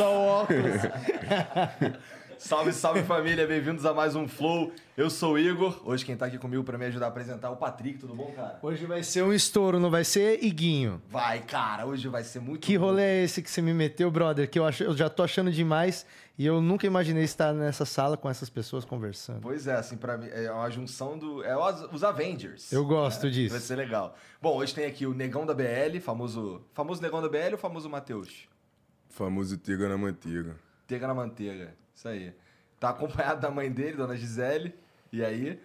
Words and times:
Só 0.00 0.16
o 0.16 0.26
óculos. 0.26 0.80
Salve, 2.38 2.72
salve 2.72 3.02
família, 3.02 3.46
bem-vindos 3.46 3.84
a 3.84 3.92
mais 3.92 4.16
um 4.16 4.26
Flow. 4.26 4.72
Eu 4.96 5.10
sou 5.10 5.34
o 5.34 5.38
Igor. 5.38 5.78
Hoje 5.84 6.06
quem 6.06 6.16
tá 6.16 6.24
aqui 6.24 6.38
comigo 6.38 6.64
pra 6.64 6.78
me 6.78 6.86
ajudar 6.86 7.04
a 7.04 7.08
apresentar 7.10 7.48
é 7.48 7.50
o 7.50 7.56
Patrick, 7.56 7.98
tudo 7.98 8.14
bom, 8.14 8.32
cara? 8.34 8.58
Hoje 8.62 8.86
vai 8.86 9.02
ser 9.02 9.22
um 9.22 9.30
estouro, 9.30 9.78
não 9.78 9.90
vai 9.90 10.04
ser 10.04 10.42
Iguinho. 10.42 11.02
Vai, 11.10 11.40
cara, 11.40 11.84
hoje 11.84 12.08
vai 12.08 12.24
ser 12.24 12.40
muito 12.40 12.62
Que 12.66 12.78
bom. 12.78 12.86
rolê 12.86 13.02
é 13.02 13.24
esse 13.24 13.42
que 13.42 13.50
você 13.50 13.60
me 13.60 13.74
meteu, 13.74 14.10
brother? 14.10 14.48
Que 14.48 14.58
eu, 14.58 14.64
acho, 14.64 14.82
eu 14.84 14.96
já 14.96 15.10
tô 15.10 15.22
achando 15.22 15.52
demais 15.52 16.06
e 16.38 16.46
eu 16.46 16.62
nunca 16.62 16.86
imaginei 16.86 17.24
estar 17.24 17.52
nessa 17.52 17.84
sala 17.84 18.16
com 18.16 18.30
essas 18.30 18.48
pessoas 18.48 18.86
conversando. 18.86 19.40
Pois 19.42 19.66
é, 19.66 19.74
assim, 19.74 19.98
pra 19.98 20.16
mim, 20.16 20.28
é 20.32 20.50
uma 20.50 20.70
junção 20.70 21.18
do. 21.18 21.44
É 21.44 21.54
os, 21.54 21.92
os 21.92 22.02
Avengers. 22.02 22.72
Eu 22.72 22.86
gosto 22.86 23.26
É, 23.26 23.30
disso. 23.30 23.50
Vai 23.52 23.60
ser 23.60 23.76
legal. 23.76 24.16
Bom, 24.40 24.56
hoje 24.56 24.74
tem 24.74 24.86
aqui 24.86 25.04
o 25.04 25.12
Negão 25.12 25.44
da 25.44 25.52
BL, 25.52 26.00
famoso. 26.00 26.62
Famoso 26.72 27.02
Negão 27.02 27.20
da 27.20 27.28
BL 27.28 27.52
ou 27.52 27.58
famoso 27.58 27.86
Matheus? 27.90 28.48
Famoso 29.10 29.56
Tiga 29.58 29.88
na 29.88 29.98
manteiga. 29.98 30.56
Tega 30.86 31.06
na 31.06 31.14
manteiga. 31.14 31.74
Isso 31.94 32.08
aí. 32.08 32.32
Tá 32.78 32.90
acompanhado 32.90 33.40
da 33.40 33.50
mãe 33.50 33.70
dele, 33.70 33.96
dona 33.96 34.16
Gisele. 34.16 34.74
E 35.12 35.22
aí? 35.22 35.60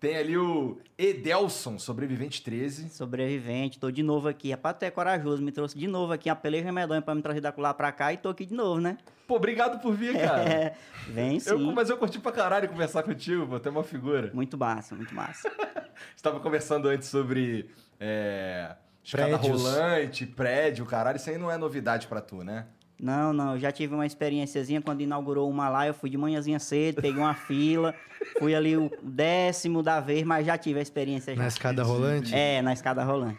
Tem 0.00 0.16
ali 0.16 0.36
o 0.36 0.78
Edelson, 0.96 1.76
sobrevivente 1.78 2.42
13. 2.42 2.88
Sobrevivente, 2.90 3.80
tô 3.80 3.90
de 3.90 4.02
novo 4.02 4.28
aqui. 4.28 4.52
Rapaz, 4.52 4.76
tu 4.78 4.84
é 4.84 4.90
corajoso, 4.90 5.42
me 5.42 5.50
trouxe 5.50 5.76
de 5.76 5.88
novo 5.88 6.12
aqui 6.12 6.28
a 6.28 6.36
peleja 6.36 6.70
medonha 6.70 7.02
pra 7.02 7.16
me 7.16 7.22
trazer 7.22 7.40
da 7.40 7.52
lá 7.56 7.74
pra 7.74 7.90
cá 7.90 8.12
e 8.12 8.16
tô 8.16 8.28
aqui 8.28 8.46
de 8.46 8.54
novo, 8.54 8.80
né? 8.80 8.96
Pô, 9.26 9.36
obrigado 9.36 9.80
por 9.80 9.94
vir, 9.94 10.14
cara. 10.20 10.42
É, 10.48 10.76
vem 11.10 11.40
sim. 11.40 11.50
Eu, 11.50 11.58
mas 11.72 11.90
eu 11.90 11.96
curti 11.96 12.20
pra 12.20 12.30
caralho 12.30 12.68
conversar 12.68 13.02
contigo, 13.02 13.46
pô, 13.46 13.58
tem 13.58 13.72
uma 13.72 13.82
figura. 13.82 14.30
Muito 14.32 14.56
massa, 14.56 14.94
muito 14.94 15.12
massa. 15.12 15.50
Estava 16.14 16.38
conversando 16.38 16.86
antes 16.88 17.08
sobre 17.08 17.68
é, 17.98 18.76
escada 19.02 19.36
Prédios. 19.36 19.62
rolante, 19.62 20.26
prédio, 20.26 20.86
caralho. 20.86 21.16
Isso 21.16 21.28
aí 21.28 21.38
não 21.38 21.50
é 21.50 21.56
novidade 21.56 22.06
pra 22.06 22.20
tu, 22.20 22.44
né? 22.44 22.66
Não, 23.00 23.32
não, 23.32 23.52
eu 23.52 23.60
já 23.60 23.70
tive 23.70 23.94
uma 23.94 24.04
experiênciazinha 24.04 24.82
quando 24.82 25.00
inaugurou 25.02 25.48
uma 25.48 25.68
lá, 25.68 25.86
eu 25.86 25.94
fui 25.94 26.10
de 26.10 26.18
manhãzinha 26.18 26.58
cedo, 26.58 27.00
peguei 27.00 27.20
uma 27.20 27.34
fila, 27.34 27.94
fui 28.38 28.54
ali 28.54 28.76
o 28.76 28.90
décimo 29.00 29.82
da 29.82 30.00
vez, 30.00 30.24
mas 30.24 30.44
já 30.44 30.58
tive 30.58 30.80
a 30.80 30.82
experiência 30.82 31.34
já. 31.34 31.40
Na 31.42 31.48
escada 31.48 31.84
rolante? 31.84 32.34
É, 32.34 32.60
na 32.60 32.72
escada 32.72 33.04
rolante. 33.04 33.38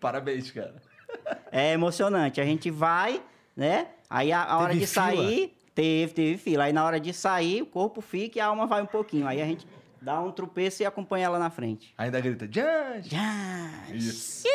Parabéns, 0.00 0.50
cara. 0.50 0.74
É 1.52 1.72
emocionante. 1.72 2.40
A 2.40 2.44
gente 2.44 2.70
vai, 2.70 3.22
né? 3.56 3.86
Aí 4.10 4.32
a, 4.32 4.42
a 4.42 4.58
hora 4.58 4.74
de 4.74 4.86
sair, 4.86 5.54
teve, 5.74 6.12
teve 6.12 6.38
fila. 6.38 6.64
Aí 6.64 6.72
na 6.72 6.84
hora 6.84 6.98
de 6.98 7.12
sair, 7.12 7.62
o 7.62 7.66
corpo 7.66 8.00
fica 8.00 8.38
e 8.38 8.40
a 8.40 8.46
alma 8.46 8.66
vai 8.66 8.82
um 8.82 8.86
pouquinho. 8.86 9.28
Aí 9.28 9.40
a 9.40 9.44
gente 9.44 9.64
dá 10.00 10.20
um 10.20 10.32
tropeço 10.32 10.82
e 10.82 10.86
acompanha 10.86 11.26
ela 11.26 11.38
na 11.38 11.50
frente. 11.50 11.94
Ainda 11.96 12.20
grita, 12.20 12.46
Judge! 12.46 13.10
Já. 13.10 13.94
Isso. 13.94 14.48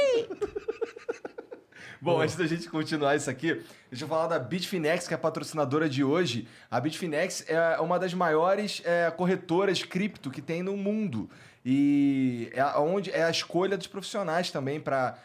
Bom, 2.00 2.22
antes 2.22 2.36
da 2.36 2.46
gente 2.46 2.70
continuar 2.70 3.16
isso 3.16 3.30
aqui, 3.30 3.62
deixa 3.90 4.06
eu 4.06 4.08
falar 4.08 4.28
da 4.28 4.38
Bitfinex, 4.38 5.08
que 5.08 5.14
é 5.14 5.16
a 5.16 5.20
patrocinadora 5.20 5.90
de 5.90 6.04
hoje. 6.04 6.48
A 6.70 6.80
Bitfinex 6.80 7.44
é 7.48 7.80
uma 7.80 7.98
das 7.98 8.14
maiores 8.14 8.82
é, 8.86 9.10
corretoras 9.10 9.82
cripto 9.82 10.30
que 10.30 10.42
tem 10.42 10.62
no 10.62 10.78
mundo. 10.78 11.30
E 11.66 12.50
é 12.54 12.64
onde 12.78 13.12
é 13.12 13.24
a 13.24 13.30
escolha 13.30 13.78
dos 13.78 13.88
profissionais 13.88 14.52
também 14.52 14.80
para 14.80 15.18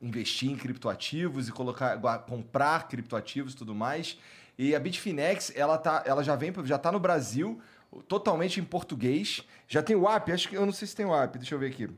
investir 0.00 0.50
em 0.50 0.56
criptoativos 0.56 1.48
e 1.48 1.52
colocar, 1.52 1.98
comprar 2.26 2.86
criptoativos 2.86 3.54
e 3.54 3.56
tudo 3.56 3.74
mais. 3.74 4.18
E 4.58 4.74
a 4.74 4.80
Bitfinex, 4.80 5.52
ela, 5.56 5.78
tá, 5.78 6.02
ela 6.04 6.22
já 6.22 6.36
vem, 6.36 6.52
já 6.64 6.78
tá 6.78 6.92
no 6.92 7.00
Brasil, 7.00 7.60
totalmente 8.06 8.60
em 8.60 8.64
português. 8.64 9.42
Já 9.66 9.82
tem 9.82 9.96
o 9.96 10.08
app, 10.08 10.30
acho 10.30 10.48
que 10.48 10.56
eu 10.56 10.66
não 10.66 10.72
sei 10.72 10.86
se 10.86 10.94
tem 10.94 11.06
o 11.06 11.14
app, 11.14 11.38
deixa 11.38 11.54
eu 11.54 11.58
ver 11.58 11.68
aqui. 11.68 11.88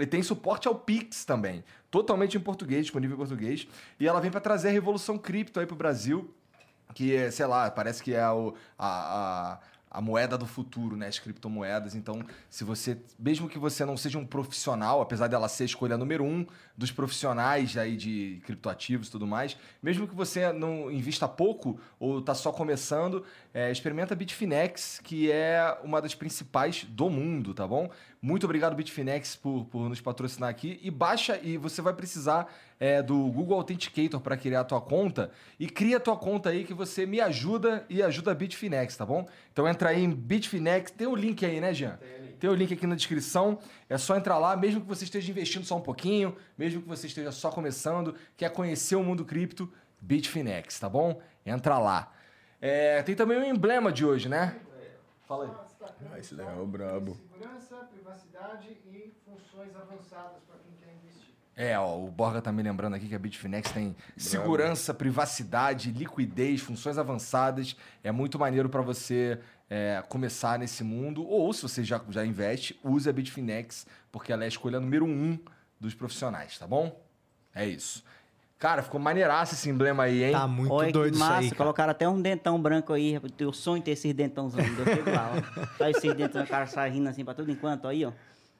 Ele 0.00 0.06
tem 0.06 0.22
suporte 0.22 0.66
ao 0.66 0.74
Pix 0.74 1.26
também, 1.26 1.62
totalmente 1.90 2.34
em 2.36 2.40
português, 2.40 2.86
disponível 2.86 3.16
em 3.16 3.18
português. 3.18 3.68
E 3.98 4.08
ela 4.08 4.18
vem 4.18 4.30
para 4.30 4.40
trazer 4.40 4.68
a 4.68 4.72
revolução 4.72 5.18
cripto 5.18 5.60
aí 5.60 5.66
pro 5.66 5.76
Brasil, 5.76 6.34
que 6.94 7.14
é, 7.14 7.30
sei 7.30 7.46
lá, 7.46 7.70
parece 7.70 8.02
que 8.02 8.14
é 8.14 8.28
o, 8.30 8.54
a, 8.78 9.58
a, 9.90 9.98
a 9.98 10.00
moeda 10.00 10.38
do 10.38 10.46
futuro, 10.46 10.96
né? 10.96 11.08
As 11.08 11.18
criptomoedas. 11.18 11.94
Então, 11.94 12.24
se 12.48 12.64
você, 12.64 12.96
mesmo 13.18 13.46
que 13.46 13.58
você 13.58 13.84
não 13.84 13.94
seja 13.94 14.18
um 14.18 14.24
profissional, 14.24 15.02
apesar 15.02 15.26
dela 15.26 15.48
ser 15.48 15.64
a 15.64 15.66
escolha 15.66 15.98
número 15.98 16.24
um 16.24 16.46
dos 16.76 16.90
profissionais 16.90 17.76
aí 17.76 17.94
de 17.94 18.40
criptoativos 18.46 19.08
e 19.08 19.10
tudo 19.10 19.26
mais, 19.26 19.56
mesmo 19.82 20.08
que 20.08 20.14
você 20.14 20.50
não 20.50 20.90
invista 20.90 21.28
pouco 21.28 21.78
ou 21.98 22.22
tá 22.22 22.34
só 22.34 22.50
começando, 22.50 23.22
é, 23.52 23.70
experimenta 23.70 24.14
Bitfinex, 24.14 25.00
que 25.02 25.30
é 25.30 25.76
uma 25.82 26.00
das 26.00 26.14
principais 26.14 26.84
do 26.84 27.10
mundo, 27.10 27.52
tá 27.52 27.66
bom? 27.66 27.90
Muito 28.22 28.44
obrigado, 28.44 28.76
Bitfinex, 28.76 29.34
por, 29.34 29.64
por 29.64 29.88
nos 29.88 30.00
patrocinar 30.00 30.48
aqui. 30.48 30.78
E 30.82 30.90
baixa, 30.90 31.40
e 31.42 31.56
você 31.56 31.82
vai 31.82 31.92
precisar 31.92 32.52
é, 32.78 33.02
do 33.02 33.16
Google 33.30 33.56
Authenticator 33.56 34.20
para 34.20 34.36
criar 34.36 34.60
a 34.60 34.64
tua 34.64 34.80
conta. 34.80 35.30
E 35.58 35.66
cria 35.66 35.96
a 35.96 36.00
tua 36.00 36.16
conta 36.16 36.50
aí 36.50 36.64
que 36.64 36.72
você 36.72 37.04
me 37.06 37.20
ajuda 37.20 37.84
e 37.88 38.02
ajuda 38.02 38.30
a 38.30 38.34
Bitfinex, 38.34 38.96
tá 38.96 39.04
bom? 39.04 39.26
Então 39.52 39.66
entra 39.66 39.88
aí 39.88 40.04
em 40.04 40.10
Bitfinex. 40.10 40.92
Tem 40.92 41.06
o 41.06 41.16
link 41.16 41.44
aí, 41.44 41.60
né, 41.60 41.74
Jean? 41.74 41.98
Tem 42.38 42.48
o 42.48 42.54
link 42.54 42.72
aqui 42.72 42.86
na 42.86 42.94
descrição. 42.94 43.58
É 43.88 43.98
só 43.98 44.16
entrar 44.16 44.38
lá, 44.38 44.56
mesmo 44.56 44.80
que 44.80 44.86
você 44.86 45.04
esteja 45.04 45.30
investindo 45.30 45.64
só 45.64 45.76
um 45.76 45.82
pouquinho, 45.82 46.36
mesmo 46.56 46.82
que 46.82 46.88
você 46.88 47.06
esteja 47.06 47.32
só 47.32 47.50
começando, 47.50 48.14
quer 48.36 48.50
conhecer 48.50 48.94
o 48.94 49.02
mundo 49.02 49.24
cripto, 49.24 49.70
Bitfinex, 50.00 50.78
tá 50.78 50.88
bom? 50.88 51.20
Entra 51.44 51.78
lá. 51.78 52.12
É, 52.60 53.02
tem 53.02 53.14
também 53.14 53.38
o 53.38 53.44
emblema 53.44 53.90
de 53.90 54.04
hoje, 54.04 54.28
né? 54.28 54.60
Fala 55.26 55.44
aí. 55.44 55.50
Ah, 56.12 56.18
esse 56.18 56.34
daí 56.34 56.46
é 56.46 56.60
o 56.60 56.66
brabo. 56.66 57.16
Segurança, 57.32 57.76
privacidade 57.92 58.68
e 58.86 59.14
funções 59.24 59.74
avançadas 59.74 60.42
para 60.46 60.58
quem 60.58 60.74
quer 60.74 60.94
investir. 60.94 61.34
É, 61.56 61.78
ó, 61.78 61.98
o 61.98 62.10
Borga 62.10 62.42
tá 62.42 62.52
me 62.52 62.62
lembrando 62.62 62.96
aqui 62.96 63.08
que 63.08 63.14
a 63.14 63.18
Bitfinex 63.18 63.70
tem 63.70 63.96
segurança, 64.16 64.92
privacidade, 64.92 65.90
liquidez, 65.90 66.60
funções 66.60 66.98
avançadas. 66.98 67.76
É 68.02 68.12
muito 68.12 68.38
maneiro 68.38 68.68
para 68.68 68.82
você 68.82 69.40
é, 69.68 70.02
começar 70.08 70.58
nesse 70.58 70.82
mundo. 70.82 71.26
Ou 71.26 71.52
se 71.52 71.62
você 71.62 71.82
já, 71.84 72.00
já 72.10 72.26
investe, 72.26 72.78
use 72.82 73.08
a 73.08 73.12
Bitfinex, 73.12 73.86
porque 74.10 74.32
ela 74.32 74.42
é 74.42 74.46
a 74.46 74.48
escolha 74.48 74.80
número 74.80 75.06
um 75.06 75.38
dos 75.78 75.94
profissionais, 75.94 76.58
tá 76.58 76.66
bom? 76.66 77.00
É 77.54 77.66
isso. 77.66 78.04
Cara, 78.60 78.82
ficou 78.82 79.00
maneiraço 79.00 79.54
esse 79.54 79.70
emblema 79.70 80.02
aí, 80.02 80.22
hein? 80.22 80.32
Tá 80.32 80.46
muito 80.46 80.70
Olha 80.70 80.92
doido 80.92 81.12
que 81.12 81.16
isso 81.18 81.26
massa, 81.26 81.38
aí, 81.40 81.48
cara. 81.48 81.56
colocaram 81.56 81.90
até 81.92 82.06
um 82.06 82.20
dentão 82.20 82.60
branco 82.60 82.92
aí. 82.92 83.16
O 83.16 83.30
teu 83.30 83.54
sonho 83.54 83.80
é 83.80 83.84
ter 83.84 83.92
esses 83.92 84.12
dentãozão. 84.12 84.60
Eu 84.60 85.14
lá, 85.14 85.32
ó. 85.34 85.66
Tá 85.78 85.90
esses 85.90 86.12
dentão, 86.14 86.44
o 86.44 86.46
cara 86.46 86.66
sai 86.66 86.90
rindo 86.90 87.08
assim 87.08 87.24
pra 87.24 87.32
tudo 87.32 87.50
enquanto, 87.50 87.88
aí, 87.88 88.04
ó. 88.04 88.12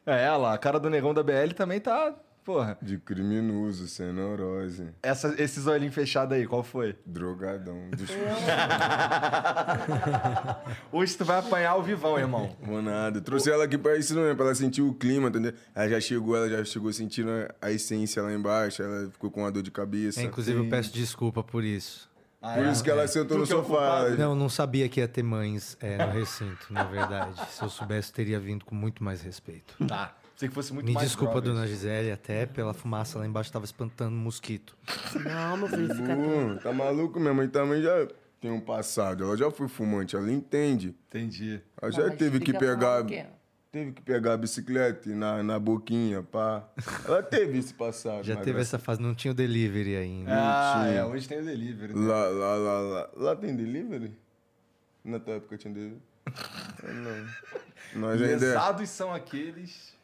É, 0.07 0.25
ela, 0.25 0.55
a 0.55 0.59
cara 0.59 0.81
do 0.81 0.89
negão 0.89 1.13
da 1.13 1.23
BL 1.23 1.53
também 1.55 1.79
tá. 1.79 2.15
Porra. 2.45 2.77
De 2.81 2.99
criminoso, 2.99 3.87
sem 3.87 4.13
neurose. 4.13 4.89
Essa, 5.03 5.35
esses 5.39 5.67
olhinhos 5.67 5.95
fechados 5.95 6.37
aí, 6.37 6.47
qual 6.47 6.63
foi? 6.63 6.97
Drogadão. 7.05 7.91
Hoje 10.91 11.17
tu 11.17 11.25
vai 11.25 11.39
apanhar 11.39 11.77
o 11.77 11.83
vivão, 11.83 12.19
irmão. 12.19 12.57
Vou 12.63 12.83
nada. 12.83 13.21
Trouxe 13.21 13.51
ela 13.51 13.65
aqui 13.65 13.79
pra 13.79 13.97
isso 13.97 14.15
mesmo, 14.15 14.37
pra 14.37 14.47
ela 14.47 14.55
sentir 14.55 14.83
o 14.83 14.95
clima, 14.95 15.29
entendeu? 15.29 15.53
Ela 15.75 15.89
já 15.89 16.01
chegou, 16.01 16.37
ela 16.37 16.49
já 16.49 16.65
chegou 16.65 16.93
sentindo 16.93 17.31
a 17.61 17.71
essência 17.71 18.23
lá 18.23 18.33
embaixo, 18.33 18.83
ela 18.83 19.11
ficou 19.11 19.31
com 19.31 19.41
uma 19.41 19.53
dor 19.53 19.63
de 19.63 19.71
cabeça. 19.71 20.21
É, 20.21 20.25
inclusive, 20.25 20.59
eu 20.59 20.69
peço 20.69 20.93
desculpa 20.93 21.43
por 21.43 21.63
isso. 21.63 22.09
Ah, 22.43 22.55
Por 22.55 22.65
é? 22.65 22.73
isso 22.73 22.83
que 22.83 22.91
ela 22.91 23.07
sentou 23.07 23.37
Tu 23.37 23.37
no 23.37 23.43
é 23.43 23.45
o 23.45 23.47
sofá. 23.47 24.09
Não, 24.17 24.35
não 24.35 24.49
sabia 24.49 24.89
que 24.89 25.01
ia 25.01 25.07
ter 25.07 25.23
mães 25.23 25.77
é, 25.79 25.99
no 25.99 26.11
recinto, 26.11 26.73
na 26.73 26.85
verdade. 26.85 27.39
Se 27.51 27.63
eu 27.63 27.69
soubesse, 27.69 28.11
teria 28.11 28.41
vindo 28.41 28.65
com 28.65 28.75
muito 28.75 29.05
mais 29.05 29.21
respeito. 29.21 29.75
Tá. 29.87 30.17
Sei 30.41 30.49
que 30.49 30.55
fosse 30.55 30.73
muito 30.73 30.87
Me 30.87 30.95
mais 30.95 31.07
desculpa, 31.07 31.39
dona 31.39 31.67
Gisele, 31.67 32.11
até 32.11 32.47
pela 32.47 32.73
fumaça 32.73 33.19
lá 33.19 33.27
embaixo 33.27 33.53
tava 33.53 33.67
espantando 33.67 34.17
mosquito. 34.17 34.75
Não, 35.23 35.55
meu 35.59 35.69
filho, 35.69 35.95
fica 35.95 36.17
Pô, 36.17 36.63
tá 36.63 36.73
maluco? 36.73 37.21
Minha 37.21 37.35
mãe 37.35 37.47
também 37.47 37.83
já 37.83 38.09
tem 38.41 38.51
um 38.51 38.59
passado. 38.59 39.23
Ela 39.23 39.37
já 39.37 39.51
foi 39.51 39.69
fumante, 39.69 40.17
ela 40.17 40.33
entende. 40.33 40.97
Entendi. 41.09 41.61
Ela 41.79 41.93
já 41.93 42.07
Mas 42.07 42.17
teve 42.17 42.41
que 42.41 42.55
pegar. 42.55 43.05
Teve 43.71 43.93
que 43.93 44.01
pegar 44.01 44.33
a 44.33 44.37
bicicleta 44.39 45.11
na, 45.11 45.43
na 45.43 45.59
boquinha, 45.59 46.23
pá. 46.23 46.67
Ela 47.05 47.23
teve 47.23 47.59
esse 47.59 47.75
passado. 47.75 48.25
Já 48.25 48.37
teve 48.37 48.53
graças- 48.53 48.69
essa 48.69 48.79
fase, 48.79 49.03
não 49.03 49.15
tinha 49.15 49.33
o 49.33 49.35
delivery 49.35 49.95
ainda. 49.95 50.31
Ah, 50.33 50.87
é. 50.87 51.05
Hoje 51.05 51.29
tem 51.29 51.41
o 51.41 51.45
delivery. 51.45 51.93
né? 51.93 52.09
Lá, 52.09 52.29
lá, 52.31 52.55
lá, 52.55 52.81
lá. 52.81 53.11
Lá 53.15 53.37
tem 53.37 53.55
delivery? 53.55 54.19
Na 55.05 55.21
tua 55.21 55.35
época 55.35 55.59
tinha 55.59 55.75
delivery? 55.75 56.01
Não. 56.83 58.01
Nós 58.01 58.23
ainda 58.23 58.33
é 58.33 58.37
Lesados 58.39 58.89
são 58.89 59.13
aqueles. 59.13 60.00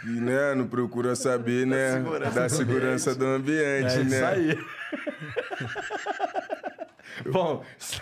Que, 0.00 0.06
né, 0.08 0.54
não 0.54 0.66
procura 0.66 1.14
saber, 1.16 1.66
né, 1.66 1.92
segurança 1.92 2.34
da 2.40 2.46
do 2.46 2.50
segurança 2.50 3.14
do 3.14 3.24
ambiente, 3.26 3.94
É 3.94 4.04
né? 4.04 4.16
isso 4.16 4.24
aí. 4.24 4.58
Bom, 7.30 7.64
se, 7.78 8.00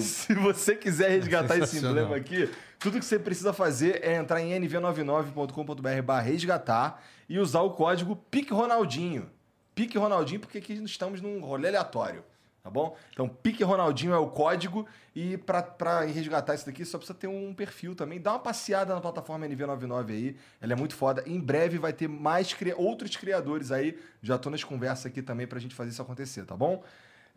se 0.00 0.34
você 0.34 0.74
quiser 0.74 1.10
resgatar 1.10 1.58
esse 1.58 1.78
emblema 1.78 2.16
aqui, 2.16 2.50
tudo 2.78 2.98
que 2.98 3.04
você 3.04 3.18
precisa 3.18 3.52
fazer 3.52 4.00
é 4.02 4.16
entrar 4.16 4.40
em 4.40 4.52
nv99.com.br 4.60 6.02
barra 6.04 6.20
resgatar 6.22 7.02
e 7.28 7.38
usar 7.38 7.60
o 7.60 7.70
código 7.70 8.16
PIC 8.30 8.52
Ronaldinho. 8.52 9.28
PIC 9.74 9.98
Ronaldinho, 9.98 10.40
porque 10.40 10.58
aqui 10.58 10.72
estamos 10.84 11.20
num 11.20 11.40
rolê 11.40 11.68
aleatório. 11.68 12.24
Tá 12.66 12.70
bom? 12.70 12.96
Então, 13.12 13.28
Pique 13.28 13.62
Ronaldinho 13.62 14.12
é 14.12 14.18
o 14.18 14.26
código. 14.26 14.84
E 15.14 15.36
pra, 15.36 15.62
pra 15.62 16.00
resgatar 16.00 16.52
isso 16.52 16.66
daqui, 16.66 16.84
só 16.84 16.98
precisa 16.98 17.16
ter 17.16 17.28
um 17.28 17.54
perfil 17.54 17.94
também. 17.94 18.20
Dá 18.20 18.32
uma 18.32 18.40
passeada 18.40 18.92
na 18.92 19.00
plataforma 19.00 19.46
NV99 19.46 20.10
aí. 20.10 20.36
Ela 20.60 20.72
é 20.72 20.76
muito 20.76 20.96
foda. 20.96 21.22
Em 21.28 21.38
breve 21.38 21.78
vai 21.78 21.92
ter 21.92 22.08
mais 22.08 22.52
cria- 22.52 22.76
outros 22.76 23.14
criadores 23.14 23.70
aí. 23.70 23.96
Já 24.20 24.36
tô 24.36 24.50
nas 24.50 24.64
conversas 24.64 25.06
aqui 25.06 25.22
também 25.22 25.46
pra 25.46 25.60
gente 25.60 25.76
fazer 25.76 25.90
isso 25.90 26.02
acontecer, 26.02 26.44
tá 26.44 26.56
bom? 26.56 26.82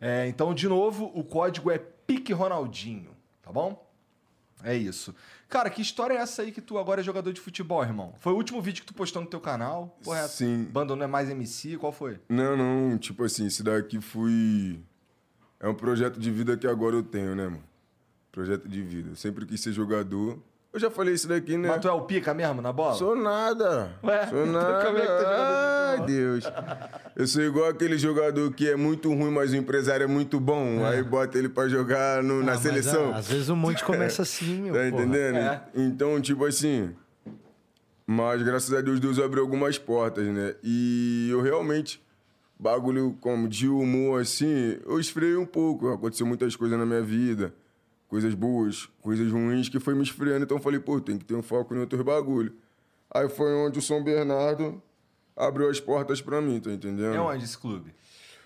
É, 0.00 0.26
então, 0.26 0.52
de 0.52 0.66
novo, 0.66 1.12
o 1.14 1.22
código 1.22 1.70
é 1.70 1.78
Pique 1.78 2.32
Ronaldinho, 2.32 3.16
tá 3.40 3.52
bom? 3.52 3.88
É 4.64 4.74
isso. 4.74 5.14
Cara, 5.48 5.70
que 5.70 5.80
história 5.80 6.14
é 6.14 6.16
essa 6.18 6.42
aí 6.42 6.50
que 6.50 6.60
tu 6.60 6.76
agora 6.76 7.00
é 7.00 7.04
jogador 7.04 7.32
de 7.32 7.40
futebol, 7.40 7.82
irmão? 7.84 8.14
Foi 8.18 8.32
o 8.32 8.36
último 8.36 8.60
vídeo 8.60 8.80
que 8.82 8.88
tu 8.88 8.94
postou 8.94 9.22
no 9.22 9.28
teu 9.28 9.40
canal? 9.40 9.96
Porra, 10.02 10.26
Sim. 10.26 10.64
Banda 10.64 10.94
não 10.96 11.04
é 11.04 11.06
mais 11.06 11.30
MC? 11.30 11.78
Qual 11.78 11.92
foi? 11.92 12.18
Não, 12.28 12.56
não, 12.56 12.98
tipo 12.98 13.22
assim, 13.24 13.46
isso 13.46 13.62
daqui 13.62 14.00
foi. 14.00 14.80
É 15.60 15.68
um 15.68 15.74
projeto 15.74 16.18
de 16.18 16.30
vida 16.30 16.56
que 16.56 16.66
agora 16.66 16.96
eu 16.96 17.02
tenho, 17.02 17.34
né, 17.36 17.44
mano? 17.44 17.62
Projeto 18.32 18.66
de 18.68 18.80
vida. 18.82 19.10
Eu 19.10 19.16
sempre 19.16 19.44
quis 19.44 19.60
ser 19.60 19.72
jogador. 19.72 20.38
Eu 20.72 20.78
já 20.78 20.88
falei 20.88 21.12
isso 21.14 21.26
daqui, 21.28 21.56
né? 21.58 21.68
Mas 21.68 21.80
tu 21.80 21.88
é 21.88 21.92
o 21.92 22.02
pica 22.02 22.32
mesmo 22.32 22.62
na 22.62 22.72
bola? 22.72 22.94
Sou 22.94 23.16
nada. 23.16 23.92
Ué, 24.04 24.26
Sou 24.28 24.46
nada. 24.46 24.84
como 24.86 24.98
é 24.98 25.00
que 25.02 25.06
é 25.08 25.26
Ai, 25.26 25.90
futebol? 25.98 26.06
Deus. 26.06 26.44
Eu 27.16 27.26
sou 27.26 27.42
igual 27.42 27.68
aquele 27.68 27.98
jogador 27.98 28.52
que 28.52 28.68
é 28.70 28.76
muito 28.76 29.08
ruim, 29.12 29.32
mas 29.32 29.52
o 29.52 29.56
empresário 29.56 30.04
é 30.04 30.06
muito 30.06 30.38
bom. 30.38 30.84
Aí 30.86 31.02
bota 31.02 31.36
ele 31.36 31.48
pra 31.48 31.68
jogar 31.68 32.22
no- 32.22 32.38
na 32.40 32.52
Ah, 32.52 32.54
mas, 32.54 32.60
seleção. 32.62 33.10
ah, 33.12 33.16
às 33.16 33.26
vezes 33.28 33.48
um 33.50 33.56
monte 33.56 33.84
começa 33.84 34.22
assim, 34.22 34.62
meu. 34.62 34.72
Tá 34.74 34.78
porra. 34.78 34.88
entendendo? 35.04 35.36
É. 35.38 35.62
Então, 35.74 36.20
tipo 36.20 36.44
assim. 36.44 36.94
Mas 38.06 38.42
graças 38.42 38.72
a 38.72 38.80
Deus, 38.80 38.98
Deus 39.00 39.18
abriu 39.18 39.42
algumas 39.42 39.76
portas, 39.78 40.24
né? 40.26 40.54
E 40.62 41.28
eu 41.30 41.40
realmente, 41.42 42.00
bagulho 42.60 43.16
como 43.20 43.48
de 43.48 43.66
humor 43.68 44.20
assim, 44.20 44.78
eu 44.86 45.00
esfriei 45.00 45.36
um 45.36 45.46
pouco. 45.46 45.88
Aconteceu 45.88 46.26
muitas 46.26 46.54
coisas 46.54 46.78
na 46.78 46.84
minha 46.84 47.02
vida. 47.02 47.54
Coisas 48.06 48.34
boas, 48.34 48.88
coisas 49.00 49.30
ruins 49.30 49.68
que 49.68 49.78
foi 49.80 49.94
me 49.94 50.02
esfriando. 50.02 50.44
Então 50.44 50.56
eu 50.56 50.62
falei, 50.62 50.80
pô, 50.80 51.00
tem 51.00 51.16
que 51.16 51.24
ter 51.24 51.34
um 51.34 51.42
foco 51.42 51.74
em 51.74 51.78
outros 51.78 52.02
bagulho. 52.02 52.52
Aí 53.12 53.28
foi 53.28 53.52
onde 53.54 53.78
o 53.78 53.82
São 53.82 54.02
Bernardo 54.02 54.82
abriu 55.36 55.70
as 55.70 55.80
portas 55.80 56.20
pra 56.20 56.40
mim, 56.40 56.60
tá 56.60 56.70
entendendo? 56.70 57.14
É 57.14 57.20
onde 57.20 57.44
esse 57.44 57.56
clube? 57.56 57.94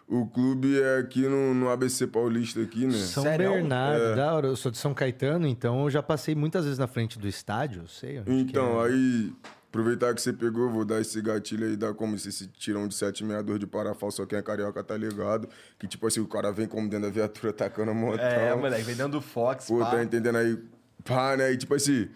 O 0.06 0.26
clube 0.26 0.78
é 0.78 0.98
aqui 0.98 1.22
no, 1.22 1.54
no 1.54 1.70
ABC 1.70 2.06
Paulista 2.06 2.60
aqui, 2.60 2.86
né? 2.86 2.92
São 2.92 3.22
Sério? 3.22 3.50
Bernardo, 3.52 4.14
da 4.16 4.34
hora. 4.34 4.46
Eu 4.48 4.56
sou 4.56 4.70
de 4.70 4.76
São 4.76 4.92
Caetano, 4.92 5.46
então 5.46 5.82
eu 5.84 5.90
já 5.90 6.02
passei 6.02 6.34
muitas 6.34 6.64
vezes 6.64 6.78
na 6.78 6.86
frente 6.86 7.18
do 7.18 7.26
estádio, 7.26 7.82
eu 7.84 7.88
sei 7.88 8.20
onde 8.20 8.30
Então, 8.30 8.74
que 8.74 8.78
é. 8.78 8.84
aí, 8.84 9.32
aproveitar 9.74 10.14
que 10.14 10.22
você 10.22 10.32
pegou, 10.32 10.70
vou 10.70 10.84
dar 10.84 11.00
esse 11.00 11.20
gatilho 11.20 11.66
aí, 11.66 11.76
dá 11.76 11.92
como 11.92 12.16
se 12.16 12.28
esse 12.28 12.46
tirão 12.46 12.86
de 12.86 12.94
762 12.94 13.58
de 13.58 13.66
parafal, 13.66 14.08
só 14.12 14.24
quem 14.24 14.38
é 14.38 14.42
carioca 14.42 14.84
tá 14.84 14.96
ligado. 14.96 15.48
Que 15.78 15.88
tipo 15.88 16.06
assim, 16.06 16.20
o 16.20 16.28
cara 16.28 16.52
vem 16.52 16.68
como 16.68 16.88
dentro 16.88 17.06
da 17.08 17.12
viatura 17.12 17.52
tacando 17.52 17.90
a 17.90 17.94
montão. 17.94 18.24
É, 18.24 18.54
moleque, 18.54 18.82
vem 18.84 18.94
dentro 18.94 19.12
do 19.12 19.20
Fox, 19.20 19.66
Pô, 19.66 19.80
pá. 19.80 19.90
tá 19.90 20.04
entendendo 20.04 20.36
aí? 20.38 20.56
Pá, 21.04 21.36
né? 21.36 21.52
E 21.52 21.56
tipo 21.56 21.74
assim, 21.74 22.08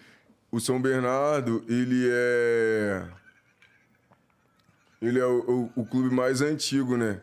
o 0.53 0.61
São 0.61 0.81
Bernardo, 0.81 1.65
ele 1.69 2.09
é. 2.09 3.05
Ele 5.03 5.19
é 5.19 5.27
o, 5.27 5.71
o- 5.77 5.83
o 5.83 5.87
clube 5.87 6.15
mais 6.15 6.41
antigo, 6.41 6.97
né? 6.97 7.21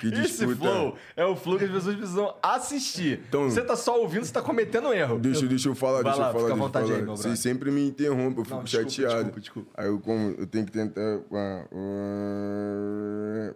Que 0.00 0.08
Esse 0.08 0.46
flow 0.54 0.96
é 1.16 1.24
o 1.24 1.34
flow 1.36 1.58
que 1.58 1.64
as 1.64 1.70
pessoas 1.70 1.96
precisam 1.96 2.34
assistir. 2.42 3.20
Então- 3.28 3.48
você 3.50 3.62
tá 3.62 3.76
só 3.76 4.00
ouvindo, 4.00 4.24
você 4.24 4.32
tá 4.32 4.42
cometendo 4.42 4.92
erro. 4.92 5.18
Deixa, 5.18 5.46
deixa 5.46 5.68
eu 5.68 5.74
falar, 5.74 6.02
deixa 6.02 6.18
lá, 6.18 6.28
eu 6.28 6.32
falar. 6.32 6.44
fica 6.44 6.54
eu 6.54 6.58
vontade 6.58 6.86
falar. 6.86 6.98
aí, 6.98 7.04
meu. 7.04 7.16
Vocês 7.16 7.38
sempre 7.38 7.70
me 7.70 7.86
interrompem, 7.88 8.38
eu 8.38 8.44
fico 8.44 8.56
Não, 8.56 8.64
desculpa, 8.64 8.90
chateado. 8.90 9.14
desculpa, 9.16 9.40
desculpa. 9.40 9.70
Aí 9.74 9.86
eu, 9.86 9.98
como, 10.00 10.34
eu 10.38 10.46
tenho 10.46 10.64
que 10.66 10.72
tentar. 10.72 11.00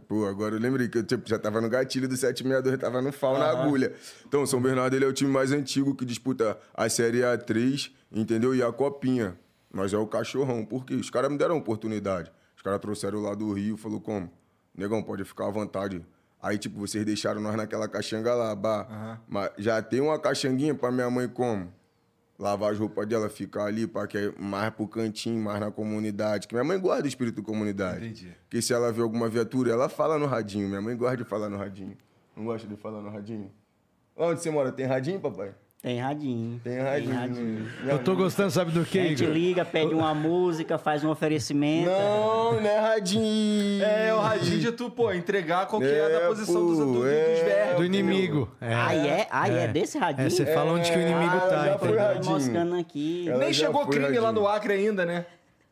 Pô, 0.08 0.26
agora 0.26 0.54
eu 0.54 0.60
lembrei 0.60 0.88
que 0.88 0.98
eu 0.98 1.02
tipo, 1.04 1.28
já 1.28 1.38
tava 1.38 1.60
no 1.60 1.68
gatilho 1.68 2.08
do 2.08 2.16
762, 2.16 2.78
tava 2.80 3.00
no 3.02 3.12
FAO 3.12 3.38
na 3.38 3.50
agulha. 3.50 3.92
Então, 4.26 4.44
São 4.46 4.60
Bernardo 4.60 4.94
ele 4.94 5.04
é 5.04 5.08
o 5.08 5.12
time 5.12 5.30
mais 5.30 5.52
antigo 5.52 5.94
que 5.94 6.04
disputa 6.04 6.58
a 6.74 6.88
Série 6.88 7.20
A3, 7.20 7.90
entendeu? 8.12 8.54
E 8.54 8.62
a 8.62 8.72
Copinha. 8.72 9.36
Mas 9.72 9.92
é 9.92 9.98
o 9.98 10.06
cachorrão. 10.06 10.64
Por 10.64 10.84
quê? 10.84 10.94
Os 10.94 11.08
caras 11.08 11.30
me 11.30 11.38
deram 11.38 11.56
oportunidade. 11.56 12.30
Os 12.54 12.62
caras 12.62 12.78
trouxeram 12.80 13.20
lá 13.22 13.34
do 13.34 13.52
Rio, 13.52 13.76
falou 13.76 14.00
como? 14.00 14.30
Negão, 14.74 15.02
pode 15.02 15.24
ficar 15.24 15.46
à 15.46 15.50
vontade. 15.50 16.04
Aí, 16.40 16.58
tipo, 16.58 16.78
vocês 16.80 17.04
deixaram 17.04 17.40
nós 17.40 17.54
naquela 17.54 17.88
caixanga 17.88 18.34
lá, 18.34 18.54
bah. 18.54 19.20
Mas 19.28 19.50
já 19.58 19.80
tem 19.80 20.00
uma 20.00 20.18
caixanguinha 20.18 20.74
pra 20.74 20.90
minha 20.90 21.08
mãe 21.08 21.28
como? 21.28 21.72
Lavar 22.38 22.72
as 22.72 22.78
roupas 22.78 23.06
dela, 23.06 23.28
ficar 23.28 23.66
ali, 23.66 23.86
pra 23.86 24.06
que 24.08 24.18
é 24.18 24.32
mais 24.36 24.70
pro 24.70 24.88
cantinho, 24.88 25.40
mais 25.40 25.60
na 25.60 25.70
comunidade. 25.70 26.48
Que 26.48 26.54
minha 26.54 26.64
mãe 26.64 26.80
guarda 26.80 27.04
o 27.04 27.08
espírito 27.08 27.40
da 27.40 27.46
comunidade. 27.46 28.06
Entendi. 28.06 28.36
Porque 28.42 28.60
se 28.60 28.72
ela 28.72 28.90
vê 28.90 29.00
alguma 29.00 29.28
viatura, 29.28 29.70
ela 29.70 29.88
fala 29.88 30.18
no 30.18 30.26
radinho. 30.26 30.68
Minha 30.68 30.80
mãe 30.80 30.96
gosta 30.96 31.18
de 31.18 31.24
falar 31.24 31.48
no 31.48 31.56
radinho. 31.56 31.96
Não 32.36 32.44
gosta 32.44 32.66
de 32.66 32.74
falar 32.74 33.00
no 33.00 33.10
radinho? 33.10 33.52
Onde 34.16 34.40
você 34.40 34.50
mora? 34.50 34.72
Tem 34.72 34.86
radinho, 34.86 35.20
papai? 35.20 35.54
Tem 35.82 35.98
radinho. 36.00 36.60
Tem 36.62 36.78
radinho. 36.78 37.66
Minha 37.82 37.94
Eu 37.94 37.98
tô 37.98 38.14
gostando, 38.14 38.52
sabe 38.52 38.70
do 38.70 38.82
A 38.82 38.84
que, 38.84 39.02
gente 39.08 39.26
liga, 39.26 39.64
pede 39.64 39.92
uma 39.92 40.14
música, 40.14 40.78
faz 40.78 41.02
um 41.02 41.10
oferecimento. 41.10 41.90
Não, 41.90 42.52
não 42.60 42.64
é 42.70 42.78
radinho. 42.78 43.82
É, 43.84 44.14
o 44.14 44.20
radinho 44.20 44.60
de 44.60 44.70
tu, 44.70 44.88
pô, 44.88 45.12
entregar 45.12 45.66
qual 45.66 45.82
que 45.82 45.88
é, 45.88 45.98
É, 45.98 46.20
da 46.20 46.28
posição 46.28 46.64
dos, 46.68 46.78
pô, 46.78 46.84
do- 46.84 46.92
dos 47.00 47.06
é. 47.08 47.44
verbos. 47.44 47.76
Do 47.78 47.84
inimigo. 47.84 48.48
É. 48.60 48.72
Ah, 48.72 48.94
é? 48.94 49.26
Ah, 49.28 49.48
é, 49.48 49.66
desse 49.66 49.98
radinho? 49.98 50.24
É, 50.28 50.30
você 50.30 50.46
fala 50.54 50.70
onde 50.70 50.88
que 50.88 50.96
o 50.96 51.00
inimigo 51.00 51.32
Ah, 51.36 51.40
tá, 51.40 51.66
já 51.66 52.06
radinho. 52.14 52.32
moscando 52.32 52.76
aqui. 52.76 53.28
Ela 53.28 53.38
Nem 53.38 53.52
já 53.52 53.66
chegou 53.66 53.84
crime 53.88 54.06
lá 54.20 54.26
radinho. 54.28 54.32
no 54.42 54.46
Acre 54.48 54.72
ainda, 54.74 55.04
né? 55.04 55.26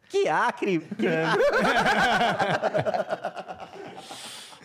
Que 0.08 0.26
acre! 0.26 0.80
Que 0.98 1.06
acre. 1.06 1.44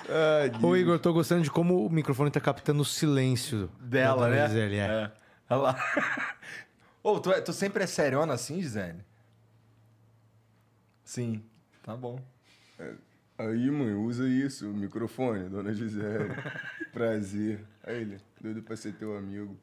Ai, 0.10 0.50
Deus. 0.50 0.64
Ô, 0.64 0.76
Igor, 0.76 0.96
eu 0.96 1.00
tô 1.00 1.14
gostando 1.14 1.44
de 1.44 1.52
como 1.52 1.86
o 1.86 1.90
microfone 1.92 2.32
tá 2.32 2.40
captando 2.40 2.82
o 2.82 2.86
silêncio 2.86 3.70
Dela, 3.80 4.28
né? 4.28 4.48
Gisele, 4.48 4.78
é. 4.78 4.82
É. 4.86 5.12
Olha 5.50 5.62
lá. 5.62 6.36
Ô, 7.04 7.20
tu, 7.20 7.32
é- 7.32 7.42
tu 7.42 7.54
sempre 7.54 7.84
é 7.84 7.88
seriona 7.88 8.34
assim, 8.34 8.62
Gisele? 8.62 9.04
Sim. 11.04 11.44
Tá 11.84 11.96
bom. 11.96 12.20
Aí, 13.38 13.70
mãe, 13.70 13.94
usa 13.94 14.28
isso, 14.28 14.70
o 14.70 14.74
microfone, 14.74 15.50
dona 15.50 15.74
Gisele. 15.74 16.30
Prazer. 16.92 17.64
Aí 17.84 18.02
ele, 18.02 18.18
doido 18.42 18.64
pra 18.64 18.76
ser 18.76 18.94
teu 18.94 19.16
amigo. 19.18 19.58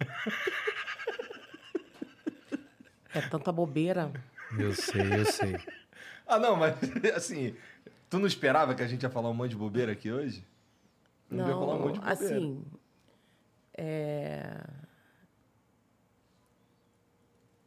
É 3.14 3.20
tanta 3.22 3.50
bobeira. 3.52 4.10
Eu 4.58 4.74
sei, 4.74 5.12
eu 5.20 5.24
sei. 5.26 5.56
Ah, 6.26 6.38
não, 6.38 6.56
mas 6.56 6.76
assim, 7.16 7.54
tu 8.08 8.18
não 8.18 8.26
esperava 8.26 8.74
que 8.74 8.82
a 8.82 8.86
gente 8.86 9.02
ia 9.02 9.10
falar 9.10 9.30
um 9.30 9.34
monte 9.34 9.50
de 9.50 9.56
bobeira 9.56 9.92
aqui 9.92 10.10
hoje? 10.10 10.46
ia 11.30 11.44
falar 11.44 11.74
um 11.74 11.78
Não, 11.78 11.86
monte 11.86 11.94
de 11.94 12.00
bobeira. 12.00 12.12
assim. 12.36 12.64
É... 13.76 14.64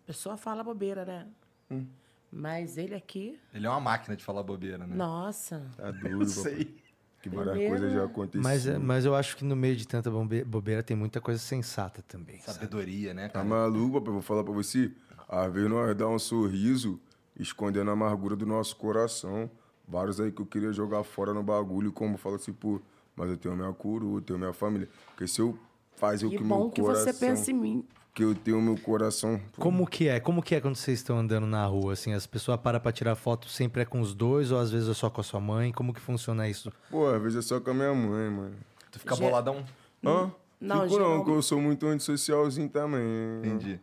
A 0.06 0.08
pessoa 0.08 0.38
fala 0.38 0.64
bobeira, 0.64 1.04
né? 1.04 1.26
Hum. 1.72 1.88
Mas 2.32 2.78
ele 2.78 2.94
aqui, 2.94 3.40
Ele 3.52 3.66
é 3.66 3.70
uma 3.70 3.80
máquina 3.80 4.16
de 4.16 4.24
falar 4.24 4.44
bobeira, 4.44 4.78
né? 4.86 4.96
nossa. 4.96 5.66
Tá 5.76 5.90
duro, 5.90 6.22
Eu 6.22 6.28
sei. 6.28 6.78
Que 7.24 7.30
várias 7.30 7.58
coisas 7.70 7.92
já 7.92 8.04
aconteceram. 8.06 8.44
Mas, 8.44 8.68
é, 8.68 8.78
mas 8.78 9.04
eu 9.04 9.16
acho 9.16 9.36
que 9.36 9.44
no 9.44 9.56
meio 9.56 9.76
de 9.76 9.88
tanta 9.88 10.12
bobeira 10.46 10.84
tem 10.84 10.96
muita 10.96 11.20
coisa 11.20 11.40
sensata 11.40 12.04
também. 12.08 12.38
sabe? 12.40 12.60
Sabedoria, 12.60 13.16
né, 13.16 13.28
Tá 13.30 13.40
cara? 13.40 13.46
maluco, 13.46 13.94
papai? 14.00 14.14
Vou 14.14 14.22
falar 14.22 14.44
pra 14.44 14.54
você. 14.54 14.92
Às 15.28 15.52
vezes 15.52 15.68
nós 15.70 15.96
dá 15.98 16.08
um 16.08 16.20
sorriso 16.20 17.00
escondendo 17.36 17.90
a 17.90 17.94
amargura 17.94 18.36
do 18.36 18.46
nosso 18.46 18.76
coração. 18.76 19.50
Vários 19.88 20.20
aí 20.20 20.32
que 20.32 20.40
eu 20.42 20.46
queria 20.46 20.72
jogar 20.72 21.04
fora 21.04 21.34
no 21.34 21.42
bagulho, 21.42 21.92
como 21.92 22.16
fala 22.16 22.36
assim, 22.36 22.54
pô, 22.54 22.80
mas 23.16 23.30
eu 23.32 23.38
tenho 23.38 23.56
minha 23.56 23.74
coroa, 23.74 24.18
eu 24.18 24.22
tenho 24.22 24.38
minha 24.38 24.54
família. 24.54 24.88
Porque 25.08 25.26
se 25.28 25.42
eu 25.42 25.58
fazer 25.96 26.28
o 26.28 26.30
Que 26.30 26.38
que 26.38 26.44
bom 26.44 26.60
meu 26.60 26.70
que 26.70 26.82
coração... 26.82 27.06
você 27.12 27.14
pensa 27.14 27.50
em 27.50 27.56
mim. 27.56 27.88
Que 28.16 28.24
eu 28.24 28.34
tenho 28.34 28.62
meu 28.62 28.78
coração... 28.78 29.40
Como 29.58 29.86
que 29.86 30.08
é? 30.08 30.22
Como 30.22 30.42
que 30.42 30.56
é 30.56 30.62
quando 30.62 30.78
vocês 30.78 31.00
estão 31.00 31.20
andando 31.20 31.46
na 31.46 31.66
rua? 31.66 31.92
Assim, 31.94 32.14
as 32.14 32.26
pessoas 32.26 32.58
param 32.62 32.80
pra 32.80 32.92
tirar 32.92 33.14
foto 33.16 33.50
sempre 33.50 33.82
é 33.82 33.86
com 33.86 34.00
os 34.00 34.16
dois 34.16 34.52
ou 34.54 34.58
às 34.58 34.72
vezes 34.72 34.88
é 34.88 34.94
só 34.94 35.10
com 35.10 35.20
a 35.20 35.24
sua 35.24 35.42
mãe? 35.42 35.74
Como 35.74 35.94
que 35.94 36.00
funciona 36.00 36.48
isso? 36.48 36.72
Pô, 36.90 37.08
às 37.10 37.22
vezes 37.22 37.40
é 37.40 37.42
só 37.42 37.60
com 37.60 37.72
a 37.72 37.74
minha 37.74 37.94
mãe, 37.94 38.30
mano. 38.30 38.56
Tu 38.90 39.00
fica 39.00 39.16
Ge- 39.16 39.22
boladão? 39.22 39.66
Hã? 40.04 40.32
Não, 40.62 40.84
Fico 40.84 40.84
não, 40.84 40.90
geral- 40.90 41.16
porque 41.18 41.32
eu 41.32 41.42
sou 41.42 41.60
muito 41.60 41.86
antissocialzinho 41.88 42.70
também. 42.70 43.02
Entendi. 43.40 43.80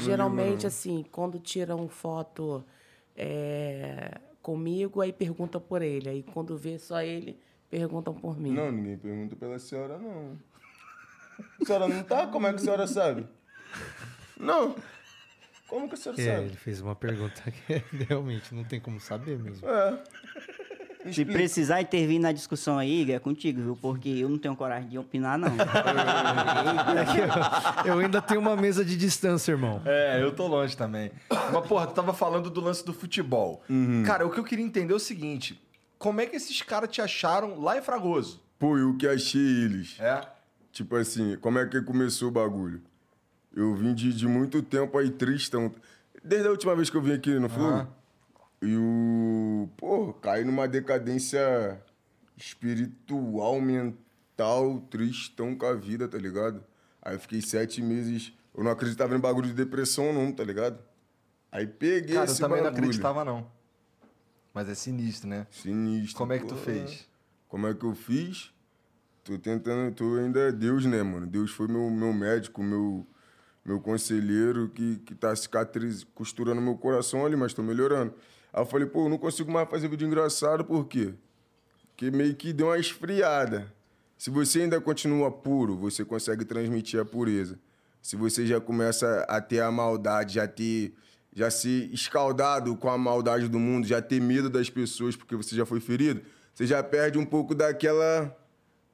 Geralmente, 0.00 0.66
assim, 0.66 1.04
quando 1.12 1.38
tiram 1.38 1.86
foto 1.86 2.64
é, 3.14 4.18
comigo, 4.40 5.02
aí 5.02 5.12
perguntam 5.12 5.60
por 5.60 5.82
ele. 5.82 6.08
Aí 6.08 6.22
quando 6.22 6.56
vê 6.56 6.78
só 6.78 7.02
ele, 7.02 7.38
perguntam 7.70 8.14
por 8.14 8.40
mim. 8.40 8.52
Não, 8.52 8.72
ninguém 8.72 8.96
pergunta 8.96 9.36
pela 9.36 9.58
senhora, 9.58 9.98
não. 9.98 10.38
A 11.60 11.64
senhora 11.66 11.86
não 11.86 12.02
tá? 12.02 12.26
Como 12.28 12.46
é 12.46 12.50
que 12.50 12.56
a 12.56 12.62
senhora 12.62 12.86
sabe? 12.86 13.26
Não. 14.44 14.76
Como 15.68 15.88
que 15.88 15.94
a 15.94 15.96
senhora 15.96 16.20
É, 16.20 16.34
sabe? 16.34 16.46
ele 16.46 16.56
fez 16.56 16.80
uma 16.80 16.94
pergunta 16.94 17.42
que 17.50 17.82
realmente 18.08 18.54
não 18.54 18.64
tem 18.64 18.78
como 18.78 19.00
saber 19.00 19.38
mesmo. 19.38 19.66
É. 19.68 19.98
Se 21.12 21.22
precisar 21.24 21.82
intervir 21.82 22.18
na 22.18 22.32
discussão 22.32 22.78
aí, 22.78 23.02
Igor, 23.02 23.14
é 23.14 23.18
contigo, 23.18 23.60
viu? 23.60 23.76
Porque 23.76 24.08
eu 24.08 24.28
não 24.28 24.38
tenho 24.38 24.56
coragem 24.56 24.88
de 24.88 24.98
opinar, 24.98 25.38
não. 25.38 25.48
É 27.84 27.88
eu, 27.90 27.94
eu 27.94 27.98
ainda 28.00 28.22
tenho 28.22 28.40
uma 28.40 28.56
mesa 28.56 28.82
de 28.84 28.96
distância, 28.96 29.52
irmão. 29.52 29.82
É, 29.84 30.22
eu 30.22 30.32
tô 30.34 30.46
longe 30.46 30.74
também. 30.76 31.10
Mas, 31.52 31.66
porra, 31.66 31.86
tu 31.86 31.92
tava 31.94 32.14
falando 32.14 32.48
do 32.48 32.60
lance 32.60 32.84
do 32.84 32.94
futebol. 32.94 33.62
Cara, 34.06 34.26
o 34.26 34.30
que 34.30 34.38
eu 34.38 34.44
queria 34.44 34.64
entender 34.64 34.92
é 34.92 34.96
o 34.96 35.00
seguinte: 35.00 35.60
como 35.98 36.20
é 36.22 36.26
que 36.26 36.36
esses 36.36 36.62
caras 36.62 36.88
te 36.90 37.02
acharam 37.02 37.60
lá 37.60 37.76
em 37.76 37.82
Fragoso? 37.82 38.42
Pô, 38.58 38.78
eu 38.78 38.96
que 38.96 39.06
achei 39.06 39.40
eles. 39.64 39.96
É? 40.00 40.20
Tipo 40.72 40.96
assim, 40.96 41.36
como 41.36 41.58
é 41.58 41.66
que 41.66 41.82
começou 41.82 42.28
o 42.28 42.32
bagulho? 42.32 42.82
Eu 43.54 43.74
vim 43.74 43.94
de, 43.94 44.12
de 44.12 44.26
muito 44.26 44.62
tempo 44.62 44.98
aí 44.98 45.10
tristão. 45.10 45.72
Desde 46.22 46.48
a 46.48 46.50
última 46.50 46.74
vez 46.74 46.90
que 46.90 46.96
eu 46.96 47.02
vim 47.02 47.12
aqui 47.12 47.38
no 47.38 47.48
Flow. 47.48 47.68
Aham. 47.68 47.88
E 48.62 48.76
o. 48.76 49.68
Pô, 49.76 50.12
caí 50.14 50.44
numa 50.44 50.66
decadência 50.66 51.80
espiritual, 52.36 53.60
mental, 53.60 54.80
tristão 54.90 55.54
com 55.54 55.66
a 55.66 55.74
vida, 55.74 56.08
tá 56.08 56.18
ligado? 56.18 56.64
Aí 57.02 57.14
eu 57.14 57.20
fiquei 57.20 57.40
sete 57.40 57.82
meses. 57.82 58.32
Eu 58.56 58.64
não 58.64 58.70
acreditava 58.70 59.14
em 59.14 59.20
bagulho 59.20 59.48
de 59.48 59.54
depressão, 59.54 60.12
não, 60.12 60.32
tá 60.32 60.42
ligado? 60.44 60.78
Aí 61.52 61.66
peguei 61.66 62.14
Cara, 62.14 62.26
eu 62.26 62.32
esse 62.32 62.40
também 62.40 62.58
não 62.58 62.64
bagulho. 62.64 62.84
acreditava, 62.84 63.24
não. 63.24 63.46
Mas 64.52 64.68
é 64.68 64.74
sinistro, 64.74 65.28
né? 65.28 65.46
Sinistro. 65.50 66.16
Como 66.16 66.32
é 66.32 66.38
que 66.38 66.46
tu 66.46 66.56
fez? 66.56 67.08
Como 67.48 67.66
é 67.66 67.74
que 67.74 67.84
eu 67.84 67.94
fiz? 67.94 68.52
Tô 69.22 69.38
tentando, 69.38 69.94
tô 69.94 70.16
ainda 70.16 70.40
é 70.40 70.52
Deus, 70.52 70.84
né, 70.84 71.02
mano? 71.02 71.26
Deus 71.26 71.50
foi 71.50 71.66
meu, 71.66 71.90
meu 71.90 72.12
médico, 72.12 72.62
meu, 72.62 73.06
meu 73.64 73.80
conselheiro 73.80 74.68
que, 74.68 74.96
que 74.98 75.14
tá 75.14 75.34
cicatriz, 75.34 76.04
costurando 76.14 76.60
meu 76.60 76.76
coração 76.76 77.24
ali, 77.24 77.34
mas 77.34 77.54
tô 77.54 77.62
melhorando. 77.62 78.12
Aí 78.52 78.60
eu 78.60 78.66
falei, 78.66 78.86
pô, 78.86 79.06
eu 79.06 79.08
não 79.08 79.18
consigo 79.18 79.50
mais 79.50 79.68
fazer 79.68 79.88
vídeo 79.88 80.06
engraçado, 80.06 80.64
por 80.64 80.86
quê? 80.86 81.14
Porque 81.88 82.10
meio 82.10 82.34
que 82.34 82.52
deu 82.52 82.66
uma 82.66 82.78
esfriada. 82.78 83.72
Se 84.18 84.30
você 84.30 84.62
ainda 84.62 84.80
continua 84.80 85.30
puro, 85.30 85.76
você 85.76 86.04
consegue 86.04 86.44
transmitir 86.44 87.00
a 87.00 87.04
pureza. 87.04 87.58
Se 88.02 88.16
você 88.16 88.46
já 88.46 88.60
começa 88.60 89.24
a 89.28 89.40
ter 89.40 89.60
a 89.60 89.70
maldade, 89.70 90.34
já 90.34 90.46
ter 90.46 90.94
já 91.34 91.50
ser 91.50 91.92
escaldado 91.92 92.76
com 92.76 92.88
a 92.88 92.96
maldade 92.96 93.48
do 93.48 93.58
mundo, 93.58 93.86
já 93.86 94.00
ter 94.00 94.20
medo 94.20 94.48
das 94.48 94.70
pessoas 94.70 95.16
porque 95.16 95.34
você 95.34 95.56
já 95.56 95.66
foi 95.66 95.80
ferido, 95.80 96.22
você 96.54 96.64
já 96.64 96.80
perde 96.80 97.18
um 97.18 97.26
pouco 97.26 97.54
daquela, 97.54 98.34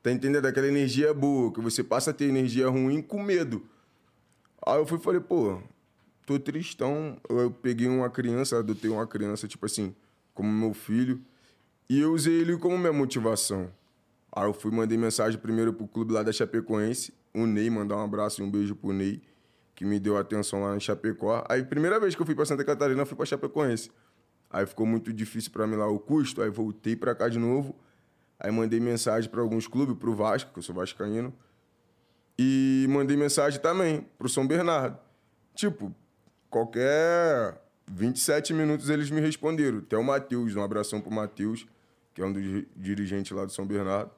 tá 0.03 0.11
entendendo? 0.11 0.43
Daquela 0.43 0.67
energia 0.67 1.13
boa, 1.13 1.53
que 1.53 1.61
você 1.61 1.85
passa 1.85 2.11
a 2.11 2.15
ter 2.15 2.25
energia 2.25 2.67
ruim 2.69 3.03
com 3.03 3.23
medo. 3.23 3.63
Aí 4.67 4.79
eu 4.79 4.87
fui 4.87 4.99
e 4.99 5.01
falei, 5.01 5.21
pô, 5.21 5.61
tô 6.27 6.39
tristão. 6.39 7.17
Eu 7.29 7.51
peguei 7.51 7.89
uma 7.89 8.11
criança, 8.11 8.59
adotei 8.59 8.91
uma 8.91 9.07
criança, 9.07 9.49
tipo 9.49 9.67
assim, 9.67 9.95
como 10.35 10.51
meu 10.51 10.75
filho, 10.75 11.21
e 11.89 12.01
eu 12.01 12.13
usei 12.13 12.41
ele 12.41 12.57
como 12.57 12.79
minha 12.79 12.93
motivação. 12.93 13.71
Aí 14.33 14.45
eu 14.45 14.53
fui, 14.53 14.71
mandei 14.71 14.97
mensagem 14.97 15.39
primeiro 15.41 15.73
pro 15.73 15.89
clube 15.89 16.13
lá 16.13 16.23
da 16.23 16.33
Chapecoense, 16.33 17.13
o 17.35 17.47
Ney, 17.47 17.69
mandar 17.69 17.97
um 17.97 18.05
abraço 18.05 18.41
e 18.41 18.45
um 18.45 18.51
beijo 18.51 18.77
pro 18.77 18.93
Ney, 18.93 19.21
que 19.75 19.85
me 19.85 19.99
deu 19.99 20.17
atenção 20.17 20.63
lá 20.63 20.77
em 20.77 20.81
Chapecó. 20.81 21.45
Aí, 21.49 21.65
primeira 21.65 21.99
vez 21.99 22.15
que 22.15 22.23
eu 22.23 22.27
fui 22.27 22.35
pra 22.35 22.45
Santa 22.45 22.65
Catarina, 22.65 23.03
eu 23.03 23.07
fui 23.07 23.17
pra 23.17 23.27
Chapecoense. 23.27 23.91
Aí 24.49 24.67
ficou 24.67 24.85
muito 24.85 25.13
difícil 25.13 25.51
pra 25.51 25.67
mim 25.67 25.77
lá 25.77 25.89
o 25.89 25.99
custo, 25.99 26.43
aí 26.43 26.51
voltei 26.51 26.95
pra 26.95 27.15
cá 27.15 27.29
de 27.29 27.39
novo. 27.39 27.75
Aí 28.39 28.51
mandei 28.51 28.81
mensagem 28.81 29.31
pra 29.31 29.41
alguns 29.41 29.67
clubes, 29.67 29.97
pro 29.97 30.15
Vasco, 30.15 30.53
que 30.53 30.59
eu 30.59 30.63
sou 30.63 30.75
vascaíno, 30.75 31.33
e 32.43 32.87
mandei 32.89 33.19
mensagem 33.19 33.61
também 33.61 34.07
pro 34.17 34.27
São 34.27 34.47
Bernardo. 34.47 34.99
Tipo, 35.55 35.95
qualquer 36.49 37.61
27 37.87 38.55
minutos 38.55 38.89
eles 38.89 39.11
me 39.11 39.21
responderam. 39.21 39.77
Até 39.81 39.99
o 39.99 40.03
Matheus, 40.03 40.57
um 40.57 40.63
abração 40.63 41.03
pro 41.03 41.11
Matheus, 41.11 41.67
que 42.15 42.23
é 42.23 42.25
um 42.25 42.33
dos 42.33 42.65
dirigentes 42.75 43.31
lá 43.33 43.45
do 43.45 43.53
São 43.53 43.67
Bernardo. 43.67 44.11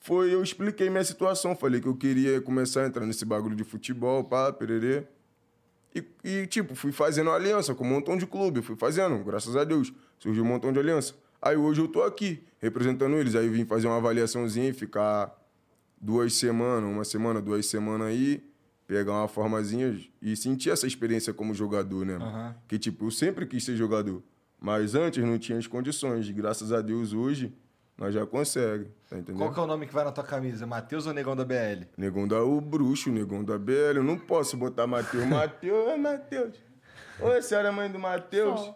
Foi, 0.00 0.34
eu 0.34 0.42
expliquei 0.42 0.90
minha 0.90 1.02
situação, 1.02 1.56
falei 1.56 1.80
que 1.80 1.88
eu 1.88 1.96
queria 1.96 2.42
começar 2.42 2.82
a 2.82 2.86
entrar 2.88 3.06
nesse 3.06 3.24
bagulho 3.24 3.56
de 3.56 3.64
futebol, 3.64 4.22
pá, 4.22 4.52
pererê. 4.52 5.04
E, 5.94 6.04
e, 6.22 6.46
tipo, 6.46 6.74
fui 6.74 6.92
fazendo 6.92 7.30
aliança 7.30 7.74
com 7.74 7.84
um 7.84 7.88
montão 7.88 8.18
de 8.18 8.26
clube, 8.26 8.60
fui 8.60 8.76
fazendo, 8.76 9.24
graças 9.24 9.56
a 9.56 9.64
Deus. 9.64 9.94
Surgiu 10.18 10.44
um 10.44 10.46
montão 10.46 10.74
de 10.74 10.78
aliança. 10.78 11.14
Aí 11.40 11.56
hoje 11.56 11.80
eu 11.80 11.88
tô 11.88 12.02
aqui, 12.02 12.44
representando 12.58 13.16
eles. 13.16 13.34
Aí 13.34 13.48
vim 13.48 13.64
fazer 13.64 13.86
uma 13.86 13.96
avaliaçãozinha, 13.96 14.74
ficar 14.74 15.34
duas 16.00 16.34
semanas, 16.34 16.90
uma 16.90 17.04
semana, 17.04 17.40
duas 17.40 17.66
semanas 17.66 18.08
aí, 18.08 18.42
pegar 18.86 19.12
uma 19.12 19.28
formazinha 19.28 19.98
e 20.20 20.36
sentir 20.36 20.70
essa 20.70 20.86
experiência 20.86 21.32
como 21.32 21.54
jogador, 21.54 22.04
né? 22.04 22.18
mano? 22.18 22.54
Que, 22.68 22.78
tipo, 22.78 23.06
eu 23.06 23.10
sempre 23.10 23.46
quis 23.46 23.64
ser 23.64 23.76
jogador. 23.76 24.22
Mas 24.60 24.94
antes 24.94 25.22
não 25.24 25.38
tinha 25.38 25.58
as 25.58 25.66
condições. 25.66 26.28
E 26.28 26.32
graças 26.32 26.72
a 26.72 26.80
Deus 26.80 27.12
hoje 27.12 27.52
nós 27.98 28.12
já 28.12 28.26
conseguimos, 28.26 28.88
tá 29.08 29.16
entendendo? 29.16 29.38
Qual 29.38 29.52
que 29.52 29.58
é 29.58 29.62
o 29.62 29.66
nome 29.66 29.86
que 29.86 29.94
vai 29.94 30.04
na 30.04 30.12
tua 30.12 30.24
camisa? 30.24 30.66
Matheus 30.66 31.06
ou 31.06 31.14
Negão 31.14 31.34
da 31.34 31.44
BL? 31.44 31.86
Negão 31.96 32.28
da 32.28 32.42
o 32.42 32.60
bruxo, 32.60 33.10
negão 33.10 33.42
da 33.42 33.58
BL. 33.58 33.96
Eu 33.96 34.04
não 34.04 34.18
posso 34.18 34.56
botar 34.56 34.86
Matheus. 34.86 35.24
Matheus, 35.28 35.88
é 35.88 35.96
Matheus. 35.96 36.54
Oi, 37.20 37.38
a 37.38 37.42
senhora 37.42 37.68
é 37.68 37.70
mãe 37.70 37.90
do 37.90 37.98
Matheus? 37.98 38.70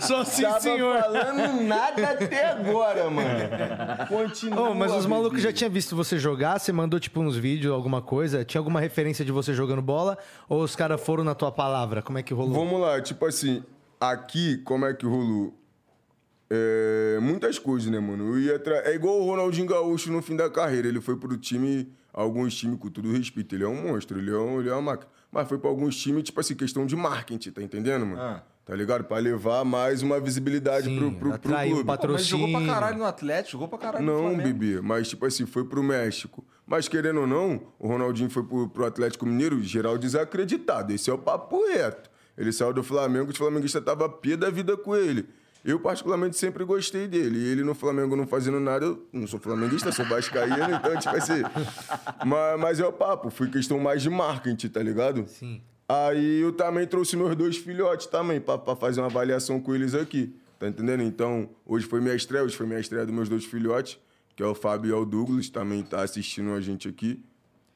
Só 0.00 0.24
sim, 0.24 0.42
Tava 0.42 0.60
senhor. 0.60 1.00
falando 1.00 1.62
nada 1.62 2.10
até 2.10 2.50
agora, 2.50 3.10
mano. 3.10 4.06
Continua. 4.08 4.70
Ô, 4.70 4.74
mas 4.74 4.92
os 4.92 5.06
malucos 5.06 5.40
já 5.42 5.52
tinham 5.52 5.70
visto 5.70 5.96
você 5.96 6.18
jogar, 6.18 6.58
você 6.58 6.72
mandou 6.72 7.00
tipo 7.00 7.20
uns 7.20 7.36
vídeos, 7.36 7.72
alguma 7.72 8.00
coisa? 8.00 8.44
Tinha 8.44 8.60
alguma 8.60 8.80
referência 8.80 9.24
de 9.24 9.32
você 9.32 9.52
jogando 9.54 9.82
bola? 9.82 10.16
Ou 10.48 10.62
os 10.62 10.76
caras 10.76 11.00
foram 11.00 11.24
na 11.24 11.34
tua 11.34 11.50
palavra? 11.50 12.02
Como 12.02 12.18
é 12.18 12.22
que 12.22 12.32
rolou? 12.32 12.54
Vamos 12.54 12.80
lá, 12.80 13.00
tipo 13.00 13.26
assim, 13.26 13.62
aqui, 14.00 14.58
como 14.58 14.86
é 14.86 14.94
que 14.94 15.06
rolou? 15.06 15.58
É, 16.54 17.18
muitas 17.20 17.58
coisas, 17.58 17.90
né, 17.90 17.98
mano? 17.98 18.28
Eu 18.28 18.38
ia 18.38 18.58
tra... 18.58 18.76
É 18.88 18.94
igual 18.94 19.18
o 19.20 19.24
Ronaldinho 19.24 19.66
Gaúcho 19.66 20.12
no 20.12 20.20
fim 20.20 20.36
da 20.36 20.50
carreira. 20.50 20.86
Ele 20.86 21.00
foi 21.00 21.16
pro 21.16 21.34
time, 21.38 21.90
alguns 22.12 22.54
times, 22.54 22.78
com 22.78 22.90
todo 22.90 23.10
respeito. 23.10 23.54
Ele 23.54 23.64
é 23.64 23.68
um 23.68 23.88
monstro, 23.88 24.18
ele 24.18 24.30
é, 24.30 24.36
um, 24.36 24.60
ele 24.60 24.68
é 24.68 24.72
uma 24.74 24.82
máquina. 24.82 25.10
Mas 25.32 25.48
foi 25.48 25.56
pra 25.58 25.70
alguns 25.70 25.96
times, 25.96 26.24
tipo 26.24 26.38
assim, 26.38 26.54
questão 26.54 26.84
de 26.84 26.94
marketing, 26.94 27.50
tá 27.52 27.62
entendendo, 27.62 28.04
mano? 28.04 28.20
Ah. 28.20 28.42
Tá 28.64 28.76
ligado? 28.76 29.02
Pra 29.04 29.16
levar 29.18 29.64
mais 29.64 30.02
uma 30.02 30.20
visibilidade 30.20 30.86
Sim, 30.86 30.96
pro, 30.96 31.10
pro, 31.12 31.38
pro 31.38 31.52
o 31.52 31.56
clube. 31.66 31.84
patro- 31.84 32.08
Pô, 32.08 32.12
mas 32.12 32.26
jogou 32.26 32.46
pra 32.46 32.52
Patrocínio. 32.60 32.74
caralho 32.74 32.98
no 32.98 33.04
Atlético, 33.06 33.50
jogou 33.52 33.66
pra 33.68 33.78
caralho 33.78 34.04
no 34.04 34.22
Não, 34.30 34.36
bebê, 34.36 34.80
mas 34.80 35.08
tipo 35.08 35.26
assim, 35.26 35.46
foi 35.46 35.64
pro 35.64 35.82
México. 35.82 36.44
Mas 36.64 36.86
querendo 36.86 37.20
ou 37.22 37.26
não, 37.26 37.60
o 37.78 37.88
Ronaldinho 37.88 38.30
foi 38.30 38.44
pro, 38.44 38.68
pro 38.68 38.84
Atlético 38.86 39.26
Mineiro, 39.26 39.60
geral 39.62 39.98
desacreditado. 39.98 40.92
Esse 40.92 41.10
é 41.10 41.12
o 41.12 41.18
papo 41.18 41.60
reto. 41.72 42.08
Ele 42.38 42.52
saiu 42.52 42.72
do 42.72 42.82
Flamengo, 42.84 43.30
os 43.30 43.36
flamenguistas 43.36 43.82
tava 43.84 44.08
pé 44.08 44.36
da 44.36 44.48
vida 44.48 44.76
com 44.76 44.94
ele. 44.94 45.26
Eu, 45.64 45.78
particularmente, 45.78 46.36
sempre 46.36 46.64
gostei 46.64 47.06
dele. 47.06 47.38
E 47.38 47.48
ele 47.48 47.62
no 47.62 47.74
Flamengo 47.74 48.16
não 48.16 48.26
fazendo 48.26 48.58
nada, 48.58 48.86
eu 48.86 49.06
não 49.12 49.26
sou 49.26 49.38
flamenguista, 49.38 49.92
sou 49.92 50.04
vascaíno, 50.04 50.74
então, 50.74 50.98
tipo 50.98 51.16
assim. 51.16 51.42
Mas, 52.26 52.60
mas 52.60 52.80
é 52.80 52.86
o 52.86 52.92
papo, 52.92 53.30
foi 53.30 53.48
questão 53.48 53.78
mais 53.78 54.02
de 54.02 54.10
marketing, 54.10 54.68
tá 54.68 54.82
ligado? 54.82 55.24
Sim. 55.28 55.60
Aí 55.88 56.40
eu 56.40 56.52
também 56.52 56.86
trouxe 56.86 57.16
meus 57.16 57.34
dois 57.36 57.56
filhotes 57.56 58.06
também, 58.06 58.40
pra, 58.40 58.56
pra 58.56 58.74
fazer 58.74 59.00
uma 59.00 59.08
avaliação 59.08 59.60
com 59.60 59.74
eles 59.74 59.94
aqui. 59.94 60.34
Tá 60.58 60.68
entendendo? 60.68 61.02
Então, 61.02 61.50
hoje 61.66 61.86
foi 61.86 62.00
minha 62.00 62.14
estreia, 62.14 62.44
hoje 62.44 62.56
foi 62.56 62.66
minha 62.66 62.78
estreia 62.78 63.04
dos 63.04 63.14
meus 63.14 63.28
dois 63.28 63.44
filhotes, 63.44 63.98
que 64.36 64.42
é 64.42 64.46
o 64.46 64.54
Fábio 64.54 64.90
e 64.90 64.92
o 64.92 65.04
Douglas, 65.04 65.48
também 65.50 65.82
tá 65.82 66.02
assistindo 66.02 66.52
a 66.52 66.60
gente 66.60 66.88
aqui. 66.88 67.22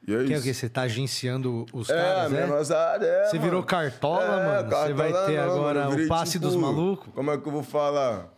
E 0.06 0.14
é 0.14 0.24
Que 0.24 0.32
é 0.32 0.36
o 0.36 0.38
isso. 0.38 0.42
quê? 0.44 0.54
Você 0.54 0.68
tá 0.68 0.82
agenciando 0.82 1.66
os 1.72 1.90
É, 1.90 1.94
caras, 1.94 2.30
minha 2.30 2.42
é? 2.44 2.46
é. 3.04 3.26
Você 3.26 3.38
virou 3.38 3.54
mano. 3.54 3.64
cartola, 3.66 4.36
mano? 4.36 4.70
Você 4.70 4.92
vai 4.92 5.10
cartola 5.12 5.26
ter 5.26 5.36
não, 5.36 5.52
agora 5.52 5.88
mano. 5.88 6.04
O 6.04 6.08
passe 6.08 6.38
dos 6.38 6.54
malucos? 6.54 7.12
Como 7.14 7.30
é 7.30 7.38
que 7.38 7.46
eu 7.48 7.52
vou 7.52 7.62
falar? 7.62 8.32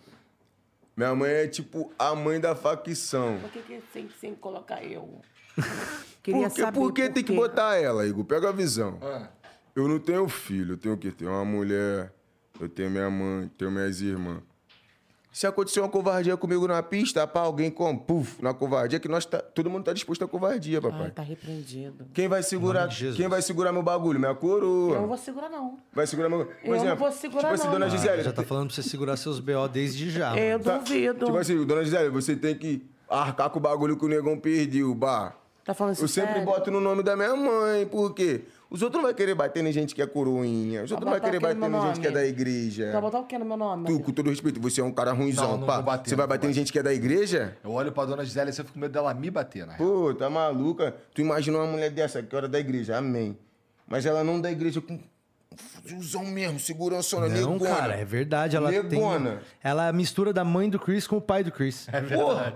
Minha 0.97 1.15
mãe 1.15 1.31
é 1.31 1.47
tipo 1.47 1.93
a 1.99 2.15
mãe 2.15 2.41
da 2.41 2.55
facção. 2.57 3.39
Por 3.41 3.51
que, 3.51 3.61
que 3.61 3.83
tem 3.93 4.07
que 4.09 4.19
sempre 4.19 4.39
colocar 4.41 4.83
eu? 4.83 5.21
Por 5.55 6.33
Queria 6.35 6.51
que, 6.51 6.61
saber 6.61 6.79
por 6.79 6.93
que 6.93 7.09
tem 7.09 7.25
que 7.25 7.33
botar 7.35 7.77
ela, 7.81 8.05
Igor? 8.07 8.25
Pega 8.25 8.51
a 8.51 8.53
visão. 8.53 8.99
Ah. 9.01 9.29
Eu 9.75 9.89
não 9.89 9.99
tenho 9.99 10.29
filho, 10.29 10.75
eu 10.75 10.77
tenho 10.77 10.95
o 10.95 10.99
quê? 10.99 11.11
Tenho 11.11 11.31
uma 11.31 11.45
mulher, 11.45 12.13
eu 12.61 12.69
tenho 12.69 12.91
minha 12.91 13.09
mãe, 13.09 13.51
tenho 13.57 13.71
minhas 13.71 14.01
irmãs. 14.03 14.43
Se 15.39 15.47
acontecer 15.47 15.79
uma 15.79 15.89
covardia 15.89 16.37
comigo 16.37 16.67
na 16.67 16.83
pista, 16.83 17.25
pá, 17.25 17.43
alguém 17.43 17.71
como, 17.71 17.97
puf, 17.97 18.43
na 18.43 18.53
covardia, 18.53 18.99
que 18.99 19.07
nós 19.07 19.25
tá, 19.25 19.39
todo 19.39 19.71
mundo 19.71 19.85
tá 19.85 19.93
disposto 19.93 20.25
à 20.25 20.27
covardia, 20.27 20.83
papai. 20.83 21.03
Ai, 21.05 21.11
tá 21.13 21.23
repreendido. 21.23 22.07
Quem 22.13 22.27
vai 22.27 22.43
segurar, 22.43 22.89
quem 22.89 23.29
vai 23.29 23.41
segurar 23.41 23.73
meu 23.73 23.81
bagulho? 23.81 24.19
Minha 24.19 24.31
Eu 24.31 24.35
não 24.35 24.41
coroa. 24.41 25.07
vou 25.07 25.17
segurar, 25.17 25.49
não. 25.49 25.79
Vai 25.93 26.09
segurar 26.09 26.29
meu. 26.29 26.45
Por 26.45 26.75
Eu 26.75 26.85
não 26.85 26.97
vou 26.97 27.13
segurar, 27.13 27.43
tipo 27.43 27.55
assim, 27.55 27.65
não. 27.67 27.73
dona 27.73 27.87
Ah, 27.87 27.89
Gisele. 27.89 28.23
Já 28.25 28.33
tá 28.33 28.43
falando 28.43 28.67
pra 28.67 28.75
você 28.75 28.83
segurar 28.83 29.17
seus 29.17 29.39
BO 29.39 29.69
desde 29.73 30.11
já. 30.11 30.37
Eu 30.37 30.59
mano. 30.59 30.81
duvido. 30.81 31.27
Tipo 31.27 31.39
assim, 31.39 31.65
dona 31.65 31.85
Gisele, 31.85 32.09
você 32.09 32.35
tem 32.35 32.57
que 32.57 32.85
arcar 33.09 33.49
com 33.51 33.61
o 33.61 33.63
bagulho 33.63 33.97
que 33.97 34.05
o 34.05 34.09
negão 34.09 34.37
perdeu, 34.37 34.93
bah. 34.93 35.37
Tá 35.65 35.73
falando 35.73 35.95
isso 35.95 36.03
Eu 36.03 36.09
sempre 36.09 36.31
sério? 36.33 36.47
boto 36.47 36.69
no 36.69 36.81
nome 36.81 37.05
da 37.05 37.15
minha 37.15 37.37
mãe, 37.37 37.87
por 37.87 38.13
quê? 38.13 38.43
Os 38.71 38.83
outros 38.83 39.01
não 39.03 39.09
vão 39.09 39.17
querer 39.17 39.35
bater 39.35 39.65
em 39.65 39.73
gente 39.73 39.95
que 39.95 40.03
é 40.03 40.07
coroinha. 40.07 40.85
Os 40.85 40.91
outros 40.91 41.07
não 41.07 41.13
vão 41.19 41.21
querer 41.25 41.41
bater 41.41 41.57
em 41.71 41.81
gente 41.87 42.01
que 42.01 42.07
é 42.07 42.11
da 42.11 42.27
igreja. 42.27 42.93
Vai 42.93 43.01
botar 43.01 43.21
o 43.21 43.25
que 43.25 43.39
no 43.39 43.45
meu 43.47 43.57
nome? 43.57 43.87
Tu, 43.87 43.99
com 44.01 44.13
todo 44.13 44.29
respeito, 44.29 44.61
você 44.61 44.83
é 44.83 44.85
um 44.85 44.93
cara 44.93 45.13
ruimzão, 45.13 45.53
Não, 45.53 45.59
não 45.59 45.67
pá. 45.67 45.77
vou 45.77 45.85
bater, 45.85 46.11
você 46.11 46.17
vai 46.17 46.27
bater 46.27 46.51
em 46.51 46.53
gente 46.53 46.71
que 46.71 46.79
é 46.79 46.83
da 46.83 46.93
igreja? 46.93 47.57
Eu 47.65 47.71
olho 47.73 47.91
pra 47.93 48.05
dona 48.05 48.25
Gisele 48.25 48.51
e 48.51 48.53
eu 48.53 48.55
fico 48.57 48.73
com 48.73 48.79
medo 48.81 48.93
dela 48.93 49.15
me 49.15 49.31
bater, 49.31 49.65
real. 49.67 49.79
Pô, 49.79 50.15
tá 50.15 50.29
maluca? 50.29 50.95
Tu 51.15 51.23
imagina 51.23 51.57
uma 51.59 51.67
mulher 51.67 51.91
dessa 51.91 52.23
que 52.23 52.37
era 52.37 52.47
da 52.47 52.59
igreja, 52.61 52.99
amém. 52.99 53.39
Mas 53.87 54.05
ela 54.05 54.23
não 54.23 54.39
da 54.39 54.51
igreja 54.53 54.83
com 54.83 54.99
fuzão 55.85 56.25
mesmo, 56.27 56.61
segurança 56.61 57.19
Não, 57.19 57.29
negona. 57.29 57.59
cara, 57.75 57.95
é 57.97 58.05
verdade. 58.05 58.55
Ela 58.55 58.71
tem. 58.71 58.83
Negona. 58.83 59.41
Ela 59.63 59.87
é 59.87 59.89
a 59.89 59.93
mistura 59.93 60.33
da 60.33 60.45
mãe 60.45 60.69
do 60.69 60.79
Chris 60.79 61.07
com 61.07 61.17
o 61.17 61.21
pai 61.23 61.43
do 61.43 61.51
Chris. 61.51 61.89
É 61.91 62.01
Porra, 62.03 62.55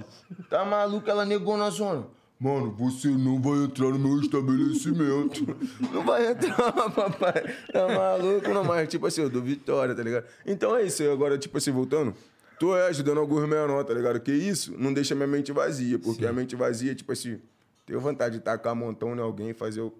tá 0.50 0.62
maluca? 0.64 1.10
Ela 1.10 1.24
negou 1.24 1.56
na 1.56 1.70
zona. 1.70 2.04
Mano, 2.42 2.72
você 2.72 3.06
não 3.06 3.40
vai 3.40 3.62
entrar 3.62 3.90
no 3.90 4.00
meu 4.00 4.20
estabelecimento. 4.20 5.46
não 5.92 6.04
vai 6.04 6.28
entrar, 6.28 6.72
papai. 6.90 7.54
Tá 7.72 7.86
maluco? 7.86 8.48
Não, 8.48 8.64
mas 8.64 8.88
tipo 8.88 9.06
assim, 9.06 9.22
eu 9.22 9.30
dou 9.30 9.40
vitória, 9.40 9.94
tá 9.94 10.02
ligado? 10.02 10.26
Então 10.44 10.74
é 10.74 10.82
isso 10.82 11.04
aí. 11.04 11.08
Agora, 11.08 11.38
tipo 11.38 11.56
assim, 11.56 11.70
voltando. 11.70 12.12
Tu 12.58 12.74
é 12.74 12.88
ajudando 12.88 13.18
alguns 13.18 13.48
menores, 13.48 13.86
tá 13.86 13.94
ligado? 13.94 14.18
Que 14.18 14.32
isso 14.32 14.74
não 14.76 14.92
deixa 14.92 15.14
minha 15.14 15.28
mente 15.28 15.52
vazia. 15.52 16.00
Porque 16.00 16.26
a 16.26 16.32
mente 16.32 16.56
vazia, 16.56 16.92
tipo 16.96 17.12
assim, 17.12 17.38
tenho 17.86 18.00
vontade 18.00 18.38
de 18.38 18.40
tacar 18.42 18.74
montão 18.74 19.14
em 19.14 19.20
alguém 19.20 19.50
e 19.50 19.54
fazer 19.54 19.82
o... 19.82 19.94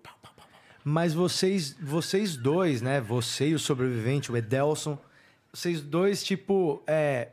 Mas 0.83 1.15
vocês, 1.15 1.77
vocês 1.81 2.37
dois, 2.37 2.83
né? 2.83 3.01
Você 3.01 3.51
e 3.51 3.55
o 3.55 3.59
sobrevivente, 3.59 4.33
o 4.33 4.37
Edelson, 4.37 4.99
vocês 5.53 5.81
dois, 5.81 6.25
tipo, 6.25 6.83
é. 6.89 7.29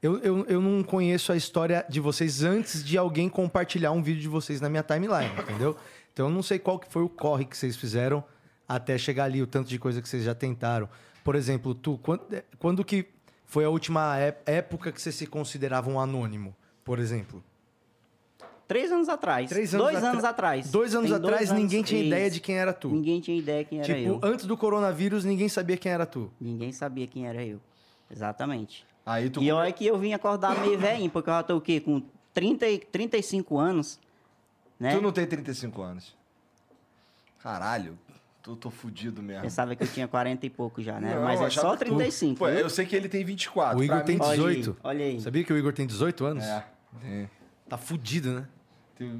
Eu, 0.00 0.18
eu, 0.18 0.44
eu 0.46 0.60
não 0.60 0.82
conheço 0.84 1.32
a 1.32 1.36
história 1.36 1.84
de 1.88 1.98
vocês 2.00 2.42
antes 2.44 2.84
de 2.84 2.96
alguém 2.96 3.28
compartilhar 3.28 3.90
um 3.92 4.02
vídeo 4.02 4.20
de 4.22 4.28
vocês 4.28 4.60
na 4.60 4.68
minha 4.68 4.82
timeline, 4.82 5.30
entendeu? 5.42 5.76
Então 6.12 6.26
eu 6.28 6.32
não 6.32 6.42
sei 6.42 6.58
qual 6.58 6.78
que 6.78 6.90
foi 6.90 7.02
o 7.02 7.08
corre 7.08 7.44
que 7.44 7.56
vocês 7.56 7.76
fizeram 7.76 8.22
até 8.68 8.96
chegar 8.96 9.24
ali, 9.24 9.42
o 9.42 9.46
tanto 9.46 9.68
de 9.68 9.78
coisa 9.78 10.00
que 10.00 10.08
vocês 10.08 10.22
já 10.24 10.34
tentaram. 10.34 10.88
Por 11.24 11.34
exemplo, 11.34 11.74
tu, 11.74 11.98
quando, 12.02 12.22
quando 12.58 12.84
que 12.84 13.06
foi 13.44 13.64
a 13.64 13.70
última 13.70 14.16
ép- 14.18 14.42
época 14.48 14.92
que 14.92 15.00
você 15.02 15.10
se 15.10 15.26
considerava 15.26 15.90
um 15.90 15.98
anônimo, 15.98 16.54
por 16.84 16.98
exemplo? 16.98 17.42
Três 18.68 18.92
anos 18.92 19.08
atrás. 19.08 19.48
Três 19.48 19.74
anos 19.74 19.86
dois 19.86 20.04
anos 20.04 20.24
atrás. 20.24 20.70
Dois 20.70 20.94
anos 20.94 21.08
Tem 21.10 21.16
atrás, 21.18 21.50
anos- 21.50 21.62
ninguém 21.62 21.82
tinha 21.82 22.02
ideia 22.04 22.26
Isso. 22.26 22.34
de 22.34 22.40
quem 22.40 22.56
era 22.58 22.72
tu. 22.72 22.88
Ninguém 22.90 23.18
tinha 23.20 23.36
ideia 23.38 23.64
quem 23.64 23.78
era 23.78 23.86
tipo, 23.86 23.98
eu. 24.08 24.20
antes 24.22 24.44
do 24.44 24.56
coronavírus, 24.56 25.24
ninguém 25.24 25.48
sabia 25.48 25.76
quem 25.76 25.90
era 25.90 26.04
tu. 26.04 26.30
Ninguém 26.40 26.70
sabia 26.70 27.06
quem 27.06 27.26
era 27.26 27.42
eu. 27.42 27.58
Exatamente. 28.10 28.86
Aí 29.08 29.30
tu. 29.30 29.42
E 29.42 29.50
olha 29.50 29.72
que 29.72 29.86
eu 29.86 29.96
vim 29.98 30.12
acordar 30.12 30.58
meio 30.60 30.78
velhinho, 30.78 31.10
porque 31.10 31.30
eu 31.30 31.34
já 31.34 31.42
tô 31.42 31.56
o 31.56 31.60
quê? 31.62 31.80
Com 31.80 32.02
30, 32.34 32.66
e- 32.68 32.78
35 32.78 33.58
anos, 33.58 33.98
né? 34.78 34.94
Tu 34.94 35.00
não 35.00 35.10
tem 35.10 35.26
35 35.26 35.80
anos. 35.80 36.14
Caralho, 37.42 37.98
tô, 38.42 38.56
tô 38.56 38.70
fudido 38.70 39.22
mesmo. 39.22 39.42
Pensava 39.42 39.74
que 39.74 39.82
eu 39.82 39.88
tinha 39.88 40.06
40 40.08 40.44
e 40.44 40.50
pouco 40.50 40.82
já, 40.82 41.00
né? 41.00 41.14
Não, 41.14 41.22
Mas 41.22 41.40
é 41.40 41.50
só 41.50 41.70
que 41.76 41.84
tu- 41.84 41.96
35. 41.96 42.38
Pô, 42.38 42.48
eu 42.48 42.68
sei 42.68 42.84
que 42.84 42.94
ele 42.96 43.08
tem 43.08 43.24
24. 43.24 43.78
O 43.78 43.82
Igor 43.82 43.96
pra 43.96 44.04
tem 44.04 44.16
mim- 44.16 44.22
Olha 44.22 44.32
aí, 44.32 44.56
18. 44.56 44.76
olha 44.84 45.04
aí. 45.04 45.20
Sabia 45.20 45.44
que 45.44 45.52
o 45.52 45.56
Igor 45.58 45.72
tem 45.72 45.86
18 45.86 46.24
anos? 46.24 46.44
É. 46.44 46.64
tem- 47.00 47.30
Tá 47.68 47.76
fudido, 47.76 48.32
né? 48.32 48.48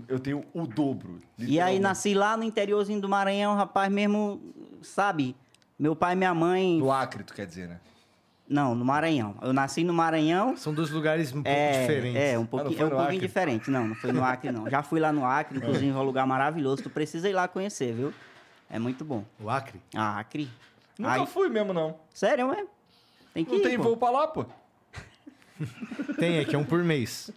Eu 0.08 0.18
tenho 0.18 0.42
o 0.52 0.66
dobro. 0.66 1.18
E 1.38 1.60
aí 1.60 1.78
nasci 1.78 2.12
lá 2.14 2.36
no 2.36 2.42
interiorzinho 2.42 3.00
do 3.00 3.08
Maranhão, 3.08 3.54
rapaz, 3.54 3.90
mesmo, 3.92 4.40
sabe? 4.82 5.36
Meu 5.78 5.94
pai 5.94 6.14
e 6.14 6.16
minha 6.16 6.34
mãe. 6.34 6.78
No 6.78 6.90
Acre, 6.90 7.22
tu 7.22 7.32
quer 7.32 7.46
dizer, 7.46 7.68
né? 7.68 7.78
Não, 8.48 8.74
no 8.74 8.84
Maranhão. 8.84 9.36
Eu 9.42 9.52
nasci 9.52 9.84
no 9.84 9.92
Maranhão. 9.92 10.56
São 10.56 10.72
dois 10.72 10.88
lugares 10.90 11.30
um 11.32 11.42
pouco 11.42 11.48
É, 11.48 11.80
diferentes. 11.80 12.16
é, 12.20 12.36
um 12.38 12.40
não 12.40 12.46
pouquinho, 12.46 12.76
foi 12.78 12.82
é 12.82 12.86
um 12.86 12.96
pouquinho 12.98 13.20
diferente. 13.20 13.70
Não, 13.70 13.88
não 13.88 13.94
foi 13.94 14.10
no 14.10 14.24
Acre, 14.24 14.50
não. 14.50 14.70
Já 14.70 14.82
fui 14.82 14.98
lá 15.00 15.12
no 15.12 15.24
Acre, 15.24 15.58
inclusive 15.58 15.90
é 15.90 15.94
um 15.94 16.02
lugar 16.02 16.26
maravilhoso. 16.26 16.82
Tu 16.82 16.88
precisa 16.90 17.28
ir 17.28 17.34
lá 17.34 17.46
conhecer, 17.46 17.92
viu? 17.92 18.12
É 18.70 18.78
muito 18.78 19.04
bom. 19.04 19.22
O 19.38 19.50
Acre? 19.50 19.78
Ah, 19.94 20.18
Acre. 20.18 20.48
Nunca 20.98 21.12
Aí- 21.12 21.26
fui 21.26 21.48
mesmo, 21.50 21.72
não. 21.74 21.96
Sério, 22.14 22.50
é? 22.52 22.64
Tem 23.34 23.44
que 23.44 23.50
Não 23.52 23.58
ir, 23.58 23.62
tem 23.62 23.76
pô. 23.76 23.82
voo 23.84 23.96
pra 23.98 24.10
lá, 24.10 24.26
pô. 24.28 24.46
Tem, 26.18 26.38
é 26.38 26.44
que 26.44 26.54
é 26.54 26.58
um 26.58 26.64
por 26.64 26.82
mês. 26.82 27.30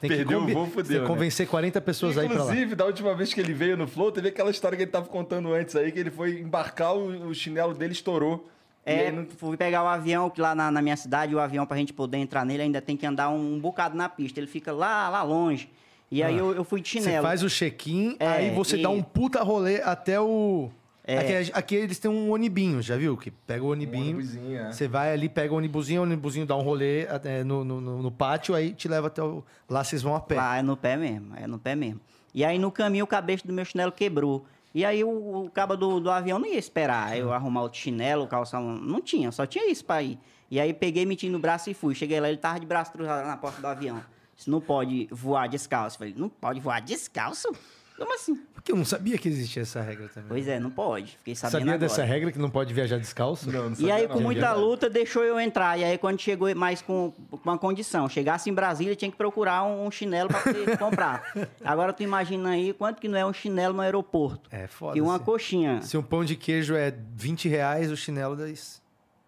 Tem 0.00 0.08
Perdeu 0.08 0.38
o 0.38 0.40
conven- 0.40 0.54
voo, 0.54 0.66
fudeu, 0.66 0.84
tem 0.84 0.94
que 0.96 1.00
né? 1.02 1.06
convencer 1.06 1.46
40 1.46 1.80
pessoas 1.80 2.18
aí 2.18 2.26
pra 2.28 2.38
lá. 2.38 2.44
Inclusive, 2.44 2.74
da 2.74 2.84
última 2.86 3.14
vez 3.14 3.32
que 3.32 3.40
ele 3.40 3.52
veio 3.52 3.76
no 3.76 3.86
Flow, 3.86 4.10
teve 4.10 4.28
aquela 4.28 4.50
história 4.50 4.76
que 4.76 4.82
ele 4.82 4.90
tava 4.90 5.06
contando 5.06 5.52
antes 5.52 5.76
aí, 5.76 5.92
que 5.92 5.98
ele 6.00 6.10
foi 6.10 6.40
embarcar, 6.40 6.94
o, 6.96 7.28
o 7.28 7.34
chinelo 7.34 7.74
dele 7.74 7.92
estourou. 7.92 8.48
É, 8.84 9.12
fui 9.36 9.56
pegar 9.56 9.84
o 9.84 9.86
avião, 9.86 10.28
que 10.28 10.40
lá 10.40 10.54
na, 10.54 10.70
na 10.70 10.82
minha 10.82 10.96
cidade, 10.96 11.34
o 11.34 11.38
avião, 11.38 11.64
pra 11.64 11.76
gente 11.76 11.92
poder 11.92 12.18
entrar 12.18 12.44
nele, 12.44 12.62
ainda 12.64 12.80
tem 12.82 12.96
que 12.96 13.06
andar 13.06 13.28
um, 13.30 13.54
um 13.54 13.60
bocado 13.60 13.96
na 13.96 14.08
pista. 14.08 14.40
Ele 14.40 14.46
fica 14.48 14.72
lá, 14.72 15.08
lá 15.08 15.22
longe. 15.22 15.68
E 16.10 16.22
aí 16.22 16.36
eu, 16.36 16.52
eu 16.54 16.64
fui 16.64 16.80
de 16.80 16.88
Você 16.90 16.98
chinelo. 17.00 17.22
faz 17.26 17.42
o 17.42 17.48
check-in, 17.48 18.16
É, 18.18 18.26
aí 18.28 18.50
você 18.54 18.76
dá 18.76 18.90
e- 18.90 18.92
um 18.92 19.02
puta 19.02 19.42
rolê 19.42 19.80
até 19.82 20.20
o. 20.20 20.68
É. 21.04 21.18
Aqui, 21.40 21.50
aqui 21.54 21.74
eles 21.74 21.98
têm 21.98 22.10
um 22.10 22.30
onibinho, 22.30 22.80
já 22.82 22.96
viu? 22.96 23.16
Que 23.16 23.30
pega 23.30 23.64
o 23.64 23.68
onibinho. 23.68 24.04
onibusinho, 24.16 24.58
é. 24.58 24.72
Você 24.72 24.86
vai 24.86 25.12
ali, 25.12 25.28
pega 25.28 25.52
o 25.52 25.56
onibuzinho, 25.56 26.00
o 26.00 26.04
onibuzinho 26.04 26.44
dá 26.46 26.54
um 26.56 26.60
rolê 26.62 27.06
é, 27.24 27.42
no, 27.42 27.64
no, 27.64 27.80
no- 27.80 28.02
no 28.02 28.10
pátio, 28.12 28.54
aí 28.54 28.72
te 28.72 28.86
leva 28.88 29.06
até 29.08 29.22
o. 29.22 29.42
Lá 29.68 29.82
vocês 29.82 30.02
vão 30.02 30.14
a 30.14 30.20
pé. 30.20 30.34
Lá 30.36 30.58
é 30.58 30.62
no 30.62 30.76
pé 30.76 30.96
mesmo, 30.96 31.32
é 31.36 31.46
no 31.46 31.58
pé 31.58 31.74
mesmo. 31.74 32.00
E 32.34 32.44
aí 32.44 32.58
no 32.58 32.70
caminho 32.70 33.04
o 33.04 33.08
cabeço 33.08 33.46
do 33.46 33.52
meu 33.52 33.64
chinelo 33.64 33.90
quebrou. 33.90 34.44
E 34.74 34.84
aí 34.84 35.04
o, 35.04 35.44
o 35.44 35.50
cabo 35.50 35.76
do, 35.76 36.00
do 36.00 36.10
avião 36.10 36.38
não 36.38 36.46
ia 36.46 36.58
esperar 36.58 37.16
eu 37.16 37.32
arrumar 37.32 37.62
outro 37.62 37.78
chinelo, 37.78 38.26
calçar 38.26 38.60
um... 38.60 38.74
Não 38.74 39.00
tinha, 39.00 39.30
só 39.30 39.44
tinha 39.46 39.70
isso 39.70 39.84
pra 39.84 40.02
ir. 40.02 40.18
E 40.50 40.58
aí 40.60 40.72
peguei, 40.72 41.04
meti 41.06 41.28
no 41.28 41.38
braço 41.38 41.70
e 41.70 41.74
fui. 41.74 41.94
Cheguei 41.94 42.20
lá, 42.20 42.28
ele 42.28 42.38
tava 42.38 42.60
de 42.60 42.66
braço 42.66 42.92
cruzado 42.92 43.26
na 43.26 43.36
porta 43.36 43.60
do 43.60 43.66
avião. 43.66 44.02
Disse, 44.34 44.50
não 44.50 44.60
pode 44.60 45.08
voar 45.10 45.48
descalço. 45.48 45.98
Falei, 45.98 46.14
não 46.16 46.28
pode 46.28 46.60
voar 46.60 46.80
descalço? 46.80 47.48
Como 47.96 48.14
assim? 48.14 48.34
Porque 48.54 48.72
eu 48.72 48.76
não 48.76 48.84
sabia 48.84 49.18
que 49.18 49.28
existia 49.28 49.62
essa 49.62 49.80
regra 49.80 50.08
também. 50.08 50.28
Pois 50.28 50.48
é, 50.48 50.58
não 50.58 50.70
pode. 50.70 51.16
Fiquei 51.18 51.34
sabendo 51.34 51.52
Sabia 51.52 51.74
agora. 51.74 51.78
dessa 51.88 52.04
regra 52.04 52.32
que 52.32 52.38
não 52.38 52.48
pode 52.50 52.72
viajar 52.72 52.98
descalço? 52.98 53.50
Não, 53.50 53.64
não 53.64 53.72
E 53.72 53.76
sabia 53.76 53.94
aí, 53.94 54.02
não. 54.08 54.14
com 54.16 54.20
muita 54.20 54.52
luta, 54.52 54.88
deixou 54.88 55.22
eu 55.24 55.38
entrar. 55.38 55.78
E 55.78 55.84
aí, 55.84 55.98
quando 55.98 56.20
chegou 56.20 56.52
mais 56.54 56.80
com, 56.80 57.12
uma 57.44 57.58
condição, 57.58 58.08
chegasse 58.08 58.48
em 58.48 58.54
Brasília, 58.54 58.94
tinha 58.96 59.10
que 59.10 59.16
procurar 59.16 59.64
um, 59.64 59.90
chinelo 59.90 60.28
para 60.28 60.40
poder 60.40 60.76
comprar. 60.78 61.22
Agora, 61.64 61.92
tu 61.92 62.02
imagina 62.02 62.50
aí 62.50 62.72
quanto 62.72 63.00
que 63.00 63.08
não 63.08 63.18
é 63.18 63.26
um 63.26 63.32
chinelo 63.32 63.74
no 63.74 63.82
aeroporto. 63.82 64.48
É 64.52 64.66
foda. 64.66 64.96
E 64.96 65.00
uma 65.00 65.18
se- 65.18 65.24
coxinha. 65.24 65.82
Se 65.82 65.96
um 65.96 66.02
pão 66.02 66.24
de 66.24 66.34
queijo 66.36 66.74
é 66.74 66.94
20 67.16 67.48
reais, 67.48 67.90
o 67.90 67.96
chinelo 67.96 68.36
dá 68.36 68.48
isso. 68.48 68.80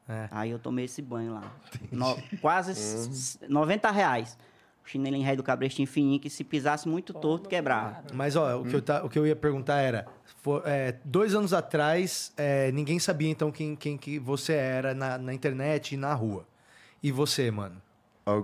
É. 0.09 0.29
Aí 0.31 0.50
eu 0.50 0.59
tomei 0.59 0.85
esse 0.85 1.00
banho 1.03 1.35
lá. 1.35 1.42
No- 1.90 2.16
quase 2.40 2.72
s- 2.72 3.38
90 3.48 3.90
reais. 3.90 4.37
O 4.85 4.88
chinelinho 4.88 5.25
rei 5.25 5.35
do 5.35 5.42
cabrestinho 5.42 5.88
fininho, 5.88 6.20
que 6.20 6.29
se 6.29 6.44
pisasse 6.44 6.87
muito 6.87 7.14
torto, 7.14 7.49
quebrava. 7.49 8.03
Mas, 8.12 8.37
ó, 8.37 8.61
o 8.61 8.64
que, 8.66 8.75
eu 8.77 8.83
ta- 8.83 9.03
o 9.03 9.09
que 9.09 9.18
eu 9.18 9.27
ia 9.27 9.35
perguntar 9.35 9.81
era: 9.81 10.07
for- 10.42 10.62
é, 10.66 10.97
dois 11.05 11.35
anos 11.35 11.55
atrás, 11.55 12.33
é, 12.37 12.70
ninguém 12.73 12.99
sabia 12.99 13.31
então 13.31 13.51
quem, 13.51 13.75
quem 13.75 13.97
que 13.97 14.18
você 14.18 14.53
era 14.53 14.92
na, 14.94 15.16
na 15.16 15.33
internet 15.33 15.92
e 15.94 15.97
na 15.97 16.12
rua. 16.12 16.47
E 17.03 17.11
você, 17.11 17.51
mano? 17.51 17.81
Há 18.27 18.42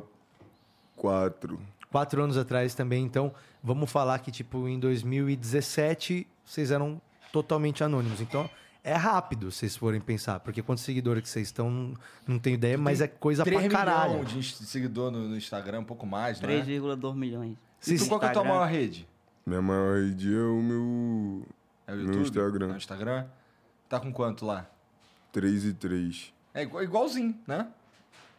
quatro. 0.97 1.61
Quatro 1.91 2.23
anos 2.23 2.37
atrás 2.39 2.75
também, 2.75 3.05
então, 3.05 3.35
vamos 3.63 3.91
falar 3.91 4.19
que, 4.21 4.31
tipo, 4.31 4.67
em 4.69 4.79
2017, 4.79 6.27
vocês 6.45 6.71
eram 6.71 7.01
totalmente 7.33 7.83
anônimos. 7.83 8.21
Então, 8.21 8.49
é 8.83 8.95
rápido, 8.95 9.51
se 9.51 9.59
vocês 9.59 9.77
forem 9.77 10.01
pensar. 10.01 10.41
Porque 10.41 10.63
quantos 10.63 10.85
seguidores 10.85 11.23
que 11.23 11.29
vocês 11.29 11.49
estão, 11.49 11.95
não, 12.27 12.39
tenho 12.39 12.55
ideia, 12.55 12.79
mas 12.79 13.01
é 13.01 13.07
coisa 13.09 13.45
3 13.45 13.61
pra 13.63 13.71
caralho. 13.71 14.13
milhões 14.25 14.59
de 14.59 14.67
seguidor 14.67 15.11
no, 15.11 15.29
no 15.29 15.37
Instagram, 15.37 15.81
um 15.81 15.85
pouco 15.85 16.07
mais, 16.07 16.41
né? 16.41 16.49
3,2 16.63 17.15
milhões. 17.15 17.57
E 17.87 17.97
tu, 17.97 18.07
qual 18.09 18.19
que 18.21 18.27
é 18.27 18.29
a 18.31 18.33
tua 18.33 18.45
maior 18.45 18.67
rede? 18.69 19.07
Minha 19.47 19.63
maior 19.63 19.99
rede 19.99 20.35
é 20.35 20.39
o 20.43 20.63
meu 20.63 21.47
É 21.87 21.93
o 21.93 22.01
YouTube? 22.01 22.23
Instagram. 22.23 22.67
No 22.69 22.77
Instagram? 22.77 23.27
Tá 23.89 23.99
com 24.01 24.13
quanto 24.13 24.45
lá? 24.47 24.67
3 25.33 25.65
e 25.65 25.73
3. 25.75 26.33
É 26.55 26.63
igual- 26.63 26.83
igualzinho, 26.83 27.37
né? 27.47 27.67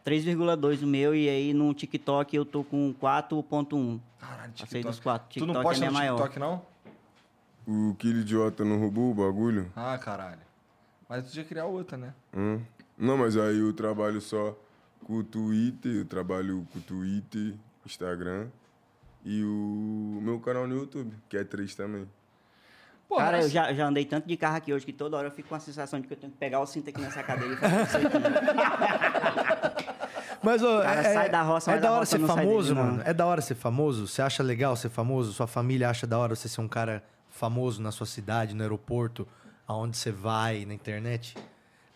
3,2 0.04 0.82
o 0.82 0.86
meu, 0.86 1.14
e 1.14 1.28
aí 1.28 1.54
no 1.54 1.72
TikTok 1.72 2.34
eu 2.34 2.44
tô 2.44 2.64
com 2.64 2.92
4,1. 3.00 4.00
Caralho, 4.18 4.52
Passei 4.58 4.82
dos 4.82 4.96
TikTok. 4.96 5.00
quatro. 5.02 5.28
Tu 5.38 5.46
não 5.46 5.54
TikTok 5.54 5.62
posta 5.64 5.84
é 5.84 5.86
no 5.86 5.92
minha 5.92 6.00
maior. 6.02 6.16
TikTok, 6.16 6.38
não? 6.40 6.62
O 7.66 7.94
Kilo 7.98 8.20
Idiota 8.20 8.64
não 8.64 8.78
roubou 8.80 9.10
o 9.10 9.14
bagulho? 9.14 9.70
Ah, 9.76 9.96
caralho. 9.98 10.40
Mas 11.08 11.22
tu 11.24 11.28
podia 11.28 11.44
criar 11.44 11.66
outra, 11.66 11.96
né? 11.96 12.12
Hã? 12.34 12.60
Não, 12.98 13.16
mas 13.16 13.36
aí 13.36 13.58
eu 13.58 13.72
trabalho 13.72 14.20
só 14.20 14.56
com 15.04 15.14
o 15.18 15.24
Twitter, 15.24 15.92
eu 15.96 16.04
trabalho 16.04 16.66
com 16.72 16.78
o 16.78 16.82
Twitter, 16.82 17.54
Instagram 17.86 18.48
e 19.24 19.42
o 19.44 20.18
meu 20.22 20.40
canal 20.40 20.66
no 20.66 20.74
YouTube, 20.76 21.14
que 21.28 21.36
é 21.36 21.44
3 21.44 21.74
também. 21.74 22.08
Pô, 23.08 23.16
Cara, 23.16 23.38
eu 23.38 23.42
mas- 23.42 23.52
já, 23.52 23.72
já 23.74 23.86
andei 23.86 24.04
tanto 24.06 24.26
de 24.26 24.36
carro 24.36 24.56
aqui 24.56 24.72
hoje 24.72 24.84
que 24.86 24.92
toda 24.92 25.16
hora 25.16 25.28
eu 25.28 25.32
fico 25.32 25.48
com 25.50 25.54
a 25.54 25.60
sensação 25.60 26.00
de 26.00 26.06
que 26.08 26.14
eu 26.14 26.18
tenho 26.18 26.32
que 26.32 26.38
pegar 26.38 26.60
o 26.60 26.66
cinto 26.66 26.88
aqui 26.90 27.00
nessa 27.00 27.22
cadeira 27.22 27.54
e 27.54 27.56
fazer 27.56 27.82
isso 27.82 27.96
aqui. 27.98 28.06
Mas, 30.42 30.62
ó, 30.62 30.82
cara 30.82 31.00
é, 31.00 31.14
sai 31.14 31.28
da 31.30 31.42
roça, 31.42 31.70
é 31.70 31.74
da 31.74 31.80
da 31.80 31.90
hora 31.90 31.98
roça 32.00 32.18
ser 32.18 32.26
famoso, 32.26 32.74
dele, 32.74 32.86
mano. 32.86 33.02
É 33.04 33.14
da 33.14 33.26
hora 33.26 33.40
ser 33.40 33.54
famoso. 33.54 34.08
Você 34.08 34.22
acha 34.22 34.42
legal 34.42 34.74
ser 34.74 34.88
famoso? 34.88 35.32
Sua 35.32 35.46
família 35.46 35.88
acha 35.88 36.06
da 36.06 36.18
hora 36.18 36.34
você 36.34 36.48
ser 36.48 36.60
um 36.60 36.66
cara 36.68 37.02
famoso 37.32 37.82
na 37.82 37.90
sua 37.90 38.06
cidade, 38.06 38.54
no 38.54 38.62
aeroporto, 38.62 39.26
aonde 39.66 39.96
você 39.96 40.12
vai, 40.12 40.64
na 40.64 40.74
internet? 40.74 41.36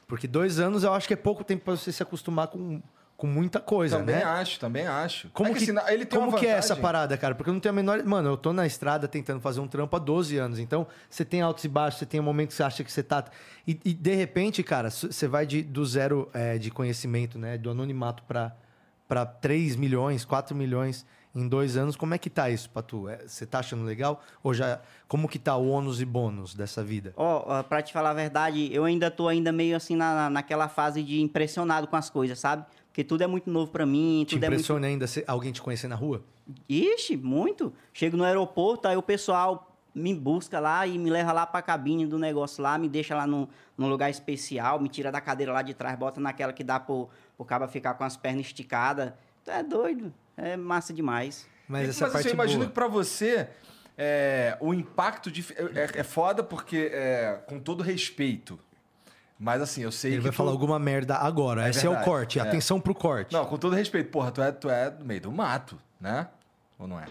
Porque 0.08 0.26
dois 0.26 0.58
anos 0.58 0.82
eu 0.82 0.92
acho 0.92 1.06
que 1.06 1.14
é 1.14 1.16
pouco 1.16 1.44
tempo 1.44 1.64
pra 1.64 1.76
você 1.76 1.92
se 1.92 2.02
acostumar 2.02 2.48
com, 2.48 2.80
com 3.16 3.26
muita 3.26 3.60
coisa, 3.60 3.98
Também 3.98 4.14
né? 4.16 4.22
acho, 4.24 4.58
também 4.60 4.86
acho. 4.86 5.28
Como, 5.30 5.50
É 5.50 5.54
que, 5.54 5.72
na- 5.72 5.92
ele 5.92 6.06
tem 6.06 6.18
como 6.18 6.30
uma 6.32 6.38
que 6.38 6.46
é 6.46 6.50
essa 6.50 6.74
parada, 6.76 7.16
cara? 7.18 7.34
Porque 7.34 7.50
eu 7.50 7.54
não 7.54 7.60
tenho 7.60 7.72
a 7.72 7.76
menor. 7.76 8.02
Mano, 8.04 8.30
eu 8.30 8.36
tô 8.36 8.52
na 8.52 8.66
estrada 8.66 9.06
tentando 9.08 9.40
fazer 9.40 9.60
um 9.60 9.66
trampo 9.68 9.94
há 9.94 9.98
12 9.98 10.36
anos. 10.38 10.58
Então, 10.58 10.86
você 11.10 11.24
tem 11.24 11.42
altos 11.42 11.64
e 11.64 11.68
baixos, 11.68 11.98
você 11.98 12.06
tem 12.06 12.20
um 12.20 12.22
momento 12.22 12.48
que 12.48 12.54
você 12.54 12.62
acha 12.62 12.82
que 12.84 12.90
você 12.92 13.02
tá. 13.02 13.24
E, 13.66 13.78
e, 13.84 13.92
de 13.92 14.14
repente, 14.14 14.62
cara, 14.62 14.90
você 14.90 15.26
vai 15.28 15.44
de, 15.44 15.62
do 15.62 15.84
zero 15.84 16.30
é, 16.32 16.56
de 16.56 16.70
conhecimento, 16.70 17.38
né? 17.38 17.58
Do 17.58 17.70
anonimato 17.70 18.22
pra 18.22 19.26
3 19.26 19.76
milhões, 19.76 20.24
4 20.24 20.54
milhões 20.54 21.04
em 21.36 21.46
dois 21.46 21.76
anos. 21.76 21.94
Como 21.96 22.14
é 22.14 22.18
que 22.18 22.30
tá 22.30 22.48
isso 22.50 22.68
pra 22.70 22.80
tu? 22.82 23.08
É, 23.08 23.18
Você 23.26 23.44
tá 23.46 23.58
achando 23.60 23.84
legal? 23.84 24.22
Ou 24.42 24.54
já. 24.54 24.80
Como 25.06 25.28
que 25.28 25.38
tá 25.38 25.54
o 25.56 25.68
ônus 25.68 26.00
e 26.00 26.04
bônus 26.04 26.54
dessa 26.54 26.82
vida? 26.82 27.12
Ó, 27.16 27.58
ó, 27.58 27.62
pra 27.62 27.82
te 27.82 27.92
falar 27.92 28.10
a 28.10 28.14
verdade, 28.14 28.68
eu 28.72 28.84
ainda 28.84 29.10
tô 29.10 29.28
ainda 29.28 29.52
meio 29.52 29.76
assim 29.76 29.94
na, 29.94 30.14
na- 30.14 30.30
naquela 30.30 30.66
fase 30.68 31.02
de 31.02 31.20
impressionado 31.20 31.86
com 31.86 31.94
as 31.96 32.08
coisas, 32.10 32.38
sabe? 32.38 32.64
Porque 32.88 33.04
tudo 33.04 33.22
é 33.22 33.26
muito 33.26 33.50
novo 33.50 33.70
pra 33.70 33.84
mim, 33.84 34.24
Te 34.26 34.34
tudo 34.36 34.44
é 34.44 34.48
muito 34.48 34.54
impressiona 34.60 34.86
ainda 34.86 35.04
alguém 35.26 35.52
te 35.52 35.60
conhecer 35.60 35.86
na 35.86 35.94
rua? 35.94 36.24
Ixi, 36.68 37.16
muito. 37.16 37.72
Chego 37.92 38.16
no 38.16 38.24
aeroporto, 38.24 38.88
aí 38.88 38.96
o 38.96 39.02
pessoal 39.02 39.70
me 39.94 40.14
busca 40.14 40.58
lá 40.60 40.86
e 40.86 40.98
me 40.98 41.08
leva 41.10 41.32
lá 41.32 41.46
pra 41.46 41.60
cabine 41.62 42.06
do 42.06 42.18
negócio 42.18 42.62
lá, 42.62 42.76
me 42.78 42.88
deixa 42.88 43.14
lá 43.14 43.26
num, 43.26 43.46
num 43.78 43.88
lugar 43.88 44.10
especial, 44.10 44.78
me 44.80 44.88
tira 44.88 45.10
da 45.12 45.20
cadeira 45.20 45.52
lá 45.52 45.62
de 45.62 45.72
trás, 45.74 45.98
bota 45.98 46.20
naquela 46.20 46.52
que 46.52 46.62
dá 46.64 46.78
pro, 46.80 47.08
pro 47.36 47.44
cara 47.46 47.66
ficar 47.68 47.94
com 47.94 48.04
as 48.04 48.16
pernas 48.16 48.46
esticadas. 48.46 49.12
Tu 49.44 49.50
é 49.50 49.62
doido. 49.62 50.12
É 50.36 50.56
massa 50.56 50.92
demais. 50.92 51.46
Mas 51.68 51.86
E- 51.86 51.90
essa 51.90 52.04
mas 52.04 52.12
parte 52.12 52.26
assim, 52.26 52.28
eu 52.30 52.34
imagino 52.34 52.58
boa. 52.60 52.68
que 52.68 52.74
pra 52.74 52.86
você 52.88 53.48
é, 53.98 54.56
o 54.60 54.74
impacto 54.74 55.30
de, 55.30 55.44
é, 55.74 56.00
é 56.00 56.02
foda 56.02 56.42
porque 56.42 56.90
é, 56.92 57.40
com 57.46 57.58
todo 57.58 57.82
respeito. 57.82 58.58
Mas 59.38 59.60
assim, 59.60 59.82
eu 59.82 59.92
sei 59.92 60.12
Ele 60.12 60.16
que 60.18 60.22
vai 60.24 60.32
tu- 60.32 60.36
falar 60.36 60.50
alguma 60.50 60.78
merda 60.78 61.16
agora. 61.16 61.66
É 61.66 61.70
Esse 61.70 61.84
é 61.86 61.88
o 61.88 61.92
verdade, 61.92 62.04
corte. 62.10 62.38
é. 62.38 62.42
Atenção 62.42 62.80
pro 62.80 62.94
corte. 62.94 63.32
Não, 63.32 63.44
com 63.44 63.56
todo 63.58 63.74
respeito, 63.74 64.10
porra, 64.10 64.30
tu 64.30 64.40
é, 64.40 64.50
tu 64.52 64.70
é 64.70 64.90
do 64.90 65.04
meio 65.04 65.20
do 65.20 65.32
mato, 65.32 65.78
né? 66.00 66.28
Ou 66.78 66.86
não 66.88 66.98
é? 67.00 67.04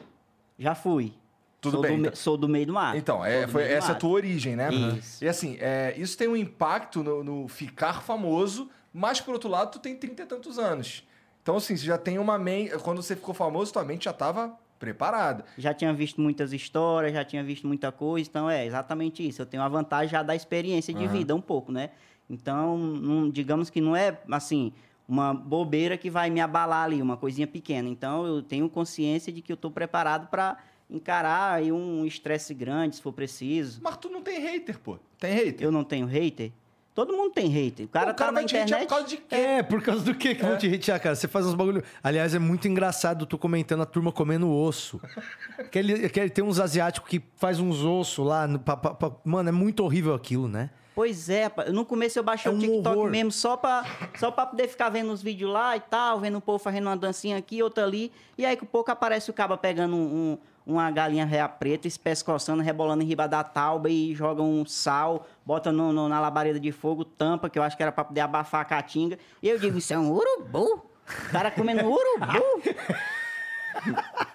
Já 0.58 0.74
fui. 0.74 1.14
Tudo 1.62 1.74
sou 1.74 1.82
bem, 1.82 1.92
Do, 1.92 1.98
me- 2.02 2.08
então- 2.08 2.16
sou 2.16 2.38
do 2.38 2.48
meio 2.50 2.66
do 2.68 2.74
mar. 2.74 2.96
Então, 2.96 3.24
é, 3.26 3.48
foi, 3.48 3.64
essa 3.64 3.88
é 3.88 3.90
a 3.90 3.94
mato. 3.94 4.00
tua 4.02 4.10
origem, 4.12 4.56
né? 4.56 4.70
Isso. 4.72 5.24
E 5.24 5.28
assim, 5.28 5.58
é, 5.60 5.94
isso 5.98 6.16
tem 6.18 6.28
um 6.28 6.36
impacto 6.36 7.04
no, 7.04 7.24
no 7.24 7.48
ficar 7.48 8.02
famoso, 8.04 8.70
mas 8.94 9.20
por 9.20 9.34
outro 9.34 9.50
lado, 9.50 9.72
tu 9.72 9.80
tem 9.80 9.96
30 9.96 10.22
e 10.24 10.26
tantos 10.26 10.58
anos. 10.60 11.04
Então, 11.46 11.58
assim, 11.58 11.78
você 11.78 11.86
já 11.86 11.96
tem 11.96 12.18
uma 12.18 12.40
mente. 12.40 12.76
Quando 12.80 13.04
você 13.04 13.16
ficou 13.16 13.32
famoso, 13.32 13.72
tua 13.72 13.84
mente 13.86 14.06
já 14.06 14.14
tava 14.14 14.58
preparada. 14.80 15.46
Já 15.60 15.76
tinha 15.76 15.94
visto 15.94 16.20
muitas 16.20 16.52
histórias, 16.52 17.14
já 17.14 17.24
tinha 17.24 17.44
visto 17.44 17.68
muita 17.68 17.92
coisa, 17.92 18.28
então 18.28 18.50
é 18.50 18.66
exatamente 18.66 19.26
isso. 19.26 19.44
Eu 19.44 19.46
tenho 19.46 19.62
a 19.62 19.70
vantagem 19.70 20.10
já 20.10 20.24
da 20.24 20.36
experiência 20.36 20.92
de 20.92 21.06
vida 21.08 21.36
um 21.36 21.40
pouco, 21.40 21.72
né? 21.72 21.92
Então, 22.28 22.76
não- 22.76 23.30
digamos 23.30 23.70
que 23.70 23.80
não 23.80 23.96
é 23.96 24.20
assim 24.32 24.74
uma 25.08 25.36
bobeira 25.36 26.00
que 26.00 26.10
vai 26.10 26.32
me 26.32 26.42
abalar 26.42 26.84
ali, 26.86 27.00
uma 27.00 27.16
coisinha 27.16 27.46
pequena. 27.46 27.88
Então, 27.88 28.26
eu 28.26 28.42
tenho 28.42 28.68
consciência 28.68 29.32
de 29.32 29.40
que 29.40 29.52
eu 29.52 29.56
estou 29.56 29.70
preparado 29.70 30.28
para 30.30 30.58
encarar 30.90 31.54
aí 31.54 31.72
um 31.72 32.04
estresse 32.08 32.56
grande, 32.56 32.96
se 32.96 33.04
for 33.04 33.14
preciso. 33.14 33.80
Mas 33.84 33.98
tu 33.98 34.10
não 34.10 34.24
tem 34.24 34.40
hater, 34.40 34.80
pô. 34.80 34.98
Tem 35.20 35.32
hater. 35.32 35.64
Eu 35.64 35.72
não 35.72 35.84
tenho 35.84 36.08
hater. 36.08 36.52
Todo 36.96 37.12
mundo 37.12 37.32
tem 37.34 37.48
hater. 37.50 37.86
O 37.86 37.90
cara, 37.90 38.12
o 38.12 38.16
cara 38.16 38.16
tá 38.16 38.26
na 38.28 38.40
vai 38.40 38.46
te 38.46 38.56
hatear 38.58 38.82
internet. 38.84 38.88
por 38.88 38.96
causa 38.96 39.08
de 39.10 39.18
quê? 39.18 39.36
É, 39.36 39.62
por 39.64 39.82
causa 39.82 40.04
do 40.06 40.16
quê 40.16 40.34
que 40.34 40.44
vão 40.46 40.58
te 40.58 40.74
hatear, 40.74 41.02
cara? 41.02 41.14
Você 41.14 41.28
faz 41.28 41.46
uns 41.46 41.54
bagulho. 41.54 41.84
Aliás, 42.02 42.34
é 42.34 42.40
muito 42.40 42.68
engraçado 42.70 43.26
tu 43.26 43.38
comentando 43.38 43.82
a 43.84 43.86
turma 43.86 44.14
comendo 44.14 44.50
osso. 44.50 45.02
aquele, 45.60 46.06
aquele, 46.06 46.30
tem 46.30 46.42
uns 46.44 46.58
asiáticos 46.60 47.10
que 47.10 47.22
faz 47.36 47.60
uns 47.60 47.84
ossos 47.84 48.26
lá. 48.26 48.48
no- 48.48 48.60
pa- 48.60 48.78
pa- 48.78 49.12
Mano, 49.26 49.50
é 49.50 49.52
muito 49.52 49.84
horrível 49.84 50.14
aquilo, 50.14 50.48
né? 50.48 50.70
Pois 50.96 51.28
é, 51.30 51.44
rapaz. 51.44 51.74
no 51.74 51.84
começo 51.84 52.18
eu 52.18 52.24
baixei 52.24 52.50
É 52.50 52.54
o 52.54 52.58
um 52.58 52.60
TikTok 52.62 52.98
horror. 52.98 53.12
mesmo 53.12 53.30
só 53.30 53.58
pra, 53.58 53.84
só 54.18 54.32
pra 54.32 54.46
poder 54.46 54.70
ficar 54.70 54.88
vendo 54.88 55.12
os 55.12 55.22
vídeos 55.22 55.52
lá 55.52 55.76
e 55.76 55.82
tal, 55.82 56.22
vendo 56.22 56.38
o 56.38 56.42
povo 56.42 56.58
fazendo 56.58 56.86
uma 56.88 56.96
dancinha 56.96 57.36
aqui, 57.36 57.62
outra 57.62 57.84
ali. 57.84 58.10
E 58.38 58.46
aí, 58.46 58.56
com 58.56 58.66
pouco 58.66 58.90
aparece 58.90 59.30
o 59.30 59.34
caba 59.34 59.58
pegando 59.58 59.94
um- 59.98 60.00
um- 60.32 60.38
uma 60.66 60.90
galinha 60.90 61.26
réa 61.26 61.48
preta, 61.48 61.88
espescoçando, 61.88 62.64
rebolando 62.64 63.04
em 63.04 63.06
riba 63.06 63.28
da 63.28 63.44
tauba 63.44 63.90
e 63.90 64.16
joga 64.16 64.42
um 64.42 64.66
sal, 64.66 65.28
bota 65.46 65.72
no- 65.72 65.94
no- 65.94 66.10
na 66.10 66.20
labareda 66.20 66.60
de 66.60 66.72
fogo, 66.72 67.06
tampa, 67.06 67.50
que 67.50 67.60
eu 67.60 67.64
acho 67.64 67.78
que 67.78 67.84
era 67.84 67.92
pra 67.92 68.04
poder 68.04 68.22
abafar 68.22 68.62
a 68.62 68.66
caatinga. 68.66 69.20
E 69.44 69.48
eu 69.50 69.60
digo, 69.60 69.78
isso 69.78 69.94
é 69.94 69.98
um 69.98 70.12
urubu? 70.12 70.86
O 71.28 71.32
cara 71.32 71.52
comendo 71.52 71.84
urubu? 71.86 72.62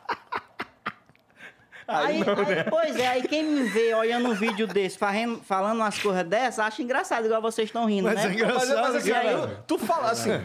Aí, 1.92 2.18
aí, 2.22 2.64
pois 2.70 2.96
é, 2.96 3.08
aí 3.08 3.22
quem 3.26 3.42
me 3.42 3.62
vê 3.64 3.92
olhando 3.94 4.28
um 4.28 4.34
vídeo 4.34 4.64
desse, 4.68 4.96
farrendo- 4.96 5.40
falando 5.42 5.78
umas 5.78 5.98
coisas 5.98 6.22
dessas, 6.24 6.60
acha 6.60 6.80
engraçado, 6.82 7.24
igual 7.26 7.42
vocês 7.42 7.68
estão 7.68 7.84
rindo, 7.86 8.04
Mas 8.04 8.14
né? 8.14 8.28
é 8.28 8.32
engraçado, 8.32 8.68
Mas, 8.68 8.80
mas 8.80 8.94
assim, 8.94 9.10
cara. 9.10 9.62
tu, 9.66 9.76
tu 9.76 9.84
fala 9.84 10.10
assim. 10.12 10.40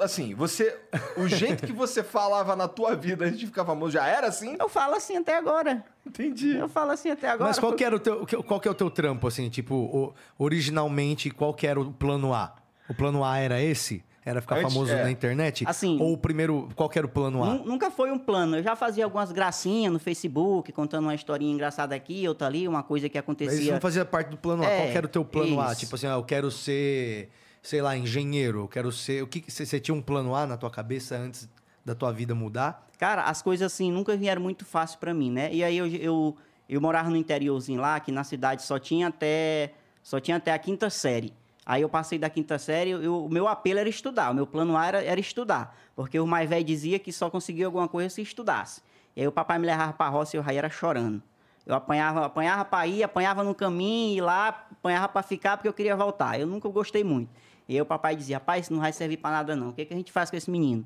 Assim, 0.00 0.34
você. 0.34 0.78
O 1.16 1.26
jeito 1.28 1.64
que 1.66 1.72
você 1.72 2.02
falava 2.02 2.56
na 2.56 2.66
tua 2.68 2.94
vida 2.96 3.24
antes 3.24 3.38
de 3.38 3.46
ficar 3.46 3.64
famoso 3.64 3.92
já 3.92 4.06
era 4.06 4.26
assim? 4.26 4.56
Eu 4.58 4.68
falo 4.68 4.94
assim 4.94 5.16
até 5.16 5.36
agora. 5.36 5.84
Entendi. 6.06 6.56
Eu 6.56 6.68
falo 6.68 6.90
assim 6.92 7.10
até 7.10 7.28
agora. 7.28 7.48
Mas 7.50 7.58
qual 7.58 7.72
que 7.74 7.84
era 7.84 7.94
o 7.94 8.00
teu, 8.00 8.26
qual 8.44 8.58
que 8.60 8.66
é 8.66 8.70
o 8.70 8.74
teu 8.74 8.90
trampo, 8.90 9.26
assim? 9.28 9.48
Tipo, 9.48 10.14
originalmente, 10.38 11.30
qual 11.30 11.54
que 11.54 11.66
era 11.66 11.80
o 11.80 11.92
plano 11.92 12.34
A? 12.34 12.54
O 12.88 12.94
plano 12.94 13.24
A 13.24 13.38
era 13.38 13.60
esse? 13.62 14.02
Era 14.22 14.42
ficar 14.42 14.58
Antes, 14.58 14.72
famoso 14.74 14.92
é. 14.92 15.02
na 15.04 15.10
internet? 15.10 15.64
Assim- 15.66 15.98
Ou 15.98 16.12
o 16.12 16.18
primeiro, 16.18 16.68
qual 16.76 16.88
que 16.90 16.98
era 16.98 17.06
o 17.06 17.10
plano 17.10 17.42
A? 17.42 17.54
Nu- 17.54 17.64
Nunca 17.64 17.90
foi 17.90 18.10
um 18.10 18.18
plano. 18.18 18.56
Eu 18.58 18.62
já 18.62 18.76
fazia 18.76 19.04
algumas 19.04 19.32
gracinhas 19.32 19.90
no 19.92 19.98
Facebook, 19.98 20.70
contando 20.72 21.04
uma 21.04 21.14
historinha 21.14 21.52
engraçada 21.54 21.94
aqui, 21.94 22.28
outra 22.28 22.46
ali, 22.46 22.68
uma 22.68 22.82
coisa 22.82 23.08
que 23.08 23.16
Mas 23.16 23.22
isso 23.24 23.30
acontecia. 23.30 23.72
não 23.72 23.80
fazia 23.80 24.04
parte 24.04 24.28
do 24.28 24.36
plano 24.36 24.62
A. 24.62 24.66
É, 24.66 24.76
Qual 24.82 24.90
que 24.90 24.96
era 24.98 25.06
o 25.06 25.08
teu 25.08 25.24
plano 25.24 25.58
A? 25.60 25.72
isso. 25.72 25.80
Tipo 25.80 25.94
assim, 25.94 26.06
ah, 26.06 26.10
eu 26.14 26.22
quero 26.24 26.50
ser, 26.50 27.30
sei 27.62 27.80
lá, 27.82 27.96
engenheiro. 27.96 28.68
Quero 28.68 28.90
ser... 28.92 29.22
O 29.22 29.26
que 29.26 29.44
você 29.50 29.78
tinha 29.80 29.94
um 29.94 30.02
plano 30.02 30.34
A 30.34 30.46
na 30.46 30.56
tua 30.56 30.70
cabeça 30.70 31.16
antes 31.16 31.48
da 31.84 31.94
tua 31.94 32.12
vida 32.12 32.34
mudar? 32.34 32.86
Cara, 32.98 33.22
as 33.24 33.40
coisas 33.42 33.72
assim 33.72 33.90
nunca 33.90 34.16
vieram 34.16 34.42
muito 34.42 34.64
fácil 34.64 34.98
pra 34.98 35.14
mim, 35.14 35.30
né? 35.30 35.52
E 35.52 35.64
aí 35.64 35.76
eu, 35.76 35.86
eu, 35.86 36.36
eu 36.68 36.80
morava 36.80 37.08
no 37.08 37.16
interiorzinho 37.16 37.80
lá, 37.80 37.98
que 37.98 38.12
na 38.12 38.24
cidade 38.24 38.62
só 38.62 38.78
tinha 38.78 39.08
até 39.08 39.72
só 40.02 40.18
tinha 40.20 40.36
até 40.36 40.52
a 40.52 40.58
quinta 40.58 40.88
série. 40.90 41.32
Aí 41.64 41.82
eu 41.82 41.88
passei 41.88 42.18
da 42.18 42.28
quinta 42.28 42.58
série, 42.58 42.90
eu- 42.90 43.24
o 43.24 43.28
meu 43.28 43.46
apelo 43.46 43.78
era 43.78 43.88
estudar, 43.88 44.30
o 44.30 44.34
meu 44.34 44.46
plano 44.46 44.76
A 44.76 44.86
era, 44.86 45.04
era 45.04 45.20
estudar. 45.20 45.76
Porque 45.94 46.18
o 46.18 46.26
mais 46.26 46.48
velho 46.48 46.64
dizia 46.64 46.98
que 46.98 47.12
só 47.12 47.30
conseguia 47.30 47.66
alguma 47.66 47.86
coisa 47.86 48.08
se 48.08 48.22
estudasse. 48.22 48.82
E 49.14 49.20
aí 49.20 49.26
o 49.28 49.32
papai 49.32 49.58
me 49.58 49.66
levava 49.66 49.92
pra 49.92 50.08
roça 50.08 50.36
e 50.36 50.38
eu 50.38 50.42
já 50.44 50.52
era 50.54 50.68
chorando. 50.70 51.22
Eu 51.66 51.74
apanhava, 51.74 52.24
apanhava 52.24 52.64
pra 52.64 52.86
ir, 52.86 53.02
apanhava 53.02 53.44
no 53.44 53.54
caminho, 53.54 54.16
e 54.16 54.20
lá, 54.20 54.48
apanhava 54.48 55.08
pra 55.08 55.22
ficar 55.22 55.56
porque 55.56 55.68
eu 55.68 55.72
queria 55.72 55.94
voltar. 55.94 56.40
Eu 56.40 56.46
nunca 56.46 56.68
gostei 56.68 57.04
muito. 57.04 57.30
E 57.70 57.74
aí 57.74 57.80
o 57.80 57.86
papai 57.86 58.16
dizia, 58.16 58.38
rapaz, 58.38 58.64
isso 58.64 58.72
não 58.72 58.80
vai 58.80 58.92
servir 58.92 59.16
pra 59.18 59.30
nada 59.30 59.54
não. 59.54 59.68
O 59.68 59.72
que, 59.72 59.84
que 59.84 59.94
a 59.94 59.96
gente 59.96 60.10
faz 60.10 60.28
com 60.28 60.36
esse 60.36 60.50
menino? 60.50 60.84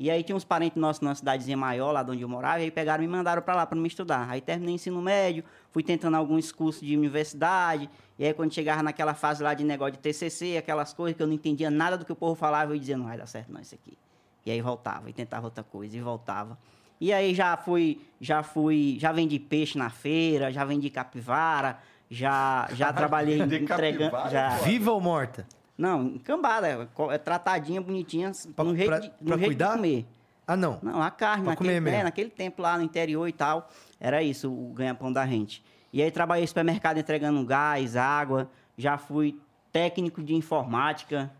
E 0.00 0.10
aí 0.10 0.20
tinha 0.24 0.34
uns 0.34 0.42
parentes 0.42 0.76
nossos 0.76 1.00
numa 1.00 1.14
cidadezinha 1.14 1.56
maior, 1.56 1.92
lá 1.92 2.02
de 2.02 2.10
onde 2.10 2.22
eu 2.22 2.28
morava, 2.28 2.58
e 2.58 2.64
aí 2.64 2.70
pegaram 2.72 3.04
e 3.04 3.06
me 3.06 3.12
mandaram 3.12 3.40
pra 3.40 3.54
lá 3.54 3.64
pra 3.64 3.78
me 3.78 3.86
estudar. 3.86 4.28
Aí 4.28 4.40
terminei 4.40 4.74
o 4.74 4.74
ensino 4.74 5.00
médio, 5.00 5.44
fui 5.70 5.84
tentando 5.84 6.16
alguns 6.16 6.50
cursos 6.50 6.84
de 6.84 6.96
universidade, 6.96 7.88
e 8.18 8.24
aí 8.24 8.34
quando 8.34 8.52
chegava 8.52 8.82
naquela 8.82 9.14
fase 9.14 9.44
lá 9.44 9.54
de 9.54 9.62
negócio 9.62 9.92
de 9.92 10.00
TCC, 10.00 10.56
aquelas 10.56 10.92
coisas 10.92 11.16
que 11.16 11.22
eu 11.22 11.26
não 11.28 11.34
entendia 11.34 11.70
nada 11.70 11.96
do 11.96 12.04
que 12.04 12.10
o 12.10 12.16
povo 12.16 12.34
falava, 12.34 12.74
eu 12.74 12.78
dizia, 12.80 12.96
não 12.96 13.06
vai 13.06 13.16
dar 13.16 13.26
certo 13.26 13.52
não 13.52 13.60
isso 13.60 13.76
aqui. 13.76 13.96
E 14.44 14.50
aí 14.50 14.60
voltava, 14.60 15.08
e 15.08 15.12
tentava 15.12 15.46
outra 15.46 15.62
coisa, 15.62 15.96
e 15.96 16.00
voltava. 16.00 16.58
E 17.00 17.12
aí 17.12 17.32
já 17.32 17.56
fui, 17.56 18.00
já 18.20 18.42
fui, 18.42 18.96
já 18.98 19.12
vendi 19.12 19.38
peixe 19.38 19.78
na 19.78 19.88
feira, 19.88 20.50
já 20.50 20.64
vendi 20.64 20.90
capivara, 20.90 21.78
já, 22.10 22.68
já 22.72 22.90
trabalhei 22.92 23.40
entregando... 23.40 24.10
Já. 24.32 24.56
Viva 24.56 24.90
ou 24.90 25.00
morta? 25.00 25.46
Não, 25.76 26.18
cambada, 26.18 26.68
é 26.68 26.88
é 27.14 27.18
tratadinha, 27.18 27.80
bonitinha, 27.80 28.32
Pra- 28.54 28.64
no 28.64 28.76
jeito, 28.76 28.88
pra- 28.88 28.98
de, 29.00 29.08
no 29.20 29.26
pra 29.26 29.36
jeito 29.36 29.48
cuidar? 29.48 29.70
de 29.70 29.76
comer. 29.76 30.06
Ah, 30.46 30.56
não. 30.56 30.78
Não, 30.82 31.02
a 31.02 31.10
carne, 31.10 31.42
Pra 31.44 31.52
naquele, 31.52 31.68
comer 31.70 31.80
mesmo. 31.80 31.98
é, 32.00 32.02
naquele 32.04 32.30
tempo 32.30 32.60
lá 32.62 32.76
no 32.76 32.84
interior 32.84 33.26
e 33.26 33.32
tal, 33.32 33.70
era 33.98 34.22
isso, 34.22 34.52
o 34.52 34.72
ganha-pão 34.74 35.12
da 35.12 35.26
gente. 35.26 35.64
E 35.92 36.02
aí 36.02 36.10
trabalhei 36.10 36.42
no 36.42 36.48
supermercado 36.48 36.98
entregando 36.98 37.44
gás, 37.46 37.96
água, 37.96 38.50
já 38.76 38.98
fui 38.98 39.40
técnico 39.72 40.22
de 40.22 40.34
informática. 40.34 41.30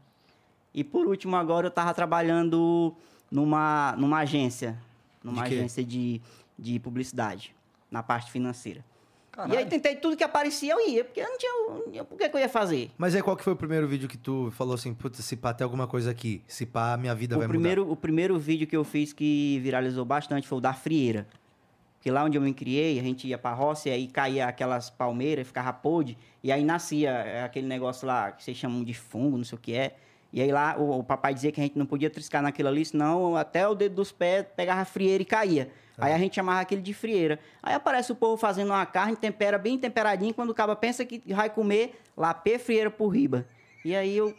E 0.73 0.83
por 0.83 1.07
último 1.07 1.37
agora 1.37 1.67
eu 1.67 1.69
estava 1.69 1.93
trabalhando 1.93 2.95
numa, 3.31 3.95
numa 3.99 4.19
agência, 4.21 4.77
numa 5.23 5.45
De 5.47 5.55
agência 5.55 5.85
de, 5.85 6.21
de 6.59 6.79
publicidade, 6.81 7.55
na 7.91 8.03
parte 8.03 8.31
financeira. 8.31 8.85
Caralho. 9.35 9.55
E 9.55 9.57
aí 9.57 9.67
tentei 9.67 9.97
tudo 9.97 10.17
que 10.17 10.23
aparecia, 10.23 10.75
eu 10.75 10.89
ia, 10.89 11.05
porque 11.05 11.19
eu 11.19 11.25
não 11.25 11.37
tinha, 11.37 12.03
o 12.03 12.17
que, 12.17 12.29
que 12.29 12.37
eu 12.37 12.41
ia 12.41 12.49
fazer? 12.49 12.93
Mas 12.97 13.17
aí 13.17 13.23
qual 13.23 13.37
que 13.37 13.43
foi 13.43 13.53
o 13.53 13.57
primeiro 13.57 13.89
vídeo 13.89 14.09
que 14.09 14.17
tu 14.17 14.53
falou 14.53 14.75
assim, 14.75 14.95
putz, 14.95 15.25
se 15.25 15.37
pá 15.37 15.53
tem 15.53 15.65
alguma 15.65 15.89
coisa 15.89 16.13
aqui, 16.13 16.41
se 16.47 16.65
pá 16.65 16.97
minha 16.97 17.13
vida 17.17 17.37
vai 17.37 17.47
O 17.47 17.49
primeiro, 17.49 17.91
o 17.91 17.97
primeiro 17.97 18.39
vídeo 18.39 18.65
que 18.65 18.77
eu 18.77 18.85
fiz 18.85 19.13
que 19.13 19.59
viralizou 19.61 20.05
bastante 20.05 20.47
foi 20.47 20.59
o 20.59 20.61
da 20.61 20.73
frieira. 20.73 21.27
Porque 21.97 22.13
lá 22.13 22.23
onde 22.23 22.39
eu 22.39 22.43
me 22.43 22.55
criei, 22.55 23.01
a 23.01 23.03
gente 23.03 23.27
ia 23.27 23.37
pra 23.37 23.53
roça 23.53 23.89
e 23.89 23.93
aí 23.93 24.07
caía 24.07 24.47
aquelas 24.47 24.89
palmeiras, 24.89 25.49
ficava 25.49 25.73
podre, 25.73 26.17
e 26.41 26.53
aí 26.53 26.65
nascia 26.65 27.11
é, 27.11 27.43
aquele 27.43 27.67
negócio 27.67 28.07
lá 28.07 28.31
que 28.31 28.45
vocês 28.45 28.57
chamam 28.57 28.85
de 28.85 28.95
fungo, 28.95 29.37
não 29.37 29.45
sei 29.45 29.59
o 29.59 29.61
que 29.61 29.75
é. 29.75 29.97
E 30.33 30.41
aí 30.41 30.53
lá 30.53 30.77
o, 30.79 31.01
o 31.01 31.03
papai 31.03 31.35
dizia 31.35 31.51
que 31.51 31.61
a 31.61 31.65
gente 31.65 31.77
não 31.77 31.87
podia 31.87 32.09
triscar 32.09 32.41
naquilo 32.41 32.69
ali, 32.69 32.85
senão 32.85 33.35
até 33.37 33.67
o 33.67 33.75
dedo 33.75 33.97
dos 33.97 34.13
pés 34.13 34.47
pegava 34.55 34.85
frieira 34.85 35.23
e 35.23 35.27
caía. 35.27 35.71
Aí 35.97 36.13
a 36.13 36.19
gente 36.19 36.35
chamava 36.35 36.61
aquele 36.61 36.83
de 36.83 36.93
frieira. 36.93 37.39
Aí 37.63 37.75
aparece 37.75 38.11
o 38.11 38.15
povo 38.15 38.37
fazendo 38.37 38.69
uma 38.71 38.85
carne, 38.87 39.15
tempera 39.17 39.57
bem 39.59 39.79
temperadinho, 39.79 40.35
quando 40.35 40.51
o 40.51 40.55
caba 40.55 40.75
pensa 40.75 41.05
que 41.05 41.23
vai 41.33 41.49
comer, 41.49 42.01
lá 42.17 42.35
pé 42.35 42.59
frieira 42.59 42.91
por 42.91 43.09
riba. 43.09 43.47
E 43.85 43.95
aí 43.95 44.17
eu 44.17 44.35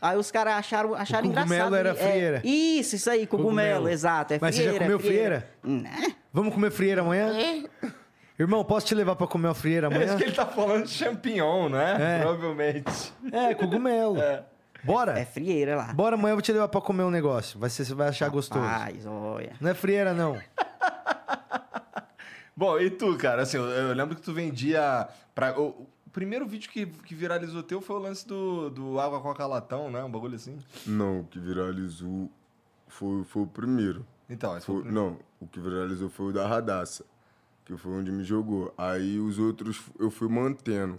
Aí 0.00 0.16
os 0.16 0.30
caras 0.30 0.54
acharam, 0.54 0.94
acharam 0.94 1.28
cogumelo 1.28 1.50
engraçado. 1.50 1.74
era 1.74 1.88
É, 1.90 1.94
frieira. 1.94 2.40
isso, 2.44 2.94
isso 2.94 3.10
aí, 3.10 3.26
cogumelo, 3.26 3.88
exato. 3.88 4.34
É 4.34 4.38
Mas 4.40 4.54
você 4.54 4.62
já 4.62 4.68
frieira, 4.70 4.84
é 4.84 4.86
comeu 4.86 5.00
frieira? 5.00 5.50
Né? 5.62 6.14
Vamos 6.32 6.54
comer 6.54 6.70
frieira 6.70 7.00
amanhã? 7.00 7.32
Irmão, 8.38 8.64
posso 8.64 8.86
te 8.86 8.94
levar 8.94 9.16
pra 9.16 9.26
comer 9.26 9.48
uma 9.48 9.54
frieira 9.54 9.88
amanhã? 9.88 10.16
que 10.16 10.22
ele 10.22 10.32
tá 10.32 10.46
falando 10.46 10.84
de 10.84 10.90
champignon, 10.92 11.68
né? 11.68 12.18
É. 12.18 12.22
Provavelmente. 12.22 13.12
É, 13.32 13.52
cogumelo. 13.54 14.16
Bora? 14.84 15.18
É 15.18 15.24
frieira 15.24 15.74
lá. 15.74 15.92
Bora 15.92 16.14
amanhã 16.14 16.30
eu 16.32 16.36
vou 16.36 16.42
te 16.42 16.52
levar 16.52 16.68
pra 16.68 16.80
comer 16.80 17.02
um 17.02 17.10
negócio. 17.10 17.58
Vai 17.58 17.68
ser, 17.68 17.84
você 17.84 17.94
vai 17.94 18.06
achar 18.08 18.28
gostoso. 18.28 18.64
Rapaz, 18.64 19.04
olha. 19.04 19.50
Não 19.60 19.70
é 19.72 19.74
frieira, 19.74 20.14
não. 20.14 20.38
Bom, 22.58 22.76
e 22.80 22.90
tu, 22.90 23.16
cara? 23.16 23.42
Assim, 23.42 23.56
eu, 23.56 23.62
eu 23.66 23.94
lembro 23.94 24.16
que 24.16 24.20
tu 24.22 24.32
vendia. 24.32 25.08
Pra, 25.32 25.56
o, 25.56 25.86
o 26.06 26.10
primeiro 26.10 26.44
vídeo 26.44 26.68
que, 26.68 26.86
que 26.86 27.14
viralizou 27.14 27.62
teu 27.62 27.80
foi 27.80 27.94
o 27.94 27.98
lance 28.00 28.26
do, 28.26 28.68
do 28.68 28.98
água 28.98 29.20
com 29.20 29.30
latão, 29.46 29.88
né? 29.92 30.02
Um 30.02 30.10
bagulho 30.10 30.34
assim. 30.34 30.58
Não, 30.84 31.20
o 31.20 31.24
que 31.24 31.38
viralizou 31.38 32.28
foi, 32.88 33.22
foi 33.22 33.42
o 33.42 33.46
primeiro. 33.46 34.04
Então, 34.28 34.56
esse 34.56 34.66
foi, 34.66 34.74
Foi- 34.74 34.82
o 34.82 34.84
primeiro. 34.86 35.10
não, 35.12 35.18
o 35.40 35.46
que 35.46 35.60
viralizou 35.60 36.08
foi 36.10 36.26
o 36.26 36.32
da 36.32 36.48
Radassa, 36.48 37.04
que 37.64 37.76
foi 37.76 37.92
onde 37.92 38.10
me 38.10 38.24
jogou. 38.24 38.74
Aí 38.76 39.20
os 39.20 39.38
outros 39.38 39.80
eu 39.96 40.10
fui 40.10 40.28
mantendo. 40.28 40.98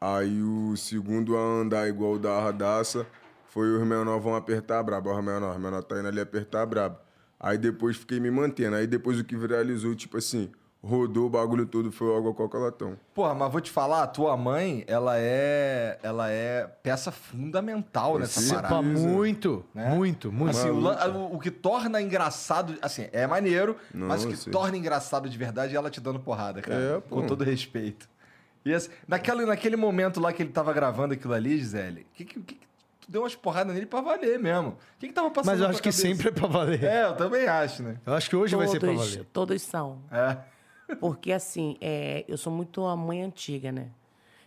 Aí 0.00 0.42
o 0.42 0.76
segundo 0.76 1.36
a 1.36 1.40
andar 1.40 1.88
igual 1.88 2.14
o 2.14 2.18
da 2.18 2.40
Radassa 2.40 3.06
foi 3.46 3.70
os 3.78 3.86
menor 3.86 4.18
vão 4.18 4.34
apertar 4.34 4.82
brabo. 4.82 5.16
Os 5.16 5.24
menor, 5.24 5.54
os 5.54 5.62
menor 5.62 5.84
tá 5.84 5.96
indo 6.00 6.08
ali 6.08 6.20
apertar 6.20 6.66
brabo. 6.66 6.98
Aí 7.38 7.56
depois 7.56 7.96
fiquei 7.98 8.18
me 8.18 8.32
mantendo. 8.32 8.74
Aí 8.74 8.88
depois 8.88 9.20
o 9.20 9.22
que 9.24 9.36
viralizou, 9.36 9.94
tipo 9.94 10.16
assim, 10.16 10.50
rodou 10.84 11.26
o 11.26 11.30
bagulho 11.30 11.64
todo, 11.64 11.92
foi 11.92 12.08
o 12.08 12.16
água 12.16 12.34
coca 12.34 12.58
latão. 12.58 12.98
Porra, 13.14 13.34
mas 13.34 13.52
vou 13.52 13.60
te 13.60 13.70
falar, 13.70 14.02
a 14.02 14.06
tua 14.06 14.36
mãe, 14.36 14.84
ela 14.88 15.14
é. 15.16 15.98
Ela 16.02 16.28
é 16.30 16.66
peça 16.82 17.12
fundamental 17.12 18.18
nessa 18.18 18.40
Sim. 18.40 18.54
parada. 18.54 18.82
Muito, 18.82 19.64
Né? 19.74 19.88
muito, 19.90 20.32
muito. 20.32 20.50
Assim, 20.56 20.70
o, 20.70 20.78
o- 20.84 21.36
o 21.36 21.38
que 21.38 21.50
torna 21.50 22.00
engraçado, 22.02 22.74
assim, 22.82 23.06
é 23.12 23.26
maneiro, 23.26 23.76
Não, 23.94 24.08
mas 24.08 24.24
o 24.24 24.28
que 24.28 24.36
sei. 24.36 24.52
torna 24.52 24.76
engraçado 24.76 25.28
de 25.28 25.38
verdade 25.38 25.74
é 25.74 25.76
ela 25.76 25.90
te 25.90 26.00
dando 26.00 26.18
porrada, 26.18 26.60
cara. 26.60 26.74
É, 26.80 27.00
pô. 27.00 27.16
com 27.16 27.26
todo 27.26 27.44
respeito. 27.44 28.08
E 28.64 28.72
assim, 28.72 28.90
naquela, 29.06 29.44
naquele 29.44 29.76
momento 29.76 30.20
lá 30.20 30.32
que 30.32 30.42
ele 30.42 30.50
tava 30.52 30.72
gravando 30.72 31.14
aquilo 31.14 31.34
ali, 31.34 31.58
Gisele, 31.58 32.06
que, 32.14 32.24
que, 32.24 32.40
que, 32.40 32.54
tu 33.00 33.10
deu 33.10 33.22
umas 33.22 33.34
porradas 33.34 33.74
nele 33.74 33.86
pra 33.86 34.00
valer 34.00 34.38
mesmo. 34.38 34.70
O 34.70 34.76
que, 35.00 35.08
que 35.08 35.12
tava 35.12 35.30
passando 35.30 35.52
Mas 35.52 35.60
eu 35.60 35.66
acho 35.68 35.78
que 35.82 35.88
cabeça? 35.90 36.02
sempre 36.02 36.28
é 36.28 36.30
pra 36.32 36.46
valer. 36.46 36.82
É, 36.84 37.04
eu 37.04 37.14
também 37.16 37.46
acho, 37.48 37.82
né? 37.82 37.96
Eu 38.06 38.14
acho 38.14 38.30
que 38.30 38.36
hoje 38.36 38.54
vai 38.54 38.68
ser 38.68 38.78
pra 38.78 38.88
Todos, 38.90 39.10
valer. 39.10 39.26
todos 39.32 39.62
são. 39.62 39.98
É. 40.12 40.36
Porque 40.96 41.32
assim, 41.32 41.76
é, 41.80 42.24
eu 42.28 42.36
sou 42.36 42.52
muito 42.52 42.84
a 42.86 42.96
mãe 42.96 43.22
antiga, 43.22 43.72
né? 43.72 43.90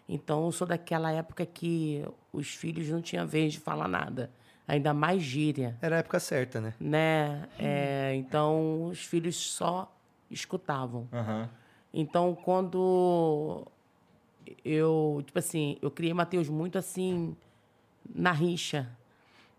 Então 0.08 0.46
eu 0.46 0.52
sou 0.52 0.68
daquela 0.68 1.12
época 1.12 1.46
que 1.46 2.06
os 2.32 2.54
filhos 2.54 2.88
não 2.90 3.02
tinham 3.02 3.26
vez 3.26 3.54
de 3.54 3.60
falar 3.60 3.88
nada. 3.88 4.30
Ainda 4.68 4.94
mais 4.96 5.22
gíria, 5.22 5.78
Era 5.80 5.98
a 5.98 6.00
época 6.00 6.20
certa, 6.20 6.60
né? 6.60 6.74
né? 6.80 7.48
É, 7.60 8.16
então 8.16 8.86
os 8.86 9.06
filhos 9.06 9.36
só 9.36 9.92
escutavam. 10.30 11.08
Aham. 11.14 11.50
Então 11.94 12.34
quando 12.34 13.68
eu, 14.64 15.22
tipo 15.26 15.38
assim, 15.38 15.78
eu 15.82 15.92
criei 15.92 16.14
Mateus 16.14 16.50
muito 16.50 16.78
assim, 16.80 17.36
na 18.14 18.32
rixa. 18.32 18.90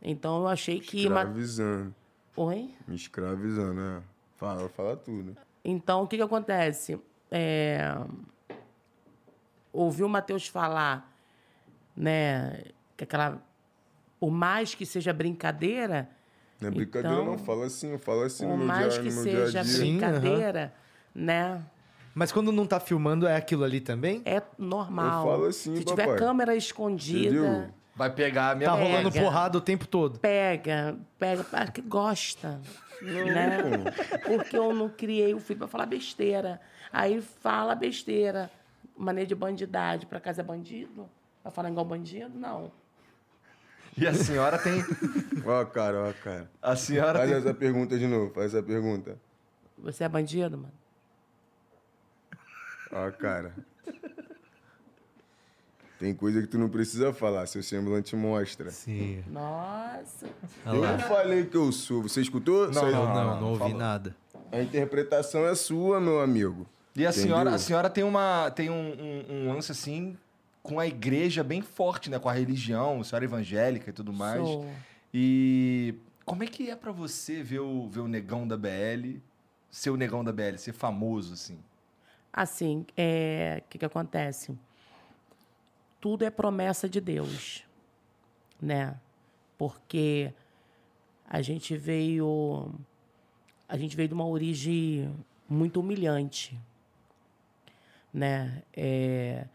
Então 0.03 0.40
eu 0.40 0.49
achei 0.49 0.81
que. 0.81 1.05
Escravizando. 1.05 1.94
Oi? 2.37 2.75
Me 2.87 2.94
escravizando, 2.94 3.75
né? 3.75 4.03
Fala, 4.37 4.68
fala 4.68 4.96
tudo. 4.96 5.37
Então, 5.68 6.02
o 6.05 6.07
que, 6.07 6.16
que 6.16 6.22
acontece? 6.22 6.98
É... 7.31 7.96
Ouvir 9.72 10.05
o 10.05 10.09
Matheus 10.09 10.46
falar, 10.46 11.12
né? 11.96 12.62
Que 12.96 13.05
aquela. 13.05 13.42
Por 14.18 14.31
mais 14.31 14.74
que 14.74 14.87
seja 14.87 15.12
brincadeira, 15.12 16.09
Não 16.61 16.68
é 16.68 16.70
brincadeira, 16.70 17.16
Então, 17.16 17.26
não. 17.33 17.38
Fala 17.38 17.66
assim, 17.66 17.98
fala 17.98 18.26
assim 18.26 18.44
por 18.44 18.52
no 18.52 18.59
meu, 18.59 18.66
mais 18.66 18.94
dia, 18.94 19.02
que 19.02 19.09
no 19.11 19.14
meu 19.16 19.24
dia 19.24 19.46
seja 19.46 19.62
dia. 19.62 19.72
Sim, 19.72 19.98
brincadeira, 19.98 20.74
né? 21.14 21.62
Mas 22.14 22.33
quando 22.33 22.50
não 22.50 22.66
tá 22.66 22.81
filmando, 22.81 23.26
é 23.26 23.37
aquilo 23.37 23.62
ali 23.64 23.81
também? 23.81 24.22
É 24.24 24.40
normal. 24.57 25.26
Eu 25.26 25.33
falo 25.33 25.44
assim, 25.46 25.76
Se 25.76 25.85
tiver 25.85 26.05
papai. 26.07 26.18
câmera 26.18 26.57
escondida, 26.57 27.37
Entendeu? 27.37 27.74
Vai 27.96 28.11
pegar 28.11 28.50
a 28.50 28.54
minha 28.54 28.68
Tá 28.68 28.76
mãe. 28.76 28.85
rolando 28.87 29.11
Pega. 29.11 29.24
porrada 29.24 29.56
o 29.59 29.61
tempo 29.61 29.87
todo. 29.87 30.18
pega, 30.20 30.96
pega, 31.18 31.42
para 31.44 31.70
que 31.70 31.80
gosta. 31.80 32.61
né? 33.02 33.59
Porque 34.24 34.56
eu 34.56 34.72
não 34.74 34.88
criei 34.90 35.32
o 35.35 35.40
filho 35.40 35.59
para 35.61 35.68
falar 35.68 35.87
besteira. 35.87 36.61
Aí 36.92 37.20
fala 37.22 37.74
besteira. 37.74 38.50
Maneira 38.96 39.26
de 39.28 39.35
bandidade. 39.35 40.06
Pra 40.06 40.20
casa 40.20 40.42
é 40.42 40.44
bandido? 40.44 41.09
Vai 41.42 41.52
falar 41.52 41.70
igual 41.70 41.85
bandido? 41.87 42.38
Não. 42.38 42.70
E 43.96 44.06
a 44.06 44.12
senhora 44.12 44.59
tem. 44.59 44.82
Ó 45.44 45.64
cara, 45.64 46.09
ó 46.11 46.12
cara. 46.22 46.50
A 46.61 46.76
senhora 46.76 47.18
Faz 47.18 47.30
tem. 47.30 47.38
essa 47.38 47.54
pergunta 47.54 47.98
de 47.98 48.06
novo, 48.06 48.30
faz 48.35 48.52
essa 48.54 48.62
pergunta. 48.62 49.18
Você 49.78 50.04
é 50.04 50.09
bandido, 50.09 50.59
mano? 50.59 50.72
Ó 52.92 53.11
cara. 53.12 53.54
Tem 55.98 56.14
coisa 56.14 56.42
que 56.42 56.46
tu 56.46 56.59
não 56.59 56.68
precisa 56.68 57.12
falar, 57.12 57.46
seu 57.46 57.62
semblante 57.62 58.14
mostra. 58.14 58.70
Sim. 58.70 59.24
Nossa. 59.28 60.26
Eu 60.66 60.82
não 60.82 60.98
falei 60.98 61.46
que 61.46 61.56
eu 61.56 61.72
sou. 61.72 62.02
Você 62.02 62.20
escutou? 62.20 62.66
Aí? 62.66 62.74
Não, 62.74 63.14
não, 63.14 63.40
não 63.40 63.48
ouvi 63.48 63.61
falou. 63.61 63.78
nada. 63.78 64.16
A 64.52 64.61
interpretação 64.61 65.46
é 65.46 65.54
sua, 65.54 66.00
meu 66.00 66.20
amigo. 66.20 66.66
E 66.94 67.04
a 67.06 67.12
senhora, 67.12 67.54
a 67.54 67.59
senhora 67.59 67.90
tem, 67.90 68.04
uma, 68.04 68.50
tem 68.50 68.70
um, 68.70 68.74
um, 68.74 69.24
um 69.30 69.52
lance 69.52 69.72
assim 69.72 70.16
com 70.62 70.80
a 70.80 70.87
igreja 70.87 71.44
bem 71.44 71.62
forte, 71.62 72.11
né? 72.11 72.18
Com 72.18 72.28
a 72.28 72.32
religião, 72.32 73.00
a 73.00 73.04
senhora 73.04 73.24
é 73.24 73.28
evangélica 73.28 73.90
e 73.90 73.92
tudo 73.92 74.12
mais. 74.12 74.40
Sou. 74.40 74.66
E 75.14 75.94
como 76.24 76.42
é 76.42 76.46
que 76.46 76.70
é 76.70 76.76
pra 76.76 76.92
você 76.92 77.42
ver 77.42 77.61
o, 77.61 77.88
ver 77.88 78.00
o 78.00 78.09
negão 78.09 78.46
da 78.46 78.56
BL, 78.56 79.18
ser 79.70 79.90
o 79.90 79.96
negão 79.96 80.24
da 80.24 80.32
BL, 80.32 80.56
ser 80.59 80.72
famoso, 80.72 81.35
assim? 81.35 81.59
Assim, 82.32 82.85
é, 82.96 83.62
o 83.64 83.70
que, 83.70 83.78
que 83.78 83.85
acontece? 83.85 84.59
Tudo 86.07 86.25
é 86.25 86.31
promessa 86.31 86.88
de 86.88 87.01
Deus, 87.01 87.64
né? 88.62 88.97
Porque 89.59 90.33
a 91.29 91.42
gente 91.42 91.77
veio, 91.77 92.73
a 93.69 93.77
gente 93.77 93.97
veio 93.97 94.07
de 94.07 94.14
uma 94.14 94.25
origem 94.25 95.12
muito 95.49 95.81
humilhante, 95.81 96.57
né? 98.14 98.62
É, 98.73 99.49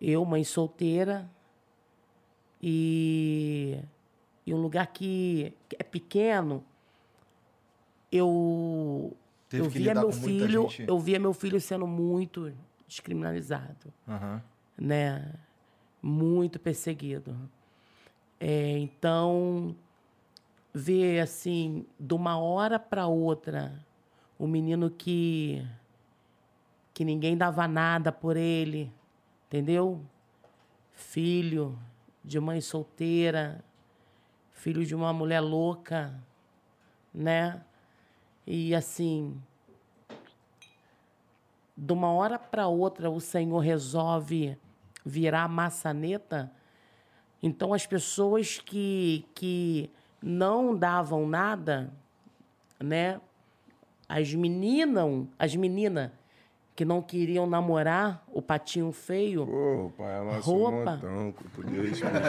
eu, 0.00 0.24
mãe 0.24 0.42
solteira, 0.42 1.30
e, 2.62 3.78
e 4.46 4.54
um 4.54 4.62
lugar 4.62 4.86
que, 4.86 5.52
é 5.78 5.82
pequeno, 5.82 6.64
eu 8.10 9.14
Teve 9.50 9.64
eu 9.64 9.68
via 9.68 9.94
meu 9.94 10.10
filho, 10.10 10.66
eu 10.78 10.98
via 10.98 11.18
meu 11.18 11.34
filho 11.34 11.60
sendo 11.60 11.86
muito 11.86 12.50
descriminalizado, 12.88 13.92
Aham. 14.08 14.42
né? 14.78 15.43
Muito 16.06 16.60
perseguido. 16.60 17.34
É, 18.38 18.76
então, 18.76 19.74
ver 20.70 21.20
assim, 21.20 21.86
de 21.98 22.12
uma 22.12 22.38
hora 22.38 22.78
para 22.78 23.06
outra, 23.06 23.82
o 24.38 24.46
menino 24.46 24.90
que 24.90 25.66
que 26.92 27.06
ninguém 27.06 27.38
dava 27.38 27.66
nada 27.66 28.12
por 28.12 28.36
ele, 28.36 28.92
entendeu? 29.46 29.98
Filho 30.92 31.78
de 32.22 32.38
mãe 32.38 32.60
solteira, 32.60 33.64
filho 34.52 34.84
de 34.84 34.94
uma 34.94 35.10
mulher 35.10 35.40
louca, 35.40 36.14
né? 37.14 37.64
E 38.46 38.74
assim, 38.74 39.40
de 41.74 41.92
uma 41.94 42.12
hora 42.12 42.38
para 42.38 42.68
outra 42.68 43.08
o 43.08 43.20
Senhor 43.20 43.58
resolve 43.60 44.58
virar 45.04 45.44
a 45.44 45.48
maçaneta, 45.48 46.50
então 47.42 47.74
as 47.74 47.86
pessoas 47.86 48.58
que, 48.58 49.26
que 49.34 49.90
não 50.22 50.74
davam 50.74 51.26
nada, 51.28 51.92
né? 52.80 53.20
As 54.08 54.32
meninas, 54.32 55.26
as 55.38 55.54
meninas 55.54 56.10
que 56.76 56.84
não 56.84 57.00
queriam 57.00 57.46
namorar 57.46 58.24
o 58.32 58.42
patinho 58.42 58.90
feio, 58.90 59.46
Pô, 59.46 59.92
pai 59.96 60.20
um 60.20 60.40
Roupa. 60.40 60.92
montão. 60.96 61.34
Podia 61.54 61.82
respeitar. 61.82 62.20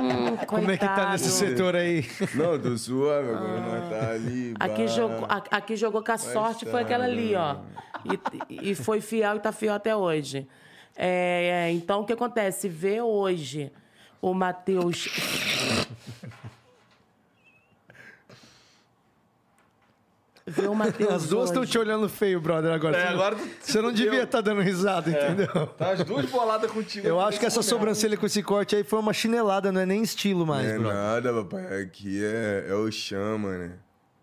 hum, 0.00 0.36
Como 0.46 0.70
é 0.70 0.76
que 0.76 0.86
tá 0.86 1.10
nesse 1.10 1.30
setor 1.30 1.74
aí? 1.74 2.04
Não, 2.34 2.58
tô 2.58 2.76
suave, 2.78 3.30
agora 3.30 3.60
nós 3.60 3.90
tá 3.90 4.10
ali. 4.12 4.54
Aqui 4.60 4.86
jogou, 4.86 5.26
aqui 5.50 5.76
jogou 5.76 6.04
com 6.04 6.12
a 6.12 6.18
sorte, 6.18 6.66
foi 6.66 6.82
aquela 6.82 7.04
ali, 7.04 7.34
ó. 7.34 7.56
E, 8.50 8.70
e 8.70 8.74
foi 8.74 9.00
fiel 9.00 9.36
e 9.36 9.40
tá 9.40 9.52
fiel 9.52 9.74
até 9.74 9.94
hoje. 9.96 10.46
É, 10.96 11.70
então, 11.72 12.00
o 12.00 12.04
que 12.06 12.12
acontece? 12.12 12.68
Ver 12.68 13.02
hoje 13.02 13.72
o 14.22 14.32
Matheus. 14.34 15.08
Vê 20.46 20.66
o 20.66 20.74
Matheus. 20.74 21.10
As 21.10 21.26
duas 21.28 21.48
estão 21.48 21.62
hoje. 21.62 21.72
te 21.72 21.78
olhando 21.78 22.06
feio, 22.06 22.38
brother, 22.38 22.70
agora. 22.70 22.96
É, 22.98 23.00
Você 23.00 23.06
não- 23.06 23.14
agora 23.14 23.36
Você 23.60 23.80
não 23.80 23.92
devia 23.92 24.24
estar 24.24 24.42
dando 24.42 24.60
risada, 24.60 25.10
entendeu? 25.10 25.66
Tá 25.68 25.92
as 25.92 26.04
duas 26.04 26.26
boladas 26.26 26.70
contigo. 26.70 27.06
Eu 27.06 27.18
acho 27.18 27.40
que 27.40 27.46
essa 27.46 27.62
sobrancelha 27.62 28.14
com 28.16 28.26
esse 28.26 28.42
corte 28.42 28.76
aí 28.76 28.84
foi 28.84 28.98
uma 28.98 29.14
chinelada, 29.14 29.72
não 29.72 29.80
é 29.80 29.86
nem 29.86 30.02
estilo 30.02 30.46
mais, 30.46 30.68
é 30.68 30.78
brother. 30.78 30.94
nada, 30.94 31.32
papai. 31.44 31.82
Aqui 31.82 32.22
é, 32.22 32.66
é 32.68 32.74
o 32.74 32.90
chama, 32.92 33.56
né? 33.56 33.72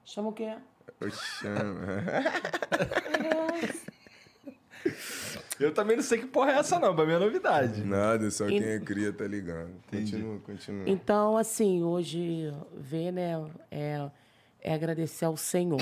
Chama 0.06 0.30
o 0.30 0.32
quê? 0.34 0.54
É 1.02 1.06
o 1.06 1.12
chama. 1.12 1.82
Eu 5.60 5.72
também 5.74 5.96
não 5.96 6.04
sei 6.04 6.18
que 6.20 6.26
porra 6.26 6.54
é 6.54 6.56
essa, 6.58 6.80
não. 6.80 6.96
Pra 6.96 7.06
mim 7.06 7.14
é 7.14 7.20
novidade. 7.20 7.84
nada, 7.84 8.32
só 8.32 8.48
quem 8.48 8.64
é 8.64 8.80
cria 8.80 9.14
tá 9.14 9.26
ligado. 9.28 9.70
Continua, 9.92 10.36
Hum. 10.36 10.40
continua. 10.40 10.84
Então, 10.90 11.38
assim, 11.38 11.84
hoje 11.84 12.52
ver, 12.76 13.12
né, 13.12 13.34
é, 13.70 14.10
é 14.62 14.74
agradecer 14.74 15.26
ao 15.26 15.38
Senhor. 15.38 15.80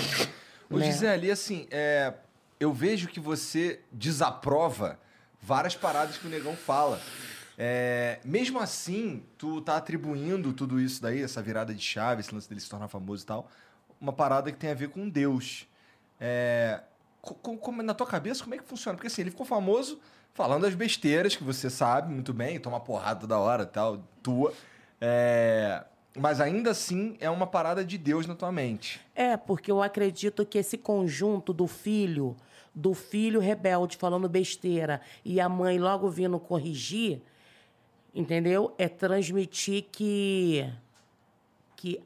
Ô, 0.69 0.77
né? 0.77 0.86
Gisele, 0.86 1.32
assim, 1.32 1.65
é, 1.71 2.13
eu 2.60 2.73
vejo 2.73 3.08
que 3.08 3.19
você 3.21 3.79
desaprova 3.91 4.99
várias 5.41 5.75
paradas 5.75 6.17
que 6.17 6.27
o 6.27 6.29
negão 6.29 6.55
fala. 6.58 6.99
É, 7.58 8.19
mesmo 8.25 8.60
assim, 8.60 9.23
tu 9.38 9.62
tá 9.62 9.77
atribuindo 9.77 10.51
tudo 10.53 10.79
isso 10.79 11.01
daí, 11.01 11.21
essa 11.21 11.41
virada 11.41 11.73
de 11.73 11.82
chave, 11.82 12.19
esse 12.21 12.34
lance 12.34 12.47
dele 12.49 12.60
se 12.62 12.69
tornar 12.69 12.88
famoso 12.89 13.23
e 13.23 13.25
tal, 13.25 13.49
uma 13.99 14.13
parada 14.13 14.51
que 14.51 14.57
tem 14.57 14.71
a 14.71 14.75
ver 14.75 14.89
com 14.89 15.09
Deus. 15.09 15.67
É, 16.19 16.81
na 17.83 17.93
tua 17.93 18.07
cabeça, 18.07 18.43
como 18.43 18.55
é 18.55 18.57
que 18.57 18.63
funciona? 18.63 18.95
Porque 18.95 19.07
assim, 19.07 19.21
ele 19.21 19.31
ficou 19.31 19.45
famoso 19.45 19.99
falando 20.33 20.65
as 20.65 20.73
besteiras 20.73 21.35
que 21.35 21.43
você 21.43 21.69
sabe 21.69 22.13
muito 22.13 22.33
bem, 22.33 22.59
toma 22.59 22.79
porrada 22.79 23.21
toda 23.21 23.38
hora 23.38 23.65
tal, 23.65 24.01
tua. 24.23 24.53
É, 25.01 25.83
mas 26.17 26.41
ainda 26.41 26.71
assim 26.71 27.17
é 27.19 27.29
uma 27.29 27.47
parada 27.47 27.83
de 27.83 27.97
Deus 27.97 28.25
na 28.25 28.35
tua 28.35 28.51
mente. 28.51 28.99
É, 29.15 29.38
porque 29.38 29.71
eu 29.71 29.81
acredito 29.81 30.45
que 30.45 30.57
esse 30.57 30.77
conjunto 30.77 31.53
do 31.53 31.67
filho, 31.67 32.35
do 32.73 32.93
filho 32.93 33.39
rebelde 33.39 33.97
falando 33.97 34.27
besteira 34.27 35.01
e 35.23 35.39
a 35.39 35.49
mãe 35.49 35.77
logo 35.77 36.09
vindo 36.09 36.39
corrigir, 36.39 37.21
entendeu? 38.13 38.73
É 38.77 38.88
transmitir 38.88 39.85
que 39.91 40.69
que 41.75 42.01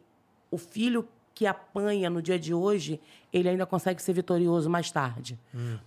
o 0.52 0.58
filho 0.58 1.08
que 1.36 1.46
apanha 1.48 2.10
no 2.10 2.22
dia 2.22 2.38
de 2.38 2.54
hoje, 2.54 3.00
ele 3.32 3.50
ainda 3.50 3.66
consegue 3.66 4.02
ser 4.02 4.14
vitorioso 4.14 4.70
mais 4.70 4.92
tarde. 4.92 5.40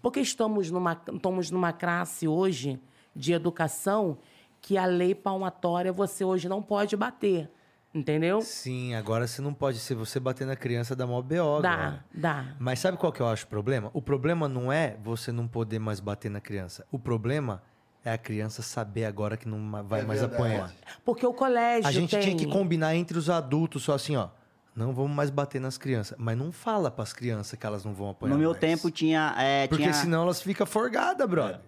Porque 0.02 0.20
estamos 0.20 0.70
numa, 0.70 1.00
estamos 1.12 1.50
numa 1.50 1.72
classe 1.72 2.26
hoje 2.26 2.80
de 3.14 3.32
educação 3.32 4.18
que 4.60 4.76
a 4.76 4.84
lei 4.86 5.14
palmatória 5.14 5.92
você 5.92 6.24
hoje 6.24 6.48
não 6.48 6.60
pode 6.62 6.96
bater. 6.96 7.48
Entendeu? 7.94 8.42
Sim, 8.42 8.94
agora 8.94 9.26
você 9.26 9.40
não 9.40 9.54
pode 9.54 9.78
ser 9.78 9.94
você 9.94 10.20
bater 10.20 10.46
na 10.46 10.54
criança 10.54 10.94
da 10.94 11.06
mó 11.06 11.22
BO 11.22 11.62
Dá, 11.62 11.72
agora. 11.72 12.04
dá. 12.12 12.54
Mas 12.58 12.78
sabe 12.80 12.98
qual 12.98 13.10
que 13.10 13.22
eu 13.22 13.26
acho 13.26 13.46
o 13.46 13.48
problema? 13.48 13.90
O 13.94 14.02
problema 14.02 14.46
não 14.48 14.70
é 14.70 14.98
você 15.02 15.32
não 15.32 15.48
poder 15.48 15.78
mais 15.78 15.98
bater 15.98 16.30
na 16.30 16.38
criança. 16.40 16.84
O 16.92 16.98
problema 16.98 17.62
é 18.04 18.12
a 18.12 18.18
criança 18.18 18.60
saber 18.60 19.06
agora 19.06 19.36
que 19.38 19.48
não 19.48 19.70
vai 19.84 20.00
É 20.00 20.04
mais 20.04 20.20
verdade. 20.20 20.42
apanhar. 20.42 20.74
Porque 21.06 21.24
o 21.26 21.32
colégio 21.32 21.88
A 21.88 21.92
gente 21.92 22.10
tem... 22.10 22.20
tinha 22.20 22.36
que 22.36 22.46
combinar 22.46 22.94
entre 22.94 23.16
os 23.16 23.30
adultos 23.30 23.84
só 23.84 23.94
assim, 23.94 24.14
ó. 24.16 24.28
Não 24.76 24.92
vamos 24.92 25.12
mais 25.16 25.30
bater 25.30 25.60
nas 25.60 25.78
crianças. 25.78 26.16
Mas 26.18 26.36
não 26.36 26.52
fala 26.52 26.90
pras 26.90 27.12
crianças 27.12 27.58
que 27.58 27.66
elas 27.66 27.82
não 27.84 27.94
vão 27.94 28.10
apanhar 28.10 28.34
No 28.34 28.38
meu 28.38 28.50
mais. 28.50 28.60
tempo 28.60 28.90
tinha. 28.90 29.34
é, 29.38 29.66
Porque 29.66 29.82
tinha, 29.84 29.94
senão 29.94 30.22
elas 30.22 30.42
ficam 30.42 30.66
forgadas, 30.66 31.26
brother. 31.28 31.60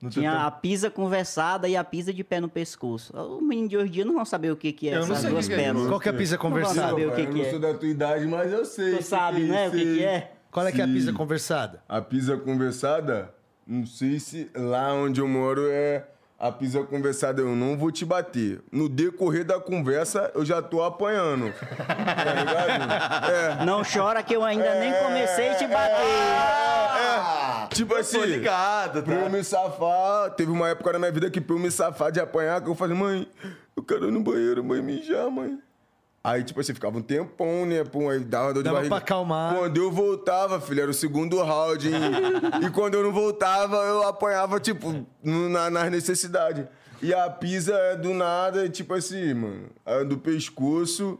No 0.00 0.08
teu 0.10 0.22
tinha 0.22 0.46
a 0.46 0.50
pisa 0.50 0.90
conversada 0.90 1.68
e 1.68 1.76
a 1.76 1.82
pisa 1.84 2.12
de 2.14 2.24
pé 2.24 2.40
no 2.40 2.48
pescoço. 2.48 3.12
O 3.14 3.42
menino 3.42 3.68
de 3.68 3.76
hoje 3.76 3.88
em 3.88 3.90
dia 3.90 4.04
não 4.04 4.14
vão 4.14 4.24
saber 4.24 4.50
o 4.50 4.56
que, 4.56 4.72
que 4.72 4.88
é 4.88 4.96
Eu 4.96 5.06
não 5.06 5.14
essas 5.14 5.30
duas 5.30 5.46
que 5.46 5.54
é. 5.54 5.72
Qual 5.74 6.00
que 6.00 6.08
é 6.08 6.12
a 6.12 6.14
pisa 6.14 6.38
conversada? 6.38 6.88
saber 6.88 7.08
o 7.08 7.14
que 7.14 7.20
eu 7.22 7.26
que 7.26 7.34
não 7.38 7.44
é. 7.44 7.50
sou 7.50 7.60
da 7.60 7.74
tua 7.74 7.88
idade, 7.88 8.26
mas 8.26 8.52
eu 8.52 8.64
sei. 8.64 8.96
Tu 8.96 9.02
sabe, 9.02 9.42
né? 9.42 9.68
O 9.68 9.72
que, 9.72 9.84
que 9.96 10.04
é? 10.04 10.32
Qual 10.50 10.66
é 10.66 10.72
que 10.72 10.80
é 10.80 10.84
a 10.84 10.88
pisa 10.88 11.12
conversada? 11.12 11.82
A 11.88 12.00
pisa 12.00 12.36
conversada, 12.36 13.34
não 13.66 13.84
sei 13.84 14.18
se 14.18 14.50
lá 14.56 14.94
onde 14.94 15.20
eu 15.20 15.28
moro 15.28 15.66
é 15.68 16.06
a 16.38 16.52
pisa 16.52 16.84
conversada, 16.84 17.42
eu 17.42 17.56
não 17.56 17.76
vou 17.76 17.90
te 17.90 18.04
bater. 18.04 18.60
No 18.70 18.88
decorrer 18.88 19.44
da 19.44 19.58
conversa, 19.58 20.30
eu 20.34 20.44
já 20.44 20.62
tô 20.62 20.82
apanhando. 20.84 21.52
tá 21.76 22.32
ligado? 22.32 23.30
É. 23.30 23.64
Não 23.64 23.82
chora 23.82 24.22
que 24.22 24.36
eu 24.36 24.44
ainda 24.44 24.74
nem 24.76 24.92
comecei 24.94 25.48
a 25.48 25.54
te 25.56 25.66
bater. 25.66 25.98
Tipo 27.74 27.94
assim, 27.94 28.18
Tô 28.18 28.24
ligado, 28.24 29.02
pra 29.02 29.14
eu 29.14 29.24
tá? 29.24 29.28
me 29.28 29.44
safar, 29.44 30.30
teve 30.30 30.50
uma 30.50 30.68
época 30.68 30.92
na 30.92 30.98
minha 30.98 31.12
vida 31.12 31.30
que 31.30 31.40
pra 31.40 31.54
eu 31.54 31.58
me 31.60 31.70
safar 31.70 32.10
de 32.10 32.20
apanhar, 32.20 32.60
que 32.62 32.68
eu 32.68 32.74
falei, 32.74 32.96
mãe, 32.96 33.28
eu 33.76 33.82
quero 33.82 34.08
ir 34.08 34.12
no 34.12 34.20
banheiro, 34.20 34.64
mãe, 34.64 34.80
mijar, 34.82 35.30
mãe. 35.30 35.58
Aí, 36.28 36.44
tipo 36.44 36.60
assim, 36.60 36.74
ficava 36.74 36.98
um 36.98 37.02
tempão, 37.02 37.64
né? 37.64 37.84
Pum, 37.84 38.10
aí 38.10 38.20
dava 38.20 38.52
dor 38.52 38.62
de 38.62 38.64
Dava 38.64 38.76
barriga. 38.76 38.94
pra 38.94 38.98
acalmar. 39.04 39.54
Quando 39.54 39.76
eu 39.78 39.90
voltava, 39.90 40.60
filho, 40.60 40.82
era 40.82 40.90
o 40.90 40.94
segundo 40.94 41.40
round. 41.42 41.88
hein? 41.88 41.94
e 42.66 42.70
quando 42.70 42.94
eu 42.94 43.02
não 43.02 43.12
voltava, 43.12 43.76
eu 43.76 44.06
apanhava, 44.06 44.60
tipo, 44.60 45.06
no- 45.22 45.48
na, 45.48 45.70
nas 45.70 45.90
necessidades. 45.90 46.66
E 47.00 47.14
a 47.14 47.30
pisa 47.30 47.74
é 47.74 47.96
do 47.96 48.12
nada, 48.12 48.68
tipo 48.68 48.92
assim, 48.92 49.32
mano. 49.32 49.68
A 49.86 50.02
do 50.02 50.18
pescoço 50.18 51.18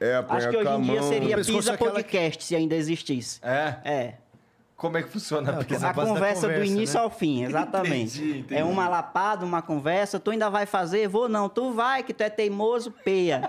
é 0.00 0.16
apanhar 0.16 0.38
Acho 0.38 0.50
que 0.50 0.56
hoje 0.56 0.68
em 0.70 0.82
dia 0.82 1.02
seria 1.02 1.36
Pisa 1.36 1.70
é 1.70 1.74
aquela 1.74 1.90
Podcast, 1.92 2.42
se 2.44 2.56
ainda 2.56 2.74
existisse. 2.74 3.38
É? 3.42 3.76
É. 3.84 4.14
Como 4.76 4.98
é 4.98 5.02
que 5.02 5.08
funciona 5.08 5.50
a 5.50 5.52
Não, 5.52 5.60
A 5.60 5.64
conversa, 5.64 5.94
conversa, 5.94 6.48
do 6.48 6.64
início 6.64 6.98
né? 6.98 7.04
ao 7.04 7.10
fim, 7.10 7.44
exatamente. 7.44 8.18
Entendi, 8.20 8.38
entendi. 8.40 8.60
É 8.60 8.64
uma 8.64 8.88
lapada, 8.88 9.44
uma 9.44 9.62
conversa. 9.62 10.18
Tu 10.18 10.32
ainda 10.32 10.50
vai 10.50 10.66
fazer? 10.66 11.06
Vou 11.08 11.28
não. 11.28 11.48
Tu 11.48 11.72
vai, 11.72 12.02
que 12.02 12.12
tu 12.12 12.22
é 12.22 12.28
teimoso, 12.28 12.90
peia. 12.90 13.48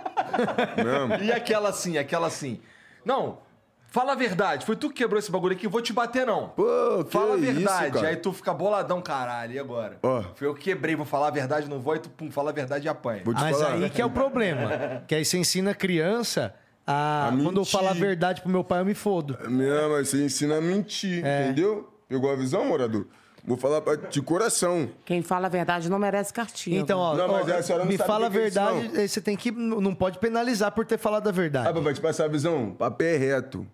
E 1.21 1.31
aquela 1.31 1.69
assim, 1.69 1.97
aquela 1.97 2.27
assim. 2.27 2.59
Não, 3.03 3.39
fala 3.87 4.11
a 4.11 4.15
verdade. 4.15 4.65
Foi 4.65 4.75
tu 4.75 4.87
que 4.89 4.95
quebrou 4.95 5.17
esse 5.19 5.31
bagulho 5.31 5.53
aqui, 5.55 5.65
eu 5.65 5.69
vou 5.69 5.81
te 5.81 5.91
bater, 5.91 6.25
não. 6.27 6.49
Pô, 6.49 7.03
que 7.05 7.11
Fala 7.11 7.33
a 7.35 7.37
isso, 7.37 7.53
verdade. 7.53 7.91
cara? 7.93 8.07
aí 8.09 8.15
tu 8.17 8.31
fica 8.31 8.53
boladão, 8.53 9.01
caralho. 9.01 9.53
E 9.53 9.59
agora? 9.59 9.97
Ó. 10.03 10.23
Foi 10.35 10.47
eu 10.47 10.53
que 10.53 10.61
quebrei, 10.65 10.95
vou 10.95 11.05
falar 11.05 11.27
a 11.27 11.31
verdade, 11.31 11.67
não 11.69 11.79
vou, 11.79 11.93
aí 11.93 11.99
tu 11.99 12.09
pum, 12.09 12.29
fala 12.31 12.51
a 12.51 12.53
verdade 12.53 12.85
e 12.85 12.89
apanha. 12.89 13.23
Vou 13.25 13.33
te 13.33 13.41
Mas 13.41 13.57
falar. 13.57 13.73
aí 13.73 13.89
que 13.89 14.01
é 14.01 14.05
o 14.05 14.09
problema. 14.11 15.03
Que 15.07 15.15
aí 15.15 15.25
você 15.25 15.37
ensina 15.37 15.71
a 15.71 15.75
criança 15.75 16.53
a. 16.85 17.29
A 17.29 17.31
quando 17.43 17.61
eu 17.61 17.65
falar 17.65 17.91
a 17.91 17.93
verdade 17.93 18.41
pro 18.41 18.49
meu 18.49 18.63
pai, 18.63 18.81
eu 18.81 18.85
me 18.85 18.93
fodo. 18.93 19.37
Não, 19.49 19.89
mas 19.91 20.09
você 20.09 20.23
ensina 20.23 20.57
a 20.57 20.61
mentir, 20.61 21.25
É. 21.25 21.45
entendeu? 21.45 21.89
Pegou 22.07 22.31
a 22.31 22.35
visão, 22.35 22.65
morador? 22.65 23.05
Vou 23.47 23.57
falar 23.57 23.79
pra, 23.81 23.95
de 23.95 24.21
coração. 24.23 24.89
Quem 25.05 25.21
fala 25.21 25.45
a 25.45 25.49
verdade 25.49 25.87
não 25.87 25.99
merece 25.99 26.33
castigo. 26.33 26.75
Então, 26.75 26.97
ó, 26.97 27.15
Não, 27.15 27.27
mas 27.27 27.47
ó, 27.47 27.53
a 27.57 27.61
senhora 27.61 27.83
não 27.83 27.91
me 27.91 27.97
sabe 27.97 28.07
fala 28.07 28.25
a 28.25 28.27
é 28.27 28.29
verdade, 28.31 29.07
você 29.07 29.21
tem 29.21 29.35
que. 29.37 29.51
Não 29.51 29.93
pode 29.93 30.17
penalizar 30.17 30.71
por 30.71 30.83
ter 30.85 30.97
falado 30.97 31.27
a 31.27 31.31
verdade. 31.31 31.67
Ah, 31.67 31.73
papai, 31.73 31.93
te 31.93 32.01
passar 32.01 32.25
a 32.25 32.27
visão? 32.27 32.71
Papel 32.71 33.07
é 33.07 33.17
reto. 33.17 33.67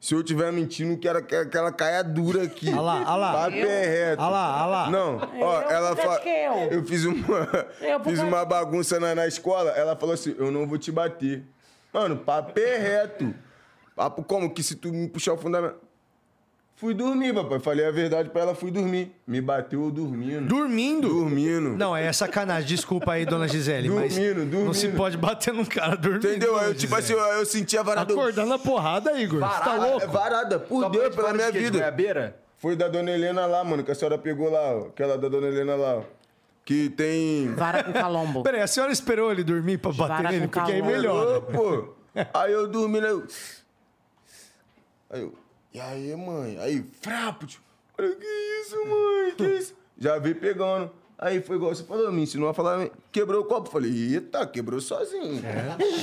Se 0.00 0.14
eu 0.14 0.22
tiver 0.22 0.52
mentindo, 0.52 0.96
quero 0.96 1.24
que 1.24 1.44
que 1.46 1.56
ela 1.56 1.72
caia 1.72 2.04
dura 2.04 2.44
aqui. 2.44 2.68
Olha 2.70 2.80
lá, 2.80 2.94
olha 3.00 3.16
lá. 3.16 3.32
Papel 3.32 3.68
é 3.68 3.86
reto. 3.86 4.22
Olha 4.22 4.30
lá, 4.30 4.56
olha 4.62 4.66
lá. 4.70 4.90
Não, 4.90 5.16
ó, 5.40 5.60
Eu? 5.62 5.70
ela 5.70 5.96
fala. 5.96 6.20
eu. 6.24 6.54
Eu 6.78 6.84
fiz 6.84 7.04
uma. 7.04 7.48
Eu, 7.80 7.98
fiz 8.04 8.20
uma 8.20 8.44
bagunça 8.44 9.00
na, 9.00 9.12
na 9.12 9.26
escola, 9.26 9.70
ela 9.72 9.96
falou 9.96 10.14
assim: 10.14 10.36
eu 10.38 10.52
não 10.52 10.68
vou 10.68 10.78
te 10.78 10.92
bater. 10.92 11.42
Mano, 11.92 12.16
papel 12.16 12.66
é 12.66 12.76
reto. 12.78 13.34
Papo 13.96 14.22
como 14.22 14.50
que 14.52 14.62
se 14.62 14.76
tu 14.76 14.92
me 14.92 15.08
puxar 15.08 15.32
o 15.32 15.36
fundamento. 15.38 15.76
Fui 16.76 16.94
dormir, 16.94 17.34
papai. 17.34 17.58
Falei 17.58 17.84
a 17.84 17.90
verdade 17.90 18.30
pra 18.30 18.42
ela, 18.42 18.54
fui 18.54 18.70
dormir. 18.70 19.12
Me 19.26 19.40
bateu 19.40 19.90
dormindo. 19.90 20.46
Dormindo? 20.46 21.08
Dormindo. 21.08 21.70
Não, 21.70 21.96
é 21.96 22.12
sacanagem. 22.12 22.68
Desculpa 22.68 23.14
aí, 23.14 23.26
dona 23.26 23.48
Gisele, 23.48 23.88
mas 23.88 24.14
Dormindo, 24.14 24.34
dormindo. 24.44 24.64
não 24.66 24.72
se 24.72 24.88
pode 24.90 25.16
bater 25.16 25.52
num 25.52 25.64
cara 25.64 25.96
dormindo. 25.96 26.28
Entendeu? 26.28 26.56
Eu, 26.56 26.74
tipo 26.76 26.94
assim, 26.94 27.14
eu, 27.14 27.18
eu 27.18 27.44
senti 27.44 27.76
a 27.76 27.82
varada. 27.82 28.12
Acordando 28.12 28.54
a 28.54 28.58
porrada, 28.60 29.20
Igor. 29.20 29.40
Tá 29.40 29.48
Varada, 29.48 29.86
louco? 29.86 30.02
É 30.04 30.06
varada, 30.06 30.58
por 30.60 30.80
mãe 30.82 30.90
Deus, 30.92 31.10
de 31.10 31.16
pela 31.16 31.32
minha? 31.32 31.50
De 31.50 31.58
vida. 31.58 32.36
Foi 32.58 32.76
da 32.76 32.86
dona 32.86 33.10
Helena 33.10 33.44
lá, 33.46 33.64
mano, 33.64 33.82
que 33.82 33.90
a 33.90 33.94
senhora 33.96 34.16
pegou 34.16 34.48
lá, 34.48 34.76
ó. 34.76 34.86
Aquela 34.86 35.18
da 35.18 35.28
dona 35.28 35.48
Helena 35.48 35.74
lá, 35.74 35.96
ó. 35.96 36.02
Que 36.68 36.90
tem. 36.90 37.54
Vara 37.54 37.82
com 37.82 37.94
calombo. 37.94 38.42
Peraí, 38.42 38.60
a 38.60 38.66
senhora 38.66 38.92
esperou 38.92 39.32
ele 39.32 39.42
dormir 39.42 39.78
pra 39.78 39.90
bater 39.90 40.08
Vara 40.24 40.30
nele? 40.30 40.48
com 40.48 40.60
Porque 40.60 40.70
aí. 40.72 41.06
Ô, 41.08 41.40
pô. 41.40 41.94
Aí 42.34 42.52
eu 42.52 42.68
dormi, 42.68 43.00
né? 43.00 43.10
eu- 43.10 43.26
Aí 45.08 45.22
eu. 45.22 45.34
E 45.72 45.80
aí, 45.80 46.14
mãe? 46.14 46.58
Aí, 46.60 46.84
frapo, 47.00 47.46
tio. 47.46 47.62
Olha, 47.98 48.14
que 48.14 48.26
isso, 48.60 48.76
mãe? 48.86 49.34
Que 49.34 49.44
isso? 49.46 49.74
Já 49.98 50.18
veio 50.18 50.36
pegando. 50.36 50.92
Aí 51.20 51.42
foi 51.42 51.56
igual 51.56 51.74
você 51.74 51.82
falou, 51.82 52.12
me 52.12 52.22
ensinou 52.22 52.48
a 52.48 52.54
falar, 52.54 52.88
quebrou 53.10 53.40
o 53.42 53.44
copo. 53.44 53.68
Falei, 53.68 53.90
eita, 54.14 54.46
quebrou 54.46 54.80
sozinho. 54.80 55.42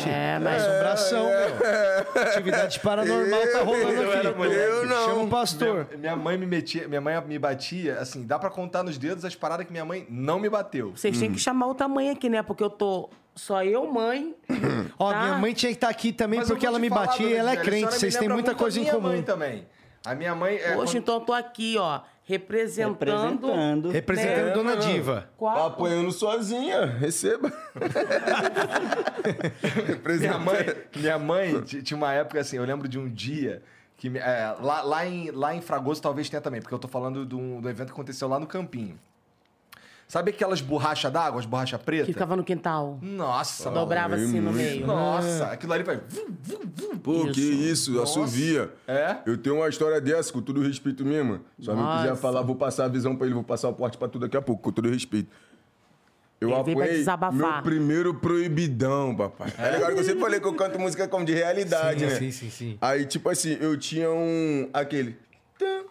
É, 0.06 0.38
mas 0.40 0.62
Assombração, 0.62 1.26
meu. 1.26 2.22
Atividade 2.24 2.80
paranormal 2.82 3.48
tá 3.52 3.62
rolando 3.62 3.94
eu 3.94 4.12
era 4.12 4.30
aqui. 4.30 4.38
moleque. 4.38 4.60
Eu 4.60 4.86
não. 4.88 5.06
Chama 5.06 5.22
o 5.24 5.28
pastor. 5.30 5.86
Minha, 5.92 5.98
minha 5.98 6.16
mãe 6.18 6.38
me 6.38 6.46
metia, 6.46 6.88
minha 6.90 7.00
mãe 7.00 7.14
me 7.26 7.40
batia, 7.40 7.98
assim, 8.00 8.26
dá 8.26 8.38
pra 8.38 8.50
contar 8.50 8.84
nos 8.84 8.98
dedos 8.98 9.24
as 9.24 9.34
paradas 9.36 9.66
que 9.66 9.72
minha 9.72 9.86
mãe 9.86 10.06
não 10.10 10.38
me 10.38 10.50
bateu. 10.50 10.92
vocês 10.96 11.18
têm 11.18 11.32
que 11.32 11.40
chamar 11.40 11.68
outra 11.68 11.88
mãe 11.88 12.10
aqui, 12.10 12.28
né? 12.30 12.44
Porque 12.44 12.64
eu 12.64 12.70
tô 12.70 13.10
só 13.34 13.64
eu, 13.64 13.86
mãe. 13.90 14.36
Ó, 15.00 15.12
Tá. 15.14 15.20
minha 15.24 15.38
mãe 15.38 15.54
tinha 15.54 15.72
que 15.72 15.78
estar 15.78 15.90
aqui 15.90 16.12
também 16.12 16.40
Mas 16.40 16.50
eu 16.50 16.56
porque 16.56 16.66
ela 16.68 16.78
me 16.80 16.90
batia 16.90 17.28
e 17.30 17.34
ela 17.36 17.54
é 17.54 17.56
crente. 17.58 17.94
Vocês 17.94 18.18
têm 18.18 18.28
muita 18.28 18.54
coisa 18.54 18.78
em 18.80 18.82
minha 18.82 18.94
comum. 18.94 19.08
mãe 19.10 19.22
também. 19.22 19.66
A 20.06 20.14
minha 20.14 20.36
mãe 20.36 20.58
é. 20.58 20.76
Hoje, 20.76 20.92
quando- 20.94 20.98
então, 20.98 21.16
eu 21.16 21.22
tô 21.22 21.34
aqui, 21.34 21.78
ó. 21.80 22.02
Representando. 22.26 23.48
Representando. 23.48 23.92
Representando 23.92 24.54
Dona. 24.54 24.78
Diva. 24.78 25.22
Tá 25.22 25.28
Qual? 25.38 25.68
apanhando 25.68 26.12
sozinha, 26.12 26.86
receba. 26.86 27.52
Minha 27.76 27.90
Representa. 29.86 30.38
mãe, 30.40 30.66
minha 30.96 31.20
mãe 31.20 31.62
tinha 31.62 31.98
uma 31.98 32.14
época 32.14 32.40
assim, 32.40 32.58
eu 32.58 32.66
lembro 32.66 32.88
de 32.88 32.98
um 33.00 33.10
dia 33.10 33.62
que 33.98 34.12
é, 34.18 34.56
lá, 34.62 34.82
lá, 34.82 35.06
em, 35.06 35.32
lá 35.32 35.56
em 35.56 35.62
Fragoso 35.62 36.02
talvez 36.02 36.30
tenha 36.30 36.42
também, 36.42 36.62
porque 36.62 36.74
eu 36.74 36.80
tô 36.80 36.88
falando 36.88 37.26
de 37.26 37.36
um- 37.36 37.62
do 37.62 37.70
evento 37.70 37.88
que 37.88 37.94
aconteceu 37.94 38.28
lá 38.28 38.40
no 38.40 38.46
Campinho. 38.48 38.98
Sabe 40.08 40.30
aquelas 40.30 40.62
borrachas 40.62 41.12
d'água, 41.12 41.40
as 41.40 41.46
borrachas 41.48 41.82
pretas? 41.82 42.06
Que 42.06 42.14
ficava 42.14 42.36
no 42.36 42.44
quintal. 42.44 43.00
Nossa, 43.02 43.66
mano. 43.70 43.82
Dobrava 43.82 44.16
assim 44.16 44.40
no 44.40 44.54
meio. 44.54 44.86
Nossa, 44.86 45.48
aquilo 45.48 45.74
ali 45.74 45.84
vai. 45.84 45.98
vum, 45.98 46.26
vum, 46.44 46.60
vum. 46.76 46.98
Pô, 47.00 47.28
que 47.32 47.42
isso, 47.42 48.00
assovia. 48.02 48.72
É? 48.88 49.18
Eu 49.26 49.36
tenho 49.38 49.56
uma 49.58 49.68
história 49.68 50.00
dessa, 50.00 50.32
com 50.32 50.42
todo 50.42 50.62
respeito 50.62 51.04
mesmo. 51.04 51.42
Se 51.60 51.70
alguém 51.70 51.86
quiser 51.98 52.10
Nossa. 52.10 52.22
falar, 52.22 52.42
vou 52.44 52.56
passar 52.56 52.86
a 52.86 52.88
visão 52.88 53.16
pra 53.16 53.26
ele, 53.26 53.34
vou 53.34 53.44
passar 53.44 53.68
o 53.70 53.74
porte 53.74 53.98
pra 53.98 54.08
tu 54.08 54.20
daqui 54.20 54.38
a 54.38 54.42
pouco, 54.42 54.62
com 54.62 54.72
todo 54.72 54.88
respeito. 54.90 55.30
Eu 56.40 56.50
Ele 56.50 56.64
veio 56.64 56.76
pra 56.78 56.84
apoiei 56.86 57.00
desabafar. 57.00 57.34
meu 57.34 57.64
primeiro 57.64 58.14
proibidão, 58.14 59.16
papai. 59.16 59.50
Tá 59.52 59.72
ligado? 59.72 59.94
que 59.94 60.00
Eu 60.00 60.04
sempre 60.04 60.20
falei 60.22 60.40
que 60.40 60.48
eu 60.48 60.54
canto 60.54 60.78
música 60.78 61.08
como 61.08 61.26
de 61.26 61.34
realidade, 61.34 62.02
Sim, 62.02 62.06
né? 62.06 62.16
sim, 62.20 62.32
sim, 62.32 62.50
sim. 62.52 62.78
Aí, 62.80 63.06
tipo 63.06 63.28
assim, 63.30 63.58
eu 63.60 63.76
tinha 63.78 64.12
um... 64.12 64.70
Aquele... 64.74 65.18
Tan, 65.58 65.84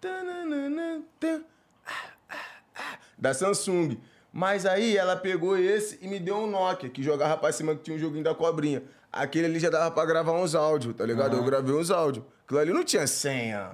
tananana, 0.00 1.02
tan, 1.18 1.40
ah, 1.86 1.92
ah, 2.28 2.34
ah, 2.76 2.98
Da 3.20 3.34
Samsung. 3.34 3.98
Mas 4.32 4.64
aí 4.64 4.96
ela 4.96 5.16
pegou 5.16 5.56
esse 5.56 5.98
e 6.00 6.08
me 6.08 6.18
deu 6.18 6.36
um 6.36 6.46
Nokia, 6.46 6.88
que 6.88 7.02
jogava 7.02 7.36
pra 7.36 7.52
cima 7.52 7.74
que 7.74 7.82
tinha 7.82 7.96
um 7.96 8.00
joguinho 8.00 8.24
da 8.24 8.34
cobrinha. 8.34 8.82
Aquele 9.12 9.46
ali 9.46 9.58
já 9.58 9.68
dava 9.68 9.90
pra 9.90 10.06
gravar 10.06 10.32
uns 10.32 10.54
áudios, 10.54 10.94
tá 10.94 11.04
ligado? 11.04 11.36
Eu 11.36 11.44
gravei 11.44 11.74
uns 11.74 11.90
áudios. 11.90 12.24
Aquilo 12.44 12.60
ali 12.60 12.72
não 12.72 12.84
tinha 12.84 13.06
senha. 13.06 13.72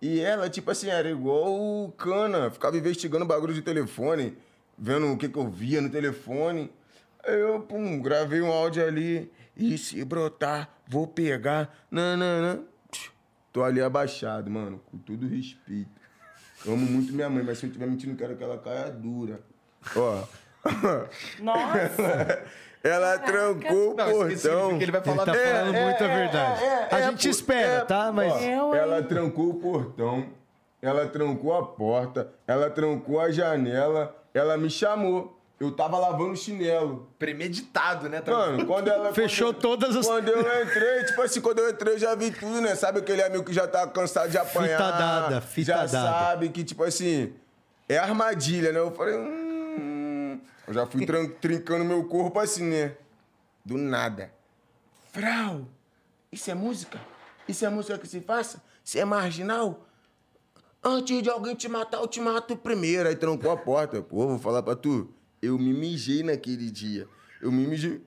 E 0.00 0.20
ela, 0.20 0.48
tipo 0.48 0.70
assim, 0.70 0.88
era 0.88 1.10
igual 1.10 1.52
o 1.52 1.92
Cana. 1.92 2.50
Ficava 2.50 2.78
investigando 2.78 3.26
bagulho 3.26 3.52
de 3.52 3.60
telefone, 3.60 4.38
vendo 4.78 5.12
o 5.12 5.18
que, 5.18 5.28
que 5.28 5.38
eu 5.38 5.46
via 5.46 5.82
no 5.82 5.90
telefone. 5.90 6.72
Aí 7.22 7.38
eu, 7.38 7.60
pum, 7.60 8.00
gravei 8.00 8.40
um 8.40 8.50
áudio 8.50 8.86
ali. 8.86 9.30
E 9.54 9.76
se 9.76 10.02
brotar, 10.02 10.70
vou 10.88 11.06
pegar. 11.06 11.84
Nanana. 11.90 12.62
Tô 13.52 13.62
ali 13.62 13.82
abaixado, 13.82 14.50
mano, 14.50 14.80
com 14.90 14.96
todo 14.96 15.26
respeito. 15.26 15.90
Amo 16.66 16.76
muito 16.76 17.12
minha 17.12 17.28
mãe, 17.30 17.42
mas 17.42 17.58
se 17.58 17.66
eu 17.66 17.68
estiver 17.68 17.86
mentindo, 17.86 18.16
quero 18.16 18.36
que 18.36 18.44
ela 18.44 18.58
caia 18.58 18.90
dura. 18.90 19.40
Ó. 19.96 20.22
Nossa! 21.40 22.42
ela 22.84 23.18
trancou 23.18 23.92
o 23.92 23.96
Não, 23.96 24.10
portão. 24.10 24.78
que 24.78 24.84
ele 24.84 24.92
vai 24.92 25.02
falar 25.02 25.22
Ele 25.22 25.32
tá 25.32 25.36
É, 25.38 25.52
falando 25.58 25.74
é, 25.74 25.84
muita 25.84 26.04
é, 26.04 26.16
verdade. 26.16 26.64
é, 26.64 26.88
a 26.94 26.98
é, 26.98 27.02
gente 27.10 27.24
pô, 27.24 27.30
espera, 27.30 27.72
é, 27.72 27.84
tá? 27.84 28.12
Mas. 28.12 28.32
Ó, 28.60 28.74
ela 28.74 29.02
trancou 29.02 29.50
o 29.50 29.54
portão, 29.54 30.26
ela 30.82 31.06
trancou 31.06 31.56
a 31.56 31.66
porta, 31.66 32.30
ela 32.46 32.68
trancou 32.70 33.20
a 33.20 33.30
janela, 33.30 34.14
ela 34.34 34.56
me 34.56 34.68
chamou. 34.70 35.39
Eu 35.60 35.70
tava 35.70 35.98
lavando 35.98 36.34
chinelo. 36.34 37.06
Premeditado, 37.18 38.08
né? 38.08 38.22
Tá- 38.22 38.32
Mano, 38.32 38.64
quando 38.66 38.88
ela. 38.88 39.12
Fechou 39.14 39.52
quando, 39.52 39.60
todas 39.60 39.94
as- 39.94 40.06
Quando 40.06 40.26
eu 40.28 40.62
entrei, 40.62 41.04
tipo 41.04 41.20
assim, 41.20 41.40
quando 41.42 41.58
eu 41.58 41.68
entrei, 41.68 41.94
eu 41.94 41.98
já 41.98 42.14
vi 42.14 42.30
tudo, 42.30 42.62
né? 42.62 42.74
Sabe 42.74 43.00
aquele 43.00 43.22
amigo 43.22 43.44
que 43.44 43.52
já 43.52 43.68
tá 43.68 43.86
cansado 43.86 44.30
de 44.30 44.38
apanhar? 44.38 44.78
Fita 44.78 44.90
dada, 44.98 45.40
fita 45.42 45.66
já 45.72 45.76
dada. 45.86 45.90
sabe 45.90 46.48
que, 46.48 46.64
tipo 46.64 46.82
assim, 46.82 47.34
é 47.86 47.98
armadilha, 47.98 48.72
né? 48.72 48.78
Eu 48.78 48.90
falei, 48.92 49.14
hum. 49.18 50.40
Eu 50.66 50.72
já 50.72 50.86
fui 50.86 51.04
tran- 51.04 51.28
trincando 51.38 51.84
meu 51.84 52.04
corpo 52.04 52.38
assim, 52.40 52.64
né? 52.64 52.94
Do 53.62 53.76
nada. 53.76 54.32
Frau, 55.12 55.66
isso 56.32 56.50
é 56.50 56.54
música? 56.54 56.98
Isso 57.46 57.66
é 57.66 57.68
música 57.68 57.98
que 57.98 58.08
se 58.08 58.22
faça? 58.22 58.62
Isso 58.82 58.96
é 58.98 59.04
marginal? 59.04 59.84
Antes 60.82 61.22
de 61.22 61.28
alguém 61.28 61.54
te 61.54 61.68
matar, 61.68 61.98
eu 61.98 62.06
te 62.06 62.18
mato 62.18 62.56
primeiro. 62.56 63.06
Aí 63.10 63.14
trancou 63.16 63.50
a 63.50 63.56
porta. 63.58 64.00
Pô, 64.00 64.26
vou 64.28 64.38
falar 64.38 64.62
pra 64.62 64.74
tu. 64.74 65.12
Eu 65.42 65.58
me 65.58 65.72
mijei 65.72 66.22
naquele 66.22 66.70
dia. 66.70 67.06
Eu 67.40 67.50
me 67.50 67.66
mijei. 67.66 68.00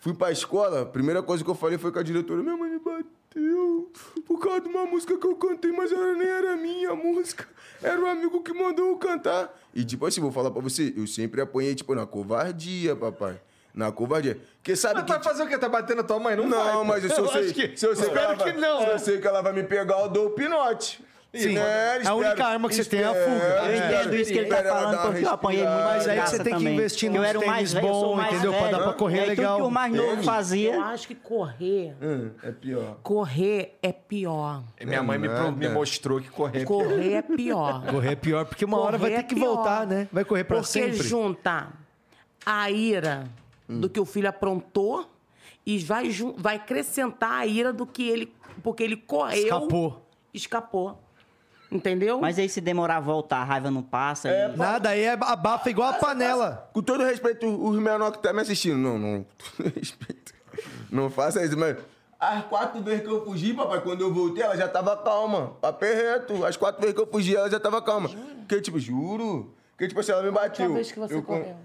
Fui 0.00 0.12
pra 0.12 0.30
escola, 0.30 0.82
a 0.82 0.86
primeira 0.86 1.22
coisa 1.22 1.42
que 1.42 1.48
eu 1.50 1.54
falei 1.54 1.78
foi 1.78 1.90
com 1.90 1.98
a 1.98 2.02
diretora: 2.02 2.42
minha 2.42 2.56
mãe 2.56 2.70
me 2.70 2.78
bateu 2.78 3.90
por 4.26 4.38
causa 4.38 4.60
de 4.60 4.68
uma 4.68 4.84
música 4.84 5.16
que 5.16 5.26
eu 5.26 5.34
cantei, 5.36 5.72
mas 5.72 5.90
ela 5.90 6.12
nem 6.14 6.28
era 6.28 6.56
minha 6.56 6.94
música. 6.94 7.48
Era 7.82 8.00
o 8.00 8.06
amigo 8.06 8.42
que 8.42 8.52
mandou 8.52 8.90
eu 8.90 8.96
cantar. 8.98 9.52
E 9.74 9.84
tipo 9.84 10.04
assim, 10.06 10.20
vou 10.20 10.30
falar 10.32 10.50
pra 10.50 10.60
você: 10.60 10.92
eu 10.96 11.06
sempre 11.06 11.40
apanhei, 11.40 11.74
tipo, 11.74 11.94
na 11.94 12.06
covardia, 12.06 12.94
papai. 12.94 13.40
Na 13.74 13.90
covardia. 13.90 14.38
Porque 14.58 14.76
sabe 14.76 14.94
Mas 14.96 15.04
que. 15.04 15.10
vai 15.12 15.22
fazer 15.22 15.42
o 15.42 15.48
quê? 15.48 15.58
Tá 15.58 15.68
batendo 15.68 16.00
a 16.02 16.04
tua 16.04 16.20
mãe? 16.20 16.36
Não, 16.36 16.48
vai, 16.48 16.72
Não, 16.72 16.78
pô. 16.80 16.84
mas 16.84 17.02
se 17.02 17.10
eu, 17.18 17.24
Eu 17.24 17.28
sei, 17.32 17.52
que- 17.52 17.76
se 17.76 17.86
eu 17.86 17.96
sei 17.96 18.04
espero 18.06 18.24
ela 18.26 18.34
vai- 18.36 18.52
que 18.52 18.58
não. 18.60 18.80
Se 18.82 18.86
eu 18.90 18.98
sei 19.00 19.20
que 19.20 19.26
ela 19.26 19.40
vai 19.42 19.52
me 19.52 19.64
pegar, 19.64 20.00
eu 20.02 20.08
dou 20.10 20.26
o 20.26 20.30
pinote. 20.30 21.02
Sim. 21.36 21.54
Né? 21.54 21.62
A 22.06 22.14
única 22.14 22.44
arma 22.46 22.68
que 22.68 22.74
você 22.76 22.84
tem 22.84 23.00
é 23.00 23.04
a 23.06 23.14
fuga. 23.14 23.24
Eu 23.24 23.64
É, 23.64 23.76
entendo 24.00 24.16
isso 24.16 24.32
que 24.32 24.38
ele 24.38 24.48
tá 24.48 24.62
falando, 24.62 25.02
porque 25.02 25.24
eu 25.24 25.30
apanhei 25.30 25.64
muito. 25.66 25.82
Mas 25.84 26.08
aí 26.08 26.20
você 26.20 26.42
tem 26.44 26.56
que 26.56 26.64
investir 26.68 27.08
Eu 27.08 27.14
nos 27.20 27.24
era 27.28 27.38
o 27.40 27.46
mais 27.46 27.72
tênis 27.72 27.84
eu 27.86 27.92
bom, 27.92 28.14
mais 28.16 28.32
entendeu? 28.34 28.52
Pra 28.54 28.70
dar 28.70 28.78
pra 28.84 28.92
correr 28.92 29.20
aí, 29.20 29.28
legal. 29.30 29.56
Tudo 29.56 29.62
que 29.64 29.68
o 29.68 29.74
mais 29.74 29.92
novo 29.92 30.10
Eu 30.12 30.22
fazia. 30.22 30.80
acho 30.84 31.08
que 31.08 31.14
correr. 31.14 31.94
Hum, 32.00 32.30
é 32.42 32.52
pior. 32.52 32.96
Correr 33.02 33.78
é 33.82 33.92
pior. 33.92 34.62
Minha 34.84 35.02
mãe 35.02 35.18
me, 35.18 35.28
pro- 35.28 35.38
Nada. 35.38 35.50
me 35.52 35.68
mostrou 35.68 36.20
que 36.20 36.28
correr. 36.30 36.64
Correr 36.64 37.12
é 37.14 37.22
pior. 37.22 37.84
Correr 37.90 38.12
é 38.12 38.16
pior, 38.16 38.44
porque 38.44 38.64
uma 38.64 38.78
hora 38.78 38.96
vai 38.96 39.10
ter 39.10 39.22
que 39.24 39.34
é 39.34 39.38
pior. 39.38 39.54
voltar, 39.56 39.86
né? 39.86 40.08
Vai 40.12 40.24
correr 40.24 40.44
pra 40.44 40.56
Porque 40.58 40.70
sempre. 40.72 41.02
junta 41.02 41.68
a 42.46 42.70
ira 42.70 43.24
do 43.68 43.88
que 43.88 43.98
o 43.98 44.04
filho 44.04 44.28
aprontou 44.28 45.08
e 45.66 45.78
vai, 45.78 46.08
vai 46.36 46.56
acrescentar 46.56 47.32
a 47.40 47.46
ira 47.46 47.72
do 47.72 47.86
que 47.86 48.08
ele. 48.08 48.32
Porque 48.62 48.82
ele 48.82 48.96
correu. 48.96 49.36
Escapou. 49.42 50.06
Escapou. 50.32 51.00
Entendeu? 51.74 52.20
Mas 52.20 52.38
aí 52.38 52.48
se 52.48 52.60
demorar 52.60 52.98
a 52.98 53.00
voltar, 53.00 53.38
a 53.38 53.44
raiva 53.44 53.68
não 53.70 53.82
passa. 53.82 54.28
É, 54.28 54.48
e- 54.48 54.56
Nada, 54.56 54.90
aí 54.90 55.00
é 55.02 55.12
abafa 55.12 55.68
igual 55.68 55.90
a 55.90 55.94
panela. 55.94 56.70
Com 56.72 56.80
todo 56.80 57.02
respeito, 57.02 57.46
os 57.48 57.76
menores 57.78 58.16
que 58.16 58.22
tá 58.22 58.32
me 58.32 58.40
assistindo. 58.40 58.76
Não, 58.78 58.96
não. 58.98 59.26
Com 59.56 59.62
todo 59.64 59.72
respeito. 59.74 60.32
Não 60.90 61.10
faça 61.10 61.44
isso, 61.44 61.58
mas. 61.58 61.76
As 62.20 62.44
quatro 62.46 62.80
vezes 62.80 63.02
que 63.02 63.08
eu 63.12 63.24
fugi, 63.24 63.52
papai, 63.52 63.80
quando 63.82 64.00
eu 64.02 64.14
voltei, 64.14 64.42
ela 64.44 64.56
já 64.56 64.68
tava 64.68 64.96
calma. 64.96 65.48
Papel 65.60 65.94
reto. 65.94 66.44
As 66.46 66.56
quatro 66.56 66.80
vezes 66.80 66.94
que 66.94 67.02
eu 67.02 67.06
fugi, 67.08 67.34
ela 67.36 67.50
já 67.50 67.58
tava 67.60 67.82
calma. 67.82 68.08
Porque, 68.38 68.60
tipo, 68.62 68.78
juro. 68.78 69.52
Porque, 69.72 69.88
tipo 69.88 69.98
assim, 70.00 70.12
ela 70.12 70.22
me 70.22 70.30
bateu. 70.30 70.66
Última 70.66 70.74
vez 70.76 70.92
que 70.92 70.98
você 71.00 71.14
Eu 71.14 71.22
correu. 71.24 71.56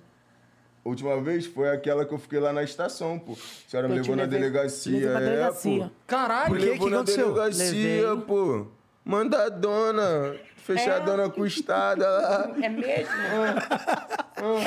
A 0.83 0.89
última 0.89 1.21
vez 1.21 1.45
foi 1.45 1.69
aquela 1.69 2.03
que 2.03 2.13
eu 2.13 2.17
fiquei 2.17 2.39
lá 2.39 2.51
na 2.51 2.63
estação, 2.63 3.19
pô. 3.19 3.33
A 3.33 3.69
senhora 3.69 3.87
me 3.87 3.97
Eu 3.97 4.01
te 4.01 4.09
levou 4.09 4.15
na 4.15 4.23
levei- 4.23 4.39
delegacia. 4.39 4.91
levei 4.91 5.09
pra 5.11 5.21
é, 5.21 5.23
delegacia. 5.23 5.83
pô. 5.85 5.91
Caralho! 6.07 6.51
Me 6.55 6.59
levou 6.59 6.73
Que 6.77 6.83
que 6.85 6.89
na 6.89 6.95
aconteceu? 6.97 7.33
delegacia, 7.33 8.07
Levei. 8.09 8.25
pô. 8.25 8.65
Mandadona. 9.05 10.35
Fechadona 10.57 11.23
É. 11.23 11.29
custada 11.29 12.07
lá. 12.07 12.51
É 12.61 12.69
mesmo? 12.69 13.13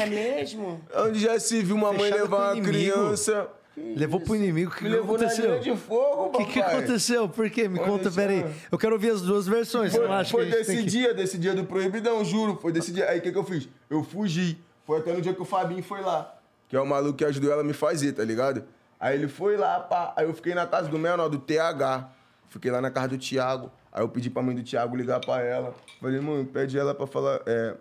é 0.00 0.06
mesmo? 0.06 0.80
Onde 0.96 1.20
já 1.20 1.38
se 1.38 1.62
viu 1.62 1.76
uma 1.76 1.92
mãe 1.92 2.10
levar 2.10 2.54
uma 2.54 2.62
criança. 2.62 3.46
Levou 3.76 4.20
pro 4.20 4.34
inimigo. 4.36 4.70
O 4.70 4.74
que, 4.74 4.84
Me 4.84 4.90
que 4.90 4.96
levou 4.96 5.16
na 5.16 5.24
aconteceu? 5.26 5.50
linha 5.50 5.60
de 5.60 5.76
fogo, 5.80 6.24
O 6.24 6.30
que, 6.32 6.44
que 6.52 6.60
aconteceu? 6.60 7.28
Por 7.28 7.48
quê? 7.48 7.68
Me 7.68 7.78
Pode 7.78 7.90
conta, 7.90 8.10
deixar. 8.10 8.20
peraí. 8.20 8.54
Eu 8.70 8.76
quero 8.78 8.92
ouvir 8.94 9.10
as 9.12 9.22
duas 9.22 9.46
versões. 9.46 9.92
Você 9.92 9.98
Foi, 9.98 10.08
não 10.08 10.14
acha 10.14 10.30
foi 10.30 10.44
que 10.46 10.50
desse 10.56 10.76
que... 10.76 10.82
dia, 10.82 11.14
desse 11.14 11.38
dia 11.38 11.54
do 11.54 11.64
proibidão, 11.64 12.22
juro. 12.24 12.58
Foi 12.60 12.70
desse 12.72 12.92
dia. 12.92 13.08
Aí 13.08 13.20
o 13.20 13.22
que, 13.22 13.32
que 13.32 13.38
eu 13.38 13.44
fiz? 13.44 13.68
Eu 13.88 14.02
fugi. 14.04 14.58
Foi 14.84 14.98
até 14.98 15.12
no 15.12 15.22
dia 15.22 15.32
que 15.32 15.40
o 15.40 15.44
Fabinho 15.44 15.82
foi 15.82 16.00
lá. 16.02 16.34
Que 16.68 16.76
é 16.76 16.80
o 16.80 16.86
maluco 16.86 17.16
que 17.16 17.24
ajudou 17.24 17.50
ela 17.52 17.62
a 17.62 17.64
me 17.64 17.72
fazer, 17.72 18.12
tá 18.12 18.24
ligado? 18.24 18.64
Aí 19.00 19.14
ele 19.16 19.28
foi 19.28 19.56
lá, 19.56 19.78
pá. 19.80 20.12
Aí 20.16 20.26
eu 20.26 20.34
fiquei 20.34 20.54
na 20.54 20.66
casa 20.66 20.88
do 20.88 20.98
menor, 20.98 21.28
do 21.28 21.38
TH. 21.38 22.08
Fiquei 22.50 22.70
lá 22.70 22.80
na 22.80 22.90
casa 22.90 23.08
do 23.08 23.18
Thiago. 23.18 23.70
Aí 23.92 24.02
eu 24.02 24.08
pedi 24.08 24.30
pra 24.30 24.42
mãe 24.42 24.54
do 24.54 24.62
Thiago 24.62 24.96
ligar 24.96 25.20
pra 25.20 25.42
ela. 25.42 25.74
Falei, 26.00 26.20
mãe, 26.20 26.44
pede 26.44 26.78
ela 26.78 26.94
pra 26.94 27.06
falar. 27.06 27.42
É, 27.44 27.76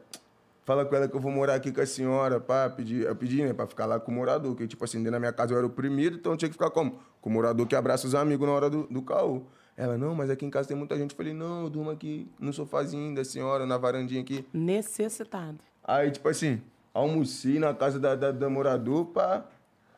fala 0.65 0.85
com 0.85 0.93
ela 0.95 1.07
que 1.07 1.15
eu 1.15 1.21
vou 1.21 1.31
morar 1.31 1.55
aqui 1.55 1.71
com 1.71 1.79
a 1.79 1.85
senhora, 1.85 2.39
pá. 2.39 2.69
Pedi, 2.69 3.01
eu 3.01 3.15
pedi, 3.15 3.41
né, 3.43 3.53
pra 3.53 3.65
ficar 3.65 3.85
lá 3.85 3.99
com 3.99 4.11
o 4.11 4.15
morador. 4.15 4.53
Que, 4.55 4.67
tipo 4.67 4.83
assim, 4.83 4.97
dentro 4.97 5.13
da 5.13 5.19
minha 5.19 5.31
casa 5.31 5.53
eu 5.53 5.57
era 5.57 5.65
o 5.65 5.69
primeiro, 5.69 6.15
então 6.15 6.33
eu 6.33 6.37
tinha 6.37 6.49
que 6.49 6.53
ficar 6.53 6.69
como? 6.69 6.99
Com 7.21 7.29
o 7.29 7.33
morador 7.33 7.65
que 7.65 7.75
abraça 7.75 8.05
os 8.05 8.13
amigos 8.13 8.45
na 8.45 8.53
hora 8.53 8.69
do, 8.69 8.83
do 8.87 9.01
caô. 9.01 9.43
Ela, 9.77 9.97
não, 9.97 10.13
mas 10.13 10.29
aqui 10.29 10.45
em 10.45 10.49
casa 10.49 10.67
tem 10.67 10.75
muita 10.75 10.97
gente. 10.97 11.11
Eu 11.11 11.17
falei, 11.17 11.33
não, 11.33 11.63
eu 11.63 11.69
durmo 11.69 11.89
aqui 11.89 12.29
no 12.37 12.51
sofazinho 12.51 13.15
da 13.15 13.23
senhora, 13.23 13.65
na 13.65 13.77
varandinha 13.77 14.21
aqui. 14.21 14.45
Necessitado. 14.53 15.59
Aí, 15.83 16.11
tipo 16.11 16.27
assim, 16.27 16.61
almocei 16.93 17.57
na 17.57 17.73
casa 17.73 17.97
da, 17.99 18.15
da, 18.15 18.31
da 18.31 18.49
morador, 18.49 19.05
pá. 19.05 19.45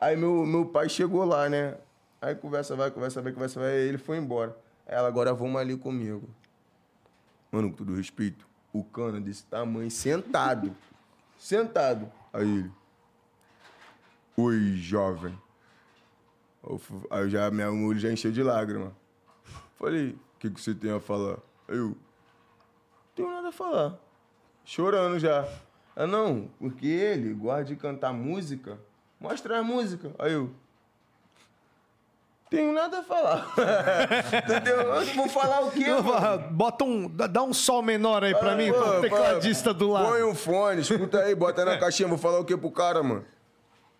Aí 0.00 0.16
meu, 0.16 0.46
meu 0.46 0.66
pai 0.66 0.88
chegou 0.88 1.24
lá, 1.24 1.48
né? 1.48 1.74
Aí 2.22 2.34
conversa 2.34 2.76
vai, 2.76 2.90
conversa 2.90 3.20
vai, 3.20 3.32
conversa 3.32 3.60
vai. 3.60 3.72
Aí 3.72 3.88
ele 3.88 3.98
foi 3.98 4.16
embora. 4.16 4.56
Ela, 4.86 5.08
agora 5.08 5.32
vamos 5.32 5.60
ali 5.60 5.76
comigo. 5.76 6.28
Mano, 7.50 7.70
com 7.70 7.76
todo 7.76 7.94
respeito, 7.94 8.46
o 8.72 8.82
cana 8.82 9.20
desse 9.20 9.44
tamanho, 9.44 9.90
sentado. 9.90 10.74
sentado. 11.38 12.10
Aí 12.32 12.48
ele. 12.48 12.72
Oi, 14.36 14.72
jovem. 14.76 15.38
Aí 17.10 17.30
já, 17.30 17.50
meu 17.50 17.72
olho 17.86 17.98
já 17.98 18.10
encheu 18.10 18.32
de 18.32 18.42
lágrima. 18.42 18.92
Falei, 19.76 20.10
o 20.10 20.38
que, 20.38 20.50
que 20.50 20.60
você 20.60 20.74
tem 20.74 20.90
a 20.90 20.98
falar? 20.98 21.38
Aí 21.68 21.76
eu, 21.76 21.96
tenho 23.14 23.30
nada 23.30 23.48
a 23.48 23.52
falar. 23.52 23.98
Chorando 24.64 25.18
já. 25.18 25.46
Ah, 25.94 26.06
não, 26.06 26.50
porque 26.58 26.86
ele 26.86 27.32
gosta 27.34 27.64
de 27.64 27.76
cantar 27.76 28.12
música. 28.12 28.78
Mostra 29.20 29.58
a 29.58 29.62
música. 29.62 30.12
Aí 30.18 30.32
eu. 30.32 30.50
Tenho 32.56 32.72
nada 32.72 32.98
a 32.98 33.02
falar. 33.02 33.52
Entendeu? 34.44 34.76
Eu 34.76 35.04
vou 35.14 35.28
falar 35.28 35.60
o 35.64 35.70
quê? 35.70 35.84
Bota 36.50 36.84
um. 36.84 37.08
dá- 37.08 37.42
um 37.42 37.52
sol 37.52 37.82
menor 37.82 38.22
aí 38.24 38.34
pra 38.34 38.54
mim, 38.56 38.72
Pô, 38.72 38.78
pro 38.80 38.92
pô, 38.94 39.00
tecladista 39.00 39.72
do 39.74 39.90
lado. 39.90 40.08
Põe 40.08 40.22
o 40.22 40.34
fone, 40.34 40.80
escuta 40.80 41.18
aí, 41.20 41.34
bota 41.34 41.64
na 41.64 41.76
caixinha, 41.78 42.08
vou 42.08 42.18
falar 42.18 42.38
o 42.40 42.44
quê 42.44 42.56
pro 42.56 42.70
cara, 42.70 43.02
mano? 43.02 43.24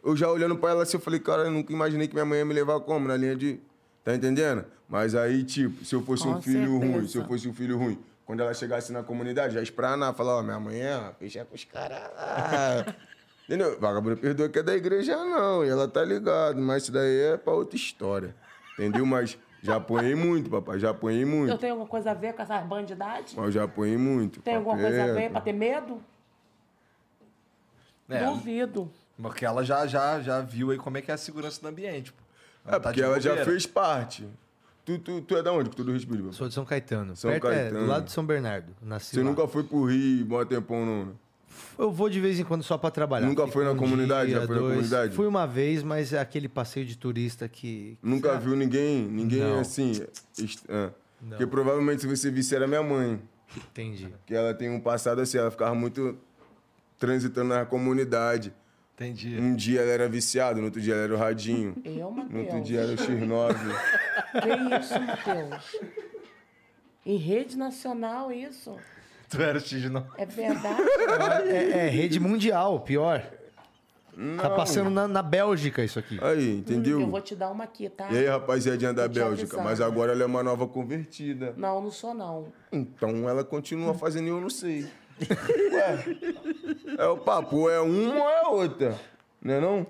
Eu 0.04 0.16
já 0.16 0.28
olhando 0.30 0.56
pra 0.56 0.70
ela 0.70 0.82
assim, 0.82 0.96
eu 0.96 1.00
falei, 1.00 1.18
cara, 1.20 1.42
eu 1.44 1.50
nunca 1.50 1.72
imaginei 1.72 2.06
que 2.06 2.14
minha 2.14 2.24
mãe 2.26 2.38
ia 2.38 2.44
me 2.44 2.52
levar 2.54 2.78
como? 2.80 3.08
Na 3.08 3.16
linha 3.16 3.34
de. 3.36 3.60
Tá 4.04 4.14
entendendo? 4.14 4.64
Mas 4.88 5.14
aí, 5.14 5.42
tipo, 5.44 5.82
se 5.84 5.94
eu 5.94 6.02
fosse 6.02 6.28
um 6.28 6.34
Com 6.34 6.42
filho 6.42 6.70
certeza. 6.72 6.92
ruim, 6.92 7.08
se 7.08 7.18
eu 7.18 7.24
fosse 7.24 7.48
um 7.48 7.54
filho 7.54 7.78
ruim, 7.78 7.98
quando 8.26 8.40
ela 8.42 8.52
chegasse 8.52 8.92
na 8.92 9.02
comunidade, 9.02 9.54
já 9.54 9.62
espranar, 9.62 10.12
falar, 10.14 10.36
ó, 10.36 10.42
minha 10.42 10.60
mãe 10.60 10.78
é, 10.80 11.00
fechar 11.18 11.44
com 11.46 11.54
os 11.54 11.64
caras 11.64 11.98
lá. 12.14 12.94
Entendeu? 13.46 13.78
Vagabundo 13.80 14.16
perdoa 14.16 14.48
que 14.48 14.58
é 14.58 14.62
da 14.62 14.74
igreja, 14.74 15.16
não. 15.16 15.64
E 15.64 15.68
ela 15.68 15.88
tá 15.88 16.02
ligada, 16.04 16.58
mas 16.60 16.84
isso 16.84 16.92
daí 16.92 17.18
é 17.32 17.36
pra 17.38 17.52
outra 17.54 17.76
história. 17.76 18.34
Entendeu? 18.78 19.06
Mas 19.06 19.38
já 19.62 19.76
apanhei 19.76 20.14
muito, 20.14 20.50
papai, 20.50 20.78
já 20.78 20.90
apanhei 20.90 21.22
Eu 21.22 21.26
muito. 21.28 21.58
tenho 21.58 21.72
alguma 21.72 21.88
coisa 21.88 22.10
a 22.10 22.14
ver 22.14 22.34
com 22.34 22.42
essas 22.42 22.64
bandidades? 22.66 23.34
Mas 23.34 23.54
já 23.54 23.64
apanhei 23.64 23.96
muito. 23.96 24.40
Tem 24.42 24.56
alguma 24.56 24.76
coisa 24.76 25.04
a 25.04 25.14
ver 25.14 25.30
pra 25.30 25.40
ter 25.40 25.52
medo? 25.52 26.00
É, 28.08 28.24
Duvido. 28.26 28.90
Porque 29.20 29.44
ela 29.46 29.64
já, 29.64 29.86
já, 29.86 30.20
já 30.20 30.40
viu 30.40 30.70
aí 30.70 30.76
como 30.78 30.98
é 30.98 31.02
que 31.02 31.10
é 31.10 31.14
a 31.14 31.16
segurança 31.18 31.60
do 31.60 31.68
ambiente. 31.68 32.12
Pô. 32.12 32.22
É, 32.66 32.70
tá 32.72 32.80
porque 32.80 33.00
ela 33.02 33.20
já 33.20 33.44
fez 33.44 33.64
parte. 33.66 34.26
Tu, 34.84 34.98
tu, 34.98 35.22
tu 35.22 35.36
é 35.36 35.42
da 35.42 35.50
onde? 35.52 35.70
Que 35.70 35.76
tu 35.76 35.84
do 35.84 35.90
Rio 35.92 35.98
Espírito? 35.98 36.32
Sou 36.34 36.46
de 36.48 36.52
São 36.52 36.64
Caetano. 36.64 37.16
São 37.16 37.30
Perto, 37.30 37.46
É, 37.48 37.50
Caetano. 37.54 37.80
do 37.80 37.86
lado 37.86 38.04
de 38.04 38.12
São 38.12 38.26
Bernardo. 38.26 38.74
Nasci 38.82 39.14
Você 39.14 39.22
lá. 39.22 39.24
nunca 39.24 39.48
foi 39.48 39.62
pro 39.64 39.84
Rio, 39.86 40.26
bom 40.26 40.44
tempão, 40.44 40.84
não? 40.84 41.12
Eu 41.78 41.90
vou 41.90 42.08
de 42.08 42.20
vez 42.20 42.38
em 42.38 42.44
quando 42.44 42.62
só 42.62 42.78
pra 42.78 42.90
trabalhar. 42.90 43.26
Nunca 43.26 43.46
foi 43.46 43.64
na 43.64 43.72
um 43.72 43.76
comunidade? 43.76 44.30
dia, 44.30 44.40
Já 44.40 44.46
foi 44.46 44.54
na 44.54 44.60
dois. 44.60 44.74
comunidade? 44.74 45.14
Fui 45.14 45.26
uma 45.26 45.46
vez, 45.46 45.82
mas 45.82 46.12
é 46.12 46.18
aquele 46.20 46.48
passeio 46.48 46.86
de 46.86 46.96
turista 46.96 47.48
que. 47.48 47.98
Nunca 48.02 48.36
viu 48.38 48.54
ninguém, 48.56 49.02
ninguém 49.02 49.40
Não. 49.40 49.60
assim. 49.60 49.92
est- 50.38 50.64
é. 50.68 50.90
Porque 51.28 51.46
provavelmente 51.46 52.02
se 52.02 52.06
você 52.06 52.30
visse 52.30 52.54
era 52.54 52.66
minha 52.66 52.82
mãe. 52.82 53.20
Entendi. 53.56 54.12
Que 54.26 54.34
ela 54.34 54.52
tem 54.52 54.68
um 54.70 54.80
passado 54.80 55.20
assim, 55.20 55.38
ela 55.38 55.50
ficava 55.50 55.74
muito 55.74 56.16
transitando 56.98 57.48
na 57.48 57.64
comunidade. 57.64 58.52
Entendi. 58.94 59.36
Um 59.40 59.56
dia 59.56 59.80
ela 59.80 59.90
era 59.90 60.08
viciada, 60.08 60.58
no 60.60 60.66
outro 60.66 60.80
dia 60.80 60.94
ela 60.94 61.02
era 61.04 61.14
o 61.14 61.16
radinho. 61.16 61.74
Eu, 61.84 62.10
No 62.12 62.20
outro 62.20 62.38
Matheus. 62.38 62.66
dia 62.68 62.80
era 62.80 62.92
o 62.92 62.96
X9. 62.96 63.54
Que 64.42 64.80
isso, 64.80 65.00
Matheus? 65.00 65.76
Em 67.06 67.16
rede 67.16 67.56
nacional, 67.56 68.30
isso? 68.30 68.76
Tu 69.34 69.42
era 69.42 69.58
o 69.58 69.60
X 69.60 69.90
não. 69.90 70.06
É 70.16 70.24
verdade? 70.24 70.82
É, 71.48 71.86
é 71.86 71.88
rede 71.88 72.20
mundial, 72.20 72.80
pior. 72.80 73.20
Tá 73.20 74.48
Não. 74.48 74.56
passando 74.56 74.90
na, 74.90 75.08
na 75.08 75.22
Bélgica 75.22 75.82
isso 75.82 75.98
aqui. 75.98 76.20
Aí, 76.22 76.58
entendeu? 76.58 77.00
Eu 77.00 77.08
vou 77.08 77.20
te 77.20 77.34
dar 77.34 77.50
uma 77.50 77.64
aqui, 77.64 77.88
tá? 77.88 78.08
E 78.12 78.18
aí, 78.18 78.26
rapaziadinha 78.26 78.92
da 78.92 79.08
Tô 79.08 79.08
te 79.08 79.18
Bélgica, 79.18 79.60
mas 79.60 79.80
agora 79.80 80.12
ela 80.12 80.22
é 80.22 80.26
uma 80.26 80.42
nova 80.42 80.68
convertida. 80.68 81.52
Não, 81.56 81.80
não 81.80 81.90
sou, 81.90 82.14
não. 82.14 82.46
Então 82.70 83.28
ela 83.28 83.42
continua 83.42 83.92
fazendo 83.92 84.26
e 84.26 84.28
eu 84.28 84.40
não 84.40 84.50
sei. 84.50 84.86
Ué, 85.72 86.16
é 86.96 87.06
o 87.06 87.16
papo, 87.16 87.68
é 87.68 87.80
uma 87.80 88.14
ou 88.14 88.30
é 88.30 88.42
outra. 88.48 88.96
Não 89.42 89.54
é 89.54 89.60
não? 89.60 89.86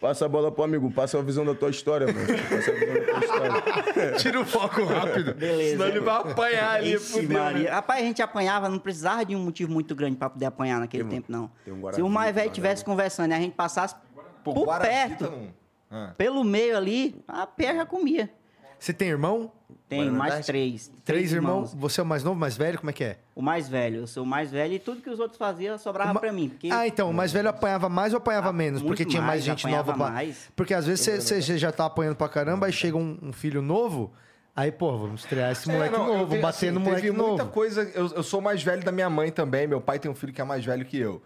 Passa 0.00 0.26
a 0.26 0.28
bola 0.28 0.52
pro 0.52 0.62
amigo, 0.62 0.90
passa 0.92 1.18
a 1.18 1.22
visão 1.22 1.44
da 1.44 1.54
tua 1.54 1.70
história, 1.70 2.06
mano. 2.06 2.26
Passa 2.26 2.70
a 2.70 2.74
visão 2.74 2.94
da 2.94 3.00
tua 3.04 3.18
história. 3.20 4.12
Tira 4.18 4.40
o 4.40 4.44
foco 4.44 4.84
rápido. 4.84 5.34
Beleza. 5.34 5.70
Senão 5.72 5.88
ele 5.88 6.00
vai 6.00 6.16
apanhar 6.16 6.70
ali, 6.76 6.94
Ixi, 6.94 7.12
fudeu, 7.22 7.38
Maria. 7.40 7.64
né? 7.64 7.70
Rapaz, 7.70 8.00
a 8.02 8.04
gente 8.06 8.22
apanhava, 8.22 8.68
não 8.68 8.78
precisava 8.78 9.24
de 9.24 9.34
um 9.34 9.40
motivo 9.40 9.72
muito 9.72 9.94
grande 9.96 10.16
pra 10.16 10.30
poder 10.30 10.46
apanhar 10.46 10.78
naquele 10.78 11.02
Tem 11.02 11.12
tempo, 11.14 11.32
não. 11.32 11.50
tem 11.64 11.74
um 11.74 11.92
Se 11.92 12.00
o 12.02 12.08
mais 12.08 12.32
velho 12.34 12.46
estivesse 12.46 12.84
conversando 12.84 13.32
e 13.32 13.34
a 13.34 13.38
gente 13.40 13.54
passasse 13.54 13.96
Pô, 14.44 14.54
por 14.54 14.78
perto, 14.78 15.24
não. 15.24 15.48
Ah. 15.90 16.14
pelo 16.16 16.44
meio 16.44 16.76
ali, 16.76 17.20
a 17.26 17.44
pé 17.46 17.74
já 17.74 17.84
comia. 17.84 18.30
Você 18.78 18.92
tem 18.92 19.08
irmão? 19.08 19.50
Tem 19.88 20.10
mais 20.10 20.44
três. 20.44 20.90
Três 21.04 21.32
irmãos? 21.32 21.72
Você 21.74 22.00
é 22.00 22.02
o 22.02 22.06
mais 22.06 22.22
novo, 22.22 22.38
mais 22.38 22.56
velho? 22.56 22.76
Como 22.78 22.90
é 22.90 22.92
que 22.92 23.02
é? 23.04 23.16
O 23.34 23.40
mais 23.40 23.68
velho. 23.68 24.00
Eu 24.00 24.06
sou 24.06 24.22
o 24.22 24.26
mais 24.26 24.50
velho 24.50 24.74
e 24.74 24.78
tudo 24.78 25.00
que 25.00 25.08
os 25.08 25.18
outros 25.18 25.38
faziam 25.38 25.78
sobrava 25.78 26.10
Uma- 26.10 26.20
pra 26.20 26.30
mim. 26.32 26.50
Porque 26.50 26.68
Ah, 26.70 26.86
então, 26.86 27.08
o 27.10 27.14
mais 27.14 27.32
velho 27.32 27.48
apanhava 27.48 27.88
mais 27.88 28.12
ou 28.12 28.18
apanhava 28.18 28.50
Ah, 28.50 28.52
menos? 28.52 28.82
Porque 28.82 29.04
tinha 29.06 29.22
mais 29.22 29.30
mais, 29.30 29.44
gente 29.44 29.66
nova 29.66 29.94
pra... 29.94 30.10
mais. 30.10 30.50
Porque 30.54 30.74
às 30.74 30.86
vezes 30.86 31.24
você- 31.24 31.40
já 31.58 31.72
tá 31.72 31.86
apanhando 31.86 32.16
pra 32.16 32.28
caramba, 32.28 32.66
aí 32.66 32.72
chega 32.72 32.96
um, 32.98 33.18
um 33.22 33.32
filho 33.32 33.62
novo, 33.62 34.12
aí, 34.54 34.70
pô, 34.70 34.96
vamos 34.98 35.22
estrear 35.22 35.52
esse 35.52 35.66
moleque 35.68 35.94
É, 35.94 35.98
não, 35.98 36.06
novo, 36.18 36.34
vi- 36.34 36.42
bater 36.42 36.66
assim, 36.66 36.70
no 36.70 36.80
moleque 36.80 37.02
teve 37.06 37.16
novo. 37.16 37.28
muita 37.30 37.46
coisa. 37.46 37.82
Eu, 37.94 38.08
eu 38.08 38.22
sou 38.22 38.42
mais 38.42 38.62
velho 38.62 38.84
da 38.84 38.92
minha 38.92 39.08
mãe 39.08 39.30
também. 39.32 39.66
Meu 39.66 39.80
pai 39.80 39.98
tem 39.98 40.10
um 40.10 40.14
filho 40.14 40.32
que 40.34 40.40
é 40.40 40.44
mais 40.44 40.62
velho 40.64 40.84
que 40.84 40.98
eu. 40.98 41.22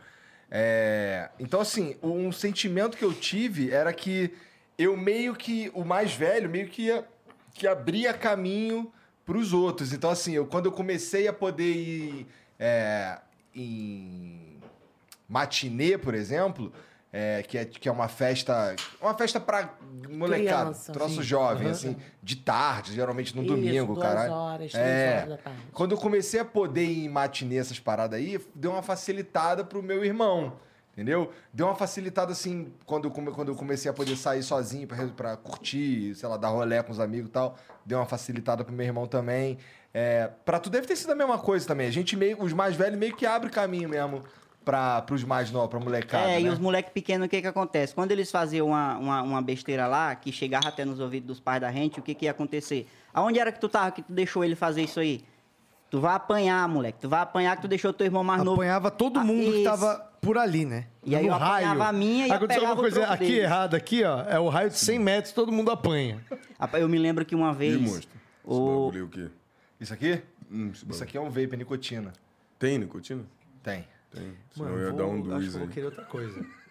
É, 0.51 1.31
então, 1.41 1.61
assim, 1.61 1.97
um 2.03 2.31
sentimento 2.31 2.97
que 2.97 3.05
eu 3.05 3.13
tive 3.13 3.71
era 3.73 3.93
que 3.93 4.33
eu 4.79 4.97
meio 4.97 5.35
que. 5.35 5.71
O 5.75 5.85
mais 5.85 6.13
velho 6.15 6.49
meio 6.49 6.69
que 6.69 6.83
ia, 6.83 7.05
que 7.53 7.66
abria 7.66 8.12
caminho 8.14 8.92
pros 9.24 9.53
outros. 9.53 9.92
Então, 9.92 10.11
assim, 10.11 10.32
eu, 10.34 10.46
quando 10.46 10.66
eu 10.66 10.72
comecei 10.72 11.28
a 11.28 11.32
poder 11.32 11.72
ir 11.72 12.26
é, 12.59 13.18
em 13.55 14.59
matinê, 15.28 15.96
por 15.98 16.14
exemplo. 16.14 16.72
é, 17.14 17.42
que, 17.42 17.59
é, 17.59 17.64
que 17.66 17.88
é 17.88 17.92
uma 17.92 18.09
festa. 18.09 18.74
Uma 19.00 19.12
festa 19.12 19.38
pra 19.38 19.74
molecada, 20.09 20.70
Criança, 20.70 20.92
troço 20.92 21.16
sim. 21.16 21.22
jovem, 21.22 21.64
Aham. 21.66 21.70
assim, 21.72 21.96
de 22.22 22.36
tarde, 22.36 22.94
geralmente 22.94 23.36
no 23.36 23.42
Isso, 23.42 23.55
domingo, 23.55 23.94
duas 23.94 24.07
caralho. 24.07 24.32
horas, 24.32 24.72
três 24.72 24.86
É. 24.86 25.16
horas 25.18 25.28
da 25.28 25.36
tarde. 25.36 25.61
Quando 25.74 25.92
eu 25.92 25.98
comecei 25.98 26.40
a 26.40 26.44
poder 26.44 26.84
ir 26.84 27.05
em 27.05 27.09
matinê, 27.11 27.57
essas 27.59 27.78
paradas 27.78 28.18
aí, 28.18 28.40
deu 28.55 28.70
uma 28.72 28.82
facilitada 28.82 29.62
pro 29.62 29.82
meu 29.82 30.03
irmão. 30.03 30.55
Entendeu? 30.93 31.32
Deu 31.53 31.66
uma 31.66 31.74
facilitada 31.74 32.32
assim, 32.32 32.70
quando 32.84 33.05
eu, 33.07 33.11
come- 33.11 33.30
quando 33.30 33.49
eu 33.49 33.55
comecei 33.55 33.90
a 33.90 33.95
poder 33.95 34.14
sair 34.14 34.43
sozinho 34.43 34.86
pra, 34.86 35.07
pra 35.09 35.36
curtir, 35.38 36.14
sei 36.14 36.28
lá, 36.28 36.36
dar 36.36 36.49
rolé 36.49 36.82
com 36.82 36.93
os 36.93 37.01
amigos 37.01 37.28
e 37.28 37.32
tal. 37.32 37.57
Deu 37.84 37.99
uma 37.99 38.05
facilitada 38.07 38.62
pro 38.62 38.74
meu 38.74 38.84
irmão 38.84 39.07
também. 39.07 39.57
É, 39.95 40.28
pra 40.45 40.59
tu 40.61 40.68
deve 40.68 40.86
ter 40.86 40.97
sido 40.97 41.11
a 41.12 41.14
mesma 41.14 41.38
coisa 41.38 41.66
também. 41.66 41.86
A 41.86 41.90
gente 41.90 42.14
meio, 42.14 42.43
os 42.43 42.53
mais 42.53 42.76
velhos 42.76 42.99
meio 42.99 43.16
que 43.16 43.24
abre 43.24 43.49
caminho 43.49 43.88
mesmo 43.88 44.22
pra, 44.62 45.01
pros 45.03 45.24
mais 45.24 45.51
novos, 45.51 45.70
pra 45.70 45.80
molecada. 45.80 46.30
É, 46.30 46.38
e 46.40 46.45
né? 46.45 46.51
os 46.51 46.59
moleques 46.59 46.93
pequenos, 46.93 47.26
o 47.26 47.28
que 47.30 47.40
que 47.40 47.47
acontece? 47.49 47.95
Quando 47.95 48.12
eles 48.12 48.30
faziam 48.30 48.66
uma, 48.68 48.99
uma, 48.99 49.22
uma 49.22 49.43
besteira 49.43 49.86
lá, 49.86 50.14
que 50.14 50.30
chegava 50.30 50.68
até 50.68 50.84
nos 50.84 51.01
ouvidos 51.01 51.26
dos 51.26 51.40
pais 51.40 51.61
da 51.61 51.72
gente, 51.72 52.01
o 52.01 52.03
que 52.03 52.14
que 52.14 52.26
ia 52.26 52.30
acontecer? 52.32 52.86
Aonde 53.14 53.38
era 53.38 53.51
que 53.51 53.59
tu 53.59 53.68
tava 53.68 53.90
que 53.93 54.03
tu 54.03 54.12
deixou 54.12 54.45
ele 54.45 54.55
fazer 54.55 54.82
isso 54.82 55.01
aí? 55.01 55.24
Tu 55.90 55.99
vai 56.01 56.14
apanhar, 56.14 56.68
moleque. 56.68 56.99
Tu 57.01 57.09
vai 57.09 57.20
apanhar 57.20 57.57
que 57.57 57.62
tu 57.62 57.68
deixou 57.68 57.93
teu 57.95 58.05
irmão 58.07 58.22
mais 58.22 58.43
novo. 58.43 58.61
Apanhava 58.61 58.90
todo 58.90 59.18
Ah, 59.20 59.24
mundo 59.24 59.51
que 59.53 59.57
isso. 59.57 59.64
tava 59.64 60.12
por 60.23 60.39
ali, 60.39 60.64
né? 60.64 60.87
E 61.05 61.14
aí 61.16 61.27
no 61.27 61.33
eu 61.33 61.37
raio. 61.37 61.66
apanhava 61.66 61.89
a 61.89 61.93
minha 61.93 62.27
e 62.27 62.31
eu 62.31 62.37
Aconteceu 62.37 62.61
pegava 62.62 62.81
alguma 62.81 62.91
coisa 62.91 63.12
aqui 63.12 63.25
deles. 63.27 63.43
errada, 63.43 63.77
aqui, 63.77 64.05
ó. 64.05 64.23
É 64.23 64.39
o 64.39 64.49
raio 64.49 64.70
de 64.70 64.79
100 64.79 64.99
metros, 65.01 65.35
todo 65.35 65.51
mundo 65.53 65.70
apanha. 65.70 66.25
Eu 66.75 66.89
me 66.89 66.97
lembro 66.97 67.25
que 67.27 67.35
uma 67.35 67.53
vez. 67.53 67.79
Monstro. 67.79 68.09
Esse 68.09 68.11
o... 68.45 68.66
bagulho 68.66 68.93
aí, 68.95 69.03
o 69.03 69.09
quê? 69.09 69.29
Isso 69.81 69.93
aqui? 69.93 70.23
Hum, 70.51 70.70
esse 70.73 70.89
Isso 70.89 71.03
aqui 71.03 71.16
é 71.18 71.20
um 71.20 71.29
vape, 71.29 71.51
é 71.53 71.57
nicotina. 71.57 72.12
Tem 72.59 72.79
nicotina? 72.79 73.25
Tem. 73.64 73.85
Tem. 74.12 74.33
Senão 74.55 74.68
eu 74.70 74.79
ia 74.79 74.89
vou- 74.91 74.99
dar 74.99 75.07
um 75.07 75.14
acho 75.18 75.23
dois 75.25 75.49
que 75.49 75.55
eu 75.57 75.61
aí. 75.61 75.66
vou 75.66 75.75
querer 75.75 75.87
outra 75.87 76.05
coisa. 76.05 76.47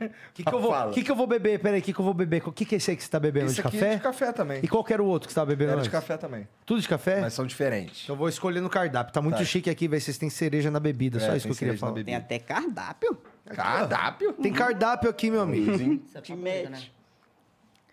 O 0.00 0.10
que, 0.34 0.44
que, 0.44 0.54
eu 0.54 0.60
vou, 0.60 0.90
que, 0.90 1.02
que 1.02 1.10
eu 1.10 1.16
vou 1.16 1.26
beber? 1.26 1.58
Peraí, 1.58 1.80
o 1.80 1.82
que, 1.82 1.92
que 1.92 2.00
eu 2.00 2.04
vou 2.04 2.14
beber? 2.14 2.42
O 2.46 2.52
que, 2.52 2.64
que 2.64 2.74
é 2.74 2.78
esse 2.78 2.90
aí 2.90 2.96
que 2.96 3.02
você 3.02 3.10
tá 3.10 3.18
bebendo? 3.20 3.46
Esse 3.46 3.56
de 3.56 3.60
aqui 3.60 3.78
café? 3.78 3.92
é 3.92 3.96
de 3.96 4.02
café 4.02 4.32
também. 4.32 4.60
E 4.62 4.68
qual 4.68 4.84
que 4.84 4.92
era 4.92 5.02
o 5.02 5.06
outro 5.06 5.26
que 5.26 5.32
você 5.32 5.40
tava 5.40 5.46
bebendo 5.50 5.70
Era 5.70 5.78
antes? 5.80 5.86
de 5.90 5.90
café 5.92 6.16
também. 6.16 6.46
Tudo 6.64 6.80
de 6.80 6.88
café? 6.88 7.20
Mas 7.20 7.32
são 7.34 7.46
diferentes. 7.46 8.02
Então 8.04 8.14
eu 8.14 8.18
vou 8.18 8.28
escolher 8.28 8.60
no 8.60 8.70
cardápio. 8.70 9.12
Tá 9.12 9.20
muito 9.22 9.38
Tá. 9.38 9.44
chique 9.44 9.68
aqui, 9.70 9.88
vai. 9.88 9.98
Vocês 10.00 10.16
têm 10.18 10.30
cereja 10.30 10.70
na 10.70 10.80
bebida. 10.80 11.18
Só 11.20 11.32
É, 11.32 11.36
isso 11.36 11.48
que 11.48 11.54
tem 11.54 11.68
eu 11.68 11.74
queria 11.74 11.78
cereja 11.78 11.86
na 11.86 11.92
falar. 11.92 12.04
Tem 12.04 12.14
até 12.14 12.38
cardápio. 12.38 13.18
Cardápio? 13.46 14.32
Tem 14.34 14.52
cardápio 14.52 15.10
aqui, 15.10 15.30
meu 15.30 15.40
amigo. 15.40 15.72
Você 15.72 16.20
Te 16.20 16.32
tá 16.32 16.36
mete. 16.36 16.68
né? 16.70 16.82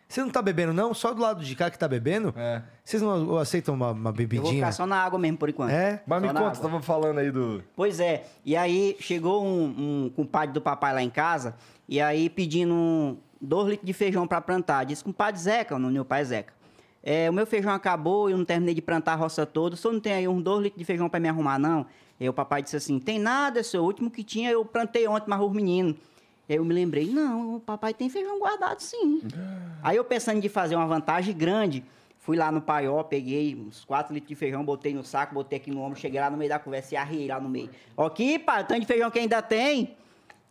Você 0.07 0.21
não 0.21 0.29
tá 0.29 0.41
bebendo, 0.41 0.71
não? 0.71 0.93
Só 0.93 1.13
do 1.13 1.21
lado 1.21 1.43
de 1.43 1.55
cá 1.55 1.69
que 1.69 1.79
tá 1.79 1.87
bebendo? 1.87 2.33
É. 2.37 2.61
Vocês 2.83 3.01
não 3.01 3.37
aceitam 3.37 3.73
uma, 3.73 3.91
uma 3.91 3.99
Eu 3.99 4.03
vou 4.03 4.13
bebidinha? 4.13 4.53
ficar 4.53 4.71
só 4.71 4.85
na 4.85 4.97
água 4.97 5.17
mesmo, 5.17 5.37
por 5.37 5.49
enquanto. 5.49 5.71
É? 5.71 6.01
Mas 6.05 6.21
me 6.21 6.27
Só 6.27 6.33
na 6.33 6.39
conta, 6.41 6.55
você 6.55 6.61
tava 6.61 6.81
falando 6.81 7.17
aí 7.19 7.31
do. 7.31 7.63
Pois 7.75 7.99
é. 7.99 8.25
E 8.45 8.55
aí 8.55 8.95
chegou 8.99 9.43
um, 9.43 10.05
um 10.05 10.11
compadre 10.15 10.53
do 10.53 10.61
papai 10.61 10.93
lá 10.93 11.01
em 11.01 11.09
casa, 11.09 11.55
e 11.89 11.99
aí 11.99 12.29
pedindo 12.29 12.73
um, 12.73 13.17
dois 13.41 13.69
litros 13.69 13.85
de 13.87 13.93
feijão 13.93 14.27
pra 14.27 14.39
plantar. 14.39 14.83
Disse, 14.85 15.03
compadre 15.03 15.39
Zeca, 15.41 15.77
no 15.79 15.89
meu 15.89 16.05
pai 16.05 16.23
Zeca. 16.23 16.53
É, 17.03 17.29
o 17.29 17.33
meu 17.33 17.45
feijão 17.45 17.71
acabou, 17.71 18.29
eu 18.29 18.37
não 18.37 18.45
terminei 18.45 18.73
de 18.73 18.81
plantar 18.81 19.13
a 19.13 19.15
roça 19.15 19.45
toda. 19.45 19.75
O 19.75 19.77
senhor 19.77 19.93
não 19.93 19.99
tem 19.99 20.13
aí 20.13 20.27
uns 20.27 20.41
dois 20.43 20.63
litros 20.63 20.79
de 20.79 20.85
feijão 20.85 21.07
pra 21.09 21.19
me 21.19 21.29
arrumar, 21.29 21.59
não? 21.59 21.85
E 22.19 22.23
aí 22.23 22.29
o 22.29 22.33
papai 22.33 22.61
disse 22.63 22.75
assim: 22.75 22.99
tem 22.99 23.19
nada, 23.19 23.61
seu. 23.63 23.81
O 23.81 23.85
último 23.85 24.09
que 24.09 24.23
tinha 24.23 24.51
eu 24.51 24.63
plantei 24.63 25.07
ontem, 25.07 25.25
mas 25.27 25.41
os 25.41 25.51
meninos. 25.51 25.97
E 26.47 26.53
aí 26.53 26.59
eu 26.59 26.65
me 26.65 26.73
lembrei, 26.73 27.07
não, 27.07 27.55
o 27.55 27.59
papai 27.59 27.93
tem 27.93 28.09
feijão 28.09 28.37
guardado 28.39 28.79
sim. 28.79 29.21
Aí 29.81 29.97
eu 29.97 30.03
pensando 30.03 30.39
de 30.41 30.47
fazer 30.49 30.75
uma 30.75 30.85
vantagem 30.85 31.35
grande, 31.35 31.83
fui 32.19 32.37
lá 32.37 32.51
no 32.51 32.61
paió, 32.61 33.01
peguei 33.03 33.55
uns 33.55 33.83
4 33.85 34.13
litros 34.13 34.29
de 34.29 34.35
feijão, 34.35 34.63
botei 34.63 34.93
no 34.93 35.03
saco, 35.03 35.33
botei 35.33 35.57
aqui 35.57 35.71
no 35.71 35.81
ombro, 35.81 35.99
cheguei 35.99 36.19
lá 36.21 36.29
no 36.29 36.37
meio 36.37 36.49
da 36.49 36.59
conversa 36.59 36.93
e 36.93 36.97
arriei 36.97 37.27
lá 37.27 37.39
no 37.39 37.49
meio. 37.49 37.69
Ó, 37.97 38.05
aqui, 38.05 38.37
pai, 38.37 38.61
o 38.61 38.65
tanto 38.65 38.81
de 38.81 38.85
feijão 38.87 39.09
que 39.09 39.19
ainda 39.19 39.41
tem. 39.41 39.95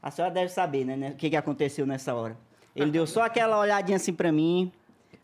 A 0.02 0.10
senhora 0.10 0.34
deve 0.34 0.48
saber, 0.50 0.84
né, 0.84 0.96
né, 0.96 1.10
o 1.10 1.14
que, 1.14 1.30
que 1.30 1.36
aconteceu 1.36 1.86
nessa 1.86 2.12
hora. 2.14 2.36
Ele 2.74 2.90
deu 2.90 3.06
só 3.06 3.22
aquela 3.22 3.58
olhadinha 3.58 3.96
assim 3.96 4.12
pra 4.12 4.32
mim, 4.32 4.72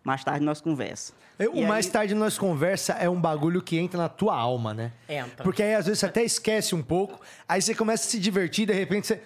mais 0.05 0.23
tarde 0.23 0.45
nós 0.45 0.61
conversa. 0.61 1.12
Eu- 1.39 1.55
E 1.55 1.64
o 1.64 1.68
mais 1.68 1.87
aí- 1.87 1.93
tarde 1.93 2.14
nós 2.14 2.39
conversa 2.39 2.93
é 2.95 3.09
um 3.09 3.21
bagulho 3.21 3.61
que 3.62 3.77
entra 3.79 3.99
na 3.99 4.09
tua 4.09 4.37
alma, 4.37 4.73
né? 4.73 4.93
Entra. 5.09 5.43
Porque 5.43 5.62
aí 5.62 5.75
às 5.75 5.87
vezes 5.87 5.99
você 6.01 6.07
até 6.07 6.23
esquece 6.23 6.75
um 6.75 6.83
pouco, 6.83 7.18
aí 7.49 7.61
você 7.61 7.75
começa 7.75 8.07
a 8.07 8.11
se 8.11 8.18
divertir, 8.21 8.66
de 8.66 8.73
repente 8.73 9.07
você. 9.07 9.21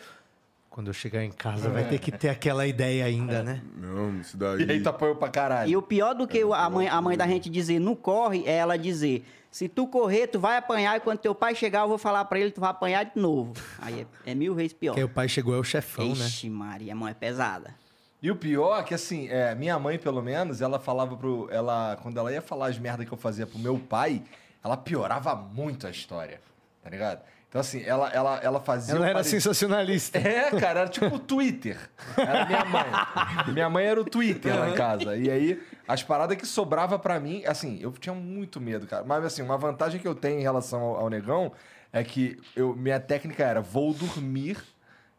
Quando 0.75 0.89
eu 0.89 0.93
chegar 0.93 1.23
em 1.23 1.31
casa, 1.31 1.71
vai 1.71 1.85
ter 1.89 2.01
que 2.01 2.11
ter 2.11 2.29
aquela 2.29 2.67
ideia 2.67 3.05
ainda, 3.05 3.45
né? 3.45 3.63
Não, 3.77 4.19
isso 4.19 4.37
daí. 4.37 4.65
E 4.65 4.73
aí 4.73 4.83
tu 4.83 4.89
apanhou 4.89 5.15
pra 5.15 5.29
caralho. 5.29 5.71
E 5.71 5.77
o 5.77 5.81
pior 5.83 6.15
do 6.15 6.27
que 6.27 6.43
o- 6.43 6.53
a 6.53 6.69
mãe, 6.69 6.89
a 6.89 7.01
mãe 7.01 7.17
da 7.17 7.29
gente 7.29 7.49
dizer 7.49 7.79
não 7.79 7.95
corre 7.95 8.43
é 8.45 8.57
ela 8.57 8.77
dizer: 8.77 9.25
se 9.53 9.69
tu 9.69 9.87
correr, 9.87 10.27
tu 10.27 10.41
vai 10.41 10.57
apanhar 10.57 10.97
e 10.97 11.01
quando 11.01 11.19
teu 11.21 11.33
pai 11.33 11.55
chegar, 11.55 11.83
eu 11.83 11.89
vou 11.89 11.97
falar 11.97 12.25
pra 12.25 12.41
ele, 12.41 12.51
tu 12.51 12.61
vai 12.61 12.71
apanhar 12.71 13.05
de 13.05 13.13
novo. 13.15 13.53
Aí 13.79 14.01
é, 14.27 14.33
é 14.33 14.35
mil 14.35 14.53
vezes 14.53 14.73
pior. 14.73 14.95
Porque 14.95 15.05
o 15.05 15.09
pai 15.09 15.29
chegou, 15.29 15.55
é 15.55 15.59
o 15.59 15.63
chefão, 15.63 16.07
né? 16.09 16.11
Ixi, 16.27 16.51
Maria, 16.51 16.93
a 16.93 16.97
mão 16.97 17.07
é 17.07 17.15
pesada. 17.15 17.73
E 18.21 18.29
o 18.29 18.35
pior 18.35 18.81
é 18.81 18.83
que, 18.83 18.95
assim, 18.95 19.29
é, 19.29 19.55
minha 19.55 19.79
mãe, 19.79 19.97
pelo 19.97 20.21
menos, 20.23 20.61
ela 20.61 20.81
falava 20.81 21.17
pro. 21.17 21.47
Ela, 21.53 21.97
quando 22.03 22.19
ela 22.19 22.33
ia 22.33 22.43
falar 22.43 22.67
as 22.67 22.79
merdas 22.81 23.07
que 23.07 23.15
eu 23.15 23.19
fazia 23.19 23.47
pro 23.47 23.61
meu 23.61 23.79
pai, 23.79 24.25
ela 24.65 24.77
piorava 24.77 25.37
muito 25.37 25.87
a 25.87 25.91
história. 25.91 26.41
Tá 26.83 26.91
ligado? 26.91 27.21
Então, 27.55 27.61
assim, 27.61 27.85
ela, 27.85 28.09
ela, 28.11 28.41
ela 28.43 28.61
fazia. 28.61 28.97
Ela 28.97 29.05
era 29.07 29.15
pare- 29.15 29.29
sensacionalista. 29.29 30.19
É, 30.19 30.51
cara, 30.59 30.81
era 30.81 30.89
tipo 30.89 31.15
o 31.15 31.19
Twitter. 31.21 31.79
Era 32.17 32.47
minha 32.47 32.65
mãe. 32.65 32.85
Minha 33.55 33.71
mãe 33.71 33.85
era 33.87 34.01
o 34.01 34.05
Twitter 34.05 34.59
lá 34.59 34.71
em 34.71 34.75
casa. 34.75 35.15
E 35.17 35.31
aí, 35.31 35.63
as 35.87 36.03
paradas 36.03 36.37
que 36.37 36.47
sobrava 36.47 36.99
pra 36.99 37.21
mim, 37.21 37.45
assim, 37.47 37.79
eu 37.81 37.93
tinha 37.93 38.13
muito 38.13 38.61
medo, 38.61 38.89
cara. 38.89 39.05
Mas, 39.05 39.25
assim, 39.25 39.41
uma 39.41 39.57
vantagem 39.57 40.01
que 40.01 40.09
eu 40.09 40.17
tenho 40.17 40.41
em 40.41 40.43
relação 40.43 40.81
ao, 40.81 40.97
ao 41.03 41.09
negão 41.09 41.53
é 41.93 42.03
que 42.03 42.41
eu, 42.57 42.75
minha 42.75 42.99
técnica 42.99 43.45
era: 43.45 43.61
vou 43.61 43.95
dormir 43.95 44.59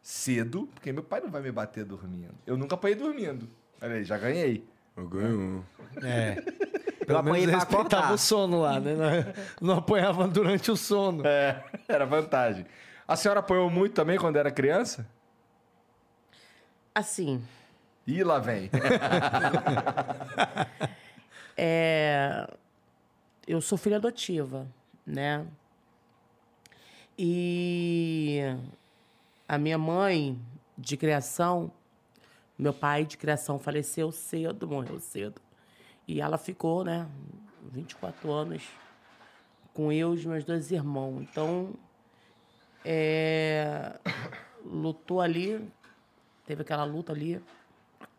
cedo, 0.02 0.68
porque 0.74 0.92
meu 0.92 1.02
pai 1.02 1.22
não 1.22 1.30
vai 1.30 1.40
me 1.40 1.50
bater 1.50 1.86
dormindo. 1.86 2.34
Eu 2.46 2.58
nunca 2.58 2.74
apanhei 2.74 2.96
dormindo. 2.96 3.48
Olha 3.80 3.94
aí, 3.94 4.04
já 4.04 4.18
ganhei. 4.18 4.62
Eu 4.94 5.08
ganho. 5.08 5.64
É. 6.02 6.36
Pelo 7.06 7.18
apanhei 7.18 7.46
menos 7.46 7.62
respeitava 7.62 7.98
acordar. 7.98 8.14
o 8.14 8.18
sono 8.18 8.60
lá, 8.60 8.80
né? 8.80 8.94
Não, 8.94 9.68
não 9.68 9.78
apanhava 9.78 10.26
durante 10.28 10.70
o 10.70 10.76
sono. 10.76 11.26
É, 11.26 11.64
era 11.88 12.04
vantagem. 12.04 12.66
A 13.06 13.16
senhora 13.16 13.40
apanhou 13.40 13.70
muito 13.70 13.94
também 13.94 14.18
quando 14.18 14.36
era 14.36 14.50
criança? 14.50 15.08
Assim, 16.94 17.42
Ih, 18.06 18.22
lá 18.22 18.38
vem. 18.38 18.70
é, 21.56 22.48
eu 23.46 23.60
sou 23.60 23.76
filha 23.76 23.96
adotiva, 23.96 24.66
né? 25.04 25.44
E 27.18 28.40
a 29.48 29.58
minha 29.58 29.76
mãe 29.76 30.38
de 30.78 30.96
criação, 30.96 31.72
meu 32.56 32.72
pai 32.72 33.04
de 33.04 33.16
criação 33.16 33.58
faleceu 33.58 34.12
cedo, 34.12 34.68
morreu 34.68 35.00
cedo. 35.00 35.40
E 36.06 36.20
ela 36.20 36.38
ficou, 36.38 36.84
né, 36.84 37.08
24 37.62 38.30
anos 38.30 38.62
com 39.72 39.92
eu 39.92 40.14
e 40.14 40.18
os 40.18 40.24
meus 40.24 40.44
dois 40.44 40.70
irmãos. 40.70 41.20
Então, 41.22 41.74
é, 42.84 43.98
lutou 44.64 45.20
ali, 45.20 45.70
teve 46.46 46.62
aquela 46.62 46.84
luta 46.84 47.12
ali 47.12 47.42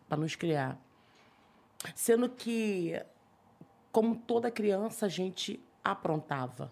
para 0.08 0.18
nos 0.18 0.36
criar. 0.36 0.78
Sendo 1.96 2.30
que, 2.30 3.02
como 3.92 4.16
toda 4.16 4.52
criança, 4.52 5.06
a 5.06 5.10
gente 5.10 5.60
aprontava. 5.84 6.72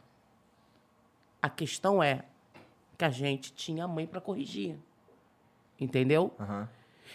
A 1.42 1.50
questão 1.50 2.04
é 2.04 2.26
que 2.98 3.06
a 3.06 3.10
gente 3.10 3.54
tinha 3.54 3.88
mãe 3.88 4.06
para 4.06 4.22
corrigir. 4.22 4.78
Entendeu? 5.80 6.34
Aham. 6.40 6.70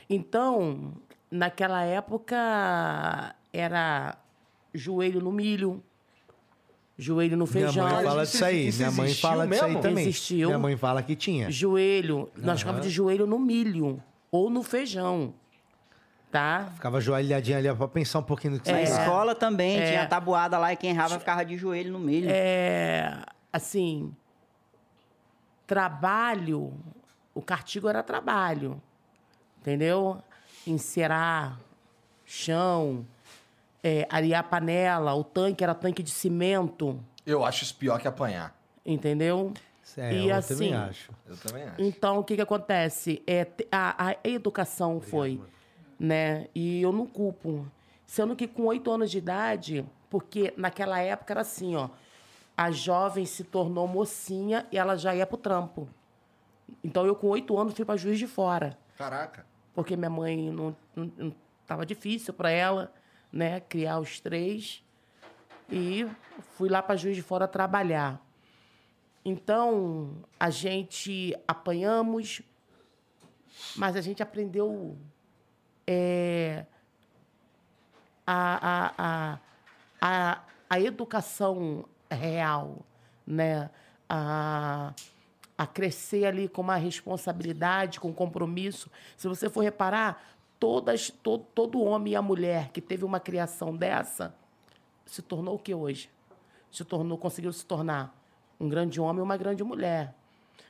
Então, 0.09 0.95
naquela 1.31 1.83
época, 1.83 3.35
era 3.53 4.17
joelho 4.75 5.21
no 5.21 5.33
milho, 5.33 5.83
joelho 6.97 7.37
no 7.37 7.45
Minha 7.47 7.53
feijão. 7.67 7.89
mãe 7.89 8.05
fala 8.05 8.23
Isso- 8.23 8.33
disso 8.33 8.45
aí. 8.45 8.69
isso 8.69 8.79
Minha 8.79 8.91
mãe 8.91 9.15
fala 9.15 9.47
disso 9.47 9.65
aí 9.65 9.81
também. 9.81 10.05
Existiu. 10.05 10.49
Minha 10.49 10.59
mãe 10.59 10.77
fala 10.77 11.03
que 11.03 11.17
tinha. 11.17 11.51
Joelho, 11.51 12.31
nós 12.37 12.61
chamamos 12.61 12.83
de 12.83 12.91
joelho 12.91 13.27
no 13.27 13.39
milho 13.39 14.03
ou 14.31 14.49
no 14.51 14.63
feijão. 14.63 15.35
Tá? 16.31 16.71
Ficava 16.77 16.99
ajoelhadinha 16.99 17.59
ali 17.59 17.69
ó, 17.69 17.75
pra 17.75 17.89
pensar 17.89 18.21
um 18.21 18.23
pouquinho 18.23 18.53
no 18.55 18.61
que 18.61 18.71
Na 18.71 18.79
você 18.79 18.85
falava. 18.87 19.03
escola 19.05 19.35
também, 19.35 19.79
É. 19.81 19.91
tinha 19.91 20.07
tabuada 20.07 20.57
lá 20.59 20.73
e 20.73 20.77
quem 20.77 20.91
errava 20.91 21.19
ficava 21.19 21.45
de 21.45 21.57
joelho 21.57 21.93
no 21.93 21.99
milho. 21.99 22.29
É, 22.31 23.21
assim, 23.53 24.15
trabalho, 25.67 26.73
o 27.35 27.43
cartigo 27.43 27.89
era 27.89 28.03
trabalho, 28.03 28.81
entendeu? 29.61 30.19
Encerar 30.67 31.59
chão, 32.25 33.05
é, 33.83 34.07
arear 34.11 34.49
panela, 34.49 35.15
o 35.15 35.25
tanque 35.25 35.63
era 35.65 35.75
tanque 35.75 36.03
de 36.03 36.11
cimento, 36.11 36.99
Eu 37.27 37.45
acho 37.45 37.65
isso 37.65 37.75
pior 37.77 37.99
que 38.01 38.09
apanhar. 38.09 38.55
entendeu? 38.85 39.53
É, 39.97 40.13
E 40.15 40.29
eu 40.29 40.37
assim, 40.37 40.55
também 40.55 40.75
acho. 40.75 41.13
Eu 41.27 41.37
também 41.37 41.63
acho. 41.65 41.83
Então, 41.83 42.19
o 42.19 42.25
que 42.25 42.37
que 42.37 42.43
acontece? 42.43 43.23
É, 43.27 43.47
a, 43.73 44.11
a 44.11 44.17
educação 44.25 45.01
foi, 45.01 45.41
né? 45.99 46.47
E 46.55 46.81
eu 46.81 46.93
não 46.93 47.07
culpo. 47.07 47.67
Sendo 48.07 48.37
que 48.37 48.47
com 48.47 48.65
oito 48.67 48.91
anos 48.91 49.11
de 49.11 49.19
idade, 49.19 49.85
porque 50.09 50.53
naquela 50.57 51.01
época 51.01 51.33
era 51.33 51.41
assim, 51.41 51.75
ó. 51.77 51.89
A 52.57 52.71
jovem 52.71 53.25
se 53.27 53.43
tornou 53.43 53.89
mocinha 53.89 54.67
e 54.71 54.79
ela 54.79 54.97
já 54.97 55.15
ia 55.15 55.27
pro 55.27 55.37
trampo. 55.37 55.89
Então, 56.85 57.05
eu 57.07 57.15
com 57.17 57.29
oito 57.29 57.59
anos 57.59 57.75
fui 57.75 57.85
para 57.85 57.97
Juiz 57.97 58.19
de 58.19 58.27
Fora. 58.27 58.79
Caraca. 58.97 59.45
Porque 59.75 59.97
minha 59.97 60.11
mãe 60.11 60.51
não, 60.53 60.77
não, 60.95 61.13
não- 61.17 61.35
tava 61.67 61.85
difícil 61.87 62.33
para 62.35 62.51
ela, 62.51 62.93
né? 63.33 63.61
Criar 63.61 63.99
os 63.99 64.21
três. 64.21 64.83
E 65.71 66.07
fui 66.57 66.69
lá 66.69 66.83
para 66.83 66.97
Juiz 66.97 67.17
de 67.17 67.23
Fora 67.23 67.47
trabalhar. 67.47 68.21
Então, 69.25 70.25
a 70.39 70.51
gente 70.51 71.37
apanhamos, 71.47 72.43
mas 73.77 73.95
a 73.95 74.01
gente 74.01 74.23
aprendeu 74.23 74.97
é, 75.87 76.65
a, 78.27 78.69
a, 78.69 78.95
a, 78.99 79.39
a, 80.01 80.43
a 80.69 80.81
educação 80.81 81.85
real, 82.11 82.79
né? 83.27 83.71
A, 84.09 84.93
a 85.57 85.67
crescer 85.67 86.25
ali 86.25 86.49
com 86.49 86.63
uma 86.63 86.77
responsabilidade, 86.77 88.01
com 88.01 88.15
compromisso. 88.15 88.91
Se 89.15 89.29
você 89.29 89.51
for 89.51 89.61
reparar, 89.61 90.25
todas, 90.61 91.11
to, 91.11 91.39
todo 91.39 91.81
homem 91.81 92.13
e 92.13 92.17
a 92.17 92.23
mulher 92.23 92.71
que 92.71 92.81
teve 92.81 93.05
uma 93.05 93.19
criação 93.19 93.75
dessa 93.75 94.35
se 95.07 95.23
tornou 95.23 95.57
o 95.57 95.59
que 95.59 95.75
hoje? 95.75 96.11
Se 96.71 96.85
tornou, 96.85 97.19
conseguiu 97.19 97.53
se 97.53 97.65
tornar 97.65 98.17
um 98.61 98.69
grande 98.69 99.01
homem 99.01 99.21
e 99.21 99.23
uma 99.23 99.37
grande 99.37 99.65
mulher. 99.65 100.15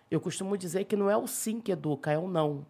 Eu 0.08 0.20
costumo 0.20 0.56
dizer 0.56 0.84
que 0.84 0.96
não 0.96 1.10
é 1.10 1.16
o 1.16 1.26
sim 1.26 1.60
que 1.60 1.72
educa, 1.72 2.10
é 2.12 2.16
o 2.16 2.28
não. 2.28 2.64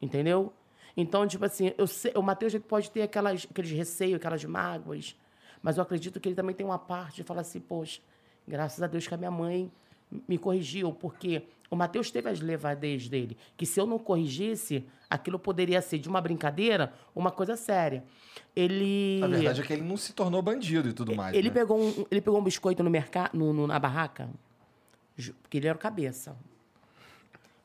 Entendeu? 0.00 0.52
Então, 0.94 1.26
tipo 1.26 1.44
assim, 1.44 1.72
eu 1.76 1.86
sei, 1.86 2.12
o 2.14 2.22
Matheus 2.22 2.54
pode 2.58 2.90
ter 2.90 3.02
aquelas, 3.02 3.46
aqueles 3.50 3.70
receios, 3.70 4.16
aquelas 4.16 4.44
mágoas, 4.44 5.16
mas 5.62 5.78
eu 5.78 5.82
acredito 5.82 6.20
que 6.20 6.28
ele 6.28 6.36
também 6.36 6.54
tem 6.54 6.64
uma 6.64 6.78
parte 6.78 7.16
de 7.16 7.22
falar 7.22 7.40
assim, 7.40 7.60
poxa, 7.60 8.00
graças 8.46 8.82
a 8.82 8.86
Deus 8.86 9.06
que 9.06 9.14
a 9.14 9.16
minha 9.16 9.30
mãe 9.30 9.72
me 10.28 10.38
corrigiu, 10.38 10.92
porque 10.92 11.42
o 11.70 11.76
Matheus 11.76 12.10
teve 12.10 12.28
as 12.28 12.40
levadez 12.40 13.08
dele, 13.08 13.36
que 13.56 13.66
se 13.66 13.80
eu 13.80 13.86
não 13.86 13.98
corrigisse, 13.98 14.84
aquilo 15.10 15.38
poderia 15.38 15.82
ser 15.82 15.98
de 15.98 16.08
uma 16.08 16.20
brincadeira 16.20 16.92
uma 17.14 17.30
coisa 17.30 17.56
séria. 17.56 18.04
Ele 18.54 19.20
A 19.22 19.26
verdade 19.26 19.60
é 19.60 19.64
que 19.64 19.72
ele 19.72 19.82
não 19.82 19.96
se 19.96 20.12
tornou 20.12 20.40
bandido 20.42 20.88
e 20.88 20.92
tudo 20.92 21.14
mais. 21.14 21.34
ele, 21.36 21.48
né? 21.48 21.54
pegou 21.54 21.80
um, 21.82 22.06
ele 22.10 22.20
pegou 22.20 22.38
um 22.38 22.44
biscoito 22.44 22.82
no 22.82 22.90
mercado, 22.90 23.36
no, 23.36 23.52
no- 23.52 23.66
na 23.66 23.78
barraca, 23.78 24.28
porque 25.42 25.56
ele 25.58 25.66
era 25.66 25.76
o 25.76 25.80
cabeça. 25.80 26.36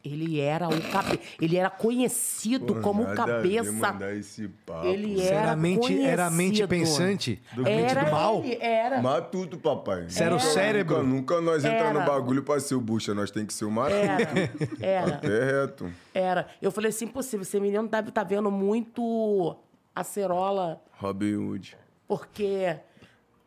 Ele 0.03 0.39
era 0.39 0.67
o 0.67 0.81
cabeça. 0.91 1.19
Ele 1.39 1.57
era 1.57 1.69
conhecido 1.69 2.73
Pô, 2.75 2.81
como 2.81 3.05
cabeça. 3.13 3.71
mandar 3.71 4.15
esse 4.15 4.47
papo. 4.47 4.87
Ele 4.87 5.21
era 5.21 5.35
era 5.41 5.55
mente, 5.55 6.01
era 6.01 6.29
mente 6.31 6.65
conhecido. 6.65 6.67
pensante? 6.67 7.41
Do 7.53 7.63
mente 7.63 7.91
Era 7.91 8.03
do 8.05 8.11
mal? 8.11 8.43
ele, 8.43 8.57
era. 8.59 9.01
Matuto, 9.01 9.57
papai. 9.59 10.09
Você 10.09 10.23
era 10.23 10.35
o 10.35 10.39
cérebro? 10.39 11.03
Nunca, 11.03 11.35
nunca 11.39 11.41
nós 11.41 11.63
entra 11.63 11.93
no 11.93 12.03
bagulho 12.03 12.41
pra 12.43 12.59
ser 12.59 12.73
o 12.75 12.81
bucha, 12.81 13.13
nós 13.13 13.29
tem 13.29 13.45
que 13.45 13.53
ser 13.53 13.65
o 13.65 13.71
matuto. 13.71 13.95
Era, 13.95 14.51
era, 14.79 15.15
Até 15.15 15.27
reto. 15.61 15.91
era. 16.13 16.47
Eu 16.61 16.71
falei 16.71 16.89
assim, 16.89 17.05
impossível, 17.05 17.43
esse 17.43 17.59
menino 17.59 17.87
deve 17.87 18.09
estar 18.09 18.23
vendo 18.23 18.49
muito 18.49 19.55
acerola, 19.95 20.81
Robin 20.93 21.35
Hood. 21.35 21.77
porque 22.07 22.75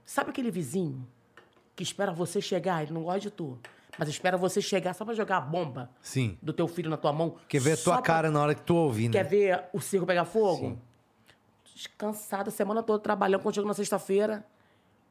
sabe 0.05 0.31
aquele 0.31 0.51
vizinho 0.51 1.07
que 1.75 1.83
espera 1.83 2.13
você 2.13 2.41
chegar, 2.41 2.83
ele 2.83 2.93
não 2.93 3.03
gosta 3.03 3.21
de 3.21 3.31
tu, 3.31 3.59
mas 3.99 4.09
espera 4.09 4.37
você 4.37 4.61
chegar 4.61 4.95
só 4.95 5.05
pra 5.05 5.15
jogar 5.15 5.37
a 5.39 5.41
bomba 5.41 5.91
Sim. 6.01 6.37
do 6.43 6.53
teu 6.53 6.67
filho 6.69 6.91
na 6.91 6.97
tua 6.97 7.13
mão. 7.13 7.37
Quer 7.49 7.61
ver 7.61 7.73
a 7.73 7.77
tua 7.77 7.95
pra- 7.95 8.03
cara 8.03 8.31
na 8.31 8.41
hora 8.41 8.55
que 8.55 8.63
tu 8.63 8.75
ouve, 8.75 9.07
né? 9.09 9.13
Quer 9.13 9.25
ver 9.25 9.65
o 9.73 9.81
circo 9.81 10.07
pegar 10.07 10.25
fogo? 10.25 10.79
Cansada, 11.99 12.49
a 12.49 12.53
semana 12.53 12.83
toda 12.83 12.99
trabalhando. 13.03 13.43
Quando 13.43 13.55
chegou 13.55 13.69
na 13.69 13.75
sexta-feira, 13.75 14.45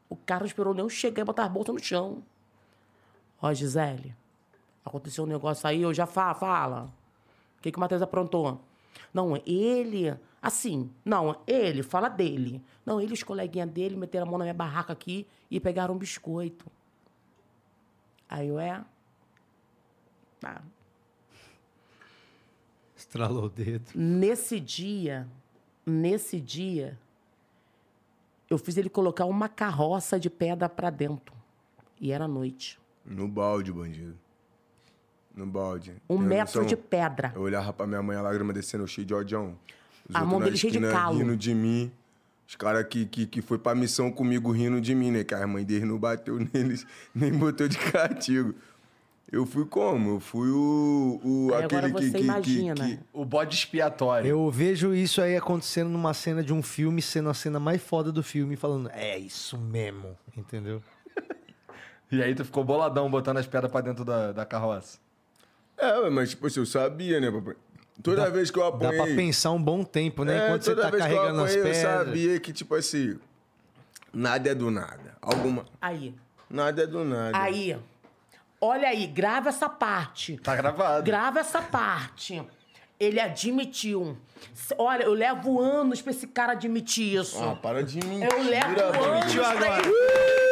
o 0.10 0.16
cara 0.16 0.42
não 0.42 0.48
esperou 0.48 0.74
nem 0.74 0.84
eu 0.84 0.90
chegar 0.90 1.22
e 1.22 1.26
botar 1.26 1.44
as 1.46 1.52
bolsas 1.52 1.74
no 1.76 1.84
chão. 1.84 2.24
Ó, 3.42 3.54
Gisele, 3.54 4.16
aconteceu 4.86 5.26
um 5.26 5.28
negócio 5.28 5.68
aí, 5.68 5.82
eu 5.82 5.94
já 5.94 6.06
fala, 6.06 6.34
fala. 6.34 6.94
O 7.60 7.62
que, 7.62 7.72
que 7.72 7.78
o 7.78 7.82
Matheus 7.82 8.02
aprontou? 8.02 8.62
Não, 9.14 9.36
ele. 9.46 10.16
Assim, 10.42 10.90
não, 11.06 11.38
ele, 11.48 11.84
fala 11.84 12.10
dele. 12.10 12.62
Não, 12.86 13.00
ele, 13.00 13.14
os 13.14 13.24
coleguinhas 13.24 13.70
dele, 13.70 13.96
meteram 13.96 14.26
a 14.26 14.30
mão 14.30 14.38
na 14.38 14.46
minha 14.46 14.54
barraca 14.54 14.92
aqui 14.94 15.26
e 15.50 15.60
pegaram 15.60 15.94
um 15.94 15.98
biscoito. 15.98 16.66
Aí 18.34 18.48
eu 18.48 18.60
é. 18.60 18.84
Tá. 20.40 20.64
Estralou 22.98 23.44
o 23.46 23.50
dedo. 23.50 23.92
Nesse 23.94 24.60
dia, 24.60 25.28
nesse 25.86 26.42
dia, 26.42 26.98
eu 28.50 28.58
fiz 28.58 28.76
ele 28.76 28.90
colocar 28.90 29.26
uma 29.26 29.48
carroça 29.48 30.20
de 30.20 30.32
pedra 30.32 30.68
pra 30.68 30.90
dentro. 30.90 31.36
E 32.02 32.12
era 32.12 32.28
noite. 32.28 32.80
No 33.06 33.28
balde, 33.28 33.72
bandido. 33.72 34.18
No 35.36 35.46
balde. 35.46 35.94
Um 36.10 36.18
Tem 36.18 36.26
metro 36.28 36.62
noção? 36.62 36.66
de 36.66 36.76
pedra. 36.76 37.34
Eu 37.36 37.42
olhava 37.44 37.72
pra 37.72 37.86
minha 37.86 38.02
mãe, 38.02 38.18
a 38.18 38.22
lágrima 38.24 38.52
descendo, 38.52 38.88
cheio 38.88 39.06
de. 39.06 39.14
Os 39.14 39.26
A 40.12 40.26
mão 40.26 40.40
dele 40.40 40.58
cheia 40.58 40.72
de 40.74 40.80
calo. 40.80 41.20
rindo 41.20 41.38
de 41.38 41.54
mim. 41.54 41.92
Os 42.48 42.56
caras 42.56 42.86
que, 42.88 43.06
que, 43.06 43.26
que 43.26 43.42
foi 43.42 43.58
pra 43.58 43.74
missão 43.74 44.12
comigo 44.12 44.52
rindo 44.52 44.80
de 44.80 44.94
mim, 44.94 45.12
né? 45.12 45.24
Que 45.24 45.34
a 45.34 45.48
mãe 45.48 45.64
deles 45.64 45.88
não 45.88 45.98
bateu 45.98 46.38
neles, 46.54 46.86
nem 47.14 47.32
botou 47.32 47.68
de 47.68 47.78
castigo. 47.78 48.54
Eu 49.32 49.48
fui 49.48 49.66
como? 49.66 50.18
Eu 50.18 50.20
fui 50.20 50.48
o. 50.52 51.20
o 51.24 51.54
Aí 51.56 51.64
aquele 51.64 51.92
que, 51.92 51.92
você 51.92 52.12
que, 52.12 52.24
imagina. 52.24 52.76
que, 52.76 52.98
que. 52.98 53.04
O 53.12 53.26
bode 53.26 53.56
expiatório. 53.56 54.28
Eu 54.30 54.52
vejo 54.52 54.94
isso 54.94 55.22
aí 55.22 55.36
acontecendo 55.36 55.90
numa 55.90 56.14
cena 56.14 56.44
de 56.44 56.54
um 56.54 56.62
filme, 56.62 57.02
sendo 57.02 57.30
a 57.30 57.34
cena 57.34 57.60
mais 57.60 57.82
foda 57.82 58.12
do 58.12 58.22
filme, 58.22 58.56
falando, 58.56 58.92
é 58.94 59.18
isso 59.18 59.58
mesmo, 59.58 60.16
entendeu? 60.38 60.82
E 62.12 62.22
aí 62.22 62.36
tu 62.36 62.46
ficou 62.46 62.64
boladão 62.64 63.10
botando 63.10 63.38
as 63.38 63.48
pedras 63.48 63.72
pra 63.72 63.82
dentro 63.82 64.06
da, 64.06 64.32
da 64.32 64.46
carroça. 64.46 65.00
É, 65.76 66.08
mas 66.12 66.30
tipo 66.30 66.46
assim, 66.46 66.60
eu 66.60 66.66
sabia, 66.68 67.20
né, 67.20 67.32
papai? 67.32 67.56
Toda 68.02 68.30
vez 68.30 68.50
que 68.52 68.58
eu 68.60 68.64
Dá 68.64 68.88
apanhei. 68.90 68.98
pra 68.98 69.16
pensar 69.16 69.52
um 69.52 69.62
bom 69.62 69.84
tempo, 69.84 70.24
né? 70.24 70.38
É, 70.38 70.46
Enquanto 70.48 70.64
você 70.64 70.72
toda 70.72 70.82
tá 70.84 70.90
vez 70.90 71.04
que 71.06 71.12
eu 71.12 71.16
carregando 71.16 71.44
as 71.44 71.52
apanhei, 71.52 71.72
pedras. 71.74 71.84
Eu 72.00 72.06
sabia 72.06 72.40
que, 72.40 72.54
tipo 72.54 72.76
assim, 72.76 73.20
nada 74.12 74.50
é 74.50 74.56
do 74.56 74.72
nada. 74.72 75.16
Alguma. 75.22 75.66
Aí, 75.82 76.14
Nada 76.50 76.84
é 76.84 76.88
do 76.88 77.04
nada. 77.04 77.38
aí. 77.38 77.78
Olha 78.60 78.88
aí, 78.88 79.08
grava 79.08 79.50
essa 79.50 79.68
parte. 79.70 80.38
Tá 80.38 80.56
gravado. 80.56 81.04
Grava 81.04 81.40
essa 81.40 81.62
parte. 81.62 82.42
Ele 83.00 83.20
admitiu. 83.20 84.18
Olha, 84.78 85.04
eu 85.04 85.14
levo 85.14 85.60
anos 85.60 86.02
pra 86.02 86.12
esse 86.12 86.28
cara 86.28 86.54
admitir 86.54 87.20
isso. 87.20 87.44
Ah, 87.44 87.56
para 87.56 87.84
de 87.84 87.98
mentir. 88.06 88.30
eu 88.32 88.44
levo 88.44 89.04
anos 89.04 89.34
pra 89.36 89.50
agora. 89.52 89.82
ele... 89.88 90.43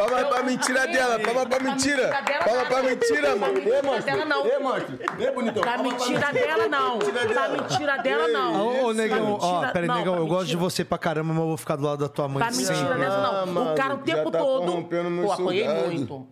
Palma 0.00 0.24
pra 0.28 0.42
mentira 0.42 0.86
dela, 0.86 1.18
palma 1.20 1.46
pra 1.46 1.60
mentira. 1.60 2.08
Palma 2.44 2.64
pra 2.66 2.82
mentira, 2.82 3.36
mano. 3.36 3.58
Ei, 3.58 3.82
monstro. 3.82 4.04
dela, 4.04 4.24
não. 4.24 4.46
Ei, 4.46 4.58
monstro. 4.58 4.98
Ei, 5.18 5.30
bonitão. 5.32 5.62
Pra 5.62 5.78
mentira 5.78 6.32
dela, 6.32 6.68
não. 6.68 6.92
mentira 6.98 7.12
Pra 7.20 7.26
dela. 7.48 7.48
mentira 7.62 7.96
dela, 7.98 8.28
não. 8.28 8.66
Ô, 8.66 8.84
Pra 8.86 8.94
negão, 8.94 9.32
ó, 9.40 9.52
mentira- 9.56 9.72
peraí, 9.72 9.88
negão, 9.88 10.14
pra 10.14 10.22
eu 10.22 10.26
gosto 10.26 10.46
de 10.46 10.56
mentira- 10.56 10.70
você 10.70 10.84
pra 10.84 10.96
caramba, 10.98 11.34
mas 11.34 11.42
eu 11.42 11.48
vou 11.48 11.56
ficar 11.58 11.76
do 11.76 11.82
lado 11.82 11.98
da 11.98 12.08
tua 12.08 12.28
mãe 12.28 12.38
Pra 12.38 12.50
mentira 12.50 12.74
sempre. 12.74 12.98
dessa, 12.98 13.16
não. 13.20 13.34
Ah, 13.68 13.72
o 13.72 13.74
cara 13.74 13.88
o 13.88 13.96
mano, 13.98 14.02
tempo 14.04 14.30
tá 14.30 14.38
todo. 14.38 14.84
Pô, 15.24 15.32
apanhei 15.32 15.68
muito. 15.68 16.28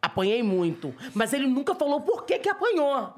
Apanhei 0.00 0.42
muito. 0.42 0.94
Mas 1.14 1.32
ele 1.34 1.46
nunca 1.46 1.74
falou 1.74 2.00
por 2.00 2.24
que 2.24 2.38
que 2.38 2.48
apanhou. 2.48 3.12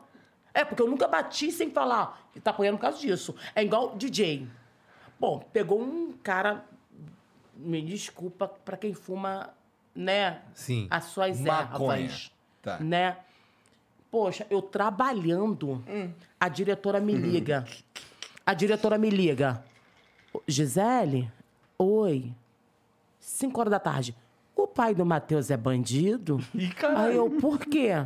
É, 0.53 0.65
porque 0.65 0.83
eu 0.83 0.89
nunca 0.89 1.07
bati 1.07 1.53
sem 1.53 1.71
falar. 1.71 2.21
Ele 2.35 2.41
tá 2.41 2.51
apanhando 2.51 2.77
por 2.77 2.83
causa 2.83 2.99
disso. 2.99 3.35
É 3.55 3.63
igual 3.63 3.95
DJ. 3.97 4.49
Bom, 5.19 5.39
pegou 5.53 5.81
um 5.81 6.13
cara. 6.23 6.65
Me 7.55 7.81
desculpa 7.83 8.49
pra 8.65 8.77
quem 8.77 8.93
fuma, 8.93 9.51
né? 9.97 10.43
Sim. 10.55 10.87
As 10.91 11.05
suas 11.05 11.41
Maconha. 11.41 11.97
ervas. 12.05 12.31
Tá. 12.63 12.79
Né? 12.79 13.17
Poxa, 14.11 14.47
eu 14.51 14.63
trabalhando, 14.63 15.83
a 16.39 16.49
diretora 16.49 17.01
me 17.01 17.15
liga. 17.15 17.65
A 18.45 18.55
diretora 18.55 18.97
me 18.99 19.11
liga. 19.11 19.63
"Ô, 20.33 20.41
Gisele, 20.47 21.31
oi. 21.79 22.33
Cinco 23.19 23.59
horas 23.61 23.71
da 23.73 23.79
tarde. 23.81 24.15
O 24.55 24.67
pai 24.67 24.95
do 24.95 25.05
Matheus 25.05 25.51
é 25.51 25.57
bandido? 25.57 26.39
Ih, 26.55 26.71
caralho. 26.73 27.11
Aí 27.11 27.17
eu, 27.17 27.29
por 27.41 27.59
quê? 27.59 28.05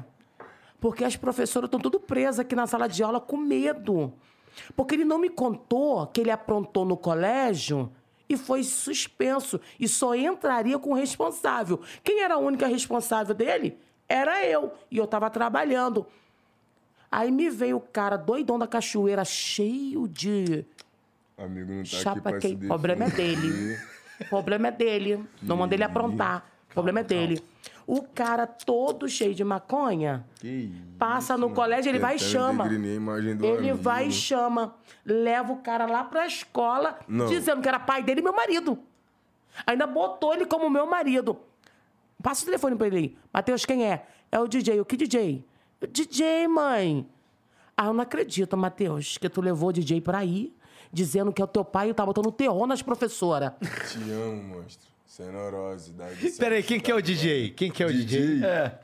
Porque 0.81 1.05
as 1.05 1.15
professoras 1.17 1.69
estão 1.69 1.79
tudo 1.79 2.01
presas 2.01 2.41
aqui 2.41 2.57
na 2.57 2.67
sala 2.67 2.89
de 2.89 3.03
aula 3.03 3.21
com 3.21 3.37
medo. 3.37 4.13
Porque 4.75 4.95
ele 4.95 5.05
não 5.05 5.19
me 5.19 5.29
contou 5.29 6.07
que 6.09 6.21
ele 6.21 6.31
aprontou 6.31 6.85
no 6.85 6.97
colégio 6.97 7.93
e 8.31 8.37
foi 8.37 8.63
suspenso. 8.63 9.61
E 9.79 9.89
só 9.89 10.15
entraria 10.15 10.79
com 10.79 10.91
o 10.91 10.95
responsável. 10.95 11.81
Quem 12.05 12.23
era 12.23 12.35
a 12.35 12.39
única 12.39 12.69
responsável 12.69 13.35
dele? 13.35 13.77
Era 14.09 14.47
eu. 14.47 14.73
E 14.89 14.97
eu 14.97 15.05
estava 15.05 15.29
trabalhando. 15.29 16.07
Aí 17.11 17.33
me 17.33 17.51
veio 17.51 17.79
o 17.79 17.81
cara 17.81 18.17
doidão 18.17 18.57
da 18.57 18.69
cachoeira, 18.69 19.25
cheio 19.25 20.07
de 20.07 20.65
Amigo 21.37 21.73
não 21.73 21.83
tá 21.83 21.89
aqui 21.89 21.97
chapa 21.97 22.21
pra 22.21 22.41
se 22.41 22.49
quente. 22.49 22.65
O 22.65 22.69
problema 22.69 23.05
é 23.07 23.11
dele. 23.11 23.79
problema 24.29 24.69
é 24.69 24.71
dele. 24.71 25.25
Não 25.43 25.57
mandei 25.57 25.77
ele 25.77 25.85
aprontar. 25.85 26.49
O 26.71 26.75
problema 26.75 27.01
é 27.01 27.05
dele. 27.05 27.43
O 27.93 28.03
cara 28.03 28.47
todo 28.47 29.09
cheio 29.09 29.35
de 29.35 29.43
maconha 29.43 30.25
Que 30.37 30.47
isso, 30.47 30.83
passa 30.97 31.35
no 31.37 31.47
mano. 31.49 31.55
colégio, 31.57 31.91
ele 31.91 31.99
vai 31.99 32.15
e 32.15 32.19
chama. 32.21 32.65
Ele 32.73 32.97
amigo. 32.99 33.75
vai 33.77 34.07
e 34.07 34.13
chama. 34.13 34.77
Leva 35.05 35.53
o 35.53 35.57
cara 35.57 35.87
lá 35.87 36.05
pra 36.05 36.25
escola, 36.25 37.01
Não. 37.09 37.27
dizendo 37.27 37.61
que 37.61 37.67
era 37.69 37.81
pai 37.81 38.01
dele 38.05 38.21
e 38.21 38.23
meu 38.23 38.33
marido. 38.33 38.79
Ainda 39.67 39.89
botou 39.89 40.33
ele 40.33 40.47
como 40.47 40.71
meu 40.71 40.87
marido. 40.87 41.37
Passa 42.23 42.43
o 42.43 42.45
telefone 42.45 42.77
pra 42.77 42.87
ele 42.87 42.97
aí. 42.97 43.19
Matheus, 43.35 43.65
quem 43.67 43.85
é? 43.85 44.07
É 44.31 44.39
o 44.39 44.47
DJ. 44.47 44.81
O 44.81 44.85
que 44.85 44.97
DJ? 44.97 45.45
O 45.83 45.87
DJ, 45.89 46.47
mãe. 46.47 47.09
Ah, 47.77 47.87
eu 47.87 47.93
não 47.93 48.03
acredito, 48.03 48.57
Matheus, 48.57 49.19
que 49.19 49.29
tu 49.29 49.41
levou 49.41 49.71
o 49.71 49.73
DJ 49.73 50.01
pra 50.01 50.19
aí, 50.19 50.55
dizendo 50.93 51.33
que 51.33 51.43
é 51.43 51.45
o 51.45 51.49
teu 51.49 51.65
pai 51.65 51.91
e 51.91 51.95
tá 51.95 52.07
botando 52.07 52.31
terror 52.31 52.67
nas 52.69 52.83
professoras. 52.83 53.53
Te 53.91 53.99
amo, 54.13 54.43
monstro. 54.45 54.90
Dá 55.97 56.09
licença. 56.11 56.39
Peraí, 56.39 56.63
quem 56.63 56.79
que 56.79 56.89
é 56.89 56.95
o 56.95 57.03
DJ? 57.03 57.51
Quem 57.51 57.69
que 57.69 57.83
é 57.83 57.87
o 57.87 57.93
DJ? 57.93 58.21
DJ, 58.37 58.43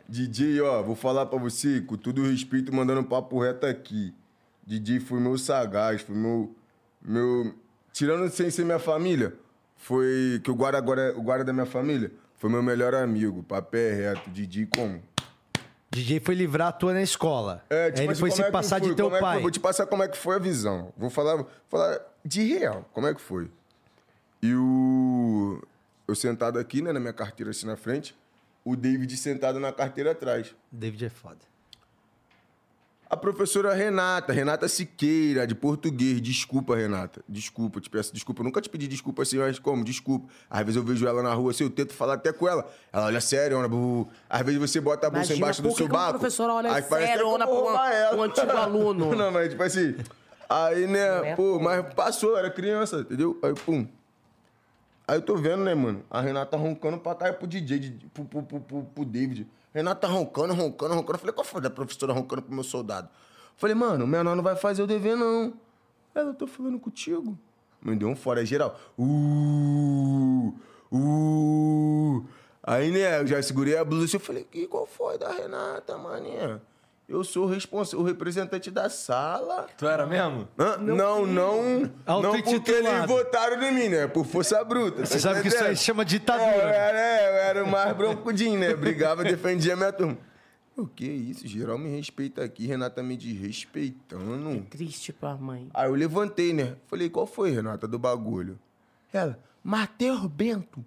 DJ, 0.08 0.60
ó, 0.60 0.82
vou 0.82 0.96
falar 0.96 1.26
pra 1.26 1.38
você, 1.38 1.80
com 1.80 1.96
todo 1.96 2.28
respeito, 2.28 2.74
mandando 2.74 3.00
um 3.00 3.04
papo 3.04 3.40
reto 3.40 3.64
aqui. 3.64 4.12
DJ 4.66 4.98
foi 4.98 5.20
meu 5.20 5.38
sagaz, 5.38 6.02
foi 6.02 6.16
meu. 6.16 6.52
meu 7.00 7.54
tirando 7.92 8.28
sem 8.28 8.50
ser 8.50 8.64
minha 8.64 8.80
família, 8.80 9.34
foi. 9.76 10.40
Que 10.42 10.50
o 10.50 10.54
guarda 10.56 10.78
agora 10.78 11.02
é 11.02 11.10
o 11.12 11.22
guarda 11.22 11.44
da 11.44 11.52
minha 11.52 11.64
família, 11.64 12.10
foi 12.34 12.50
meu 12.50 12.62
melhor 12.62 12.92
amigo. 12.92 13.44
Papé 13.44 13.92
reto. 13.94 14.28
DJ 14.28 14.66
como? 14.66 15.00
DJ 15.92 16.18
foi 16.18 16.34
livrar 16.34 16.68
a 16.68 16.72
tua 16.72 16.92
na 16.92 17.02
escola. 17.02 17.64
É, 17.70 17.92
Aí 17.96 18.04
ele 18.04 18.14
foi 18.16 18.32
se 18.32 18.42
é 18.42 18.50
passar 18.50 18.80
foi? 18.80 18.88
de 18.90 18.96
teu 18.96 19.06
Como 19.06 19.16
é 19.16 19.20
pai. 19.20 19.40
Vou 19.40 19.50
te 19.52 19.60
passar 19.60 19.86
como 19.86 20.02
é 20.02 20.08
que 20.08 20.18
foi 20.18 20.34
a 20.34 20.40
visão. 20.40 20.92
Vou 20.96 21.08
falar, 21.08 21.36
vou 21.36 21.48
falar 21.68 22.00
de 22.24 22.42
real, 22.42 22.84
como 22.92 23.06
é 23.06 23.14
que 23.14 23.20
foi. 23.20 23.48
E 24.42 24.52
o. 24.52 25.62
Eu 26.06 26.14
sentado 26.14 26.58
aqui, 26.58 26.80
né, 26.82 26.92
na 26.92 27.00
minha 27.00 27.12
carteira 27.12 27.50
assim 27.50 27.66
na 27.66 27.76
frente, 27.76 28.14
o 28.64 28.76
David 28.76 29.16
sentado 29.16 29.58
na 29.60 29.72
carteira 29.72 30.12
atrás. 30.12 30.54
David 30.70 31.04
é 31.06 31.08
foda. 31.10 31.38
A 33.08 33.16
professora 33.16 33.72
Renata, 33.72 34.32
Renata 34.32 34.66
Siqueira, 34.66 35.46
de 35.46 35.54
português. 35.54 36.20
Desculpa, 36.20 36.74
Renata. 36.74 37.22
Desculpa, 37.28 37.80
te 37.80 37.88
peço 37.88 38.12
desculpa. 38.12 38.40
Eu 38.40 38.44
nunca 38.44 38.60
te 38.60 38.68
pedi 38.68 38.88
desculpa 38.88 39.22
assim, 39.22 39.38
mas 39.38 39.60
como? 39.60 39.84
Desculpa. 39.84 40.26
Às 40.50 40.60
vezes 40.62 40.74
eu 40.76 40.82
vejo 40.82 41.06
ela 41.06 41.22
na 41.22 41.32
rua 41.32 41.52
assim, 41.52 41.62
eu 41.62 41.70
tento 41.70 41.94
falar 41.94 42.14
até 42.14 42.32
com 42.32 42.48
ela. 42.48 42.68
Ela 42.92 43.06
olha 43.06 43.20
sério, 43.20 43.58
Ana. 43.60 43.68
Às 44.28 44.42
vezes 44.42 44.60
você 44.60 44.80
bota 44.80 45.06
a 45.06 45.10
bolsa 45.10 45.26
Imagina 45.26 45.38
embaixo 45.38 45.62
do 45.62 45.68
que 45.72 45.82
uma 45.84 45.88
sobaco. 45.88 46.18
professora 46.18 46.54
olha 46.54 46.72
aí 46.72 46.82
parece 46.82 47.12
sério, 47.12 47.32
Ana, 47.32 47.46
vou 47.46 47.62
pra 47.72 48.12
um- 48.12 48.18
um 48.18 48.22
antigo 48.24 48.50
aluno? 48.58 49.14
Não, 49.14 49.30
mas 49.30 49.50
tipo 49.50 49.62
assim. 49.62 49.94
Aí, 50.48 50.88
né, 50.88 51.30
é, 51.30 51.36
pô. 51.36 51.60
mas 51.60 51.94
passou, 51.94 52.36
era 52.36 52.50
criança, 52.50 53.00
entendeu? 53.00 53.38
Aí, 53.40 53.54
pum. 53.54 53.86
Aí 55.08 55.18
eu 55.18 55.22
tô 55.22 55.36
vendo, 55.36 55.62
né, 55.62 55.74
mano? 55.74 56.02
A 56.10 56.20
Renata 56.20 56.56
roncando 56.56 56.98
pra 56.98 57.14
cá 57.14 57.28
e 57.28 57.32
pro 57.32 57.46
DJ, 57.46 57.78
de- 57.78 58.06
pro, 58.08 58.24
pro, 58.24 58.42
pro, 58.42 58.82
pro, 58.82 59.04
David. 59.04 59.46
Renata 59.72 60.06
roncando, 60.08 60.52
roncando, 60.52 60.94
roncando. 60.94 61.14
Eu 61.14 61.18
falei, 61.18 61.32
qual 61.34 61.44
foi 61.44 61.60
da 61.60 61.70
professora 61.70 62.12
roncando 62.12 62.42
pro 62.42 62.52
meu 62.54 62.64
soldado? 62.64 63.08
Eu 63.08 63.54
falei, 63.56 63.74
mano, 63.76 64.04
o 64.04 64.08
menor 64.08 64.34
não 64.34 64.42
vai 64.42 64.56
fazer 64.56 64.82
o 64.82 64.86
dever, 64.86 65.16
não. 65.16 65.54
Ela, 66.14 66.30
eu 66.30 66.34
tô 66.34 66.46
falando 66.46 66.78
contigo. 66.80 67.38
Me 67.80 67.94
deu 67.94 68.08
um 68.08 68.16
fora 68.16 68.44
geral. 68.44 68.78
Uh, 68.98 70.52
uh. 70.90 72.24
Aí, 72.62 72.90
né, 72.90 73.20
eu 73.20 73.26
já 73.28 73.40
segurei 73.40 73.76
a 73.76 73.84
blusa 73.84 74.16
e 74.16 74.16
eu 74.16 74.20
falei, 74.20 74.42
que 74.42 74.66
qual 74.66 74.86
foi 74.86 75.16
da 75.18 75.30
Renata, 75.30 75.96
maninha? 75.96 76.60
Eu 77.08 77.22
sou 77.22 77.44
o 77.44 77.48
responsável, 77.48 78.00
o 78.00 78.02
representante 78.02 78.68
da 78.68 78.90
sala. 78.90 79.68
Tu 79.78 79.86
era 79.86 80.04
mesmo? 80.06 80.48
Hã? 80.58 80.76
Não, 80.76 81.24
não. 81.24 81.82
Não 82.04 82.42
porque 82.42 82.70
eles 82.72 83.06
votaram 83.06 83.62
em 83.62 83.72
mim, 83.72 83.88
né? 83.88 84.08
Por 84.08 84.26
força 84.26 84.62
bruta. 84.64 85.06
Você 85.06 85.14
tá 85.14 85.20
sabe 85.20 85.42
que 85.42 85.48
isso 85.48 85.56
aí 85.56 85.60
entendendo? 85.62 85.78
se 85.78 85.84
chama 85.84 86.02
É, 86.02 86.04
eu, 86.04 86.08
ditadura. 86.08 86.46
era, 86.50 86.98
é, 86.98 87.28
eu 87.30 87.34
era 87.36 87.64
o 87.64 87.70
mais 87.70 87.96
broncudinho, 87.96 88.58
né? 88.58 88.74
Brigava, 88.74 89.22
defendia 89.22 89.76
minha 89.76 89.92
turma. 89.92 90.18
O 90.76 90.84
que 90.86 91.06
isso? 91.06 91.46
Geral 91.46 91.78
me 91.78 91.88
respeita 91.88 92.42
aqui, 92.42 92.66
Renata 92.66 93.02
me 93.04 93.16
desrespeitando. 93.16 94.62
Triste 94.68 95.12
pra 95.12 95.36
mãe. 95.36 95.68
Aí 95.72 95.88
eu 95.88 95.94
levantei, 95.94 96.52
né? 96.52 96.74
Falei, 96.88 97.08
qual 97.08 97.26
foi, 97.26 97.50
Renata, 97.52 97.86
do 97.86 97.98
bagulho? 98.00 98.58
Ela, 99.12 99.38
Matheus 99.62 100.26
Bento, 100.26 100.84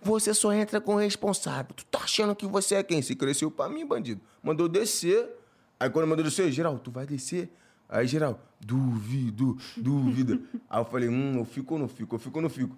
você 0.00 0.32
só 0.34 0.52
entra 0.52 0.78
com 0.80 0.94
o 0.94 0.98
responsável. 0.98 1.72
Tu 1.74 1.84
tá 1.86 2.00
achando 2.00 2.36
que 2.36 2.46
você 2.46 2.74
é 2.76 2.82
quem? 2.82 3.00
Você 3.02 3.14
cresceu 3.14 3.50
pra 3.50 3.68
mim, 3.68 3.84
bandido. 3.86 4.20
Mandou 4.42 4.68
descer. 4.68 5.36
Aí 5.80 5.88
quando 5.90 6.06
mandou 6.08 6.24
descer, 6.24 6.50
geral, 6.50 6.78
tu 6.78 6.90
vai 6.90 7.06
descer? 7.06 7.50
Aí, 7.88 8.06
geral, 8.06 8.38
duvido, 8.60 9.56
dúvida. 9.76 10.38
Aí 10.68 10.80
eu 10.80 10.84
falei, 10.84 11.08
hum, 11.08 11.38
eu 11.38 11.44
fico 11.44 11.74
ou 11.74 11.80
não 11.80 11.88
fico? 11.88 12.16
Eu 12.16 12.18
fico 12.18 12.38
ou 12.38 12.42
não 12.42 12.50
fico? 12.50 12.76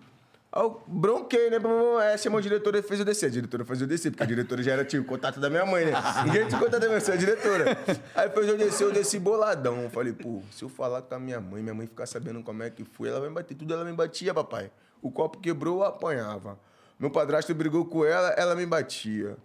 Aí 0.53 0.63
eu 0.63 0.83
bronquei, 0.87 1.49
né? 1.49 1.59
Aí 2.03 2.19
chamou 2.19 2.39
a 2.39 2.41
diretora 2.41 2.79
e 2.79 2.83
fez 2.83 3.01
eu 3.01 3.07
descer. 3.07 3.27
A 3.27 3.31
diretora 3.31 3.65
fez 3.65 3.81
eu 3.81 3.87
descer, 3.87 4.11
porque 4.11 4.23
a 4.23 4.27
diretora 4.27 4.63
já 4.63 4.73
era, 4.73 4.85
tinha 4.85 5.01
o 5.01 5.05
contato 5.05 5.41
da 5.41 5.49
minha 5.49 5.65
mãe, 5.65 5.87
né? 5.87 5.93
Ninguém 6.27 6.47
tinha 6.47 6.61
contato 6.61 6.81
da 6.81 6.87
minha 6.87 6.93
mãe, 6.93 7.01
só 7.01 7.13
a 7.13 7.17
diretora. 7.17 7.79
Aí 8.15 8.29
fez 8.31 8.49
eu 8.49 8.59
descer, 8.59 8.85
eu 8.85 8.93
desci 8.93 9.19
boladão. 9.19 9.83
Eu 9.83 9.91
falei, 9.91 10.13
pô, 10.13 10.43
se 10.51 10.63
eu 10.63 10.69
falar 10.69 11.03
com 11.03 11.15
a 11.15 11.19
minha 11.19 11.41
mãe, 11.41 11.63
minha 11.63 11.75
mãe 11.75 11.87
ficar 11.87 12.07
sabendo 12.07 12.43
como 12.43 12.63
é 12.63 12.71
que 12.71 12.85
foi, 12.85 13.09
ela 13.09 13.21
vai 13.21 13.29
me 13.29 13.35
bater. 13.35 13.55
Tudo 13.55 13.73
ela 13.73 13.85
me 13.85 13.93
batia, 13.93 14.35
papai. 14.35 14.71
O 15.01 15.11
copo 15.11 15.39
quebrou, 15.39 15.79
eu 15.79 15.85
apanhava. 15.85 16.59
Meu 16.99 17.11
padrasto 17.11 17.55
brigou 17.55 17.85
com 17.85 18.05
ela, 18.05 18.29
ela 18.31 18.55
me 18.55 18.67
batia. 18.67 19.37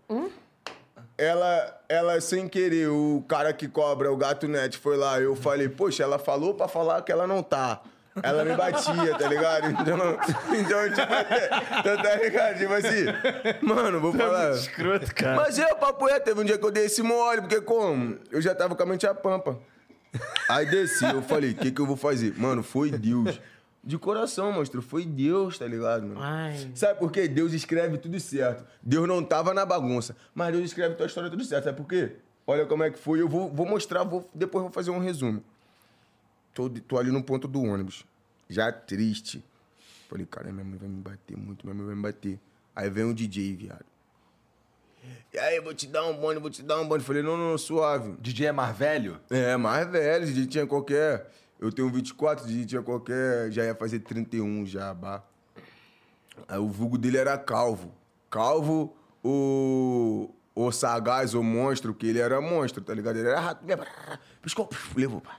Ela, 1.18 1.82
ela, 1.88 2.20
sem 2.20 2.48
querer, 2.48 2.90
o 2.90 3.24
cara 3.28 3.54
que 3.54 3.68
cobra, 3.68 4.12
o 4.12 4.18
gato 4.18 4.48
net, 4.48 4.78
foi 4.78 4.98
lá. 4.98 5.20
Eu 5.20 5.36
falei, 5.36 5.70
poxa, 5.70 6.04
ela 6.04 6.20
falou 6.20 6.54
pra 6.54 6.68
falar 6.68 7.02
que 7.04 7.12
ela 7.12 7.26
não 7.26 7.42
tá. 7.42 7.82
Ela 8.22 8.46
me 8.46 8.56
batia, 8.56 9.18
tá 9.18 9.28
ligado? 9.28 9.70
Então, 9.72 9.98
então 10.56 10.90
tipo, 10.90 11.14
então, 11.80 11.98
tá 12.02 12.16
ligado? 12.16 12.58
Tipo 12.58 12.74
assim, 12.74 13.06
mano, 13.62 14.00
vou 14.00 14.14
falar. 14.14 14.52
Escroto, 14.52 15.14
cara. 15.14 15.36
Mas 15.36 15.60
é, 15.60 15.72
o 15.72 15.76
papo 15.76 16.08
é, 16.08 16.20
teve 16.20 16.40
um 16.40 16.44
dia 16.44 16.58
que 16.58 16.66
eu 16.66 16.72
dei 16.72 16.86
esse 16.86 17.02
mole, 17.02 17.42
porque 17.42 17.62
como? 17.62 18.18
Eu 18.32 18.42
já 18.42 18.56
tava 18.56 18.76
com 18.76 18.84
a 18.84 18.86
mente 18.86 19.06
a 19.06 19.14
pampa. 19.14 19.60
Aí 20.48 20.66
desci, 20.66 21.04
eu 21.06 21.22
falei, 21.22 21.52
o 21.52 21.56
que 21.56 21.72
que 21.72 21.82
eu 21.82 21.86
vou 21.86 21.98
fazer? 21.98 22.34
Mano, 22.38 22.64
foi 22.64 22.90
Deus. 22.90 23.40
De 23.86 24.00
coração, 24.00 24.52
monstro, 24.52 24.82
foi 24.82 25.06
Deus, 25.06 25.60
tá 25.60 25.68
ligado, 25.68 26.08
mano? 26.08 26.20
Ai. 26.20 26.72
Sabe 26.74 27.00
por 27.00 27.12
quê? 27.12 27.28
Deus 27.28 27.54
escreve 27.54 28.00
tudo 28.00 28.20
certo. 28.20 28.66
Deus 28.82 29.08
não 29.08 29.24
tava 29.24 29.54
na 29.54 29.64
bagunça, 29.64 30.16
mas 30.34 30.52
Deus 30.52 30.66
escreve 30.66 30.96
tua 30.96 31.06
história 31.06 31.30
tudo 31.30 31.44
certo. 31.44 31.66
Sabe 31.66 31.78
por 31.78 31.88
quê? 31.88 32.14
Olha 32.48 32.66
como 32.66 32.84
é 32.84 32.90
que 32.90 32.98
foi. 32.98 33.22
Eu 33.22 33.30
vou, 33.30 33.48
vou 33.48 33.66
mostrar, 33.66 34.04
vou, 34.04 34.28
depois 34.34 34.62
eu 34.64 34.70
vou 34.70 34.74
fazer 34.74 34.90
um 34.90 34.98
resumo. 34.98 35.44
Tô, 36.52 36.68
tô 36.70 36.98
ali 36.98 37.12
no 37.12 37.22
ponto 37.22 37.48
do 37.48 37.62
ônibus, 37.62 38.04
já 38.50 38.72
triste. 38.72 39.44
Falei, 40.10 40.26
cara, 40.26 40.52
minha 40.52 40.66
mãe 40.66 40.80
vai 40.80 40.90
me 40.90 41.02
bater 41.02 41.38
muito, 41.38 41.64
minha 41.64 41.76
mãe 41.76 41.86
vai 41.86 41.96
me 41.96 42.02
bater. 42.02 42.40
Aí 42.76 42.90
vem 42.90 43.06
um 43.06 43.14
DJ, 43.14 43.56
viado. 43.56 43.86
E 45.32 45.38
aí, 45.38 45.60
vou 45.60 45.74
te 45.74 45.86
dar 45.86 46.06
um 46.06 46.18
bonde, 46.18 46.40
vou 46.40 46.50
te 46.50 46.64
dar 46.64 46.80
um 46.80 46.88
bonde. 46.88 47.04
Falei, 47.04 47.22
não, 47.22 47.38
não, 47.38 47.52
não, 47.52 47.58
suave. 47.58 48.16
DJ 48.20 48.48
é 48.48 48.52
mais 48.52 48.76
velho? 48.76 49.20
É, 49.30 49.56
mais 49.58 49.88
velho, 49.88 50.26
DJ 50.26 50.48
tinha 50.48 50.66
qualquer. 50.66 51.30
Eu 51.60 51.72
tenho 51.72 51.90
24, 51.90 52.46
DJ 52.46 52.66
tinha 52.66 52.82
qualquer. 52.82 53.52
Já 53.52 53.64
ia 53.64 53.76
fazer 53.76 54.00
31 54.00 54.66
já, 54.66 54.94
bah. 54.94 55.24
Aí 56.48 56.60
o 56.60 56.68
vulgo 56.68 56.98
dele 56.98 57.18
era 57.18 57.38
calvo. 57.38 57.94
Calvo, 58.30 58.96
o. 59.24 60.30
O 60.58 60.72
sagaz, 60.72 61.34
o 61.34 61.44
monstro, 61.44 61.94
que 61.94 62.08
ele 62.08 62.20
era 62.20 62.40
monstro, 62.40 62.82
tá 62.82 62.94
ligado? 62.94 63.18
Ele 63.18 63.28
era 63.28 63.42
rato. 63.42 63.66
Piscou, 64.42 64.66
puf, 64.66 64.98
levou, 64.98 65.20
pá. 65.20 65.38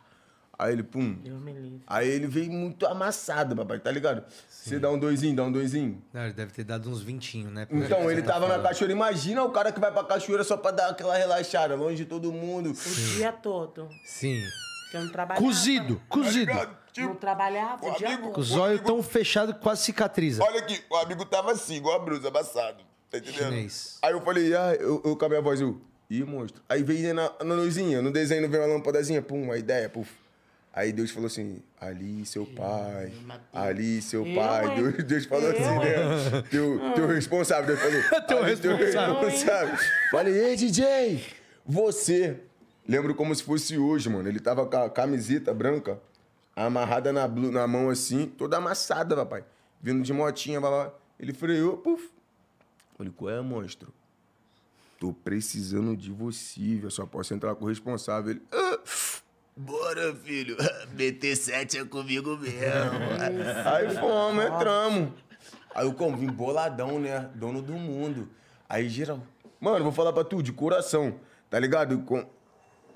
Aí 0.58 0.72
ele, 0.72 0.82
pum. 0.82 1.14
Deus 1.22 1.40
me 1.40 1.52
livre. 1.52 1.82
Aí 1.86 2.08
ele 2.08 2.26
veio 2.26 2.50
muito 2.50 2.86
amassado, 2.86 3.54
papai, 3.56 3.78
tá 3.78 3.90
ligado? 3.90 4.24
Você 4.48 4.78
dá 4.78 4.90
um 4.90 4.98
doisinho, 4.98 5.36
dá 5.36 5.44
um 5.44 5.52
doisinho. 5.52 6.02
Não, 6.12 6.24
ele 6.24 6.32
deve 6.32 6.52
ter 6.52 6.64
dado 6.64 6.90
uns 6.90 7.02
vintinhos, 7.02 7.52
né? 7.52 7.66
Então, 7.70 8.10
ele 8.10 8.22
tá 8.22 8.34
tava 8.34 8.48
na 8.48 8.62
cachoeira. 8.62 8.92
Imagina 8.92 9.42
o 9.42 9.50
cara 9.50 9.70
que 9.70 9.80
vai 9.80 9.92
pra 9.92 10.04
cachoeira 10.04 10.44
só 10.44 10.56
pra 10.56 10.70
dar 10.70 10.90
aquela 10.90 11.16
relaxada, 11.16 11.74
longe 11.74 11.96
de 11.96 12.04
todo 12.04 12.32
mundo. 12.32 12.70
O 12.70 13.16
dia 13.16 13.32
todo. 13.32 13.88
Sim. 14.04 14.42
Que 14.90 14.96
eu 14.96 15.02
não 15.02 15.08
trabalhava. 15.08 15.44
Cozido, 15.46 16.00
cozido. 16.08 16.52
Não 16.98 17.14
trabalhava 17.14 17.84
o 17.84 17.88
amigo- 17.90 18.22
todo. 18.22 18.32
Com 18.32 18.40
os 18.40 18.52
olhos 18.52 18.80
tão 18.80 19.02
fechados 19.02 19.54
que 19.54 19.60
quase 19.60 19.82
cicatriza. 19.82 20.42
Olha 20.42 20.60
aqui, 20.60 20.82
o 20.88 20.96
amigo 20.96 21.24
tava 21.26 21.52
assim, 21.52 21.76
igual 21.76 21.96
a 21.96 21.98
brusa, 22.04 22.28
amassado. 22.28 22.82
Tá 23.10 23.18
entendendo? 23.18 23.50
Chinês. 23.50 23.98
Aí 24.02 24.12
eu 24.12 24.20
falei, 24.22 24.54
ah, 24.54 24.74
eu, 24.80 25.02
eu 25.04 25.16
com 25.16 25.24
a 25.24 25.28
minha 25.28 25.40
voz, 25.42 25.60
eu, 25.60 25.78
ih, 26.08 26.24
monstro. 26.24 26.62
Aí 26.68 26.82
veio 26.82 27.12
na, 27.14 27.30
na 27.44 27.54
luzinha, 27.54 28.00
no 28.00 28.10
desenho 28.10 28.48
veio 28.48 28.64
uma 28.64 28.74
lâmpadazinha, 28.74 29.20
pum, 29.20 29.52
a 29.52 29.58
ideia, 29.58 29.88
puf. 29.88 30.10
Aí 30.72 30.92
Deus 30.92 31.10
falou 31.10 31.26
assim, 31.26 31.62
ali 31.80 32.24
seu 32.26 32.44
pai, 32.46 33.10
ali 33.52 34.02
seu 34.02 34.26
Eu, 34.26 34.34
pai. 34.34 34.66
hein? 34.68 34.74
Deus, 34.92 35.04
Deus 35.04 35.24
falou 35.26 35.50
assim, 35.50 35.62
Eu, 35.62 35.78
né? 35.80 36.42
Teu, 36.50 36.92
teu 36.94 37.06
responsável, 37.06 37.66
Deus 37.66 37.80
falou. 37.80 38.02
Teu 38.26 38.38
ali, 38.42 38.50
responsável. 38.56 39.20
responsável. 39.20 39.78
Falei, 40.10 40.34
ei, 40.38 40.56
DJ, 40.56 41.24
você. 41.64 42.40
Lembro 42.88 43.14
como 43.14 43.34
se 43.34 43.42
fosse 43.42 43.76
hoje, 43.78 44.08
mano. 44.08 44.28
Ele 44.28 44.38
tava 44.40 44.64
com 44.66 44.76
a 44.76 44.88
camiseta 44.90 45.52
branca, 45.52 46.00
amarrada 46.54 47.12
na, 47.12 47.26
blu- 47.26 47.50
na 47.50 47.66
mão 47.66 47.90
assim, 47.90 48.26
toda 48.26 48.56
amassada, 48.58 49.16
papai. 49.16 49.44
Vindo 49.82 50.02
de 50.02 50.12
motinha, 50.12 50.60
blá. 50.60 50.92
Ele 51.18 51.32
freou, 51.32 51.78
puf. 51.78 52.10
Falei, 52.96 53.12
qual 53.16 53.30
é, 53.30 53.40
monstro? 53.40 53.92
Tô 54.98 55.12
precisando 55.12 55.96
de 55.96 56.10
você, 56.10 56.60
velho. 56.76 56.90
Só 56.90 57.04
posso 57.04 57.34
entrar 57.34 57.54
com 57.54 57.64
o 57.64 57.68
responsável. 57.68 58.30
Ele, 58.32 58.42
"Ah, 58.52 58.78
bora, 59.56 60.14
filho. 60.14 60.56
BT7 60.96 61.80
é 61.80 61.84
comigo 61.84 62.36
mesmo. 62.38 62.56
Aí 63.74 63.94
fomos, 63.96 64.44
entramos. 64.44 65.12
Aí 65.74 65.84
eu 65.86 65.92
como, 65.92 66.16
vim 66.16 66.28
boladão, 66.28 66.98
né? 66.98 67.28
Dono 67.34 67.60
do 67.60 67.74
mundo. 67.74 68.28
Aí 68.68 68.88
geral. 68.88 69.20
Mano, 69.60 69.82
vou 69.84 69.92
falar 69.92 70.12
pra 70.12 70.24
tu, 70.24 70.42
de 70.42 70.52
coração. 70.52 71.20
Tá 71.50 71.58
ligado? 71.58 71.98
Com... 72.00 72.24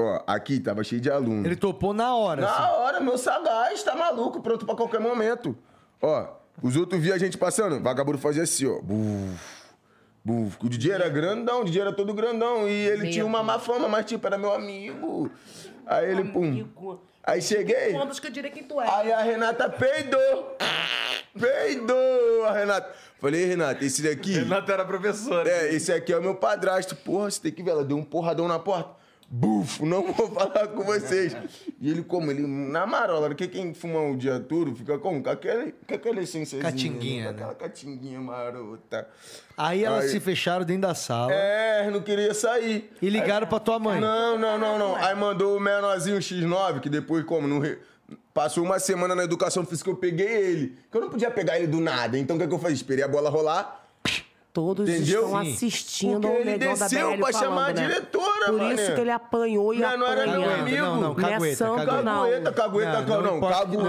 Ó, 0.01 0.23
aqui 0.27 0.59
tava 0.61 0.83
cheio 0.83 1.01
de 1.01 1.11
aluno. 1.11 1.47
Ele 1.47 1.57
topou 1.57 1.93
na 1.93 2.15
hora. 2.15 2.47
assim. 2.47 2.61
Na 2.63 2.73
hora, 2.73 3.01
meu 3.01 3.19
sagaz, 3.19 3.83
tá 3.83 3.95
maluco, 3.95 4.41
pronto 4.41 4.65
pra 4.67 4.75
qualquer 4.75 5.01
momento. 5.01 5.57
Ó, 6.01 6.27
os 6.63 6.77
outros 6.77 7.01
via 7.01 7.15
a 7.15 7.19
gente 7.19 7.37
passando, 7.39 7.81
vagabundo 7.83 8.19
fazia 8.19 8.43
assim, 8.43 8.67
ó. 8.67 8.81
Buf, 8.81 9.41
buf. 10.25 10.57
O 10.65 10.69
DJ 10.69 10.93
era 10.93 11.09
grandão, 11.09 11.61
o 11.61 11.65
DJ 11.65 11.83
era 11.83 11.93
todo 11.93 12.13
grandão. 12.15 12.69
E 12.69 12.73
ele 12.73 13.03
Medo. 13.03 13.13
tinha 13.13 13.27
uma 13.27 13.43
má 13.43 13.59
fama, 13.59 13.89
mas 13.89 14.05
tipo, 14.07 14.27
era 14.27 14.37
meu 14.39 14.53
amigo. 14.53 15.31
Aí 15.87 16.11
ele, 16.11 16.25
pum. 16.25 16.67
Aí 17.23 17.43
cheguei. 17.43 17.93
Quantos 17.93 18.19
que 18.19 18.27
eu 18.29 18.31
diria 18.31 18.51
quem 18.51 18.63
tu 18.65 18.81
é? 18.81 18.89
Aí 18.89 19.13
a 19.13 19.21
Renata 19.21 19.69
peidou. 19.69 20.57
Peidou 21.39 22.45
a 22.47 22.53
Renata. 22.53 22.95
Falei, 23.21 23.45
Renata, 23.45 23.85
esse 23.85 24.03
daqui. 24.03 24.33
Renata 24.33 24.73
era 24.73 24.85
professora. 24.85 25.49
É, 25.49 25.75
esse 25.75 25.93
aqui 25.93 26.13
é 26.13 26.19
o 26.19 26.23
meu 26.23 26.35
padrasto. 26.35 26.97
Porra, 26.97 27.31
você 27.31 27.41
tem 27.41 27.53
que 27.53 27.63
ver, 27.63 27.71
ela 27.73 27.85
deu 27.85 27.97
um 27.97 28.05
porradão 28.05 28.49
na 28.49 28.59
porta. 28.59 28.99
Bufo, 29.33 29.87
não 29.87 30.12
vou 30.12 30.28
falar 30.28 30.66
com 30.68 30.83
vocês. 30.83 31.37
E 31.81 31.89
ele 31.89 32.03
como? 32.03 32.33
Ele 32.33 32.45
na 32.45 32.85
marola, 32.85 33.28
porque 33.28 33.47
quem 33.47 33.72
fuma 33.72 34.01
o 34.01 34.16
dia 34.16 34.41
todo 34.41 34.74
fica 34.74 34.99
como? 34.99 35.22
Com 35.22 35.31
aquele, 35.31 35.72
com 35.87 35.95
aquela 35.95 36.20
essência. 36.20 36.59
Catinguinha, 36.59 37.26
com 37.26 37.31
né? 37.31 37.37
Aquela 37.37 37.55
catinguinha 37.55 38.20
marota. 38.20 39.09
Aí 39.57 39.85
elas 39.85 40.07
Aí- 40.07 40.11
se 40.11 40.18
fecharam 40.18 40.64
dentro 40.64 40.83
da 40.83 40.95
sala 40.97 41.33
É, 41.33 41.89
não 41.93 42.01
queria 42.03 42.35
sair. 42.35 42.91
e 43.01 43.09
ligaram 43.09 43.47
pra 43.47 43.61
tua 43.61 43.78
mãe. 43.78 44.01
Não, 44.01 44.37
não, 44.37 44.59
não, 44.59 44.76
não. 44.76 44.97
Aí 44.97 45.14
mandou 45.14 45.57
o 45.57 45.61
menorzinho 45.61 46.18
X9, 46.18 46.81
que 46.81 46.89
depois, 46.89 47.24
como, 47.24 47.47
não 47.47 47.61
re- 47.61 47.78
passou 48.35 48.64
uma 48.64 48.81
semana 48.81 49.14
na 49.14 49.22
educação 49.22 49.64
física, 49.64 49.91
eu 49.91 49.97
peguei 49.97 50.26
ele. 50.26 50.76
Que 50.91 50.97
eu 50.97 51.01
não 51.03 51.09
podia 51.09 51.31
pegar 51.31 51.57
ele 51.57 51.68
do 51.68 51.78
nada. 51.81 52.18
Então 52.18 52.35
o 52.35 52.39
que, 52.39 52.47
é 52.47 52.49
que 52.49 52.55
eu 52.55 52.59
fiz? 52.59 52.72
Esperei 52.72 53.05
a 53.05 53.09
bola 53.09 53.31
rolar. 53.31 53.78
Todos 54.53 54.89
Entendeu? 54.89 55.27
estão 55.27 55.45
Sim. 55.45 55.53
assistindo 55.55 56.13
Porque 56.23 56.27
ao 56.27 56.35
ele 56.35 56.45
Negão 56.51 56.75
da 56.75 56.89
desceu 56.89 57.09
pra 57.09 57.17
falando, 57.19 57.33
chamar 57.39 57.63
a 57.63 57.73
né? 57.73 57.83
diretora, 57.87 58.47
Por 58.47 58.59
mané. 58.59 58.75
isso 58.75 58.95
que 58.97 59.01
ele 59.01 59.11
apanhou 59.13 59.73
e 59.75 59.79
Não, 59.79 59.97
não 59.97 60.07
era 60.09 60.23
apanha. 60.23 60.39
meu 60.41 60.51
amigo. 60.55 60.77
Não, 60.77 61.01
não, 61.01 61.13
é 61.13 61.15
cagueta, 61.15 61.65
cagueta. 61.65 62.03
não. 62.03 62.23
Cagueta, 62.25 62.53
cagueta, 62.53 63.01
Não, 63.01 63.07
não, 63.07 63.15
não 63.15 63.23
não, 63.31 63.37
importa- 63.37 63.59
cagueta, 63.59 63.83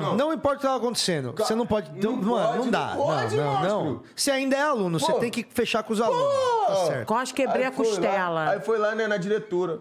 não. 0.00 0.16
não. 0.16 0.32
Importa 0.32 0.56
o 0.56 0.60
que 0.60 0.66
tá 0.66 0.74
acontecendo. 0.74 1.32
Você 1.38 1.54
não 1.54 1.64
pode. 1.64 1.92
não 2.02 2.16
Não, 2.16 2.22
mano, 2.22 2.46
pode, 2.48 2.58
não 2.58 2.70
dá. 2.70 2.86
não 2.86 2.96
Não, 2.96 3.04
pode, 3.06 3.36
não, 3.36 3.62
não. 3.62 3.84
monstro. 3.84 4.02
Você 4.16 4.30
ainda 4.32 4.56
é 4.56 4.62
aluno, 4.62 4.98
você 4.98 5.12
Pô. 5.12 5.18
tem 5.20 5.30
que 5.30 5.46
fechar 5.48 5.84
com 5.84 5.92
os 5.92 6.00
alunos. 6.00 6.34
Tá 6.66 6.74
certo. 6.86 7.06
Quase 7.06 7.32
quebrei 7.32 7.64
a 7.64 7.68
Aí 7.68 7.74
foi 7.74 7.84
lá- 7.86 7.90
costela. 7.92 8.50
aí 8.50 8.60
foi 8.60 8.78
lá, 8.78 8.94
né, 8.96 9.06
na 9.06 9.16
diretora. 9.16 9.78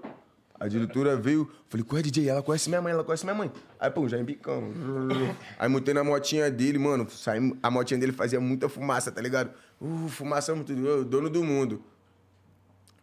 A 0.60 0.68
diretora 0.68 1.16
veio, 1.16 1.50
falei, 1.70 1.86
qual 1.86 2.00
é 2.00 2.02
DJ? 2.02 2.28
Ela 2.28 2.44
conhece 2.44 2.68
minha 2.68 2.82
mãe, 2.82 2.92
ela 2.92 3.04
conhece 3.04 3.24
minha 3.24 3.36
mãe. 3.36 3.50
Aí, 3.80 3.90
pô, 3.90 4.10
já 4.10 4.20
embicamos. 4.20 4.76
Aí 5.58 5.70
montei 5.70 5.94
na 5.94 6.04
motinha 6.04 6.52
dele, 6.52 6.78
mano. 6.78 7.10
Saí, 7.10 7.40
a 7.64 7.72
motinha 7.72 7.98
dele 7.98 8.12
fazia 8.12 8.42
muita 8.42 8.68
fumaça, 8.68 9.10
tá 9.10 9.22
ligado? 9.22 9.52
Uh, 9.80 10.10
fumaça 10.10 10.54
muito. 10.54 10.74
eu, 10.74 11.06
dono 11.06 11.30
do 11.30 11.44
mundo. 11.44 11.82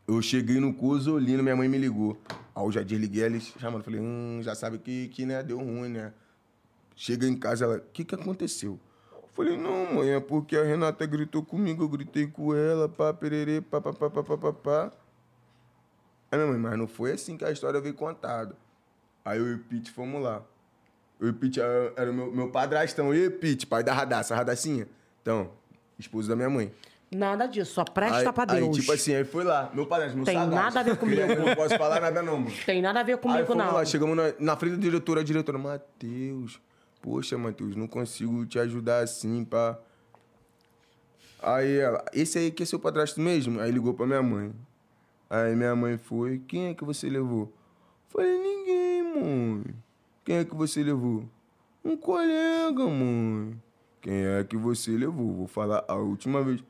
Eu 0.07 0.20
cheguei 0.20 0.61
no 0.61 0.74
Cozolino, 0.74 1.42
minha 1.42 1.57
mãe 1.57 1.66
me 1.66 1.78
ligou. 1.78 2.20
Aí 2.54 2.62
eu 2.62 2.70
já 2.70 2.82
desliguei 2.82 3.24
ela 3.24 3.40
chamando. 3.40 3.82
Falei, 3.82 4.00
hum, 4.00 4.40
já 4.42 4.54
sabe 4.54 4.78
que, 4.78 5.09
que 5.09 5.24
né, 5.24 5.42
deu 5.42 5.59
ruim, 5.59 5.88
né? 5.88 6.12
Cheguei 6.94 7.28
em 7.28 7.36
casa, 7.36 7.64
ela, 7.64 7.76
o 7.78 7.80
que 7.92 8.04
que 8.04 8.14
aconteceu? 8.14 8.78
Falei, 9.32 9.57
não, 9.57 9.94
mãe, 9.94 10.11
é 10.11 10.20
porque 10.20 10.57
a 10.57 10.62
Renata 10.62 11.04
gritou 11.07 11.42
comigo, 11.42 11.84
eu 11.84 11.88
gritei 11.88 12.26
com 12.26 12.54
ela, 12.54 12.88
pá, 12.88 13.12
pererê, 13.12 13.61
pá, 13.61 13.80
pá, 13.80 13.92
pá, 13.92 14.09
pá, 14.09 14.22
pá, 14.22 14.36
pá, 14.36 14.52
pá. 14.52 14.92
Aí 16.31 16.39
minha 16.39 16.51
mãe, 16.51 16.59
mas 16.59 16.79
não 16.79 16.87
foi 16.89 17.12
assim 17.12 17.37
que 17.37 17.45
a 17.45 17.51
história 17.51 17.81
veio 17.81 17.95
contada. 17.95 18.57
Aí 19.24 19.39
eu 19.39 19.47
e 19.49 19.55
o 19.55 19.59
Pete 19.59 19.91
fomos 19.91 20.22
lá. 20.22 20.43
Eu 21.20 21.29
e 21.29 21.31
o 21.31 21.35
Pete 21.35 21.61
era, 21.61 21.93
era 21.97 22.11
o 22.11 22.14
meu, 22.14 22.31
meu 22.33 22.51
padrastão, 22.51 23.14
e 23.14 23.27
o 23.27 23.31
Pete, 23.33 23.66
pai 23.66 23.83
da 23.83 23.93
Radassa, 23.93 24.35
Radacinha. 24.35 24.87
Então, 25.22 25.51
esposo 25.99 26.29
da 26.29 26.37
minha 26.37 26.51
mãe. 26.51 26.72
Nada 27.11 27.47
disso, 27.47 27.72
só 27.72 27.85
presta 27.85 28.18
aí, 28.29 28.33
pra 28.33 28.45
Deus. 28.45 28.77
Aí, 28.77 28.81
tipo 28.81 28.93
assim, 28.93 29.14
aí 29.14 29.24
foi 29.24 29.45
lá, 29.45 29.70
meu 29.72 29.87
padrasto, 29.87 30.16
meu 30.16 30.27
Tem 30.27 30.35
sagaz. 30.37 30.55
nada 30.55 30.81
a 30.81 30.83
ver 30.83 30.97
comigo. 30.97 31.20
Eu 31.20 31.47
não 31.47 31.55
posso 31.55 31.79
falar 31.79 32.01
nada 32.01 32.20
não, 32.22 32.39
mano. 32.41 32.53
Tem 32.66 32.83
nada 32.83 33.01
a 33.01 33.03
ver 33.05 33.12
Aí 33.12 33.18
comigo, 33.18 33.47
fomos 33.47 33.64
não. 33.64 33.72
lá, 33.74 33.85
chegamos 33.85 34.16
na, 34.16 34.35
na 34.41 34.57
frente 34.57 34.74
da 34.74 34.83
diretora, 34.83 35.20
a 35.20 35.24
diretora, 35.24 35.57
Matheus, 35.57 36.61
poxa, 37.01 37.39
Matheus, 37.39 37.77
não 37.77 37.87
consigo 37.87 38.45
te 38.45 38.59
ajudar 38.59 39.05
assim, 39.05 39.45
pá. 39.45 39.79
Aí 41.41 41.79
ela, 41.79 42.05
esse 42.12 42.39
aí 42.39 42.51
que 42.51 42.64
é 42.64 42.66
seu 42.66 42.79
padrasto 42.79 43.20
mesmo? 43.20 43.61
Aí 43.61 43.70
ligou 43.70 43.95
pra 43.95 44.05
minha 44.07 44.22
mãe. 44.22 44.53
Aí 45.29 45.57
minha 45.57 45.74
mãe 45.74 45.99
foi, 45.99 46.39
quem 46.47 46.68
é 46.68 46.74
que 46.74 46.85
você 46.85 47.09
levou? 47.09 47.53
Falei, 48.09 48.39
ninguém, 48.39 49.03
mãe. 49.03 49.64
Quem 50.24 50.37
é 50.37 50.45
que 50.45 50.55
você 50.55 50.83
levou? 50.83 51.24
Um 51.85 51.97
colega, 51.97 52.85
mãe. 52.85 53.61
quem 54.01 54.24
é 54.27 54.45
que 54.45 54.57
você 54.57 54.93
levou? 54.93 55.33
Vou 55.35 55.47
falar 55.47 55.85
a 55.89 55.95
última 55.95 56.43
vez. 56.43 56.62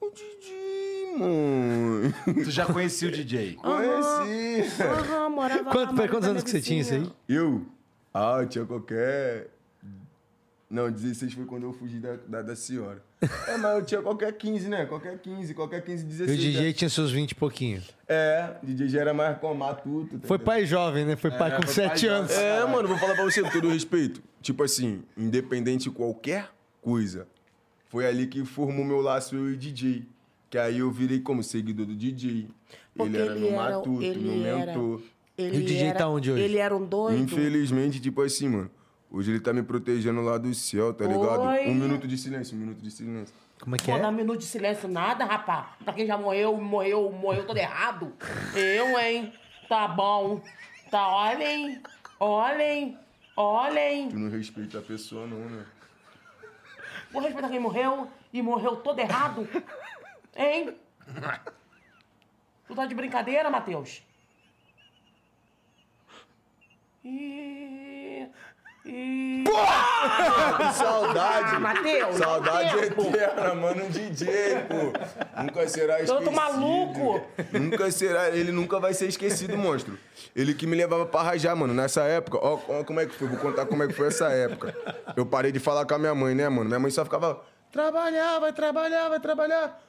O 0.00 0.10
Didi, 0.10 1.18
mano. 1.18 2.12
Tu 2.44 2.50
já 2.50 2.66
conhecia 2.66 3.08
o 3.08 3.12
DJ? 3.12 3.54
Conheci. 3.54 4.82
Aham, 4.82 5.28
morava 5.30 5.62
lá, 5.62 5.72
Quanto, 5.72 5.92
morava 5.94 6.08
quantos 6.08 6.28
anos 6.28 6.42
que 6.42 6.50
você 6.50 6.60
tinha 6.60 6.80
isso 6.80 6.94
aí? 6.94 7.12
Eu? 7.28 7.66
Ah, 8.14 8.38
eu 8.40 8.48
tinha 8.48 8.64
qualquer. 8.64 9.50
Não, 10.70 10.88
16 10.88 11.32
foi 11.32 11.44
quando 11.46 11.64
eu 11.64 11.72
fugi 11.72 11.98
da, 11.98 12.14
da, 12.28 12.42
da 12.42 12.54
senhora. 12.54 13.02
É, 13.48 13.56
mas 13.56 13.76
eu 13.78 13.84
tinha 13.84 14.00
qualquer 14.00 14.32
15, 14.32 14.68
né? 14.68 14.86
Qualquer 14.86 15.18
15, 15.18 15.52
qualquer 15.52 15.82
15, 15.82 16.04
E 16.04 16.06
16. 16.06 16.30
o 16.38 16.40
DJ 16.40 16.66
né? 16.68 16.72
tinha 16.72 16.88
seus 16.88 17.10
20 17.10 17.32
e 17.32 17.34
pouquinho. 17.34 17.82
É, 18.06 18.54
DJ 18.62 18.88
já 18.88 19.00
era 19.00 19.12
mais 19.12 19.36
com 19.38 19.52
matuto. 19.52 20.16
tá 20.18 20.26
Foi 20.28 20.36
entendendo? 20.36 20.44
pai 20.46 20.64
jovem, 20.66 21.04
né? 21.04 21.16
Foi 21.16 21.30
pai 21.32 21.56
com 21.56 21.62
foi 21.62 21.74
7 21.74 22.06
pai 22.06 22.08
anos. 22.16 22.30
jovem. 22.30 22.46
É, 22.46 22.64
mano, 22.66 22.86
vou 22.86 22.96
falar 22.98 23.14
pra 23.16 23.24
você 23.24 23.42
com 23.42 23.50
todo 23.50 23.68
respeito. 23.68 24.22
Tipo 24.40 24.62
assim, 24.62 25.02
independente 25.16 25.84
de 25.84 25.90
qualquer 25.90 26.48
coisa, 26.80 27.26
foi 27.88 28.06
ali 28.06 28.28
que 28.28 28.44
formou 28.44 28.84
meu 28.84 29.00
laço 29.00 29.34
eu 29.34 29.50
e 29.50 29.54
o 29.54 29.56
DJ. 29.56 30.06
Que 30.48 30.56
aí 30.56 30.78
eu 30.78 30.90
virei 30.92 31.18
como 31.18 31.42
seguidor 31.42 31.84
do 31.86 31.96
DJ. 31.96 32.46
Porque 32.94 33.16
ele 33.16 33.22
era 33.22 33.34
meu 33.34 33.48
era- 33.48 33.56
matuto, 33.76 34.02
ele 34.04 34.20
meu 34.20 34.46
era- 34.56 34.66
mentor. 34.66 35.00
Ele 35.36 35.56
E 35.56 35.60
o 35.62 35.64
DJ 35.64 35.86
era, 35.88 35.98
tá 35.98 36.08
onde 36.08 36.30
hoje? 36.30 36.42
Ele 36.42 36.58
era 36.58 36.76
um 36.76 36.84
doido. 36.84 37.18
Infelizmente, 37.22 37.98
tipo 38.00 38.22
assim, 38.22 38.48
mano. 38.48 38.70
Hoje 39.10 39.32
ele 39.32 39.40
tá 39.40 39.52
me 39.52 39.62
protegendo 39.62 40.20
lá 40.20 40.38
do 40.38 40.54
céu, 40.54 40.94
tá 40.94 41.04
ligado? 41.04 41.40
Oi. 41.40 41.68
Um 41.68 41.74
minuto 41.74 42.06
de 42.06 42.16
silêncio, 42.16 42.56
um 42.56 42.60
minuto 42.60 42.78
de 42.78 42.90
silêncio. 42.92 43.34
Como 43.60 43.74
é 43.74 43.78
que 43.78 43.90
Pô, 43.90 43.98
dá 43.98 44.04
é? 44.04 44.08
um 44.08 44.12
minuto 44.12 44.38
de 44.38 44.46
silêncio 44.46 44.88
nada, 44.88 45.24
rapaz. 45.24 45.66
Pra 45.84 45.92
quem 45.92 46.06
já 46.06 46.16
morreu, 46.16 46.56
morreu, 46.56 47.10
morreu 47.10 47.44
todo 47.44 47.56
errado. 47.56 48.12
Eu, 48.54 48.96
hein? 49.00 49.32
Tá 49.68 49.88
bom. 49.88 50.40
Tá, 50.92 51.08
olhem, 51.08 51.82
olhem, 52.20 52.98
olhem. 53.36 54.08
Tu 54.10 54.18
não 54.18 54.30
respeita 54.30 54.78
a 54.78 54.82
pessoa, 54.82 55.26
não, 55.26 55.38
né? 55.38 55.66
Vou 57.10 57.20
respeitar 57.20 57.48
quem 57.48 57.58
morreu 57.58 58.08
e 58.32 58.40
morreu 58.40 58.76
todo 58.76 59.00
errado. 59.00 59.48
Hein? 60.36 60.76
Tu 62.68 62.74
tá 62.76 62.86
de 62.86 62.94
brincadeira, 62.94 63.50
Matheus? 63.50 64.02
Ih, 67.04 67.89
ih. 68.84 69.44
Que 69.44 70.74
saudade! 70.74 71.56
Ah, 71.56 71.60
Matheus, 71.60 72.16
Saudade 72.16 72.76
eterna, 72.78 73.54
mano, 73.54 73.84
um 73.84 73.88
DJ, 73.90 74.28
pô. 74.68 75.42
Nunca 75.42 75.68
será 75.68 76.00
esquecido. 76.00 76.18
Tanto 76.18 76.32
maluco. 76.32 77.20
Nunca 77.52 77.90
será, 77.90 78.28
ele 78.30 78.52
nunca 78.52 78.78
vai 78.80 78.94
ser 78.94 79.08
esquecido, 79.08 79.56
monstro. 79.56 79.98
Ele 80.34 80.54
que 80.54 80.66
me 80.66 80.76
levava 80.76 81.06
pra 81.06 81.22
rajar, 81.22 81.54
mano, 81.56 81.74
nessa 81.74 82.02
época. 82.04 82.38
Ó, 82.40 82.58
ó 82.68 82.84
como 82.84 83.00
é 83.00 83.06
que 83.06 83.14
foi, 83.14 83.28
vou 83.28 83.38
contar 83.38 83.66
como 83.66 83.82
é 83.82 83.86
que 83.86 83.92
foi 83.92 84.08
essa 84.08 84.28
época. 84.28 84.74
Eu 85.16 85.26
parei 85.26 85.52
de 85.52 85.58
falar 85.58 85.84
com 85.84 85.94
a 85.94 85.98
minha 85.98 86.14
mãe, 86.14 86.34
né, 86.34 86.48
mano? 86.48 86.66
Minha 86.66 86.78
mãe 86.78 86.90
só 86.90 87.04
ficava, 87.04 87.42
trabalhar, 87.72 88.38
vai 88.38 88.52
trabalhar, 88.52 89.08
vai 89.08 89.20
trabalhar. 89.20 89.82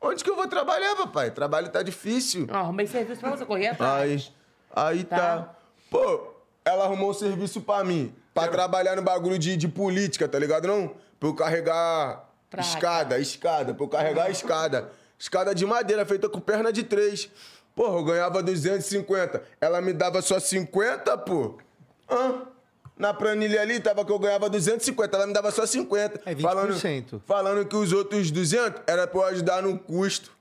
Onde 0.00 0.22
que 0.22 0.30
eu 0.30 0.36
vou 0.36 0.46
trabalhar, 0.46 0.94
papai? 0.94 1.30
Trabalho 1.30 1.68
tá 1.70 1.82
difícil. 1.82 2.46
Ó, 2.50 2.56
Arrumei 2.56 2.86
serviço 2.86 3.20
pra 3.20 3.30
você 3.30 3.44
correr 3.44 3.66
Aí, 3.66 3.72
atrás. 3.72 4.32
aí 4.74 5.04
tá. 5.04 5.16
Tá. 5.16 5.54
Pô, 5.90 6.34
ela 6.64 6.84
arrumou 6.84 7.10
um 7.10 7.14
serviço 7.14 7.60
pra 7.60 7.82
mim. 7.82 8.14
Pra 8.40 8.48
trabalhar 8.48 8.96
no 8.96 9.02
bagulho 9.02 9.38
de, 9.38 9.56
de 9.56 9.68
política, 9.68 10.28
tá 10.28 10.38
ligado? 10.38 10.68
Não? 10.68 10.94
Pra 11.18 11.28
eu 11.28 11.34
carregar 11.34 12.28
escada, 12.56 13.18
escada. 13.18 13.74
Pra 13.74 13.84
eu 13.84 13.88
carregar 13.88 14.26
a 14.26 14.30
escada. 14.30 14.90
Escada 15.18 15.54
de 15.54 15.66
madeira, 15.66 16.06
feita 16.06 16.28
com 16.28 16.40
perna 16.40 16.72
de 16.72 16.82
três. 16.82 17.30
Porra, 17.74 17.98
eu 17.98 18.04
ganhava 18.04 18.42
250. 18.42 19.42
Ela 19.60 19.80
me 19.80 19.92
dava 19.92 20.22
só 20.22 20.38
50, 20.38 21.18
pô. 21.18 21.58
Hã? 22.10 22.42
Na 22.96 23.14
planilha 23.14 23.60
ali 23.60 23.78
tava 23.78 24.04
que 24.04 24.10
eu 24.10 24.18
ganhava 24.18 24.50
250, 24.50 25.16
ela 25.16 25.26
me 25.26 25.32
dava 25.32 25.52
só 25.52 25.64
50. 25.64 26.20
É 26.26 26.34
20%. 26.34 26.40
Falando, 26.40 27.22
falando 27.24 27.66
que 27.66 27.76
os 27.76 27.92
outros 27.92 28.30
200 28.30 28.82
era 28.86 29.06
pra 29.06 29.20
eu 29.20 29.24
ajudar 29.26 29.62
no 29.62 29.78
custo. 29.78 30.32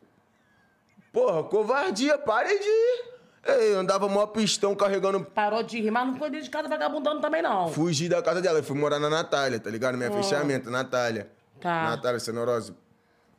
Porra, 1.13 1.43
covardia, 1.43 2.17
pare 2.17 2.57
de 2.57 3.16
eu 3.53 3.79
andava 3.79 4.07
mó 4.07 4.25
pistão 4.27 4.75
carregando. 4.75 5.23
Parou 5.23 5.63
de 5.63 5.79
rir, 5.81 5.91
mas 5.91 6.05
não 6.05 6.13
ficou 6.13 6.29
dentro 6.29 6.45
de 6.45 6.49
casa 6.51 6.67
vagabundando 6.67 7.21
também, 7.21 7.41
não. 7.41 7.67
Fugi 7.69 8.09
da 8.09 8.21
casa 8.21 8.41
dela. 8.41 8.59
Eu 8.59 8.63
fui 8.63 8.77
morar 8.77 8.99
na 8.99 9.09
Natália, 9.09 9.59
tá 9.59 9.69
ligado? 9.69 9.97
Minha 9.97 10.11
fechamento, 10.11 10.69
Natália. 10.69 11.29
Tá. 11.59 11.89
Natália 11.89 12.19
Senorose. 12.19 12.73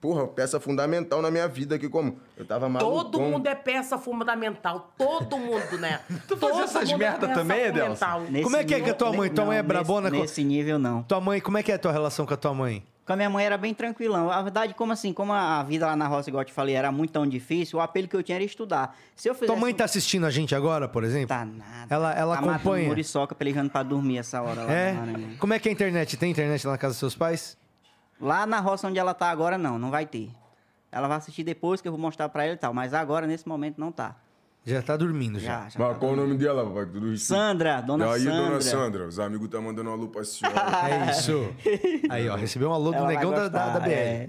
Porra, 0.00 0.28
peça 0.28 0.60
fundamental 0.60 1.20
na 1.20 1.28
minha 1.28 1.48
vida 1.48 1.74
aqui, 1.74 1.88
como? 1.88 2.20
Eu 2.36 2.44
tava 2.46 2.68
maluco. 2.68 2.92
Todo 2.92 3.20
mundo 3.20 3.48
é 3.48 3.54
peça 3.56 3.98
fundamental. 3.98 4.92
Todo 4.96 5.36
mundo, 5.36 5.76
né? 5.78 6.00
tu 6.28 6.36
fazia 6.36 6.62
essas 6.62 6.92
merda 6.92 7.26
também, 7.28 7.66
Adelson? 7.66 8.20
Nesse 8.30 8.44
Como 8.44 8.56
é 8.56 8.62
que 8.62 8.74
é 8.74 8.80
que 8.80 8.90
a 8.90 8.94
tua 8.94 9.12
mãe- 9.12 9.28
tua 9.28 9.44
mãe 9.44 9.58
é 9.58 9.62
não, 9.62 9.68
brabona 9.68 10.02
Nesse, 10.08 10.16
com- 10.16 10.22
nesse 10.22 10.44
nível, 10.44 10.78
não. 10.78 11.02
Tua 11.02 11.20
mãe, 11.20 11.40
como 11.40 11.58
é 11.58 11.64
que 11.64 11.72
é 11.72 11.74
a 11.74 11.78
tua 11.78 11.90
relação 11.90 12.24
com 12.24 12.32
a 12.32 12.36
tua 12.36 12.54
mãe? 12.54 12.84
Com 13.08 13.14
a 13.14 13.16
minha 13.16 13.30
mãe 13.30 13.42
era 13.42 13.56
bem 13.56 13.72
tranquilão. 13.72 14.30
A 14.30 14.42
verdade, 14.42 14.74
como 14.74 14.92
assim, 14.92 15.14
como 15.14 15.32
a 15.32 15.62
vida 15.62 15.86
lá 15.86 15.96
na 15.96 16.06
roça, 16.06 16.28
igual 16.28 16.42
eu 16.42 16.44
te 16.44 16.52
falei, 16.52 16.74
era 16.74 16.92
muito 16.92 17.10
tão 17.10 17.26
difícil, 17.26 17.78
o 17.78 17.80
apelo 17.80 18.06
que 18.06 18.14
eu 18.14 18.22
tinha 18.22 18.36
era 18.36 18.44
estudar. 18.44 18.94
Se 19.16 19.30
eu 19.30 19.32
fizesse... 19.32 19.50
Tua 19.50 19.58
mãe 19.58 19.72
tá 19.72 19.84
assistindo 19.84 20.26
a 20.26 20.30
gente 20.30 20.54
agora, 20.54 20.86
por 20.86 21.02
exemplo? 21.02 21.28
Tá 21.28 21.42
nada. 21.42 21.86
Ela, 21.88 22.12
ela 22.12 22.36
tá 22.36 22.54
acompanha. 22.56 22.86
muriçoca, 22.88 23.34
pelejando 23.34 23.70
pra 23.70 23.82
dormir 23.82 24.18
essa 24.18 24.42
hora 24.42 24.62
lá 24.62 24.70
É? 24.70 24.94
Como 25.38 25.54
é 25.54 25.58
que 25.58 25.70
é 25.70 25.70
a 25.70 25.72
internet? 25.72 26.18
Tem 26.18 26.30
internet 26.30 26.66
lá 26.66 26.74
na 26.74 26.78
casa 26.78 26.92
dos 26.92 26.98
seus 26.98 27.14
pais? 27.14 27.56
Lá 28.20 28.44
na 28.44 28.60
roça 28.60 28.86
onde 28.86 28.98
ela 28.98 29.14
tá 29.14 29.30
agora, 29.30 29.56
não, 29.56 29.78
não 29.78 29.90
vai 29.90 30.04
ter. 30.04 30.28
Ela 30.92 31.08
vai 31.08 31.16
assistir 31.16 31.44
depois 31.44 31.80
que 31.80 31.88
eu 31.88 31.92
vou 31.92 31.98
mostrar 31.98 32.28
pra 32.28 32.44
ela 32.44 32.52
e 32.56 32.58
tal, 32.58 32.74
mas 32.74 32.92
agora, 32.92 33.26
nesse 33.26 33.48
momento, 33.48 33.78
não 33.78 33.90
tá. 33.90 34.16
Já 34.68 34.82
tá 34.82 34.96
dormindo 34.96 35.38
já. 35.40 35.62
Já, 35.64 35.68
já. 35.70 35.78
Mas 35.80 35.98
qual 35.98 36.12
o 36.12 36.16
nome 36.16 36.36
dela, 36.36 36.64
papai? 36.64 36.86
Tudo. 36.86 37.16
Sandra, 37.16 37.80
dona 37.80 38.06
e 38.06 38.08
aí, 38.14 38.20
Sandra. 38.20 38.46
dona 38.48 38.60
Sandra, 38.60 39.06
os 39.06 39.18
amigos 39.18 39.48
tá 39.48 39.60
mandando 39.60 39.88
uma 39.90 39.96
alô 39.96 40.08
pra 40.08 40.24
senhora. 40.24 40.60
É 40.88 41.10
isso. 41.10 41.54
Aí, 42.10 42.28
ó, 42.28 42.36
recebeu 42.36 42.68
um 42.70 42.72
alô 42.74 42.92
do 42.92 43.06
negão 43.06 43.30
da, 43.30 43.48
da, 43.48 43.68
da 43.70 43.80
BR. 43.80 43.90
é. 43.90 44.28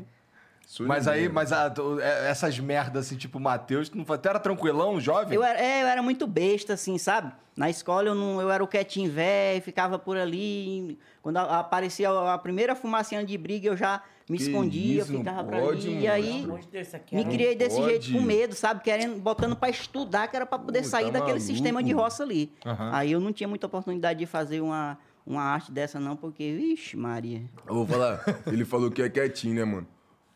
Mas 0.82 1.08
aí, 1.08 1.28
mas 1.28 1.52
a- 1.52 1.74
é- 2.00 2.30
essas 2.30 2.60
merdas 2.60 3.08
assim, 3.08 3.18
tipo 3.18 3.40
Matheus, 3.40 3.90
tu, 3.90 4.04
tu 4.06 4.30
era 4.30 4.40
tranquilão, 4.40 5.00
jovem? 5.02 5.34
Eu 5.36 5.44
era, 5.44 5.60
é, 5.60 5.82
eu 5.82 5.88
era 5.88 6.02
muito 6.04 6.28
besta, 6.28 6.74
assim, 6.74 6.96
sabe? 7.00 7.32
Na 7.58 7.72
escola 7.72 8.08
eu, 8.10 8.14
não, 8.16 8.40
eu 8.40 8.52
era 8.52 8.64
o 8.64 8.68
quietinho 8.68 9.12
velho, 9.12 9.62
ficava 9.64 9.98
por 9.98 10.16
ali. 10.16 10.98
Quando 11.24 11.38
aparecia 11.38 12.10
a, 12.12 12.36
a 12.36 12.38
primeira 12.38 12.76
fumacinha 12.76 13.26
de 13.26 13.36
briga, 13.38 13.68
eu 13.68 13.76
já 13.76 14.02
me 14.30 14.38
Que 14.38 14.44
escondia, 14.44 15.02
isso, 15.02 15.18
ficava 15.18 15.44
pra 15.44 15.60
pode, 15.60 15.88
ali. 15.88 16.02
E 16.02 16.08
aí 16.08 16.48
aqui, 16.94 17.16
me 17.16 17.26
criei 17.26 17.56
desse 17.56 17.78
pode. 17.78 17.90
jeito, 17.90 18.12
com 18.12 18.22
medo, 18.22 18.54
sabe? 18.54 18.82
Querendo, 18.84 19.20
botando 19.20 19.56
pra 19.56 19.70
estudar, 19.72 20.28
que 20.28 20.36
era 20.36 20.46
pra 20.46 20.60
poder 20.60 20.84
Pô, 20.84 20.88
sair 20.88 21.06
tá 21.06 21.14
daquele 21.14 21.40
maluco? 21.40 21.48
sistema 21.48 21.82
de 21.82 21.92
roça 21.92 22.22
ali. 22.22 22.52
Aham. 22.64 22.92
Aí 22.94 23.12
eu 23.12 23.20
não 23.20 23.34
tinha 23.34 23.48
muita 23.48 23.66
oportunidade 23.66 24.20
de 24.20 24.28
fazer 24.28 24.62
uma, 24.62 25.00
uma 25.26 25.42
arte 25.42 25.72
dessa, 25.72 26.00
não, 26.00 26.16
porque, 26.16 26.54
vixe, 26.56 26.96
Maria. 26.96 27.42
Eu 27.68 27.74
vou 27.74 27.88
falar, 27.88 28.24
ele 28.46 28.64
falou 28.64 28.92
que 28.92 29.02
é 29.02 29.10
quietinho, 29.10 29.56
né, 29.56 29.66
mano? 29.66 29.88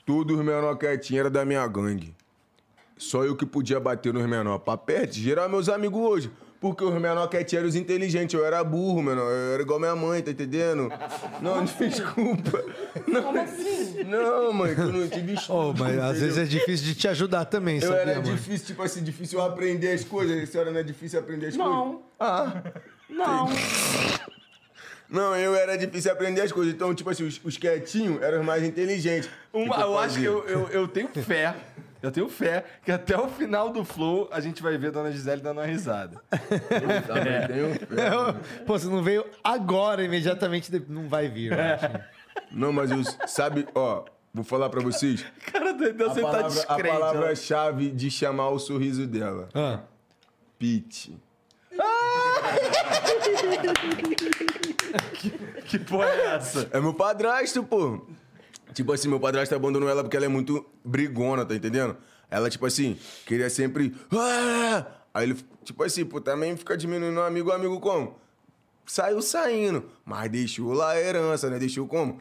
Todos 0.05 0.35
os 0.37 0.43
menores 0.43 0.79
quietinhos 0.79 1.19
eram 1.21 1.31
da 1.31 1.45
minha 1.45 1.65
gangue. 1.67 2.15
Só 2.97 3.23
eu 3.23 3.35
que 3.35 3.45
podia 3.45 3.79
bater 3.79 4.13
nos 4.13 4.25
menores. 4.27 4.61
Pra 4.63 4.75
perto, 4.75 5.13
geral 5.13 5.47
meus 5.49 5.69
amigos 5.69 5.99
hoje. 6.01 6.31
Porque 6.63 6.81
os 6.81 6.93
menores 6.93 7.29
quietinhos 7.29 7.59
eram 7.59 7.67
os 7.67 7.75
inteligentes. 7.75 8.33
Eu 8.33 8.45
era 8.45 8.63
burro, 8.63 9.01
menor. 9.03 9.29
Eu 9.29 9.53
era 9.55 9.61
igual 9.63 9.79
minha 9.81 9.93
mãe, 9.97 10.21
tá 10.21 10.31
entendendo? 10.31 10.89
Não, 11.41 11.61
desculpa. 11.67 12.63
Não, 13.05 13.21
Como 13.21 13.41
assim? 13.41 14.03
não 14.05 14.53
mãe, 14.53 14.73
que 14.73 14.79
eu 14.79 14.93
não 14.93 15.05
tive 15.09 15.33
estudo. 15.33 15.53
Oh, 15.57 15.73
mas 15.77 15.99
às 15.99 16.19
vezes 16.21 16.37
é 16.37 16.45
difícil 16.45 16.85
de 16.85 16.95
te 16.95 17.05
ajudar 17.09 17.43
também, 17.43 17.75
Eu 17.75 17.81
sabia, 17.81 17.97
era 17.97 18.21
mano? 18.21 18.33
difícil, 18.33 18.67
tipo 18.67 18.81
assim, 18.81 19.03
difícil 19.03 19.39
eu 19.39 19.45
aprender 19.45 19.91
as 19.91 20.05
coisas. 20.05 20.41
A 20.41 20.45
senhora 20.49 20.71
não 20.71 20.79
é 20.79 20.83
difícil 20.83 21.19
aprender 21.19 21.47
as 21.47 21.57
coisas? 21.57 21.73
Não, 21.75 22.01
Ah, 22.17 22.63
não. 23.09 23.49
não, 25.09 25.35
eu 25.35 25.53
era 25.55 25.77
difícil 25.77 26.13
aprender 26.13 26.39
as 26.41 26.51
coisas. 26.53 26.73
Então, 26.73 26.93
tipo 26.95 27.09
assim, 27.09 27.27
os, 27.27 27.41
os 27.43 27.57
quietinhos 27.57 28.21
eram 28.21 28.39
os 28.39 28.45
mais 28.45 28.63
inteligentes. 28.63 29.29
Uma- 29.51 29.75
Que 29.75 29.81
eu 29.81 29.97
acho 29.99 30.17
que 30.17 30.23
eu, 30.25 30.45
eu, 30.47 30.69
eu 30.69 30.87
tenho 30.87 31.09
fé. 31.09 31.53
Eu 32.03 32.11
tenho 32.11 32.27
fé 32.27 32.65
que 32.83 32.91
até 32.91 33.17
o 33.17 33.29
final 33.29 33.69
do 33.69 33.85
Flow 33.85 34.27
a 34.31 34.41
gente 34.41 34.61
vai 34.61 34.77
ver 34.77 34.87
a 34.87 34.91
Dona 34.91 35.09
Gisele 35.11 35.41
dando 35.41 35.59
uma 35.59 35.65
risada. 35.65 36.19
Eu 36.31 37.01
também 37.07 37.47
tenho 37.47 37.73
fé. 37.87 38.09
Eu- 38.13 38.33
Pô, 38.65 38.77
você 38.77 38.87
não 38.87 39.01
veio 39.01 39.25
agora, 39.41 40.03
imediatamente, 40.03 40.69
não 40.89 41.07
vai 41.07 41.29
vir. 41.29 41.53
É. 41.53 41.55
eu 41.55 41.73
acho. 41.75 41.85
Não, 42.51 42.73
mas 42.73 42.91
eu, 42.91 43.01
sabe, 43.25 43.65
ó, 43.73 44.03
vou 44.33 44.43
falar 44.43 44.69
pra 44.69 44.81
vocês. 44.81 45.25
Cara, 45.51 45.71
Deus, 45.73 46.11
A 46.11 46.13
você 46.13 46.21
tá 46.21 46.27
palavra, 46.27 46.47
a 46.47 46.49
descrente. 46.49 46.89
ó. 46.89 46.99
palavra-chave 46.99 47.89
de 47.91 48.11
chamar 48.11 48.49
o 48.49 48.59
sorriso 48.59 49.07
dela. 49.07 49.47
Ah, 49.55 49.79
Pete. 50.59 51.17
Que 55.65 55.79
porra 55.79 56.05
é 56.07 56.35
essa? 56.35 56.67
É 56.71 56.79
meu 56.79 56.93
padrasto, 56.93 57.63
pô. 57.63 58.01
Tipo 58.73 58.91
assim, 58.93 59.07
meu 59.07 59.19
padrasto 59.19 59.53
abandonou 59.55 59.87
ela 59.89 60.03
porque 60.03 60.17
ela 60.17 60.25
é 60.25 60.29
muito 60.29 60.65
brigona, 60.83 61.45
tá 61.45 61.55
entendendo? 61.55 61.95
Ela, 62.29 62.49
tipo 62.49 62.65
assim, 62.65 62.97
queria 63.25 63.49
sempre. 63.49 63.93
"Ah!" 64.11 64.85
Aí 65.13 65.23
ele, 65.29 65.37
tipo 65.63 65.83
assim, 65.83 66.03
pô, 66.03 66.19
também 66.19 66.57
fica 66.57 66.75
diminuindo 66.75 67.21
amigo, 67.21 67.51
amigo 67.51 67.79
como? 67.79 68.15
Saiu 68.85 69.21
saindo, 69.21 69.85
mas 70.03 70.29
deixou 70.31 70.73
lá 70.73 70.91
a 70.91 70.99
herança, 70.99 71.49
né? 71.49 71.57
Deixou 71.59 71.87
como? 71.87 72.19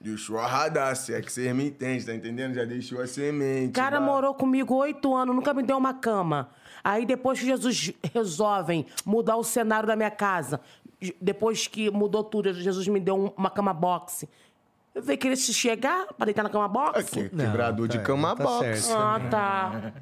Deixou 0.00 0.36
a 0.38 0.46
radar, 0.46 0.96
se 0.96 1.14
é 1.14 1.20
que 1.22 1.32
vocês 1.32 1.54
me 1.54 1.66
entendem, 1.68 2.04
tá 2.04 2.12
entendendo? 2.14 2.54
Já 2.54 2.64
deixou 2.64 3.00
a 3.00 3.06
semente. 3.06 3.70
O 3.70 3.72
cara 3.72 4.00
lá. 4.00 4.04
morou 4.04 4.34
comigo 4.34 4.74
oito 4.74 5.14
anos, 5.14 5.34
nunca 5.34 5.54
me 5.54 5.62
deu 5.62 5.78
uma 5.78 5.94
cama. 5.94 6.50
Aí 6.82 7.06
depois 7.06 7.38
que 7.38 7.46
Jesus 7.46 7.92
resolvem 8.12 8.84
mudar 9.06 9.36
o 9.36 9.44
cenário 9.44 9.86
da 9.86 9.94
minha 9.94 10.10
casa, 10.10 10.60
depois 11.20 11.68
que 11.68 11.88
mudou 11.90 12.24
tudo, 12.24 12.52
Jesus 12.52 12.86
me 12.88 12.98
deu 12.98 13.14
um- 13.16 13.32
uma 13.36 13.48
cama 13.48 13.72
boxe. 13.72 14.28
Eu 14.94 15.02
veio 15.02 15.18
querer 15.18 15.36
se 15.36 15.54
chegar 15.54 16.06
pra 16.16 16.26
deitar 16.26 16.42
na 16.42 16.50
cama 16.50 16.68
box? 16.68 16.98
Aqui, 17.18 17.30
Não, 17.32 17.44
quebrador 17.46 17.88
tá- 17.88 17.96
de 17.96 18.04
cama 18.04 18.36
tá 18.36 18.44
box. 18.44 18.80
certo. 18.82 18.98
Ah, 19.00 19.20
tá. 19.30 19.92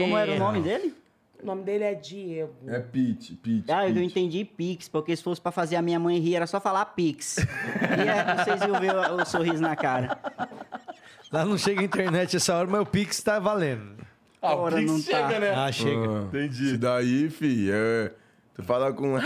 Como 0.00 0.16
era 0.16 0.30
o 0.30 0.34
É. 0.34 0.38
nome 0.38 0.62
dele? 0.62 0.94
O 1.42 1.46
nome 1.46 1.62
dele 1.62 1.84
é 1.84 1.94
Diego. 1.94 2.52
É 2.66 2.80
Pete, 2.80 3.34
Pete. 3.36 3.70
Ah, 3.70 3.86
eu 3.88 3.94
Pete. 3.94 4.06
entendi 4.06 4.44
Pix, 4.44 4.88
porque 4.88 5.14
se 5.14 5.22
fosse 5.22 5.40
pra 5.40 5.52
fazer 5.52 5.76
a 5.76 5.82
minha 5.82 6.00
mãe 6.00 6.18
rir, 6.18 6.34
era 6.34 6.46
só 6.46 6.58
falar 6.60 6.84
Pix. 6.86 7.36
e 7.38 7.44
é, 8.08 8.44
vocês 8.44 8.60
iam 8.62 8.80
ver 8.80 8.94
o, 8.96 9.22
o 9.22 9.24
sorriso 9.24 9.62
na 9.62 9.76
cara. 9.76 10.18
Lá 11.30 11.44
não 11.44 11.56
chega 11.58 11.80
a 11.80 11.84
internet 11.84 12.34
essa 12.36 12.56
hora, 12.56 12.66
mas 12.68 12.80
o 12.80 12.86
Pix 12.86 13.22
tá 13.22 13.38
valendo. 13.38 13.96
Ah, 14.40 14.54
o 14.54 14.68
Pix 14.68 14.90
não 14.90 14.96
tá. 14.98 15.04
chega, 15.28 15.38
né? 15.40 15.54
Ah, 15.54 15.70
chega. 15.70 16.08
Ah, 16.08 16.22
Entendi. 16.22 16.64
Isso 16.68 16.78
daí, 16.78 17.28
fi, 17.30 17.68
é... 17.70 18.12
Tu 18.58 18.64
fala 18.64 18.92
com... 18.92 19.16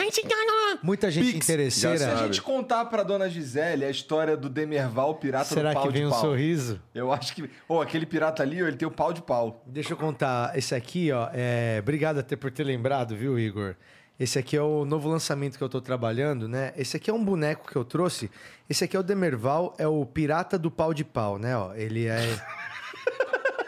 Muita 0.82 1.10
gente 1.10 1.32
Pix, 1.32 1.48
interesseira. 1.48 1.96
já 1.96 2.16
Se 2.18 2.22
a 2.22 2.26
gente 2.26 2.42
contar 2.42 2.84
pra 2.84 3.02
dona 3.02 3.30
Gisele 3.30 3.82
a 3.82 3.90
história 3.90 4.36
do 4.36 4.50
Demerval, 4.50 5.14
pirata 5.14 5.46
Será 5.46 5.70
do 5.70 5.74
pau 5.74 5.86
que 5.86 5.92
vem 5.94 6.02
de 6.02 6.06
um 6.06 6.10
pau. 6.10 6.20
sorriso? 6.20 6.78
Eu 6.94 7.10
acho 7.10 7.34
que... 7.34 7.48
Ô, 7.66 7.80
aquele 7.80 8.04
pirata 8.04 8.42
ali, 8.42 8.62
ó, 8.62 8.66
ele 8.68 8.76
tem 8.76 8.86
o 8.86 8.90
pau 8.90 9.10
de 9.10 9.22
pau. 9.22 9.62
Deixa 9.66 9.94
eu 9.94 9.96
contar. 9.96 10.56
Esse 10.56 10.74
aqui, 10.74 11.10
ó, 11.10 11.30
é... 11.32 11.78
obrigado 11.80 12.18
até 12.18 12.36
por 12.36 12.50
ter 12.50 12.62
lembrado, 12.62 13.16
viu, 13.16 13.38
Igor? 13.38 13.74
Esse 14.20 14.38
aqui 14.38 14.54
é 14.54 14.60
o 14.60 14.84
novo 14.84 15.08
lançamento 15.08 15.56
que 15.56 15.64
eu 15.64 15.68
tô 15.68 15.80
trabalhando, 15.80 16.46
né? 16.46 16.74
Esse 16.76 16.98
aqui 16.98 17.10
é 17.10 17.14
um 17.14 17.24
boneco 17.24 17.70
que 17.70 17.76
eu 17.76 17.86
trouxe. 17.86 18.30
Esse 18.68 18.84
aqui 18.84 18.94
é 18.94 19.00
o 19.00 19.02
Demerval, 19.02 19.74
é 19.78 19.88
o 19.88 20.04
pirata 20.04 20.58
do 20.58 20.70
pau 20.70 20.92
de 20.92 21.04
pau, 21.04 21.38
né? 21.38 21.56
Ó, 21.56 21.72
ele 21.74 22.06
é. 22.06 22.20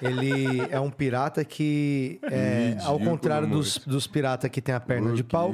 Ele 0.02 0.60
é 0.70 0.78
um 0.80 0.90
pirata 0.90 1.44
que, 1.44 2.18
é, 2.24 2.76
ao 2.82 2.94
Ridículo, 2.94 3.10
contrário 3.10 3.48
dos, 3.48 3.78
dos 3.78 4.06
piratas 4.06 4.50
que 4.50 4.60
tem 4.60 4.74
a 4.74 4.80
perna 4.80 5.10
Pô, 5.10 5.14
de 5.16 5.24
pau, 5.24 5.52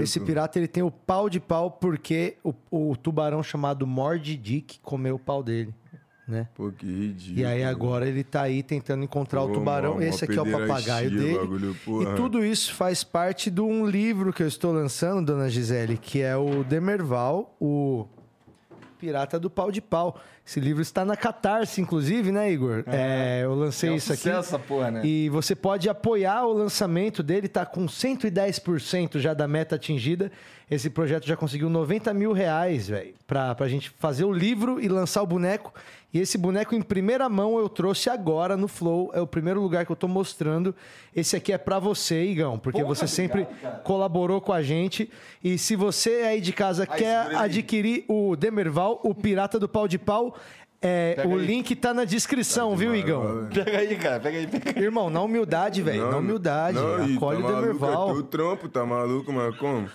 esse 0.00 0.20
pirata 0.20 0.58
ele 0.58 0.68
tem 0.68 0.82
o 0.82 0.90
pau 0.90 1.28
de 1.28 1.40
pau 1.40 1.70
porque 1.70 2.36
o, 2.44 2.54
o 2.70 2.96
tubarão 2.96 3.42
chamado 3.42 3.86
Mord 3.86 4.36
Dick 4.36 4.78
comeu 4.82 5.16
o 5.16 5.18
pau 5.18 5.42
dele, 5.42 5.74
né? 6.26 6.48
Pô, 6.54 6.70
que 6.70 6.86
ridículo. 6.86 7.38
E 7.40 7.44
aí 7.44 7.64
agora 7.64 8.06
ele 8.08 8.22
tá 8.22 8.42
aí 8.42 8.62
tentando 8.62 9.02
encontrar 9.02 9.42
o 9.42 9.48
Pô, 9.48 9.54
tubarão. 9.54 9.94
mó- 9.94 9.96
mó 9.96 10.02
Esse 10.02 10.24
aqui 10.24 10.38
é 10.38 10.42
o 10.42 10.50
papagaio 10.50 11.10
dele. 11.10 11.38
bagulho, 11.38 11.76
e 12.02 12.16
tudo 12.16 12.44
isso 12.44 12.72
faz 12.74 13.02
parte 13.02 13.50
de 13.50 13.60
um 13.60 13.86
livro 13.86 14.32
que 14.32 14.42
eu 14.42 14.48
estou 14.48 14.72
lançando, 14.72 15.26
dona 15.26 15.48
Gisele, 15.50 15.96
que 15.98 16.20
é 16.22 16.36
o 16.36 16.62
Demerval, 16.62 17.56
o 17.60 18.06
Pirata 18.98 19.38
do 19.40 19.48
Pau 19.50 19.72
de 19.72 19.80
Pau. 19.80 20.20
Esse 20.50 20.58
livro 20.58 20.82
está 20.82 21.04
na 21.04 21.16
Catarse, 21.16 21.80
inclusive, 21.80 22.32
né, 22.32 22.50
Igor? 22.50 22.82
É, 22.88 23.42
eu 23.44 23.54
lancei 23.54 23.88
É 23.88 23.92
um 23.92 23.94
isso 23.94 24.12
aqui. 24.12 24.28
essa 24.28 24.58
porra, 24.58 24.90
né? 24.90 25.02
E 25.06 25.28
você 25.28 25.54
pode 25.54 25.88
apoiar 25.88 26.44
o 26.44 26.52
lançamento 26.52 27.22
dele, 27.22 27.46
tá 27.46 27.64
com 27.64 27.86
110% 27.86 29.20
já 29.20 29.32
da 29.32 29.46
meta 29.46 29.76
atingida. 29.76 30.32
Esse 30.70 30.88
projeto 30.88 31.26
já 31.26 31.36
conseguiu 31.36 31.68
90 31.68 32.14
mil 32.14 32.32
reais, 32.32 32.88
velho, 32.88 33.14
pra, 33.26 33.54
pra 33.54 33.66
gente 33.66 33.90
fazer 33.90 34.24
o 34.24 34.32
livro 34.32 34.80
e 34.80 34.88
lançar 34.88 35.20
o 35.22 35.26
boneco. 35.26 35.74
E 36.12 36.18
esse 36.18 36.36
boneco 36.36 36.74
em 36.74 36.82
primeira 36.82 37.28
mão 37.28 37.58
eu 37.58 37.68
trouxe 37.68 38.10
agora 38.10 38.56
no 38.56 38.66
Flow. 38.66 39.10
É 39.14 39.20
o 39.20 39.26
primeiro 39.26 39.60
lugar 39.60 39.86
que 39.86 39.92
eu 39.92 39.96
tô 39.96 40.08
mostrando. 40.08 40.74
Esse 41.14 41.36
aqui 41.36 41.52
é 41.52 41.58
pra 41.58 41.78
você, 41.78 42.24
Igão, 42.24 42.58
porque 42.58 42.82
Porra, 42.82 42.94
você 42.94 43.06
sempre 43.06 43.46
cara. 43.46 43.76
colaborou 43.78 44.40
com 44.40 44.52
a 44.52 44.60
gente. 44.62 45.10
E 45.42 45.56
se 45.56 45.76
você 45.76 46.22
aí 46.26 46.40
de 46.40 46.52
casa 46.52 46.86
Aí, 46.88 46.98
quer 46.98 47.34
adquirir 47.36 48.04
o 48.08 48.34
Demerval, 48.34 49.00
o 49.04 49.14
Pirata 49.14 49.58
do 49.58 49.68
Pau 49.68 49.86
de 49.86 49.98
Pau, 49.98 50.36
é, 50.82 51.14
Pega 51.14 51.28
o 51.28 51.34
aí. 51.38 51.46
link 51.46 51.76
tá 51.76 51.92
na 51.92 52.04
descrição, 52.04 52.74
viu, 52.76 52.94
Igão? 52.96 53.48
Pega 53.52 53.78
aí, 53.78 53.96
cara. 53.96 54.20
Pega 54.20 54.38
aí, 54.38 54.46
pega 54.46 54.78
aí. 54.78 54.84
Irmão, 54.84 55.10
na 55.10 55.20
humildade, 55.22 55.82
velho. 55.82 56.10
Na 56.10 56.16
humildade. 56.16 56.76
Não, 56.78 56.94
Acolhe 57.16 57.18
tá 57.18 57.48
o 57.48 57.52
maluco, 57.52 57.60
Demerval. 57.60 58.10
É 58.10 58.12
teu 58.14 58.22
trampo, 58.22 58.68
tá 58.68 58.86
maluco, 58.86 59.32
mas 59.32 59.56
como? 59.56 59.88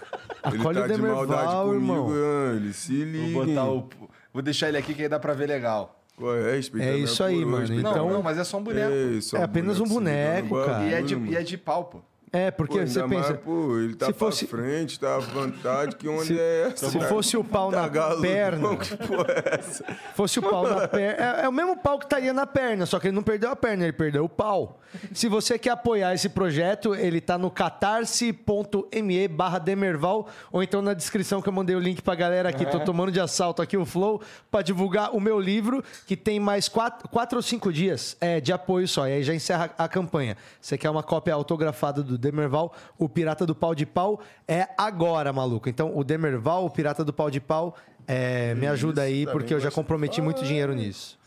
ele 0.45 0.57
Acolhe 0.59 0.79
tá 0.79 0.86
o 0.86 0.88
de 0.88 0.93
Demerval, 0.93 1.27
maldade 1.27 1.51
comigo, 1.55 1.73
irmão. 1.73 2.09
ah, 2.11 2.55
ele 2.55 2.73
se 2.73 2.93
liga. 3.03 3.33
Vou 3.33 3.45
botar 3.45 3.65
o... 3.65 3.89
Vou 4.33 4.41
deixar 4.41 4.67
ele 4.69 4.77
aqui 4.77 4.93
que 4.93 5.01
aí 5.01 5.09
dá 5.09 5.19
pra 5.19 5.33
ver 5.33 5.47
legal. 5.47 5.99
Pô, 6.17 6.33
é, 6.33 6.55
É 6.79 6.97
isso 6.97 7.23
aí, 7.23 7.43
mano. 7.43 7.65
Então- 7.73 7.95
Não, 7.95 8.09
não, 8.13 8.21
mas 8.23 8.38
é 8.38 8.43
só 8.43 8.57
um 8.57 8.63
boneco. 8.63 8.93
É, 9.17 9.21
só 9.21 9.38
É 9.38 9.43
apenas 9.43 9.79
um 9.79 9.86
boneco, 9.86 10.55
cara. 10.65 10.83
E 10.86 10.93
é, 10.93 11.01
de, 11.01 11.15
e 11.17 11.36
é 11.36 11.41
de 11.41 11.57
pau, 11.57 11.86
pô. 11.86 11.99
É, 12.34 12.51
Pô, 12.51 12.57
porque 12.65 12.86
você 12.86 12.99
ainda 12.99 13.13
mais, 13.15 13.28
pensa. 13.28 13.38
pô, 13.39 13.78
ele 13.80 13.95
tá 13.95 14.07
se 14.07 14.13
pra 14.13 14.19
fosse- 14.28 14.45
frente, 14.47 14.99
tá 14.99 15.15
à 15.15 15.19
vontade, 15.19 15.95
que 15.95 16.07
onde 16.09 16.28
Se- 16.28 16.39
é 16.39 16.67
essa? 16.67 16.89
se 16.89 16.97
cara? 16.97 17.09
fosse 17.09 17.38
o 17.38 17.43
pau 17.43 17.71
Tá 17.71 17.82
na 17.84 17.88
galudão, 17.88 18.21
perna. 18.21 18.76
Que 18.78 18.97
porra 18.97 19.26
é 19.30 19.55
essa? 19.59 19.86
Fosse 20.15 20.39
o 20.39 20.41
pau 20.41 20.67
na 20.67 20.86
perna. 20.89 21.41
É, 21.41 21.45
é 21.45 21.49
o 21.49 21.53
mesmo 21.53 21.78
pau 21.78 21.97
que 21.97 22.05
estaria 22.05 22.34
na 22.34 22.45
perna, 22.45 22.86
só 22.86 22.99
que 22.99 23.07
ele 23.07 23.15
não 23.15 23.23
perdeu 23.23 23.49
a 23.51 23.55
perna, 23.55 23.84
ele 23.84 23.93
perdeu 23.93 24.26
o 24.26 24.30
pau. 24.30 24.82
Se 25.13 25.28
você 25.30 25.57
quer 25.59 25.71
apoiar 25.71 26.13
esse 26.13 26.28
projeto, 26.30 26.93
ele 26.95 27.19
tá 27.21 27.38
no 27.38 27.49
catarse.me 27.51 29.28
barra 29.28 29.59
Demerval, 29.59 30.28
ou 30.51 30.63
então 30.63 30.82
na 30.82 30.93
descrição 30.93 31.41
que 31.41 31.49
eu 31.49 31.53
mandei 31.53 31.76
o 31.76 31.80
link 31.80 32.01
pra 32.01 32.15
galera 32.15 32.49
aqui. 32.49 32.65
Tô 32.65 32.80
tomando 32.80 33.11
de 33.11 33.19
assalto 33.19 33.61
aqui 33.61 33.78
o 33.78 33.86
Flow 33.86 34.21
pra 34.49 34.61
divulgar 34.61 35.15
o 35.15 35.19
meu 35.19 35.39
livro, 35.39 35.84
que 36.05 36.15
tem 36.15 36.39
mais 36.39 36.67
quatro, 36.67 37.07
quatro 37.09 37.38
ou 37.38 37.41
cinco 37.41 37.71
dias 37.71 38.15
é, 38.19 38.39
de 38.39 38.51
apoio 38.53 38.88
só. 38.88 39.07
E 39.07 39.13
aí 39.13 39.23
já 39.23 39.34
encerra 39.34 39.69
a 39.78 39.88
campanha. 39.88 40.38
Você 40.61 40.78
quer 40.78 40.89
uma 40.89 41.03
cópia 41.03 41.34
autografada 41.34 42.01
do 42.01 42.14
Demerval, 42.18 42.74
o 42.97 43.07
Pirata 43.09 43.45
do 43.45 43.53
Pau 43.55 43.74
de 43.76 43.86
Pau, 43.86 44.22
é 44.47 44.68
agora, 44.78 45.32
maluco. 45.34 45.68
Então, 45.70 45.95
o 45.97 46.03
Demerval, 46.03 46.66
o 46.66 46.70
Pirata 46.70 47.03
do 47.03 47.11
Pau 47.13 47.30
de 47.30 47.39
Pau, 47.39 47.76
é, 48.07 48.53
me 48.55 48.68
ajuda 48.68 49.01
aí, 49.03 49.26
porque 49.26 49.53
eu 49.53 49.59
já 49.59 49.72
comprometi 49.72 50.22
muito 50.22 50.43
dinheiro 50.43 50.74
nisso. 50.74 51.18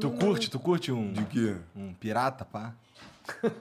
Tu 0.00 0.10
curte? 0.10 0.50
Tu 0.50 0.58
curte 0.60 0.92
um, 0.92 1.12
De 1.12 1.24
quê? 1.24 1.56
um 1.74 1.94
pirata, 1.94 2.44
pá? 2.44 2.74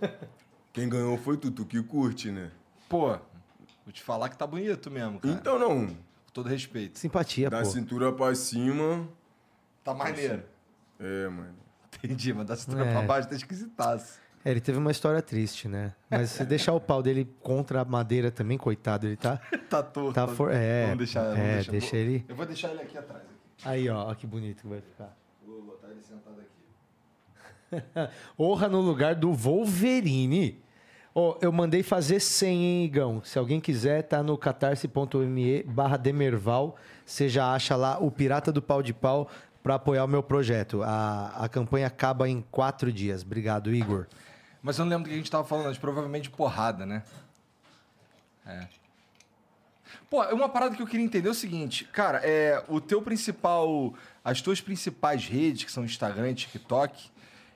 Quem 0.73 0.87
ganhou 0.89 1.17
foi 1.17 1.37
tu, 1.37 1.49
tu 1.51 1.65
que 1.65 1.81
curte, 1.81 2.29
né? 2.31 2.51
Pô, 2.89 3.07
vou 3.09 3.91
te 3.91 4.01
falar 4.03 4.29
que 4.29 4.37
tá 4.37 4.45
bonito 4.45 4.91
mesmo, 4.91 5.19
cara. 5.19 5.33
Então 5.33 5.57
não, 5.57 5.87
Com 5.87 5.95
todo 6.33 6.47
respeito. 6.49 6.99
Simpatia, 6.99 7.49
da 7.49 7.59
pô. 7.59 7.65
cintura 7.65 8.11
pra 8.11 8.33
cima, 8.35 9.07
Tá 9.83 9.93
maneiro. 9.93 10.43
é, 10.99 11.27
mano. 11.29 11.55
Entendi, 12.03 12.31
mas 12.33 12.45
da 12.45 12.55
cintura 12.55 12.85
É. 12.85 12.91
pra 12.91 13.01
baixo 13.01 13.27
tá 13.27 13.35
esquisitaço. 13.35 14.19
É, 14.45 14.51
ele 14.51 14.61
teve 14.61 14.77
uma 14.77 14.91
história 14.91 15.21
triste, 15.21 15.67
né? 15.67 15.93
Mas 16.09 16.31
se 16.31 16.45
deixar 16.45 16.73
o 16.73 16.79
pau 16.79 17.03
dele 17.03 17.27
contra 17.41 17.81
a 17.81 17.85
madeira 17.85 18.31
também, 18.31 18.57
coitado, 18.57 19.07
ele 19.07 19.17
tá. 19.17 19.39
Tá 19.69 19.83
torto. 19.83 20.13
Tá 20.13 20.27
for... 20.27 20.51
É, 20.51 20.83
Vamos 20.83 20.97
deixar, 20.99 21.23
vamos 21.23 21.39
é, 21.39 21.53
deixar. 21.55 21.71
deixa 21.71 21.97
ele. 21.97 22.25
Eu 22.29 22.35
vou 22.35 22.45
deixar 22.45 22.69
ele 22.69 22.81
aqui 22.81 22.97
atrás. 22.97 23.23
Aqui. 23.23 23.67
Aí, 23.67 23.89
ó, 23.89 24.09
ó 24.09 24.15
que 24.15 24.25
bonito 24.25 24.61
que 24.61 24.67
vai 24.67 24.79
ficar. 24.79 25.17
Vou 25.45 25.61
botar 25.61 25.89
ele 25.89 26.01
sentado 26.01 26.37
aqui. 26.39 28.11
Honra 28.39 28.69
no 28.69 28.79
lugar 28.79 29.15
do 29.15 29.33
Wolverine. 29.33 30.61
Ó, 31.13 31.35
eu 31.41 31.51
mandei 31.51 31.81
fazer 31.81 32.19
100, 32.19 32.63
hein, 32.63 32.85
Igão? 32.85 33.21
Se 33.23 33.39
alguém 33.39 33.59
quiser, 33.59 34.03
tá 34.03 34.21
no 34.21 34.37
catarse.me 34.37 35.63
barra 35.63 35.97
Demerval. 35.97 36.75
Você 37.05 37.27
já 37.27 37.53
acha 37.53 37.75
lá 37.75 37.97
o 37.97 38.11
Pirata 38.11 38.51
do 38.51 38.61
Pau 38.61 38.83
de 38.83 38.93
Pau 38.93 39.27
para 39.63 39.75
apoiar 39.75 40.05
o 40.05 40.07
meu 40.07 40.21
projeto. 40.21 40.83
A, 40.83 41.33
a 41.35 41.49
campanha 41.49 41.87
acaba 41.87 42.29
em 42.29 42.41
quatro 42.51 42.93
dias. 42.93 43.23
Obrigado, 43.23 43.73
Igor. 43.73 44.05
Mas 44.67 44.77
eu 44.77 44.83
não 44.83 44.89
lembro 44.89 45.05
do 45.05 45.07
que 45.07 45.13
a 45.13 45.17
gente 45.17 45.31
tava 45.31 45.45
falando, 45.45 45.67
mas 45.67 45.77
provavelmente 45.77 46.29
porrada, 46.29 46.85
né? 46.85 47.01
É. 48.45 48.67
Pô, 50.09 50.21
uma 50.33 50.49
parada 50.49 50.75
que 50.75 50.81
eu 50.81 50.85
queria 50.85 51.05
entender 51.05 51.29
é 51.29 51.31
o 51.31 51.33
seguinte, 51.33 51.85
cara, 51.85 52.19
é 52.21 52.61
o 52.67 52.81
teu 52.81 53.01
principal, 53.01 53.93
as 54.25 54.41
tuas 54.41 54.59
principais 54.59 55.25
redes, 55.25 55.63
que 55.63 55.71
são 55.71 55.85
Instagram 55.85 56.31
e 56.31 56.35
TikTok, 56.35 57.09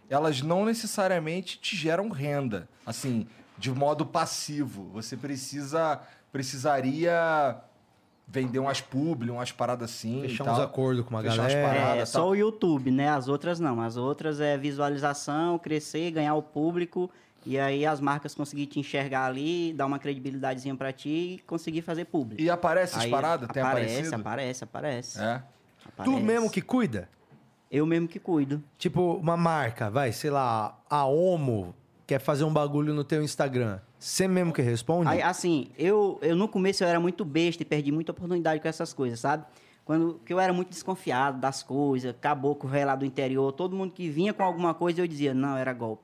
elas 0.09 0.41
não 0.41 0.63
necessariamente 0.63 1.59
te 1.59 1.75
geram 1.75 2.07
renda, 2.07 2.65
assim, 2.85 3.27
de 3.57 3.69
modo 3.71 4.05
passivo. 4.05 4.89
Você 4.93 5.17
precisa, 5.17 5.99
precisaria 6.31 7.61
vender 8.31 8.59
umas 8.59 8.79
publi, 8.79 9.29
umas 9.29 9.51
paradas 9.51 9.89
assim 9.91 10.21
Fechar 10.21 10.43
e 10.43 10.47
tal. 10.47 10.55
uns 10.55 10.59
acordos 10.61 11.03
com 11.03 11.09
uma 11.09 11.21
Fechar 11.21 11.41
umas 11.41 11.53
galera. 11.53 11.79
paradas. 11.79 12.01
É 12.01 12.05
só 12.05 12.29
o 12.29 12.33
YouTube, 12.35 12.89
né? 12.89 13.09
As 13.09 13.27
outras 13.27 13.59
não. 13.59 13.81
As 13.81 13.97
outras 13.97 14.39
é 14.39 14.57
visualização, 14.57 15.59
crescer, 15.59 16.11
ganhar 16.11 16.33
o 16.35 16.41
público. 16.41 17.11
E 17.45 17.59
aí 17.59 17.85
as 17.85 17.99
marcas 17.99 18.33
conseguir 18.35 18.67
te 18.67 18.79
enxergar 18.79 19.25
ali, 19.25 19.73
dar 19.73 19.85
uma 19.87 19.97
credibilidadezinha 19.99 20.75
pra 20.75 20.93
ti 20.93 21.09
e 21.09 21.39
conseguir 21.45 21.81
fazer 21.81 22.05
público. 22.05 22.41
E 22.41 22.49
aparece 22.49 22.93
essas 22.93 23.05
Aí 23.05 23.11
paradas? 23.11 23.49
Tem 23.49 23.61
aparece, 23.63 23.93
aparecido? 23.95 24.15
aparece, 24.15 24.63
aparece, 24.63 25.19
É. 25.19 25.37
Tu 25.83 25.89
aparece. 26.03 26.23
mesmo 26.23 26.49
que 26.51 26.61
cuida? 26.61 27.09
Eu 27.69 27.85
mesmo 27.85 28.07
que 28.07 28.19
cuido. 28.19 28.63
Tipo, 28.77 29.15
uma 29.15 29.35
marca, 29.35 29.89
vai, 29.89 30.11
sei 30.11 30.29
lá, 30.29 30.77
a 30.89 31.05
Omo 31.05 31.73
quer 32.05 32.19
fazer 32.19 32.43
um 32.43 32.53
bagulho 32.53 32.93
no 32.93 33.03
teu 33.03 33.23
Instagram. 33.23 33.79
Você 34.01 34.27
mesmo 34.27 34.51
que 34.51 34.63
responde? 34.63 35.07
Aí, 35.07 35.21
assim, 35.21 35.67
eu, 35.77 36.17
eu 36.23 36.35
no 36.35 36.47
começo 36.47 36.83
eu 36.83 36.87
era 36.87 36.99
muito 36.99 37.23
besta 37.23 37.61
e 37.61 37.65
perdi 37.65 37.91
muita 37.91 38.11
oportunidade 38.11 38.59
com 38.59 38.67
essas 38.67 38.91
coisas, 38.93 39.19
sabe? 39.19 39.45
Quando 39.85 40.19
que 40.25 40.33
eu 40.33 40.39
era 40.39 40.51
muito 40.51 40.69
desconfiado 40.69 41.39
das 41.39 41.61
coisas, 41.61 42.15
caboclo 42.19 42.67
lá 42.83 42.95
do 42.95 43.05
interior, 43.05 43.51
todo 43.51 43.75
mundo 43.75 43.93
que 43.93 44.09
vinha 44.09 44.33
com 44.33 44.41
alguma 44.41 44.73
coisa 44.73 45.01
eu 45.01 45.07
dizia, 45.07 45.35
não, 45.35 45.55
era 45.55 45.71
golpe. 45.71 46.01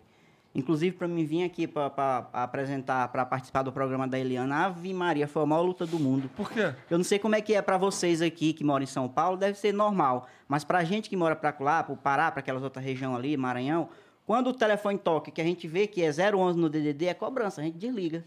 Inclusive, 0.54 0.96
para 0.96 1.08
mim 1.08 1.26
vir 1.26 1.44
aqui 1.44 1.66
para 1.66 2.28
apresentar, 2.34 3.08
para 3.08 3.26
participar 3.26 3.64
do 3.64 3.72
programa 3.72 4.08
da 4.08 4.20
Eliana, 4.20 4.66
Ave 4.66 4.94
Maria, 4.94 5.28
foi 5.28 5.42
a 5.42 5.46
maior 5.48 5.64
luta 5.64 5.88
do 5.88 5.98
mundo. 5.98 6.30
Por 6.36 6.52
quê? 6.52 6.74
Eu 6.92 7.00
não 7.00 7.04
sei 7.04 7.18
como 7.18 7.36
é 7.36 7.42
que 7.42 7.56
é 7.56 7.62
para 7.64 7.80
vocês 7.80 8.22
aqui 8.22 8.54
que 8.54 8.64
moram 8.64 8.84
em 8.84 8.88
São 8.88 9.08
Paulo, 9.08 9.38
deve 9.38 9.58
ser 9.58 9.74
normal. 9.74 10.28
Mas 10.48 10.64
pra 10.64 10.84
gente 10.84 11.10
que 11.10 11.18
mora 11.18 11.36
pra 11.36 11.56
lá, 11.60 11.82
pro 11.82 11.98
Pará, 11.98 12.30
para 12.30 12.42
aquelas 12.42 12.62
outras 12.62 12.86
regiões 12.86 13.16
ali, 13.16 13.36
Maranhão, 13.36 13.90
quando 14.28 14.48
o 14.48 14.54
telefone 14.54 15.00
toca, 15.00 15.32
que 15.32 15.40
a 15.40 15.44
gente 15.44 15.70
vê 15.70 15.88
que 15.88 16.04
é 16.04 16.10
011 16.12 16.60
no 16.60 16.70
DDD, 16.70 17.06
é 17.06 17.14
cobrança, 17.14 17.62
a 17.62 17.64
gente 17.64 17.78
desliga. 17.78 18.26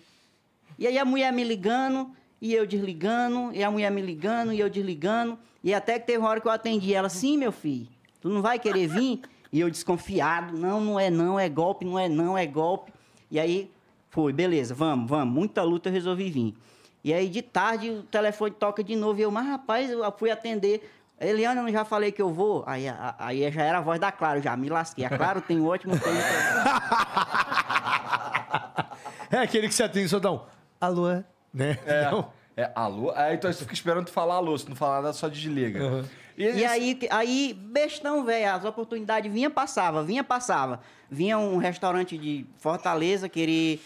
E 0.79 0.87
aí 0.87 0.99
a 0.99 1.05
mulher 1.05 1.31
me 1.31 1.45
ligando, 1.45 2.11
e 2.41 2.55
eu 2.55 2.67
desligando, 2.67 3.51
e 3.53 3.63
a 3.63 3.71
mulher 3.71 3.91
me 3.91 4.01
ligando, 4.01 4.51
e 4.51 4.59
eu 4.59 4.71
desligando. 4.71 5.39
E 5.63 5.75
até 5.75 5.99
que 5.99 6.07
teve 6.07 6.17
uma 6.17 6.31
hora 6.31 6.41
que 6.41 6.49
eu 6.49 6.53
atendi 6.53 6.95
ela, 6.95 7.11
sim, 7.11 7.37
meu 7.37 7.53
filho. 7.53 7.87
Tu 8.19 8.31
não 8.31 8.41
vai 8.41 8.59
querer 8.59 8.87
vir? 8.87 9.21
E 9.53 9.61
eu 9.61 9.69
desconfiado, 9.69 10.57
não, 10.57 10.81
não 10.81 10.99
é 10.99 11.11
não, 11.11 11.39
é 11.39 11.51
golpe, 11.51 11.85
não 11.85 11.99
é 11.99 12.09
não, 12.09 12.39
é 12.39 12.47
golpe. 12.47 12.91
E 13.31 13.39
aí, 13.39 13.71
foi, 14.09 14.33
beleza, 14.33 14.75
vamos, 14.75 15.07
vamos. 15.07 15.35
Muita 15.35 15.63
luta 15.63 15.91
eu 15.91 15.93
resolvi 15.93 16.31
vir. 16.31 16.55
E 17.05 17.13
aí, 17.13 17.29
de 17.29 17.43
tarde, 17.43 17.91
o 17.91 18.03
telefone 18.05 18.53
toca 18.53 18.83
de 18.83 18.97
novo. 18.97 19.21
E 19.21 19.23
eu, 19.23 19.31
mas 19.31 19.47
rapaz, 19.47 19.91
eu 19.91 20.13
fui 20.17 20.31
atender. 20.31 20.91
Eliana, 21.21 21.61
eu 21.61 21.65
não 21.65 21.71
já 21.73 21.85
falei 21.85 22.11
que 22.11 22.23
eu 22.23 22.33
vou? 22.33 22.65
Aí, 22.67 22.89
a- 22.89 23.15
aí 23.19 23.51
já 23.53 23.63
era 23.63 23.79
a 23.79 23.81
voz 23.83 24.01
da 24.01 24.11
Claro, 24.11 24.41
já 24.41 24.57
me 24.57 24.71
lasquei. 24.71 25.05
A 25.05 25.11
Claro 25.11 25.41
tem 25.43 25.61
um 25.61 25.67
ótimo 25.67 25.95
pra- 25.99 26.11
É 29.31 29.39
aquele 29.39 29.69
que 29.69 29.75
você 29.75 29.83
atende 29.85 30.09
só 30.09 30.19
dá 30.19 30.33
um 30.33 30.41
alô, 30.81 31.09
é? 31.11 31.25
né? 31.53 31.79
É, 31.87 32.05
Não. 32.11 32.33
é 32.57 32.71
alô? 32.75 33.13
Aí 33.15 33.35
então 33.35 33.53
você 33.53 33.61
fica 33.61 33.75
esperando 33.75 34.07
tu 34.07 34.13
falar 34.13 34.35
alô, 34.37 34.57
se 34.59 34.69
não 34.69 34.75
falar 34.75 34.97
nada, 35.03 35.13
só 35.13 35.29
desliga. 35.29 36.05
E 36.37 36.65
aí, 36.65 36.99
aí 37.11 37.55
bestão, 37.55 38.25
velho, 38.25 38.51
as 38.53 38.65
oportunidades 38.65 39.31
vinha 39.31 39.51
passava, 39.51 40.03
vinha 40.03 40.25
passava. 40.25 40.81
Vinha 41.11 41.39
um 41.39 41.59
restaurante 41.59 42.17
de 42.17 42.47
Fortaleza 42.59 43.29
querer 43.29 43.81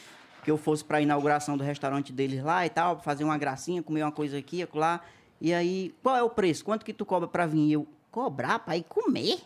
que 0.44 0.50
eu 0.50 0.56
fosse 0.56 0.84
para 0.84 1.00
inauguração 1.00 1.56
do 1.56 1.64
restaurante 1.64 2.12
deles 2.12 2.42
lá 2.44 2.64
e 2.64 2.70
tal, 2.70 3.00
fazer 3.00 3.24
uma 3.24 3.36
gracinha, 3.36 3.82
comer 3.82 4.02
uma 4.02 4.12
coisa 4.12 4.38
aqui, 4.38 4.62
acolá. 4.62 5.00
E 5.44 5.52
aí, 5.52 5.94
qual 6.02 6.16
é 6.16 6.22
o 6.22 6.30
preço? 6.30 6.64
Quanto 6.64 6.86
que 6.86 6.92
tu 6.94 7.04
cobra 7.04 7.28
para 7.28 7.44
vir? 7.44 7.70
Eu, 7.70 7.86
cobrar 8.10 8.60
para 8.60 8.78
ir 8.78 8.84
comer? 8.88 9.36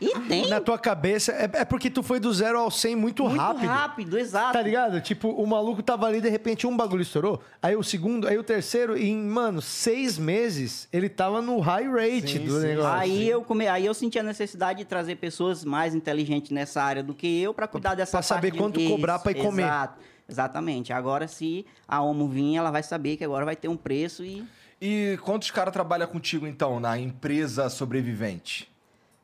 E 0.00 0.18
tem. 0.26 0.48
Na 0.48 0.62
tua 0.62 0.78
cabeça, 0.78 1.30
é, 1.32 1.44
é 1.60 1.64
porque 1.66 1.90
tu 1.90 2.02
foi 2.02 2.18
do 2.18 2.32
zero 2.32 2.58
ao 2.58 2.70
100 2.70 2.96
muito, 2.96 3.22
muito 3.24 3.36
rápido. 3.38 3.66
rápido. 3.68 4.18
exato. 4.18 4.54
Tá 4.54 4.62
ligado? 4.62 4.98
Tipo, 5.02 5.28
o 5.28 5.46
maluco 5.46 5.82
tava 5.82 6.06
ali, 6.06 6.22
de 6.22 6.30
repente 6.30 6.66
um 6.66 6.74
bagulho 6.74 7.02
estourou, 7.02 7.42
aí 7.62 7.76
o 7.76 7.82
segundo, 7.82 8.26
aí 8.26 8.38
o 8.38 8.42
terceiro, 8.42 8.96
e 8.96 9.10
em, 9.10 9.22
mano, 9.22 9.60
seis 9.60 10.16
meses, 10.16 10.88
ele 10.90 11.10
tava 11.10 11.42
no 11.42 11.60
high 11.60 11.86
rate 11.90 12.38
Sim, 12.38 12.46
do 12.46 12.60
sim. 12.62 12.66
negócio. 12.68 12.98
Aí 12.98 13.28
eu, 13.28 13.42
come... 13.44 13.68
aí 13.68 13.84
eu 13.84 13.92
senti 13.92 14.18
a 14.18 14.22
necessidade 14.22 14.78
de 14.78 14.84
trazer 14.86 15.16
pessoas 15.16 15.66
mais 15.66 15.94
inteligentes 15.94 16.50
nessa 16.50 16.82
área 16.82 17.02
do 17.02 17.12
que 17.12 17.42
eu 17.42 17.52
para 17.52 17.68
cuidar 17.68 17.94
dessa 17.94 18.12
pra 18.12 18.22
saber 18.22 18.52
parte 18.52 18.52
de- 18.52 18.58
quanto 18.58 18.88
cobrar 18.88 19.18
pra 19.18 19.32
ir 19.32 19.42
comer. 19.42 19.64
Exato. 19.64 20.09
Exatamente. 20.30 20.92
Agora, 20.92 21.26
se 21.28 21.66
a 21.86 22.00
Omo 22.02 22.28
vir, 22.28 22.56
ela 22.56 22.70
vai 22.70 22.82
saber 22.82 23.16
que 23.16 23.24
agora 23.24 23.44
vai 23.44 23.56
ter 23.56 23.68
um 23.68 23.76
preço 23.76 24.24
e 24.24 24.44
E 24.80 25.18
quantos 25.22 25.50
caras 25.50 25.72
trabalham 25.72 26.06
contigo, 26.06 26.46
então, 26.46 26.80
na 26.80 26.98
empresa 26.98 27.68
sobrevivente? 27.68 28.70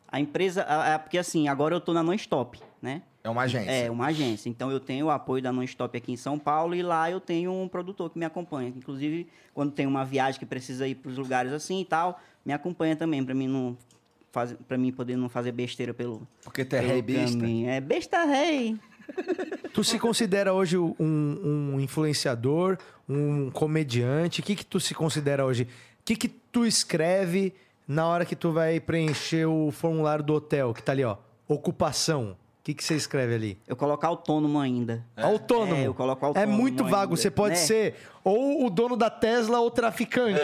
a 0.09 0.20
empresa... 0.20 0.62
a- 0.62 0.99
Porque 0.99 1.19
assim, 1.19 1.49
agora 1.49 1.74
eu 1.74 1.81
tô 1.81 1.93
na 1.93 2.03
Non-Stop, 2.03 2.59
né? 2.81 3.03
É 3.24 3.28
uma 3.28 3.43
agência. 3.43 3.70
É, 3.70 3.91
uma 3.91 4.07
agência. 4.07 4.49
Então 4.49 4.70
eu 4.70 4.78
tenho 4.78 5.07
o 5.07 5.11
apoio 5.11 5.43
da 5.43 5.53
Non-Stop 5.53 5.97
aqui 5.97 6.12
em 6.12 6.16
São 6.16 6.39
Paulo 6.39 6.74
e 6.74 6.83
lá 6.83 7.11
eu 7.11 7.20
tenho 7.20 7.53
um 7.53 7.66
produtor 7.69 8.09
que 8.11 8.19
me 8.19 8.24
acompanha. 8.24 8.69
Inclusive, 8.69 9.27
quando 9.53 9.73
tem 9.73 9.85
uma 9.87 10.05
viagem 10.05 10.39
que 10.39 10.47
precisa 10.47 10.87
ir 10.87 10.95
para 10.95 11.11
os 11.11 11.19
lugares 11.19 11.53
assim 11.53 11.81
e 11.81 11.85
tal, 11.85 12.20
me 12.45 12.53
acompanha 12.53 12.95
também 12.95 13.23
para 13.24 13.35
mim 13.35 13.49
não 13.49 13.77
fazer, 14.31 14.57
para 14.69 14.78
mim 14.78 14.93
poder 14.93 15.16
não 15.16 15.28
fazer 15.28 15.51
besteira 15.53 15.93
pelo 15.93 16.27
Porque 16.45 16.65
tu 16.65 16.77
é 16.77 16.81
rei 16.81 17.03
besta. 17.03 17.45
É 17.66 17.81
besta 17.81 18.24
rei. 18.24 18.77
Tu 19.73 19.85
se 19.85 19.99
considera 19.99 20.53
hoje 20.53 20.78
um, 20.78 20.95
um 20.99 21.81
influenciador, 21.81 22.78
um 23.09 23.51
comediante? 23.51 24.41
O 24.41 24.43
que 24.43 24.57
que 24.57 24.65
tu 24.65 24.81
se 24.81 24.95
considera 24.95 25.45
hoje? 25.45 25.65
O 25.65 26.05
que 26.05 26.16
que 26.16 26.28
tu 26.28 26.65
escreve 26.65 27.55
na 27.87 28.07
hora 28.07 28.24
que 28.24 28.35
tu 28.35 28.53
vai 28.53 28.81
preencher 28.81 29.47
o 29.47 29.70
formulário 29.70 30.24
do 30.24 30.35
hotel, 30.35 30.73
que 30.73 30.83
tá 30.83 30.93
ali, 30.93 31.05
ó, 31.05 31.16
ocupação? 31.47 32.37
O 32.61 32.65
que 32.66 32.74
que 32.74 32.83
você 32.83 32.95
escreve 32.97 33.35
ali? 33.35 33.59
Eu 33.66 33.77
coloco 33.77 34.05
autônomo 34.05 34.59
ainda. 34.59 35.05
Autônomo. 35.16 35.74
É, 35.74 35.87
eu 35.87 35.95
coloco 35.95 36.24
É 36.24 36.28
autônomo 36.28 36.53
muito 36.53 36.83
ainda, 36.83 36.97
vago. 36.97 37.16
Você 37.16 37.31
pode 37.31 37.55
né? 37.55 37.61
ser 37.61 37.95
ou 38.24 38.66
o 38.66 38.70
dono 38.70 38.97
da 38.97 39.09
Tesla 39.09 39.61
ou 39.61 39.70
traficante. 39.70 40.41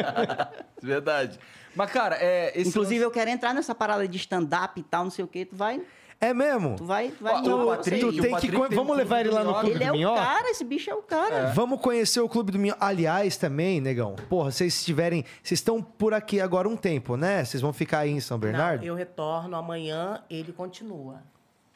Verdade. 0.80 1.38
Mas, 1.74 1.90
cara, 1.90 2.16
é. 2.16 2.58
Esse 2.58 2.70
Inclusive, 2.70 3.04
eu 3.04 3.10
quero 3.10 3.28
entrar 3.28 3.52
nessa 3.52 3.74
parada 3.74 4.08
de 4.08 4.16
stand-up 4.16 4.80
e 4.80 4.82
tal, 4.82 5.04
não 5.04 5.10
sei 5.10 5.24
o 5.24 5.28
quê. 5.28 5.44
Tu 5.44 5.54
vai. 5.54 5.82
É 6.18 6.32
mesmo? 6.32 6.76
Tu 6.76 6.84
vai. 6.84 7.10
Tu 7.10 7.22
vai 7.22 7.42
o 7.42 7.66
Patrick-. 7.66 8.00
Tu 8.00 8.22
tem 8.22 8.30
Patrick 8.30 8.56
que. 8.56 8.68
tem 8.68 8.76
Vamos 8.76 8.94
um 8.94 8.96
levar 8.96 9.20
ele 9.20 9.30
lá 9.30 9.44
no 9.44 9.52
clube 9.52 9.74
do 9.74 9.78
Clube 9.78 9.84
Ele 9.84 9.84
é 9.84 9.92
o 9.92 9.94
Minhoca? 9.94 10.20
cara, 10.20 10.50
esse 10.50 10.64
bicho 10.64 10.90
é 10.90 10.94
o 10.94 11.02
cara. 11.02 11.52
Vamos 11.54 11.80
conhecer 11.80 12.20
o 12.20 12.28
Clube 12.28 12.52
do 12.52 12.58
Minhoca. 12.58 12.84
Aliás, 12.84 13.36
também, 13.36 13.80
negão. 13.80 14.16
Porra, 14.28 14.50
vocês 14.50 14.74
estiverem. 14.74 15.24
Vocês 15.42 15.60
estão 15.60 15.82
por 15.82 16.14
aqui 16.14 16.40
agora 16.40 16.68
um 16.68 16.76
tempo, 16.76 17.16
né? 17.16 17.44
Vocês 17.44 17.60
vão 17.60 17.72
ficar 17.72 18.00
aí 18.00 18.10
em 18.10 18.20
São 18.20 18.38
Bernardo? 18.38 18.80
Não, 18.80 18.88
eu 18.88 18.94
retorno 18.94 19.54
amanhã, 19.56 20.22
ele 20.30 20.52
continua. 20.52 21.22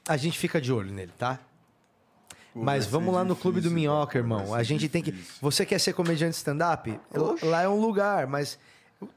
A 0.09 0.17
gente 0.17 0.39
fica 0.39 0.59
de 0.61 0.73
olho 0.73 0.91
nele, 0.91 1.13
tá? 1.19 1.39
Pô, 2.53 2.61
Mas 2.61 2.87
vamos 2.87 3.15
lá 3.15 3.23
no 3.23 3.37
Clube 3.37 3.61
do 3.61 3.69
difícil, 3.69 3.91
Minhoca, 3.91 4.19
irmão. 4.19 4.55
A 4.55 4.63
gente 4.63 4.89
tem 4.89 5.03
que. 5.03 5.13
difícil. 5.13 5.35
Você 5.41 5.67
quer 5.67 5.79
ser 5.79 5.93
comediante 5.93 6.37
stand-up? 6.37 6.99
Lá 7.43 7.63
é 7.63 7.69
um 7.69 7.79
lugar, 7.81 8.27
mas 8.27 8.59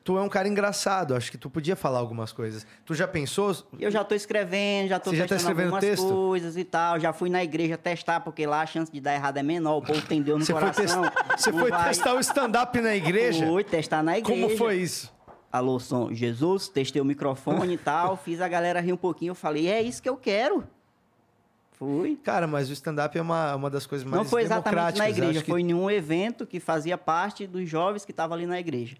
tu 0.03 0.17
é 0.17 0.21
um 0.21 0.29
cara 0.29 0.47
engraçado. 0.47 1.15
Acho 1.15 1.31
que 1.31 1.37
tu 1.37 1.49
podia 1.49 1.75
falar 1.75 1.99
algumas 1.99 2.31
coisas. 2.31 2.65
Tu 2.85 2.93
já 2.93 3.07
pensou? 3.07 3.55
Eu 3.79 3.91
já 3.91 4.03
tô 4.03 4.15
escrevendo, 4.15 4.87
já 4.89 4.99
tô 4.99 5.09
Você 5.11 5.17
já 5.17 5.27
tá 5.27 5.35
escrevendo 5.35 5.65
algumas 5.65 5.83
texto? 5.83 6.07
coisas 6.07 6.57
e 6.57 6.63
tal. 6.63 6.99
Já 6.99 7.11
fui 7.13 7.29
na 7.29 7.43
igreja 7.43 7.77
testar, 7.77 8.19
porque 8.21 8.45
lá 8.45 8.61
a 8.61 8.65
chance 8.65 8.91
de 8.91 8.99
dar 9.01 9.13
errado 9.13 9.37
é 9.37 9.43
menor. 9.43 9.77
O 9.77 9.81
povo 9.81 10.01
tem 10.03 10.21
Deus 10.21 10.39
no 10.39 10.45
Você 10.45 10.51
foi, 10.53 10.61
coração. 10.61 10.85
testar, 11.03 11.37
você 11.37 11.51
não 11.51 11.59
foi 11.59 11.69
vai- 11.71 11.87
testar 11.89 12.13
o 12.15 12.19
stand-up 12.19 12.81
na 12.81 12.95
igreja? 12.95 13.45
Fui 13.45 13.63
testar 13.63 14.01
na 14.03 14.17
igreja. 14.17 14.41
Como 14.41 14.57
foi 14.57 14.77
isso? 14.77 15.11
Alô, 15.51 15.79
som, 15.79 16.11
Jesus, 16.13 16.67
testei 16.67 17.01
o 17.01 17.05
microfone 17.05 17.73
e 17.75 17.77
tal. 17.77 18.17
Fiz 18.23 18.41
a 18.41 18.47
galera 18.47 18.79
rir 18.79 18.93
um 18.93 18.97
pouquinho. 18.97 19.31
Eu 19.31 19.35
falei, 19.35 19.67
é 19.67 19.81
isso 19.81 20.01
que 20.01 20.09
eu 20.09 20.17
quero. 20.17 20.63
Fui. 21.73 22.15
Cara, 22.23 22.47
mas 22.47 22.69
o 22.69 22.73
stand-up 22.73 23.17
é 23.17 23.21
uma, 23.21 23.55
uma 23.55 23.69
das 23.69 23.85
coisas 23.85 24.05
mais 24.05 24.17
Não 24.17 24.25
foi 24.25 24.43
exatamente 24.43 24.97
na 24.97 25.09
igreja, 25.09 25.41
que- 25.41 25.51
foi 25.51 25.61
em 25.61 25.73
um 25.73 25.89
evento 25.89 26.45
que 26.45 26.59
fazia 26.59 26.97
parte 26.97 27.45
dos 27.45 27.67
jovens 27.67 28.05
que 28.05 28.11
estavam 28.11 28.35
ali 28.37 28.45
na 28.45 28.59
igreja. 28.59 28.95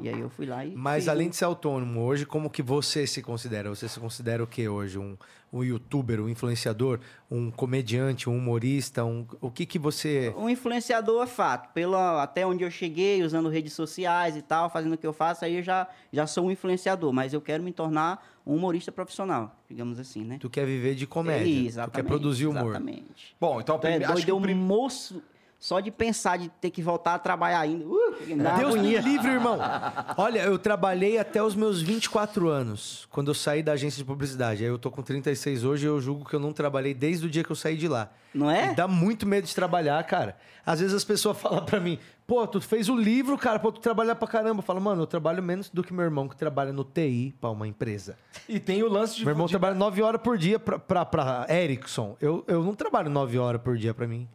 E 0.00 0.08
aí 0.08 0.20
eu 0.20 0.28
fui 0.28 0.46
lá 0.46 0.64
e. 0.64 0.74
Mas 0.74 1.04
fiz 1.04 1.08
além 1.08 1.28
de 1.28 1.36
ser 1.36 1.44
autônomo, 1.44 2.00
hoje, 2.02 2.26
como 2.26 2.50
que 2.50 2.62
você 2.62 3.06
se 3.06 3.22
considera? 3.22 3.68
Você 3.68 3.88
se 3.88 3.98
considera 3.98 4.42
o 4.42 4.46
que 4.46 4.68
hoje? 4.68 4.98
Um, 4.98 5.16
um 5.52 5.62
youtuber, 5.64 6.20
um 6.20 6.28
influenciador, 6.28 7.00
um 7.30 7.50
comediante, 7.50 8.28
um 8.28 8.36
humorista? 8.36 9.04
Um, 9.04 9.26
o 9.40 9.50
que 9.50 9.64
que 9.64 9.78
você... 9.78 10.34
Um 10.36 10.48
influenciador 10.50 11.22
é 11.22 11.26
fato. 11.26 11.72
Pela, 11.72 12.22
até 12.22 12.46
onde 12.46 12.62
eu 12.64 12.70
cheguei, 12.70 13.22
usando 13.22 13.48
redes 13.48 13.72
sociais 13.72 14.36
e 14.36 14.42
tal, 14.42 14.68
fazendo 14.68 14.94
o 14.94 14.98
que 14.98 15.06
eu 15.06 15.12
faço, 15.12 15.44
aí 15.44 15.56
eu 15.56 15.62
já, 15.62 15.86
já 16.12 16.26
sou 16.26 16.46
um 16.46 16.50
influenciador. 16.50 17.12
Mas 17.12 17.32
eu 17.32 17.40
quero 17.40 17.62
me 17.62 17.72
tornar 17.72 18.26
um 18.46 18.54
humorista 18.54 18.92
profissional, 18.92 19.56
digamos 19.68 19.98
assim, 19.98 20.24
né? 20.24 20.36
Tu 20.38 20.48
quer 20.50 20.66
viver 20.66 20.94
de 20.94 21.06
comédia. 21.06 21.42
É, 21.50 21.62
tu 21.62 21.66
exatamente. 21.66 21.94
quer 21.94 22.02
produzir 22.04 22.46
humor. 22.46 22.66
Exatamente. 22.70 23.36
Bom, 23.40 23.60
então 23.60 23.78
Tu 23.78 23.86
é 23.86 23.98
doido, 23.98 24.24
que 24.24 24.30
o 24.30 24.36
eu 24.36 24.40
prim- 24.40 24.54
moço, 24.54 25.22
só 25.58 25.80
de 25.80 25.90
pensar 25.90 26.38
de 26.38 26.48
ter 26.60 26.70
que 26.70 26.82
voltar 26.82 27.14
a 27.14 27.18
trabalhar 27.18 27.60
ainda. 27.60 27.84
Uh, 27.84 28.14
me 28.26 28.34
uma 28.34 28.50
Deus 28.56 28.74
me 28.74 28.96
agonia. 28.96 29.00
livre, 29.00 29.28
irmão. 29.30 29.58
Olha, 30.16 30.40
eu 30.40 30.58
trabalhei 30.58 31.18
até 31.18 31.42
os 31.42 31.54
meus 31.54 31.80
24 31.80 32.48
anos, 32.48 33.08
quando 33.10 33.28
eu 33.28 33.34
saí 33.34 33.62
da 33.62 33.72
agência 33.72 33.98
de 33.98 34.04
publicidade. 34.04 34.62
Aí 34.62 34.68
eu 34.68 34.78
tô 34.78 34.90
com 34.90 35.02
36 35.02 35.64
hoje 35.64 35.86
e 35.86 35.88
eu 35.88 36.00
julgo 36.00 36.24
que 36.28 36.34
eu 36.34 36.40
não 36.40 36.52
trabalhei 36.52 36.92
desde 36.94 37.26
o 37.26 37.30
dia 37.30 37.42
que 37.42 37.50
eu 37.50 37.56
saí 37.56 37.76
de 37.76 37.88
lá. 37.88 38.10
Não 38.34 38.50
é? 38.50 38.72
E 38.72 38.74
dá 38.74 38.86
muito 38.86 39.26
medo 39.26 39.46
de 39.46 39.54
trabalhar, 39.54 40.02
cara. 40.04 40.36
Às 40.64 40.80
vezes 40.80 40.94
as 40.94 41.04
pessoas 41.04 41.38
falam 41.40 41.64
pra 41.64 41.80
mim, 41.80 41.98
pô, 42.26 42.46
tu 42.46 42.60
fez 42.60 42.88
o 42.90 42.94
livro, 42.96 43.38
cara, 43.38 43.58
pô, 43.58 43.72
tu 43.72 43.80
trabalhar 43.80 44.14
pra 44.14 44.28
caramba. 44.28 44.58
Eu 44.60 44.62
falo, 44.64 44.80
mano, 44.80 45.02
eu 45.02 45.06
trabalho 45.06 45.42
menos 45.42 45.70
do 45.70 45.82
que 45.82 45.92
meu 45.92 46.04
irmão 46.04 46.28
que 46.28 46.36
trabalha 46.36 46.72
no 46.72 46.84
TI 46.84 47.34
pra 47.40 47.48
uma 47.50 47.66
empresa. 47.66 48.16
E 48.48 48.60
tem 48.60 48.82
o 48.82 48.88
lance 48.88 49.16
de. 49.16 49.24
Meu 49.24 49.32
irmão 49.32 49.46
de- 49.46 49.52
trabalha 49.52 49.74
9 49.74 50.02
horas 50.02 50.20
por 50.20 50.36
dia 50.36 50.58
pra, 50.58 50.78
pra, 50.78 51.04
pra 51.06 51.46
Ericsson. 51.48 52.14
Eu, 52.20 52.44
eu 52.46 52.62
não 52.62 52.74
trabalho 52.74 53.08
9 53.08 53.38
horas 53.38 53.60
por 53.62 53.76
dia 53.78 53.94
pra 53.94 54.06
mim. 54.06 54.28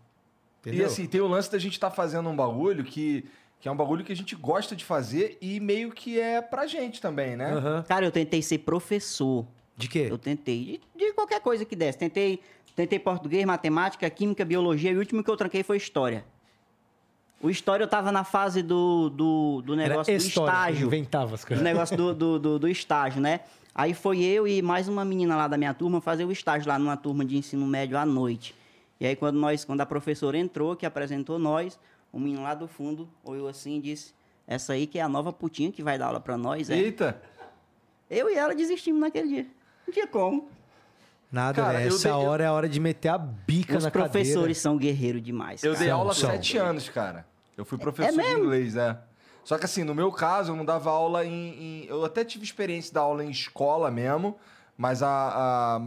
E 0.65 0.69
Entendeu? 0.69 0.85
assim, 0.88 1.05
tem 1.07 1.19
o 1.21 1.27
lance 1.27 1.51
da 1.51 1.57
gente 1.57 1.73
estar 1.73 1.89
fazendo 1.91 2.29
um 2.29 2.35
bagulho 2.35 2.83
que, 2.83 3.25
que 3.59 3.67
é 3.67 3.71
um 3.71 3.75
bagulho 3.75 4.03
que 4.03 4.11
a 4.11 4.15
gente 4.15 4.35
gosta 4.35 4.75
de 4.75 4.85
fazer 4.85 5.38
e 5.41 5.59
meio 5.59 5.91
que 5.91 6.19
é 6.19 6.41
pra 6.41 6.67
gente 6.67 7.01
também, 7.01 7.35
né? 7.35 7.51
Aham. 7.53 7.83
Cara, 7.88 8.05
eu 8.05 8.11
tentei 8.11 8.41
ser 8.41 8.59
professor. 8.59 9.45
De 9.75 9.88
quê? 9.88 10.07
Eu 10.09 10.17
tentei, 10.17 10.79
de, 10.95 11.05
de 11.07 11.13
qualquer 11.13 11.41
coisa 11.41 11.65
que 11.65 11.75
desse. 11.75 11.97
Tentei, 11.97 12.39
tentei 12.75 12.99
português, 12.99 13.43
matemática, 13.45 14.07
química, 14.09 14.45
biologia, 14.45 14.91
e 14.91 14.95
o 14.95 14.99
último 14.99 15.23
que 15.23 15.31
eu 15.31 15.35
tranquei 15.38 15.63
foi 15.63 15.77
história. 15.77 16.23
O 17.41 17.49
história 17.49 17.83
eu 17.83 17.88
tava 17.88 18.11
na 18.11 18.23
fase 18.23 18.61
do, 18.61 19.09
do, 19.09 19.63
do 19.65 19.73
Era 19.73 19.89
negócio 19.89 20.15
do 20.15 20.21
história, 20.23 20.51
estágio. 20.51 20.85
inventava 20.88 21.33
as 21.33 21.41
Do 21.41 21.47
coisas. 21.47 21.63
negócio 21.63 21.97
do, 21.97 22.13
do, 22.13 22.39
do, 22.39 22.59
do 22.59 22.67
estágio, 22.67 23.19
né? 23.19 23.39
Aí 23.73 23.95
foi 23.95 24.21
eu 24.21 24.47
e 24.47 24.61
mais 24.61 24.88
uma 24.88 25.03
menina 25.03 25.35
lá 25.35 25.47
da 25.47 25.57
minha 25.57 25.73
turma 25.73 25.99
fazer 25.99 26.23
o 26.25 26.31
estágio 26.31 26.67
lá 26.67 26.77
numa 26.77 26.95
turma 26.95 27.25
de 27.25 27.35
ensino 27.38 27.65
médio 27.65 27.97
à 27.97 28.05
noite. 28.05 28.53
E 29.02 29.07
aí 29.07 29.15
quando 29.15 29.38
nós, 29.38 29.65
quando 29.65 29.82
a 29.82 29.86
professora 29.86 30.38
entrou, 30.38 30.76
que 30.76 30.86
apresentou 30.86 31.40
nós, 31.40 31.80
o 32.14 32.19
menino 32.19 32.44
lá 32.44 32.53
do 32.53 32.68
fundo 32.68 33.10
olhou 33.23 33.48
assim 33.48 33.78
e 33.78 33.82
disse: 33.82 34.14
"Essa 34.48 34.73
aí 34.73 34.86
que 34.86 34.99
é 34.99 35.02
a 35.02 35.10
nova 35.10 35.34
putinha 35.34 35.72
que 35.72 35.82
vai 35.82 35.98
dar 35.98 36.06
aula 36.06 36.19
pra 36.22 36.38
nós, 36.38 36.69
é?" 36.69 36.78
Eita! 36.78 37.19
Eu 38.07 38.30
e 38.30 38.36
ela 38.36 38.53
desistimos 38.53 39.02
naquele 39.02 39.28
dia. 39.28 39.48
Não 39.88 39.91
tinha 39.94 40.06
como. 40.06 40.48
Nada, 41.32 41.61
Cara, 41.64 41.80
né? 41.80 41.86
eu 41.86 41.88
essa 41.95 42.10
dei- 42.10 42.11
eu- 42.11 42.30
hora 42.30 42.44
é 42.44 42.48
a 42.48 42.53
hora 42.53 42.69
de 42.69 42.80
meter 42.80 43.10
a 43.10 43.18
bica 43.18 43.78
Os 43.78 43.86
na 43.86 43.90
professores 43.90 44.34
cadeira. 44.36 44.53
são 44.53 44.78
guerreiros 44.78 45.23
demais. 45.23 45.64
Eu 45.64 45.72
cara. 45.72 45.80
dei 45.80 45.90
São, 45.90 45.99
aula 45.99 46.11
há 46.11 46.15
sete 46.15 46.57
anos, 46.57 46.88
cara. 46.90 47.26
Eu 47.57 47.65
fui 47.65 47.78
professor 47.80 48.11
de 48.11 48.18
mesmo? 48.18 48.44
inglês, 48.44 48.76
é. 48.76 48.98
Só 49.44 49.57
que 49.57 49.65
assim, 49.65 49.84
no 49.84 49.95
meu 49.95 50.11
caso, 50.11 50.52
eu 50.52 50.56
não 50.56 50.64
dava 50.65 50.91
aula 50.91 51.26
em. 51.26 51.32
em- 51.32 51.86
eu 51.86 52.06
até 52.06 52.23
tive 52.23 52.44
experiência 52.44 52.90
de 52.90 52.94
dar 52.95 53.02
aula 53.02 53.23
em 53.26 53.32
escola 53.32 53.90
mesmo, 53.90 54.38
mas 54.78 55.02
a, 55.02 55.10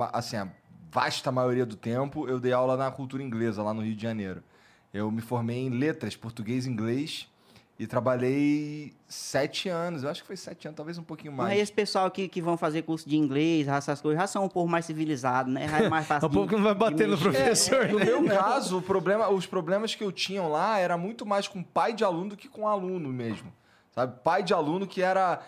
a- 0.01 0.11
assim, 0.19 0.37
a 0.37 0.49
vasta 0.95 1.33
maioria 1.33 1.67
do 1.67 1.75
tempo 1.75 2.29
eu 2.29 2.39
dei 2.39 2.53
aula 2.53 2.77
na 2.77 2.89
cultura 2.89 3.21
inglesa, 3.21 3.65
lá 3.65 3.75
no 3.75 3.83
Rio 3.83 3.97
de 3.97 4.03
Janeiro. 4.03 4.45
Eu 4.93 5.11
me 5.11 5.21
formei 5.21 5.59
em 5.59 5.69
letras, 5.71 6.15
português 6.15 6.67
e 6.67 6.71
inglês. 6.71 7.29
E 7.77 7.89
trabalhei 7.89 8.95
sete 9.09 9.69
anos. 9.69 10.05
Eu 10.05 10.11
acho 10.11 10.21
que 10.23 10.29
foi 10.29 10.37
sete 10.37 10.69
anos, 10.69 10.77
talvez 10.77 10.97
um 10.97 11.03
pouquinho 11.03 11.33
mais. 11.33 11.51
Mas 11.51 11.61
esse 11.61 11.73
pessoal 11.73 12.09
que, 12.09 12.29
que 12.29 12.41
vão 12.41 12.57
fazer 12.57 12.83
curso 12.83 13.09
de 13.09 13.17
inglês, 13.17 13.67
essas 13.67 14.01
coisas, 14.01 14.21
já 14.21 14.29
são 14.29 14.45
um 14.45 14.49
pouco 14.49 14.71
mais 14.71 14.85
civilizado, 14.85 15.51
né? 15.51 15.67
Já 15.67 15.81
é 15.83 15.89
mais 15.89 16.07
fácil 16.07 16.29
Um 16.29 16.31
pouco 16.31 16.51
de- 16.51 16.55
não 16.55 16.63
vai 16.63 16.75
bater 16.75 17.09
no 17.09 17.19
professor, 17.19 17.89
No 17.89 17.99
né? 17.99 18.05
meu 18.05 18.25
caso, 18.27 18.79
o 18.79 18.83
problema, 18.83 19.29
os 19.29 19.45
problemas 19.45 19.93
que 19.97 20.05
eu 20.05 20.13
tinha 20.13 20.45
lá 20.45 20.79
era 20.79 20.97
muito 20.97 21.27
mais 21.27 21.49
com 21.49 21.65
pai 21.65 21.93
de 21.93 22.05
aluno 22.05 22.31
do 22.31 22.37
que 22.37 22.49
com 22.49 22.69
aluno 22.69 23.09
mesmo. 23.09 23.53
Sabe? 23.91 24.21
Pai 24.23 24.45
de 24.45 24.55
aluno 24.55 24.87
que 24.87 25.03
era. 25.03 25.41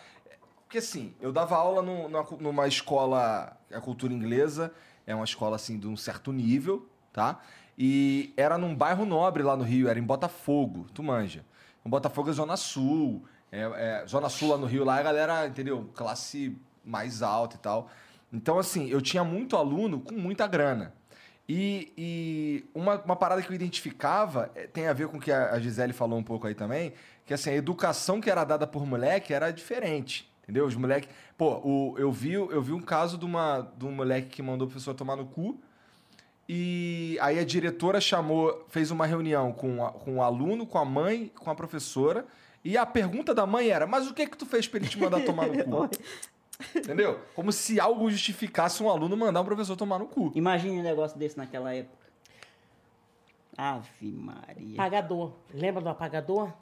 Porque 0.65 0.79
assim, 0.79 1.15
eu 1.21 1.33
dava 1.33 1.55
aula 1.55 1.81
cu- 2.25 2.39
numa 2.41 2.67
escola, 2.67 3.57
a 3.73 3.81
cultura 3.81 4.13
inglesa, 4.13 4.73
é 5.07 5.15
uma 5.15 5.25
escola 5.25 5.57
assim 5.57 5.79
de 5.79 5.87
um 5.87 5.97
certo 5.97 6.33
nível, 6.33 6.89
tá? 7.13 7.41
E 7.79 8.33
era 8.37 8.59
num 8.59 8.75
bairro 8.75 9.05
nobre 9.05 9.43
lá 9.43 9.57
no 9.57 9.63
Rio, 9.63 9.89
era 9.89 9.99
em 9.99 10.03
Botafogo, 10.03 10.87
tu 10.93 11.03
manja. 11.03 11.45
Em 11.85 11.89
Botafogo 11.91 12.31
é 12.31 12.33
Zona 12.33 12.57
Sul. 12.57 13.25
É, 13.53 13.61
é, 14.03 14.07
Zona 14.07 14.29
Sul 14.29 14.51
lá 14.51 14.59
no 14.59 14.67
Rio, 14.67 14.85
lá 14.85 14.97
a 14.97 15.03
galera, 15.03 15.47
entendeu? 15.47 15.89
Classe 15.95 16.57
mais 16.85 17.23
alta 17.23 17.57
e 17.57 17.59
tal. 17.59 17.89
Então, 18.33 18.59
assim, 18.59 18.89
eu 18.89 19.01
tinha 19.01 19.23
muito 19.23 19.57
aluno 19.57 20.01
com 20.01 20.15
muita 20.15 20.47
grana. 20.47 20.93
E, 21.49 21.93
e 21.97 22.65
uma, 22.75 23.01
uma 23.03 23.15
parada 23.15 23.41
que 23.41 23.49
eu 23.49 23.55
identificava 23.55 24.51
eh, 24.57 24.67
tem 24.67 24.89
a 24.89 24.93
ver 24.93 25.07
com 25.07 25.17
o 25.17 25.21
que 25.21 25.31
a 25.31 25.59
Gisele 25.61 25.93
falou 25.93 26.19
um 26.19 26.23
pouco 26.23 26.47
aí 26.49 26.57
também, 26.57 26.93
que 27.25 27.33
assim, 27.33 27.51
a 27.51 27.55
educação 27.55 28.21
que 28.21 28.29
era 28.29 28.43
dada 28.43 28.67
por 28.67 28.85
moleque 28.85 29.33
era 29.33 29.53
diferente. 29.53 30.29
Entendeu? 30.47 30.65
Os 30.65 30.77
moleques. 30.77 31.09
Pô, 31.37 31.57
o, 31.65 31.95
eu, 31.99 32.11
vi, 32.13 32.33
eu 32.35 32.63
vi 32.63 32.73
um 32.73 32.81
caso 32.81 33.19
de, 33.19 33.25
uma, 33.25 33.73
de 33.77 33.85
um 33.85 33.91
moleque 33.91 34.29
que 34.29 34.43
mandou 34.43 34.67
o 34.67 34.71
professor 34.71 34.95
tomar 34.95 35.17
no 35.17 35.27
cu. 35.27 35.61
E 36.49 37.19
aí 37.21 37.39
a 37.41 37.45
diretora 37.45 38.01
chamou, 38.01 38.65
fez 38.69 38.93
uma 38.93 39.05
reunião 39.05 39.53
com, 39.53 39.85
a- 39.85 39.91
com 39.91 40.19
o 40.19 40.23
aluno, 40.23 40.65
com 40.65 40.79
a 40.79 40.85
mãe, 40.85 41.33
com 41.37 41.51
a 41.51 41.55
professora. 41.57 42.25
E 42.65 42.77
a 42.79 42.87
pergunta 42.87 43.35
da 43.35 43.45
mãe 43.45 43.69
era: 43.71 43.87
Mas 43.89 44.07
o 44.09 44.15
que 44.15 44.27
que 44.29 44.37
tu 44.39 44.47
fez 44.47 44.69
pra 44.69 44.79
ele 44.79 44.89
te 44.89 44.97
mandar 44.99 45.21
tomar 45.25 45.49
no 45.49 45.65
cu? 45.65 45.91
Entendeu? 46.79 47.19
Como 47.35 47.51
se 47.51 47.81
algo 47.81 48.09
justificasse 48.09 48.81
um 48.83 48.89
aluno 48.89 49.17
mandar 49.17 49.41
um 49.41 49.45
professor 49.45 49.77
tomar 49.77 49.99
no 49.99 50.07
cu. 50.07 50.31
Imagine 50.37 50.79
um 50.79 50.83
negócio 50.85 51.19
desse 51.19 51.37
naquela 51.37 51.75
época. 51.75 52.07
Ave 53.57 54.13
Maria. 54.13 54.75
Apagador. 54.75 55.33
Lembra 55.53 55.83
do 55.83 55.89
apagador? 55.89 56.53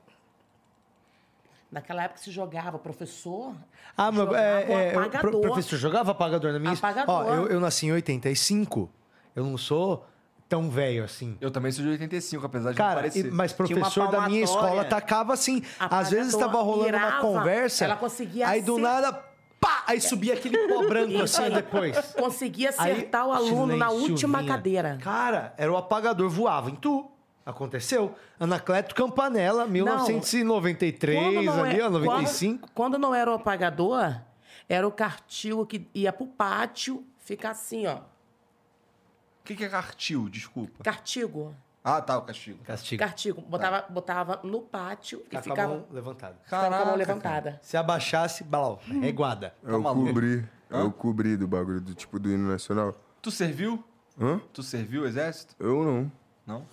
Naquela 1.74 2.04
época 2.04 2.20
se 2.20 2.30
jogava 2.30 2.78
professor. 2.78 3.52
Ah, 3.96 4.12
mas 4.12 4.32
é, 4.32 4.62
é, 4.62 4.86
eu- 4.88 4.92
pro- 4.92 5.00
apagador. 5.00 5.40
professor, 5.40 5.76
jogava 5.76 6.12
apagador 6.12 6.52
na 6.52 6.60
minha 6.60 6.72
Apagador. 6.72 7.12
Ó, 7.12 7.24
eu, 7.34 7.48
eu 7.48 7.58
nasci 7.58 7.86
em 7.86 7.92
85. 7.92 8.88
Eu 9.34 9.42
não 9.44 9.58
sou 9.58 10.06
tão 10.48 10.70
velho 10.70 11.02
assim. 11.02 11.36
Eu 11.40 11.50
também 11.50 11.72
sou 11.72 11.84
de 11.84 11.90
85, 11.90 12.46
apesar 12.46 12.70
de 12.72 12.78
não 12.78 12.86
Cara, 12.86 13.00
parecer. 13.00 13.26
e- 13.26 13.30
mas 13.32 13.50
uma 13.50 13.56
professor 13.56 14.08
da 14.08 14.20
minha 14.28 14.44
escola 14.44 14.84
tacava 14.84 15.32
assim. 15.32 15.64
Apagador, 15.80 15.98
Às 15.98 16.10
vezes 16.10 16.32
estava 16.32 16.62
rolando 16.62 16.90
uma 16.96 16.98
mirava, 17.06 17.20
conversa. 17.20 17.84
ela 17.84 17.96
conseguia 17.96 18.46
Aí 18.48 18.62
do 18.62 18.78
nada, 18.78 19.12
pá! 19.60 19.82
Aí 19.88 20.00
subia 20.00 20.34
aquele 20.34 20.56
pó 20.68 20.86
branco 20.86 21.20
assim 21.22 21.50
depois. 21.50 21.98
Conseguia 22.14 22.68
Aí, 22.78 22.92
acertar 22.92 23.26
o 23.26 23.32
aluno 23.32 23.76
na 23.76 23.90
última 23.90 24.38
vinha. 24.38 24.52
cadeira. 24.52 24.98
Cara, 25.02 25.52
era 25.56 25.72
o 25.72 25.76
apagador, 25.76 26.30
voava 26.30 26.70
em 26.70 26.76
tu. 26.76 27.10
Aconteceu. 27.44 28.14
Anacleto 28.40 28.94
Campanella, 28.94 29.66
1993, 29.66 31.48
ali, 31.48 31.80
ó, 31.80 31.90
95. 31.90 32.60
Quando, 32.60 32.72
quando 32.74 32.98
não 32.98 33.14
era 33.14 33.30
o 33.30 33.34
apagador, 33.34 34.20
era 34.68 34.86
o 34.86 34.92
cartigo 34.92 35.66
que 35.66 35.86
ia 35.94 36.12
pro 36.12 36.26
pátio, 36.26 37.04
ficar 37.18 37.50
assim, 37.50 37.86
ó. 37.86 37.96
O 37.96 39.44
que, 39.44 39.54
que 39.54 39.64
é 39.64 39.68
cartil? 39.68 40.28
Desculpa. 40.30 40.82
Cartigo. 40.82 41.54
Ah, 41.86 42.00
tá, 42.00 42.16
o 42.16 42.22
castigo. 42.22 42.64
Castigo. 42.64 42.98
Cartigo. 42.98 43.42
Botava, 43.42 43.84
botava 43.90 44.40
no 44.42 44.62
pátio 44.62 45.22
e 45.26 45.32
com 45.32 45.36
a 45.38 45.42
ficava, 45.42 45.74
mão 45.74 45.86
levantada. 45.92 46.38
ficava 46.42 46.62
com 46.62 46.66
a 46.66 46.70
mão 46.70 46.78
Caraca, 46.86 46.96
levantada. 46.98 47.60
Se 47.62 47.76
abaixasse, 47.76 48.42
balau, 48.42 48.80
Hum. 48.88 49.00
reguada. 49.00 49.54
É 49.62 49.74
o 49.74 49.82
maluco? 49.82 50.06
cobrir. 50.06 50.50
É 50.70 50.78
o 50.78 50.90
cobrir 50.90 51.36
do 51.36 51.46
bagulho, 51.46 51.78
do 51.82 51.94
tipo 51.94 52.18
do 52.18 52.30
hino 52.30 52.48
nacional. 52.50 52.96
Tu 53.20 53.30
serviu? 53.30 53.84
Hã? 54.18 54.40
Tu 54.50 54.62
serviu 54.62 55.02
o 55.02 55.06
exército? 55.06 55.54
Eu 55.58 55.84
não. 55.84 56.12
Não? 56.46 56.64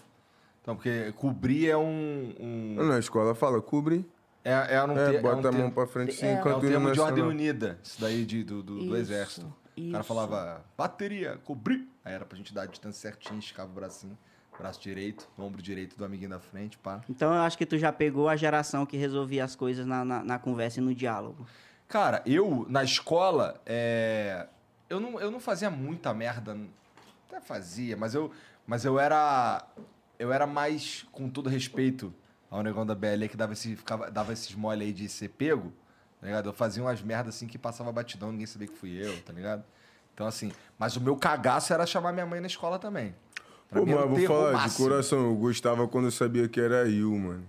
Então, 0.61 0.75
porque 0.75 1.11
cobrir 1.13 1.69
é 1.69 1.77
um. 1.77 2.35
um- 2.39 2.75
Na 2.88 2.99
escola 2.99 3.33
fala 3.33 3.61
cobre. 3.61 4.05
é, 4.43 4.75
é, 4.75 4.83
um 4.83 4.91
É, 4.97 5.09
ter- 5.11 5.15
é 5.15 5.21
bota 5.21 5.47
um 5.47 5.49
a 5.49 5.51
mão 5.51 5.71
pra 5.71 5.88
frente 5.88 6.13
sim, 6.13 6.25
É. 6.25 6.33
É 6.33 6.55
um 6.55 6.59
termo 6.59 6.91
de 6.91 6.99
ordem 6.99 7.23
unida, 7.23 7.79
isso 7.83 7.99
daí 7.99 8.25
de, 8.25 8.43
do, 8.43 8.61
do, 8.61 8.75
do 8.77 8.83
Isso, 8.85 8.95
exército. 8.95 9.45
O 9.77 9.91
cara 9.91 9.99
isso. 9.99 10.03
falava 10.03 10.63
bateria, 10.77 11.39
cobrir. 11.45 11.88
Aí 12.05 12.13
era 12.13 12.25
pra 12.25 12.38
gente 12.38 12.53
dar 12.53 12.63
a 12.63 12.65
distância 12.65 13.09
certinha, 13.09 13.39
esticava 13.39 13.69
o 13.71 13.73
bracinho, 13.73 14.17
braço 14.57 14.79
direito, 14.81 15.27
ombro 15.38 15.61
direito 15.61 15.97
do 15.97 16.05
amiguinho 16.05 16.29
da 16.29 16.39
frente, 16.39 16.77
pá. 16.77 17.01
Então 17.09 17.33
eu 17.33 17.41
acho 17.41 17.57
que 17.57 17.65
tu 17.65 17.77
já 17.77 17.91
pegou 17.91 18.29
a 18.29 18.35
geração 18.35 18.85
que 18.85 18.97
resolvia 18.97 19.43
as 19.43 19.55
coisas 19.55 19.85
na, 19.85 20.03
na, 20.05 20.23
na 20.23 20.38
conversa 20.39 20.79
e 20.79 20.83
no 20.83 20.93
diálogo. 20.93 21.47
Cara, 21.88 22.21
eu, 22.25 22.65
na 22.69 22.83
escola, 22.83 23.59
é, 23.65 24.47
eu, 24.89 24.99
não, 24.99 25.19
eu 25.19 25.31
não 25.31 25.39
fazia 25.39 25.69
muita 25.69 26.13
merda. 26.13 26.55
Até 27.27 27.41
fazia, 27.41 27.97
mas 27.97 28.13
eu, 28.13 28.31
mas 28.67 28.85
eu 28.85 28.99
era. 28.99 29.65
Eu 30.22 30.31
era 30.31 30.45
mais, 30.45 31.03
com 31.11 31.27
todo 31.27 31.49
respeito 31.49 32.14
ao 32.49 32.61
negócio 32.61 32.88
da 32.88 32.93
BL 32.93 33.26
que 33.27 33.35
dava, 33.35 33.53
esse, 33.53 33.76
ficava, 33.76 34.11
dava 34.11 34.31
esses 34.31 34.53
mole 34.53 34.84
aí 34.84 34.93
de 34.93 35.10
ser 35.10 35.30
pego, 35.30 35.73
tá 36.19 36.27
ligado? 36.27 36.49
Eu 36.49 36.53
fazia 36.53 36.84
umas 36.84 37.02
merdas 37.02 37.35
assim 37.35 37.48
que 37.48 37.57
passava 37.57 37.91
batidão, 37.91 38.31
ninguém 38.31 38.45
sabia 38.45 38.68
que 38.68 38.77
fui 38.77 39.03
eu, 39.03 39.19
tá 39.23 39.34
ligado? 39.34 39.64
Então, 40.14 40.27
assim, 40.27 40.52
mas 40.77 40.95
o 40.95 41.02
meu 41.02 41.15
cagaço 41.15 41.73
era 41.73 41.88
chamar 41.88 42.11
minha 42.11 42.27
mãe 42.27 42.39
na 42.39 42.45
escola 42.45 42.77
também. 42.77 43.15
Pra 43.68 43.80
Pô, 43.80 43.85
mim 43.88 43.95
mas 43.95 44.10
vou 44.10 44.27
falar 44.27 44.68
de 44.68 44.76
coração, 44.76 45.26
eu 45.26 45.35
gostava 45.35 45.88
quando 45.88 46.06
eu 46.06 46.11
sabia 46.11 46.48
que 46.48 46.61
era 46.61 46.88
eu, 46.88 47.11
mano. 47.18 47.43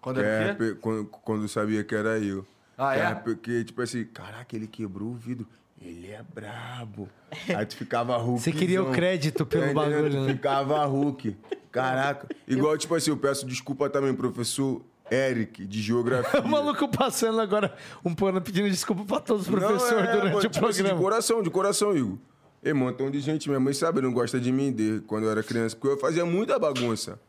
Quando 0.00 0.22
era 0.22 0.54
quê? 0.54 0.74
Quando, 0.80 1.04
quando 1.04 1.42
eu 1.42 1.48
sabia 1.48 1.84
que 1.84 1.94
era 1.94 2.18
eu. 2.18 2.46
Ah, 2.78 2.96
é? 2.96 3.14
Porque, 3.14 3.64
tipo 3.64 3.82
assim, 3.82 4.06
caraca, 4.06 4.56
ele 4.56 4.66
quebrou 4.66 5.10
o 5.10 5.14
vidro. 5.14 5.46
Ele 5.80 6.10
é 6.10 6.22
brabo. 6.22 7.08
Aí 7.54 7.66
tu 7.66 7.76
ficava 7.76 8.16
Hulk. 8.16 8.40
Você 8.40 8.52
queria 8.52 8.82
o 8.82 8.90
crédito 8.92 9.44
pelo 9.44 9.74
bagulho, 9.74 10.22
né? 10.24 10.32
Ficava 10.32 10.84
Hulk. 10.84 11.36
Caraca. 11.70 12.28
Igual, 12.46 12.78
tipo 12.78 12.94
assim, 12.94 13.10
eu 13.10 13.16
peço 13.16 13.44
desculpa 13.46 13.90
também, 13.90 14.14
professor 14.14 14.80
Eric, 15.10 15.66
de 15.66 15.82
geografia. 15.82 16.40
O 16.42 16.48
maluco 16.48 16.88
passando 16.88 17.40
agora 17.40 17.74
um 18.04 18.14
pano 18.14 18.40
pedindo 18.40 18.70
desculpa 18.70 19.04
pra 19.04 19.20
todos 19.20 19.42
os 19.42 19.48
professores 19.50 20.08
é, 20.08 20.12
durante 20.12 20.32
pô, 20.32 20.38
o 20.38 20.40
tipo 20.40 20.66
assim, 20.66 20.76
de 20.78 20.82
programa. 20.84 21.02
coração, 21.02 21.42
de 21.42 21.50
coração, 21.50 21.96
Igor. 21.96 22.18
Ei, 22.62 22.72
um 22.72 22.76
montão 22.76 23.10
de 23.10 23.20
gente, 23.20 23.48
minha 23.48 23.60
mãe 23.60 23.74
sabe, 23.74 24.00
não 24.00 24.12
gosta 24.12 24.40
de 24.40 24.50
mim 24.50 24.72
desde 24.72 25.00
quando 25.02 25.24
eu 25.24 25.30
era 25.30 25.42
criança, 25.42 25.76
porque 25.76 25.94
eu 25.94 25.98
fazia 25.98 26.24
muita 26.24 26.58
bagunça. 26.58 27.20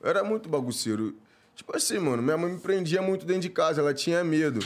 Eu 0.00 0.10
era 0.10 0.22
muito 0.22 0.48
bagunceiro. 0.48 1.16
Tipo 1.56 1.76
assim, 1.76 1.98
mano, 1.98 2.22
minha 2.22 2.36
mãe 2.36 2.52
me 2.52 2.58
prendia 2.60 3.02
muito 3.02 3.26
dentro 3.26 3.42
de 3.42 3.50
casa, 3.50 3.80
ela 3.80 3.92
tinha 3.94 4.22
medo. 4.22 4.64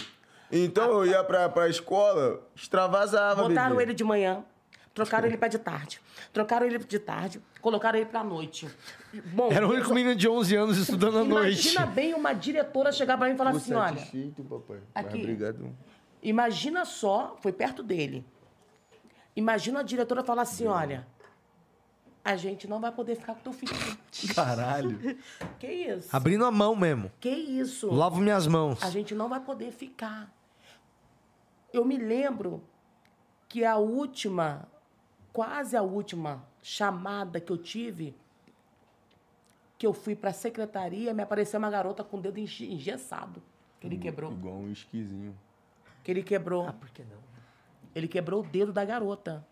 Então 0.51 0.91
eu 0.91 1.07
ia 1.07 1.23
pra, 1.25 1.49
pra 1.49 1.69
escola, 1.69 2.41
extravasava, 2.55 3.49
Botaram 3.49 3.77
bebê. 3.77 3.83
ele 3.91 3.95
de 3.95 4.03
manhã, 4.05 4.45
trocaram 4.95 5.27
ele 5.27 5.37
pra 5.37 5.49
de 5.49 5.59
tarde. 5.59 6.01
Trocaram 6.33 6.67
ele 6.67 6.79
de 6.79 6.99
tarde, 6.99 7.41
colocaram 7.61 7.99
ele 7.99 8.07
pra 8.07 8.25
noite. 8.25 8.69
Bom, 9.33 9.51
Era 9.53 9.67
o 9.67 9.71
único 9.71 9.93
menino 9.95 10.15
de 10.15 10.29
11 10.29 10.57
anos 10.57 10.79
estudando 10.79 11.19
à 11.19 11.25
noite. 11.25 11.69
Imagina 11.71 11.87
bem 11.87 12.15
uma 12.15 12.33
diretora 12.33 12.93
chegar 12.93 13.17
pra 13.19 13.27
mim 13.29 13.35
e 13.35 13.37
falar 13.37 13.51
Tô 13.53 13.57
assim, 13.59 13.75
olha, 13.75 13.99
satisfeito, 13.99 14.43
papai. 14.45 14.79
Aqui. 14.95 15.19
obrigado. 15.19 15.71
imagina 16.23 16.85
só, 16.85 17.37
foi 17.41 17.53
perto 17.53 17.83
dele. 17.83 18.25
Imagina 19.37 19.81
a 19.81 19.83
diretora 19.83 20.25
falar 20.25 20.43
assim, 20.43 20.67
olha, 20.67 21.07
a 22.25 22.37
gente 22.37 22.67
não 22.69 22.81
vai 22.81 22.91
poder 22.93 23.15
ficar 23.17 23.35
com 23.35 23.41
teu 23.41 23.53
filho. 23.53 23.73
Caralho. 24.35 24.99
Que 25.59 25.67
isso? 25.67 26.09
Abrindo 26.13 26.45
a 26.45 26.51
mão 26.51 26.75
mesmo. 26.77 27.11
Que 27.21 27.31
isso? 27.31 27.91
Lavo 27.93 28.21
minhas 28.21 28.47
mãos. 28.47 28.83
A 28.83 28.91
gente 28.91 29.15
não 29.15 29.29
vai 29.29 29.41
poder 29.41 29.71
ficar. 29.73 30.31
Eu 31.79 31.85
me 31.85 31.97
lembro 31.97 32.61
que 33.49 33.65
a 33.65 33.77
última, 33.77 34.69
quase 35.33 35.77
a 35.77 35.83
última 35.83 36.45
chamada 36.61 37.41
que 37.41 37.53
eu 37.53 37.57
tive, 37.57 38.17
que 39.79 39.87
eu 39.87 39.93
fui 39.93 40.17
pra 40.17 40.33
secretaria, 40.33 41.15
me 41.15 41.23
apareceu 41.23 41.57
uma 41.59 41.71
garota 41.71 42.03
com 42.03 42.17
o 42.19 42.21
dedo 42.21 42.39
enge- 42.39 42.67
engessado. 42.69 43.41
Que 43.79 43.87
ele 43.87 43.97
quebrou. 43.97 44.33
Igual 44.33 44.57
um 44.57 44.73
esquisinho. 44.73 45.39
Que 46.03 46.11
ele 46.11 46.23
quebrou. 46.25 46.67
Ah, 46.67 46.73
por 46.73 46.91
que 46.91 47.05
não? 47.05 47.19
Ele 47.95 48.09
quebrou 48.09 48.43
o 48.43 48.47
dedo 48.47 48.73
da 48.73 48.85
garota. 48.85 49.47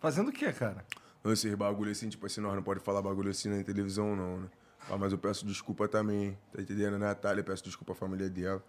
Fazendo 0.00 0.30
o 0.30 0.32
quê, 0.32 0.52
cara? 0.52 0.84
Não, 1.22 1.32
esses 1.32 1.54
bagulho 1.54 1.92
assim, 1.92 2.08
tipo 2.08 2.26
assim, 2.26 2.40
nós 2.40 2.56
não 2.56 2.62
pode 2.62 2.80
falar 2.80 3.00
bagulho 3.00 3.30
assim 3.30 3.48
na 3.48 3.62
televisão, 3.62 4.16
não, 4.16 4.40
né? 4.40 4.48
Ah, 4.90 4.98
mas 4.98 5.12
eu 5.12 5.18
peço 5.18 5.46
desculpa 5.46 5.86
também, 5.86 6.36
tá 6.52 6.60
entendendo? 6.60 6.94
A 6.94 6.98
Natália, 6.98 7.42
peço 7.44 7.62
desculpa 7.62 7.92
à 7.92 7.94
família 7.94 8.28
dela. 8.28 8.62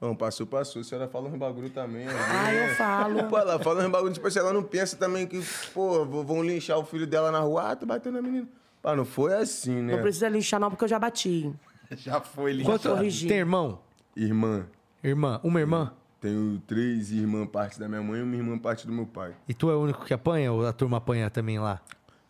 Não, 0.00 0.14
passou, 0.14 0.46
passou. 0.46 0.84
Se 0.84 0.94
ela 0.94 1.08
fala 1.08 1.28
uns 1.28 1.38
bagulho 1.38 1.70
também. 1.70 2.06
Ah, 2.08 2.52
eu 2.52 2.74
falo. 2.74 3.24
Pô, 3.24 3.38
ela 3.38 3.58
fala 3.58 3.84
uns 3.84 3.90
bagulho, 3.90 4.12
tipo 4.12 4.26
assim, 4.26 4.38
ela 4.38 4.52
não 4.52 4.62
pensa 4.62 4.96
também 4.96 5.26
que, 5.26 5.40
pô, 5.72 6.04
vão 6.04 6.42
linchar 6.42 6.78
o 6.78 6.84
filho 6.84 7.06
dela 7.06 7.30
na 7.30 7.40
rua. 7.40 7.70
Ah, 7.72 7.76
tu 7.76 7.86
bateu 7.86 8.12
na 8.12 8.20
menina. 8.20 8.46
Pá, 8.82 8.94
não 8.94 9.04
foi 9.04 9.34
assim, 9.34 9.82
né? 9.82 9.94
Não 9.94 10.02
precisa 10.02 10.28
linchar 10.28 10.60
não, 10.60 10.70
porque 10.70 10.84
eu 10.84 10.88
já 10.88 10.98
bati. 10.98 11.52
Já 11.96 12.20
foi 12.20 12.50
ele. 12.50 12.64
Quanto 12.64 12.88
corrigi. 12.88 13.28
tem 13.28 13.38
irmão? 13.38 13.78
Irmã. 14.16 14.66
Irmã? 15.04 15.40
Uma 15.44 15.60
irmã? 15.60 15.92
Tenho 16.20 16.60
três 16.66 17.12
irmãs, 17.12 17.46
parte 17.48 17.78
da 17.78 17.88
minha 17.88 18.02
mãe 18.02 18.18
e 18.18 18.22
uma 18.24 18.34
irmã, 18.34 18.58
parte 18.58 18.88
do 18.88 18.92
meu 18.92 19.06
pai. 19.06 19.36
E 19.48 19.54
tu 19.54 19.70
é 19.70 19.76
o 19.76 19.82
único 19.82 20.04
que 20.04 20.12
apanha 20.12 20.52
ou 20.52 20.66
a 20.66 20.72
turma 20.72 20.96
apanha 20.96 21.30
também 21.30 21.60
lá? 21.60 21.80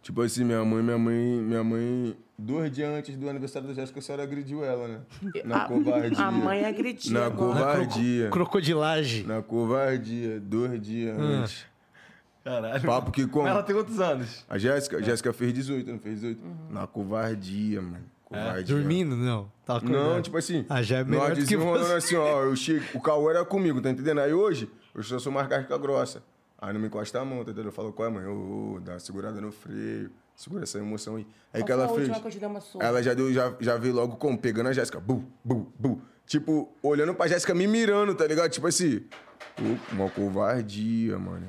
Tipo 0.03 0.21
assim, 0.21 0.45
minha 0.45 0.63
mãe, 0.63 0.83
minha 0.83 0.99
mãe, 0.99 1.17
minha 1.17 1.65
mãe 1.65 2.17
Dois 2.39 2.71
dias 2.71 2.91
antes 2.91 3.17
do 3.17 3.31
aniversário 3.31 3.67
da 3.69 3.73
Jéssica, 3.75 3.99
a 3.99 4.03
senhora 4.03 4.23
agrediu 4.23 4.63
ela, 4.63 4.87
né? 4.87 5.01
Na 5.45 5.65
A- 5.65 5.69
covardia. 5.69 6.19
A 6.19 6.31
mãe 6.31 6.65
agredia. 6.67 7.13
Na 7.19 7.27
agora. 7.27 7.55
covardia. 7.59 8.29
Crocodilagem. 8.31 9.23
Na 9.25 9.41
covardia. 9.43 10.39
Dois 10.39 10.81
dias 10.83 11.19
antes. 11.19 11.67
Caralho. 12.45 12.83
Papo 12.83 13.11
que 13.11 13.27
como? 13.27 13.49
Ela 13.49 13.63
tem 13.63 13.75
quantos 13.75 13.99
anos? 14.01 14.45
A 14.49 14.59
Jéssica, 14.59 14.99
a 14.99 15.03
Jéssica 15.03 15.33
fez 15.33 15.53
18, 15.55 15.91
não 15.91 15.99
fez 15.99 16.21
18? 16.21 16.45
Uhum. 16.45 16.57
Na 16.71 16.87
covardia, 16.87 17.81
mano. 17.81 18.05
Covardia. 18.25 18.65
Dormindo? 18.77 19.17
Não. 19.17 19.51
Tava 19.65 19.81
Não, 19.85 19.99
acordado. 20.01 20.23
tipo 20.25 20.37
assim. 20.37 20.65
Ah, 20.69 20.83
já 20.83 20.99
é 20.99 21.05
melhor 21.05 21.31
nós 21.31 21.39
desenrolando 21.39 21.87
você. 21.87 21.93
assim, 21.95 22.17
ó. 22.17 22.43
Eu 22.45 22.55
chego, 22.55 22.85
o 22.95 23.01
Cauê 23.01 23.35
era 23.35 23.45
comigo, 23.45 23.81
tá 23.81 23.91
entendendo? 23.91 24.21
Aí 24.21 24.33
hoje, 24.33 24.71
eu 24.95 25.03
só 25.03 25.19
sou 25.19 25.33
mais 25.33 25.49
casca 25.49 25.77
grossa. 25.79 26.23
Aí 26.59 26.73
não 26.73 26.81
me 26.81 26.87
encosta 26.87 27.19
a 27.21 27.25
mão, 27.25 27.39
tá 27.39 27.51
entendendo? 27.51 27.67
Eu 27.67 27.73
falo, 27.73 27.93
qual 27.93 28.09
é, 28.09 28.13
mãe? 28.13 28.27
Ô, 28.27 28.75
ô, 28.77 28.81
dá 28.81 28.93
uma 28.93 28.99
segurada 29.01 29.41
no 29.41 29.51
freio. 29.51 30.11
Segura 30.37 30.65
essa 30.65 30.79
emoção 30.79 31.17
aí. 31.17 31.27
Aí 31.53 31.63
Qual 31.63 31.67
que 31.67 31.73
ela 31.73 31.89
fez. 31.89 32.01
última 32.01 32.21
que 32.21 32.27
eu 32.27 32.31
te 32.31 32.39
dei 32.39 32.47
uma 32.49 32.61
surra? 32.61 32.85
Ela 32.85 33.03
já, 33.03 33.15
deu, 33.15 33.33
já, 33.33 33.55
já 33.59 33.77
veio 33.79 33.95
logo 33.95 34.17
como? 34.17 34.37
Pegando 34.37 34.69
a 34.69 34.73
Jéssica. 34.73 35.01
Bu, 35.01 35.25
bu, 35.43 35.73
bu. 35.79 36.03
Tipo, 36.27 36.69
olhando 36.83 37.15
pra 37.15 37.27
Jéssica 37.27 37.55
me 37.55 37.67
mirando, 37.67 38.15
tá 38.15 38.27
ligado? 38.27 38.51
Tipo 38.51 38.67
assim. 38.67 39.03
Pô, 39.57 39.63
uma 39.95 40.11
covardia, 40.11 41.19
mano. 41.19 41.47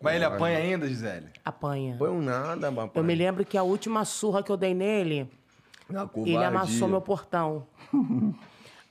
Mas 0.00 0.14
ele 0.16 0.24
apanha 0.24 0.58
ainda, 0.58 0.88
Gisele? 0.88 1.26
Apanha. 1.44 1.96
Foi 1.98 2.10
um 2.10 2.22
nada, 2.22 2.72
papai. 2.72 2.90
Eu 3.00 3.04
me 3.04 3.14
lembro 3.14 3.44
que 3.44 3.58
a 3.58 3.62
última 3.62 4.04
surra 4.06 4.42
que 4.42 4.50
eu 4.50 4.56
dei 4.56 4.72
nele, 4.74 5.30
Na 5.88 6.06
covardia. 6.06 6.36
ele 6.36 6.44
amassou 6.44 6.88
meu 6.88 7.00
portão. 7.02 7.66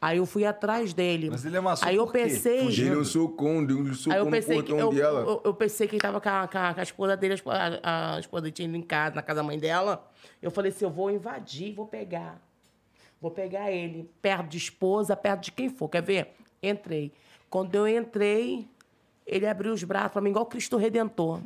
Aí 0.04 0.18
eu 0.18 0.26
fui 0.26 0.46
atrás 0.46 0.94
dele. 0.94 1.30
Mas 1.30 1.46
ele 1.46 1.56
amassou 1.56 1.88
Aí 1.88 1.96
eu 1.96 2.06
pensei. 2.08 2.60
Fugindo? 2.66 2.92
Deu 2.92 3.00
um 3.02 3.06
socão, 3.06 3.66
deu 3.66 3.78
um 3.78 3.86
Aí 3.88 3.94
socão 3.96 4.18
eu 4.18 4.26
no 4.26 4.32
pensei 4.32 4.62
que 4.62 4.70
portão 4.72 4.80
eu, 4.92 4.94
dela. 4.94 5.20
eu, 5.22 5.42
eu 5.46 5.54
pensei 5.54 5.88
que 5.88 5.96
ele 5.96 6.02
tava 6.02 6.20
com 6.20 6.28
a, 6.30 6.48
com 6.48 6.58
a- 6.58 6.74
com 6.74 6.80
a 6.80 6.84
esposa 6.84 7.16
dele, 7.16 7.34
a 7.34 7.36
esposa, 7.36 7.80
a, 7.82 8.16
a 8.16 8.20
esposa 8.20 8.42
dele 8.42 8.52
tinha 8.52 8.68
ido 8.68 8.76
em 8.78 8.82
casa, 8.82 9.16
na 9.16 9.22
casa 9.22 9.38
da 9.38 9.44
mãe 9.44 9.58
dela. 9.58 10.06
Eu 10.42 10.52
falei 10.52 10.72
assim: 10.72 10.84
eu 10.84 10.92
vou 10.92 11.10
invadir, 11.10 11.74
vou 11.74 11.86
pegar. 11.88 12.42
Vou 13.22 13.32
pegar 13.32 13.72
ele, 13.72 14.10
perto 14.22 14.48
de 14.50 14.58
esposa, 14.58 15.16
perto 15.16 15.44
de 15.46 15.52
quem 15.54 15.70
for. 15.70 15.88
Quer 15.88 16.02
ver? 16.04 16.34
Entrei. 16.62 17.14
Quando 17.50 17.74
eu 17.76 17.88
entrei, 17.88 18.68
ele 19.26 19.48
abriu 19.48 19.72
os 19.72 19.84
braços 19.86 20.12
pra 20.12 20.22
mim, 20.22 20.32
igual 20.32 20.46
Cristo 20.46 20.76
Redentor. 20.76 21.40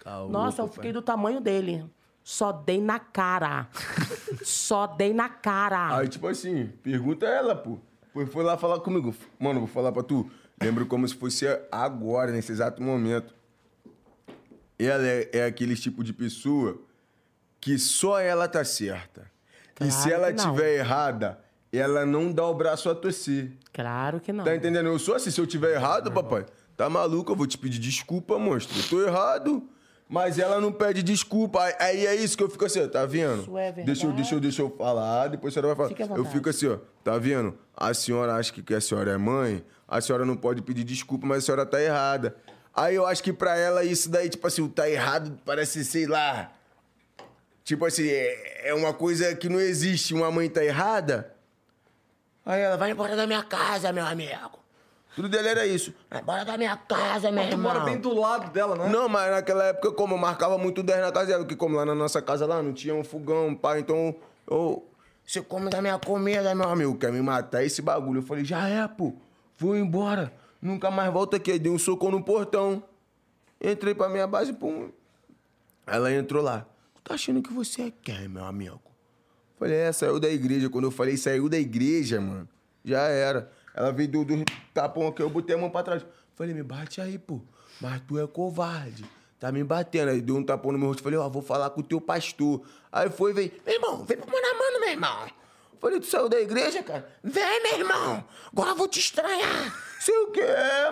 Caô, 0.00 0.28
Nossa, 0.28 0.60
eu 0.60 0.68
fiquei 0.68 0.92
do 0.92 1.00
tamanho 1.00 1.40
dele. 1.40 1.86
Só 2.22 2.52
dei 2.52 2.80
na 2.80 2.98
cara. 2.98 3.68
Só 4.44 4.86
dei 4.86 5.12
na 5.14 5.28
cara. 5.28 5.96
Aí, 5.98 6.08
tipo 6.08 6.26
assim, 6.26 6.66
pergunta 6.82 7.26
ela, 7.26 7.54
pô. 7.54 7.78
Foi, 8.14 8.26
foi 8.26 8.44
lá 8.44 8.56
falar 8.56 8.78
comigo. 8.78 9.12
Mano, 9.40 9.58
vou 9.58 9.68
falar 9.68 9.90
pra 9.90 10.04
tu. 10.04 10.30
Lembro 10.62 10.86
como 10.86 11.06
se 11.06 11.16
fosse 11.16 11.46
agora, 11.70 12.30
nesse 12.30 12.52
exato 12.52 12.80
momento. 12.80 13.34
Ela 14.78 15.04
é, 15.04 15.30
é 15.32 15.44
aquele 15.46 15.74
tipo 15.74 16.04
de 16.04 16.12
pessoa 16.12 16.80
que 17.60 17.76
só 17.76 18.20
ela 18.20 18.46
tá 18.46 18.64
certa. 18.64 19.28
e 19.80 19.90
se 19.90 20.08
Claro 20.08 20.24
ela 20.24 20.32
tiver 20.32 20.76
errada, 20.76 21.40
ela 21.72 22.06
não 22.06 22.30
dá 22.30 22.46
o 22.46 22.54
braço 22.54 22.88
a 22.88 22.94
torcer. 22.94 23.50
Claro 23.72 24.20
que 24.20 24.32
não. 24.32 24.44
Tá 24.44 24.54
entendendo? 24.54 24.86
Eu 24.86 24.98
sou 25.00 25.16
assim, 25.16 25.32
se 25.32 25.40
eu 25.40 25.46
tiver 25.46 25.74
errado, 25.74 26.12
papai, 26.12 26.46
tá 26.76 26.88
maluco, 26.88 27.32
eu 27.32 27.36
vou 27.36 27.48
te 27.48 27.58
pedir 27.58 27.80
desculpa, 27.80 28.38
monstro. 28.38 28.78
Eu 28.78 28.88
tô 28.88 29.02
errado. 29.02 29.68
Mas 30.14 30.38
ela 30.38 30.60
não 30.60 30.70
pede 30.70 31.02
desculpa. 31.02 31.60
Aí- 31.80 32.06
é 32.06 32.14
isso 32.14 32.36
que 32.38 32.44
eu 32.44 32.48
fico 32.48 32.64
assim, 32.64 32.80
ó, 32.84 32.86
tá 32.86 33.04
vendo? 33.04 33.42
Isso 33.42 33.58
é 33.58 33.72
deixa, 33.72 34.06
eu, 34.06 34.12
deixa, 34.12 34.34
eu, 34.36 34.40
deixa 34.40 34.62
eu 34.62 34.70
falar, 34.70 35.26
depois 35.26 35.52
a 35.52 35.60
senhora 35.60 35.74
vai 35.74 35.88
falar. 35.88 36.16
Eu 36.16 36.24
fico 36.24 36.48
assim, 36.48 36.68
ó, 36.68 36.78
tá 37.02 37.18
vendo? 37.18 37.58
A 37.76 37.92
senhora 37.92 38.36
acha 38.36 38.52
que 38.52 38.72
a 38.72 38.80
senhora 38.80 39.10
é 39.10 39.16
mãe, 39.16 39.64
a 39.88 40.00
senhora 40.00 40.24
não 40.24 40.36
pode 40.36 40.62
pedir 40.62 40.84
desculpa, 40.84 41.26
mas 41.26 41.38
a 41.38 41.40
senhora 41.46 41.66
tá 41.66 41.82
errada. 41.82 42.36
Aí 42.72 42.94
eu 42.94 43.04
acho 43.04 43.24
que 43.24 43.32
pra 43.32 43.58
ela 43.58 43.82
isso 43.82 44.08
daí, 44.08 44.28
tipo 44.28 44.46
assim, 44.46 44.62
o 44.62 44.68
tá 44.68 44.88
errado 44.88 45.36
parece, 45.44 45.84
sei 45.84 46.06
lá. 46.06 46.52
Tipo 47.64 47.84
assim, 47.84 48.06
é, 48.06 48.68
é 48.68 48.74
uma 48.74 48.94
coisa 48.94 49.34
que 49.34 49.48
não 49.48 49.58
existe. 49.58 50.14
Uma 50.14 50.30
mãe 50.30 50.48
tá 50.48 50.64
errada, 50.64 51.34
Aí 52.46 52.60
ela, 52.60 52.76
vai 52.76 52.92
embora 52.92 53.16
da 53.16 53.26
minha 53.26 53.42
casa, 53.42 53.90
meu 53.90 54.06
amigo. 54.06 54.63
Tudo 55.14 55.28
dela 55.28 55.48
era 55.48 55.66
isso. 55.66 55.94
Embora 56.12 56.44
da 56.44 56.58
minha 56.58 56.76
casa, 56.76 57.30
meu 57.30 57.44
irmão. 57.44 57.72
mora 57.72 57.84
bem 57.84 57.98
do 57.98 58.12
lado 58.12 58.50
dela, 58.52 58.74
né? 58.74 58.88
Não, 58.88 59.08
mas 59.08 59.30
naquela 59.30 59.64
época, 59.66 59.92
como 59.92 60.14
eu 60.14 60.18
marcava 60.18 60.58
muito 60.58 60.82
10 60.82 61.00
na 61.00 61.12
casa 61.12 61.26
dela, 61.26 61.44
porque 61.44 61.54
como 61.54 61.76
lá 61.76 61.84
na 61.84 61.94
nossa 61.94 62.20
casa 62.20 62.46
lá 62.46 62.62
não 62.62 62.72
tinha 62.72 62.94
um 62.94 63.04
fogão, 63.04 63.54
pai, 63.54 63.80
então 63.80 64.14
eu. 64.50 64.86
Você 65.24 65.40
come 65.40 65.70
da 65.70 65.80
minha 65.80 65.98
comida, 65.98 66.54
meu 66.54 66.68
amigo, 66.68 66.98
quer 66.98 67.12
me 67.12 67.22
matar 67.22 67.64
esse 67.64 67.80
bagulho. 67.80 68.18
Eu 68.18 68.22
falei, 68.22 68.44
já 68.44 68.68
é, 68.68 68.86
pô. 68.86 69.14
Vou 69.56 69.76
embora. 69.76 70.32
Nunca 70.60 70.90
mais 70.90 71.12
volta 71.12 71.36
aqui. 71.36 71.52
Aí 71.52 71.58
dei 71.58 71.72
um 71.72 71.78
socão 71.78 72.10
no 72.10 72.22
portão. 72.22 72.82
Entrei 73.60 73.94
pra 73.94 74.08
minha 74.08 74.26
base, 74.26 74.52
pum. 74.52 74.90
Ela 75.86 76.12
entrou 76.12 76.42
lá. 76.42 76.66
Tu 76.94 77.02
tá 77.02 77.14
achando 77.14 77.40
que 77.42 77.52
você 77.52 77.82
é 77.82 77.92
quem, 78.02 78.28
meu 78.28 78.44
amigo? 78.44 78.80
Falei, 79.58 79.76
é, 79.76 79.92
saiu 79.92 80.18
da 80.18 80.28
igreja. 80.28 80.68
Quando 80.68 80.84
eu 80.84 80.90
falei 80.90 81.16
saiu 81.16 81.48
da 81.48 81.58
igreja, 81.58 82.20
mano, 82.20 82.48
já 82.84 83.02
era. 83.02 83.50
Ela 83.74 83.92
veio 83.92 84.08
do, 84.08 84.24
do 84.24 84.44
tapão 84.72 85.08
aqui, 85.08 85.20
eu 85.22 85.28
botei 85.28 85.54
a 85.56 85.58
mão 85.58 85.68
pra 85.68 85.82
trás. 85.82 86.06
Falei, 86.34 86.54
me 86.54 86.62
bate 86.62 87.00
aí, 87.00 87.18
pô. 87.18 87.40
Mas 87.80 88.00
tu 88.06 88.18
é 88.18 88.26
covarde. 88.26 89.04
Tá 89.40 89.50
me 89.52 89.62
batendo. 89.64 90.10
Aí 90.10 90.20
deu 90.20 90.36
um 90.36 90.44
tapão 90.44 90.72
no 90.72 90.78
meu 90.78 90.88
rosto. 90.88 91.02
Falei, 91.02 91.18
ó, 91.18 91.28
vou 91.28 91.42
falar 91.42 91.70
com 91.70 91.80
o 91.80 91.84
teu 91.84 92.00
pastor. 92.00 92.62
Aí 92.90 93.10
foi, 93.10 93.32
veio, 93.32 93.52
meu 93.66 93.74
irmão, 93.74 94.04
vem 94.04 94.16
pro 94.16 94.30
mano 94.30 94.46
a 94.46 94.54
mano, 94.58 94.80
meu 94.80 94.88
irmão. 94.90 95.26
Falei, 95.80 96.00
tu 96.00 96.06
saiu 96.06 96.28
da 96.30 96.40
igreja, 96.40 96.82
cara? 96.82 97.06
Vem, 97.22 97.62
meu 97.62 97.78
irmão. 97.80 98.24
Agora 98.50 98.70
eu 98.70 98.76
vou 98.76 98.88
te 98.88 99.00
estranhar. 99.00 99.74
Sei 100.00 100.16
o 100.16 100.28
quê, 100.28 100.42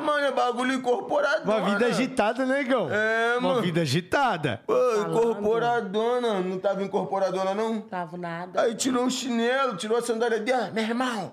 mano, 0.01 0.27
é 0.27 0.33
bagulho 0.33 0.73
incorporado. 0.75 1.45
Uma 1.51 1.61
vida 1.71 1.87
agitada, 1.87 2.45
né, 2.45 2.63
Gão? 2.65 2.89
É, 2.93 3.37
Uma 3.39 3.49
mano. 3.51 3.63
vida 3.63 3.81
agitada. 3.83 4.61
Pô, 4.67 4.75
incorporadona. 5.09 6.41
Não 6.41 6.59
tava 6.59 6.83
incorporadona, 6.83 7.55
não? 7.55 7.81
Tava 7.81 8.17
nada. 8.17 8.61
Aí 8.63 8.75
tirou 8.75 9.07
o 9.07 9.11
chinelo, 9.11 9.77
tirou 9.77 9.97
a 9.99 10.03
sandália 10.03 10.41
dela. 10.41 10.71
Meu 10.71 10.85
irmão, 10.85 11.33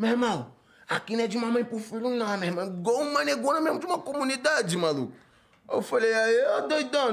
meu 0.00 0.12
irmão, 0.12 0.54
aqui 0.88 1.14
não 1.14 1.24
é 1.24 1.26
de 1.26 1.36
mamãe 1.36 1.62
pro 1.62 1.78
filho, 1.78 2.08
não, 2.08 2.38
meu 2.38 2.48
irmão. 2.48 2.66
Igual 2.66 3.02
uma 3.02 3.22
negona 3.22 3.60
mesmo 3.60 3.78
de 3.78 3.84
uma 3.84 3.98
comunidade, 3.98 4.74
maluco. 4.78 5.12
Eu 5.70 5.82
falei, 5.82 6.12
aí, 6.12 6.36
ô 6.56 6.66
doidão, 6.66 7.10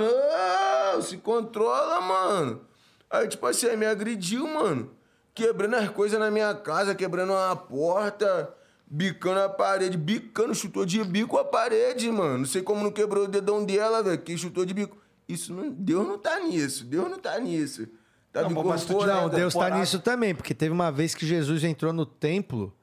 ô, 0.95 1.01
se 1.01 1.17
controla, 1.17 1.99
mano. 1.99 2.61
Aí, 3.09 3.27
tipo 3.27 3.45
assim, 3.45 3.67
aí 3.67 3.75
me 3.75 3.85
agrediu, 3.85 4.47
mano. 4.47 4.91
Quebrando 5.35 5.75
as 5.75 5.89
coisas 5.89 6.17
na 6.17 6.31
minha 6.31 6.55
casa, 6.55 6.95
quebrando 6.95 7.33
uma 7.33 7.55
porta, 7.57 8.55
bicando 8.87 9.41
a 9.41 9.49
parede, 9.49 9.97
bicando, 9.97 10.55
chutou 10.55 10.85
de 10.85 11.03
bico 11.03 11.37
a 11.37 11.43
parede, 11.43 12.09
mano. 12.09 12.39
Não 12.39 12.45
sei 12.45 12.61
como 12.61 12.81
não 12.81 12.91
quebrou 12.91 13.25
o 13.25 13.27
dedão 13.27 13.65
dela, 13.65 14.01
velho, 14.01 14.17
que 14.17 14.37
chutou 14.37 14.65
de 14.65 14.73
bico. 14.73 14.97
Isso 15.27 15.53
não. 15.53 15.69
Deus 15.69 16.07
não 16.07 16.17
tá 16.17 16.39
nisso, 16.39 16.85
Deus 16.85 17.09
não 17.09 17.19
tá 17.19 17.37
nisso. 17.37 17.85
Tá 18.31 18.49
Não, 18.49 18.63
mas 18.63 18.85
tu. 18.85 19.05
Não, 19.05 19.29
Deus 19.29 19.53
tá 19.53 19.69
nisso 19.69 19.99
também, 19.99 20.35
porque 20.35 20.53
teve 20.53 20.71
uma 20.71 20.91
vez 20.91 21.15
que 21.15 21.25
Jesus 21.25 21.63
entrou 21.63 21.91
no 21.91 22.05
templo, 22.05 22.73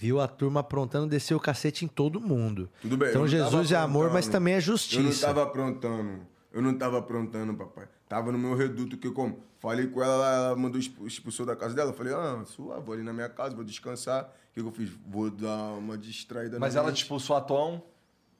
viu 0.00 0.18
a 0.18 0.26
turma 0.26 0.60
aprontando, 0.60 1.06
desceu 1.06 1.36
o 1.36 1.40
cacete 1.40 1.84
em 1.84 1.88
todo 1.88 2.18
mundo. 2.18 2.70
Tudo 2.80 2.96
bem. 2.96 3.10
Então 3.10 3.28
Jesus 3.28 3.70
é 3.70 3.76
amor, 3.76 4.10
mas 4.10 4.26
também 4.26 4.54
é 4.54 4.56
Eu 4.56 4.60
não 4.60 4.62
justiça. 4.64 5.26
tava 5.26 5.42
aprontando. 5.42 6.26
Eu 6.50 6.62
não 6.62 6.72
tava 6.76 6.98
aprontando, 6.98 7.52
papai. 7.54 7.86
Tava 8.08 8.32
no 8.32 8.38
meu 8.38 8.56
reduto, 8.56 8.96
que 8.96 9.10
como? 9.10 9.44
Falei 9.60 9.86
com 9.88 10.02
ela, 10.02 10.34
ela 10.34 10.56
mandou 10.56 10.80
expu- 10.80 11.06
expulsou 11.06 11.44
da 11.44 11.54
casa 11.54 11.74
dela. 11.74 11.90
Eu 11.90 11.94
falei, 11.94 12.14
ah, 12.14 12.42
suave, 12.46 12.82
vou 12.82 12.94
ali 12.94 13.02
na 13.02 13.12
minha 13.12 13.28
casa, 13.28 13.54
vou 13.54 13.62
descansar. 13.62 14.24
O 14.24 14.54
que, 14.54 14.62
que 14.62 14.66
eu 14.66 14.72
fiz? 14.72 14.90
Vou 15.06 15.30
dar 15.30 15.74
uma 15.74 15.98
distraída 15.98 16.58
Mas 16.58 16.74
na 16.74 16.80
ela 16.80 16.88
mente. 16.88 16.96
te 16.96 17.02
expulsou 17.02 17.36
a 17.36 17.42
tom. 17.42 17.86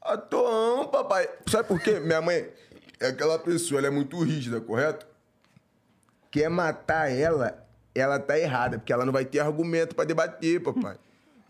Atoão, 0.01 0.89
papai. 0.89 1.29
Sabe 1.47 1.69
por 1.69 1.79
quê? 1.79 2.01
Minha 2.01 2.23
mãe 2.23 2.49
é 2.99 3.09
aquela 3.09 3.39
pessoa, 3.39 3.79
ela 3.79 3.89
é 3.89 3.91
muito 3.91 4.19
rígida, 4.23 4.63
correto? 4.63 5.07
Quer 6.31 6.49
matar 6.49 7.11
ela, 7.13 7.67
ela 7.95 8.19
tá 8.19 8.39
errada, 8.39 8.79
porque 8.79 8.93
ela 8.93 9.05
não 9.05 9.13
vai 9.13 9.27
ter 9.27 9.41
argumento 9.41 9.95
pra 9.95 10.05
debater, 10.07 10.63
papai. 10.63 10.97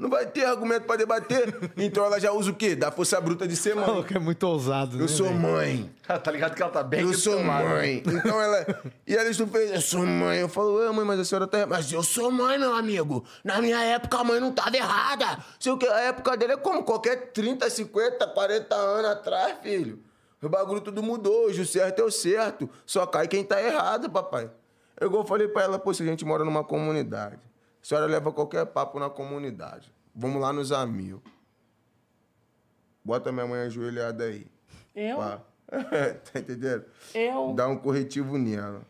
Não 0.00 0.08
vai 0.08 0.26
ter 0.26 0.44
argumento 0.46 0.84
pra 0.86 0.96
debater. 0.96 1.54
Então 1.76 2.04
ela 2.04 2.18
já 2.18 2.32
usa 2.32 2.50
o 2.50 2.54
quê? 2.54 2.74
Da 2.74 2.90
força 2.90 3.20
bruta 3.20 3.46
de 3.46 3.54
ser 3.54 3.74
mãe. 3.76 4.02
que 4.02 4.16
é 4.16 4.18
muito 4.18 4.42
ousado, 4.44 4.96
né, 4.96 5.04
Eu 5.04 5.08
sou 5.08 5.26
velho? 5.26 5.38
mãe. 5.38 5.90
tá 6.24 6.30
ligado 6.30 6.54
que 6.54 6.62
ela 6.62 6.70
tá 6.72 6.82
bem 6.82 7.00
Eu 7.00 7.08
do 7.08 7.14
sou 7.18 7.36
teu 7.36 7.46
lado. 7.46 7.68
mãe. 7.68 8.02
Então 8.06 8.40
ela. 8.40 8.66
E 9.06 9.14
ela 9.14 9.32
fez, 9.32 9.70
eu 9.72 9.80
sou 9.80 10.06
mãe. 10.06 10.38
Eu 10.38 10.48
falo, 10.48 10.76
"Ué, 10.78 10.90
mãe, 10.90 11.04
mas 11.04 11.20
a 11.20 11.24
senhora 11.24 11.46
tá. 11.46 11.66
Mas 11.66 11.92
eu 11.92 12.02
sou 12.02 12.30
mãe, 12.30 12.58
meu 12.58 12.74
amigo. 12.74 13.24
Na 13.44 13.60
minha 13.60 13.78
época 13.84 14.18
a 14.18 14.24
mãe 14.24 14.40
não 14.40 14.52
tava 14.52 14.76
errada. 14.76 15.38
Sei 15.58 15.70
o 15.70 15.76
que? 15.78 15.86
A 15.86 16.00
época 16.00 16.36
dele 16.36 16.54
é 16.54 16.56
como 16.56 16.82
qualquer 16.82 17.30
30, 17.32 17.68
50, 17.68 18.26
40 18.28 18.74
anos 18.74 19.10
atrás, 19.10 19.56
filho. 19.62 19.98
O 20.42 20.48
bagulho 20.48 20.80
tudo 20.80 21.02
mudou. 21.02 21.46
Hoje 21.46 21.60
o 21.60 21.66
certo 21.66 22.00
é 22.00 22.04
o 22.04 22.10
certo. 22.10 22.70
Só 22.86 23.04
cai 23.04 23.28
quem 23.28 23.44
tá 23.44 23.62
errado, 23.62 24.08
papai. 24.08 24.50
Eu 24.98 25.08
igual 25.08 25.22
eu 25.22 25.26
falei 25.28 25.46
pra 25.48 25.62
ela, 25.64 25.78
pô, 25.78 25.92
se 25.92 26.02
a 26.02 26.06
gente 26.06 26.24
mora 26.24 26.44
numa 26.44 26.64
comunidade, 26.64 27.38
a 27.82 27.86
senhora 27.86 28.06
leva 28.06 28.32
qualquer 28.32 28.66
papo 28.66 28.98
na 28.98 29.08
comunidade. 29.08 29.92
Vamos 30.14 30.40
lá 30.40 30.52
nos 30.52 30.72
amigos. 30.72 31.22
Bota 33.04 33.32
minha 33.32 33.46
mãe 33.46 33.60
ajoelhada 33.62 34.24
aí. 34.24 34.46
Eu? 34.94 35.16
Pá. 35.16 35.42
tá 36.32 36.38
entendendo? 36.40 36.84
Eu? 37.14 37.54
Dá 37.54 37.68
um 37.68 37.76
corretivo 37.76 38.36
nela. 38.36 38.82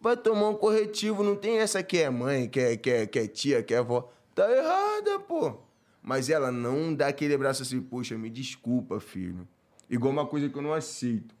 Vai 0.00 0.16
tomar 0.16 0.50
um 0.50 0.54
corretivo, 0.54 1.22
não 1.22 1.34
tem 1.34 1.58
essa 1.58 1.82
que 1.82 1.98
é 1.98 2.10
mãe, 2.10 2.48
que 2.48 2.60
é, 2.60 2.76
que 2.76 2.90
é, 2.90 3.06
que 3.06 3.18
é 3.18 3.26
tia, 3.26 3.62
que 3.62 3.74
é 3.74 3.78
avó. 3.78 4.12
Tá 4.34 4.50
errada, 4.50 5.18
pô. 5.20 5.56
Mas 6.02 6.28
ela 6.28 6.52
não 6.52 6.94
dá 6.94 7.08
aquele 7.08 7.36
braço 7.36 7.62
assim, 7.62 7.80
poxa, 7.80 8.16
me 8.16 8.28
desculpa, 8.28 9.00
filho. 9.00 9.48
Igual 9.88 10.12
uma 10.12 10.26
coisa 10.26 10.48
que 10.48 10.56
eu 10.56 10.62
não 10.62 10.72
aceito. 10.72 11.34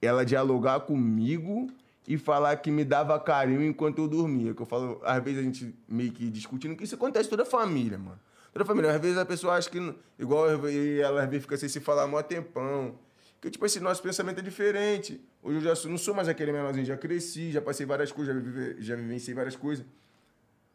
Ela 0.00 0.24
dialogar 0.24 0.80
comigo 0.80 1.68
e 2.06 2.18
falar 2.18 2.56
que 2.56 2.70
me 2.70 2.84
dava 2.84 3.18
carinho 3.20 3.62
enquanto 3.62 3.98
eu 3.98 4.08
dormia. 4.08 4.54
Que 4.54 4.62
eu 4.62 4.66
falo, 4.66 5.00
às 5.04 5.22
vezes 5.22 5.40
a 5.40 5.42
gente 5.42 5.74
meio 5.88 6.12
que 6.12 6.28
discutindo, 6.30 6.74
que 6.76 6.84
isso 6.84 6.94
acontece 6.94 7.28
toda 7.28 7.42
a 7.42 7.46
família, 7.46 7.98
mano. 7.98 8.18
Toda 8.52 8.64
a 8.64 8.66
família. 8.66 8.90
Às 8.94 9.00
vezes 9.00 9.16
a 9.18 9.24
pessoa 9.24 9.54
acha 9.54 9.70
que, 9.70 9.94
igual 10.18 10.48
eu- 10.50 10.68
e 10.70 11.00
ela 11.00 11.22
às 11.22 11.28
vezes 11.30 11.42
fica 11.44 11.56
sem 11.56 11.68
se 11.68 11.80
falar 11.80 12.06
mó 12.06 12.20
tempão. 12.22 12.96
Que, 13.40 13.50
tipo 13.50 13.64
assim, 13.64 13.80
nosso 13.80 14.02
pensamento 14.02 14.38
é 14.38 14.42
diferente. 14.42 15.20
Hoje 15.42 15.56
eu 15.56 15.62
já 15.62 15.74
sou- 15.74 15.90
não 15.90 15.98
sou 15.98 16.14
mais 16.14 16.28
aquele 16.28 16.52
menorzinho, 16.52 16.84
já 16.86 16.96
cresci, 16.96 17.50
já 17.50 17.60
passei 17.60 17.84
várias 17.86 18.12
coisas, 18.12 18.34
já, 18.34 18.40
vive, 18.40 18.76
já 18.80 18.94
vivenciei 18.94 19.34
várias 19.34 19.56
coisas. 19.56 19.84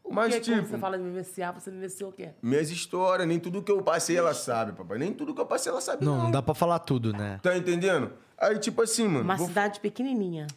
Mas, 0.09 0.33
quando 0.35 0.43
tipo, 0.43 0.67
você 0.67 0.77
fala 0.77 0.97
de 0.97 1.03
vivenciar, 1.03 1.53
você 1.53 1.69
vivenciou 1.69 2.09
o 2.09 2.13
quê? 2.13 2.29
minhas 2.41 2.69
histórias, 2.71 3.27
nem 3.27 3.39
tudo 3.39 3.61
que 3.61 3.71
eu 3.71 3.81
passei 3.83 4.15
ela 4.17 4.33
sabe, 4.33 4.71
papai. 4.71 4.97
Nem 4.97 5.13
tudo 5.13 5.33
que 5.33 5.41
eu 5.41 5.45
passei 5.45 5.69
ela 5.69 5.81
sabe, 5.81 6.03
Não, 6.05 6.15
não. 6.15 6.23
não 6.25 6.31
dá 6.31 6.41
pra 6.41 6.53
falar 6.53 6.79
tudo, 6.79 7.11
né? 7.11 7.39
Tá 7.43 7.57
entendendo? 7.57 8.13
Aí, 8.37 8.57
tipo 8.57 8.81
assim, 8.81 9.05
mano. 9.07 9.23
Uma 9.25 9.35
vou- 9.35 9.47
cidade 9.47 9.79
pequenininha. 9.81 10.47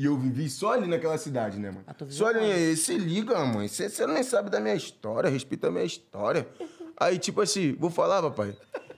E 0.00 0.06
eu 0.06 0.16
vivi 0.16 0.48
só 0.48 0.72
ali 0.72 0.86
naquela 0.88 1.18
cidade, 1.18 1.58
né, 1.58 1.70
mano? 1.70 1.84
Ah, 1.86 1.94
Só 2.08 2.28
ali, 2.28 2.50
aí, 2.50 2.74
se 2.74 2.96
liga, 2.96 3.38
mãe. 3.44 3.68
Você 3.68 4.06
nem 4.06 4.22
sabe 4.22 4.48
da 4.48 4.58
minha 4.58 4.74
história, 4.74 5.28
respeita 5.28 5.66
a 5.66 5.70
minha 5.70 5.84
história. 5.84 6.48
Aí, 6.96 7.18
tipo 7.18 7.42
assim, 7.42 7.74
vou 7.78 7.90
falar, 7.90 8.22
papai. 8.22 8.56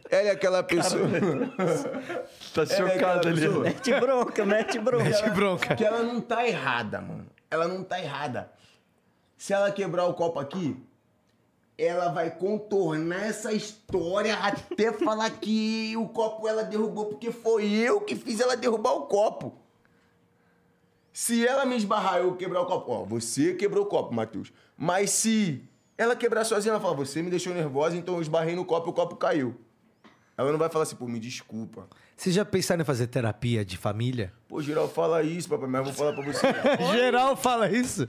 Ela 0.09 0.29
é 0.29 0.31
aquela 0.31 0.62
pessoa. 0.62 1.03
Tá 2.55 2.62
Ela 2.62 2.73
é 2.73 2.95
chocado 2.95 3.29
ali. 3.29 3.41
pessoa 3.41 3.65
Mete 3.65 3.95
bronca, 3.99 4.47
mete 4.47 4.79
bronca. 4.79 5.11
Que 5.23 5.31
bronca. 5.31 5.74
Que 5.74 5.85
ela 5.85 6.05
não 6.05 6.20
tá 6.20 6.47
errada, 6.47 7.01
mano. 7.01 7.27
Ela 7.51 7.66
não 7.66 7.83
tá 7.83 8.01
errada. 8.01 8.53
Se 9.37 9.53
ela 9.53 9.73
quebrar 9.73 10.07
o 10.07 10.15
copo 10.15 10.39
aqui, 10.39 10.77
ela 11.77 12.11
vai 12.11 12.31
contornar 12.31 13.24
essa 13.27 13.53
história 13.53 14.37
até 14.37 14.93
falar 14.93 15.31
que 15.31 15.97
o 15.97 16.09
copo 16.09 16.47
ela 16.47 16.62
derrubou 16.62 17.07
porque 17.07 17.33
foi 17.33 17.69
eu 17.73 18.01
que 18.03 18.15
fiz 18.15 18.39
ela 18.39 18.57
derrubar 18.57 18.93
o 18.93 19.07
copo. 19.07 19.62
Se 21.13 21.47
ela 21.47 21.67
me 21.67 21.77
esbarrar 21.77 22.19
eu 22.21 22.35
quebrar 22.37 22.63
o 22.63 22.67
copo, 22.67 22.93
ó, 22.93 23.05
você 23.05 23.55
quebrou 23.55 23.85
o 23.85 23.87
copo, 23.87 24.15
Matheus. 24.15 24.53
Mas 24.77 25.11
se 25.11 25.63
ela 25.99 26.17
quebrar 26.17 26.45
sozinha, 26.45 26.73
ela 26.73 26.81
fala, 26.81 26.95
você 26.95 27.23
me 27.23 27.31
deixou 27.31 27.53
nervosa, 27.53 27.97
então 27.97 28.15
eu 28.15 28.23
esbarrei 28.23 28.55
no 28.55 28.65
copo 28.65 28.89
e 28.89 28.91
o 28.91 28.95
copo 28.95 29.17
caiu. 29.17 29.55
Ela 30.37 30.51
não 30.51 30.59
vai 30.59 30.71
falar 30.71 30.85
assim, 30.85 30.97
pô, 30.97 31.07
me 31.07 31.21
desculpa. 31.21 31.87
Vocês 32.17 32.35
já 32.35 32.45
pensaram 32.45 32.83
em 32.83 32.85
fazer 32.85 33.07
terapia 33.07 33.65
de 33.65 33.77
família? 33.77 34.33
Pô, 34.49 34.63
geral 34.63 34.89
fala 34.89 35.23
isso, 35.23 35.49
papai, 35.49 35.69
mas 35.69 35.79
eu 35.81 35.85
vou 35.85 35.93
falar 35.93 36.13
pra 36.15 36.25
você. 36.25 36.47
Geral 36.97 37.37
fala 37.37 37.71
isso. 37.71 38.09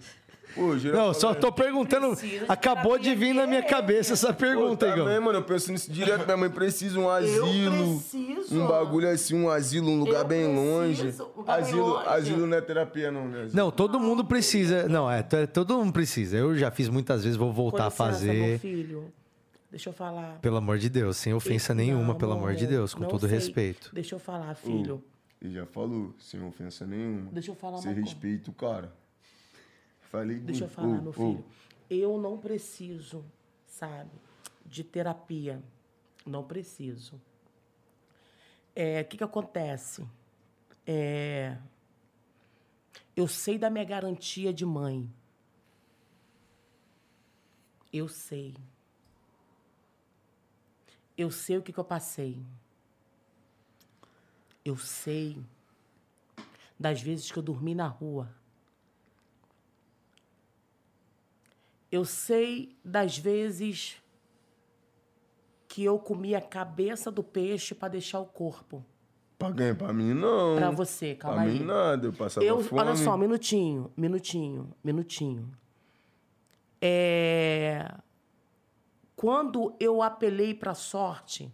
Pô, 0.55 0.77
geral 0.77 1.07
Não, 1.07 1.13
só 1.13 1.33
tô 1.33 1.51
perguntando. 1.51 2.15
Preciso 2.15 2.45
Acabou 2.47 2.99
de 2.99 3.15
vir 3.15 3.33
na 3.33 3.47
minha 3.47 3.63
cabeça 3.63 4.13
essa 4.13 4.31
pergunta, 4.33 4.85
Pô, 4.85 4.91
Igor. 4.91 5.05
também, 5.05 5.19
mano, 5.19 5.39
eu 5.39 5.43
penso 5.43 5.71
nisso 5.71 5.91
direto. 5.91 6.25
Minha 6.25 6.37
mãe 6.37 6.49
precisa 6.49 6.99
um 6.99 7.09
asilo. 7.09 7.99
preciso. 7.99 8.61
Um 8.61 8.67
bagulho 8.67 9.09
assim, 9.09 9.35
um 9.35 9.49
asilo, 9.49 9.89
um 9.89 9.99
lugar 9.99 10.21
Eu 10.21 10.27
bem 10.27 10.45
longe. 10.55 11.01
preciso, 11.03 11.29
lugar 11.35 11.55
bem 11.57 11.63
asilo, 11.65 11.87
longe. 11.87 12.07
asilo 12.09 12.47
não 12.47 12.57
é 12.57 12.61
terapia, 12.61 13.11
não, 13.11 13.27
né? 13.27 13.47
Não, 13.53 13.71
todo 13.71 13.99
mundo 13.99 14.23
precisa. 14.23 14.87
Não, 14.87 15.09
é, 15.09 15.23
to- 15.23 15.47
todo 15.51 15.77
mundo 15.77 15.91
precisa. 15.93 16.37
Eu 16.37 16.55
já 16.55 16.69
fiz 16.69 16.87
muitas 16.89 17.23
vezes, 17.23 17.37
vou 17.37 17.47
Com 17.49 17.53
voltar 17.55 17.85
a 17.85 17.87
licença, 17.87 18.03
Meu 18.03 18.11
fazer. 18.43 18.59
filho, 18.59 19.05
deixa 19.71 19.89
eu 19.89 19.93
falar. 19.93 20.37
Pelo 20.41 20.57
amor 20.57 20.77
de 20.77 20.89
Deus, 20.89 21.17
sem 21.17 21.33
ofensa 21.33 21.73
nenhuma, 21.73 22.13
pelo 22.15 22.33
amor 22.33 22.53
de 22.53 22.67
Deus, 22.67 22.93
com 22.93 23.05
todo 23.05 23.21
sei. 23.27 23.29
respeito. 23.37 23.89
Deixa 23.93 24.13
eu 24.15 24.19
falar, 24.19 24.53
filho. 24.55 25.03
Ele 25.41 25.53
já 25.55 25.65
falou, 25.65 26.13
sem 26.19 26.41
ofensa 26.45 26.85
nenhuma. 26.85 27.29
Deixa 27.31 27.51
eu 27.51 27.55
falar 27.55 27.77
Você 27.77 27.87
uma 27.89 27.95
coisa. 27.95 28.09
respeita 28.09 28.49
o 28.49 28.53
cara. 28.53 28.93
Falei 30.13 30.37
Deixa 30.37 30.65
eu 30.65 30.67
muito. 30.67 30.75
falar, 30.75 30.99
Ô, 30.99 31.01
meu 31.01 31.09
ô, 31.09 31.13
filho. 31.13 31.45
Eu 31.89 32.21
não 32.21 32.37
preciso, 32.37 33.25
sabe, 33.65 34.11
de 34.63 34.83
terapia. 34.83 35.59
Não 36.23 36.43
preciso. 36.43 37.19
É, 38.75 39.01
O 39.01 39.05
que, 39.05 39.17
que 39.17 39.23
acontece? 39.23 40.07
É, 40.85 41.57
eu 43.15 43.27
sei 43.27 43.57
da 43.57 43.71
minha 43.71 43.83
garantia 43.83 44.53
de 44.53 44.63
mãe. 44.67 45.09
Eu 47.91 48.07
sei. 48.07 48.55
Eu 51.17 51.31
sei 51.31 51.57
o 51.57 51.63
que, 51.63 51.73
que 51.73 51.79
eu 51.79 51.83
passei. 51.83 52.39
Eu 54.63 54.77
sei 54.77 55.43
das 56.79 57.01
vezes 57.01 57.31
que 57.31 57.39
eu 57.39 57.43
dormi 57.43 57.73
na 57.73 57.87
rua. 57.87 58.31
Eu 61.93 62.05
sei 62.05 62.75
das 62.83 63.19
vezes 63.19 64.01
que 65.67 65.83
eu 65.83 65.99
comi 65.99 66.33
a 66.33 66.41
cabeça 66.41 67.11
do 67.11 67.23
peixe 67.23 67.75
para 67.75 67.89
deixar 67.89 68.19
o 68.19 68.25
corpo. 68.25 68.83
Pra 69.37 69.51
ganhar 69.51 69.75
pra 69.75 69.93
mim, 69.93 70.11
não. 70.11 70.55
Pra 70.55 70.71
você, 70.71 71.13
calma 71.13 71.43
pra 71.43 71.45
aí. 71.45 71.59
mim, 71.59 71.63
nada. 71.63 72.07
Eu 72.07 72.13
passava 72.13 72.43
Eu, 72.43 72.61
fome. 72.63 72.81
olha 72.81 72.95
só, 72.95 73.15
minutinho, 73.15 73.93
minutinho, 73.95 74.73
minutinho. 74.83 75.55
É... 76.81 77.93
Quando 79.15 79.75
eu 79.79 80.01
apelei 80.01 80.55
para 80.55 80.71
a 80.71 80.75
sorte 80.75 81.53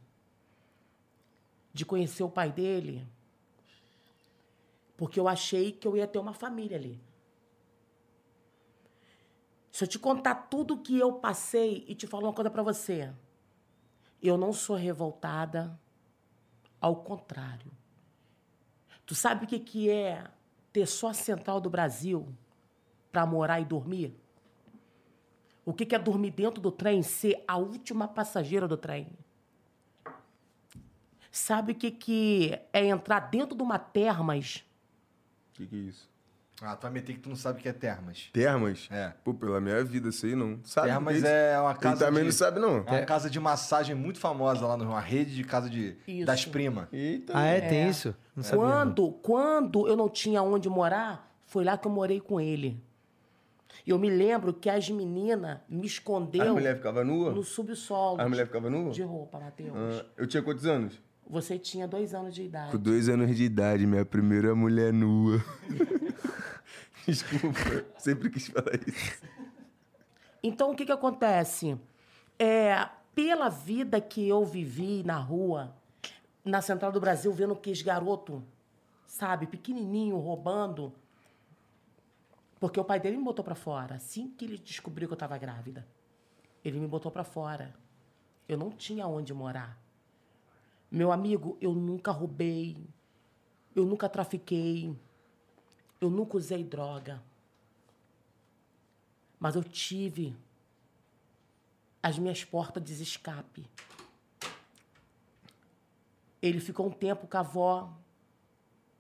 de 1.74 1.86
conhecer 1.86 2.24
o 2.24 2.30
pai 2.30 2.50
dele, 2.50 3.06
porque 4.96 5.20
eu 5.20 5.28
achei 5.28 5.74
que 5.74 5.86
eu 5.86 5.98
ia 5.98 6.08
ter 6.08 6.18
uma 6.18 6.34
família 6.34 6.78
ali. 6.78 6.98
Se 9.72 9.84
eu 9.84 9.88
te 9.88 10.00
contar 10.00 10.36
tudo 10.36 10.78
que 10.78 10.98
eu 10.98 11.14
passei 11.14 11.86
e 11.88 11.96
te 11.96 12.08
falar 12.08 12.28
uma 12.28 12.34
coisa 12.34 12.50
para 12.50 12.64
você, 12.64 13.14
eu 14.22 14.38
não 14.38 14.52
sou 14.52 14.76
revoltada, 14.76 15.80
ao 16.82 16.98
contrário. 16.98 17.72
Tu 19.06 19.16
sabe 19.16 19.46
o 19.46 19.48
que, 19.48 19.60
que 19.60 19.90
é 19.90 20.24
ter 20.72 20.86
só 20.86 21.10
a 21.10 21.14
central 21.14 21.60
do 21.60 21.70
Brasil 21.70 22.28
para 23.12 23.26
morar 23.26 23.60
e 23.60 23.66
dormir? 23.66 24.16
O 25.66 25.74
que, 25.74 25.86
que 25.86 25.96
é 25.96 26.00
dormir 26.00 26.32
dentro 26.32 26.62
do 26.62 26.72
trem, 26.72 27.04
ser 27.04 27.44
a 27.48 27.58
última 27.58 28.08
passageira 28.08 28.68
do 28.68 28.78
trem? 28.78 29.08
Sabe 31.32 31.74
o 31.74 31.76
que, 31.76 31.92
que 31.92 32.60
é 32.74 32.86
entrar 32.88 33.20
dentro 33.20 33.56
de 33.56 33.62
uma 33.62 33.78
termas? 33.78 34.66
O 35.52 35.54
que, 35.54 35.68
que 35.68 35.76
é 35.76 35.80
isso? 35.80 36.10
Ah, 36.62 36.76
tu 36.76 36.82
vai 36.84 36.92
meter 36.92 37.14
que 37.14 37.20
tu 37.20 37.30
não 37.30 37.36
sabe 37.36 37.60
o 37.60 37.62
que 37.62 37.70
é 37.70 37.74
termas. 37.74 38.30
Termas? 38.34 38.88
É. 38.92 39.14
Pô, 39.24 39.34
pela 39.34 39.62
minha 39.62 39.84
vida, 39.84 40.12
sei 40.12 40.36
não. 40.36 40.60
Sabe 40.64 40.88
termas 40.90 41.24
é 41.24 41.60
uma 41.60 41.72
Ele 41.72 41.80
casa 41.80 42.06
também 42.06 42.20
de... 42.24 42.26
não 42.26 42.32
sabe, 42.34 42.60
não. 42.60 42.78
É 42.86 42.92
uma 42.92 43.06
casa 43.06 43.30
de 43.30 43.40
massagem 43.40 43.96
muito 43.96 44.20
famosa 44.20 44.66
lá 44.68 44.76
no 44.76 44.84
Rio. 44.84 44.92
Uma 44.94 45.00
rede 45.00 45.36
de 45.36 45.44
casa 45.44 45.70
de... 45.70 45.96
Isso. 46.08 46.26
das 46.26 46.46
primas. 46.46 46.88
Eita. 46.92 47.34
Ah, 47.36 47.46
é? 47.46 47.62
Tem 47.62 47.90
isso? 47.90 48.14
Não 48.36 48.44
sabia. 48.44 48.60
não. 48.60 48.70
Quando, 48.70 49.12
quando 49.22 49.88
eu 49.88 49.96
não 49.96 50.10
tinha 50.10 50.42
onde 50.44 50.68
morar, 50.70 51.32
foi 51.46 51.64
lá 51.64 51.78
que 51.78 51.88
eu 51.88 51.92
morei 51.92 52.20
com 52.20 52.40
ele. 52.42 52.82
Eu 53.88 53.98
me 53.98 54.10
lembro 54.10 54.54
que 54.54 54.70
as 54.70 54.90
meninas 54.90 55.60
me 55.68 55.88
escondeu 55.88 56.44
A 56.44 56.54
mulher 56.54 56.76
ficava 56.76 57.04
nua? 57.04 57.32
no 57.32 57.44
subsolo. 57.44 58.22
A 58.22 58.28
mulher 58.28 58.46
ficava 58.46 58.70
nua? 58.70 58.92
De 58.92 59.02
roupa, 59.02 59.40
Matheus. 59.40 59.72
Ah, 59.76 60.06
eu 60.18 60.28
tinha 60.28 60.44
quantos 60.44 60.66
anos? 60.66 61.02
Você 61.30 61.60
tinha 61.60 61.88
dois 61.88 62.16
anos 62.16 62.34
de 62.34 62.42
idade. 62.42 62.72
Com 62.72 62.80
dois 62.80 63.08
anos 63.08 63.36
de 63.36 63.44
idade, 63.44 63.86
minha 63.86 64.04
primeira 64.04 64.56
mulher 64.56 64.92
nua. 64.92 65.40
Desculpa, 67.06 67.86
sempre 68.00 68.32
quis 68.32 68.48
falar 68.48 68.74
isso. 68.88 69.22
Então, 70.42 70.72
o 70.72 70.76
que, 70.76 70.88
que 70.88 70.92
acontece? 70.92 71.80
É, 72.40 72.90
pela 73.14 73.48
vida 73.48 74.02
que 74.02 74.28
eu 74.28 74.44
vivi 74.44 75.04
na 75.04 75.18
rua, 75.18 75.76
na 76.44 76.64
Central 76.64 76.92
do 76.92 77.00
Brasil, 77.00 77.32
vendo 77.32 77.56
que 77.56 77.70
esse 77.70 77.84
garoto, 77.84 78.44
sabe, 79.06 79.46
pequenininho, 79.46 80.18
roubando. 80.18 80.92
Porque 82.60 82.80
o 82.80 82.84
pai 82.84 83.00
dele 83.00 83.18
me 83.18 83.24
botou 83.24 83.46
pra 83.46 83.54
fora. 83.54 83.96
Assim 83.96 84.32
que 84.32 84.46
ele 84.46 84.58
descobriu 84.58 85.08
que 85.08 85.14
eu 85.14 85.18
tava 85.18 85.38
grávida, 85.38 85.88
ele 86.66 86.80
me 86.80 86.88
botou 86.88 87.12
pra 87.12 87.24
fora. 87.24 87.76
Eu 88.48 88.58
não 88.58 88.72
tinha 88.72 89.06
onde 89.06 89.32
morar. 89.32 89.89
Meu 90.92 91.12
amigo, 91.12 91.58
eu 91.62 91.74
nunca 91.74 92.12
roubei, 92.12 92.78
eu 93.76 93.86
nunca 93.86 94.10
trafiquei, 94.10 94.96
eu 96.02 96.10
nunca 96.10 96.38
usei 96.38 96.64
droga. 96.64 97.22
Mas 99.40 99.56
eu 99.56 99.64
tive 99.64 100.36
as 102.02 102.18
minhas 102.18 102.44
portas 102.44 102.84
de 102.84 103.02
escape. 103.02 103.70
Ele 106.42 106.60
ficou 106.60 106.88
um 106.88 106.92
tempo 106.92 107.28
com 107.28 107.38
a 107.38 107.42
avó, 107.42 107.94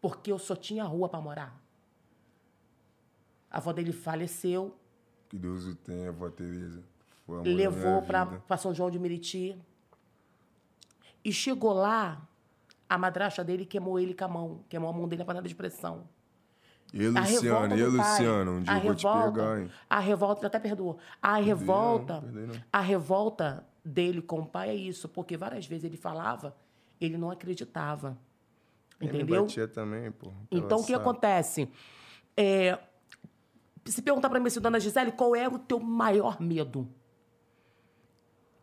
porque 0.02 0.32
eu 0.32 0.38
só 0.38 0.56
tinha 0.56 0.84
rua 0.84 1.10
para 1.10 1.22
morar. 1.22 1.62
A 3.50 3.58
avó 3.58 3.74
dele 3.74 3.92
faleceu, 3.92 4.78
Que 5.30 5.38
Deus 5.38 5.66
o 5.66 5.76
tenha, 5.76 6.12
vó 6.12 6.30
Tereza. 6.30 6.84
Levou 7.44 8.02
para. 8.02 8.58
São 8.58 8.74
João 8.74 8.90
de 8.90 8.98
Meriti. 8.98 9.56
E 11.24 11.32
chegou 11.32 11.74
lá, 11.74 12.22
a 12.88 12.98
madrasta 12.98 13.44
dele 13.44 13.66
queimou 13.66 14.00
ele 14.00 14.14
com 14.14 14.26
a 14.26 14.28
mão, 14.28 14.60
queimou 14.70 14.90
a 14.90 14.94
mão 14.94 15.08
dele 15.08 15.20
na 15.20 15.26
panela 15.26 15.48
de 15.48 15.56
pressão. 15.56 16.08
E 16.94 17.06
A 17.06 17.10
Luciano, 17.10 17.76
revolta 17.76 17.76
e. 17.76 17.84
Luciano, 17.84 18.52
um 18.52 18.64
dia 18.64 18.74
a 18.74 18.78
eu 18.78 18.82
vou 18.84 18.96
te 18.96 19.06
revolta, 19.06 19.32
pegar, 19.32 19.62
hein? 19.62 19.72
A 19.90 20.00
revolta, 20.00 20.48
até 20.48 20.60
perdoa. 20.60 20.98
A 21.22 21.36
revolta, 21.36 22.22
perdoei 22.22 22.48
não. 22.48 22.56
a 22.74 22.82
revolta 22.82 23.68
dele 23.86 24.22
com 24.22 24.40
o 24.40 24.46
pai 24.46 24.70
é 24.70 24.76
isso, 24.76 25.08
porque 25.08 25.38
várias 25.38 25.68
vezes 25.68 25.84
ele 25.84 25.98
falava, 25.98 26.56
ele 27.00 27.18
não 27.18 27.30
acreditava. 27.30 28.18
Ele 29.00 29.18
Entendeu? 29.18 29.44
batia 29.44 29.68
também, 29.68 30.12
pô. 30.12 30.32
Então, 30.52 30.80
o 30.80 30.86
que 30.86 30.94
acontece? 30.94 31.70
É, 32.36 32.78
se 33.86 34.02
perguntar 34.02 34.30
pra 34.30 34.40
mim 34.40 34.48
assim, 34.48 34.60
dona 34.60 34.80
Gisele, 34.80 35.12
qual 35.12 35.36
era 35.36 35.54
o 35.54 35.60
teu 35.60 35.80
maior 35.80 36.42
medo? 36.42 36.90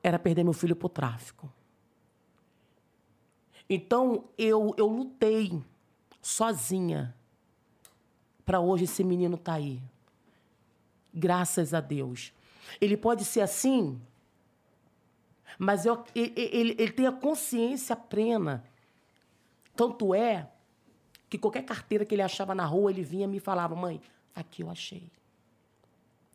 Era 0.02 0.18
perder 0.18 0.44
meu 0.44 0.52
filho 0.52 0.76
pro 0.76 0.88
tráfico. 0.88 1.50
Então, 3.68 4.24
eu, 4.38 4.74
eu 4.76 4.86
lutei 4.86 5.60
sozinha 6.22 7.14
para 8.44 8.60
hoje 8.60 8.84
esse 8.84 9.02
menino 9.02 9.36
tá 9.36 9.54
aí. 9.54 9.82
Graças 11.12 11.74
a 11.74 11.80
Deus. 11.80 12.32
Ele 12.80 12.96
pode 12.96 13.24
ser 13.24 13.40
assim, 13.40 14.00
mas 15.58 15.84
eu, 15.84 16.04
ele, 16.14 16.32
ele, 16.36 16.76
ele 16.78 16.92
tem 16.92 17.06
a 17.06 17.12
consciência 17.12 17.96
plena. 17.96 18.64
Tanto 19.74 20.14
é 20.14 20.48
que 21.28 21.38
qualquer 21.38 21.64
carteira 21.64 22.04
que 22.04 22.14
ele 22.14 22.22
achava 22.22 22.54
na 22.54 22.64
rua, 22.64 22.90
ele 22.90 23.02
vinha 23.02 23.24
e 23.24 23.28
me 23.28 23.40
falava, 23.40 23.74
mãe, 23.74 24.00
aqui 24.34 24.62
eu 24.62 24.70
achei. 24.70 25.10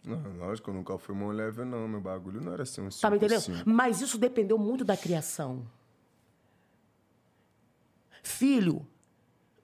Não, 0.04 0.20
lógico, 0.38 0.70
eu 0.70 0.74
nunca 0.74 0.98
fui 0.98 1.16
mão 1.16 1.30
leve, 1.30 1.64
não. 1.64 1.88
Meu 1.88 2.02
bagulho 2.02 2.42
não 2.42 2.54
era 2.54 2.64
assim, 2.64 2.82
um 2.82 2.90
Tá 2.90 3.10
me 3.10 3.18
entendendo? 3.18 3.40
5-5. 3.40 3.64
Mas 3.66 4.02
isso 4.02 4.18
dependeu 4.18 4.58
muito 4.58 4.84
da 4.84 4.98
criação. 4.98 5.66
Filho, 8.22 8.88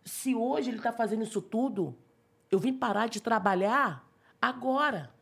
se 0.04 0.34
hoje 0.34 0.70
ele 0.70 0.78
está 0.78 0.92
fazendo 0.92 1.24
isso 1.24 1.42
tudo, 1.42 1.96
eu 2.50 2.60
vim 2.60 2.74
parar 2.74 3.08
de 3.08 3.22
trabalhar 3.22 4.08
agora, 4.42 5.14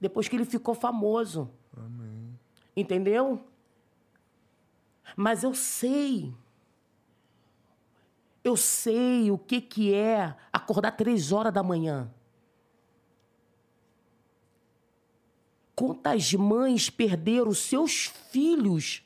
depois 0.00 0.28
que 0.28 0.36
ele 0.36 0.44
ficou 0.44 0.74
famoso. 0.74 1.50
Entendeu? 2.76 3.46
Mas 5.16 5.42
eu 5.42 5.54
sei. 5.54 6.34
Eu 8.42 8.56
sei 8.56 9.30
o 9.30 9.38
que, 9.38 9.60
que 9.60 9.94
é 9.94 10.36
acordar 10.52 10.92
três 10.92 11.32
horas 11.32 11.52
da 11.52 11.62
manhã. 11.62 12.12
Quantas 15.74 16.32
mães 16.34 16.90
perderam 16.90 17.52
seus 17.52 18.06
filhos 18.30 19.02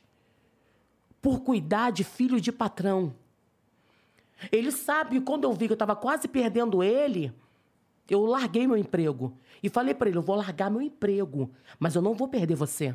por 1.22 1.40
cuidar 1.40 1.90
de 1.90 2.04
filho 2.04 2.40
de 2.40 2.52
patrão? 2.52 3.14
Ele 4.52 4.70
sabe, 4.70 5.20
quando 5.20 5.44
eu 5.44 5.52
vi 5.52 5.66
que 5.66 5.72
eu 5.72 5.74
estava 5.76 5.96
quase 5.96 6.28
perdendo 6.28 6.82
ele, 6.82 7.32
eu 8.08 8.24
larguei 8.24 8.66
meu 8.66 8.76
emprego. 8.76 9.36
E 9.62 9.68
falei 9.68 9.94
para 9.94 10.08
ele: 10.08 10.18
eu 10.18 10.22
vou 10.22 10.36
largar 10.36 10.70
meu 10.70 10.80
emprego, 10.80 11.50
mas 11.78 11.94
eu 11.94 12.02
não 12.02 12.14
vou 12.14 12.28
perder 12.28 12.54
você. 12.54 12.94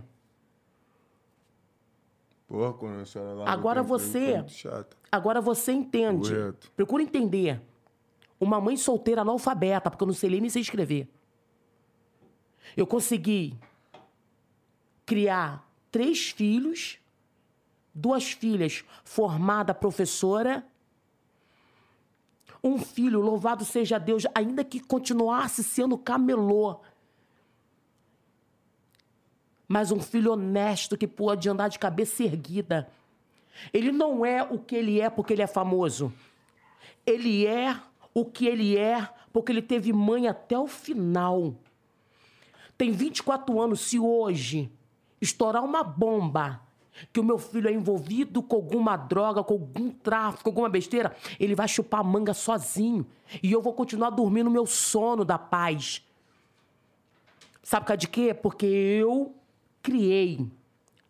Porra, 2.48 2.74
quando 2.74 3.02
a 3.02 3.06
senhora 3.06 3.34
larga 3.34 3.50
o 3.50 3.54
Agora 3.54 3.82
tempo, 3.82 3.90
você- 3.90 4.48
chato. 4.50 4.98
Agora 5.12 5.42
você 5.42 5.72
entende. 5.72 6.30
Correto. 6.30 6.72
Procura 6.76 7.04
entender. 7.04 7.62
Uma 8.40 8.60
mãe 8.60 8.76
solteira 8.76 9.22
analfabeta, 9.22 9.90
porque 9.90 10.04
eu 10.04 10.08
não 10.08 10.14
sei 10.14 10.30
ler 10.30 10.42
nem 10.42 10.50
sei 10.50 10.62
escrever. 10.62 11.08
Eu 12.76 12.86
consegui 12.88 13.58
criar 15.06 15.70
três 15.92 16.30
filhos, 16.32 16.98
duas 17.94 18.32
filhas 18.32 18.84
formada 19.04 19.74
professora, 19.74 20.66
um 22.64 22.78
filho, 22.78 23.20
louvado 23.20 23.66
seja 23.66 24.00
Deus, 24.00 24.24
ainda 24.34 24.64
que 24.64 24.80
continuasse 24.80 25.64
sendo 25.64 25.98
camelô, 25.98 26.80
mas 29.68 29.92
um 29.92 30.00
filho 30.00 30.34
honesto 30.34 30.98
que 30.98 31.08
pôde 31.08 31.50
andar 31.50 31.68
de 31.68 31.80
cabeça 31.80 32.24
erguida. 32.24 32.90
Ele 33.74 33.92
não 33.92 34.26
é 34.26 34.44
o 34.44 34.60
que 34.60 34.76
ele 34.76 35.02
é 35.02 35.10
porque 35.10 35.34
ele 35.34 35.42
é 35.42 35.48
famoso. 35.48 36.14
Ele 37.06 37.46
é 37.46 37.76
o 38.14 38.24
que 38.24 38.46
ele 38.46 38.78
é 38.78 39.10
porque 39.32 39.52
ele 39.52 39.62
teve 39.62 39.92
mãe 39.92 40.28
até 40.28 40.58
o 40.58 40.68
final. 40.68 41.56
Tem 42.78 42.92
24 42.92 43.60
anos. 43.60 43.82
Se 43.82 44.00
hoje 44.00 44.72
estourar 45.20 45.64
uma 45.64 45.84
bomba 45.84 46.62
que 47.12 47.20
o 47.20 47.24
meu 47.24 47.38
filho 47.38 47.68
é 47.68 47.72
envolvido 47.72 48.42
com 48.42 48.56
alguma 48.56 48.96
droga, 48.96 49.44
com 49.44 49.54
algum 49.54 49.90
tráfico, 49.90 50.50
alguma 50.50 50.70
besteira, 50.70 51.16
ele 51.40 51.56
vai 51.56 51.68
chupar 51.68 52.02
a 52.02 52.04
manga 52.04 52.34
sozinho. 52.34 53.06
E 53.42 53.52
eu 53.52 53.62
vou 53.62 53.74
continuar 53.74 54.12
dormindo 54.12 54.50
meu 54.50 54.66
sono 54.66 55.26
da 55.26 55.38
paz. 55.38 56.06
Sabe 57.62 57.84
por 57.84 57.88
causa 57.88 57.98
de 58.00 58.08
quê? 58.08 58.34
Porque 58.34 58.66
eu 58.66 59.34
criei 59.82 60.46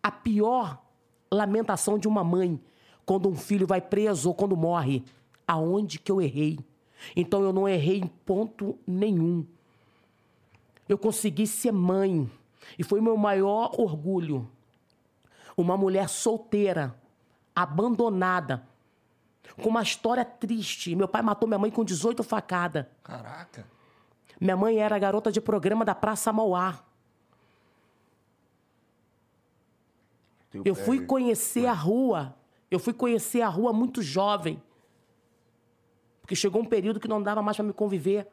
a 0.02 0.10
pior 0.10 0.82
lamentação 1.30 1.98
de 1.98 2.08
uma 2.08 2.22
mãe 2.22 2.60
quando 3.04 3.28
um 3.28 3.34
filho 3.34 3.66
vai 3.66 3.80
preso 3.80 4.28
ou 4.28 4.34
quando 4.34 4.56
morre. 4.56 5.04
Aonde 5.46 5.98
que 5.98 6.10
eu 6.10 6.22
errei? 6.22 6.58
Então 7.14 7.42
eu 7.42 7.52
não 7.52 7.68
errei 7.68 7.98
em 7.98 8.06
ponto 8.06 8.78
nenhum. 8.86 9.44
Eu 10.88 10.96
consegui 10.96 11.46
ser 11.46 11.72
mãe. 11.72 12.30
E 12.78 12.82
foi 12.82 13.00
meu 13.00 13.16
maior 13.16 13.72
orgulho. 13.78 14.48
Uma 15.56 15.76
mulher 15.76 16.08
solteira, 16.08 16.94
abandonada, 17.54 18.66
com 19.62 19.68
uma 19.68 19.82
história 19.82 20.24
triste. 20.24 20.94
Meu 20.96 21.06
pai 21.06 21.22
matou 21.22 21.48
minha 21.48 21.58
mãe 21.58 21.70
com 21.70 21.84
18 21.84 22.22
facadas. 22.22 22.86
Caraca. 23.02 23.66
Minha 24.40 24.56
mãe 24.56 24.78
era 24.78 24.98
garota 24.98 25.30
de 25.30 25.40
programa 25.40 25.84
da 25.84 25.94
Praça 25.94 26.32
Mauá. 26.32 26.82
Eu 30.64 30.74
fui 30.74 31.04
conhecer 31.04 31.66
a 31.66 31.72
rua. 31.72 32.34
Eu 32.70 32.78
fui 32.78 32.92
conhecer 32.92 33.42
a 33.42 33.48
rua 33.48 33.72
muito 33.72 34.02
jovem. 34.02 34.62
Porque 36.20 36.34
chegou 36.34 36.62
um 36.62 36.64
período 36.64 37.00
que 37.00 37.08
não 37.08 37.22
dava 37.22 37.42
mais 37.42 37.56
para 37.56 37.66
me 37.66 37.72
conviver 37.72 38.28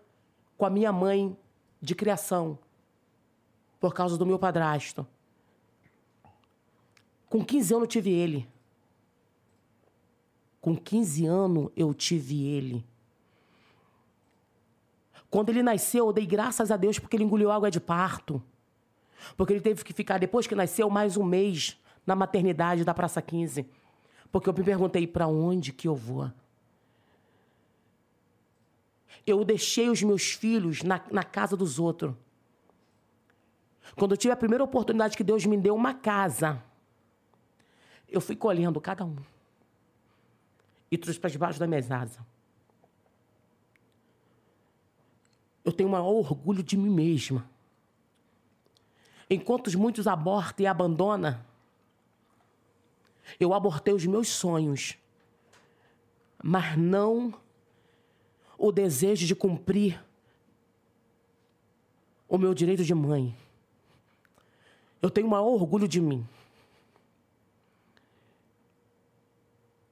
com 0.58 0.66
a 0.66 0.70
minha 0.70 0.92
mãe 0.92 1.36
de 1.82 1.96
criação. 1.96 2.58
Por 3.80 3.94
causa 3.94 4.18
do 4.18 4.26
meu 4.26 4.38
padrasto. 4.38 5.06
Com 7.32 7.46
15 7.46 7.74
anos 7.74 7.84
eu 7.84 7.88
tive 7.88 8.12
ele. 8.12 8.46
Com 10.60 10.76
15 10.76 11.26
anos 11.26 11.72
eu 11.78 11.94
tive 11.94 12.46
ele. 12.46 12.86
Quando 15.30 15.48
ele 15.48 15.64
nasceu, 15.64 16.08
eu 16.08 16.12
dei 16.12 16.26
graças 16.26 16.72
a 16.72 16.76
Deus 16.76 17.00
porque 17.00 17.16
ele 17.16 17.24
engoliu 17.24 17.50
água 17.50 17.72
de 17.72 17.80
parto. 17.80 18.44
Porque 19.38 19.54
ele 19.54 19.62
teve 19.62 19.82
que 19.82 19.94
ficar, 19.94 20.18
depois 20.18 20.46
que 20.46 20.54
nasceu, 20.54 20.90
mais 20.90 21.16
um 21.16 21.24
mês 21.24 21.80
na 22.06 22.18
maternidade 22.18 22.84
da 22.84 22.94
Praça 22.94 23.22
15. 23.22 23.66
Porque 24.30 24.50
eu 24.50 24.54
me 24.54 24.62
perguntei 24.62 25.08
para 25.08 25.26
onde 25.26 25.72
que 25.72 25.88
eu 25.88 25.96
vou. 25.96 26.30
Eu 29.26 29.46
deixei 29.46 29.90
os 29.90 30.04
meus 30.04 30.34
filhos 30.34 30.84
na, 30.84 31.02
na 31.10 31.24
casa 31.24 31.56
dos 31.56 31.80
outros. 31.80 32.14
Quando 33.96 34.12
eu 34.12 34.18
tive 34.18 34.34
a 34.34 34.38
primeira 34.38 34.66
oportunidade 34.66 35.16
que 35.16 35.24
Deus 35.24 35.46
me 35.46 35.56
deu 35.56 35.74
uma 35.74 35.94
casa, 35.94 36.62
eu 38.12 38.20
fui 38.20 38.36
colhendo 38.36 38.80
cada 38.82 39.06
um. 39.06 39.16
E 40.92 40.98
trouxe 40.98 41.20
para 41.20 41.30
debaixo 41.30 41.66
minhas 41.66 41.90
asas. 41.90 42.20
Eu 45.64 45.72
tenho 45.72 45.88
o 45.88 45.92
maior 45.92 46.10
orgulho 46.10 46.62
de 46.62 46.76
mim 46.76 46.90
mesma. 46.90 47.50
Enquanto 49.30 49.68
muitos 49.76 50.08
abortam 50.08 50.66
e 50.66 50.68
abandonam, 50.68 51.40
eu 53.40 53.54
abortei 53.54 53.94
os 53.94 54.06
meus 54.06 54.28
sonhos, 54.28 54.98
mas 56.44 56.78
não 56.78 57.34
o 58.58 58.72
desejo 58.72 59.26
de 59.26 59.34
cumprir 59.34 60.04
o 62.28 62.38
meu 62.38 62.54
direito 62.54 62.84
de 62.84 62.94
mãe. 62.94 63.36
Eu 65.02 65.10
tenho 65.10 65.28
o 65.28 65.30
maior 65.30 65.48
orgulho 65.48 65.88
de 65.88 66.02
mim. 66.02 66.28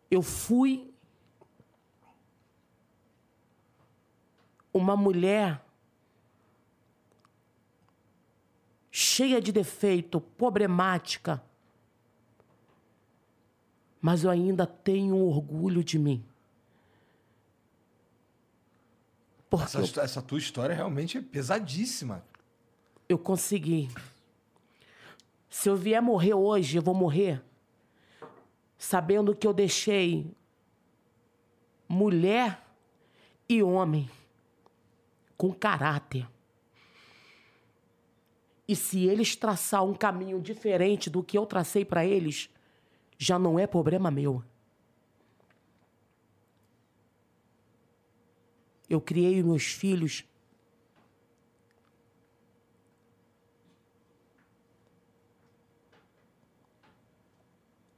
Eu 0.09 0.21
fui 0.21 0.91
uma 4.73 4.95
mulher 4.95 5.63
cheia 8.91 9.41
de 9.41 9.51
defeito, 9.51 10.19
problemática, 10.19 11.41
mas 14.01 14.23
eu 14.23 14.29
ainda 14.29 14.65
tenho 14.65 15.17
orgulho 15.17 15.83
de 15.83 15.99
mim. 15.99 16.23
Porque 19.49 19.77
Essa, 19.77 20.01
essa 20.01 20.21
tua 20.21 20.37
história 20.37 20.75
realmente 20.75 21.17
é 21.17 21.21
pesadíssima. 21.21 22.23
eu 23.07 23.17
consegui. 23.17 23.89
Se 25.49 25.67
eu 25.67 25.75
vier 25.75 26.01
morrer 26.01 26.35
hoje, 26.35 26.77
eu 26.77 26.81
vou 26.81 26.93
morrer 26.93 27.41
sabendo 28.79 29.35
que 29.35 29.45
eu 29.45 29.53
deixei 29.53 30.33
mulher 31.87 32.65
e 33.47 33.61
homem 33.61 34.09
com 35.35 35.53
caráter. 35.53 36.25
E 38.65 38.75
se 38.75 39.05
eles 39.05 39.35
traçar 39.35 39.83
um 39.83 39.93
caminho 39.93 40.39
diferente 40.39 41.09
do 41.09 41.21
que 41.21 41.37
eu 41.37 41.45
tracei 41.45 41.83
para 41.83 42.05
eles, 42.05 42.49
já 43.17 43.37
não 43.37 43.59
é 43.59 43.67
problema 43.67 44.09
meu. 44.09 44.41
Eu 48.89 49.01
criei 49.01 49.43
meus 49.43 49.65
filhos 49.65 50.23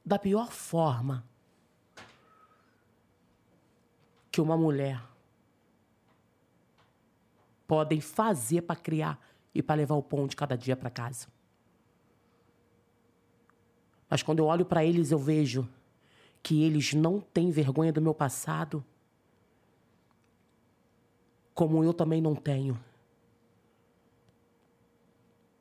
da 0.04 0.18
pior 0.18 0.50
forma 0.50 1.24
que 4.30 4.40
uma 4.40 4.56
mulher 4.56 5.02
podem 7.66 8.00
fazer 8.00 8.62
para 8.62 8.76
criar 8.76 9.18
e 9.54 9.62
para 9.62 9.76
levar 9.76 9.94
o 9.94 10.02
pão 10.02 10.26
de 10.26 10.34
cada 10.34 10.56
dia 10.56 10.76
para 10.76 10.90
casa. 10.90 11.28
Mas 14.08 14.22
quando 14.22 14.40
eu 14.40 14.46
olho 14.46 14.64
para 14.64 14.84
eles, 14.84 15.10
eu 15.10 15.18
vejo 15.18 15.68
que 16.42 16.62
eles 16.62 16.92
não 16.92 17.20
têm 17.20 17.50
vergonha 17.50 17.92
do 17.92 18.02
meu 18.02 18.12
passado, 18.12 18.84
como 21.54 21.82
eu 21.84 21.94
também 21.94 22.20
não 22.20 22.34
tenho. 22.34 22.78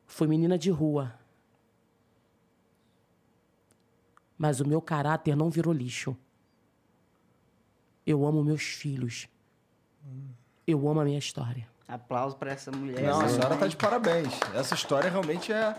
Fui 0.06 0.28
menina 0.28 0.58
de 0.58 0.70
rua. 0.70 1.18
Mas 4.42 4.60
o 4.60 4.68
meu 4.68 4.82
caráter 4.82 5.36
não 5.36 5.52
virou 5.52 5.72
lixo. 5.72 6.18
Eu 8.04 8.26
amo 8.26 8.44
meus 8.44 8.64
filhos. 8.64 9.28
Eu 10.66 10.90
amo 10.90 11.00
a 11.00 11.06
minha 11.06 11.20
história. 11.20 11.68
Aplauso 11.88 12.36
pra 12.38 12.52
essa 12.52 12.72
mulher. 12.72 13.04
Não, 13.04 13.22
a 13.22 13.30
senhora 13.30 13.56
tá 13.56 13.68
de 13.68 13.78
parabéns. 13.78 14.34
Essa 14.56 14.74
história 14.74 15.12
realmente 15.12 15.54
é. 15.54 15.78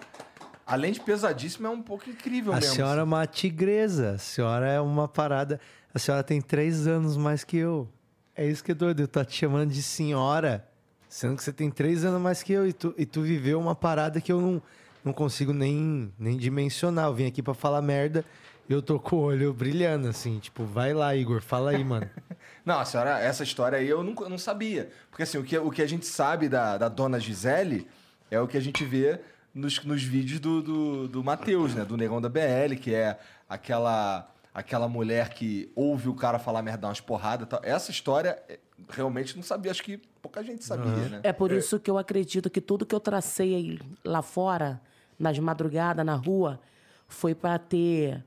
Além 0.65 0.93
de 0.93 1.01
pesadíssima, 1.01 1.67
é 1.67 1.73
um 1.73 1.83
pouco 1.83 2.09
incrível 2.09 2.53
A 2.53 2.61
mesmo. 2.61 2.73
senhora 2.77 3.01
é 3.01 3.03
uma 3.03 3.27
tigresa. 3.27 4.13
A 4.13 4.19
senhora 4.19 4.69
é 4.69 4.81
uma 4.81 5.09
parada. 5.09 5.59
A 5.93 5.99
senhora 5.99 6.23
tem 6.23 6.41
três 6.41 6.87
anos 6.87 7.17
mais 7.17 7.43
que 7.43 7.57
eu. 7.57 7.89
É 8.33 8.47
isso 8.47 8.63
que 8.63 8.71
é 8.71 8.75
doido. 8.77 9.01
Eu 9.01 9.09
tô 9.09 9.25
te 9.25 9.37
chamando 9.37 9.71
de 9.73 9.83
senhora. 9.83 10.69
Sendo 11.09 11.35
que 11.35 11.43
você 11.43 11.53
tem 11.53 11.69
três 11.69 12.05
anos 12.05 12.23
mais 12.23 12.45
que 12.45 12.53
eu. 12.53 12.65
E 12.65 12.73
tu, 12.73 12.95
e 12.97 13.05
tu 13.05 13.23
viveu 13.23 13.59
uma 13.59 13.75
parada 13.75 14.21
que 14.21 14.31
eu 14.31 14.41
não, 14.41 14.63
não 15.05 15.13
consigo 15.13 15.53
nem, 15.53 16.13
nem 16.17 16.37
dimensionar. 16.37 17.07
Eu 17.07 17.15
vim 17.15 17.27
aqui 17.27 17.43
pra 17.43 17.55
falar 17.55 17.83
merda. 17.83 18.25
Eu 18.69 18.81
tô 18.81 18.99
com 18.99 19.17
o 19.17 19.21
olho 19.21 19.53
brilhando, 19.53 20.09
assim. 20.09 20.39
Tipo, 20.39 20.65
vai 20.65 20.95
lá, 20.95 21.15
Igor. 21.15 21.41
Fala 21.41 21.71
aí, 21.71 21.85
mano. 21.85 22.09
Não, 22.65 22.79
a 22.79 22.85
senhora, 22.85 23.19
essa 23.19 23.43
história 23.43 23.79
aí 23.79 23.89
eu 23.89 24.05
não, 24.05 24.15
eu 24.21 24.29
não 24.29 24.39
sabia. 24.39 24.89
Porque 25.11 25.25
assim, 25.25 25.37
o 25.37 25.43
que, 25.43 25.59
o 25.59 25.69
que 25.69 25.83
a 25.83 25.87
gente 25.87 26.07
sabe 26.07 26.49
da, 26.49 26.79
da 26.79 26.89
dona 26.89 27.19
Gisele 27.19 27.89
é 28.31 28.41
o 28.41 28.47
que 28.47 28.57
a 28.57 28.61
gente 28.61 28.85
vê 28.85 29.19
nos, 29.53 29.83
nos 29.85 30.01
vídeos 30.01 30.39
do, 30.39 30.63
do, 30.63 31.09
do 31.09 31.25
Matheus, 31.25 31.75
né? 31.75 31.85
Do 31.85 31.97
Negão 31.97 32.21
da 32.21 32.29
BL, 32.29 32.77
que 32.81 32.95
é 32.95 33.19
aquela 33.49 34.29
aquela 34.55 34.87
mulher 34.87 35.31
que 35.31 35.73
ouve 35.75 36.09
o 36.09 36.15
cara 36.15 36.39
falar 36.39 36.63
merda, 36.63 36.87
umas 36.87 37.01
porradas 37.01 37.47
e 37.47 37.49
tal. 37.49 37.61
Essa 37.63 37.91
história, 37.91 38.43
é, 38.49 38.59
realmente 38.89 39.35
não 39.35 39.43
sabia. 39.43 39.71
Acho 39.71 39.83
que 39.83 39.97
pouca 40.21 40.43
gente 40.43 40.65
sabia, 40.65 41.09
né? 41.09 41.21
É 41.23 41.33
por 41.33 41.51
isso 41.53 41.81
que 41.81 41.91
eu 41.91 41.99
acredito 41.99 42.51
que 42.51 42.61
tudo 42.61 42.85
que 42.85 42.95
eu 42.95 43.01
tracei 43.01 43.55
aí 43.55 43.81
lá 44.05 44.23
fora, 44.23 44.81
nas 45.19 45.39
madrugadas, 45.39 46.05
na 46.05 46.15
rua, 46.15 46.61
foi 47.09 47.35
para 47.35 47.59
ter 47.59 48.23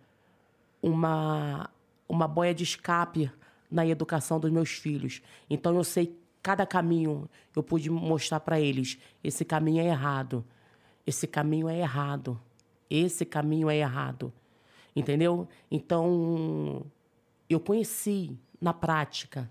uma, 0.81 1.69
uma 2.07 2.27
boia 2.27 2.53
de 2.53 2.63
escape 2.63 3.31
na 3.69 3.85
educação 3.85 4.39
dos 4.39 4.51
meus 4.51 4.71
filhos. 4.71 5.21
Então 5.49 5.75
eu 5.75 5.83
sei 5.83 6.17
cada 6.41 6.65
caminho, 6.65 7.29
eu 7.55 7.63
pude 7.63 7.89
mostrar 7.89 8.39
para 8.39 8.59
eles: 8.59 8.97
esse 9.23 9.43
caminho 9.43 9.81
é 9.81 9.87
errado, 9.87 10.45
esse 11.05 11.27
caminho 11.27 11.67
é 11.67 11.79
errado, 11.79 12.39
esse 12.89 13.25
caminho 13.25 13.69
é 13.69 13.77
errado. 13.77 14.31
Entendeu? 14.95 15.47
Então 15.69 16.85
eu 17.49 17.59
conheci 17.59 18.37
na 18.61 18.73
prática 18.73 19.49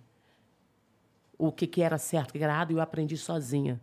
o 1.36 1.52
que, 1.52 1.66
que 1.66 1.82
era 1.82 1.98
certo, 1.98 2.30
o 2.30 2.32
que 2.32 2.38
era 2.42 2.52
errado, 2.52 2.70
e 2.70 2.74
eu 2.74 2.80
aprendi 2.80 3.16
sozinha. 3.16 3.80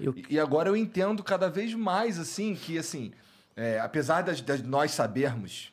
Eu, 0.00 0.14
E 0.28 0.38
agora 0.38 0.68
eu 0.68 0.76
entendo 0.76 1.22
cada 1.22 1.48
vez 1.48 1.74
mais, 1.74 2.18
assim, 2.18 2.54
que, 2.54 2.76
assim, 2.78 3.12
é, 3.54 3.78
apesar 3.78 4.22
das 4.22 4.62
nós 4.62 4.90
sabermos, 4.92 5.71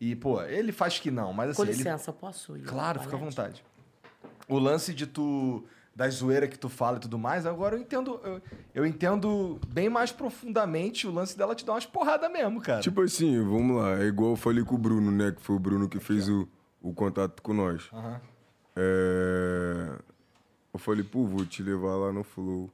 e, 0.00 0.14
pô, 0.14 0.42
ele 0.42 0.72
faz 0.72 0.98
que 0.98 1.10
não, 1.10 1.32
mas 1.32 1.50
assim. 1.50 1.56
com 1.56 1.62
ele- 1.64 1.72
licença, 1.76 2.10
eu 2.10 2.14
posso 2.14 2.56
ir? 2.56 2.62
Claro, 2.62 3.00
fica 3.00 3.16
à 3.16 3.18
vontade. 3.18 3.64
O 4.48 4.58
lance 4.58 4.94
de 4.94 5.06
tu. 5.06 5.64
Das 5.94 6.14
zoeiras 6.14 6.48
que 6.48 6.56
tu 6.56 6.68
fala 6.68 6.96
e 6.96 7.00
tudo 7.00 7.18
mais, 7.18 7.44
agora 7.44 7.74
eu 7.74 7.80
entendo. 7.80 8.20
Eu, 8.22 8.40
eu 8.72 8.86
entendo 8.86 9.58
bem 9.66 9.88
mais 9.88 10.12
profundamente 10.12 11.08
o 11.08 11.10
lance 11.10 11.36
dela 11.36 11.56
te 11.56 11.66
dar 11.66 11.72
umas 11.72 11.86
porradas 11.86 12.30
mesmo, 12.30 12.60
cara. 12.60 12.80
Tipo 12.80 13.02
assim, 13.02 13.36
vamos 13.42 13.76
lá. 13.76 14.00
É 14.00 14.04
igual 14.04 14.30
eu 14.30 14.36
falei 14.36 14.62
com 14.62 14.76
o 14.76 14.78
Bruno, 14.78 15.10
né? 15.10 15.32
Que 15.32 15.42
foi 15.42 15.56
o 15.56 15.58
Bruno 15.58 15.88
que 15.88 15.98
fez 15.98 16.28
o, 16.28 16.48
o 16.80 16.94
contato 16.94 17.42
com 17.42 17.52
nós. 17.52 17.88
Aham. 17.92 18.20
É... 18.76 19.98
Eu 20.72 20.78
falei, 20.78 21.02
pô, 21.02 21.24
vou 21.26 21.44
te 21.44 21.64
levar 21.64 21.96
lá 21.96 22.12
no 22.12 22.22
Flow. 22.22 22.70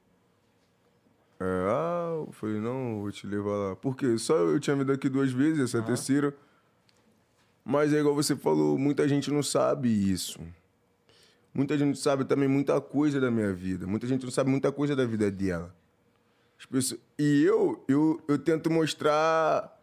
É, 1.40 1.44
ah, 1.44 2.24
eu 2.26 2.32
falei, 2.32 2.60
não, 2.60 3.00
vou 3.00 3.10
te 3.10 3.26
levar 3.26 3.50
lá. 3.50 3.76
Por 3.76 3.96
quê? 3.96 4.18
Só 4.18 4.34
eu 4.34 4.60
tinha 4.60 4.76
vindo 4.76 4.92
aqui 4.92 5.08
duas 5.08 5.32
vezes, 5.32 5.60
essa 5.60 5.78
é 5.78 5.80
a 5.80 5.84
terceira. 5.84 6.34
Mas 7.64 7.92
é 7.94 8.00
igual 8.00 8.14
você 8.14 8.36
falou, 8.36 8.78
muita 8.78 9.08
gente 9.08 9.30
não 9.30 9.42
sabe 9.42 9.88
isso. 9.88 10.38
Muita 11.52 11.78
gente 11.78 11.98
sabe 11.98 12.24
também 12.24 12.48
muita 12.48 12.80
coisa 12.80 13.20
da 13.20 13.30
minha 13.30 13.52
vida. 13.52 13.86
Muita 13.86 14.06
gente 14.06 14.24
não 14.24 14.30
sabe 14.30 14.50
muita 14.50 14.70
coisa 14.72 14.94
da 14.94 15.06
vida 15.06 15.30
dela. 15.30 15.74
As 16.58 16.66
pessoas- 16.66 17.00
E 17.18 17.42
eu, 17.44 17.82
eu, 17.88 18.20
eu 18.28 18.38
tento 18.38 18.70
mostrar 18.70 19.80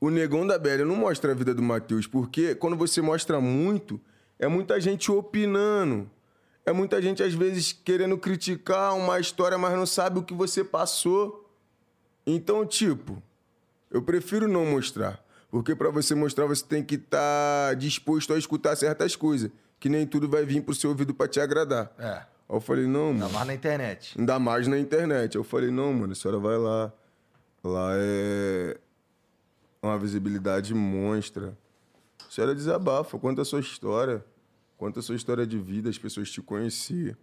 o 0.00 0.10
negão 0.10 0.46
da 0.46 0.58
Bela. 0.58 0.82
Eu 0.82 0.86
não 0.86 0.96
mostro 0.96 1.30
a 1.30 1.34
vida 1.34 1.52
do 1.54 1.62
Matheus, 1.62 2.06
porque 2.06 2.54
quando 2.54 2.76
você 2.76 3.02
mostra 3.02 3.40
muito, 3.40 4.00
é 4.38 4.48
muita 4.48 4.80
gente 4.80 5.10
opinando. 5.10 6.08
É 6.64 6.72
muita 6.72 7.02
gente, 7.02 7.22
às 7.22 7.34
vezes, 7.34 7.72
querendo 7.72 8.16
criticar 8.16 8.94
uma 8.94 9.18
história, 9.18 9.58
mas 9.58 9.74
não 9.74 9.84
sabe 9.84 10.20
o 10.20 10.22
que 10.22 10.32
você 10.32 10.62
passou. 10.62 11.50
Então, 12.24 12.64
tipo, 12.64 13.20
eu 13.90 14.00
prefiro 14.00 14.46
não 14.46 14.64
mostrar. 14.64 15.20
Porque 15.52 15.76
para 15.76 15.90
você 15.90 16.14
mostrar, 16.14 16.46
você 16.46 16.64
tem 16.64 16.82
que 16.82 16.94
estar 16.94 17.76
disposto 17.76 18.32
a 18.32 18.38
escutar 18.38 18.74
certas 18.74 19.14
coisas. 19.14 19.50
Que 19.78 19.86
nem 19.90 20.06
tudo 20.06 20.26
vai 20.26 20.46
vir 20.46 20.62
pro 20.62 20.74
seu 20.74 20.88
ouvido 20.88 21.12
para 21.12 21.28
te 21.28 21.40
agradar. 21.40 21.92
É. 21.98 22.08
Aí 22.08 22.24
eu 22.56 22.58
falei, 22.60 22.86
não, 22.86 23.10
Ainda 23.10 23.24
mano. 23.26 23.34
mais 23.34 23.46
na 23.46 23.54
internet. 23.54 24.18
Ainda 24.18 24.38
mais 24.38 24.66
na 24.66 24.78
internet. 24.78 25.36
Eu 25.36 25.44
falei, 25.44 25.70
não, 25.70 25.92
mano, 25.92 26.12
a 26.12 26.16
senhora 26.16 26.40
vai 26.40 26.56
lá. 26.56 26.90
Lá 27.62 27.90
é 27.96 28.78
uma 29.82 29.98
visibilidade 29.98 30.72
monstra. 30.72 31.54
A 32.26 32.30
senhora 32.30 32.54
desabafa, 32.54 33.18
conta 33.18 33.42
a 33.42 33.44
sua 33.44 33.60
história. 33.60 34.24
Conta 34.78 35.00
a 35.00 35.02
sua 35.02 35.16
história 35.16 35.46
de 35.46 35.58
vida, 35.58 35.90
as 35.90 35.98
pessoas 35.98 36.30
te 36.30 36.40
conhecer. 36.40 37.14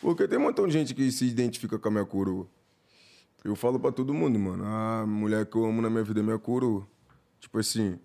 Porque 0.00 0.28
tem 0.28 0.38
um 0.38 0.42
montão 0.42 0.68
de 0.68 0.72
gente 0.72 0.94
que 0.94 1.10
se 1.10 1.26
identifica 1.26 1.76
com 1.80 1.88
a 1.88 1.90
minha 1.90 2.06
coroa. 2.06 2.46
Eu 3.44 3.56
falo 3.56 3.80
pra 3.80 3.90
todo 3.90 4.14
mundo, 4.14 4.38
mano. 4.38 4.64
A 4.64 5.04
mulher 5.04 5.44
que 5.46 5.56
eu 5.56 5.64
amo 5.64 5.82
na 5.82 5.90
minha 5.90 6.04
vida 6.04 6.20
é 6.20 6.22
minha 6.22 6.38
coroa. 6.38 6.86
Tipo 7.42 7.58
assim, 7.58 7.98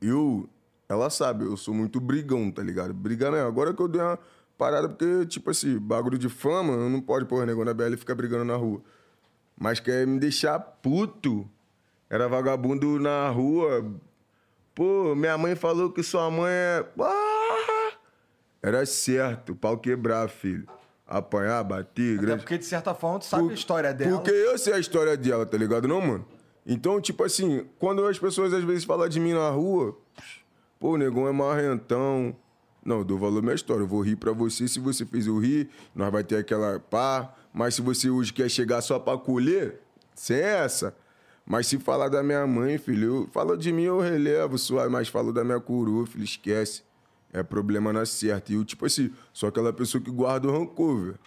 eu. 0.00 0.48
Ela 0.88 1.08
sabe, 1.08 1.44
eu 1.44 1.56
sou 1.56 1.72
muito 1.72 2.00
brigão, 2.00 2.50
tá 2.50 2.62
ligado? 2.62 2.92
Brigar 2.92 3.30
mesmo. 3.30 3.46
Agora 3.46 3.72
que 3.72 3.80
eu 3.80 3.86
dei 3.86 4.00
uma 4.00 4.18
parada, 4.58 4.88
porque, 4.88 5.24
tipo 5.26 5.50
assim, 5.50 5.78
bagulho 5.78 6.18
de 6.18 6.28
fama, 6.28 6.76
não 6.88 7.00
pode 7.00 7.26
pôr 7.26 7.46
negócio 7.46 7.66
na 7.66 7.74
BL 7.74 7.94
e 7.94 7.96
ficar 7.96 8.16
brigando 8.16 8.44
na 8.44 8.56
rua. 8.56 8.80
Mas 9.56 9.78
quer 9.78 10.04
me 10.06 10.18
deixar 10.18 10.58
puto. 10.58 11.48
Era 12.08 12.26
vagabundo 12.28 12.98
na 12.98 13.28
rua. 13.28 13.86
Pô, 14.74 15.14
minha 15.14 15.38
mãe 15.38 15.54
falou 15.54 15.92
que 15.92 16.02
sua 16.02 16.28
mãe 16.30 16.50
é. 16.50 16.84
Ah! 16.98 17.92
Era 18.62 18.84
certo, 18.86 19.54
pau 19.54 19.78
quebrar, 19.78 20.28
filho. 20.28 20.66
Apanhar, 21.06 21.62
bater, 21.62 22.14
Até 22.16 22.26
grande. 22.26 22.42
porque, 22.42 22.58
de 22.58 22.64
certa 22.64 22.94
forma, 22.94 23.18
tu 23.20 23.26
sabe 23.26 23.44
Por- 23.44 23.50
a 23.52 23.54
história 23.54 23.94
dela. 23.94 24.16
Porque 24.16 24.30
eu 24.30 24.58
sei 24.58 24.72
a 24.72 24.78
história 24.78 25.16
dela, 25.16 25.44
tá 25.46 25.56
ligado, 25.56 25.86
não, 25.86 26.00
mano? 26.00 26.26
Então, 26.66 27.00
tipo 27.00 27.24
assim, 27.24 27.66
quando 27.78 28.04
as 28.06 28.18
pessoas 28.18 28.52
às 28.52 28.62
vezes 28.64 28.84
falam 28.84 29.08
de 29.08 29.18
mim 29.18 29.32
na 29.32 29.50
rua, 29.50 29.96
pô, 30.78 30.92
o 30.92 30.96
negão 30.96 31.26
é 31.26 31.32
marrentão. 31.32 32.36
Não, 32.84 32.98
eu 32.98 33.04
dou 33.04 33.18
valor 33.18 33.38
à 33.38 33.42
minha 33.42 33.54
história. 33.54 33.82
Eu 33.82 33.86
vou 33.86 34.00
rir 34.00 34.16
pra 34.16 34.32
você. 34.32 34.66
Se 34.68 34.78
você 34.78 35.04
fez 35.04 35.26
eu 35.26 35.38
rir, 35.38 35.68
nós 35.94 36.10
vai 36.10 36.24
ter 36.24 36.36
aquela 36.36 36.78
pá. 36.78 37.34
Mas 37.52 37.74
se 37.74 37.82
você 37.82 38.08
hoje 38.08 38.32
quer 38.32 38.48
chegar 38.48 38.80
só 38.80 38.98
pra 38.98 39.18
colher, 39.18 39.80
sem 40.14 40.38
essa. 40.38 40.94
Mas 41.44 41.66
se 41.66 41.78
falar 41.78 42.08
da 42.08 42.22
minha 42.22 42.46
mãe, 42.46 42.78
filho, 42.78 43.28
fala 43.32 43.56
de 43.56 43.72
mim, 43.72 43.82
eu 43.82 43.98
relevo, 43.98 44.56
suave, 44.56 44.90
mas 44.90 45.08
falou 45.08 45.32
da 45.32 45.42
minha 45.42 45.60
coroa, 45.60 46.06
filho, 46.06 46.24
esquece. 46.24 46.82
É 47.32 47.42
problema 47.42 47.92
na 47.92 48.06
certa. 48.06 48.52
E 48.52 48.54
eu, 48.54 48.64
tipo 48.64 48.86
assim, 48.86 49.10
sou 49.32 49.48
aquela 49.48 49.72
pessoa 49.72 50.02
que 50.02 50.10
guarda 50.10 50.48
o 50.48 50.52
rancor, 50.52 51.00
velho. 51.00 51.18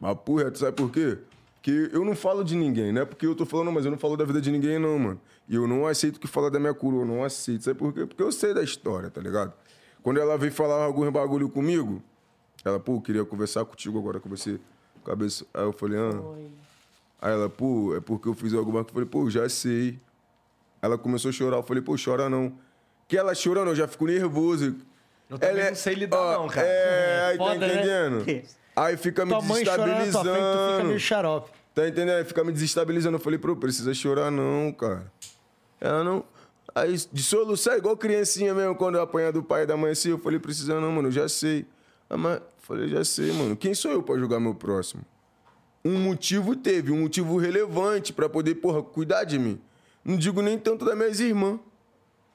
Mas, 0.00 0.18
porra, 0.24 0.50
tu 0.50 0.58
sabe 0.58 0.76
por 0.76 0.90
quê? 0.90 1.18
Porque 1.66 1.90
eu 1.92 2.04
não 2.04 2.14
falo 2.14 2.44
de 2.44 2.54
ninguém, 2.54 2.92
não 2.92 3.02
é 3.02 3.04
porque 3.04 3.26
eu 3.26 3.34
tô 3.34 3.44
falando, 3.44 3.72
mas 3.72 3.84
eu 3.84 3.90
não 3.90 3.98
falo 3.98 4.16
da 4.16 4.24
vida 4.24 4.40
de 4.40 4.52
ninguém, 4.52 4.78
não, 4.78 4.96
mano. 5.00 5.20
E 5.48 5.56
eu 5.56 5.66
não 5.66 5.84
aceito 5.84 6.20
que 6.20 6.28
fala 6.28 6.48
da 6.48 6.60
minha 6.60 6.72
coroa, 6.72 7.02
eu 7.02 7.04
não 7.06 7.24
aceito. 7.24 7.64
Sabe 7.64 7.76
por 7.76 7.92
quê? 7.92 8.06
Porque 8.06 8.22
eu 8.22 8.30
sei 8.30 8.54
da 8.54 8.62
história, 8.62 9.10
tá 9.10 9.20
ligado? 9.20 9.52
Quando 10.00 10.20
ela 10.20 10.38
veio 10.38 10.52
falar 10.52 10.84
algum 10.84 11.10
bagulho 11.10 11.48
comigo, 11.48 12.00
ela, 12.64 12.78
pô, 12.78 13.00
queria 13.00 13.24
conversar 13.24 13.64
contigo 13.64 13.98
agora 13.98 14.20
com 14.20 14.28
você. 14.28 14.60
Cabeça. 15.04 15.44
Aí 15.52 15.64
eu 15.64 15.72
falei, 15.72 15.98
ah. 15.98 16.22
Aí 17.20 17.32
ela, 17.32 17.50
pô, 17.50 17.96
é 17.96 18.00
porque 18.00 18.28
eu 18.28 18.34
fiz 18.34 18.54
alguma 18.54 18.84
coisa. 18.84 18.90
Eu 18.90 18.94
falei, 18.94 19.08
pô, 19.08 19.28
já 19.28 19.48
sei. 19.48 19.98
Ela 20.80 20.96
começou 20.96 21.30
a 21.30 21.32
chorar. 21.32 21.56
Eu 21.56 21.64
falei, 21.64 21.82
pô, 21.82 21.96
chora 22.02 22.30
não. 22.30 22.52
Que 23.08 23.18
ela 23.18 23.34
chorando, 23.34 23.70
eu 23.70 23.74
já 23.74 23.88
fico 23.88 24.06
nervoso. 24.06 24.76
Eu 25.28 25.36
também 25.36 25.56
Ela 25.56 25.66
é- 25.66 25.70
não 25.70 25.76
sei 25.76 25.94
lidar, 25.94 26.16
ó, 26.20 26.42
não, 26.42 26.48
cara. 26.48 26.64
É, 26.64 27.24
aí 27.24 27.38
tá 27.38 27.44
Foda, 27.44 27.66
né? 27.66 28.42
Aí 28.76 28.96
fica 28.98 29.24
me 29.24 29.32
Tua 29.32 29.40
mãe 29.40 29.64
chora 29.64 29.86
na 29.86 29.86
tua 29.86 29.96
frente, 29.96 30.12
tu 30.12 30.18
fica 30.18 30.32
desestabilizando. 30.34 30.88
meio 30.88 31.00
xarope. 31.00 31.50
Tá 31.74 31.88
entendendo? 31.88 32.16
Aí 32.16 32.24
fica 32.24 32.44
me 32.44 32.52
desestabilizando. 32.52 33.16
Eu 33.16 33.20
falei, 33.20 33.38
pô, 33.38 33.56
precisa 33.56 33.94
chorar 33.94 34.30
não, 34.30 34.70
cara. 34.72 35.10
Ela 35.80 36.04
não. 36.04 36.24
Aí, 36.74 36.94
de 37.10 37.22
soluçar, 37.22 37.78
igual 37.78 37.96
criancinha 37.96 38.52
mesmo, 38.54 38.74
quando 38.74 38.96
eu 38.96 39.02
apanhar 39.02 39.32
do 39.32 39.42
pai 39.42 39.62
e 39.62 39.66
da 39.66 39.78
mãe 39.78 39.92
assim, 39.92 40.10
eu 40.10 40.18
falei, 40.18 40.38
precisa 40.38 40.78
não, 40.78 40.92
mano, 40.92 41.08
eu 41.08 41.12
já 41.12 41.26
sei. 41.26 41.64
Ah, 42.08 42.18
mas, 42.18 42.40
falei, 42.58 42.86
já 42.88 43.02
sei, 43.02 43.32
mano. 43.32 43.56
Quem 43.56 43.74
sou 43.74 43.90
eu 43.90 44.02
pra 44.02 44.18
julgar 44.18 44.38
meu 44.38 44.54
próximo? 44.54 45.02
Um 45.82 45.98
motivo 45.98 46.54
teve, 46.54 46.92
um 46.92 47.00
motivo 47.00 47.38
relevante 47.38 48.12
pra 48.12 48.28
poder, 48.28 48.56
porra, 48.56 48.82
cuidar 48.82 49.24
de 49.24 49.38
mim. 49.38 49.58
Não 50.04 50.16
digo 50.16 50.42
nem 50.42 50.58
tanto 50.58 50.84
das 50.84 50.96
minhas 50.96 51.18
irmãs. 51.18 51.58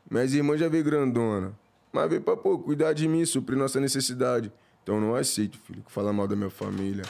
Minhas 0.09 0.33
irmãs 0.33 0.59
já 0.59 0.67
veio 0.67 0.83
grandona. 0.83 1.53
Mas 1.93 2.09
veio 2.09 2.21
pra, 2.21 2.35
pô, 2.35 2.57
cuidar 2.57 2.93
de 2.93 3.07
mim, 3.07 3.23
suprir 3.25 3.57
nossa 3.57 3.79
necessidade. 3.79 4.51
Então 4.83 4.95
eu 4.95 5.01
não 5.01 5.15
aceito, 5.15 5.57
filho, 5.59 5.81
que 5.83 5.91
fala 5.91 6.11
mal 6.11 6.27
da 6.27 6.35
minha 6.35 6.49
família. 6.49 7.03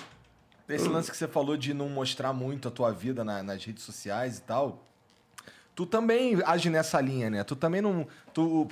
Esse 0.68 0.88
lance 0.88 1.12
que 1.12 1.18
você 1.18 1.28
falou 1.28 1.58
de 1.58 1.74
não 1.74 1.90
mostrar 1.90 2.32
muito 2.32 2.68
a 2.68 2.72
tua 2.72 2.92
vida 2.92 3.24
na- 3.26 3.44
nas 3.44 3.64
redes 3.64 3.84
sociais 3.84 4.38
e 4.38 4.42
tal. 4.42 4.84
Tu 5.76 5.86
também 5.86 6.38
age 6.46 6.70
nessa 6.70 7.00
linha, 7.02 7.30
né? 7.30 7.44
Tu 7.44 7.56
também 7.56 7.82
não. 7.82 8.08
Tu 8.34 8.68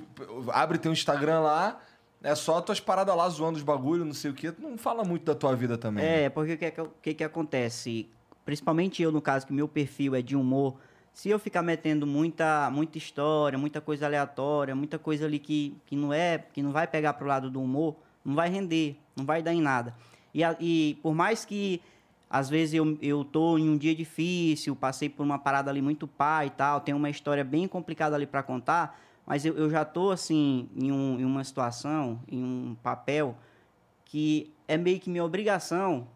abre 0.51 0.77
teu 0.77 0.91
Instagram 0.93 1.41
lá, 1.41 1.81
é 2.23 2.33
só 2.35 2.61
tuas 2.61 2.79
paradas 2.79 3.15
lá 3.15 3.27
zoando 3.29 3.57
os 3.57 3.63
bagulho, 3.63 4.05
não 4.05 4.13
sei 4.13 4.31
o 4.31 4.33
quê. 4.33 4.51
Tu 4.51 4.61
não 4.61 4.77
fala 4.77 5.03
muito 5.03 5.23
da 5.25 5.35
tua 5.35 5.55
vida 5.55 5.77
também. 5.77 6.03
né? 6.05 6.23
É, 6.23 6.29
porque 6.29 6.53
o 6.53 6.57
que, 6.57 6.65
é 6.65 6.71
que, 6.71 6.81
o 6.81 6.91
que 7.01 7.13
que 7.15 7.23
acontece? 7.23 8.07
Principalmente 8.45 9.01
eu, 9.03 9.11
no 9.11 9.21
caso, 9.21 9.45
que 9.45 9.53
meu 9.53 9.67
perfil 9.67 10.15
é 10.15 10.21
de 10.21 10.35
humor. 10.35 10.75
Se 11.13 11.29
eu 11.29 11.39
ficar 11.39 11.61
metendo 11.61 12.07
muita, 12.07 12.69
muita 12.71 12.97
história, 12.97 13.57
muita 13.57 13.81
coisa 13.81 14.05
aleatória, 14.05 14.73
muita 14.75 14.97
coisa 14.97 15.25
ali 15.25 15.39
que, 15.39 15.75
que 15.85 15.95
não 15.95 16.13
é, 16.13 16.37
que 16.53 16.61
não 16.61 16.71
vai 16.71 16.87
pegar 16.87 17.13
pro 17.13 17.27
lado 17.27 17.49
do 17.49 17.61
humor, 17.61 17.95
não 18.29 18.35
vai 18.35 18.47
render, 18.49 18.95
não 19.15 19.25
vai 19.25 19.41
dar 19.41 19.53
em 19.53 19.61
nada. 19.61 19.93
E, 20.33 20.43
a- 20.43 20.55
e 20.59 20.97
por 21.01 21.13
mais 21.15 21.43
que 21.43 21.81
às 22.29 22.47
vezes 22.47 22.75
eu, 22.75 22.95
eu 23.01 23.23
tô 23.25 23.57
em 23.57 23.67
um 23.67 23.75
dia 23.75 23.95
difícil, 23.95 24.75
passei 24.75 25.09
por 25.09 25.23
uma 25.23 25.39
parada 25.39 25.71
ali 25.71 25.81
muito 25.81 26.07
pá 26.07 26.45
e 26.45 26.51
tal, 26.51 26.79
tenho 26.79 26.95
uma 26.95 27.09
história 27.09 27.43
bem 27.43 27.67
complicada 27.67 28.15
ali 28.15 28.27
para 28.27 28.43
contar, 28.43 29.01
mas 29.25 29.43
eu, 29.45 29.57
eu 29.57 29.67
já 29.69 29.83
tô 29.83 30.11
assim 30.11 30.69
em, 30.75 30.91
um, 30.91 31.19
em 31.19 31.25
uma 31.25 31.43
situação, 31.43 32.19
em 32.31 32.43
um 32.43 32.75
papel 32.83 33.35
que 34.05 34.51
é 34.67 34.77
meio 34.77 34.99
que 34.99 35.09
minha 35.09 35.25
obrigação 35.25 36.07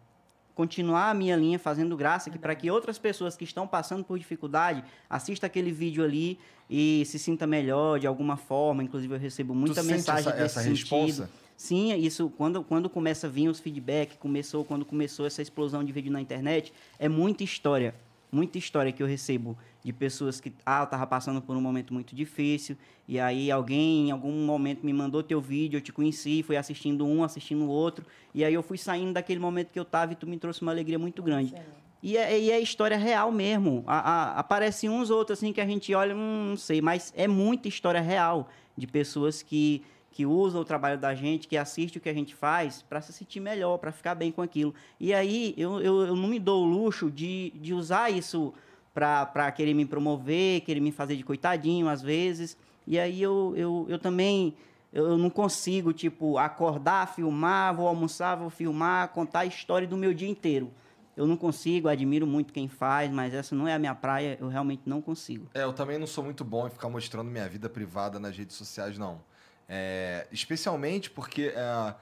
continuar 0.54 1.10
a 1.10 1.14
minha 1.14 1.34
linha 1.34 1.58
fazendo 1.58 1.96
graça 1.96 2.30
que 2.30 2.38
para 2.38 2.54
que 2.54 2.70
outras 2.70 2.96
pessoas 2.96 3.36
que 3.36 3.42
estão 3.42 3.66
passando 3.66 4.04
por 4.04 4.16
dificuldade 4.16 4.84
assistam 5.10 5.46
aquele 5.48 5.72
vídeo 5.72 6.04
ali 6.04 6.38
e 6.70 7.02
se 7.06 7.18
sinta 7.18 7.44
melhor 7.44 7.98
de 7.98 8.06
alguma 8.06 8.36
forma. 8.36 8.84
Inclusive 8.84 9.14
eu 9.14 9.18
recebo 9.18 9.52
muita 9.52 9.82
sente 9.82 9.94
mensagem 9.96 10.28
essa- 10.28 10.30
desse 10.30 10.44
essa 10.44 10.62
sentido. 10.62 10.90
responsa? 11.06 11.30
Sim, 11.64 11.94
isso 11.96 12.30
quando 12.36 12.62
quando 12.62 12.90
começa 12.90 13.26
a 13.26 13.30
vir 13.30 13.48
os 13.48 13.58
feedback, 13.58 14.18
começou 14.18 14.66
quando 14.66 14.84
começou 14.84 15.24
essa 15.24 15.40
explosão 15.40 15.82
de 15.82 15.92
vídeo 15.92 16.12
na 16.12 16.20
internet, 16.20 16.74
é 16.98 17.08
muita 17.08 17.42
história, 17.42 17.94
muita 18.30 18.58
história 18.58 18.92
que 18.92 19.02
eu 19.02 19.06
recebo 19.06 19.56
de 19.82 19.90
pessoas 19.90 20.42
que 20.42 20.52
ah, 20.66 20.82
eu 20.82 20.86
tava 20.86 21.06
passando 21.06 21.40
por 21.40 21.56
um 21.56 21.62
momento 21.62 21.94
muito 21.94 22.14
difícil 22.14 22.76
e 23.08 23.18
aí 23.18 23.50
alguém 23.50 24.08
em 24.08 24.10
algum 24.10 24.44
momento 24.44 24.84
me 24.84 24.92
mandou 24.92 25.22
teu 25.22 25.40
vídeo, 25.40 25.78
eu 25.78 25.80
te 25.80 25.90
conheci, 25.90 26.42
fui 26.42 26.54
assistindo 26.54 27.06
um, 27.06 27.24
assistindo 27.24 27.64
o 27.64 27.68
outro 27.68 28.04
e 28.34 28.44
aí 28.44 28.52
eu 28.52 28.62
fui 28.62 28.76
saindo 28.76 29.14
daquele 29.14 29.40
momento 29.40 29.70
que 29.70 29.80
eu 29.80 29.86
tava 29.86 30.12
e 30.12 30.16
tu 30.16 30.26
me 30.26 30.36
trouxe 30.36 30.60
uma 30.60 30.70
alegria 30.70 30.98
muito 30.98 31.22
grande. 31.22 31.54
E 32.02 32.18
é, 32.18 32.38
e 32.38 32.50
é 32.50 32.60
história 32.60 32.98
real 32.98 33.32
mesmo. 33.32 33.82
A, 33.86 33.98
a, 34.00 34.38
aparece 34.38 34.86
uns 34.86 35.08
outros 35.08 35.38
assim 35.38 35.50
que 35.50 35.62
a 35.62 35.66
gente 35.66 35.94
olha, 35.94 36.14
hum, 36.14 36.48
não 36.50 36.56
sei, 36.58 36.82
mas 36.82 37.10
é 37.16 37.26
muita 37.26 37.68
história 37.68 38.02
real 38.02 38.50
de 38.76 38.86
pessoas 38.86 39.42
que, 39.42 39.82
que 40.14 40.24
usam 40.24 40.60
o 40.60 40.64
trabalho 40.64 40.96
da 40.96 41.12
gente, 41.12 41.48
que 41.48 41.56
assistem 41.56 41.98
o 41.98 42.00
que 42.00 42.08
a 42.08 42.14
gente 42.14 42.36
faz 42.36 42.82
para 42.82 43.00
se 43.00 43.12
sentir 43.12 43.40
melhor, 43.40 43.78
para 43.78 43.90
ficar 43.90 44.14
bem 44.14 44.30
com 44.30 44.40
aquilo. 44.40 44.72
E 45.00 45.12
aí 45.12 45.52
eu, 45.56 45.80
eu, 45.80 46.02
eu 46.02 46.14
não 46.14 46.28
me 46.28 46.38
dou 46.38 46.64
o 46.64 46.68
luxo 46.68 47.10
de, 47.10 47.52
de 47.56 47.74
usar 47.74 48.10
isso 48.10 48.54
para 48.94 49.50
querer 49.50 49.74
me 49.74 49.84
promover, 49.84 50.60
querer 50.60 50.78
me 50.78 50.92
fazer 50.92 51.16
de 51.16 51.24
coitadinho 51.24 51.88
às 51.88 52.00
vezes. 52.00 52.56
E 52.86 52.96
aí 52.96 53.20
eu, 53.20 53.54
eu, 53.56 53.86
eu 53.88 53.98
também 53.98 54.54
eu 54.92 55.18
não 55.18 55.28
consigo, 55.28 55.92
tipo, 55.92 56.38
acordar, 56.38 57.12
filmar, 57.12 57.74
vou 57.74 57.88
almoçar, 57.88 58.36
vou 58.36 58.48
filmar, 58.48 59.08
contar 59.08 59.40
a 59.40 59.46
história 59.46 59.88
do 59.88 59.96
meu 59.96 60.14
dia 60.14 60.28
inteiro. 60.28 60.70
Eu 61.16 61.26
não 61.26 61.36
consigo, 61.36 61.88
admiro 61.88 62.24
muito 62.24 62.52
quem 62.52 62.68
faz, 62.68 63.10
mas 63.10 63.34
essa 63.34 63.52
não 63.56 63.66
é 63.66 63.74
a 63.74 63.78
minha 63.80 63.96
praia, 63.96 64.38
eu 64.40 64.46
realmente 64.46 64.82
não 64.86 65.02
consigo. 65.02 65.48
É, 65.52 65.64
eu 65.64 65.72
também 65.72 65.98
não 65.98 66.06
sou 66.06 66.22
muito 66.22 66.44
bom 66.44 66.68
em 66.68 66.70
ficar 66.70 66.88
mostrando 66.88 67.28
minha 67.28 67.48
vida 67.48 67.68
privada 67.68 68.20
nas 68.20 68.36
redes 68.36 68.54
sociais, 68.54 68.96
não. 68.96 69.20
É, 69.68 70.26
especialmente 70.30 71.10
porque 71.10 71.52
é, 71.54 71.94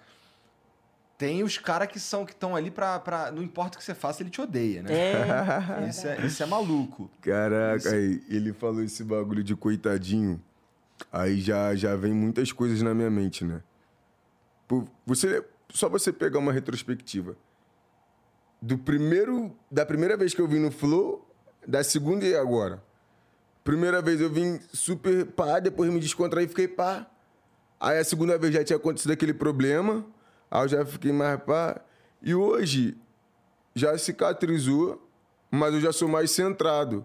tem 1.16 1.44
os 1.44 1.56
caras 1.56 1.86
que 1.86 2.00
são 2.00 2.26
que 2.26 2.32
estão 2.32 2.56
ali 2.56 2.70
pra, 2.70 2.98
pra. 2.98 3.30
Não 3.30 3.42
importa 3.42 3.76
o 3.76 3.78
que 3.78 3.84
você 3.84 3.94
faça, 3.94 4.22
ele 4.22 4.30
te 4.30 4.40
odeia, 4.40 4.82
né? 4.82 4.92
É, 4.92 5.86
Isso 5.88 6.06
é, 6.08 6.26
isso 6.26 6.42
é 6.42 6.46
maluco. 6.46 7.08
Caraca, 7.20 7.90
aí, 7.90 8.20
ele 8.28 8.52
falou 8.52 8.82
esse 8.82 9.04
bagulho 9.04 9.44
de 9.44 9.54
coitadinho. 9.54 10.42
Aí 11.12 11.40
já, 11.40 11.74
já 11.74 11.94
vem 11.94 12.12
muitas 12.12 12.50
coisas 12.50 12.82
na 12.82 12.92
minha 12.92 13.10
mente, 13.10 13.44
né? 13.44 13.62
Pô, 14.66 14.84
Você, 15.06 15.44
só 15.68 15.88
você 15.88 16.12
pegar 16.12 16.38
uma 16.38 16.52
retrospectiva. 16.52 17.36
Do 18.60 18.78
primeiro, 18.78 19.56
da 19.70 19.84
primeira 19.84 20.16
vez 20.16 20.34
que 20.34 20.40
eu 20.40 20.48
vim 20.48 20.60
no 20.60 20.70
Flow, 20.70 21.28
da 21.66 21.82
segunda 21.84 22.24
e 22.24 22.34
agora. 22.34 22.82
Primeira 23.64 24.02
vez 24.02 24.20
eu 24.20 24.30
vim 24.30 24.58
super 24.72 25.26
pá, 25.26 25.60
depois 25.60 25.92
me 25.92 26.00
descontraí 26.00 26.46
e 26.46 26.48
fiquei 26.48 26.66
pá. 26.66 27.06
Aí 27.84 27.98
a 27.98 28.04
segunda 28.04 28.38
vez 28.38 28.54
já 28.54 28.62
tinha 28.62 28.76
acontecido 28.76 29.10
aquele 29.10 29.34
problema, 29.34 30.06
aí 30.48 30.62
eu 30.62 30.68
já 30.68 30.86
fiquei 30.86 31.10
mais 31.10 31.42
pá. 31.42 31.80
E 32.22 32.32
hoje 32.32 32.96
já 33.74 33.98
cicatrizou, 33.98 35.04
mas 35.50 35.74
eu 35.74 35.80
já 35.80 35.92
sou 35.92 36.06
mais 36.08 36.30
centrado. 36.30 37.04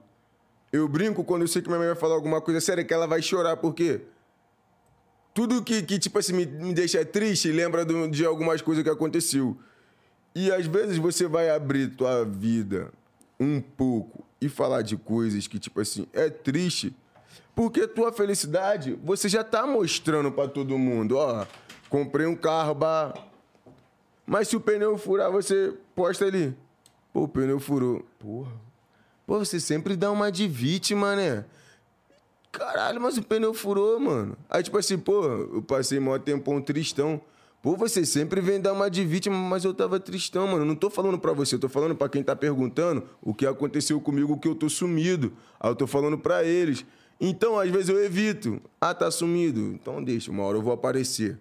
Eu 0.72 0.88
brinco 0.88 1.24
quando 1.24 1.41
eu 1.41 1.48
sei 1.48 1.64
que 1.64 1.68
minha 1.68 1.80
mãe 1.80 1.88
vai 1.88 1.95
falar 1.98 2.14
alguma 2.14 2.40
coisa 2.40 2.62
séria, 2.62 2.84
que 2.84 2.94
ela 2.94 3.08
vai 3.08 3.24
chorar, 3.24 3.58
por 3.58 3.74
quê? 3.74 4.02
Tudo 5.34 5.64
que, 5.64 5.82
que 5.82 5.98
tipo 5.98 6.20
assim, 6.20 6.34
me, 6.34 6.45
me 6.45 6.74
deixa 6.76 7.04
triste 7.04 7.52
lembra 7.52 7.84
do- 7.84 8.08
de 8.08 8.24
algumas 8.24 8.62
coisas 8.62 8.84
que 8.84 8.90
aconteceu. 8.90 9.58
E 10.36 10.52
às 10.52 10.68
vezes 10.68 10.98
você 10.99 11.26
vai 11.28 11.49
abrir 11.49 11.95
tua 11.95 12.24
vida 12.24 12.91
um 13.40 13.60
pouco 13.60 14.24
e 14.40 14.48
falar 14.48 14.84
de 14.84 14.95
coisas 14.95 15.48
que, 15.48 15.58
tipo 15.58 15.80
assim, 15.82 16.06
é 16.14 16.30
triste, 16.30 16.95
porque 17.55 17.88
tua 17.88 18.11
felicidade 18.11 18.97
você 19.03 19.27
já 19.27 19.43
tá 19.43 19.65
mostrando 19.65 20.31
pra 20.31 20.47
todo 20.47 20.77
mundo. 20.77 21.18
Ó, 21.18 21.45
comprei 21.89 22.26
um 22.26 22.35
carro, 22.35 22.73
bah. 22.76 23.14
Mas 24.26 24.49
se 24.49 24.55
o 24.55 24.59
pneu 24.59 24.97
furar, 24.97 25.31
você 25.31 25.73
posta 25.95 26.26
ali. 26.26 26.55
Pô, 27.14 27.23
o 27.23 27.27
pneu 27.27 27.59
furou. 27.59 28.05
Porra. 28.19 28.51
Pô, 29.26 29.39
você 29.39 29.59
sempre 29.59 29.95
dá 29.95 30.11
uma 30.11 30.31
de 30.31 30.47
vítima, 30.47 31.15
né? 31.15 31.45
Caralho, 32.51 32.99
mas 32.99 33.18
o 33.18 33.23
pneu 33.23 33.53
furou, 33.53 33.99
mano. 33.99 34.38
Aí, 34.49 34.64
tipo 34.64 34.77
assim, 34.77 34.97
pô, 34.97 35.26
eu 35.26 35.61
passei 35.61 35.99
maior 35.99 36.19
tempão 36.19 36.61
tristão. 36.61 37.22
Pô, 37.61 37.76
você 37.76 38.05
sempre 38.05 38.39
vem 38.39 38.61
dar 38.61 38.73
uma 38.73 38.89
de 38.89 39.03
vítima, 39.03 39.35
mas 39.35 39.65
eu 39.65 39.73
tava 39.73 39.99
tristão, 39.99 40.47
mano. 40.47 40.64
Não 40.64 40.76
tô 40.76 40.89
falando 40.89 41.18
pra 41.18 41.34
você, 41.34 41.55
eu 41.55 41.59
tô 41.59 41.68
falando 41.68 41.95
pra 41.95 42.07
quem 42.07 42.23
tá 42.23 42.35
perguntando 42.35 43.03
o 43.22 43.34
que 43.34 43.45
aconteceu 43.45 43.99
comigo, 43.99 44.39
que 44.39 44.47
eu 44.47 44.55
tô 44.55 44.69
sumido. 44.69 45.34
Aí 45.59 45.69
eu 45.69 45.76
tô 45.76 45.88
falando 45.88 46.18
pra 46.18 46.43
eles. 46.43 46.85
Então, 47.19 47.60
às 47.60 47.69
vezes 47.69 47.89
eu 47.89 48.03
evito. 48.03 48.61
Ah, 48.80 48.94
tá 48.94 49.10
sumido. 49.10 49.60
Então 49.73 50.03
deixa, 50.03 50.31
uma 50.31 50.44
hora 50.44 50.57
eu 50.57 50.61
vou 50.61 50.73
aparecer. 50.73 51.39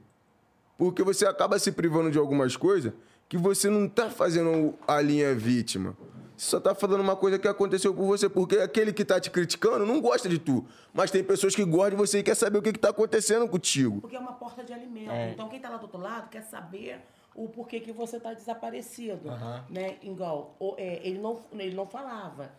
Porque 0.79 1.03
você 1.03 1.27
acaba 1.27 1.59
se 1.59 1.73
privando 1.73 2.11
de 2.11 2.19
algumas 2.19 2.57
coisas 2.57 2.93
que 3.29 3.37
você 3.37 3.69
não 3.69 3.89
tá 3.89 4.11
fazendo 4.11 4.75
a 4.87 5.01
linha 5.01 5.35
vítima. 5.35 5.97
Você 6.37 6.51
só 6.51 6.61
tá 6.61 6.75
falando 6.75 7.01
uma 7.01 7.17
coisa 7.17 7.39
que 7.39 7.49
aconteceu 7.49 7.95
por 7.95 8.05
você, 8.05 8.29
porque 8.29 8.59
aquele 8.59 8.93
que 8.93 9.05
tá 9.05 9.19
te 9.19 9.31
criticando 9.31 9.87
não 9.87 10.01
gosta 10.03 10.29
de 10.29 10.39
tu. 10.39 10.67
Mas 10.93 11.11
tem 11.11 11.25
pessoas 11.25 11.55
que 11.55 11.65
gostam 11.65 11.91
de 11.91 11.97
você 11.97 12.19
e 12.19 12.23
quer 12.23 12.35
saber 12.35 12.59
o 12.59 12.63
que, 12.63 12.75
que 12.75 12.79
tá 12.79 12.91
acontecendo 12.91 13.49
contigo. 13.49 14.03
Porque 14.03 14.17
é 14.17 14.19
uma 14.19 14.35
porta 14.35 14.63
de 14.63 14.73
alimento. 14.73 15.11
Então, 15.33 15.49
quem 15.49 15.59
tá 15.59 15.71
lá 15.71 15.79
do 15.79 15.85
outro 15.85 15.99
lado 15.99 16.29
quer 16.29 16.43
saber 16.43 17.01
o 17.35 17.49
porquê 17.49 17.81
que 17.81 17.91
você 17.91 18.21
tá 18.21 18.35
desaparecido. 18.35 19.31
Né? 19.71 19.97
Igual, 20.03 20.55
é, 20.77 21.01
ele, 21.03 21.19
não, 21.19 21.41
ele 21.53 21.75
não 21.75 21.87
falava. 21.87 22.51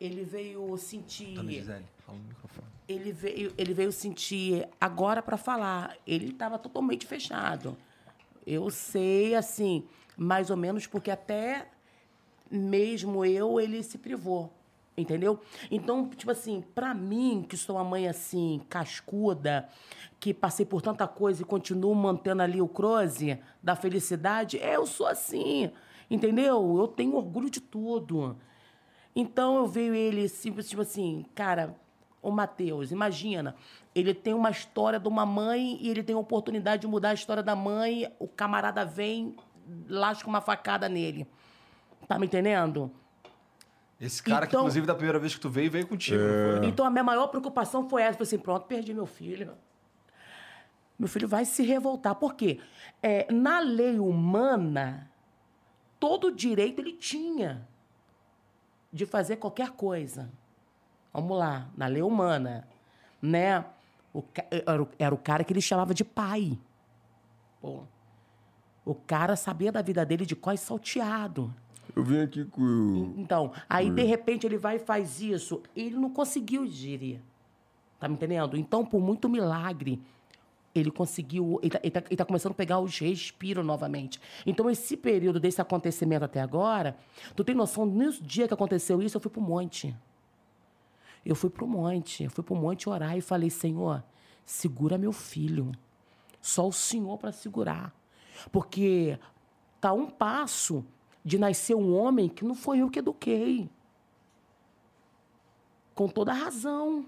Ele 0.00 0.24
veio 0.24 0.76
sentir. 0.76 1.34
Gisele, 1.48 1.84
fala 1.98 2.18
no 2.18 2.24
microfone. 2.24 2.66
ele 2.88 3.12
veio, 3.12 3.52
ele 3.58 3.74
veio 3.74 3.92
sentir 3.92 4.68
agora 4.80 5.20
para 5.22 5.36
falar. 5.36 5.96
Ele 6.06 6.30
estava 6.30 6.58
totalmente 6.58 7.06
fechado. 7.06 7.76
Eu 8.46 8.70
sei, 8.70 9.34
assim, 9.34 9.84
mais 10.16 10.50
ou 10.50 10.56
menos, 10.56 10.86
porque 10.86 11.10
até 11.10 11.68
mesmo 12.50 13.24
eu, 13.24 13.60
ele 13.60 13.82
se 13.82 13.98
privou. 13.98 14.52
Entendeu? 14.96 15.38
Então, 15.70 16.08
tipo 16.08 16.30
assim, 16.32 16.64
pra 16.74 16.92
mim, 16.92 17.44
que 17.48 17.56
sou 17.56 17.76
uma 17.76 17.84
mãe 17.84 18.08
assim, 18.08 18.60
cascuda, 18.68 19.68
que 20.18 20.34
passei 20.34 20.66
por 20.66 20.82
tanta 20.82 21.06
coisa 21.06 21.42
e 21.42 21.44
continuo 21.44 21.94
mantendo 21.94 22.42
ali 22.42 22.60
o 22.60 22.66
croze 22.66 23.38
da 23.62 23.76
felicidade, 23.76 24.58
eu 24.60 24.86
sou 24.86 25.06
assim. 25.06 25.70
Entendeu? 26.10 26.78
Eu 26.78 26.88
tenho 26.88 27.14
orgulho 27.14 27.48
de 27.48 27.60
tudo. 27.60 28.36
Então 29.20 29.56
eu 29.56 29.66
vejo 29.66 29.94
ele, 29.94 30.26
assim, 30.26 30.52
tipo 30.52 30.80
assim, 30.82 31.26
cara, 31.34 31.74
o 32.22 32.30
Matheus, 32.30 32.92
imagina, 32.92 33.56
ele 33.92 34.14
tem 34.14 34.32
uma 34.32 34.48
história 34.48 35.00
de 35.00 35.08
uma 35.08 35.26
mãe 35.26 35.76
e 35.80 35.88
ele 35.90 36.04
tem 36.04 36.14
a 36.14 36.18
oportunidade 36.20 36.82
de 36.82 36.86
mudar 36.86 37.10
a 37.10 37.14
história 37.14 37.42
da 37.42 37.56
mãe, 37.56 38.08
o 38.20 38.28
camarada 38.28 38.84
vem, 38.84 39.34
lasca 39.88 40.28
uma 40.28 40.40
facada 40.40 40.88
nele. 40.88 41.26
Tá 42.06 42.16
me 42.16 42.26
entendendo? 42.26 42.92
Esse 44.00 44.22
cara 44.22 44.46
que, 44.46 44.52
Então- 44.52 44.60
inclusive, 44.60 44.86
da 44.86 44.94
primeira 44.94 45.18
vez 45.18 45.34
que 45.34 45.40
tu 45.40 45.50
veio, 45.50 45.68
veio 45.68 45.88
contigo. 45.88 46.16
foi? 46.60 46.68
Então 46.68 46.86
a 46.86 46.90
minha 46.90 47.02
maior 47.02 47.26
preocupação 47.26 47.88
foi 47.88 48.02
essa. 48.02 48.12
Falei 48.12 48.22
assim, 48.28 48.38
pronto, 48.38 48.66
perdi 48.66 48.94
meu 48.94 49.06
filho. 49.06 49.54
Meu 50.96 51.08
filho 51.08 51.26
vai 51.26 51.44
se 51.44 51.64
revoltar. 51.64 52.14
Por 52.14 52.34
quê? 52.34 52.60
É, 53.02 53.26
na 53.32 53.58
lei 53.58 53.98
humana, 53.98 55.10
todo 55.98 56.30
direito 56.30 56.80
ele 56.80 56.92
tinha 56.92 57.67
de 58.92 59.06
fazer 59.06 59.36
qualquer 59.36 59.70
coisa. 59.72 60.30
Vamos 61.12 61.36
lá, 61.38 61.68
na 61.76 61.86
lei 61.86 62.02
humana, 62.02 62.66
né? 63.20 63.64
O 64.12 64.22
era, 64.50 65.14
o- 65.14 65.18
cara 65.18 65.44
que 65.44 65.52
ele 65.52 65.60
chamava 65.60 65.92
de 65.94 66.04
pai. 66.04 66.58
Pô. 67.60 67.82
O 68.84 68.94
cara 68.94 69.36
sabia 69.36 69.70
da 69.70 69.82
vida 69.82 70.04
dele 70.04 70.24
de 70.24 70.34
quais 70.34 70.60
salteado. 70.60 71.54
Eu 71.94 72.02
vim 72.04 72.20
aqui 72.20 72.44
com. 72.44 72.62
o- 72.62 73.14
Então, 73.18 73.52
aí 73.68 73.90
de 73.90 74.02
repente 74.02 74.46
ele 74.46 74.56
vai 74.58 74.76
e 74.76 74.80
faz 74.80 75.20
isso. 75.20 75.62
Ele 75.76 75.96
não 75.96 76.10
conseguiu 76.10 76.64
digerir. 76.66 77.20
Tá 77.98 78.08
me 78.08 78.14
entendendo? 78.14 78.56
Então, 78.56 78.84
por 78.84 79.00
muito 79.00 79.28
milagre, 79.28 80.00
ele 80.78 80.90
conseguiu. 80.90 81.58
Ele 81.62 81.70
tá, 81.70 81.80
ele 81.82 81.90
tá- 81.90 82.02
ele 82.06 82.16
tá 82.16 82.24
começando 82.24 82.52
a 82.52 82.54
pegar 82.54 82.78
os 82.80 82.98
respiros 82.98 83.64
novamente. 83.64 84.20
Então, 84.46 84.68
esse 84.70 84.96
período 84.96 85.38
desse 85.40 85.60
acontecimento 85.60 86.24
até 86.24 86.40
agora, 86.40 86.96
tu 87.34 87.44
tem 87.44 87.54
noção, 87.54 87.84
nesse 87.86 88.22
dia 88.22 88.46
que 88.48 88.54
aconteceu 88.54 89.02
isso, 89.02 89.16
eu 89.16 89.20
fui 89.20 89.30
pro 89.30 89.40
monte. 89.40 89.94
Eu 91.24 91.34
fui 91.34 91.50
pro 91.50 91.66
monte. 91.66 92.24
Eu 92.24 92.30
fui 92.30 92.44
pro 92.44 92.54
monte 92.56 92.88
orar 92.88 93.16
e 93.16 93.20
falei, 93.20 93.50
Senhor, 93.50 94.02
segura 94.44 94.96
meu 94.96 95.12
filho. 95.12 95.72
Só 96.40 96.68
o 96.68 96.72
Senhor 96.72 97.18
para 97.18 97.32
segurar. 97.32 97.94
Porque 98.52 99.18
tá 99.80 99.92
um 99.92 100.06
passo 100.08 100.84
de 101.24 101.38
nascer 101.38 101.74
um 101.74 101.94
homem 101.94 102.28
que 102.28 102.44
não 102.44 102.54
foi 102.54 102.78
eu 102.78 102.88
que 102.88 103.00
eduquei. 103.00 103.68
Com 105.94 106.08
toda 106.08 106.30
a 106.30 106.34
razão. 106.34 107.04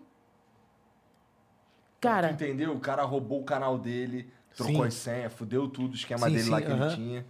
Tu 2.00 2.08
Cara, 2.08 2.30
entendeu? 2.30 2.72
O 2.74 2.80
cara 2.80 3.02
roubou 3.04 3.40
o 3.40 3.44
canal 3.44 3.76
dele, 3.78 4.32
trocou 4.56 4.76
Sim. 4.82 4.88
as 4.88 4.94
senhas, 4.94 5.32
fudeu 5.32 5.68
tudo, 5.68 5.92
o 5.92 5.94
esquema 5.94 6.28
Sim, 6.28 6.34
dele 6.34 6.48
lá 6.48 6.58
sim, 6.58 6.64
que 6.66 6.72
aham. 6.72 6.86
ele 6.86 6.96
tinha. 6.96 7.26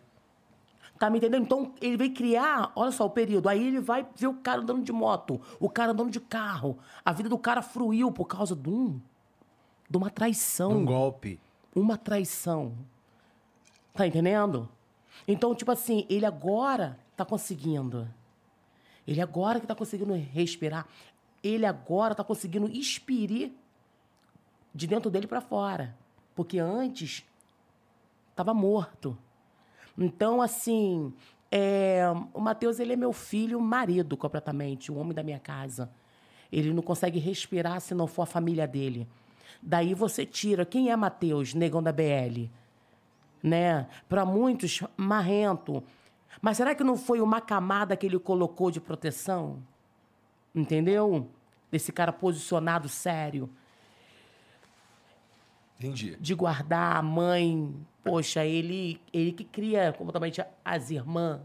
tá 0.98 1.10
me 1.10 1.18
entendendo? 1.18 1.42
Então, 1.42 1.74
ele 1.80 1.96
veio 1.96 2.14
criar, 2.14 2.70
olha 2.76 2.92
só 2.92 3.04
o 3.06 3.10
período. 3.10 3.48
Aí 3.48 3.66
ele 3.66 3.80
vai 3.80 4.06
ver 4.14 4.28
o 4.28 4.34
cara 4.34 4.60
andando 4.60 4.84
de 4.84 4.92
moto, 4.92 5.40
o 5.58 5.68
cara 5.68 5.92
andando 5.92 6.10
de 6.10 6.20
carro. 6.20 6.78
A 7.04 7.12
vida 7.12 7.28
do 7.28 7.38
cara 7.38 7.62
fruiu 7.62 8.12
por 8.12 8.26
causa 8.26 8.54
de 8.54 8.68
um. 8.68 9.00
De 9.88 9.96
uma 9.96 10.08
traição. 10.10 10.70
Um 10.72 10.84
golpe. 10.84 11.40
uma 11.74 11.96
traição. 11.96 12.74
Tá 13.94 14.06
entendendo? 14.06 14.68
Então, 15.26 15.52
tipo 15.54 15.72
assim, 15.72 16.06
ele 16.08 16.24
agora 16.24 16.96
tá 17.16 17.24
conseguindo. 17.24 18.08
Ele 19.06 19.20
agora 19.20 19.58
que 19.58 19.66
tá 19.66 19.74
conseguindo 19.74 20.14
respirar. 20.14 20.86
Ele 21.42 21.66
agora 21.66 22.14
tá 22.14 22.22
conseguindo 22.22 22.68
expirir 22.68 23.52
de 24.74 24.86
dentro 24.86 25.10
dele 25.10 25.26
para 25.26 25.40
fora. 25.40 25.94
Porque 26.34 26.58
antes 26.58 27.24
tava 28.34 28.54
morto. 28.54 29.16
Então, 29.98 30.40
assim, 30.40 31.12
é, 31.50 32.04
o 32.32 32.40
Matheus, 32.40 32.78
ele 32.78 32.92
é 32.92 32.96
meu 32.96 33.12
filho 33.12 33.60
marido 33.60 34.16
completamente, 34.16 34.90
o 34.90 34.96
homem 34.96 35.12
da 35.12 35.22
minha 35.22 35.38
casa. 35.38 35.90
Ele 36.50 36.72
não 36.72 36.82
consegue 36.82 37.18
respirar 37.18 37.80
se 37.80 37.94
não 37.94 38.06
for 38.06 38.22
a 38.22 38.26
família 38.26 38.66
dele. 38.66 39.06
Daí 39.62 39.94
você 39.94 40.24
tira, 40.24 40.64
quem 40.64 40.90
é 40.90 40.96
Matheus, 40.96 41.54
negão 41.54 41.82
da 41.82 41.92
BL? 41.92 42.48
Né? 43.42 43.86
Para 44.08 44.24
muitos, 44.24 44.82
marrento. 44.96 45.82
Mas 46.40 46.56
será 46.56 46.74
que 46.74 46.84
não 46.84 46.96
foi 46.96 47.20
uma 47.20 47.40
camada 47.40 47.96
que 47.96 48.06
ele 48.06 48.18
colocou 48.18 48.70
de 48.70 48.80
proteção? 48.80 49.62
Entendeu? 50.54 51.28
Desse 51.70 51.92
cara 51.92 52.12
posicionado 52.12 52.88
sério 52.88 53.50
Entendi. 55.80 56.16
de 56.20 56.34
guardar 56.34 56.96
a 56.96 57.02
mãe. 57.02 57.74
Poxa, 58.04 58.44
ele, 58.44 59.00
ele 59.12 59.32
que 59.32 59.44
cria 59.44 59.92
completamente 59.92 60.42
as 60.62 60.90
irmãs. 60.90 61.40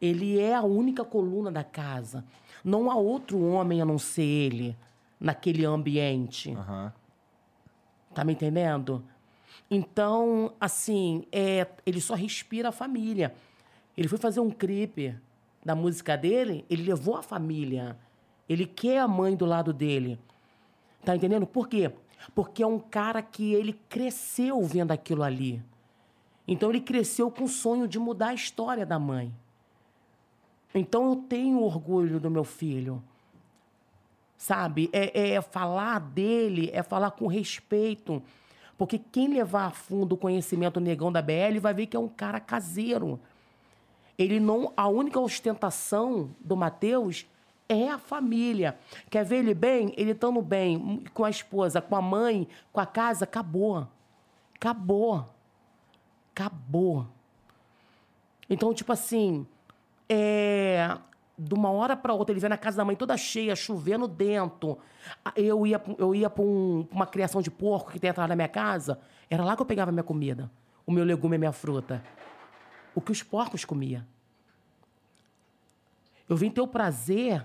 Ele 0.00 0.38
é 0.38 0.54
a 0.54 0.62
única 0.62 1.04
coluna 1.04 1.50
da 1.50 1.64
casa. 1.64 2.24
Não 2.64 2.90
há 2.90 2.94
outro 2.94 3.40
homem 3.42 3.82
a 3.82 3.84
não 3.84 3.98
ser 3.98 4.22
ele 4.22 4.76
naquele 5.18 5.64
ambiente. 5.64 6.52
Aham. 6.52 6.92
Tá 8.14 8.24
me 8.24 8.32
entendendo? 8.32 9.04
Então, 9.70 10.52
assim, 10.60 11.24
é, 11.32 11.66
ele 11.84 12.00
só 12.00 12.14
respira 12.14 12.68
a 12.68 12.72
família. 12.72 13.34
Ele 13.96 14.08
foi 14.08 14.18
fazer 14.18 14.40
um 14.40 14.50
clipe 14.50 15.14
da 15.64 15.74
música 15.74 16.16
dele, 16.16 16.64
ele 16.70 16.84
levou 16.84 17.16
a 17.16 17.22
família. 17.22 17.96
Ele 18.48 18.64
quer 18.64 19.00
a 19.00 19.08
mãe 19.08 19.36
do 19.36 19.44
lado 19.44 19.72
dele. 19.72 20.18
Tá 21.04 21.14
entendendo? 21.14 21.46
Por 21.46 21.68
quê? 21.68 21.92
Porque 22.34 22.62
é 22.62 22.66
um 22.66 22.78
cara 22.78 23.22
que 23.22 23.54
ele 23.54 23.72
cresceu 23.88 24.62
vendo 24.62 24.92
aquilo 24.92 25.22
ali. 25.22 25.62
Então 26.46 26.70
ele 26.70 26.80
cresceu 26.80 27.30
com 27.30 27.44
o 27.44 27.48
sonho 27.48 27.86
de 27.86 27.98
mudar 27.98 28.28
a 28.28 28.34
história 28.34 28.86
da 28.86 28.98
mãe. 28.98 29.32
Então 30.74 31.10
eu 31.10 31.16
tenho 31.16 31.62
orgulho 31.62 32.18
do 32.18 32.30
meu 32.30 32.44
filho. 32.44 33.02
Sabe? 34.36 34.88
É, 34.92 35.32
é 35.32 35.42
falar 35.42 35.98
dele, 35.98 36.70
é 36.72 36.82
falar 36.82 37.10
com 37.10 37.26
respeito. 37.26 38.22
Porque 38.78 38.98
quem 38.98 39.28
levar 39.28 39.66
a 39.66 39.70
fundo 39.70 40.14
o 40.14 40.18
conhecimento 40.18 40.78
negão 40.78 41.10
da 41.10 41.20
BL 41.20 41.58
vai 41.60 41.74
ver 41.74 41.86
que 41.86 41.96
é 41.96 42.00
um 42.00 42.08
cara 42.08 42.38
caseiro. 42.38 43.18
Ele 44.16 44.38
não. 44.40 44.72
A 44.76 44.88
única 44.88 45.18
ostentação 45.18 46.30
do 46.40 46.56
Mateus 46.56 47.26
é 47.68 47.90
a 47.90 47.98
família. 47.98 48.78
Quer 49.10 49.24
ver 49.24 49.38
ele 49.38 49.54
bem? 49.54 49.92
Ele 49.96 50.12
estando 50.12 50.40
bem 50.40 51.04
com 51.12 51.24
a 51.24 51.30
esposa, 51.30 51.80
com 51.80 51.94
a 51.94 52.02
mãe, 52.02 52.48
com 52.72 52.80
a 52.80 52.86
casa, 52.86 53.24
acabou. 53.24 53.86
Acabou. 54.54 55.28
Acabou. 56.32 57.06
Então, 58.48 58.72
tipo 58.72 58.92
assim, 58.92 59.46
é, 60.08 60.96
de 61.38 61.54
uma 61.54 61.70
hora 61.70 61.96
para 61.96 62.14
outra, 62.14 62.32
ele 62.32 62.40
vê 62.40 62.48
na 62.48 62.56
casa 62.56 62.78
da 62.78 62.84
mãe 62.84 62.96
toda 62.96 63.16
cheia, 63.16 63.54
chovendo 63.54 64.08
dentro. 64.08 64.78
Ah, 65.24 65.32
Eu 65.36 65.66
ia, 65.66 65.80
eu 65.98 66.14
ia 66.14 66.30
para 66.30 66.42
uma 66.42 67.06
criação 67.06 67.42
de 67.42 67.50
porco 67.50 67.92
que 67.92 68.00
tem 68.00 68.10
atrás 68.10 68.28
da 68.28 68.34
minha 68.34 68.48
casa, 68.48 68.98
era 69.28 69.44
lá 69.44 69.54
que 69.54 69.62
eu 69.62 69.66
pegava 69.66 69.92
minha 69.92 70.02
comida, 70.02 70.50
o 70.86 70.92
meu 70.92 71.04
legume 71.04 71.34
e 71.34 71.36
a 71.36 71.38
minha 71.38 71.52
fruta. 71.52 72.02
O 72.94 73.00
que 73.00 73.12
os 73.12 73.22
porcos 73.22 73.64
comiam. 73.64 74.04
Eu 76.28 76.36
vim 76.36 76.50
ter 76.50 76.60
o 76.60 76.66
prazer 76.66 77.44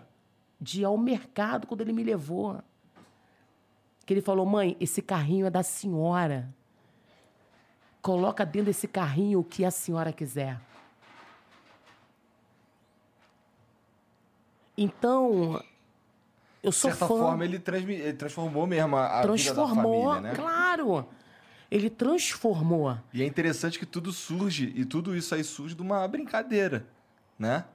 de 0.64 0.82
ir 0.82 0.86
ao 0.86 0.98
mercado 0.98 1.68
quando 1.68 1.82
ele 1.82 1.92
me 1.92 2.04
levou. 2.04 2.62
Que 4.06 4.14
ele 4.14 4.22
falou, 4.22 4.46
mãe, 4.46 4.78
esse 4.80 5.02
carrinho 5.02 5.46
é 5.46 5.50
da 5.50 5.62
senhora. 5.62 6.50
Coloca 8.02 8.46
dentro 8.46 8.68
desse 8.68 8.88
carrinho 8.88 9.40
o 9.40 9.44
que 9.44 9.64
a 9.66 9.72
senhora 9.72 10.12
quiser. 10.14 10.60
Então, 14.78 15.62
eu 16.64 16.72
De 16.72 16.76
sou 16.76 16.90
certa 16.92 17.08
fã. 17.08 17.18
forma, 17.18 17.46
ele, 17.46 17.62
ele 17.68 18.14
transformou 18.14 18.66
mesmo 18.66 18.96
a, 18.96 19.20
a 19.20 19.22
transformou, 19.22 19.68
vida 19.68 19.76
da 19.76 19.84
família, 19.84 20.22
né? 20.22 20.36
claro. 20.36 21.08
Ele 21.70 21.90
transformou. 21.90 22.98
E 23.14 23.22
é 23.22 23.26
interessante 23.26 23.80
que 23.80 23.86
tudo 23.86 24.12
surge, 24.12 24.72
e 24.76 24.86
tudo 24.86 25.16
isso 25.16 25.34
aí 25.34 25.44
surge 25.44 25.76
de 25.76 25.82
uma 25.82 26.08
brincadeira, 26.08 26.86
né? 27.38 27.66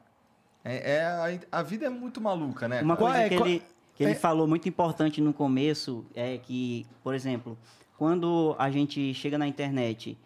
É, 0.69 0.97
é- 0.97 1.05
a, 1.53 1.59
a 1.61 1.63
vida 1.63 1.87
é 1.87 1.89
muito 1.89 2.21
maluca, 2.21 2.69
né? 2.69 2.83
Uma 2.83 2.97
coisa 2.97 3.17
é- 3.19 3.29
que, 3.29 3.37
qual- 3.37 3.49
ele, 3.49 3.63
que 3.95 4.03
ele 4.05 4.13
é- 4.13 4.15
falou 4.15 4.47
muito 4.47 4.69
importante 4.69 5.21
no 5.21 5.33
começo 5.33 6.05
é 6.15 6.37
que, 6.39 6.87
por 7.03 7.15
exemplo, 7.15 7.57
quando 7.97 8.55
a 8.59 8.71
gente 8.71 9.13
chega 9.15 9.39
na 9.39 9.47
internet 9.49 10.17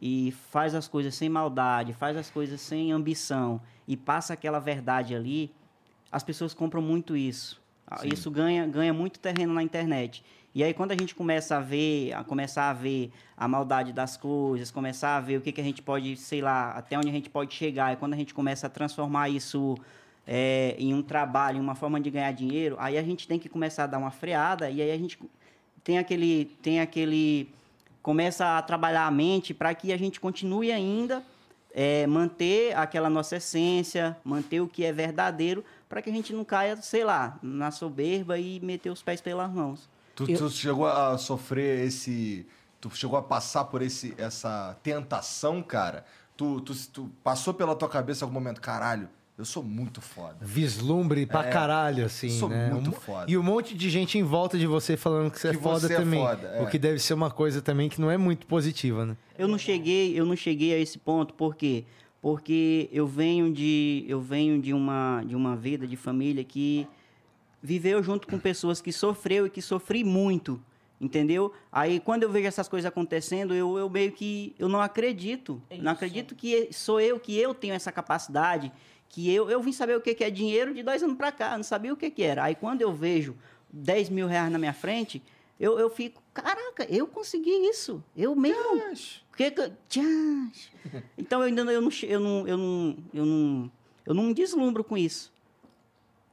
e 0.00 0.32
faz 0.50 0.74
as 0.74 0.88
coisas 0.88 1.14
sem 1.14 1.28
maldade, 1.28 1.92
faz 1.92 2.16
as 2.16 2.28
coisas 2.30 2.60
sem 2.60 2.90
ambição 2.92 3.60
e 3.86 3.96
passa 3.96 4.32
aquela 4.34 4.58
verdade 4.58 5.14
ali, 5.14 5.50
as 6.10 6.22
pessoas 6.22 6.52
compram 6.52 6.82
muito 6.82 7.16
isso. 7.16 7.62
Ah, 7.86 8.00
Isso 8.04 8.30
ganha, 8.30 8.66
ganha 8.66 8.92
muito 8.92 9.18
terreno 9.20 9.52
na 9.54 9.62
internet. 9.62 10.24
E 10.54 10.62
aí 10.62 10.72
quando 10.72 10.92
a 10.92 10.96
gente 10.96 11.14
começa 11.14 11.56
a 11.56 11.60
ver, 11.60 12.12
a 12.12 12.22
começar 12.22 12.70
a 12.70 12.72
ver 12.72 13.10
a 13.36 13.48
maldade 13.48 13.92
das 13.92 14.16
coisas, 14.16 14.70
começar 14.70 15.16
a 15.16 15.20
ver 15.20 15.38
o 15.38 15.40
que, 15.40 15.50
que 15.50 15.60
a 15.60 15.64
gente 15.64 15.82
pode, 15.82 16.16
sei 16.16 16.40
lá, 16.40 16.70
até 16.70 16.96
onde 16.96 17.08
a 17.08 17.12
gente 17.12 17.28
pode 17.28 17.52
chegar, 17.52 17.92
e 17.92 17.96
quando 17.96 18.14
a 18.14 18.16
gente 18.16 18.32
começa 18.32 18.68
a 18.68 18.70
transformar 18.70 19.28
isso 19.28 19.76
é, 20.24 20.76
em 20.78 20.94
um 20.94 21.02
trabalho, 21.02 21.58
em 21.58 21.60
uma 21.60 21.74
forma 21.74 22.00
de 22.00 22.08
ganhar 22.08 22.30
dinheiro, 22.32 22.76
aí 22.78 22.96
a 22.96 23.02
gente 23.02 23.26
tem 23.26 23.38
que 23.38 23.48
começar 23.48 23.84
a 23.84 23.86
dar 23.88 23.98
uma 23.98 24.12
freada 24.12 24.70
e 24.70 24.80
aí 24.80 24.92
a 24.92 24.96
gente 24.96 25.18
tem 25.82 25.98
aquele, 25.98 26.44
tem 26.62 26.80
aquele 26.80 27.48
começa 28.00 28.58
a 28.58 28.62
trabalhar 28.62 29.06
a 29.06 29.10
mente 29.10 29.52
para 29.52 29.74
que 29.74 29.92
a 29.92 29.96
gente 29.96 30.20
continue 30.20 30.70
ainda 30.70 31.22
é, 31.74 32.06
manter 32.06 32.76
aquela 32.76 33.10
nossa 33.10 33.36
essência, 33.36 34.16
manter 34.22 34.60
o 34.60 34.68
que 34.68 34.84
é 34.84 34.92
verdadeiro, 34.92 35.64
para 35.88 36.00
que 36.00 36.10
a 36.10 36.12
gente 36.12 36.32
não 36.32 36.44
caia, 36.44 36.76
sei 36.76 37.02
lá, 37.02 37.38
na 37.42 37.72
soberba 37.72 38.38
e 38.38 38.60
meter 38.60 38.90
os 38.90 39.02
pés 39.02 39.20
pelas 39.20 39.50
mãos. 39.50 39.88
Tu, 40.14 40.26
tu 40.36 40.50
chegou 40.50 40.86
a 40.86 41.16
sofrer 41.18 41.86
esse. 41.86 42.46
Tu 42.80 42.90
chegou 42.94 43.18
a 43.18 43.22
passar 43.22 43.64
por 43.64 43.80
esse, 43.82 44.14
essa 44.18 44.76
tentação, 44.82 45.62
cara? 45.62 46.04
Tu, 46.36 46.60
tu, 46.60 46.74
tu 46.92 47.10
passou 47.22 47.54
pela 47.54 47.74
tua 47.74 47.88
cabeça 47.88 48.22
em 48.22 48.26
algum 48.26 48.34
momento, 48.34 48.60
caralho, 48.60 49.08
eu 49.38 49.44
sou 49.44 49.62
muito 49.62 50.00
foda. 50.00 50.36
Vislumbre 50.42 51.24
pra 51.26 51.46
É, 51.46 51.50
caralho, 51.50 52.04
assim, 52.04 52.28
sou 52.28 52.48
né? 52.48 52.70
muito 52.70 52.90
Um- 52.90 52.92
foda. 52.92 53.30
E 53.30 53.38
um 53.38 53.42
monte 53.42 53.74
de 53.74 53.88
gente 53.88 54.18
em 54.18 54.22
volta 54.22 54.58
de 54.58 54.66
você 54.66 54.96
falando 54.96 55.30
que 55.30 55.38
você 55.40 55.50
Que 55.50 55.56
é 55.56 55.60
foda 55.60 55.80
você 55.80 55.94
é 55.94 55.96
também. 55.96 56.20
foda, 56.20 56.46
é. 56.48 56.62
O 56.62 56.66
que 56.68 56.78
deve 56.78 56.98
ser 56.98 57.14
uma 57.14 57.30
coisa 57.30 57.62
também 57.62 57.88
que 57.88 58.00
não 58.00 58.10
é 58.10 58.16
muito 58.18 58.46
positiva, 58.46 59.06
né? 59.06 59.16
Eu 59.38 59.48
não 59.48 59.56
cheguei, 59.58 60.18
eu 60.18 60.26
não 60.26 60.36
cheguei 60.36 60.74
a 60.74 60.78
esse 60.78 60.98
ponto, 60.98 61.32
por 61.34 61.54
quê? 61.56 61.84
Porque 62.20 62.88
eu 62.92 63.06
venho 63.06 63.52
de, 63.52 64.04
eu 64.08 64.20
venho 64.20 64.60
de 64.60 64.72
uma, 64.72 65.22
de 65.26 65.34
uma 65.36 65.54
vida 65.56 65.86
de 65.86 65.96
família 65.96 66.42
que 66.44 66.86
viveu 67.64 68.02
junto 68.02 68.28
com 68.28 68.38
pessoas 68.38 68.82
que 68.82 68.92
sofreu 68.92 69.46
e 69.46 69.50
que 69.50 69.62
sofri 69.62 70.04
muito, 70.04 70.62
entendeu? 71.00 71.50
Aí 71.72 71.98
quando 71.98 72.24
eu 72.24 72.30
vejo 72.30 72.46
essas 72.46 72.68
coisas 72.68 72.86
acontecendo, 72.86 73.54
eu, 73.54 73.78
eu 73.78 73.88
meio 73.88 74.12
que 74.12 74.54
eu 74.58 74.68
não 74.68 74.82
acredito, 74.82 75.62
não 75.80 75.92
acredito 75.92 76.34
que 76.34 76.68
sou 76.70 77.00
eu 77.00 77.18
que 77.18 77.34
eu 77.38 77.54
tenho 77.54 77.72
essa 77.72 77.90
capacidade, 77.90 78.70
que 79.08 79.32
eu 79.32 79.50
eu 79.50 79.62
vim 79.62 79.72
saber 79.72 79.96
o 79.96 80.00
que 80.02 80.14
que 80.14 80.22
é 80.22 80.30
dinheiro 80.30 80.74
de 80.74 80.82
dois 80.82 81.02
anos 81.02 81.16
pra 81.16 81.32
cá, 81.32 81.56
não 81.56 81.64
sabia 81.64 81.90
o 81.90 81.96
que 81.96 82.10
que 82.10 82.22
era. 82.22 82.44
Aí 82.44 82.54
quando 82.54 82.82
eu 82.82 82.92
vejo 82.92 83.34
10 83.72 84.10
mil 84.10 84.26
reais 84.26 84.52
na 84.52 84.58
minha 84.58 84.74
frente, 84.74 85.22
eu, 85.58 85.78
eu 85.78 85.88
fico, 85.88 86.22
caraca, 86.34 86.84
eu 86.90 87.06
consegui 87.06 87.50
isso, 87.70 88.04
eu 88.14 88.36
mesmo. 88.36 88.76
Que 89.34 89.50
que-. 89.50 89.72
Então 91.16 91.40
eu 91.40 91.46
ainda 91.46 91.64
não, 91.64 91.72
eu 91.72 91.80
não, 91.80 91.90
eu 92.02 92.20
não, 92.20 92.46
eu 92.46 92.56
não, 92.58 92.96
eu 93.14 93.24
não, 93.24 93.72
eu 94.04 94.14
não 94.14 94.22
me 94.24 94.34
deslumbro 94.34 94.84
com 94.84 94.98
isso. 94.98 95.32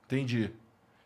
Entendi. 0.05 0.51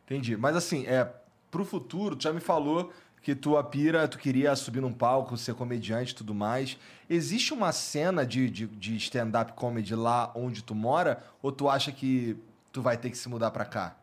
Entendi. 0.05 0.37
Mas 0.37 0.55
assim, 0.55 0.85
é, 0.85 1.11
pro 1.51 1.65
futuro, 1.65 2.15
tu 2.15 2.23
já 2.23 2.33
me 2.33 2.39
falou 2.39 2.91
que 3.21 3.33
tua 3.33 3.63
pira, 3.63 4.07
tu 4.07 4.19
queria 4.19 4.55
subir 4.55 4.81
num 4.81 4.93
palco, 4.93 5.35
ser 5.35 5.55
comediante 5.55 6.11
e 6.11 6.15
tudo 6.15 6.35
mais. 6.35 6.77
Existe 7.09 7.53
uma 7.53 7.71
cena 7.71 8.23
de, 8.25 8.49
de, 8.49 8.67
de 8.67 8.95
stand-up 8.97 9.53
comedy 9.53 9.95
lá 9.95 10.31
onde 10.35 10.63
tu 10.63 10.75
mora? 10.75 11.23
Ou 11.41 11.51
tu 11.51 11.67
acha 11.67 11.91
que 11.91 12.37
tu 12.71 12.81
vai 12.83 12.97
ter 12.97 13.09
que 13.09 13.17
se 13.17 13.27
mudar 13.27 13.49
pra 13.49 13.65
cá? 13.65 13.95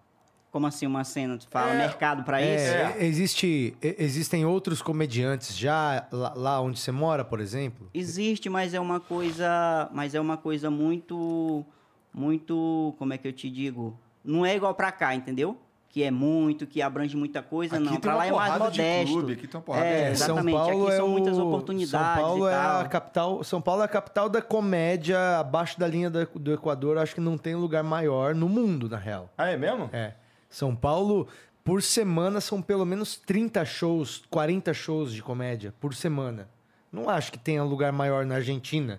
Como 0.51 0.67
assim 0.67 0.87
uma 0.87 1.05
cena? 1.05 1.39
Tu 1.39 1.47
fala 1.49 1.73
É. 1.73 1.79
mercado 1.79 2.25
pra 2.25 2.43
isso? 2.43 2.65
É, 2.75 3.05
existe, 3.07 3.75
existem 3.81 4.45
outros 4.45 4.83
comediantes 4.83 5.57
já 5.57 6.07
lá, 6.11 6.35
lá 6.35 6.61
onde 6.61 6.79
você 6.81 6.91
mora, 6.93 7.25
por 7.25 7.39
exemplo? 7.41 7.89
Existe, 7.95 8.51
mas 8.51 8.75
é 8.75 8.81
uma 8.81 8.99
coisa, 9.01 9.89
mas 9.95 10.15
é 10.15 10.21
uma 10.21 10.37
coisa 10.37 10.69
muito, 10.69 11.65
muito, 12.13 12.95
como 12.99 13.13
é 13.15 13.19
que 13.19 13.27
eu 13.29 13.33
te 13.33 13.49
digo? 13.49 13.99
Não 14.25 14.45
é 14.45 14.55
igual 14.55 14.75
pra 14.75 14.93
cá, 14.93 15.15
entendeu? 15.15 15.57
Que 15.93 16.03
é 16.03 16.11
muito, 16.11 16.67
que 16.67 16.81
abrange 16.81 17.15
muita 17.15 17.43
coisa, 17.43 17.77
Aqui 17.77 17.85
não. 17.85 17.93
uma 17.93 18.15
lá 18.15 18.27
é 18.27 18.33
mais 18.33 18.59
modesto. 18.59 19.13
clube, 19.13 19.33
aqui 19.35 19.47
tem 19.47 19.59
uma 19.61 19.63
porrada 19.63 19.87
é, 19.87 20.11
de- 20.11 20.19
São 20.19 20.27
exatamente. 20.29 20.55
Paulo 20.57 20.83
aqui 20.87 20.93
é 20.93 20.97
são 20.97 21.07
o- 21.07 21.11
muitas 21.11 21.39
oportunidades 21.39 21.91
São 22.17 22.25
Paulo 22.25 22.49
e 22.49 22.51
é 22.51 22.55
a 22.57 22.85
capital. 22.89 23.45
São 23.45 23.61
Paulo 23.61 23.83
é 23.83 23.85
a 23.85 23.89
capital 23.89 24.29
da 24.31 24.41
comédia 24.41 25.39
abaixo 25.39 25.79
da 25.79 25.87
linha 25.87 26.09
do, 26.09 26.27
do 26.35 26.53
Equador. 26.55 26.97
Acho 26.97 27.15
que 27.15 27.21
não 27.21 27.37
tem 27.37 27.55
lugar 27.55 27.85
maior 27.85 28.35
no 28.35 28.49
mundo, 28.49 28.89
na 28.89 28.97
real. 28.97 29.29
Ah, 29.37 29.51
é 29.51 29.57
mesmo? 29.59 29.91
É. 29.93 30.15
São 30.49 30.75
Paulo, 30.75 31.29
por 31.63 31.83
semana, 31.83 32.41
são 32.41 32.63
pelo 32.63 32.87
menos 32.87 33.15
30 33.17 33.63
shows, 33.67 34.23
40 34.31 34.73
shows 34.73 35.13
de 35.13 35.23
comédia 35.23 35.75
por 35.79 35.95
semana. 35.95 36.49
Não 36.91 37.11
acho 37.11 37.31
que 37.31 37.39
tenha 37.39 37.63
lugar 37.63 37.93
maior 37.93 38.25
na 38.25 38.37
Argentina. 38.37 38.99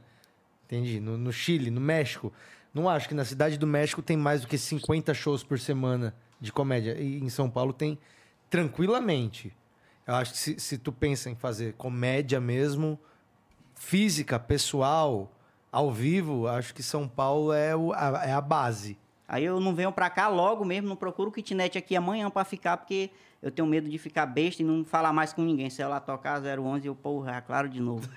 Entendi? 0.67 0.99
No, 0.99 1.17
no 1.17 1.33
Chile, 1.33 1.71
no 1.71 1.81
México. 1.81 2.31
Não 2.71 2.87
acho 2.87 3.07
que 3.09 3.15
na 3.15 3.25
cidade 3.25 3.57
do 3.57 3.65
México 3.67 4.01
tem 4.01 4.15
mais 4.15 4.41
do 4.41 4.47
que 4.47 4.57
50 4.59 5.11
shows 5.15 5.43
por 5.43 5.59
semana 5.59 6.13
de 6.43 6.51
comédia. 6.51 6.99
E 6.99 7.19
em 7.23 7.29
São 7.29 7.49
Paulo 7.49 7.71
tem 7.73 7.97
tranquilamente. 8.49 9.51
Eu 10.05 10.15
acho 10.15 10.33
que 10.33 10.37
se, 10.37 10.59
se 10.59 10.77
tu 10.77 10.91
pensa 10.91 11.29
em 11.29 11.35
fazer 11.35 11.73
comédia 11.73 12.39
mesmo, 12.39 12.99
física, 13.75 14.37
pessoal, 14.37 15.31
ao 15.71 15.91
vivo, 15.91 16.47
acho 16.47 16.73
que 16.73 16.83
São 16.83 17.07
Paulo 17.07 17.53
é, 17.53 17.75
o- 17.75 17.93
a, 17.93 18.21
é 18.25 18.33
a 18.33 18.41
base. 18.41 18.97
Aí 19.27 19.45
eu 19.45 19.59
não 19.59 19.73
venho 19.73 19.91
pra 19.91 20.09
cá 20.09 20.27
logo 20.27 20.63
mesmo, 20.65 20.89
não 20.89 20.95
procuro 20.95 21.31
kitnet 21.31 21.77
aqui 21.77 21.95
amanhã 21.95 22.29
pra 22.29 22.43
ficar, 22.43 22.77
porque 22.77 23.09
eu 23.43 23.51
tenho 23.51 23.67
medo 23.67 23.87
de 23.89 23.97
ficar 23.99 24.25
besta 24.25 24.63
e 24.63 24.65
não 24.65 24.83
falar 24.83 25.13
mais 25.13 25.31
com 25.33 25.43
ninguém. 25.43 25.69
Se 25.69 25.81
ela 25.81 25.99
tocar 25.99 26.41
011, 26.41 26.87
eu, 26.87 26.95
porra, 26.95 27.35
é 27.37 27.41
claro 27.41 27.69
de 27.69 27.79
novo. 27.79 28.07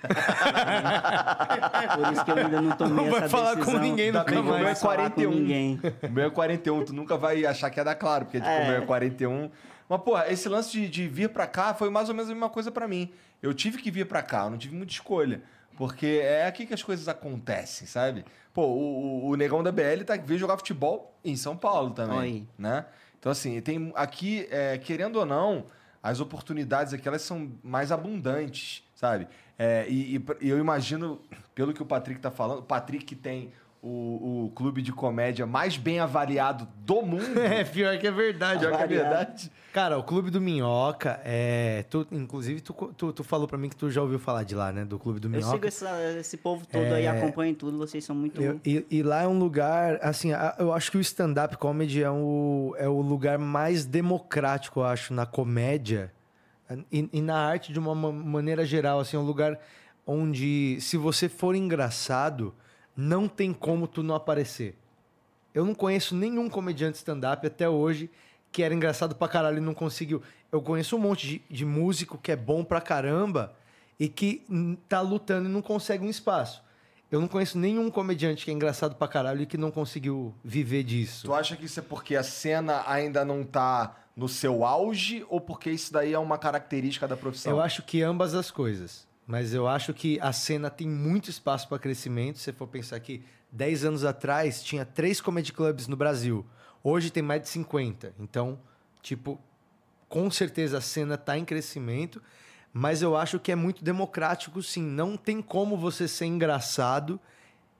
Por 1.95 2.13
isso 2.13 2.25
que 2.25 2.31
eu 2.31 2.35
ainda 2.37 2.61
não 2.61 2.71
tomei 2.75 2.95
Não 3.05 3.11
vai 3.11 3.19
essa 3.19 3.29
falar 3.29 3.51
com 3.53 3.59
decisão. 3.59 3.81
ninguém 3.81 4.11
nunca 4.11 4.25
que 4.25 4.37
o 4.37 4.43
meu 4.43 4.55
é 4.55 4.63
mais. 4.63 4.81
Falar 4.81 4.95
com 4.95 5.03
41. 5.25 5.31
ninguém. 5.31 5.79
O 6.03 6.09
meu 6.11 6.25
é 6.25 6.29
41, 6.29 6.85
tu 6.85 6.93
nunca 6.93 7.17
vai 7.17 7.45
achar 7.45 7.69
que 7.69 7.79
é 7.79 7.83
da 7.83 7.93
Claro, 7.95 8.25
porque 8.25 8.39
tipo, 8.39 8.49
É. 8.49 8.63
o 8.63 8.67
meu 8.71 8.77
é 8.77 8.85
41. 8.85 9.49
Mas, 9.89 10.01
pô, 10.01 10.19
esse 10.21 10.49
lance 10.49 10.71
de, 10.71 10.89
de 10.89 11.07
vir 11.07 11.29
pra 11.29 11.47
cá 11.47 11.73
foi 11.73 11.89
mais 11.89 12.09
ou 12.09 12.15
menos 12.15 12.29
a 12.29 12.33
mesma 12.33 12.49
coisa 12.49 12.71
pra 12.71 12.87
mim. 12.87 13.11
Eu 13.41 13.53
tive 13.53 13.77
que 13.77 13.89
vir 13.91 14.05
pra 14.05 14.21
cá, 14.21 14.45
eu 14.45 14.49
não 14.49 14.57
tive 14.57 14.75
muita 14.75 14.91
escolha. 14.91 15.41
Porque 15.77 16.21
é 16.23 16.45
aqui 16.47 16.65
que 16.65 16.73
as 16.73 16.81
coisas 16.81 17.07
acontecem, 17.07 17.87
sabe? 17.87 18.25
Pô, 18.53 18.63
o, 18.63 19.25
o- 19.25 19.29
o 19.29 19.35
Negão 19.35 19.61
da 19.61 19.71
BL 19.71 20.03
tá, 20.05 20.17
veio 20.17 20.39
jogar 20.39 20.57
futebol 20.57 21.13
em 21.23 21.35
São 21.35 21.55
Paulo 21.55 21.91
também, 21.91 22.17
Oi. 22.17 22.47
né? 22.57 22.85
Então, 23.27 23.33
assim, 23.33 23.59
tem 23.59 23.91
aqui, 23.93 24.47
é, 24.49 24.77
querendo 24.77 25.17
ou 25.17 25.25
não, 25.25 25.65
as 26.01 26.21
oportunidades 26.21 26.93
aqui, 26.93 27.05
elas 27.09 27.23
são 27.23 27.51
mais 27.61 27.91
abundantes, 27.91 28.87
sabe? 28.95 29.27
É, 29.59 29.85
e, 29.89 30.15
e 30.39 30.47
eu 30.47 30.57
imagino, 30.57 31.19
pelo 31.53 31.73
que 31.73 31.83
o 31.83 31.85
Patrick 31.85 32.21
tá 32.21 32.31
falando, 32.31 32.59
o 32.59 32.63
Patrick 32.63 33.13
tem 33.17 33.51
o, 33.81 34.45
o 34.45 34.51
clube 34.55 34.81
de 34.81 34.91
comédia 34.91 35.45
mais 35.45 35.77
bem 35.77 35.99
avaliado 35.99 36.67
do 36.85 37.01
mundo. 37.01 37.37
É, 37.39 37.63
pior 37.63 37.97
que 37.97 38.07
é 38.07 38.11
verdade. 38.11 38.59
Pior 38.65 38.75
que 38.77 38.83
é 38.83 38.87
verdade. 38.87 39.51
Cara, 39.73 39.97
o 39.97 40.03
Clube 40.03 40.31
do 40.31 40.41
Minhoca, 40.41 41.19
é. 41.23 41.85
Tu, 41.89 42.07
inclusive, 42.11 42.61
tu, 42.61 42.73
tu, 42.97 43.13
tu 43.13 43.23
falou 43.23 43.47
pra 43.47 43.57
mim 43.57 43.69
que 43.69 43.75
tu 43.75 43.91
já 43.91 44.01
ouviu 44.01 44.17
falar 44.17 44.43
de 44.43 44.55
lá, 44.55 44.71
né? 44.71 44.83
Do 44.83 44.97
Clube 44.97 45.19
do 45.19 45.27
Eu 45.27 45.31
Minhoca. 45.31 45.51
sigo 45.51 45.67
essa- 45.67 46.13
esse 46.19 46.35
povo 46.37 46.65
todo 46.65 46.81
aí, 46.93 47.05
acompanho 47.07 47.53
tudo, 47.53 47.77
vocês 47.77 48.03
são 48.03 48.15
muito... 48.15 48.41
Eu- 48.41 48.59
e, 48.65 48.83
e 48.89 49.03
lá 49.03 49.21
é 49.21 49.27
um 49.27 49.37
lugar, 49.37 49.99
assim, 50.01 50.29
eu 50.57 50.73
acho 50.73 50.89
que 50.89 50.97
o 50.97 51.01
stand-up 51.01 51.57
comedy 51.57 52.01
é 52.01 52.09
o, 52.09 52.73
é 52.79 52.87
o 52.89 52.99
lugar 53.01 53.37
mais 53.37 53.85
democrático, 53.85 54.79
eu 54.79 54.85
acho, 54.85 55.13
na 55.13 55.25
comédia 55.27 56.11
e, 56.91 57.07
e 57.13 57.21
na 57.21 57.37
arte 57.37 57.71
de 57.71 57.77
uma 57.77 57.93
ma- 57.93 58.11
maneira 58.11 58.65
geral, 58.65 58.99
assim, 58.99 59.15
é 59.15 59.19
um 59.19 59.23
lugar 59.25 59.59
onde, 60.07 60.79
se 60.81 60.97
você 60.97 61.29
for 61.29 61.53
engraçado, 61.55 62.53
não 62.97 63.27
tem 63.27 63.53
como 63.53 63.87
tu 63.87 64.01
não 64.01 64.15
aparecer. 64.15 64.75
Eu 65.53 65.63
não 65.63 65.75
conheço 65.75 66.15
nenhum 66.15 66.49
comediante 66.49 66.97
stand-up 66.97 67.45
até 67.45 67.69
hoje 67.69 68.09
que 68.51 68.63
era 68.63 68.73
engraçado 68.73 69.15
pra 69.15 69.27
caralho 69.27 69.57
e 69.57 69.61
não 69.61 69.73
conseguiu. 69.73 70.21
Eu 70.51 70.61
conheço 70.61 70.95
um 70.95 70.99
monte 70.99 71.27
de, 71.27 71.41
de 71.49 71.65
músico 71.65 72.17
que 72.17 72.31
é 72.31 72.35
bom 72.35 72.63
pra 72.63 72.81
caramba 72.81 73.53
e 73.99 74.07
que 74.07 74.45
tá 74.89 74.99
lutando 74.99 75.47
e 75.47 75.51
não 75.51 75.61
consegue 75.61 76.03
um 76.05 76.09
espaço. 76.09 76.63
Eu 77.11 77.21
não 77.21 77.27
conheço 77.27 77.57
nenhum 77.57 77.89
comediante 77.89 78.43
que 78.43 78.51
é 78.51 78.53
engraçado 78.53 78.95
pra 78.95 79.07
caralho 79.07 79.41
e 79.41 79.45
que 79.45 79.57
não 79.57 79.71
conseguiu 79.71 80.33
viver 80.43 80.83
disso. 80.83 81.25
Tu 81.25 81.33
acha 81.33 81.55
que 81.55 81.65
isso 81.65 81.79
é 81.79 81.83
porque 81.83 82.15
a 82.15 82.23
cena 82.23 82.83
ainda 82.85 83.23
não 83.23 83.43
tá 83.43 83.95
no 84.15 84.27
seu 84.27 84.65
auge 84.65 85.25
ou 85.29 85.39
porque 85.39 85.69
isso 85.69 85.93
daí 85.93 86.13
é 86.13 86.19
uma 86.19 86.37
característica 86.37 87.07
da 87.07 87.15
profissão? 87.15 87.53
Eu 87.53 87.61
acho 87.61 87.83
que 87.83 88.01
ambas 88.01 88.33
as 88.33 88.51
coisas. 88.51 89.06
Mas 89.27 89.53
eu 89.53 89.67
acho 89.67 89.93
que 89.93 90.17
a 90.21 90.31
cena 90.31 90.69
tem 90.69 90.87
muito 90.87 91.29
espaço 91.29 91.67
para 91.67 91.77
crescimento. 91.77 92.37
Se 92.37 92.45
você 92.45 92.53
for 92.53 92.67
pensar 92.67 92.97
que 93.01 93.23
10 93.51 93.83
anos 93.83 94.05
atrás 94.05 94.63
tinha 94.63 94.85
três 94.85 95.19
comedy 95.19 95.51
clubs 95.51 95.87
no 95.87 95.97
Brasil. 95.97 96.45
Hoje 96.81 97.11
tem 97.11 97.21
mais 97.21 97.41
de 97.41 97.49
50. 97.49 98.13
Então, 98.17 98.57
tipo, 99.01 99.37
com 100.07 100.31
certeza 100.31 100.77
a 100.77 100.81
cena 100.81 101.17
tá 101.17 101.37
em 101.37 101.43
crescimento. 101.43 102.21
Mas 102.71 103.01
eu 103.01 103.17
acho 103.17 103.37
que 103.39 103.51
é 103.51 103.55
muito 103.55 103.83
democrático, 103.83 104.63
sim. 104.63 104.81
Não 104.83 105.17
tem 105.17 105.41
como 105.41 105.75
você 105.75 106.07
ser 106.07 106.25
engraçado 106.25 107.19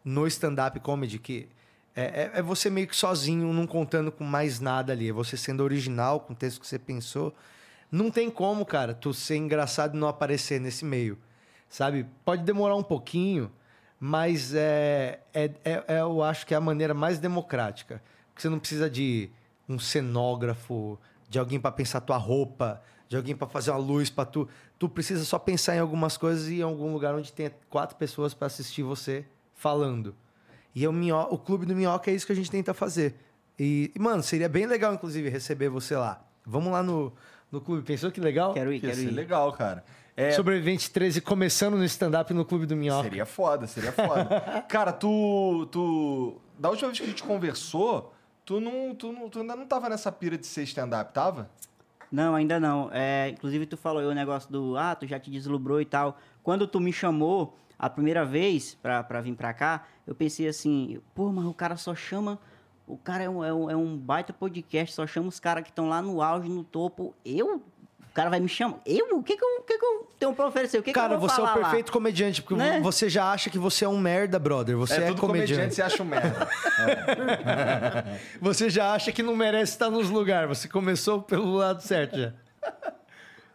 no 0.03 0.27
stand-up 0.27 0.79
comedy, 0.81 1.19
que 1.19 1.47
é, 1.95 2.03
é- 2.03 2.31
é 2.35 2.41
você 2.41 2.69
meio 2.69 2.87
que 2.87 2.95
sozinho, 2.95 3.51
não 3.53 3.65
contando 3.65 4.11
com 4.11 4.23
mais 4.23 4.59
nada 4.59 4.91
ali. 4.91 5.09
É 5.09 5.13
você 5.13 5.37
sendo 5.37 5.63
original 5.63 6.19
com 6.19 6.33
o 6.33 6.35
texto 6.35 6.59
que 6.59 6.67
você 6.67 6.77
pensou. 6.79 7.33
Não 7.89 8.11
tem 8.11 8.29
como, 8.29 8.65
cara, 8.65 8.93
tu 8.93 9.13
ser 9.13 9.37
engraçado 9.37 9.95
e 9.95 9.99
não 9.99 10.07
aparecer 10.09 10.59
nesse 10.59 10.83
meio. 10.83 11.17
Sabe? 11.69 12.05
Pode 12.23 12.43
demorar 12.43 12.75
um 12.75 12.83
pouquinho, 12.83 13.51
mas 13.99 14.53
é, 14.53 15.19
é, 15.33 15.51
é- 15.63 15.83
é- 15.87 16.01
eu 16.01 16.21
acho 16.23 16.45
que 16.45 16.53
é 16.53 16.57
a 16.57 16.61
maneira 16.61 16.93
mais 16.93 17.19
democrática. 17.19 18.01
Porque 18.29 18.41
você 18.41 18.49
não 18.49 18.59
precisa 18.59 18.89
de 18.89 19.29
um 19.67 19.77
cenógrafo, 19.79 20.97
de 21.29 21.39
alguém 21.39 21.59
para 21.59 21.71
pensar 21.71 22.01
tua 22.01 22.17
roupa, 22.17 22.81
de 23.09 23.15
alguém 23.15 23.35
para 23.35 23.47
fazer 23.47 23.71
uma 23.71 23.77
luz 23.79 24.09
para 24.09 24.25
tu. 24.25 24.47
Tu 24.79 24.87
precisa 24.87 25.23
só 25.25 25.39
pensar 25.39 25.75
em 25.75 25.79
algumas 25.79 26.17
coisas 26.17 26.47
e 26.49 26.59
em 26.59 26.61
algum 26.61 26.91
lugar 26.93 27.15
onde 27.15 27.31
tenha 27.33 27.51
quatro 27.69 27.95
pessoas 27.97 28.33
para 28.33 28.47
assistir 28.47 28.83
você 28.83 29.25
falando. 29.55 30.15
E 30.75 30.87
o, 30.87 30.93
Minho- 30.93 31.27
o 31.31 31.37
Clube 31.37 31.65
do 31.65 31.75
Minhoca 31.75 32.11
é 32.11 32.13
isso 32.13 32.25
que 32.25 32.31
a 32.31 32.35
gente 32.35 32.51
tenta 32.51 32.73
fazer. 32.73 33.15
E, 33.57 33.91
mano, 33.97 34.21
seria 34.21 34.47
bem 34.47 34.67
legal, 34.67 34.93
inclusive, 34.93 35.27
receber 35.29 35.69
você 35.69 35.95
lá. 35.95 36.23
Vamos 36.45 36.71
lá 36.71 36.83
no, 36.83 37.11
no 37.51 37.59
clube. 37.59 37.81
Pensou 37.81 38.11
que 38.11 38.21
legal? 38.21 38.53
Quero 38.53 38.71
ir, 38.71 38.79
quero 38.79 38.93
ser 38.95 39.01
ir. 39.07 39.11
legal, 39.11 39.51
cara. 39.53 39.83
Sobrevivente 40.31 40.89
13 40.89 41.21
começando 41.21 41.77
no 41.77 41.83
stand-up 41.85 42.33
no 42.33 42.43
Clube 42.43 42.65
do 42.65 42.75
Minhoca. 42.75 43.03
Seria 43.03 43.25
foda, 43.25 43.67
seria 43.67 43.91
foda. 43.91 44.63
Cara, 44.67 44.91
tu, 44.91 45.67
tu. 45.71 46.41
Da 46.57 46.69
última 46.69 46.87
vez 46.89 46.99
que 46.99 47.05
a 47.05 47.09
gente 47.09 47.23
conversou, 47.23 48.11
tu, 48.43 48.59
não, 48.59 48.95
tu, 48.95 49.11
não, 49.11 49.29
tu 49.29 49.41
ainda 49.41 49.55
não 49.55 49.67
tava 49.67 49.87
nessa 49.87 50.11
pira 50.11 50.35
de 50.35 50.47
ser 50.47 50.63
stand-up, 50.63 51.13
tava? 51.13 51.49
Não, 52.11 52.33
ainda 52.33 52.59
não. 52.59 52.89
É, 52.91 53.29
inclusive, 53.29 53.67
tu 53.67 53.77
falou 53.77 54.01
aí 54.01 54.07
o 54.07 54.13
negócio 54.13 54.51
do, 54.51 54.75
ah, 54.75 54.95
tu 54.95 55.05
já 55.05 55.19
te 55.19 55.29
deslumbrou 55.29 55.79
e 55.79 55.85
tal. 55.85 56.17
Quando 56.41 56.65
tu 56.65 56.79
me 56.79 56.91
chamou 56.91 57.55
a 57.77 57.89
primeira 57.89 58.25
vez 58.25 58.75
pra, 58.75 59.03
pra 59.03 59.21
vir 59.21 59.35
pra 59.35 59.53
cá, 59.53 59.85
eu 60.05 60.15
pensei 60.15 60.47
assim, 60.47 60.99
pô, 61.13 61.31
mas 61.31 61.45
o 61.45 61.53
cara 61.53 61.77
só 61.77 61.93
chama. 61.93 62.39
O 62.87 62.97
cara 62.97 63.23
é 63.25 63.29
um, 63.29 63.43
é 63.43 63.53
um, 63.53 63.69
é 63.69 63.75
um 63.75 63.97
baita 63.97 64.31
podcast, 64.31 64.95
só 64.95 65.05
chama 65.05 65.27
os 65.27 65.39
caras 65.39 65.63
que 65.63 65.69
estão 65.69 65.89
lá 65.89 66.01
no 66.01 66.21
auge, 66.21 66.49
no 66.49 66.63
topo. 66.63 67.13
Eu? 67.25 67.61
O 68.17 68.19
cara 68.19 68.31
vai 68.31 68.39
me 68.39 68.49
chamar? 68.49 68.79
Eu? 68.83 69.19
O 69.19 69.21
que 69.21 69.37
que 69.37 69.45
eu, 69.45 69.61
que 69.61 69.77
que 69.77 69.85
eu 69.85 70.07
tenho 70.17 70.33
pra 70.33 70.47
oferecer? 70.47 70.79
O 70.79 70.81
que 70.81 70.91
Cara, 70.91 71.09
que 71.09 71.13
eu 71.13 71.19
vou 71.19 71.29
você 71.29 71.39
é 71.39 71.43
o 71.43 71.45
falar 71.45 71.57
lá? 71.59 71.63
perfeito 71.65 71.91
comediante, 71.91 72.41
porque 72.41 72.55
Né? 72.55 72.79
você 72.81 73.07
já 73.07 73.31
acha 73.31 73.47
que 73.51 73.59
você 73.59 73.85
é 73.85 73.87
um 73.87 73.99
merda, 73.99 74.39
brother. 74.39 74.75
Você 74.75 74.95
é, 74.95 75.07
tudo 75.09 75.21
comediante. 75.21 75.75
você 75.75 75.83
acha 75.83 76.01
um 76.01 76.05
merda. 76.07 76.47
Você 78.41 78.71
já 78.71 78.91
acha 78.91 79.11
que 79.11 79.21
não 79.21 79.35
merece 79.35 79.73
estar 79.73 79.91
nos 79.91 80.09
lugares. 80.09 80.49
Você 80.49 80.67
começou 80.67 81.21
pelo 81.21 81.53
lado 81.57 81.81
certo 81.83 82.17
já. 82.17 82.33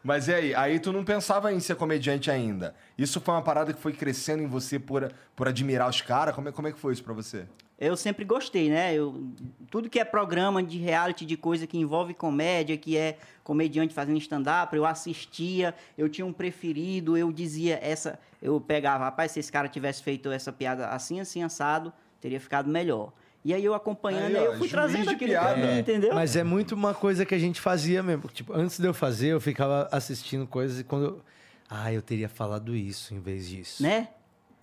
Mas 0.05 0.29
e 0.29 0.35
aí? 0.35 0.55
Aí 0.55 0.79
tu 0.79 0.93
não 0.93 1.05
pensava 1.05 1.53
em 1.53 1.59
ser 1.59 1.75
comediante 1.75 2.31
ainda. 2.31 2.73
Isso 2.97 3.21
foi 3.21 3.35
uma 3.35 3.43
parada 3.43 3.73
que 3.73 3.81
foi 3.81 3.93
crescendo 3.93 4.45
em 4.45 4.47
você 4.47 4.79
por, 4.79 5.13
por 5.35 5.49
admirar 5.49 5.89
os 5.91 6.01
caras? 6.01 6.37
Como 6.37 6.49
é, 6.49 6.53
como 6.53 6.69
é 6.69 6.73
que 6.73 6.79
foi 6.79 6.93
isso 6.93 7.03
pra 7.03 7.13
você? 7.15 7.47
Eu 7.85 7.97
sempre 7.97 8.25
gostei, 8.25 8.71
né? 8.71 8.95
Eu, 8.95 9.27
tudo 9.69 9.91
que 9.91 9.99
é 9.99 10.05
programa 10.05 10.63
de 10.63 10.79
reality, 10.79 11.27
de 11.27 11.37
coisa 11.37 11.67
que 11.67 11.77
envolve 11.77 12.15
comédia, 12.15 12.77
que 12.77 12.97
é 12.97 13.19
comediante 13.43 13.93
fazendo 13.93 14.19
stand-up, 14.19 14.77
eu 14.77 14.87
assistia, 14.87 15.75
eu 15.99 16.09
tinha 16.09 16.25
um 16.25 16.33
preferido, 16.33 17.17
eu 17.17 17.33
dizia 17.33 17.81
essa. 17.83 18.21
Eu 18.41 18.61
pegava, 18.61 19.03
rapaz, 19.03 19.33
se 19.33 19.41
esse 19.41 19.51
cara 19.51 19.67
tivesse 19.67 20.01
feito 20.01 20.31
essa 20.31 20.53
piada 20.53 20.87
assim, 20.91 21.19
assim, 21.19 21.43
assado, 21.43 21.93
teria 22.21 22.39
ficado 22.39 22.71
melhor. 22.71 23.13
E 23.45 23.53
aí 23.53 23.65
eu 23.65 23.75
acompanhando, 23.75 24.37
Aí, 24.37 24.37
aí, 24.37 24.47
ó, 24.47 24.53
eu 24.53 24.59
fui 24.59 24.69
trazendo 24.69 25.11
aquilo 25.11 25.33
pra 25.33 25.55
piada. 25.55 25.67
mim, 25.67 25.79
entendeu? 25.81 26.15
Mas 26.15 26.37
é 26.37 26.45
muito 26.45 26.77
uma 26.77 26.95
coisa 26.95 27.27
que 27.27 27.35
a 27.35 27.39
gente 27.39 27.61
fazia 27.61 28.01
mesmo. 28.01 28.29
Tipo, 28.29 28.53
antes 28.53 28.79
de 28.79 28.87
eu 28.87 28.95
fazer, 28.95 29.31
eu 29.31 29.41
ficava 29.41 29.89
assistindo 29.91 30.47
coisas 30.47 30.79
e 30.79 30.85
quando 30.85 31.05
eu... 31.05 31.21
Ah, 31.69 31.93
eu 31.93 32.01
teria 32.01 32.29
falado 32.29 32.77
isso 32.77 33.13
em 33.13 33.19
vez 33.19 33.49
disso. 33.49 33.83
Né? 33.83 34.07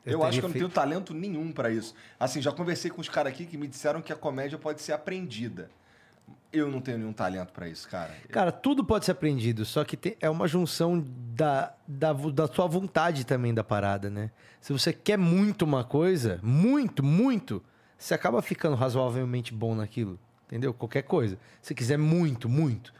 Eu, 0.05 0.23
acho 0.23 0.31
teria 0.31 0.39
que 0.41 0.45
eu 0.45 0.49
não 0.49 0.53
tenho 0.53 0.69
talento 0.69 1.13
nenhum 1.13 1.51
pra 1.51 1.69
isso. 1.71 1.93
Assim, 2.19 2.41
já 2.41 2.51
conversei 2.51 2.89
com 2.89 3.01
os 3.01 3.09
caras 3.09 3.33
aqui 3.33 3.45
que 3.45 3.57
me 3.57 3.67
disseram 3.67 4.01
que 4.01 4.11
a 4.11 4.15
comédia 4.15 4.57
pode 4.57 4.81
ser 4.81 4.93
aprendida. 4.93 5.69
Eu 6.51 6.67
não 6.67 6.81
tenho 6.81 6.97
nenhum 6.97 7.13
talento 7.13 7.51
pra 7.51 7.67
isso, 7.67 7.87
cara. 7.87 8.11
Cara, 8.29 8.51
tudo 8.51 8.83
pode 8.83 9.05
ser 9.05 9.11
aprendido, 9.11 9.65
só 9.65 9.83
que 9.83 9.95
tem- 9.95 10.17
é 10.19 10.29
uma 10.29 10.47
junção 10.47 11.03
da, 11.35 11.73
da, 11.87 12.11
da 12.11 12.47
sua 12.47 12.65
vontade 12.65 13.23
também 13.23 13.53
da 13.53 13.63
parada, 13.63 14.09
né? 14.09 14.31
Se 14.59 14.73
você 14.73 14.91
quer 14.91 15.17
muito 15.17 15.63
uma 15.63 15.83
coisa, 15.83 16.39
muito, 16.41 17.03
muito, 17.03 17.63
você 17.97 18.15
acaba 18.15 18.41
ficando 18.41 18.75
razoavelmente 18.75 19.53
bom 19.53 19.75
naquilo, 19.75 20.17
entendeu? 20.47 20.73
Qualquer 20.73 21.03
coisa. 21.03 21.37
Se 21.61 21.75
quiser 21.75 21.97
muito, 21.99 22.49
muito, 22.49 22.91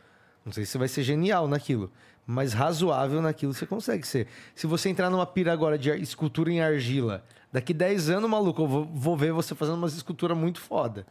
não 0.46 0.52
sei 0.54 0.64
se 0.64 0.72
você 0.74 0.78
vai 0.78 0.88
ser 0.88 1.02
genial 1.02 1.48
naquilo, 1.48 1.92
mas 2.32 2.54
razoável 2.54 3.24
naquilo 3.24 3.54
você 3.56 3.66
consegue 3.66 4.06
ser. 4.06 4.28
Se 4.54 4.68
você 4.68 4.88
entrar 4.88 5.10
numa 5.10 5.26
pira 5.26 5.52
agora 5.52 5.80
de 5.80 5.90
escultura 6.00 6.52
em 6.52 6.62
argila, 6.62 7.24
daqui 7.52 7.74
10 7.74 8.12
anos, 8.12 8.30
maluco, 8.30 8.62
eu 8.62 8.68
vou, 8.68 8.86
vou 8.86 9.18
ver 9.18 9.32
você 9.34 9.56
fazendo 9.56 9.78
umas 9.78 9.96
esculturas 9.96 10.38
muito 10.38 10.62
foda. 10.62 11.08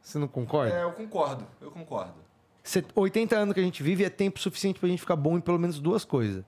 Você 0.00 0.18
não 0.18 0.26
concorda? 0.26 0.74
É, 0.74 0.82
eu 0.82 0.92
concordo, 0.92 1.46
eu 1.60 1.70
concordo. 1.70 2.14
Cê- 2.62 2.82
80 2.94 3.36
anos 3.36 3.52
que 3.52 3.60
a 3.60 3.62
gente 3.62 3.82
vive 3.82 4.02
é 4.02 4.08
tempo 4.08 4.40
suficiente 4.40 4.80
pra 4.80 4.88
gente 4.88 5.00
ficar 5.00 5.14
bom 5.14 5.36
em 5.36 5.42
pelo 5.42 5.58
menos 5.58 5.78
duas 5.78 6.06
coisas. 6.06 6.42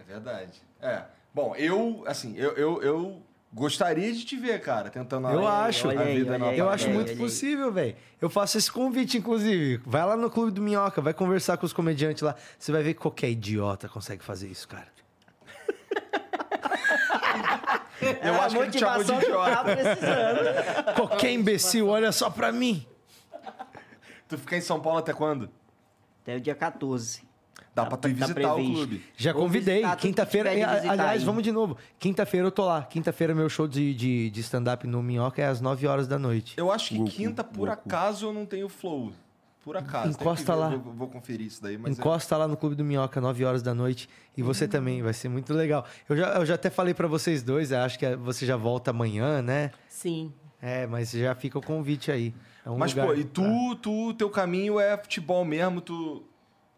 É 0.00 0.02
verdade. 0.02 0.60
É. 0.82 1.04
Bom, 1.32 1.54
eu, 1.54 2.02
assim, 2.08 2.36
eu, 2.36 2.52
eu, 2.54 2.82
eu 2.82 3.22
gostaria 3.54 4.12
de 4.12 4.24
te 4.24 4.36
ver, 4.36 4.60
cara, 4.60 4.90
tentando 4.90 5.28
Eu 5.28 5.46
a, 5.46 5.64
acho. 5.64 5.88
a 5.88 5.92
vida 6.04 6.30
olha 6.32 6.38
numa 6.38 6.50
aí, 6.50 6.58
Eu 6.58 6.68
acho 6.68 6.90
muito 6.90 7.12
aí. 7.12 7.16
possível, 7.16 7.72
velho. 7.72 7.94
Eu 8.20 8.28
faço 8.28 8.58
esse 8.58 8.70
convite, 8.70 9.16
inclusive. 9.16 9.80
Vai 9.86 10.04
lá 10.04 10.16
no 10.16 10.28
Clube 10.28 10.50
do 10.50 10.60
Minhoca, 10.60 11.00
vai 11.00 11.14
conversar 11.14 11.56
com 11.56 11.64
os 11.64 11.72
comediantes 11.72 12.22
lá. 12.22 12.34
Você 12.58 12.72
vai 12.72 12.82
ver 12.82 12.94
que 12.94 13.00
qualquer 13.00 13.30
idiota 13.30 13.88
consegue 13.88 14.24
fazer 14.24 14.48
isso, 14.48 14.66
cara. 14.68 14.88
Eu 18.22 18.34
acho 18.42 18.56
que 18.56 18.62
ele 18.62 18.70
te 18.70 18.78
chamou 18.80 19.02
de 19.04 19.12
idiota. 19.12 19.64
precisando. 19.64 20.94
Qualquer 20.96 21.30
imbecil, 21.32 21.88
olha 21.88 22.12
só 22.12 22.28
pra 22.28 22.52
mim. 22.52 22.86
Tu 24.28 24.36
fica 24.36 24.56
em 24.56 24.60
São 24.60 24.80
Paulo 24.80 24.98
até 24.98 25.12
quando? 25.14 25.48
Até 26.22 26.36
o 26.36 26.40
dia 26.40 26.54
14. 26.54 27.22
Dá 27.74 27.82
Tá- 27.82 27.88
pra 27.88 27.98
tu 27.98 28.08
ir 28.08 28.14
tá 28.16 28.26
visitar 28.26 28.52
o 28.52 28.54
previsto. 28.54 28.74
clube. 28.76 29.04
Já 29.16 29.32
Vou 29.32 29.42
convidei. 29.42 29.82
Quinta-feira. 29.98 30.50
visitar 30.50 30.90
Aliás, 30.92 31.20
aí. 31.20 31.26
vamos 31.26 31.42
de 31.42 31.50
novo. 31.50 31.76
Quinta-feira 31.98 32.46
eu 32.46 32.52
tô 32.52 32.64
lá. 32.64 32.82
Quinta-feira 32.82 33.34
meu 33.34 33.48
show 33.48 33.66
de, 33.66 33.92
de, 33.94 34.30
de 34.30 34.40
stand-up 34.40 34.86
no 34.86 35.02
Minhoca 35.02 35.42
é 35.42 35.46
às 35.46 35.60
9 35.60 35.86
horas 35.86 36.06
da 36.06 36.18
noite. 36.18 36.54
Eu 36.56 36.70
acho 36.70 36.90
que 36.90 36.98
Goku, 36.98 37.10
quinta, 37.10 37.42
por 37.42 37.68
Goku. 37.68 37.72
acaso, 37.72 38.26
eu 38.26 38.32
não 38.32 38.46
tenho 38.46 38.68
flow. 38.68 39.12
Por 39.64 39.76
acaso. 39.78 40.10
Encosta 40.10 40.52
ver, 40.52 40.58
lá. 40.60 40.72
eu 40.72 40.78
Vou, 40.78 40.92
vou 40.92 41.08
conferir 41.08 41.46
isso 41.46 41.60
daí, 41.62 41.76
mas... 41.78 41.96
é- 41.96 42.00
Encosta 42.00 42.36
lá 42.36 42.46
no 42.46 42.54
Clube 42.56 42.76
do 42.76 42.84
Minhoca, 42.84 43.18
9 43.20 43.44
horas 43.44 43.62
da 43.62 43.74
noite. 43.74 44.08
E 44.36 44.42
Hum. 44.42 44.46
você 44.46 44.68
também, 44.68 45.02
vai 45.02 45.12
ser 45.14 45.28
muito 45.30 45.52
legal. 45.54 45.84
Eu 46.08 46.16
já, 46.16 46.26
eu 46.34 46.44
já 46.46 46.54
até 46.54 46.68
falei 46.70 46.92
pra 46.94 47.08
vocês 47.08 47.42
dois, 47.42 47.72
acho 47.72 47.98
que 47.98 48.14
você 48.16 48.44
já 48.46 48.56
volta 48.58 48.90
amanhã, 48.90 49.40
né? 49.42 49.70
Sim. 49.88 50.32
É, 50.62 50.86
mas 50.86 51.10
já 51.12 51.34
fica 51.34 51.58
o 51.58 51.62
convite 51.62 52.12
aí. 52.12 52.34
É 52.64 52.70
um 52.70 52.76
Mas, 52.78 52.92
lugar 52.92 53.06
pô, 53.08 53.14
e 53.14 53.24
pra- 53.24 53.30
tu, 53.32 53.74
tu, 53.76 54.14
teu 54.14 54.30
caminho 54.30 54.78
é 54.78 54.96
futebol 54.96 55.44
mesmo, 55.44 55.80
tu... 55.80 56.22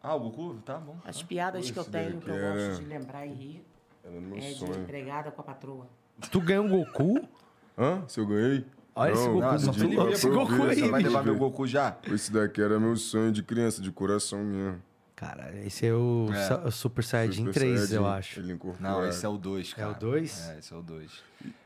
Ah, 0.08 0.14
o 0.14 0.20
Goku? 0.20 0.54
Tá 0.64 0.78
bom. 0.78 0.96
As 1.04 1.22
piadas 1.22 1.68
que 1.70 1.76
eu 1.78 1.84
tenho, 1.84 2.20
que 2.20 2.30
eu 2.30 2.34
era- 2.34 2.54
gosto 2.68 2.80
de 2.82 2.88
lembrar 2.88 3.26
e 3.26 3.32
rir, 3.32 3.64
Era 4.04 4.14
no 4.14 4.20
meu 4.20 4.36
é 4.38 4.40
de 4.40 4.54
sonho. 4.54 4.74
empregada 4.82 5.30
com 5.32 5.40
a 5.40 5.44
patroa. 5.44 5.88
Tu 6.30 6.40
ganhou 6.40 6.64
um 6.64 6.68
Goku? 6.68 7.28
Hã? 7.76 8.02
Se 8.06 8.20
eu 8.20 8.26
ganhei? 8.26 8.64
Olha 8.94 9.12
esse 9.12 9.26
Goku 9.26 9.40
Não, 9.40 9.58
só 9.58 9.70
louco. 9.72 9.84
ia 9.84 10.10
Esse 10.12 10.28
Goku 10.30 10.62
aí, 10.62 10.74
Você 10.76 10.88
vai 10.88 11.02
levar 11.02 11.22
meu 11.24 11.36
Goku 11.36 11.66
já? 11.66 11.96
Esse 12.04 12.32
daqui 12.32 12.62
era 12.62 12.78
meu 12.78 12.96
sonho 12.96 13.32
de 13.32 13.42
criança, 13.42 13.82
de 13.82 13.90
coração 13.90 14.42
mesmo. 14.44 14.80
Cara, 15.16 15.50
esse 15.64 15.86
é 15.86 15.92
o, 15.94 16.28
É. 16.32 16.70
Super 16.70 17.02
Saiyajin 17.02 17.46
Super 17.46 17.54
3, 17.54 17.80
eu 17.92 18.02
Saiyajin, 18.02 18.18
acho. 18.18 18.40
Ele 18.40 18.52
incorporado. 18.52 19.00
Não, 19.00 19.08
esse 19.08 19.24
é 19.26 19.28
o 19.28 19.36
2, 19.36 19.74
cara. 19.74 19.88
É 19.88 19.96
o 19.96 19.98
dois? 19.98 20.48
É, 20.50 20.58
esse 20.58 20.72
é 20.72 20.76
o 20.76 20.82
2. 20.82 21.10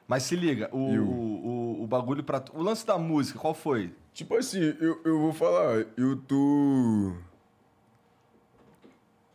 Mas 0.09 0.23
se 0.23 0.35
liga, 0.37 0.69
o, 0.73 0.79
o- 0.79 1.47
o, 1.81 1.83
o, 1.83 1.87
bagulho 1.87 2.23
pra... 2.25 2.41
tu- 2.41 2.53
O 2.57 2.63
lance 2.63 2.87
da 2.87 2.97
música, 2.97 3.39
qual 3.39 3.53
foi? 3.55 3.93
Tipo 4.15 4.37
assim, 4.37 4.61
eu, 4.81 5.01
eu 5.05 5.19
vou 5.21 5.33
falar, 5.33 5.85
eu 5.97 6.17
tô. 6.17 7.13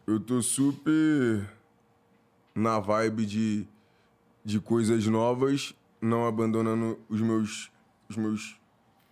Eu 0.07 0.19
tô 0.19 0.39
super 0.39 1.49
na 2.53 2.79
vibe 2.79 3.25
de, 3.25 3.67
de 4.43 4.59
coisas 4.59 5.03
novas, 5.07 5.73
não 5.99 6.27
abandonando 6.27 6.99
os 7.09 7.19
meus, 7.19 7.71
os 8.07 8.15
meus 8.15 8.61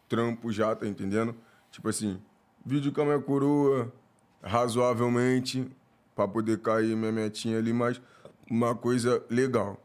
trampos 0.07 0.53
já, 0.53 0.75
tá 0.75 0.85
entendendo? 0.85 1.35
Tipo 1.71 1.89
assim, 1.89 2.21
vídeo 2.63 2.91
com 2.91 3.01
a 3.01 3.05
minha 3.05 3.19
coroa, 3.19 3.91
razoavelmente, 4.43 5.67
pra 6.15 6.27
poder 6.27 6.59
cair 6.59 6.95
minha 6.95 7.11
metinha 7.11 7.57
ali, 7.57 7.73
mas 7.73 7.99
uma 8.47 8.75
coisa 8.75 9.25
legal. 9.31 9.83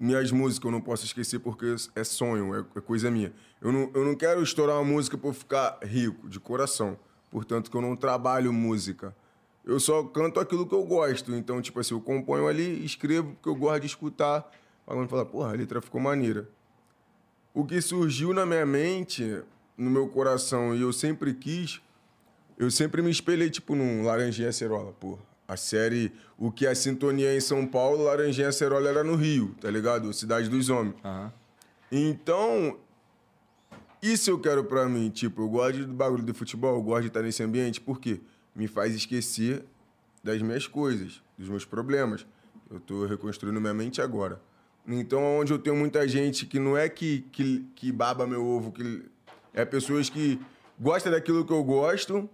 Minhas 0.00 0.32
músicas 0.32 0.64
eu 0.64 0.72
não 0.72 0.80
posso 0.80 1.04
esquecer 1.04 1.40
porque 1.40 1.76
é 1.94 2.04
sonho, 2.04 2.54
é, 2.54 2.64
é 2.74 2.80
coisa 2.80 3.10
minha. 3.10 3.34
Eu 3.60 3.70
não, 3.70 3.90
eu 3.92 4.02
não 4.02 4.14
quero 4.14 4.42
estourar 4.42 4.76
uma 4.76 4.90
música 4.90 5.18
por 5.18 5.34
ficar 5.34 5.78
rico, 5.82 6.26
de 6.26 6.40
coração. 6.40 6.98
Portanto, 7.30 7.70
que 7.70 7.76
eu 7.76 7.82
não 7.82 7.94
trabalho 7.94 8.50
música. 8.50 9.14
Eu 9.64 9.78
só 9.78 10.02
canto 10.04 10.40
aquilo 10.40 10.66
que 10.66 10.74
eu 10.74 10.84
gosto. 10.84 11.34
Então, 11.34 11.60
tipo 11.62 11.78
assim, 11.78 11.94
eu 11.94 12.00
componho 12.00 12.48
ali, 12.48 12.84
escrevo 12.84 13.32
porque 13.32 13.48
eu 13.48 13.54
gosto 13.54 13.80
de 13.80 13.86
escutar. 13.86 14.50
Alguém 14.86 15.06
fala, 15.06 15.24
porra, 15.24 15.50
a 15.50 15.52
letra 15.52 15.80
ficou 15.80 16.00
maneira. 16.00 16.48
O 17.54 17.64
que 17.64 17.80
surgiu 17.80 18.32
na 18.32 18.44
minha 18.44 18.66
mente, 18.66 19.42
no 19.76 19.90
meu 19.90 20.08
coração, 20.08 20.74
e 20.74 20.80
eu 20.80 20.92
sempre 20.92 21.34
quis, 21.34 21.80
eu 22.58 22.70
sempre 22.70 23.02
me 23.02 23.10
espelhei, 23.10 23.50
tipo, 23.50 23.74
num 23.74 24.04
Laranjinha 24.04 24.48
Acerola, 24.48 24.92
porra. 24.92 25.20
A 25.46 25.56
série 25.56 26.12
O 26.38 26.50
que 26.50 26.66
é 26.66 26.74
Sintonia 26.74 27.36
em 27.36 27.40
São 27.40 27.66
Paulo, 27.66 28.04
Laranjinha 28.04 28.48
Acerola 28.48 28.88
era 28.88 29.04
no 29.04 29.16
Rio, 29.16 29.54
tá 29.60 29.70
ligado? 29.70 30.12
Cidade 30.12 30.48
dos 30.48 30.70
Homens. 30.70 30.94
Então, 31.90 32.78
isso 34.02 34.30
eu 34.30 34.38
quero 34.38 34.64
pra 34.64 34.88
mim. 34.88 35.10
Tipo, 35.10 35.42
eu 35.42 35.48
gosto 35.48 35.84
do 35.84 35.92
bagulho 35.92 36.22
do 36.22 36.32
futebol, 36.34 36.76
eu 36.76 36.82
gosto 36.82 37.02
de 37.02 37.08
estar 37.08 37.22
nesse 37.22 37.42
ambiente, 37.42 37.80
porque 37.80 38.20
me 38.54 38.66
faz 38.66 38.94
esquecer 38.94 39.64
das 40.22 40.40
minhas 40.40 40.66
coisas, 40.66 41.22
dos 41.36 41.48
meus 41.48 41.64
problemas. 41.64 42.26
Eu 42.70 42.80
tô 42.80 43.06
reconstruindo 43.06 43.60
minha 43.60 43.74
mente 43.74 44.00
agora. 44.00 44.40
Então, 44.86 45.38
onde 45.38 45.52
eu 45.52 45.58
tenho 45.58 45.76
muita 45.76 46.06
gente 46.08 46.46
que 46.46 46.58
não 46.58 46.76
é 46.76 46.88
que, 46.88 47.24
que, 47.32 47.64
que 47.74 47.92
baba 47.92 48.26
meu 48.26 48.44
ovo, 48.44 48.72
que 48.72 49.04
é 49.54 49.64
pessoas 49.64 50.10
que 50.10 50.40
gostam 50.78 51.12
daquilo 51.12 51.44
que 51.44 51.52
eu 51.52 51.62
gosto 51.62 52.28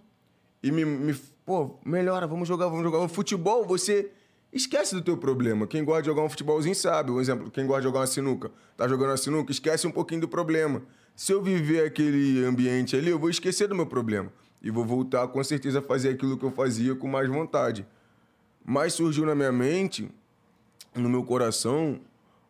e 0.63 0.71
me, 0.71 0.83
me 0.83 1.13
pô, 1.45 1.77
melhora, 1.85 2.25
vamos 2.25 2.47
jogar, 2.47 2.67
vamos 2.67 2.83
jogar. 2.83 2.99
O 2.99 3.07
futebol, 3.07 3.65
você 3.65 4.11
esquece 4.51 4.95
do 4.95 5.01
teu 5.01 5.17
problema. 5.17 5.67
Quem 5.67 5.83
gosta 5.83 6.01
de 6.01 6.07
jogar 6.07 6.23
um 6.23 6.29
futebolzinho 6.29 6.75
sabe. 6.75 7.11
Um 7.11 7.19
exemplo, 7.19 7.51
quem 7.51 7.65
gosta 7.65 7.81
de 7.81 7.87
jogar 7.87 7.99
uma 7.99 8.07
sinuca, 8.07 8.51
tá 8.75 8.87
jogando 8.87 9.11
uma 9.11 9.17
sinuca, 9.17 9.51
esquece 9.51 9.85
um 9.85 9.91
pouquinho 9.91 10.21
do 10.21 10.27
problema. 10.27 10.81
Se 11.15 11.31
eu 11.31 11.41
viver 11.41 11.85
aquele 11.85 12.43
ambiente 12.45 12.95
ali, 12.95 13.09
eu 13.09 13.19
vou 13.19 13.29
esquecer 13.29 13.67
do 13.67 13.75
meu 13.75 13.85
problema. 13.85 14.31
E 14.61 14.69
vou 14.69 14.85
voltar, 14.85 15.27
com 15.27 15.43
certeza, 15.43 15.79
a 15.79 15.81
fazer 15.81 16.09
aquilo 16.09 16.37
que 16.37 16.43
eu 16.45 16.51
fazia 16.51 16.95
com 16.95 17.07
mais 17.07 17.29
vontade. 17.29 17.87
Mas 18.65 18.93
surgiu 18.93 19.25
na 19.25 19.33
minha 19.33 19.51
mente, 19.51 20.11
no 20.93 21.09
meu 21.09 21.23
coração, 21.23 21.99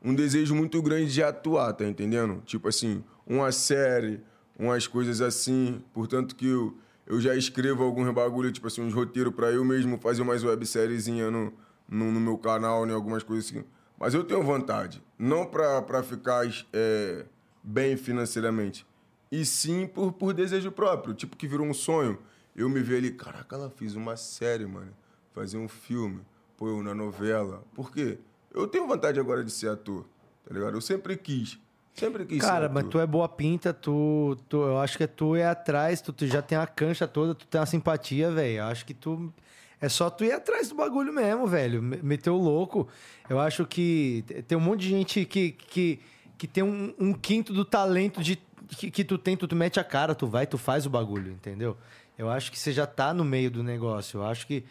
um 0.04 0.14
desejo 0.14 0.56
muito 0.56 0.82
grande 0.82 1.14
de 1.14 1.22
atuar, 1.22 1.74
tá 1.74 1.86
entendendo? 1.86 2.42
Tipo 2.46 2.68
assim, 2.68 3.04
uma 3.28 3.52
série, 3.52 4.22
umas 4.58 4.88
coisas 4.88 5.22
assim. 5.22 5.82
Portanto 5.94 6.36
que 6.36 6.48
eu, 6.48 6.78
eu 7.06 7.22
já 7.22 7.36
escrevo 7.36 7.84
alguns 7.84 8.12
bagulho, 8.14 8.52
tipo 8.52 8.68
assim, 8.68 8.82
uns 8.82 8.94
roteiros 8.94 9.34
pra 9.34 9.52
eu 9.52 9.64
mesmo 9.64 9.98
fazer 10.00 10.22
umas 10.22 10.44
websériezinha 10.44 11.30
no, 11.30 11.54
no, 11.88 12.12
no 12.12 12.20
meu 12.20 12.38
canal, 12.38 12.86
né? 12.86 12.94
Algumas 12.94 13.24
coisas 13.24 13.50
assim. 13.50 13.64
Mas 14.00 14.14
eu 14.14 14.24
tenho 14.24 14.42
vontade. 14.42 15.04
Não 15.18 15.46
pra 15.46 16.02
ficar 16.02 16.46
é, 16.72 17.26
bem 17.62 17.98
financeiramente. 17.98 18.88
E 19.32 19.46
sim 19.46 19.86
por, 19.88 20.12
por 20.14 20.34
desejo 20.34 20.72
próprio. 20.72 21.14
Tipo, 21.14 21.36
que 21.38 21.48
virou 21.48 21.66
um 21.68 21.74
sonho. 21.74 22.18
Eu 22.56 22.68
me 22.70 22.82
vi 22.82 22.96
ali, 22.98 23.12
caraca, 23.12 23.56
ela 23.56 23.70
fez 23.70 23.96
uma 23.96 24.18
série, 24.18 24.66
mano. 24.66 24.92
Fazer 25.34 25.58
um 25.58 25.68
filme. 25.68 26.22
Pô, 26.58 26.68
eu 26.68 26.84
na 26.84 26.94
novela. 26.96 27.64
Por 27.74 27.92
quê? 27.92 28.18
Eu 28.54 28.68
tenho 28.68 28.88
vontade 28.88 29.20
agora 29.20 29.44
de 29.44 29.52
ser 29.52 29.70
ator, 29.70 30.06
tá 30.46 30.54
ligado? 30.54 30.76
Eu 30.76 30.82
sempre 30.82 31.16
quis. 31.16 31.60
Sempre 31.94 32.26
quis 32.26 32.40
Cara, 32.42 32.68
ser 32.68 32.74
mas 32.74 32.80
ator. 32.86 32.92
tu 32.92 33.00
é 33.00 33.06
boa 33.08 33.30
pinta, 33.30 33.74
tu, 33.74 34.36
tu. 34.50 34.58
Eu 34.58 34.80
acho 34.80 34.98
que 34.98 35.06
tu 35.08 35.36
é 35.36 35.46
atrás, 35.46 36.02
tu, 36.02 36.12
tu 36.12 36.26
já 36.26 36.42
tem 36.42 36.58
a 36.58 36.66
cancha 36.68 37.08
toda, 37.08 37.36
tu 37.36 37.46
tem 37.48 37.60
uma 37.62 37.68
simpatia, 37.68 38.32
velho. 38.32 38.58
Eu 38.60 38.64
acho 38.66 38.86
que 38.86 38.94
tu. 38.94 39.32
É 39.80 39.88
só 39.88 40.10
tu 40.10 40.26
ir 40.26 40.32
atrás 40.34 40.68
do 40.70 40.76
bagulho 40.76 41.14
mesmo, 41.14 41.46
velho. 41.48 41.82
Me- 41.82 42.00
Meteu 42.04 42.36
o 42.36 42.42
louco. 42.42 42.88
Eu 43.30 43.40
acho 43.40 43.66
que 43.66 44.26
tem 44.48 44.58
um 44.58 44.62
monte 44.62 44.82
de 44.82 44.90
gente 44.90 45.26
que, 45.26 45.52
que, 45.52 46.00
que 46.38 46.48
tem 46.48 46.64
um, 46.64 46.94
um 47.00 47.14
quinto 47.14 47.54
do 47.54 47.64
talento 47.64 48.22
de, 48.22 48.36
que, 48.78 48.92
que 48.92 49.04
tu 49.04 49.18
tem, 49.18 49.36
tu, 49.36 49.48
tu 49.48 49.56
mete 49.56 49.80
a 49.80 49.84
cara, 49.84 50.14
tu 50.16 50.28
vai, 50.28 50.46
tu 50.48 50.58
faz 50.58 50.86
o 50.86 50.90
bagulho, 50.90 51.32
entendeu? 51.32 51.76
Eu 52.18 52.30
acho 52.30 52.52
que 52.52 52.60
você 52.60 52.72
já 52.72 52.86
tá 52.86 53.14
no 53.14 53.24
meio 53.24 53.50
do 53.50 53.64
negócio. 53.64 54.20
Eu 54.20 54.26
acho 54.26 54.46
que. 54.46 54.64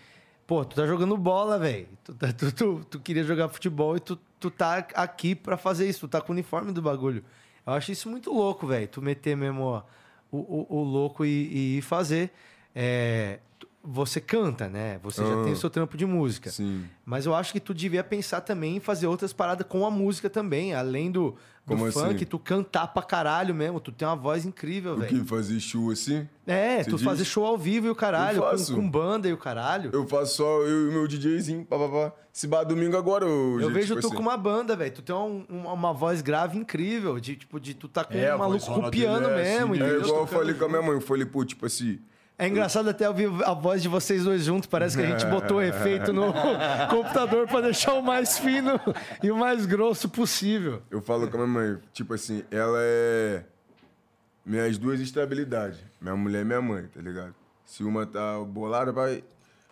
Pô, 0.46 0.64
tu 0.64 0.76
tá 0.76 0.86
jogando 0.86 1.16
bola, 1.16 1.58
velho. 1.58 1.88
Tu, 2.04 2.14
tá- 2.14 2.32
tu, 2.32 2.52
tu, 2.52 2.86
tu 2.90 3.00
queria 3.00 3.24
jogar 3.24 3.48
futebol 3.48 3.96
e 3.96 4.00
tu, 4.00 4.18
tu 4.40 4.50
tá 4.50 4.76
aqui 4.94 5.34
pra 5.34 5.56
fazer 5.56 5.88
isso. 5.88 6.00
Tu 6.00 6.08
tá 6.08 6.20
com 6.20 6.32
o 6.32 6.34
uniforme 6.34 6.72
do 6.72 6.80
bagulho. 6.82 7.24
Eu 7.66 7.72
acho 7.74 7.92
isso 7.92 8.08
muito 8.08 8.32
louco, 8.32 8.66
velho. 8.66 8.88
Tu 8.88 9.00
meter 9.02 9.36
mesmo 9.36 9.62
ó, 9.62 9.82
o, 10.30 10.38
o, 10.38 10.78
o 10.80 10.82
louco 10.84 11.24
e, 11.24 11.78
e 11.78 11.82
fazer. 11.82 12.30
É, 12.74 13.40
você 13.82 14.20
canta, 14.20 14.68
né? 14.68 14.98
Você 15.02 15.22
já 15.24 15.40
Ah. 15.40 15.44
tem 15.44 15.52
o 15.52 15.56
seu 15.56 15.70
trampo 15.70 15.96
de 15.96 16.04
música. 16.06 16.50
Sim. 16.50 16.84
Mas 17.04 17.24
eu 17.26 17.34
acho 17.34 17.52
que 17.52 17.60
tu 17.60 17.72
devia 17.74 18.04
pensar 18.04 18.40
também 18.42 18.76
em 18.76 18.80
fazer 18.80 19.06
outras 19.06 19.32
paradas 19.32 19.66
com 19.66 19.86
a 19.86 19.90
música 19.90 20.28
também. 20.28 20.74
Além 20.74 21.10
do, 21.10 21.36
do 21.68 21.78
Como 21.80 21.92
funk, 21.92 22.14
assim? 22.16 22.24
tu 22.24 22.38
cantar 22.38 22.86
pra 22.88 23.02
caralho 23.02 23.54
mesmo. 23.54 23.78
Tu 23.80 23.92
tem 23.92 24.06
uma 24.08 24.16
voz 24.16 24.44
incrível, 24.46 24.94
O 24.94 25.00
que? 25.04 25.14
velho. 25.14 25.24
Fazer 25.26 25.60
show 25.60 25.90
assim? 25.90 26.26
É, 26.46 26.82
Você 26.82 26.90
tu 26.90 26.96
diz? 26.96 27.04
fazer 27.04 27.24
show 27.24 27.44
ao 27.44 27.58
vivo 27.58 27.86
e 27.86 27.90
o 27.90 27.94
caralho, 27.94 28.38
Eu 28.38 28.42
com, 28.42 28.50
faço. 28.50 28.74
com 28.74 28.90
banda 28.90 29.28
e 29.28 29.32
o 29.32 29.36
caralho. 29.36 29.90
Eu 29.92 30.06
faço 30.06 30.36
só 30.36 30.62
eu 30.62 30.86
e 30.86 30.88
o 30.88 30.92
meu 30.92 31.06
DJzinho, 31.06 31.64
papapá. 31.64 32.12
Se 32.32 32.46
bar 32.46 32.64
domingo 32.64 32.96
agora, 32.96 33.24
eu. 33.26 33.60
Eu 33.60 33.70
vejo 33.70 33.88
tipo 33.94 34.00
tu 34.00 34.06
assim, 34.06 34.16
com 34.16 34.22
uma 34.22 34.36
banda, 34.36 34.74
velho. 34.76 34.92
Tu 34.92 35.02
tem 35.02 35.14
um- 35.14 35.44
uma, 35.48 35.72
uma 35.72 35.92
voz 35.92 36.22
grave 36.22 36.56
incrível. 36.56 37.18
De, 37.20 37.36
tipo, 37.36 37.58
de 37.60 37.74
tu 37.74 37.88
tá 37.88 38.04
com 38.04 38.14
É, 38.16 38.34
um 38.34 38.38
maluco 38.38 38.64
com 38.64 38.90
piano 38.90 39.28
é 39.28 39.36
mesmo, 39.36 39.74
É 39.74 39.78
entendeu? 39.78 40.00
igual 40.02 40.20
eu 40.20 40.26
falei 40.26 40.54
com 40.54 40.64
a 40.64 40.68
minha 40.68 40.78
junto. 40.80 40.86
mãe. 40.86 40.96
Eu 40.96 41.00
falei, 41.06 41.26
pô, 41.26 41.44
tipo 41.44 41.66
assim. 41.66 41.98
É 42.40 42.46
engraçado 42.46 42.88
até 42.88 43.08
ouvir 43.08 43.28
a 43.44 43.52
voz 43.52 43.82
de 43.82 43.88
vocês 43.88 44.22
dois 44.22 44.44
juntos. 44.44 44.68
Parece 44.68 44.96
que 44.96 45.02
a 45.02 45.06
gente 45.10 45.26
botou 45.26 45.60
efeito 45.60 46.12
no 46.12 46.32
computador 46.88 47.48
pra 47.48 47.60
deixar 47.60 47.94
o 47.94 48.02
mais 48.02 48.38
fino 48.38 48.78
e 49.22 49.28
o 49.30 49.36
mais 49.36 49.66
grosso 49.66 50.08
possível. 50.08 50.80
Eu 50.88 51.02
falo 51.02 51.28
com 51.28 51.36
a 51.36 51.46
minha 51.46 51.60
mãe, 51.60 51.78
tipo 51.92 52.14
assim, 52.14 52.44
ela 52.50 52.78
é. 52.80 53.44
Minhas 54.46 54.78
duas 54.78 55.00
estabilidades. 55.00 55.80
Minha 56.00 56.14
mulher 56.16 56.42
e 56.42 56.44
minha 56.44 56.62
mãe, 56.62 56.86
tá 56.86 57.00
ligado? 57.02 57.34
Se 57.66 57.82
uma 57.82 58.06
tá 58.06 58.38
bolada, 58.44 58.92
vai. 58.92 59.22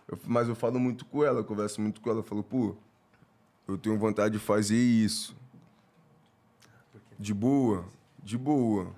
eu- 0.08 0.18
mas 0.26 0.48
eu 0.48 0.54
falo 0.56 0.78
muito 0.80 1.04
com 1.06 1.24
ela, 1.24 1.38
eu 1.40 1.44
converso 1.44 1.80
muito 1.80 2.00
com 2.00 2.10
ela. 2.10 2.18
Eu 2.18 2.24
falo, 2.24 2.42
pô, 2.42 2.74
eu 3.68 3.78
tenho 3.78 3.96
vontade 3.96 4.34
de 4.34 4.40
fazer 4.44 4.76
isso. 4.76 5.36
De 7.18 7.32
boa, 7.32 7.84
de 8.22 8.36
boa. 8.36 8.88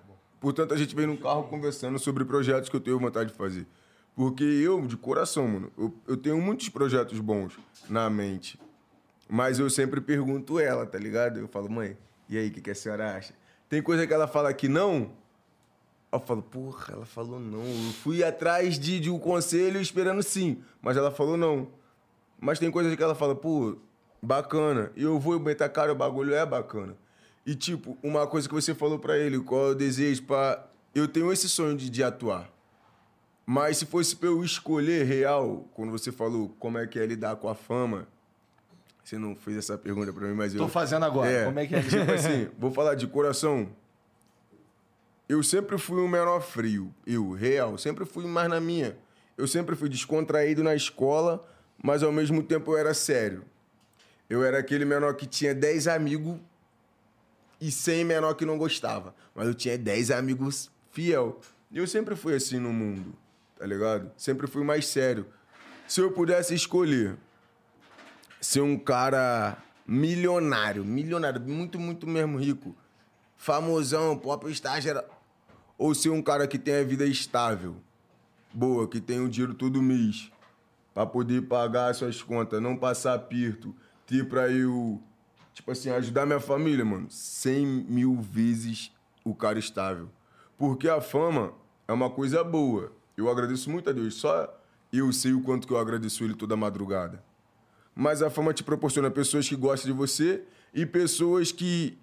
Portanto, 0.41 0.73
a 0.73 0.77
gente 0.77 0.95
vem 0.95 1.07
no 1.07 1.17
carro 1.17 1.45
conversando 1.45 1.99
sobre 1.99 2.25
projetos 2.25 2.69
que 2.69 2.77
eu 2.77 2.81
tenho 2.81 2.99
vontade 2.99 3.31
de 3.31 3.37
fazer. 3.37 3.67
Porque 4.15 4.45
eu, 4.45 4.81
de 4.87 4.97
coração, 4.97 5.47
mano, 5.47 5.73
eu, 5.79 5.95
eu 6.07 6.17
tenho 6.17 6.41
muitos 6.41 6.69
projetos 6.69 7.21
bons 7.21 7.59
na 7.89 8.09
mente. 8.11 8.59
Mas 9.29 9.59
eu 9.59 9.69
sempre 9.69 10.01
pergunto 10.01 10.59
ela, 10.59 10.87
tá 10.87 10.99
ligado? 10.99 11.39
Eu 11.39 11.49
falo, 11.49 11.71
mãe, 11.71 11.97
e 12.29 12.37
aí, 12.37 12.49
o 12.49 12.51
que, 12.51 12.61
que 12.61 12.71
a 12.71 12.75
senhora 12.75 13.17
acha? 13.17 13.35
Tem 13.69 13.83
coisa 13.83 14.07
que 14.07 14.13
ela 14.13 14.27
fala 14.27 14.53
que 14.53 14.69
não. 14.69 15.11
Eu 16.11 16.21
falo, 16.21 16.43
porra, 16.43 16.95
ela 16.95 17.07
falou 17.07 17.39
não. 17.39 17.63
Eu 17.63 17.93
fui 18.03 18.25
atrás 18.25 18.79
de, 18.79 18.99
de 18.99 19.11
um 19.11 19.19
conselho 19.19 19.81
esperando 19.81 20.23
sim, 20.23 20.63
mas 20.81 20.97
ela 20.97 21.11
falou 21.11 21.37
não. 21.37 21.69
Mas 22.41 22.59
tem 22.59 22.71
coisas 22.71 22.95
que 22.95 23.03
ela 23.03 23.15
fala, 23.15 23.35
pô, 23.35 23.77
bacana. 24.23 24.91
E 24.97 25.03
eu 25.03 25.19
vou 25.19 25.39
meter 25.39 25.65
a 25.65 25.69
cara, 25.69 25.93
o 25.93 25.95
bagulho 25.95 26.35
é 26.35 26.47
bacana. 26.47 26.97
E 27.49 27.55
tipo, 27.55 27.97
uma 28.03 28.27
coisa 28.27 28.47
que 28.47 28.55
você 28.55 28.75
falou 28.75 28.99
pra 28.99 29.17
ele, 29.17 29.41
qual 29.41 29.69
é 29.69 29.71
o 29.71 29.75
desejo 29.75 30.23
pra. 30.25 30.69
Eu 30.95 31.09
tenho 31.09 31.33
esse 31.33 31.49
sonho 31.49 31.75
de, 31.75 31.89
de 31.89 32.05
atuar. 32.05 32.47
Mas 33.47 33.79
se 33.79 33.87
fosse 33.87 34.15
pra 34.15 34.29
eu 34.29 34.45
escolher 34.45 35.07
real, 35.07 35.67
quando 35.73 35.91
você 35.91 36.13
falou 36.13 36.55
como 36.59 36.77
é 36.77 36.87
que 36.87 36.99
é 36.99 37.07
lidar 37.07 37.37
com 37.37 37.49
a 37.49 37.55
fama, 37.55 38.07
você 39.03 39.17
não 39.17 39.35
fez 39.35 39.57
essa 39.57 39.79
pergunta 39.79 40.13
pra 40.13 40.29
mim, 40.29 40.35
mas 40.35 40.53
eu. 40.53 40.61
Tô 40.61 40.69
fazendo 40.69 41.07
agora. 41.07 41.47
Como 41.47 41.59
é 41.59 41.67
que 41.67 41.75
é? 41.75 41.81
Tipo 41.89 42.13
assim, 42.13 42.51
vou 42.59 42.71
falar 42.71 42.95
de 42.97 43.07
coração. 43.07 43.71
Eu 45.27 45.43
sempre 45.43 45.79
fui 45.79 46.03
um 46.03 46.09
menor 46.09 46.43
frio. 46.43 46.95
Eu, 47.07 47.33
real. 47.33 47.79
Sempre 47.79 48.05
fui 48.05 48.27
mais 48.27 48.51
na 48.51 48.61
minha. 48.61 48.95
Eu 49.39 49.49
sempre 49.49 49.75
fui 49.75 49.89
descontraído 49.89 50.63
na 50.63 50.75
escola, 50.75 51.43
mas 51.83 52.03
ao 52.03 52.13
mesmo 52.13 52.43
tempo 52.43 52.73
eu 52.73 52.77
era 52.77 52.93
sério. 52.93 53.43
Eu 54.29 54.45
era 54.45 54.59
aquele 54.59 54.85
menor 54.85 55.15
que 55.15 55.27
tinha 55.27 55.55
10 55.55 55.89
amigos 55.89 56.39
e 57.61 57.71
100 57.71 58.05
menor 58.05 58.35
que 58.35 58.45
não 58.45 58.59
gostava. 58.59 59.15
Mas 59.35 59.47
eu 59.47 59.55
tinha 59.55 59.77
10 59.77 60.11
amigos 60.11 60.71
fiel. 60.91 61.41
E 61.71 61.79
eu 61.79 61.87
sempre 61.87 62.17
fui 62.17 62.35
assim 62.35 62.59
no 62.59 62.73
mundo, 62.73 63.15
tá 63.59 63.67
ligado? 63.67 64.11
Sempre 64.17 64.47
fui 64.47 64.65
mais 64.65 64.87
sério. 64.87 65.27
Se 65.87 66.01
eu 66.01 66.13
pudesse 66.13 66.55
escolher 66.55 67.17
ser 68.41 68.61
um 68.61 68.79
cara 68.79 69.57
milionário, 69.87 70.85
milionário, 70.85 71.41
muito, 71.41 71.79
muito 71.79 72.07
mesmo 72.07 72.39
rico, 72.39 72.77
famosão, 73.37 74.17
popstar, 74.19 74.81
geral, 74.81 75.05
ou 75.79 75.95
ser 75.95 76.11
um 76.11 76.21
cara 76.21 76.47
que 76.47 76.59
tem 76.59 76.75
a 76.75 76.85
vida 76.85 77.07
estável, 77.07 77.77
boa, 78.53 78.87
que 78.87 79.01
tem 79.01 79.21
o 79.21 79.29
dinheiro 79.29 79.55
todo 79.55 79.81
mês, 79.81 80.31
pra 80.93 81.07
poder 81.07 81.43
pagar 81.43 81.89
as 81.89 81.97
suas 81.97 82.23
contas, 82.23 82.61
não 82.61 82.77
passar 82.77 83.15
aperto, 83.15 83.75
ter 84.07 84.29
pra 84.29 84.51
eu, 84.51 85.01
tipo 85.59 85.73
assim, 85.73 85.91
ajudar 85.91 86.25
minha 86.25 86.39
família, 86.39 86.85
mano, 86.85 87.09
cem 87.11 87.67
mil 87.67 88.21
vezes 88.21 88.93
o 89.25 89.35
cara 89.35 89.59
estável. 89.59 90.09
Porque 90.57 90.89
a 90.89 91.01
fama 91.01 91.53
é 91.89 91.93
uma 91.93 92.09
coisa 92.09 92.45
boa. 92.45 92.93
Eu 93.17 93.29
agradeço 93.29 93.69
muito 93.69 93.91
a 93.91 93.93
Deus. 93.93 94.15
Só 94.15 94.57
eu 94.93 95.13
sei 95.13 95.33
o 95.33 95.43
quanto 95.43 95.67
que 95.67 95.73
eu 95.73 95.79
agradeço 95.79 96.23
ele 96.23 96.35
toda 96.35 96.57
madrugada. 96.57 97.23
Mas 97.93 98.23
a 98.23 98.31
fama 98.31 98.55
te 98.55 98.63
proporciona 98.63 99.11
pessoas 99.11 99.49
que 99.49 99.57
gostam 99.57 99.91
de 99.91 99.97
você 99.97 100.45
e 100.73 100.87
pessoas 100.87 101.51
que 101.51 101.99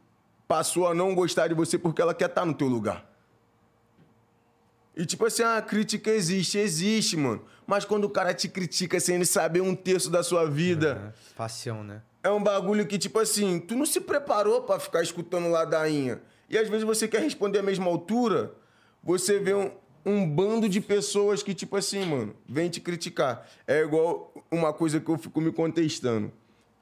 passou 0.45 0.87
a 0.87 0.93
não 0.93 1.15
gostar 1.15 1.47
de 1.47 1.53
você 1.53 1.77
porque 1.79 2.01
ela 2.01 2.13
quer 2.13 2.29
estar 2.29 2.45
no 2.45 2.53
teu 2.53 2.67
lugar. 2.67 3.09
E 4.97 5.05
tipo 5.05 5.25
assim, 5.25 5.43
a 5.43 5.61
crítica 5.61 6.11
existe, 6.11 6.57
existe, 6.57 7.15
mano. 7.15 7.41
Mas 7.65 7.85
quando 7.85 8.03
o 8.03 8.09
cara 8.09 8.33
te 8.33 8.49
critica 8.49 8.99
sem 8.99 9.15
ele 9.15 9.25
saber 9.25 9.61
um 9.61 9.73
terço 9.73 10.09
da 10.09 10.21
sua 10.23 10.45
vida, 10.49 11.13
Facião, 11.35 11.85
né? 11.85 12.01
É 12.25 12.31
um 12.31 12.41
bagulho 12.41 12.87
que, 12.87 12.97
tipo 12.97 13.19
assim, 13.19 13.59
tu 13.59 13.75
não 13.75 13.85
se 13.85 14.01
preparou 14.01 14.63
pra 14.63 14.79
ficar 14.79 15.03
escutando 15.03 15.47
ladainha. 15.47 16.19
E 16.49 16.57
às 16.57 16.67
vezes 16.67 16.83
você 16.83 17.07
quer 17.07 17.21
responder 17.21 17.59
à 17.59 17.61
mesma 17.61 17.85
altura, 17.85 18.51
você 19.03 19.37
vê 19.37 19.53
um, 19.53 19.69
um 20.03 20.27
bando 20.27 20.67
de 20.67 20.81
pessoas 20.81 21.43
que, 21.43 21.53
tipo 21.53 21.77
assim, 21.77 22.03
mano, 22.03 22.35
vem 22.49 22.67
te 22.67 22.81
criticar. 22.81 23.47
É 23.67 23.83
igual 23.83 24.33
uma 24.49 24.73
coisa 24.73 24.99
que 24.99 25.07
eu 25.07 25.19
fico 25.19 25.39
me 25.39 25.51
contestando. 25.51 26.31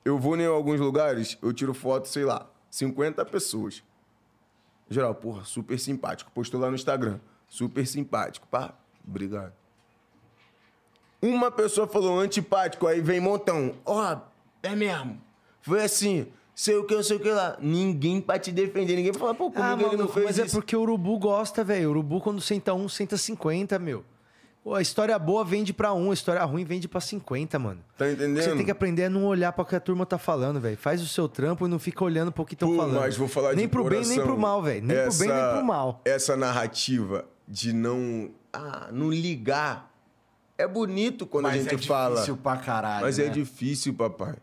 Eu 0.06 0.18
vou 0.18 0.38
em 0.38 0.46
alguns 0.46 0.80
lugares, 0.80 1.38
eu 1.42 1.52
tiro 1.52 1.74
foto, 1.74 2.08
sei 2.08 2.24
lá, 2.24 2.50
50 2.72 3.26
pessoas. 3.26 3.84
Geral, 4.90 5.14
porra, 5.14 5.44
super 5.44 5.78
simpático. 5.78 6.32
Postou 6.32 6.58
lá 6.58 6.70
no 6.70 6.76
Instagram. 6.76 7.20
Super 7.50 7.86
simpático. 7.86 8.48
Pá, 8.48 8.74
obrigado. 9.06 9.52
Uma 11.22 11.52
pessoa 11.52 11.86
falou 11.86 12.18
antipático, 12.18 12.88
aí 12.88 13.02
vem 13.02 13.20
montão. 13.20 13.76
Ó, 13.84 14.22
é 14.62 14.74
mesmo. 14.74 15.33
Foi 15.64 15.82
assim, 15.84 16.28
sei 16.54 16.76
o 16.76 16.86
que, 16.86 16.94
eu 16.94 17.04
sei 17.04 17.18
o 17.18 17.20
que 17.20 17.30
lá. 17.32 17.58
Ninguém 17.60 18.22
pra 18.22 18.38
te 18.38 18.52
defender, 18.52 18.96
ninguém 18.96 19.12
pra 19.12 19.20
falar, 19.20 19.34
pô, 19.34 19.50
comigo 19.50 19.84
Ah, 19.84 19.88
ele 19.88 19.98
não 19.98 20.08
fez 20.08 20.26
mas 20.26 20.38
é 20.40 20.46
isso. 20.46 20.56
porque 20.56 20.76
o 20.76 20.82
urubu 20.82 21.18
gosta, 21.18 21.64
velho. 21.64 21.88
O 21.88 21.92
urubu, 21.92 22.22
quando 22.22 22.40
senta 22.42 22.74
um, 22.74 22.88
senta 22.88 23.18
50, 23.18 23.80
meu. 23.80 24.04
Pô, 24.64 24.76
a 24.76 24.82
história 24.82 25.20
boa 25.20 25.44
vende 25.44 25.74
pra 25.74 25.94
um, 25.94 26.12
a 26.12 26.14
história 26.14 26.42
ruim 26.46 26.64
vende 26.64 26.88
pra 26.88 27.02
50, 27.02 27.60
mano. 27.60 27.82
Tá 27.98 28.06
O 28.06 28.08
que 28.08 28.14
entendendo? 28.14 28.44
você 28.46 28.56
tem 28.56 28.64
que 28.64 28.72
aprender 28.72 29.02
é 29.02 29.10
não 29.10 29.26
olhar 29.26 29.52
pra 29.52 29.64
o 29.64 29.66
que 29.66 29.76
a 29.76 29.80
turma 29.80 30.06
tá 30.06 30.18
falando, 30.18 30.58
velho. 30.62 30.78
Faz 30.78 31.02
o 31.02 31.08
seu 31.08 31.28
trampo 31.28 31.66
e 31.66 31.70
não 31.70 31.78
fica 31.80 32.02
olhando 32.04 32.32
pro 32.32 32.46
que 32.46 32.54
estão 32.54 32.74
falando. 32.78 33.00
mas 33.02 33.18
vou 33.18 33.28
falar 33.28 33.56
nem 33.56 33.66
de 33.66 33.72
pro 33.72 33.84
bem, 33.84 34.06
nem 34.06 34.22
pro 34.22 34.38
mal, 34.38 34.62
velho. 34.62 34.86
Nem 34.86 34.96
pro 35.04 35.14
bem, 35.16 35.28
nem 35.28 35.50
pro 35.52 35.66
mal. 35.66 36.02
Essa 36.06 36.38
narrativa 36.38 37.26
de 37.46 37.74
não, 37.74 38.30
ah, 38.54 38.88
não 38.90 39.10
ligar, 39.12 39.92
é 40.58 40.66
bonito 40.66 41.26
quando 41.26 41.48
a 41.48 41.50
Mas 41.50 41.64
gente 41.64 41.76
é 41.76 41.78
fala. 41.86 42.14
difícil 42.16 42.38
pra 42.38 42.56
caralho, 42.56 43.04
Mas 43.06 43.18
né? 43.18 43.26
é 43.26 43.30
difícil, 43.30 43.94
papai. 43.94 44.36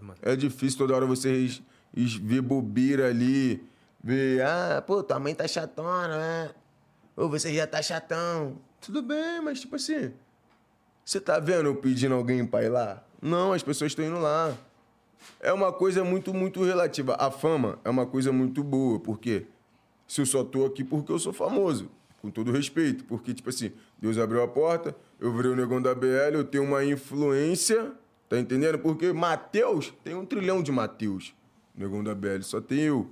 Mano. 0.00 0.18
É 0.22 0.36
difícil 0.36 0.78
toda 0.78 0.94
hora 0.94 1.06
vocês 1.06 1.62
es- 1.94 2.14
ver 2.14 2.40
bobeira 2.42 3.08
ali, 3.08 3.62
ver, 4.02 4.42
ah, 4.42 4.82
pô, 4.86 5.02
tua 5.02 5.18
mãe 5.18 5.34
tá 5.34 5.46
chatona, 5.48 6.08
né? 6.18 6.50
Ou 7.16 7.28
você 7.28 7.52
já 7.54 7.66
tá 7.66 7.82
chatão. 7.82 8.56
Tudo 8.80 9.02
bem, 9.02 9.40
mas 9.42 9.60
tipo 9.60 9.76
assim, 9.76 10.12
você 11.04 11.20
tá 11.20 11.38
vendo 11.38 11.66
eu 11.66 11.76
pedindo 11.76 12.14
alguém 12.14 12.46
pra 12.46 12.62
ir 12.64 12.68
lá? 12.68 13.02
Não, 13.20 13.52
as 13.52 13.62
pessoas 13.62 13.90
estão 13.92 14.04
indo 14.04 14.18
lá. 14.18 14.56
É 15.38 15.52
uma 15.52 15.70
coisa 15.72 16.02
muito, 16.02 16.32
muito 16.32 16.62
relativa. 16.64 17.14
A 17.18 17.30
fama 17.30 17.78
é 17.84 17.90
uma 17.90 18.06
coisa 18.06 18.32
muito 18.32 18.62
boa, 18.64 18.98
porque 18.98 19.46
se 20.06 20.20
eu 20.20 20.26
só 20.26 20.42
tô 20.42 20.64
aqui 20.64 20.82
porque 20.82 21.12
eu 21.12 21.18
sou 21.18 21.32
famoso, 21.32 21.90
com 22.22 22.30
todo 22.30 22.50
respeito, 22.52 23.04
porque, 23.04 23.32
tipo 23.34 23.48
assim, 23.50 23.72
Deus 23.98 24.16
abriu 24.18 24.42
a 24.42 24.48
porta, 24.48 24.94
eu 25.18 25.32
virei 25.34 25.50
o 25.52 25.56
negão 25.56 25.80
da 25.80 25.94
BL, 25.94 26.34
eu 26.34 26.44
tenho 26.44 26.64
uma 26.64 26.82
influência, 26.84 27.92
tá 28.30 28.38
entendendo? 28.38 28.78
Porque 28.78 29.12
Mateus, 29.12 29.92
tem 30.04 30.14
um 30.14 30.24
trilhão 30.24 30.62
de 30.62 30.70
Mateus, 30.70 31.34
negão 31.74 32.02
da 32.02 32.14
BL, 32.14 32.42
só 32.42 32.60
tem 32.60 32.78
eu. 32.78 33.10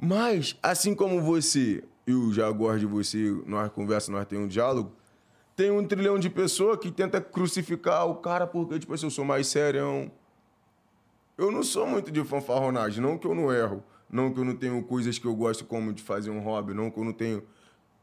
Mas, 0.00 0.58
assim 0.60 0.96
como 0.96 1.22
você, 1.22 1.84
eu 2.04 2.32
já 2.32 2.50
gosto 2.50 2.80
de 2.80 2.86
você, 2.86 3.40
nós 3.46 3.70
conversamos, 3.70 4.18
nós 4.18 4.28
temos 4.28 4.46
um 4.46 4.48
diálogo, 4.48 4.92
tem 5.54 5.70
um 5.70 5.86
trilhão 5.86 6.18
de 6.18 6.28
pessoas 6.28 6.78
que 6.78 6.90
tenta 6.90 7.20
crucificar 7.20 8.04
o 8.08 8.16
cara 8.16 8.48
porque, 8.48 8.80
tipo 8.80 8.92
assim, 8.92 9.06
eu 9.06 9.10
sou 9.10 9.24
mais 9.24 9.46
sério. 9.46 10.10
Eu 11.36 11.52
não 11.52 11.62
sou 11.62 11.86
muito 11.86 12.10
de 12.10 12.24
fanfarronagem, 12.24 13.00
não 13.00 13.16
que 13.16 13.28
eu 13.28 13.34
não 13.34 13.52
erro, 13.52 13.84
não 14.10 14.32
que 14.32 14.40
eu 14.40 14.44
não 14.44 14.56
tenho 14.56 14.82
coisas 14.82 15.20
que 15.20 15.26
eu 15.26 15.36
gosto 15.36 15.64
como 15.64 15.92
de 15.92 16.02
fazer 16.02 16.30
um 16.30 16.40
hobby, 16.40 16.74
não 16.74 16.90
que 16.90 16.98
eu 16.98 17.04
não 17.04 17.12
tenho 17.12 17.44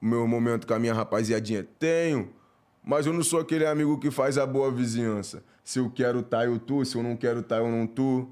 meu 0.02 0.26
momento 0.26 0.65
com 0.65 0.73
a 0.73 0.80
minha 0.80 0.93
rapaziadinha. 0.93 1.68
Tenho, 1.77 2.34
mas 2.81 3.06
eu 3.06 3.11
não 3.11 3.23
sou 3.23 3.41
aquele 3.41 3.65
amigo 3.65 3.99
que 3.99 4.10
faz 4.10 4.38
a 4.38 4.45
boa 4.45 4.72
vizinhança. 4.72 5.43
Se 5.65 5.79
eu 5.79 5.89
quero 5.89 6.21
tá, 6.21 6.45
eu 6.45 6.59
tô, 6.59 6.85
se 6.85 6.95
eu 6.95 7.01
não 7.01 7.17
quero 7.17 7.41
tá, 7.41 7.57
eu 7.57 7.71
não 7.71 7.87
tô. 7.87 8.27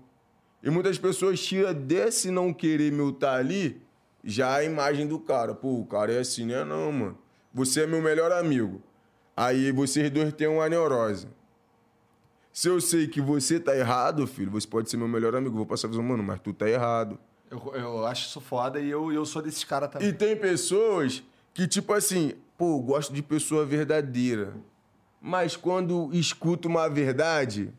E 0.61 0.69
muitas 0.69 0.99
pessoas 0.99 1.43
tiram 1.43 1.73
desse 1.73 2.29
não 2.29 2.53
querer 2.53 2.91
meu 2.91 3.11
tá 3.11 3.33
ali 3.33 3.81
já 4.23 4.53
a 4.57 4.63
imagem 4.63 5.07
do 5.07 5.19
cara. 5.19 5.55
Pô, 5.55 5.79
o 5.79 5.85
cara 5.85 6.13
é 6.13 6.19
assim, 6.19 6.45
né? 6.45 6.63
Não, 6.63 6.91
mano. 6.91 7.17
Você 7.51 7.81
é 7.81 7.87
meu 7.87 8.03
melhor 8.03 8.31
amigo. 8.31 8.83
Aí 9.35 9.71
vocês 9.71 10.11
dois 10.11 10.31
têm 10.33 10.47
uma 10.47 10.69
neurose. 10.69 11.27
Se 12.51 12.67
eu 12.67 12.79
sei 12.79 13.07
que 13.07 13.19
você 13.19 13.59
tá 13.59 13.75
errado, 13.75 14.27
filho, 14.27 14.51
você 14.51 14.67
pode 14.67 14.87
ser 14.87 14.97
meu 14.97 15.07
melhor 15.07 15.35
amigo. 15.35 15.55
Vou 15.55 15.65
passar 15.65 15.87
a 15.87 15.89
visão, 15.89 16.03
mano, 16.03 16.21
mas 16.21 16.39
tu 16.39 16.53
tá 16.53 16.69
errado. 16.69 17.17
Eu, 17.49 17.73
eu 17.73 18.05
acho 18.05 18.27
isso 18.27 18.39
foda 18.39 18.79
e 18.79 18.91
eu, 18.91 19.11
eu 19.11 19.25
sou 19.25 19.41
desses 19.41 19.63
caras 19.63 19.89
também. 19.89 20.07
E 20.07 20.13
tem 20.13 20.37
pessoas 20.37 21.23
que, 21.51 21.67
tipo 21.67 21.93
assim, 21.93 22.33
pô, 22.55 22.79
gosto 22.79 23.11
de 23.11 23.23
pessoa 23.23 23.65
verdadeira. 23.65 24.53
Mas 25.25 25.55
quando 25.55 26.09
escuto 26.11 26.67
uma 26.67 26.89
verdade, 26.89 27.71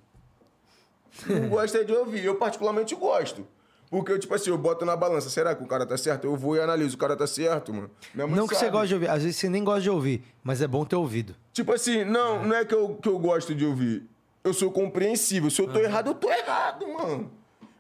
não 1.27 1.47
gosta 1.51 1.85
de 1.85 1.93
ouvir. 1.93 2.25
Eu 2.25 2.37
particularmente 2.37 2.95
gosto. 2.95 3.47
Porque, 3.91 4.11
eu, 4.11 4.19
tipo 4.19 4.35
assim, 4.35 4.49
eu 4.49 4.57
boto 4.57 4.85
na 4.87 4.97
balança. 4.97 5.29
Será 5.29 5.55
que 5.55 5.63
o 5.63 5.67
cara 5.67 5.85
tá 5.85 5.97
certo? 5.99 6.25
Eu 6.25 6.35
vou 6.37 6.57
e 6.57 6.61
analiso. 6.61 6.97
O 6.97 6.99
cara 6.99 7.15
tá 7.15 7.27
certo, 7.27 7.73
mano. 7.73 7.91
Não 8.15 8.49
que 8.49 8.55
você 8.55 8.61
sabe. 8.61 8.71
gosta 8.73 8.87
de 8.89 8.95
ouvir. 8.95 9.09
Às 9.11 9.23
vezes 9.23 9.37
você 9.37 9.49
nem 9.51 9.63
gosta 9.63 9.83
de 9.83 9.91
ouvir, 9.91 10.25
mas 10.43 10.63
é 10.63 10.67
bom 10.67 10.87
ter 10.87 10.97
ouvido. 10.97 11.37
Tipo 11.53 11.73
assim, 11.75 12.03
não, 12.03 12.43
não 12.45 12.57
é 12.57 12.65
que 12.65 12.75
eu, 12.75 12.95
que 13.01 13.09
eu 13.09 13.19
gosto 13.19 13.55
de 13.55 13.65
ouvir. 13.65 14.03
Eu 14.43 14.55
sou 14.55 14.73
compreensível. 14.73 15.51
Se 15.51 15.61
eu 15.61 15.69
tô 15.71 15.79
errado, 15.79 16.09
eu 16.11 16.15
tô 16.15 16.31
errado, 16.31 16.89
mano. 16.89 17.31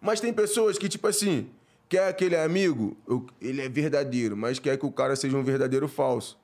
Mas 0.00 0.20
tem 0.20 0.32
pessoas 0.32 0.76
que, 0.78 0.88
tipo 0.90 1.08
assim, 1.08 1.48
quer 1.88 2.06
aquele 2.08 2.36
amigo, 2.36 2.96
eu- 3.08 3.26
ele 3.40 3.62
é 3.62 3.68
verdadeiro, 3.68 4.36
mas 4.36 4.58
quer 4.58 4.76
que 4.78 4.84
o 4.86 4.92
cara 4.92 5.16
seja 5.16 5.36
um 5.36 5.42
verdadeiro 5.42 5.88
falso. 5.88 6.38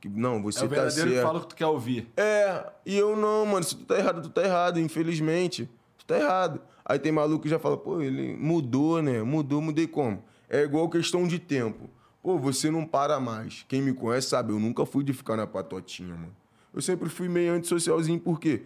Que, 0.00 0.08
não, 0.08 0.42
você 0.42 0.60
é 0.60 0.66
o 0.66 0.68
tá 0.68 0.74
verdadeiro 0.74 1.08
que 1.08 1.14
certo. 1.14 1.26
fala 1.26 1.38
o 1.38 1.42
que 1.42 1.48
tu 1.48 1.56
quer 1.56 1.66
ouvir. 1.66 2.08
É, 2.16 2.64
e 2.86 2.96
eu 2.96 3.16
não, 3.16 3.44
mano. 3.46 3.64
Se 3.64 3.76
tu 3.76 3.84
tá 3.84 3.98
errado, 3.98 4.22
tu 4.22 4.30
tá 4.30 4.42
errado, 4.42 4.78
infelizmente. 4.78 5.68
Tu 5.96 6.06
tá 6.06 6.18
errado. 6.18 6.60
Aí 6.84 6.98
tem 6.98 7.12
maluco 7.12 7.42
que 7.42 7.48
já 7.48 7.58
fala, 7.58 7.76
pô, 7.76 8.00
ele 8.00 8.36
mudou, 8.36 9.02
né? 9.02 9.22
Mudou, 9.22 9.60
mudei 9.60 9.86
como? 9.86 10.22
É 10.48 10.62
igual 10.62 10.88
questão 10.88 11.26
de 11.26 11.38
tempo. 11.38 11.90
Pô, 12.22 12.38
você 12.38 12.70
não 12.70 12.86
para 12.86 13.20
mais. 13.20 13.64
Quem 13.68 13.82
me 13.82 13.92
conhece 13.92 14.28
sabe, 14.28 14.52
eu 14.52 14.58
nunca 14.58 14.86
fui 14.86 15.04
de 15.04 15.12
ficar 15.12 15.36
na 15.36 15.46
patotinha, 15.46 16.14
mano. 16.14 16.34
Eu 16.72 16.80
sempre 16.80 17.08
fui 17.08 17.28
meio 17.28 17.52
antissocialzinho, 17.54 18.20
por 18.20 18.38
quê? 18.38 18.62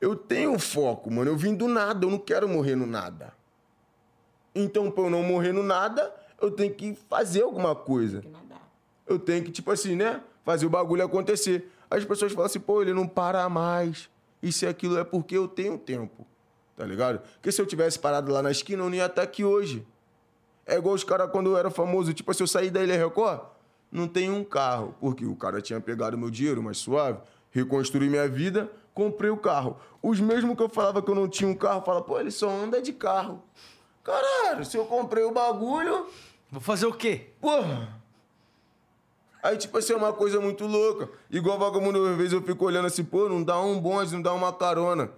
Eu 0.00 0.14
tenho 0.14 0.58
foco, 0.58 1.10
mano. 1.10 1.30
Eu 1.30 1.36
vim 1.36 1.54
do 1.54 1.66
nada, 1.66 2.06
eu 2.06 2.10
não 2.10 2.18
quero 2.18 2.48
morrer 2.48 2.76
no 2.76 2.86
nada. 2.86 3.32
Então, 4.54 4.90
pra 4.90 5.04
eu 5.04 5.10
não 5.10 5.22
morrer 5.22 5.52
no 5.52 5.62
nada, 5.62 6.14
eu 6.40 6.50
tenho 6.50 6.72
que 6.74 6.94
fazer 7.08 7.42
alguma 7.42 7.74
coisa 7.74 8.22
eu 9.06 9.18
tenho 9.18 9.44
que, 9.44 9.50
tipo 9.50 9.70
assim, 9.70 9.96
né? 9.96 10.20
Fazer 10.44 10.66
o 10.66 10.70
bagulho 10.70 11.04
acontecer. 11.04 11.70
As 11.90 12.04
pessoas 12.04 12.32
falam 12.32 12.46
assim, 12.46 12.60
pô, 12.60 12.82
ele 12.82 12.92
não 12.92 13.06
para 13.06 13.48
mais. 13.48 14.08
Isso 14.42 14.64
e 14.64 14.68
aquilo 14.68 14.98
é 14.98 15.04
porque 15.04 15.36
eu 15.36 15.48
tenho 15.48 15.78
tempo. 15.78 16.26
Tá 16.76 16.84
ligado? 16.84 17.20
Porque 17.34 17.50
se 17.50 17.60
eu 17.60 17.66
tivesse 17.66 17.98
parado 17.98 18.32
lá 18.32 18.42
na 18.42 18.50
esquina, 18.50 18.82
eu 18.82 18.90
não 18.90 18.96
ia 18.96 19.06
estar 19.06 19.22
aqui 19.22 19.44
hoje. 19.44 19.86
É 20.66 20.76
igual 20.76 20.94
os 20.94 21.04
caras 21.04 21.30
quando 21.30 21.50
eu 21.50 21.56
era 21.56 21.70
famoso. 21.70 22.12
Tipo 22.12 22.30
assim, 22.30 22.42
eu 22.42 22.46
saí 22.46 22.70
da 22.70 22.82
Ilha 22.82 22.96
Record, 22.96 23.42
não 23.90 24.08
tenho 24.08 24.34
um 24.34 24.44
carro. 24.44 24.94
Porque 25.00 25.24
o 25.24 25.36
cara 25.36 25.62
tinha 25.62 25.80
pegado 25.80 26.18
meu 26.18 26.30
dinheiro 26.30 26.62
mais 26.62 26.78
suave, 26.78 27.20
reconstruí 27.50 28.08
minha 28.08 28.28
vida, 28.28 28.70
comprei 28.92 29.30
o 29.30 29.36
carro. 29.36 29.78
Os 30.02 30.20
mesmos 30.20 30.56
que 30.56 30.62
eu 30.62 30.68
falava 30.68 31.00
que 31.00 31.10
eu 31.10 31.14
não 31.14 31.28
tinha 31.28 31.48
um 31.48 31.54
carro, 31.54 31.82
falam, 31.82 32.02
pô, 32.02 32.18
ele 32.18 32.30
só 32.30 32.50
anda 32.50 32.82
de 32.82 32.92
carro. 32.92 33.42
Caralho, 34.02 34.64
se 34.64 34.76
eu 34.76 34.84
comprei 34.84 35.24
o 35.24 35.32
bagulho, 35.32 36.06
Vou 36.54 36.60
fazer 36.60 36.86
o 36.86 36.92
quê? 36.92 37.30
Porra! 37.40 38.00
Aí, 39.44 39.58
tipo 39.58 39.76
assim, 39.76 39.92
é 39.92 39.96
uma 39.96 40.10
coisa 40.10 40.40
muito 40.40 40.66
louca. 40.66 41.06
Igual 41.30 41.58
vagabundo, 41.58 42.02
às 42.02 42.16
vezes 42.16 42.32
eu 42.32 42.40
fico 42.40 42.64
olhando 42.64 42.86
assim, 42.86 43.04
pô, 43.04 43.28
não 43.28 43.42
dá 43.42 43.60
um 43.60 43.78
bonde, 43.78 44.14
não 44.14 44.22
dá 44.22 44.32
uma 44.32 44.50
carona. 44.50 45.10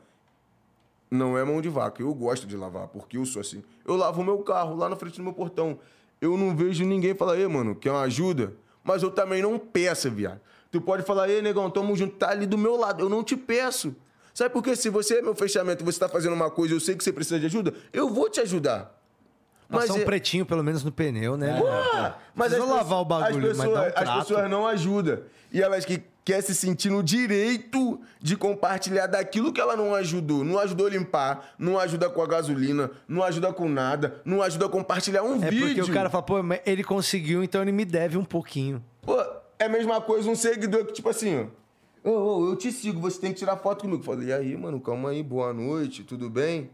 Não 1.09 1.39
é 1.39 1.45
mão 1.45 1.63
de 1.63 1.69
vaca. 1.69 2.03
Eu 2.03 2.13
gosto 2.13 2.45
de 2.45 2.57
lavar, 2.57 2.89
porque 2.89 3.19
eu 3.19 3.25
sou 3.25 3.41
assim. 3.41 3.63
Eu 3.87 3.95
lavo 3.95 4.25
meu 4.25 4.39
carro 4.39 4.75
lá 4.75 4.89
na 4.89 4.97
frente 4.97 5.19
do 5.19 5.23
meu 5.23 5.33
portão. 5.33 5.79
Eu 6.21 6.37
não 6.37 6.57
vejo 6.57 6.85
ninguém 6.85 7.15
falar, 7.15 7.39
ei, 7.39 7.47
mano, 7.47 7.77
quer 7.77 7.93
uma 7.93 8.01
ajuda? 8.01 8.53
Mas 8.83 9.05
eu 9.05 9.13
também 9.13 9.41
não 9.41 9.61
peço, 9.61 10.11
viado. 10.11 10.41
Tu 10.73 10.81
pode 10.81 11.05
falar, 11.05 11.29
ei, 11.29 11.41
negão, 11.41 11.71
tamo 11.71 11.95
junto, 11.95 12.17
tá 12.17 12.31
ali 12.31 12.47
do 12.47 12.59
meu 12.59 12.75
lado. 12.75 13.05
Eu 13.05 13.09
não 13.09 13.23
te 13.23 13.37
peço. 13.37 13.95
Sabe 14.35 14.51
por 14.51 14.61
quê? 14.61 14.75
Se 14.75 14.91
você 14.91 15.19
é 15.19 15.23
meu 15.23 15.37
fechamento 15.37 15.85
você 15.85 16.01
tá 16.01 16.09
fazendo 16.09 16.33
uma 16.33 16.51
coisa 16.51 16.75
eu 16.75 16.81
sei 16.81 16.97
que 16.97 17.05
você 17.05 17.13
precisa 17.13 17.39
de 17.39 17.47
ajuda, 17.47 17.73
eu 17.93 18.11
vou 18.11 18.29
te 18.29 18.41
ajudar. 18.41 18.96
Passar 19.69 19.95
um 19.95 19.99
é- 19.99 20.05
pretinho, 20.05 20.47
pelo 20.47 20.63
menos, 20.63 20.85
no 20.85 20.93
pneu, 20.93 21.37
né? 21.37 21.61
ah, 21.95 22.15
mas 22.35 22.53
Precisa 22.53 22.73
lavar 22.73 23.01
o 23.01 23.05
bagulho, 23.05 23.51
as 23.51 23.57
mas 23.57 23.67
pessoas, 23.67 23.95
dá 23.95 24.01
um 24.01 24.05
as 24.05 24.19
pessoas 24.21 24.51
não 24.51 24.67
ajudam. 24.67 25.19
E 25.53 25.63
elas 25.63 25.85
que 25.85 26.03
querem 26.25 26.43
se 26.43 26.55
sentir 26.55 26.91
no 26.91 27.03
direito 27.03 28.01
de 28.21 28.37
compartilhar 28.37 29.07
daquilo 29.07 29.53
que 29.53 29.61
ela 29.61 29.77
não 29.77 29.95
ajudou. 29.95 30.45
Não 30.45 30.59
ajudou 30.59 30.87
a 30.89 30.91
limpar, 30.91 31.55
não 31.59 31.79
ajuda 31.79 32.11
com 32.11 32.21
a 32.21 32.27
gasolina, 32.27 32.91
não 33.09 33.23
ajuda 33.23 33.53
com 33.53 33.69
nada, 33.69 34.21
não 34.25 34.43
ajuda 34.43 34.67
a 34.67 34.69
compartilhar 34.69 35.23
um 35.23 35.43
É 35.43 35.51
vídeo. 35.51 35.67
porque 35.69 35.83
o 35.83 35.95
cara 35.95 36.11
fala, 36.11 36.23
pô, 36.23 36.43
mas 36.43 36.61
ele 36.67 36.83
conseguiu, 36.83 37.43
então 37.45 37.63
ele 37.63 37.73
me 37.73 37.85
deve 37.85 38.19
um 38.19 38.25
pouquinho. 38.25 38.83
Pô, 39.03 39.21
é 39.59 39.67
a 39.67 39.69
mesma 39.69 40.01
coisa 40.01 40.29
um 40.29 40.35
seguidor 40.35 40.85
que, 40.87 40.93
tipo 40.95 41.09
assim, 41.09 41.49
ó. 42.05 42.11
Ô, 42.11 42.11
ô, 42.11 42.51
eu 42.51 42.57
te 42.57 42.71
sigo, 42.71 43.01
você 43.01 43.21
tem 43.21 43.33
que 43.33 43.39
tirar 43.39 43.57
foto 43.57 43.83
comigo. 43.83 44.03
Falei, 44.03 44.29
e 44.29 44.33
aí, 44.33 44.57
mano, 44.57 44.81
calma 44.81 45.11
aí, 45.11 45.23
boa 45.23 45.53
noite, 45.53 46.03
tudo 46.05 46.29
bem? 46.31 46.71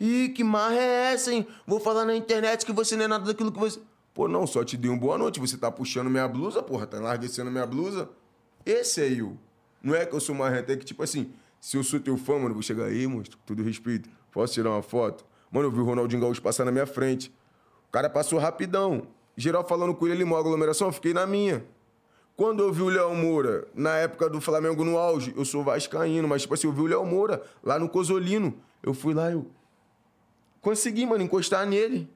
Ih, 0.00 0.30
que 0.30 0.42
marra 0.42 0.76
é 0.76 1.12
essa, 1.12 1.32
hein? 1.32 1.46
Vou 1.66 1.78
falar 1.78 2.04
na 2.04 2.14
internet 2.14 2.66
que 2.66 2.72
você 2.72 2.96
não 2.96 3.04
é 3.04 3.08
nada 3.08 3.24
daquilo 3.24 3.52
que 3.52 3.58
você. 3.58 3.80
Pô, 4.14 4.28
não, 4.28 4.46
só 4.46 4.62
te 4.64 4.76
dei 4.76 4.90
um 4.90 4.98
boa 4.98 5.16
noite. 5.16 5.40
Você 5.40 5.56
tá 5.56 5.70
puxando 5.70 6.10
minha 6.10 6.26
blusa, 6.28 6.62
porra, 6.62 6.86
tá 6.86 6.98
enlarguecendo 6.98 7.50
minha 7.50 7.66
blusa. 7.66 8.08
Esse 8.66 9.00
é 9.00 9.20
eu. 9.20 9.36
Não 9.82 9.94
é 9.94 10.04
que 10.04 10.14
eu 10.14 10.20
sou 10.20 10.34
marrento, 10.34 10.70
é 10.70 10.76
que, 10.76 10.84
tipo 10.84 11.02
assim, 11.02 11.32
se 11.60 11.76
eu 11.76 11.82
sou 11.82 11.98
teu 11.98 12.16
fã, 12.16 12.34
mano, 12.34 12.50
eu 12.50 12.54
vou 12.54 12.62
chegar 12.62 12.84
aí, 12.84 13.06
monstro, 13.06 13.38
com 13.38 13.44
todo 13.44 13.62
respeito. 13.62 14.08
Posso 14.30 14.54
tirar 14.54 14.70
uma 14.70 14.82
foto? 14.82 15.24
Mano, 15.50 15.68
eu 15.68 15.72
vi 15.72 15.80
o 15.80 15.84
Ronaldinho 15.84 16.20
Gaúcho 16.20 16.40
passar 16.40 16.64
na 16.64 16.72
minha 16.72 16.86
frente. 16.86 17.32
O 17.88 17.92
cara 17.92 18.08
passou 18.08 18.38
rapidão. 18.38 19.06
Geral 19.36 19.66
falando 19.66 19.94
com 19.94 20.06
ele 20.06 20.14
ali, 20.14 20.24
uma 20.24 20.38
aglomeração, 20.38 20.88
eu 20.88 20.92
fiquei 20.92 21.12
na 21.12 21.26
minha. 21.26 21.64
Quando 22.36 22.62
eu 22.62 22.72
vi 22.72 22.82
o 22.82 22.88
Léo 22.88 23.14
Moura, 23.14 23.68
na 23.74 23.96
época 23.96 24.28
do 24.28 24.40
Flamengo 24.40 24.84
no 24.84 24.96
auge, 24.96 25.34
eu 25.36 25.44
sou 25.44 25.62
vascaíno, 25.62 26.26
mas 26.26 26.42
tipo 26.42 26.54
assim, 26.54 26.66
eu 26.66 26.72
vi 26.72 26.80
o 26.80 26.86
Léo 26.86 27.04
Moura 27.04 27.42
lá 27.62 27.78
no 27.78 27.88
Cosolino. 27.88 28.54
Eu 28.82 28.94
fui 28.94 29.14
lá, 29.14 29.30
eu 29.30 29.46
consegui, 30.62 31.04
mano, 31.04 31.22
encostar 31.22 31.66
nele. 31.66 32.08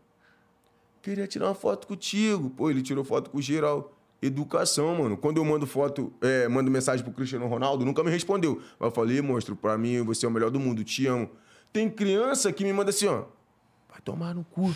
Queria 1.02 1.26
tirar 1.26 1.46
uma 1.46 1.54
foto 1.54 1.86
contigo. 1.86 2.48
Pô, 2.48 2.70
ele 2.70 2.80
tirou 2.80 3.04
foto 3.04 3.28
com 3.28 3.40
geral. 3.40 3.92
Educação, 4.22 4.94
mano. 4.96 5.16
Quando 5.16 5.36
eu 5.36 5.44
mando 5.44 5.66
foto, 5.66 6.10
é, 6.22 6.48
mando 6.48 6.70
mensagem 6.70 7.04
pro 7.04 7.12
Cristiano 7.12 7.46
Ronaldo, 7.46 7.84
nunca 7.84 8.02
me 8.02 8.10
respondeu. 8.10 8.62
Mas 8.78 8.88
eu 8.88 8.90
falei, 8.90 9.20
monstro, 9.20 9.54
pra 9.54 9.76
mim 9.76 10.02
você 10.02 10.24
é 10.24 10.28
o 10.28 10.32
melhor 10.32 10.50
do 10.50 10.58
mundo, 10.58 10.82
te 10.82 11.06
amo. 11.06 11.28
Tem 11.72 11.90
criança 11.90 12.50
que 12.52 12.64
me 12.64 12.72
manda 12.72 12.90
assim, 12.90 13.06
ó. 13.06 13.24
Vai 13.90 14.00
tomar 14.02 14.34
no 14.34 14.44
cu. 14.44 14.74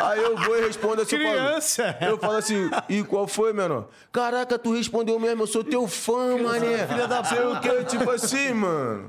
Aí 0.00 0.22
eu 0.22 0.36
vou 0.36 0.58
e 0.58 0.62
respondo 0.62 1.02
assim, 1.02 1.16
eu 1.16 1.22
falo- 1.22 1.34
Criança! 1.34 1.96
Eu 2.00 2.18
falo 2.18 2.36
assim, 2.36 2.70
e 2.88 3.02
qual 3.04 3.26
foi, 3.28 3.52
menor? 3.52 3.88
Caraca, 4.10 4.58
tu 4.58 4.72
respondeu 4.74 5.18
mesmo, 5.18 5.42
eu 5.42 5.46
sou 5.46 5.62
teu 5.62 5.86
fã, 5.86 6.36
mané. 6.38 6.86
Filha 6.86 7.06
da 7.06 7.22
Sei 7.24 7.38
o 7.44 7.60
que, 7.60 7.84
tipo 7.84 8.10
assim, 8.10 8.52
mano. 8.52 9.08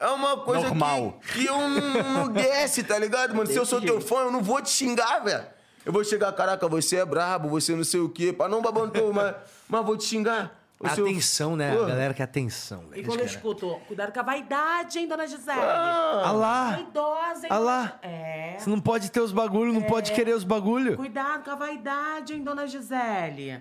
É 0.00 0.06
uma 0.08 0.36
coisa 0.38 0.66
Normal. 0.68 1.18
que, 1.32 1.40
que 1.40 1.46
eu 1.46 1.56
não, 1.58 2.12
não 2.12 2.28
desce, 2.28 2.82
tá 2.84 2.98
ligado, 2.98 3.34
mano? 3.34 3.46
Se 3.50 3.56
eu 3.56 3.66
sou 3.66 3.80
teu 3.80 4.00
fã, 4.00 4.20
eu 4.22 4.30
não 4.32 4.42
vou 4.42 4.60
te 4.62 4.70
xingar, 4.70 5.20
velho. 5.20 5.44
Eu 5.84 5.92
vou 5.92 6.04
chegar, 6.04 6.30
caraca, 6.32 6.68
você 6.68 6.96
é 6.96 7.04
brabo, 7.04 7.48
você 7.48 7.74
não 7.74 7.84
sei 7.84 8.00
o 8.00 8.08
quê, 8.08 8.32
pra 8.32 8.46
não 8.48 8.60
babantou, 8.60 9.12
mas, 9.12 9.34
mas 9.68 9.84
vou 9.86 9.96
te 9.96 10.04
xingar. 10.04 10.57
A 10.80 10.90
seu- 10.90 11.04
Atenção, 11.06 11.56
né? 11.56 11.74
Pô. 11.76 11.82
A 11.82 11.86
galera 11.88 12.14
quer 12.14 12.22
atenção. 12.22 12.84
E 12.88 12.90
velho. 12.90 13.06
quando 13.06 13.20
eu 13.20 13.26
escuto, 13.26 13.80
cuidado 13.88 14.12
com 14.12 14.20
a 14.20 14.22
vaidade, 14.22 14.98
hein, 15.00 15.08
dona 15.08 15.26
Gisele? 15.26 15.58
Ah 15.60 16.30
lá! 16.32 16.70
Vaidosa, 16.70 17.46
hein, 17.46 17.52
Ah 17.52 17.58
lá! 17.58 17.98
É. 18.00 18.56
Você 18.58 18.70
não 18.70 18.80
pode 18.80 19.10
ter 19.10 19.20
os 19.20 19.32
bagulho, 19.32 19.72
não 19.72 19.82
pode 19.82 20.12
querer 20.12 20.34
os 20.34 20.44
bagulho. 20.44 20.96
Cuidado 20.96 21.42
com 21.42 21.50
a 21.50 21.54
vaidade, 21.56 22.34
hein, 22.34 22.44
dona 22.44 22.64
Gisele? 22.66 23.60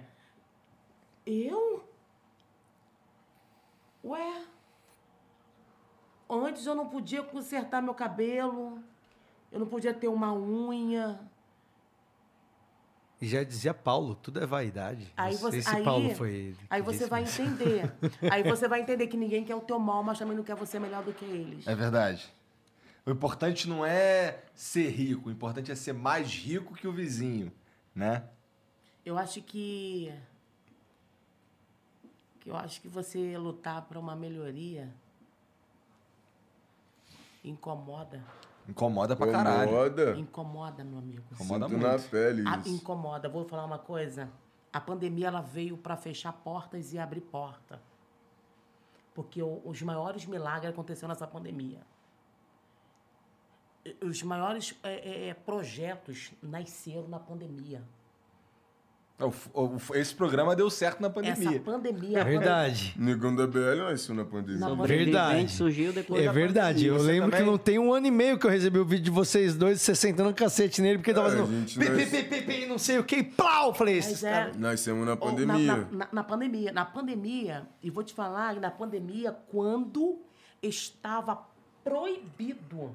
Eu? 1.26 1.84
Ué? 4.04 4.42
Antes 6.30 6.66
eu 6.68 6.76
não 6.76 6.88
podia 6.88 7.24
consertar 7.24 7.82
meu 7.82 7.96
cabelo. 7.96 8.80
Eu 9.52 9.60
não 9.60 9.68
podia 9.68 9.94
ter 9.94 10.08
uma 10.08 10.34
unha. 10.34 11.20
E 13.20 13.28
já 13.28 13.44
dizia 13.44 13.74
Paulo, 13.74 14.14
tudo 14.16 14.40
é 14.42 14.46
vaidade. 14.46 15.12
Aí 15.18 15.36
você, 15.36 15.52
sei 15.54 15.62
se 15.64 15.70
aí, 15.76 15.84
Paulo 15.84 16.14
foi 16.16 16.32
ele. 16.34 16.58
aí 16.70 16.82
você 16.84 16.98
disse, 17.00 17.10
vai 17.10 17.22
mas- 17.22 17.40
entender. 17.40 17.92
aí 18.32 18.44
você 18.44 18.68
vai 18.68 18.82
entender 18.82 19.08
que 19.08 19.18
ninguém 19.18 19.44
quer 19.44 19.56
o 19.56 19.62
teu 19.62 19.80
mal, 19.80 20.04
mas 20.04 20.20
também 20.20 20.38
não 20.38 20.44
quer 20.44 20.56
você 20.56 20.80
melhor 20.80 21.04
do 21.04 21.12
que 21.14 21.26
eles. 21.26 21.66
É 21.68 21.74
verdade. 21.74 22.32
O 23.06 23.10
importante 23.12 23.68
não 23.68 23.84
é 23.86 24.44
ser 24.54 24.90
rico, 24.90 25.30
o 25.30 25.32
importante 25.32 25.72
é 25.72 25.76
ser 25.76 25.94
mais 25.94 26.28
rico 26.32 26.76
que 26.76 26.88
o 26.88 26.92
vizinho, 26.92 27.52
né? 27.96 28.24
Eu 29.06 29.18
acho 29.18 29.42
que. 29.42 30.14
que 32.42 32.50
eu 32.50 32.56
acho 32.58 32.82
que 32.82 32.88
você 32.88 33.36
lutar 33.38 33.82
para 33.84 33.98
uma 33.98 34.16
melhoria 34.16 34.94
incomoda. 37.44 38.22
Incomoda 38.68 39.16
pra 39.16 39.32
caralho. 39.32 39.70
Incomoda. 39.72 40.18
Incomoda, 40.18 40.84
meu 40.84 41.00
amigo. 41.00 41.24
Incomoda 41.32 41.68
Sinto 41.70 41.80
muito. 41.80 41.92
na 42.04 42.10
pele 42.10 42.44
Ah, 42.46 42.58
isso. 42.58 42.70
incomoda. 42.70 43.30
Vou 43.30 43.46
falar 43.46 43.66
uma 43.66 43.80
coisa. 43.80 44.30
A 44.74 44.82
pandemia 44.82 45.28
ela 45.28 45.42
veio 45.42 45.78
para 45.78 45.96
fechar 45.96 46.32
portas 46.34 46.94
e 46.94 47.00
abrir 47.00 47.22
porta. 47.22 47.82
Porque 49.16 49.42
o- 49.42 49.62
os 49.66 49.82
maiores 49.82 50.26
milagres 50.26 50.72
aconteceram 50.74 51.10
nessa 51.10 51.26
pandemia. 51.26 51.82
Os 54.04 54.22
maiores 54.22 54.76
é, 54.84 54.94
é, 54.94 55.28
é, 55.30 55.34
projetos 55.34 56.32
nasceram 56.44 57.08
na 57.08 57.20
pandemia. 57.20 57.82
O- 59.20 59.34
o- 59.54 59.78
o- 59.78 59.96
Esse 59.96 60.14
programa 60.14 60.56
deu 60.56 60.70
certo 60.70 61.00
na 61.02 61.08
Essa 61.08 61.16
pandemia. 61.16 61.60
pandemia. 61.62 62.24
Verdade. 62.24 62.94
Negão 62.96 63.36
da 63.36 63.48
BL 63.48 63.90
nasceu 63.90 64.14
na 64.14 64.24
pandemia. 64.24 64.60
Na 64.60 64.68
Sobrevivente 64.70 65.12
Verdade. 65.12 65.52
surgiu 65.52 65.92
depois 65.92 66.22
É 66.22 66.26
da 66.28 66.32
verdade. 66.32 66.86
Eu 66.86 67.00
Você 67.00 67.08
lembro 67.08 67.32
também? 67.32 67.40
que 67.44 67.50
não 67.52 67.58
tem 67.58 67.80
um 67.80 67.92
ano 67.92 68.06
e 68.06 68.12
meio 68.12 68.38
que 68.38 68.46
eu 68.46 68.52
recebi 68.52 68.78
o 68.78 68.86
vídeo 68.86 69.06
de 69.06 69.10
vocês 69.10 69.56
dois, 69.56 69.82
você 69.82 69.96
sentando 69.96 70.30
um 70.30 70.34
cacete 70.34 70.84
nele, 70.84 71.00
porque 71.00 71.10
ele 71.10 71.16
tava 71.18 71.30
É, 71.30 71.38
fazendo 71.38 71.48
pi, 71.66 71.80
nós- 71.80 71.98
pi, 71.98 72.06
pi, 72.06 72.24
pi, 72.24 72.42
pi, 72.44 72.66
não 72.68 72.78
sei 72.78 73.00
o 73.00 73.04
que, 73.04 73.24
plau! 73.24 73.74
Falei, 73.74 73.98
esses 73.98 74.24
é, 74.24 74.32
caras... 74.32 74.56
Nascemos 74.56 75.04
na 75.08 75.18
pandemia. 75.18 75.76
Na, 75.76 75.88
na- 75.92 76.10
na 76.12 76.24
pandemia. 76.24 76.72
Na 76.72 76.86
pandemia, 76.86 77.68
e 77.82 77.90
vou 77.90 78.04
te 78.04 78.14
falar, 78.14 78.54
na 78.58 78.70
pandemia, 78.70 79.36
quando 79.50 80.20
estava 80.62 81.42
proibido 81.84 82.92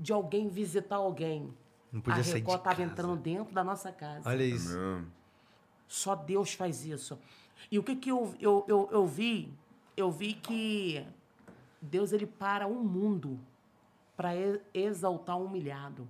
de 0.00 0.10
alguém 0.10 0.48
visitar 0.48 0.96
alguém. 0.96 1.52
Não 1.92 2.00
podia 2.00 2.20
a 2.20 2.24
sair 2.24 2.34
de 2.34 2.38
Record 2.40 2.58
estava 2.58 2.82
entrando 2.82 3.16
dentro 3.16 3.54
da 3.54 3.64
nossa 3.64 3.90
casa. 3.92 4.28
Olha 4.28 4.42
isso. 4.42 4.74
Não. 4.76 5.17
Só 5.88 6.14
Deus 6.14 6.52
faz 6.52 6.84
isso. 6.84 7.18
E 7.70 7.78
o 7.78 7.82
que, 7.82 7.96
que 7.96 8.10
eu, 8.10 8.34
eu, 8.38 8.64
eu, 8.68 8.88
eu 8.92 9.06
vi? 9.06 9.52
Eu 9.96 10.12
vi 10.12 10.34
que 10.34 11.04
Deus 11.80 12.12
ele 12.12 12.26
para 12.26 12.66
um 12.66 12.84
mundo 12.84 13.40
para 14.16 14.30
exaltar 14.74 15.36
um 15.36 15.46
humilhado. 15.46 16.06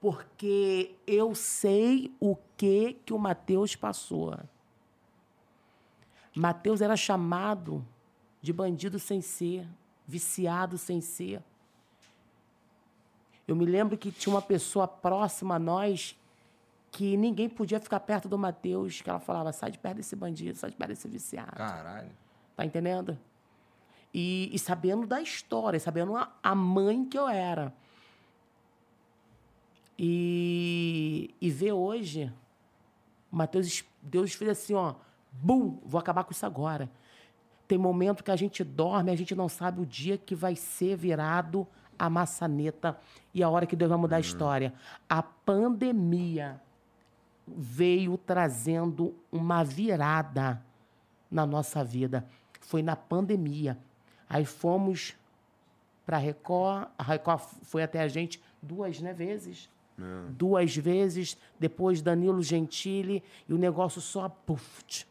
Porque 0.00 0.94
eu 1.06 1.34
sei 1.34 2.14
o 2.18 2.36
que, 2.56 2.94
que 3.04 3.12
o 3.12 3.18
Mateus 3.18 3.76
passou. 3.76 4.38
Mateus 6.34 6.80
era 6.80 6.96
chamado 6.96 7.84
de 8.40 8.52
bandido 8.52 8.98
sem 8.98 9.20
ser, 9.20 9.66
viciado 10.06 10.78
sem 10.78 11.00
ser. 11.00 11.42
Eu 13.48 13.56
me 13.56 13.64
lembro 13.64 13.96
que 13.96 14.12
tinha 14.12 14.34
uma 14.34 14.42
pessoa 14.42 14.86
próxima 14.86 15.56
a 15.56 15.58
nós 15.58 16.16
que 16.90 17.16
ninguém 17.16 17.48
podia 17.48 17.78
ficar 17.78 18.00
perto 18.00 18.28
do 18.28 18.38
Mateus, 18.38 19.00
que 19.00 19.10
ela 19.10 19.20
falava, 19.20 19.52
sai 19.52 19.70
de 19.70 19.78
perto 19.78 19.96
desse 19.96 20.16
bandido, 20.16 20.56
sai 20.56 20.70
de 20.70 20.76
perto 20.76 20.90
desse 20.90 21.08
viciado. 21.08 21.56
Caralho. 21.56 22.10
Tá 22.54 22.64
entendendo? 22.64 23.18
E, 24.14 24.48
e 24.52 24.58
sabendo 24.58 25.06
da 25.06 25.20
história, 25.20 25.78
sabendo 25.78 26.16
a, 26.16 26.32
a 26.42 26.54
mãe 26.54 27.04
que 27.04 27.18
eu 27.18 27.28
era. 27.28 27.72
E, 29.98 31.34
e 31.40 31.50
ver 31.50 31.72
hoje, 31.72 32.32
Mateus, 33.30 33.84
Deus 34.00 34.32
fez 34.32 34.50
assim, 34.50 34.74
ó, 34.74 34.94
bum, 35.30 35.78
vou 35.84 35.98
acabar 35.98 36.24
com 36.24 36.32
isso 36.32 36.46
agora. 36.46 36.90
Tem 37.68 37.76
momento 37.76 38.22
que 38.22 38.30
a 38.30 38.36
gente 38.36 38.62
dorme, 38.62 39.10
a 39.10 39.16
gente 39.16 39.34
não 39.34 39.48
sabe 39.48 39.80
o 39.80 39.86
dia 39.86 40.16
que 40.16 40.34
vai 40.34 40.54
ser 40.54 40.96
virado 40.96 41.66
a 41.98 42.08
maçaneta 42.08 42.98
e 43.34 43.42
a 43.42 43.48
hora 43.48 43.66
que 43.66 43.74
Deus 43.74 43.88
vai 43.88 43.98
mudar 43.98 44.16
a 44.16 44.20
história. 44.20 44.72
A 45.08 45.22
pandemia 45.22 46.60
veio 47.46 48.16
trazendo 48.16 49.14
uma 49.30 49.62
virada 49.62 50.62
na 51.30 51.46
nossa 51.46 51.84
vida. 51.84 52.26
Foi 52.60 52.82
na 52.82 52.96
pandemia. 52.96 53.78
Aí 54.28 54.44
fomos 54.44 55.14
para 56.04 56.16
a 56.16 56.20
Record, 56.20 56.88
a 56.98 57.02
Record 57.02 57.40
foi 57.62 57.82
até 57.82 58.00
a 58.00 58.08
gente 58.08 58.42
duas 58.62 59.00
né, 59.00 59.12
vezes. 59.12 59.68
Duas 60.30 60.76
vezes, 60.76 61.38
depois 61.58 62.02
Danilo 62.02 62.42
Gentili, 62.42 63.22
e 63.48 63.54
o 63.54 63.58
negócio 63.58 64.00
só 64.00 64.28
puf, 64.28 64.84
tch, 64.84 65.06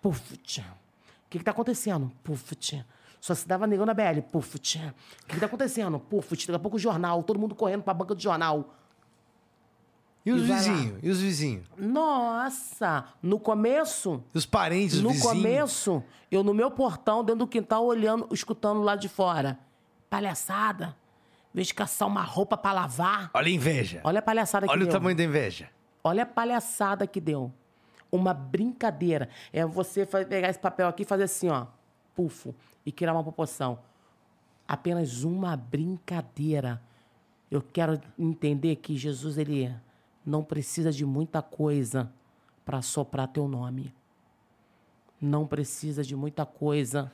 puf. 0.00 0.38
tch. 0.38 0.60
O 0.60 1.28
que 1.28 1.36
está 1.36 1.50
acontecendo? 1.50 2.10
Puf. 2.24 2.56
tch. 2.56 2.82
Só 3.20 3.34
se 3.34 3.46
dava 3.46 3.66
negão 3.66 3.84
na 3.84 3.92
BL. 3.92 4.22
Puf. 4.32 4.58
tch. 4.58 4.76
O 4.76 5.26
que 5.26 5.34
está 5.34 5.46
acontecendo? 5.46 6.00
Puf. 6.00 6.34
tch. 6.34 6.46
Daqui 6.46 6.56
a 6.56 6.58
pouco 6.58 6.78
o 6.78 6.80
jornal, 6.80 7.22
todo 7.22 7.38
mundo 7.38 7.54
correndo 7.54 7.82
para 7.82 7.90
a 7.90 7.94
banca 7.94 8.14
do 8.14 8.22
jornal. 8.22 8.74
E 10.24 10.32
os 10.32 10.42
vizinhos? 10.42 10.98
E 11.02 11.08
os 11.08 11.20
vizinhos? 11.20 11.66
Nossa! 11.78 13.04
No 13.22 13.38
começo, 13.40 14.22
E 14.34 14.38
os 14.38 14.44
parentes, 14.46 14.96
os 14.96 15.02
no 15.02 15.10
vizinhos? 15.10 15.32
começo, 15.32 16.02
eu 16.30 16.44
no 16.44 16.52
meu 16.52 16.70
portão, 16.70 17.24
dentro 17.24 17.40
do 17.40 17.46
quintal, 17.46 17.84
olhando, 17.86 18.28
escutando 18.30 18.82
lá 18.82 18.96
de 18.96 19.08
fora. 19.08 19.58
Palhaçada. 20.10 20.96
De 21.52 21.74
caçar 21.74 22.06
uma 22.06 22.22
roupa 22.22 22.56
pra 22.56 22.72
lavar. 22.72 23.30
Olha 23.34 23.48
a 23.48 23.50
inveja. 23.50 24.00
Olha 24.04 24.18
a 24.20 24.22
palhaçada 24.22 24.66
que 24.66 24.72
Olha 24.72 24.82
o 24.82 24.84
deu. 24.84 24.92
tamanho 24.92 25.16
da 25.16 25.24
inveja. 25.24 25.68
Olha 26.04 26.22
a 26.22 26.26
palhaçada 26.26 27.06
que 27.06 27.20
deu. 27.20 27.52
Uma 28.12 28.32
brincadeira. 28.32 29.28
É 29.52 29.64
você 29.66 30.06
pegar 30.06 30.48
esse 30.48 30.58
papel 30.58 30.86
aqui 30.86 31.02
e 31.02 31.06
fazer 31.06 31.24
assim, 31.24 31.48
ó. 31.48 31.66
Pufo. 32.14 32.54
E 32.86 32.92
criar 32.92 33.12
uma 33.12 33.22
proporção. 33.22 33.78
Apenas 34.68 35.24
uma 35.24 35.56
brincadeira. 35.56 36.80
Eu 37.50 37.60
quero 37.62 38.00
entender 38.18 38.76
que 38.76 38.96
Jesus, 38.96 39.36
ele 39.36 39.74
não 40.24 40.44
precisa 40.44 40.92
de 40.92 41.04
muita 41.04 41.42
coisa 41.42 42.12
para 42.64 42.82
soprar 42.82 43.28
teu 43.28 43.48
nome. 43.48 43.94
Não 45.20 45.46
precisa 45.46 46.02
de 46.02 46.14
muita 46.14 46.46
coisa 46.46 47.12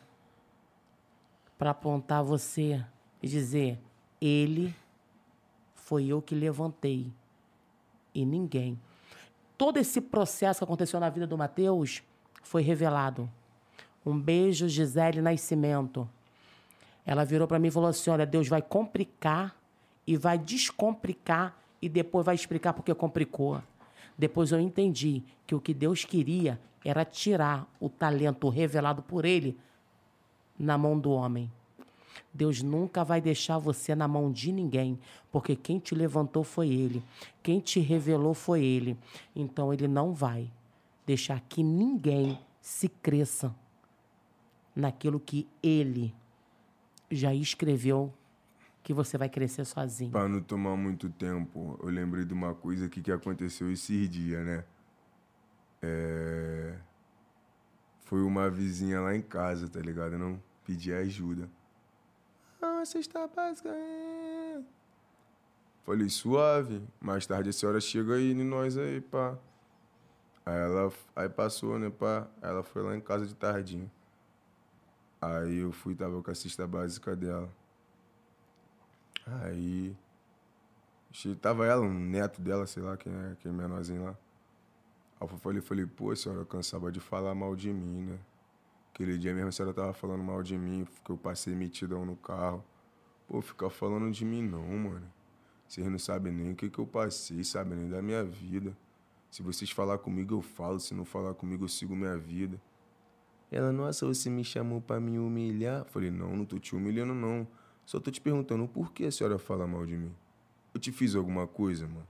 para 1.58 1.70
apontar 1.70 2.22
você 2.22 2.84
e 3.22 3.28
dizer: 3.28 3.78
Ele 4.20 4.74
foi 5.74 6.06
eu 6.06 6.20
que 6.20 6.34
levantei 6.34 7.12
e 8.14 8.24
ninguém. 8.24 8.78
Todo 9.56 9.78
esse 9.78 10.00
processo 10.00 10.58
que 10.58 10.64
aconteceu 10.64 11.00
na 11.00 11.08
vida 11.08 11.26
do 11.26 11.38
Mateus 11.38 12.02
foi 12.42 12.62
revelado. 12.62 13.30
Um 14.04 14.18
beijo, 14.18 14.68
Gisele 14.68 15.20
Nascimento. 15.20 16.08
Ela 17.04 17.24
virou 17.24 17.48
para 17.48 17.58
mim 17.58 17.68
e 17.68 17.70
falou 17.70 17.88
assim: 17.88 18.10
Olha, 18.10 18.26
Deus 18.26 18.48
vai 18.48 18.62
complicar 18.62 19.56
e 20.06 20.16
vai 20.16 20.38
descomplicar 20.38 21.56
e 21.80 21.88
depois 21.88 22.24
vai 22.24 22.34
explicar 22.34 22.72
porque 22.72 22.94
complicou. 22.94 23.62
Depois 24.18 24.52
eu 24.52 24.60
entendi 24.60 25.22
que 25.46 25.54
o 25.54 25.60
que 25.60 25.74
Deus 25.74 26.04
queria 26.04 26.58
era 26.84 27.04
tirar 27.04 27.68
o 27.80 27.88
talento 27.88 28.48
revelado 28.48 29.02
por 29.02 29.24
Ele 29.24 29.56
na 30.58 30.78
mão 30.78 30.98
do 30.98 31.10
homem. 31.10 31.50
Deus 32.32 32.62
nunca 32.62 33.04
vai 33.04 33.20
deixar 33.20 33.58
você 33.58 33.94
na 33.94 34.08
mão 34.08 34.30
de 34.30 34.52
ninguém, 34.52 34.98
porque 35.30 35.56
quem 35.56 35.78
te 35.78 35.94
levantou 35.94 36.44
foi 36.44 36.68
Ele, 36.68 37.02
quem 37.42 37.60
te 37.60 37.80
revelou 37.80 38.34
foi 38.34 38.64
Ele. 38.64 38.96
Então 39.34 39.72
Ele 39.72 39.88
não 39.88 40.12
vai 40.14 40.50
deixar 41.06 41.40
que 41.40 41.62
ninguém 41.62 42.38
se 42.60 42.88
cresça 42.88 43.54
naquilo 44.74 45.20
que 45.20 45.46
Ele 45.62 46.14
já 47.10 47.34
escreveu 47.34 48.12
que 48.86 48.94
você 48.94 49.18
vai 49.18 49.28
crescer 49.28 49.64
sozinho. 49.64 50.12
Pra 50.12 50.28
não 50.28 50.40
tomar 50.40 50.76
muito 50.76 51.10
tempo, 51.10 51.76
eu 51.82 51.88
lembrei 51.88 52.24
de 52.24 52.32
uma 52.32 52.54
coisa 52.54 52.86
aqui 52.86 53.02
que 53.02 53.10
aconteceu 53.10 53.68
esses 53.68 54.08
dias, 54.08 54.46
né? 54.46 54.64
É... 55.82 56.78
Foi 58.04 58.22
uma 58.22 58.48
vizinha 58.48 59.00
lá 59.00 59.12
em 59.16 59.20
casa, 59.20 59.68
tá 59.68 59.80
ligado? 59.80 60.16
Não 60.16 60.40
pedi 60.64 60.92
ajuda. 60.92 61.50
Ah, 62.62 62.84
você 62.84 63.00
está 63.00 63.26
básica. 63.26 63.70
é. 63.70 64.62
Falei, 65.84 66.08
suave. 66.08 66.80
Mais 67.00 67.26
tarde 67.26 67.50
a 67.50 67.52
senhora 67.52 67.80
chega 67.80 68.14
aí 68.14 68.34
nós 68.34 68.78
aí, 68.78 69.00
pá. 69.00 69.36
Aí 70.44 70.60
ela 70.60 70.92
aí 71.16 71.28
passou, 71.28 71.76
né, 71.76 71.90
pá? 71.90 72.28
Ela 72.40 72.62
foi 72.62 72.84
lá 72.84 72.96
em 72.96 73.00
casa 73.00 73.26
de 73.26 73.34
tardinho. 73.34 73.90
Aí 75.20 75.56
eu 75.56 75.72
fui, 75.72 75.96
tava 75.96 76.22
com 76.22 76.30
a 76.30 76.34
cesta 76.36 76.68
básica 76.68 77.16
dela. 77.16 77.50
Aí. 79.26 79.96
Tava 81.40 81.66
ela, 81.66 81.82
um 81.82 81.92
neto 81.92 82.40
dela, 82.40 82.66
sei 82.66 82.82
lá, 82.82 82.96
quem 82.96 83.12
é, 83.12 83.36
quem 83.40 83.50
é 83.50 83.54
menorzinho 83.54 84.04
lá. 84.04 84.16
Aí 85.18 85.28
eu 85.28 85.38
falei, 85.38 85.60
falei, 85.62 85.86
pô, 85.86 86.10
a 86.10 86.16
senhora 86.16 86.44
cansava 86.44 86.92
de 86.92 87.00
falar 87.00 87.34
mal 87.34 87.56
de 87.56 87.72
mim, 87.72 88.02
né? 88.02 88.18
Aquele 88.92 89.16
dia 89.16 89.34
mesmo 89.34 89.48
a 89.48 89.52
senhora 89.52 89.74
tava 89.74 89.92
falando 89.92 90.22
mal 90.22 90.42
de 90.42 90.56
mim, 90.56 90.86
que 91.04 91.10
eu 91.10 91.16
passei 91.16 91.54
metidão 91.54 92.04
no 92.04 92.16
carro. 92.16 92.62
Pô, 93.26 93.40
ficar 93.40 93.70
falando 93.70 94.10
de 94.10 94.24
mim 94.24 94.42
não, 94.42 94.66
mano. 94.66 95.12
Vocês 95.66 95.86
não 95.86 95.98
sabem 95.98 96.32
nem 96.32 96.52
o 96.52 96.54
que, 96.56 96.70
que 96.70 96.78
eu 96.78 96.86
passei, 96.86 97.42
sabem 97.42 97.78
nem 97.78 97.88
da 97.88 98.00
minha 98.00 98.22
vida. 98.22 98.76
Se 99.30 99.42
vocês 99.42 99.70
falar 99.70 99.98
comigo, 99.98 100.36
eu 100.36 100.42
falo. 100.42 100.78
Se 100.78 100.94
não 100.94 101.04
falar 101.04 101.34
comigo, 101.34 101.64
eu 101.64 101.68
sigo 101.68 101.96
minha 101.96 102.16
vida. 102.16 102.60
Ela, 103.50 103.72
nossa, 103.72 104.06
você 104.06 104.30
me 104.30 104.44
chamou 104.44 104.80
pra 104.80 105.00
me 105.00 105.18
humilhar? 105.18 105.84
Falei, 105.86 106.10
não, 106.10 106.36
não 106.36 106.44
tô 106.44 106.58
te 106.58 106.74
humilhando, 106.74 107.14
não. 107.14 107.46
Só 107.86 108.00
tô 108.00 108.10
te 108.10 108.20
perguntando 108.20 108.66
por 108.66 108.92
que 108.92 109.04
a 109.04 109.12
senhora 109.12 109.38
fala 109.38 109.64
mal 109.64 109.86
de 109.86 109.96
mim. 109.96 110.12
Eu 110.74 110.80
te 110.80 110.90
fiz 110.90 111.14
alguma 111.14 111.46
coisa, 111.46 111.86
mano? 111.86 112.06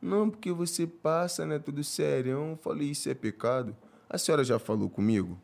Não, 0.00 0.30
porque 0.30 0.50
você 0.50 0.86
passa, 0.86 1.44
né, 1.44 1.58
tudo 1.58 1.84
sério. 1.84 2.58
Falei, 2.62 2.88
isso 2.88 3.10
é 3.10 3.14
pecado? 3.14 3.76
A 4.08 4.16
senhora 4.16 4.42
já 4.42 4.58
falou 4.58 4.88
comigo? 4.88 5.38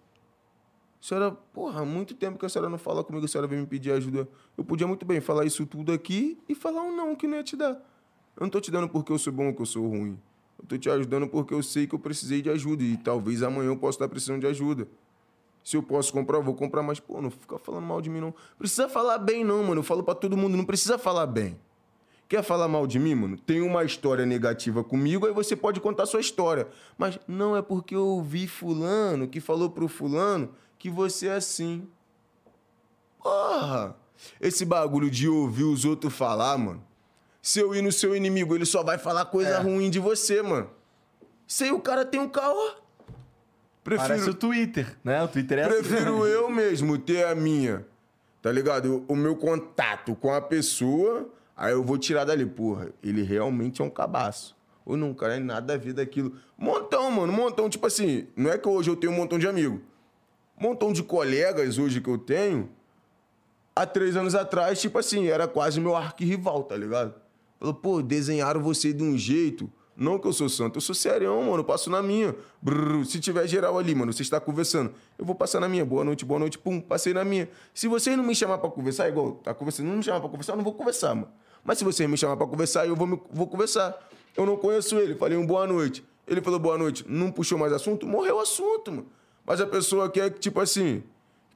A 0.98 1.06
senhora, 1.06 1.30
porra, 1.30 1.82
há 1.82 1.84
muito 1.84 2.14
tempo 2.14 2.38
que 2.38 2.46
a 2.46 2.48
senhora 2.48 2.70
não 2.70 2.78
fala 2.78 3.04
comigo, 3.04 3.26
a 3.26 3.28
senhora 3.28 3.46
vem 3.46 3.60
me 3.60 3.66
pedir 3.66 3.92
ajuda. 3.92 4.26
Eu 4.56 4.64
podia 4.64 4.86
muito 4.86 5.04
bem 5.04 5.20
falar 5.20 5.44
isso 5.44 5.66
tudo 5.66 5.92
aqui 5.92 6.38
e 6.48 6.54
falar 6.54 6.82
um 6.82 6.96
não 6.96 7.14
que 7.14 7.26
não 7.26 7.36
ia 7.36 7.44
te 7.44 7.54
dar. 7.54 7.74
Eu 8.34 8.40
não 8.40 8.48
tô 8.48 8.62
te 8.62 8.70
dando 8.70 8.88
porque 8.88 9.12
eu 9.12 9.18
sou 9.18 9.32
bom 9.32 9.48
ou 9.48 9.54
que 9.54 9.60
eu 9.60 9.66
sou 9.66 9.86
ruim. 9.86 10.18
Eu 10.58 10.64
tô 10.66 10.78
te 10.78 10.88
ajudando 10.88 11.28
porque 11.28 11.52
eu 11.52 11.62
sei 11.62 11.86
que 11.86 11.94
eu 11.94 11.98
precisei 11.98 12.40
de 12.40 12.48
ajuda 12.48 12.82
e 12.82 12.96
talvez 12.96 13.42
amanhã 13.42 13.68
eu 13.68 13.76
possa 13.76 13.96
estar 13.96 14.08
precisando 14.08 14.40
de 14.40 14.46
ajuda. 14.46 14.88
Se 15.66 15.76
eu 15.76 15.82
posso 15.82 16.12
comprar, 16.12 16.38
eu 16.38 16.44
vou 16.44 16.54
comprar, 16.54 16.80
mas, 16.80 17.00
pô, 17.00 17.20
não 17.20 17.28
fica 17.28 17.58
falando 17.58 17.84
mal 17.84 18.00
de 18.00 18.08
mim, 18.08 18.20
não. 18.20 18.32
Precisa 18.56 18.88
falar 18.88 19.18
bem, 19.18 19.42
não, 19.42 19.64
mano. 19.64 19.80
Eu 19.80 19.82
falo 19.82 20.00
pra 20.00 20.14
todo 20.14 20.36
mundo, 20.36 20.56
não 20.56 20.64
precisa 20.64 20.96
falar 20.96 21.26
bem. 21.26 21.58
Quer 22.28 22.44
falar 22.44 22.68
mal 22.68 22.86
de 22.86 23.00
mim, 23.00 23.16
mano? 23.16 23.36
Tem 23.36 23.60
uma 23.60 23.82
história 23.82 24.24
negativa 24.24 24.84
comigo, 24.84 25.26
aí 25.26 25.32
você 25.32 25.56
pode 25.56 25.80
contar 25.80 26.06
sua 26.06 26.20
história. 26.20 26.68
Mas 26.96 27.18
não 27.26 27.56
é 27.56 27.62
porque 27.62 27.96
eu 27.96 28.06
ouvi 28.06 28.46
fulano 28.46 29.26
que 29.26 29.40
falou 29.40 29.68
pro 29.68 29.88
fulano 29.88 30.54
que 30.78 30.88
você 30.88 31.26
é 31.26 31.34
assim. 31.34 31.88
Porra! 33.20 33.96
Esse 34.40 34.64
bagulho 34.64 35.10
de 35.10 35.28
ouvir 35.28 35.64
os 35.64 35.84
outros 35.84 36.14
falar, 36.14 36.56
mano. 36.56 36.80
Se 37.42 37.58
eu 37.58 37.74
ir 37.74 37.82
no 37.82 37.90
seu 37.90 38.14
inimigo, 38.14 38.54
ele 38.54 38.66
só 38.66 38.84
vai 38.84 38.98
falar 38.98 39.24
coisa 39.24 39.58
ruim 39.58 39.90
de 39.90 39.98
você, 39.98 40.40
mano. 40.42 40.70
Se 41.44 41.72
o 41.72 41.80
cara 41.80 42.04
tem 42.04 42.20
um 42.20 42.28
caô. 42.28 42.85
Prefiro... 43.86 44.08
Parece 44.08 44.28
o 44.28 44.34
Twitter, 44.34 44.96
né? 45.04 45.22
O 45.22 45.28
Twitter 45.28 45.60
é 45.60 45.62
assim. 45.62 45.74
Prefiro 45.74 46.26
eu 46.26 46.50
mesmo 46.50 46.98
ter 46.98 47.24
a 47.24 47.36
minha, 47.36 47.86
tá 48.42 48.50
ligado? 48.50 49.04
O 49.06 49.14
meu 49.14 49.36
contato 49.36 50.12
com 50.16 50.34
a 50.34 50.40
pessoa, 50.40 51.30
aí 51.56 51.70
eu 51.70 51.84
vou 51.84 51.96
tirar 51.96 52.24
dali. 52.24 52.44
Porra, 52.44 52.88
ele 53.00 53.22
realmente 53.22 53.80
é 53.80 53.84
um 53.84 53.88
cabaço. 53.88 54.56
Ou 54.84 54.96
não, 54.96 55.14
cara, 55.14 55.36
é 55.36 55.38
nada 55.38 55.74
a 55.74 55.76
ver 55.76 55.92
daquilo. 55.92 56.34
Montão, 56.58 57.12
mano, 57.12 57.32
montão. 57.32 57.70
Tipo 57.70 57.86
assim, 57.86 58.26
não 58.34 58.50
é 58.50 58.58
que 58.58 58.68
hoje 58.68 58.90
eu 58.90 58.96
tenho 58.96 59.12
um 59.12 59.16
montão 59.16 59.38
de 59.38 59.46
amigo. 59.46 59.80
Montão 60.58 60.92
de 60.92 61.04
colegas 61.04 61.78
hoje 61.78 62.00
que 62.00 62.10
eu 62.10 62.18
tenho, 62.18 62.68
há 63.74 63.86
três 63.86 64.16
anos 64.16 64.34
atrás, 64.34 64.80
tipo 64.80 64.98
assim, 64.98 65.28
era 65.28 65.46
quase 65.46 65.80
meu 65.80 65.94
arquirrival, 65.94 66.64
tá 66.64 66.76
ligado? 66.76 67.14
Falou, 67.60 67.74
pô, 67.74 68.02
desenharam 68.02 68.60
você 68.60 68.92
de 68.92 69.04
um 69.04 69.16
jeito. 69.16 69.70
Não 69.96 70.18
que 70.18 70.26
eu 70.28 70.32
sou 70.32 70.48
santo, 70.48 70.76
eu 70.76 70.80
sou 70.82 70.94
serião, 70.94 71.40
mano. 71.42 71.58
Eu 71.58 71.64
passo 71.64 71.88
na 71.88 72.02
minha. 72.02 72.34
Brrr, 72.60 73.04
se 73.06 73.18
tiver 73.18 73.46
geral 73.46 73.78
ali, 73.78 73.94
mano, 73.94 74.12
você 74.12 74.20
está 74.22 74.38
conversando. 74.38 74.92
Eu 75.18 75.24
vou 75.24 75.34
passar 75.34 75.58
na 75.58 75.68
minha. 75.68 75.84
Boa 75.86 76.04
noite, 76.04 76.24
boa 76.24 76.38
noite, 76.38 76.58
pum, 76.58 76.80
passei 76.80 77.14
na 77.14 77.24
minha. 77.24 77.48
Se 77.72 77.88
vocês 77.88 78.14
não 78.16 78.22
me 78.24 78.34
chamar 78.34 78.58
pra 78.58 78.68
conversar, 78.70 79.08
igual 79.08 79.32
tá 79.32 79.54
conversando, 79.54 79.86
não 79.86 79.96
me 79.96 80.02
chamar 80.02 80.20
pra 80.20 80.28
conversar, 80.28 80.52
eu 80.52 80.56
não 80.56 80.64
vou 80.64 80.74
conversar, 80.74 81.14
mano. 81.14 81.28
Mas 81.64 81.78
se 81.78 81.84
vocês 81.84 82.08
me 82.08 82.16
chamar 82.16 82.36
pra 82.36 82.46
conversar, 82.46 82.86
eu 82.86 82.94
vou, 82.94 83.06
me- 83.06 83.20
vou 83.32 83.46
conversar. 83.46 83.96
Eu 84.36 84.44
não 84.44 84.56
conheço 84.56 84.96
ele, 84.98 85.14
falei 85.14 85.38
um 85.38 85.46
boa 85.46 85.66
noite. 85.66 86.04
Ele 86.26 86.42
falou 86.42 86.58
boa 86.58 86.76
noite, 86.76 87.04
não 87.08 87.32
puxou 87.32 87.56
mais 87.58 87.72
assunto, 87.72 88.06
morreu 88.06 88.36
o 88.36 88.40
assunto, 88.40 88.90
mano. 88.92 89.06
Mas 89.46 89.60
a 89.60 89.66
pessoa 89.66 90.10
quer 90.10 90.30
que, 90.30 90.40
tipo 90.40 90.60
assim, 90.60 91.02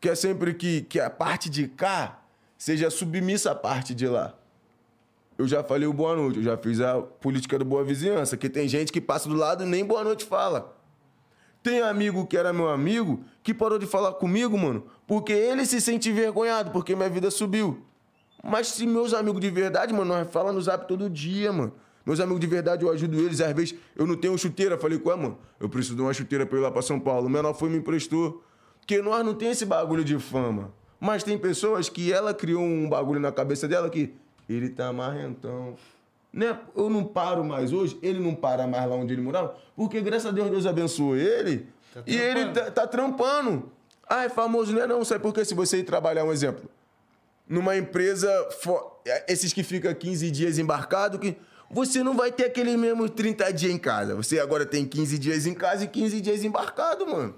quer 0.00 0.16
sempre 0.16 0.54
que, 0.54 0.80
que 0.82 0.98
a 0.98 1.10
parte 1.10 1.50
de 1.50 1.68
cá 1.68 2.22
seja 2.56 2.88
submissa 2.88 3.50
à 3.50 3.54
parte 3.54 3.94
de 3.94 4.06
lá. 4.06 4.32
Eu 5.40 5.48
já 5.48 5.64
falei 5.64 5.88
o 5.88 5.92
boa 5.94 6.14
noite, 6.14 6.36
eu 6.36 6.42
já 6.42 6.54
fiz 6.54 6.82
a 6.82 7.00
política 7.00 7.58
do 7.58 7.64
boa 7.64 7.82
vizinhança, 7.82 8.36
que 8.36 8.46
tem 8.46 8.68
gente 8.68 8.92
que 8.92 9.00
passa 9.00 9.26
do 9.26 9.34
lado 9.34 9.64
e 9.64 9.66
nem 9.66 9.82
boa 9.82 10.04
noite 10.04 10.22
fala. 10.22 10.76
Tem 11.62 11.80
amigo 11.80 12.26
que 12.26 12.36
era 12.36 12.52
meu 12.52 12.68
amigo 12.68 13.24
que 13.42 13.54
parou 13.54 13.78
de 13.78 13.86
falar 13.86 14.12
comigo, 14.12 14.58
mano, 14.58 14.84
porque 15.06 15.32
ele 15.32 15.64
se 15.64 15.80
sente 15.80 16.10
envergonhado, 16.10 16.70
porque 16.72 16.94
minha 16.94 17.08
vida 17.08 17.30
subiu. 17.30 17.82
Mas 18.44 18.66
se 18.66 18.86
meus 18.86 19.14
amigos 19.14 19.40
de 19.40 19.48
verdade, 19.48 19.94
mano, 19.94 20.12
nós 20.12 20.30
falamos 20.30 20.56
no 20.56 20.60
zap 20.60 20.86
todo 20.86 21.08
dia, 21.08 21.50
mano. 21.50 21.72
Meus 22.04 22.20
amigos 22.20 22.38
de 22.40 22.46
verdade, 22.46 22.84
eu 22.84 22.90
ajudo 22.90 23.18
eles. 23.18 23.40
Às 23.40 23.54
vezes 23.54 23.74
eu 23.96 24.06
não 24.06 24.16
tenho 24.16 24.36
chuteira. 24.36 24.76
Falei, 24.76 24.98
qual 24.98 25.16
é, 25.16 25.22
mano? 25.22 25.38
Eu 25.58 25.70
preciso 25.70 25.96
de 25.96 26.02
uma 26.02 26.12
chuteira 26.12 26.44
pra 26.44 26.58
ir 26.58 26.60
lá 26.60 26.70
pra 26.70 26.82
São 26.82 27.00
Paulo. 27.00 27.28
O 27.28 27.30
menor 27.30 27.54
foi 27.54 27.70
e 27.70 27.72
me 27.72 27.78
emprestou. 27.78 28.44
Porque 28.78 29.00
nós 29.00 29.24
não 29.24 29.32
tem 29.34 29.50
esse 29.50 29.64
bagulho 29.64 30.04
de 30.04 30.18
fama. 30.18 30.70
Mas 30.98 31.22
tem 31.22 31.38
pessoas 31.38 31.88
que 31.88 32.12
ela 32.12 32.34
criou 32.34 32.62
um 32.62 32.88
bagulho 32.90 33.20
na 33.20 33.32
cabeça 33.32 33.66
dela 33.66 33.88
que 33.88 34.14
ele 34.54 34.68
tá 34.70 34.92
marrentão. 34.92 35.76
Né? 36.32 36.56
Eu 36.76 36.88
não 36.88 37.04
paro 37.04 37.42
mais 37.44 37.72
hoje, 37.72 37.98
ele 38.02 38.20
não 38.20 38.34
para 38.34 38.66
mais 38.66 38.88
lá 38.88 38.94
onde 38.94 39.12
ele 39.12 39.22
morava, 39.22 39.56
porque 39.74 40.00
graças 40.00 40.26
a 40.26 40.30
Deus 40.30 40.48
Deus 40.50 40.64
abençoou 40.66 41.16
ele 41.16 41.66
e 42.06 42.16
ele 42.16 42.52
tá, 42.52 42.70
tá 42.70 42.86
trampando. 42.86 43.70
Ah, 44.08 44.24
é 44.24 44.28
famoso, 44.28 44.72
não 44.72 44.82
é 44.82 44.86
não, 44.86 45.04
sabe 45.04 45.22
por 45.22 45.32
quê? 45.34 45.44
Se 45.44 45.54
você 45.54 45.78
ir 45.78 45.84
trabalhar, 45.84 46.24
um 46.24 46.32
exemplo, 46.32 46.68
numa 47.48 47.76
empresa, 47.76 48.28
fo- 48.62 49.00
esses 49.28 49.52
que 49.52 49.62
ficam 49.64 49.92
15 49.92 50.30
dias 50.30 50.58
embarcado, 50.58 51.18
que 51.18 51.36
você 51.68 52.02
não 52.02 52.16
vai 52.16 52.30
ter 52.32 52.44
aquele 52.46 52.76
mesmo 52.76 53.08
30 53.08 53.52
dias 53.52 53.72
em 53.72 53.78
casa. 53.78 54.14
Você 54.16 54.38
agora 54.40 54.64
tem 54.66 54.84
15 54.84 55.18
dias 55.18 55.46
em 55.46 55.54
casa 55.54 55.84
e 55.84 55.88
15 55.88 56.20
dias 56.20 56.44
embarcado, 56.44 57.06
mano. 57.06 57.34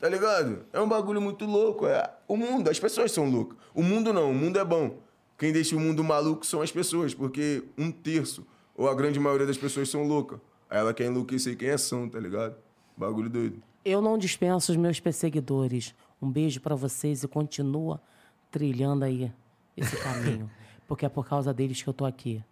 Tá 0.00 0.08
ligado? 0.08 0.64
É 0.72 0.80
um 0.80 0.88
bagulho 0.88 1.20
muito 1.20 1.44
louco. 1.44 1.86
É 1.86 2.08
o 2.28 2.36
mundo, 2.36 2.68
as 2.70 2.78
pessoas 2.78 3.10
são 3.12 3.28
loucas. 3.28 3.56
O 3.74 3.82
mundo 3.82 4.12
não, 4.12 4.30
o 4.30 4.34
mundo 4.34 4.58
é 4.58 4.64
bom. 4.64 4.96
Quem 5.38 5.52
deixa 5.52 5.76
o 5.76 5.80
mundo 5.80 6.02
maluco 6.02 6.44
são 6.44 6.60
as 6.60 6.72
pessoas, 6.72 7.14
porque 7.14 7.62
um 7.78 7.92
terço, 7.92 8.44
ou 8.74 8.88
a 8.88 8.94
grande 8.94 9.20
maioria 9.20 9.46
das 9.46 9.56
pessoas 9.56 9.88
são 9.88 10.02
loucas. 10.02 10.40
Aí 10.68 10.78
ela 10.78 10.92
quer 10.92 11.06
enlouquecer 11.06 11.56
quem 11.56 11.68
é 11.68 11.78
são, 11.78 12.08
tá 12.08 12.18
ligado? 12.18 12.56
Bagulho 12.96 13.30
doido. 13.30 13.62
Eu 13.84 14.02
não 14.02 14.18
dispenso 14.18 14.72
os 14.72 14.76
meus 14.76 14.98
perseguidores. 14.98 15.94
Um 16.20 16.28
beijo 16.28 16.60
pra 16.60 16.74
vocês 16.74 17.22
e 17.22 17.28
continua 17.28 18.02
trilhando 18.50 19.04
aí 19.04 19.32
esse 19.76 19.96
caminho. 19.98 20.50
porque 20.88 21.06
é 21.06 21.08
por 21.08 21.26
causa 21.26 21.54
deles 21.54 21.80
que 21.80 21.88
eu 21.88 21.94
tô 21.94 22.04
aqui. 22.04 22.42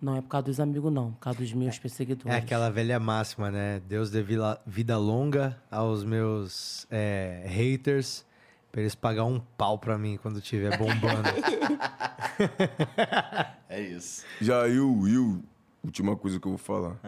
Não 0.00 0.16
é 0.16 0.20
por 0.20 0.28
causa 0.28 0.46
dos 0.46 0.60
amigos, 0.60 0.92
não. 0.92 1.12
Por 1.12 1.20
causa 1.20 1.38
dos 1.38 1.52
meus 1.54 1.78
perseguidores. 1.78 2.30
É 2.30 2.38
aquela 2.38 2.68
velha 2.68 3.00
máxima, 3.00 3.50
né? 3.50 3.80
Deus 3.88 4.10
dê 4.10 4.22
vida 4.66 4.98
longa 4.98 5.56
aos 5.70 6.04
meus 6.04 6.86
é, 6.90 7.46
haters 7.48 8.26
pra 8.72 8.80
eles 8.80 8.94
pagar 8.94 9.24
um 9.24 9.38
pau 9.38 9.78
pra 9.78 9.98
mim 9.98 10.18
quando 10.20 10.38
estiver 10.38 10.76
bombando. 10.78 11.28
É 13.68 13.80
isso. 13.80 14.26
Já 14.38 14.68
eu, 14.68 15.08
eu, 15.08 15.42
última 15.82 16.14
coisa 16.14 16.38
que 16.38 16.46
eu 16.46 16.52
vou 16.52 16.58
falar. 16.58 16.98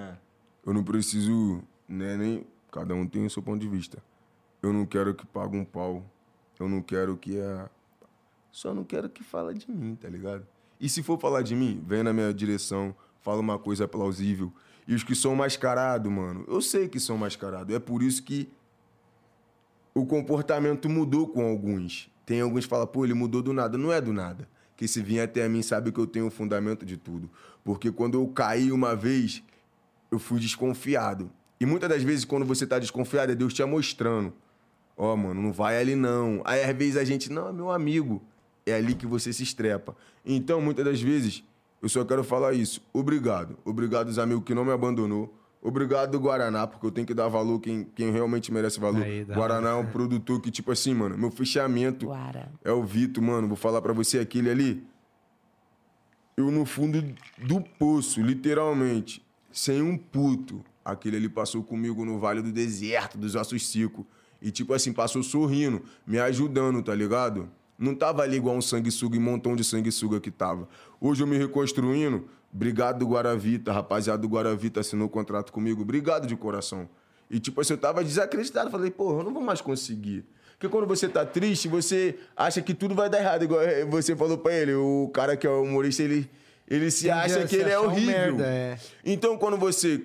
Eu 0.64 0.72
não 0.72 0.82
preciso, 0.82 1.62
né, 1.88 2.16
nem. 2.16 2.46
Cada 2.72 2.94
um 2.94 3.06
tem 3.06 3.26
o 3.26 3.30
seu 3.30 3.42
ponto 3.42 3.60
de 3.60 3.68
vista. 3.68 4.02
Eu 4.62 4.72
não 4.72 4.86
quero 4.86 5.14
que 5.14 5.26
pague 5.26 5.56
um 5.56 5.64
pau. 5.64 6.02
Eu 6.58 6.68
não 6.68 6.80
quero 6.80 7.16
que 7.18 7.38
a. 7.38 7.68
Só 8.50 8.72
não 8.72 8.84
quero 8.84 9.10
que 9.10 9.22
fala 9.22 9.52
de 9.52 9.70
mim, 9.70 9.94
tá 9.94 10.08
ligado? 10.08 10.46
E 10.80 10.88
se 10.88 11.02
for 11.02 11.18
falar 11.18 11.42
de 11.42 11.54
mim, 11.54 11.82
vem 11.86 12.02
na 12.02 12.12
minha 12.12 12.32
direção, 12.32 12.94
fala 13.20 13.40
uma 13.40 13.58
coisa 13.58 13.86
plausível. 13.86 14.50
E 14.86 14.94
os 14.94 15.02
que 15.02 15.14
são 15.14 15.36
mascarados, 15.36 16.10
mano, 16.10 16.44
eu 16.48 16.62
sei 16.62 16.88
que 16.88 17.00
são 17.00 17.18
mascarados. 17.18 17.74
É 17.74 17.78
por 17.78 18.02
isso 18.02 18.22
que 18.22 18.48
o 19.94 20.04
comportamento 20.04 20.88
mudou 20.88 21.28
com 21.28 21.46
alguns. 21.46 22.10
Tem 22.26 22.40
alguns 22.40 22.64
que 22.64 22.70
falam, 22.70 22.86
pô, 22.86 23.04
ele 23.04 23.14
mudou 23.14 23.42
do 23.42 23.52
nada. 23.52 23.78
Não 23.78 23.92
é 23.92 24.00
do 24.00 24.12
nada. 24.12 24.48
Que 24.76 24.88
se 24.88 25.00
vir 25.00 25.20
até 25.20 25.48
mim 25.48 25.62
sabe 25.62 25.92
que 25.92 26.00
eu 26.00 26.06
tenho 26.06 26.26
o 26.26 26.30
fundamento 26.30 26.84
de 26.84 26.96
tudo. 26.96 27.30
Porque 27.62 27.92
quando 27.92 28.18
eu 28.18 28.26
caí 28.26 28.72
uma 28.72 28.96
vez, 28.96 29.42
eu 30.10 30.18
fui 30.18 30.40
desconfiado. 30.40 31.30
E 31.60 31.66
muitas 31.66 31.88
das 31.88 32.02
vezes, 32.02 32.24
quando 32.24 32.44
você 32.44 32.66
tá 32.66 32.78
desconfiado, 32.78 33.30
é 33.30 33.34
Deus 33.34 33.54
te 33.54 33.64
mostrando. 33.64 34.32
Ó, 34.96 35.14
mano, 35.16 35.40
não 35.40 35.52
vai 35.52 35.78
ali 35.78 35.94
não. 35.94 36.42
Aí 36.44 36.64
às 36.64 36.76
vezes 36.76 36.96
a 36.96 37.04
gente, 37.04 37.30
não, 37.30 37.48
é 37.48 37.52
meu 37.52 37.70
amigo. 37.70 38.22
É 38.66 38.74
ali 38.74 38.94
que 38.94 39.06
você 39.06 39.32
se 39.32 39.42
estrepa. 39.42 39.94
Então, 40.24 40.60
muitas 40.60 40.84
das 40.84 41.00
vezes, 41.00 41.44
eu 41.80 41.88
só 41.88 42.04
quero 42.04 42.24
falar 42.24 42.54
isso. 42.54 42.82
Obrigado. 42.92 43.56
Obrigado 43.64 44.08
aos 44.08 44.18
amigos 44.18 44.44
que 44.44 44.54
não 44.54 44.64
me 44.64 44.72
abandonou. 44.72 45.32
Obrigado, 45.66 46.20
Guaraná, 46.20 46.66
porque 46.66 46.84
eu 46.86 46.90
tenho 46.90 47.06
que 47.06 47.14
dar 47.14 47.26
valor 47.26 47.58
quem, 47.58 47.84
quem 47.84 48.12
realmente 48.12 48.52
merece 48.52 48.78
valor. 48.78 49.02
Aí. 49.02 49.24
Guaraná 49.24 49.70
é 49.70 49.74
um 49.74 49.86
produtor 49.86 50.38
que, 50.38 50.50
tipo 50.50 50.70
assim, 50.70 50.92
mano, 50.92 51.16
meu 51.16 51.30
fechamento 51.30 52.04
Guara. 52.04 52.52
é 52.62 52.70
o 52.70 52.84
Vitor, 52.84 53.24
mano. 53.24 53.48
Vou 53.48 53.56
falar 53.56 53.80
pra 53.80 53.94
você 53.94 54.18
aquele 54.18 54.50
ali. 54.50 54.86
Eu 56.36 56.50
no 56.50 56.66
fundo 56.66 57.02
do 57.38 57.62
poço, 57.62 58.20
literalmente, 58.20 59.24
sem 59.50 59.80
um 59.80 59.96
puto. 59.96 60.62
aquele 60.84 61.16
ali 61.16 61.30
passou 61.30 61.62
comigo 61.62 62.04
no 62.04 62.18
Vale 62.18 62.42
do 62.42 62.52
Deserto, 62.52 63.16
dos 63.16 63.34
Ossos. 63.34 63.74
E, 64.42 64.50
tipo 64.50 64.74
assim, 64.74 64.92
passou 64.92 65.22
sorrindo, 65.22 65.80
me 66.06 66.18
ajudando, 66.18 66.82
tá 66.82 66.94
ligado? 66.94 67.48
Não 67.78 67.94
tava 67.94 68.22
ali 68.22 68.36
igual 68.36 68.54
um 68.54 68.60
sanguessuga 68.60 69.16
e 69.16 69.18
um 69.18 69.22
montão 69.22 69.56
de 69.56 69.64
sanguessuga 69.64 70.20
que 70.20 70.30
tava. 70.30 70.68
Hoje 71.00 71.22
eu 71.22 71.26
me 71.26 71.38
reconstruindo, 71.38 72.28
obrigado 72.54 72.98
do 72.98 73.06
Guaravita, 73.06 73.72
rapaziada 73.72 74.22
do 74.22 74.28
Guaravita 74.28 74.80
assinou 74.80 75.06
o 75.06 75.10
contrato 75.10 75.52
comigo, 75.52 75.82
obrigado 75.82 76.26
de 76.26 76.36
coração. 76.36 76.88
E, 77.30 77.40
tipo 77.40 77.60
assim, 77.60 77.72
eu 77.72 77.78
tava 77.78 78.04
desacreditado, 78.04 78.70
falei, 78.70 78.90
porra, 78.90 79.20
eu 79.20 79.24
não 79.24 79.32
vou 79.32 79.42
mais 79.42 79.60
conseguir. 79.60 80.24
Porque 80.52 80.68
quando 80.68 80.86
você 80.86 81.08
tá 81.08 81.26
triste, 81.26 81.66
você 81.68 82.16
acha 82.36 82.62
que 82.62 82.72
tudo 82.72 82.94
vai 82.94 83.10
dar 83.10 83.18
errado, 83.18 83.42
igual 83.42 83.60
você 83.90 84.14
falou 84.14 84.38
pra 84.38 84.54
ele, 84.54 84.74
o 84.74 85.10
cara 85.12 85.36
que 85.36 85.46
é 85.46 85.50
o 85.50 85.62
humorista, 85.62 86.02
ele, 86.02 86.30
ele 86.68 86.90
se 86.90 87.08
Tende 87.08 87.10
acha 87.12 87.40
a 87.40 87.46
que 87.46 87.56
ele 87.56 87.70
é 87.70 87.78
horrível. 87.78 88.12
merda, 88.12 88.46
é. 88.46 88.78
Então, 89.04 89.36
quando 89.36 89.56
você, 89.56 90.02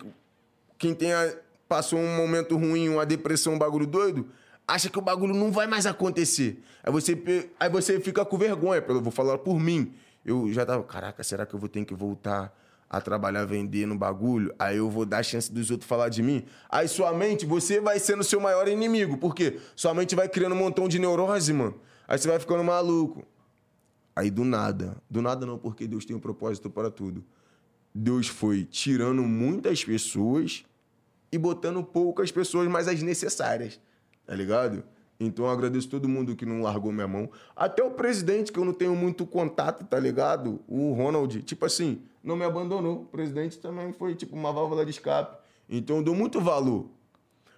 quem 0.78 0.96
tenha, 0.96 1.36
passou 1.68 2.00
um 2.00 2.18
momento 2.18 2.58
ruim, 2.58 2.90
uma 2.90 3.06
depressão, 3.06 3.54
um 3.54 3.60
bagulho 3.60 3.86
doido, 3.86 4.28
acha 4.68 4.90
que 4.90 4.98
o 4.98 5.02
bagulho 5.02 5.36
não 5.36 5.52
vai 5.52 5.68
mais 5.68 5.86
acontecer. 5.86 6.64
Aí 6.84 6.92
você, 6.92 7.50
aí 7.60 7.70
você 7.70 8.00
fica 8.00 8.26
com 8.26 8.38
vergonha, 8.38 8.84
eu 8.88 9.02
vou 9.02 9.12
falar 9.12 9.38
por 9.38 9.60
mim. 9.60 9.94
Eu 10.30 10.54
já 10.54 10.64
tava, 10.64 10.84
caraca, 10.84 11.24
será 11.24 11.44
que 11.44 11.56
eu 11.56 11.60
vou 11.60 11.68
ter 11.68 11.84
que 11.84 11.96
voltar 11.96 12.56
a 12.88 13.02
trabalhar 13.02 13.46
vendendo 13.46 13.96
bagulho? 13.96 14.54
Aí 14.60 14.78
eu 14.78 14.88
vou 14.88 15.04
dar 15.04 15.18
a 15.18 15.24
chance 15.24 15.52
dos 15.52 15.72
outros 15.72 15.90
falar 15.90 16.10
de 16.10 16.22
mim? 16.22 16.46
Aí 16.70 16.88
sua 16.88 17.12
mente, 17.12 17.48
você 17.48 17.82
vai 17.82 18.00
sendo 18.00 18.24
seu 18.24 18.40
maior 18.40 18.68
inimigo. 18.68 19.18
Por 19.18 19.34
quê? 19.34 19.60
Sua 19.76 19.92
mente 19.92 20.16
vai 20.16 20.30
criando 20.30 20.54
um 20.54 20.58
montão 20.60 20.88
de 20.88 21.00
neurose, 21.00 21.52
mano. 21.52 21.82
Aí 22.08 22.16
você 22.16 22.28
vai 22.28 22.40
ficando 22.40 22.64
maluco. 22.64 23.26
Aí 24.16 24.30
do 24.30 24.44
nada, 24.44 24.98
do 25.10 25.20
nada 25.20 25.48
não, 25.48 25.58
porque 25.58 25.88
Deus 25.88 26.06
tem 26.06 26.16
um 26.16 26.20
propósito 26.20 26.70
para 26.70 26.92
tudo. 26.92 27.26
Deus 27.94 28.28
foi 28.28 28.66
tirando 28.66 29.24
muitas 29.24 29.84
pessoas 29.84 30.64
e 31.32 31.40
botando 31.40 31.84
poucas 31.84 32.32
pessoas, 32.32 32.68
mas 32.68 32.88
as 32.88 33.02
necessárias, 33.02 33.80
tá 34.28 34.36
ligado? 34.36 34.84
Então 35.20 35.46
eu 35.46 35.52
agradeço 35.52 35.90
todo 35.90 36.08
mundo 36.08 36.36
que 36.36 36.46
não 36.46 36.62
largou 36.62 36.92
minha 36.92 37.08
mão. 37.08 37.30
Até 37.56 37.84
o 37.84 37.92
presidente, 37.92 38.52
que 38.52 38.60
eu 38.60 38.64
não 38.64 38.72
tenho 38.72 38.96
muito 38.96 39.26
contato, 39.26 39.84
tá 39.84 40.00
ligado? 40.00 40.62
O 40.66 40.94
Ronald, 40.94 41.42
tipo 41.44 41.66
assim, 41.66 42.02
não 42.24 42.38
me 42.38 42.46
abandonou. 42.46 43.02
O 43.02 43.06
presidente 43.06 43.58
também 43.58 43.92
foi 43.92 44.16
tipo 44.16 44.36
uma 44.36 44.54
válvula 44.54 44.86
de 44.86 44.92
escape. 44.92 45.38
Então 45.68 45.98
eu 45.98 46.04
dou 46.04 46.16
muito 46.16 46.40
valor. 46.40 46.88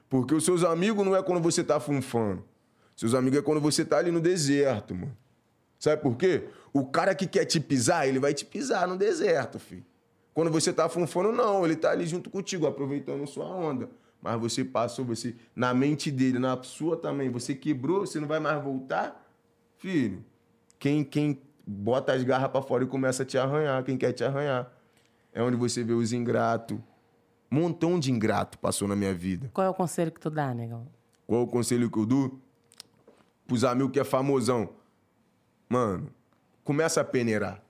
Porque 0.09 0.33
os 0.33 0.43
seus 0.43 0.63
amigos 0.63 1.05
não 1.05 1.15
é 1.15 1.21
quando 1.21 1.41
você 1.41 1.63
tá 1.63 1.79
funfando. 1.79 2.43
Seus 2.95 3.13
amigos 3.13 3.39
é 3.39 3.41
quando 3.41 3.61
você 3.61 3.85
tá 3.85 3.97
ali 3.99 4.11
no 4.11 4.19
deserto, 4.19 4.95
mano. 4.95 5.15
Sabe 5.79 6.01
por 6.01 6.15
quê? 6.15 6.49
O 6.73 6.85
cara 6.85 7.15
que 7.15 7.25
quer 7.27 7.45
te 7.45 7.59
pisar, 7.59 8.07
ele 8.07 8.19
vai 8.19 8.33
te 8.33 8.45
pisar 8.45 8.87
no 8.87 8.97
deserto, 8.97 9.57
filho. 9.59 9.85
Quando 10.33 10.51
você 10.51 10.71
tá 10.71 10.89
funfando, 10.89 11.31
não. 11.31 11.65
Ele 11.65 11.75
tá 11.75 11.91
ali 11.91 12.05
junto 12.05 12.29
contigo, 12.29 12.65
aproveitando 12.67 13.25
sua 13.27 13.45
onda. 13.45 13.89
Mas 14.21 14.39
você 14.39 14.63
passou, 14.63 15.03
você, 15.03 15.35
na 15.55 15.73
mente 15.73 16.11
dele, 16.11 16.37
na 16.37 16.61
sua 16.63 16.95
também, 16.95 17.29
você 17.29 17.55
quebrou, 17.55 18.05
você 18.05 18.19
não 18.19 18.27
vai 18.27 18.39
mais 18.39 18.63
voltar? 18.63 19.27
Filho, 19.77 20.23
quem, 20.77 21.03
quem 21.03 21.41
bota 21.65 22.13
as 22.13 22.23
garras 22.23 22.51
pra 22.51 22.61
fora 22.61 22.83
e 22.83 22.87
começa 22.87 23.23
a 23.23 23.25
te 23.25 23.37
arranhar, 23.37 23.83
quem 23.83 23.97
quer 23.97 24.13
te 24.13 24.23
arranhar. 24.23 24.71
É 25.33 25.41
onde 25.41 25.57
você 25.57 25.83
vê 25.83 25.93
os 25.93 26.13
ingratos. 26.13 26.77
Montão 27.49 27.99
de 27.99 28.11
ingrato 28.11 28.59
passou 28.59 28.87
na 28.87 28.95
minha 28.95 29.13
vida. 29.13 29.49
Qual 29.53 29.65
é 29.65 29.69
o 29.69 29.73
conselho 29.73 30.11
que 30.11 30.19
tu 30.19 30.29
dá, 30.29 30.53
negão? 30.53 30.87
Qual 31.25 31.43
o 31.43 31.47
conselho 31.47 31.89
que 31.89 31.97
eu 31.97 32.05
dou? 32.05 32.39
Pros 33.47 33.63
amigos 33.63 33.91
que 33.91 33.99
é 33.99 34.03
famosão. 34.03 34.69
Mano, 35.67 36.09
começa 36.63 37.01
a 37.01 37.03
peneirar. 37.03 37.61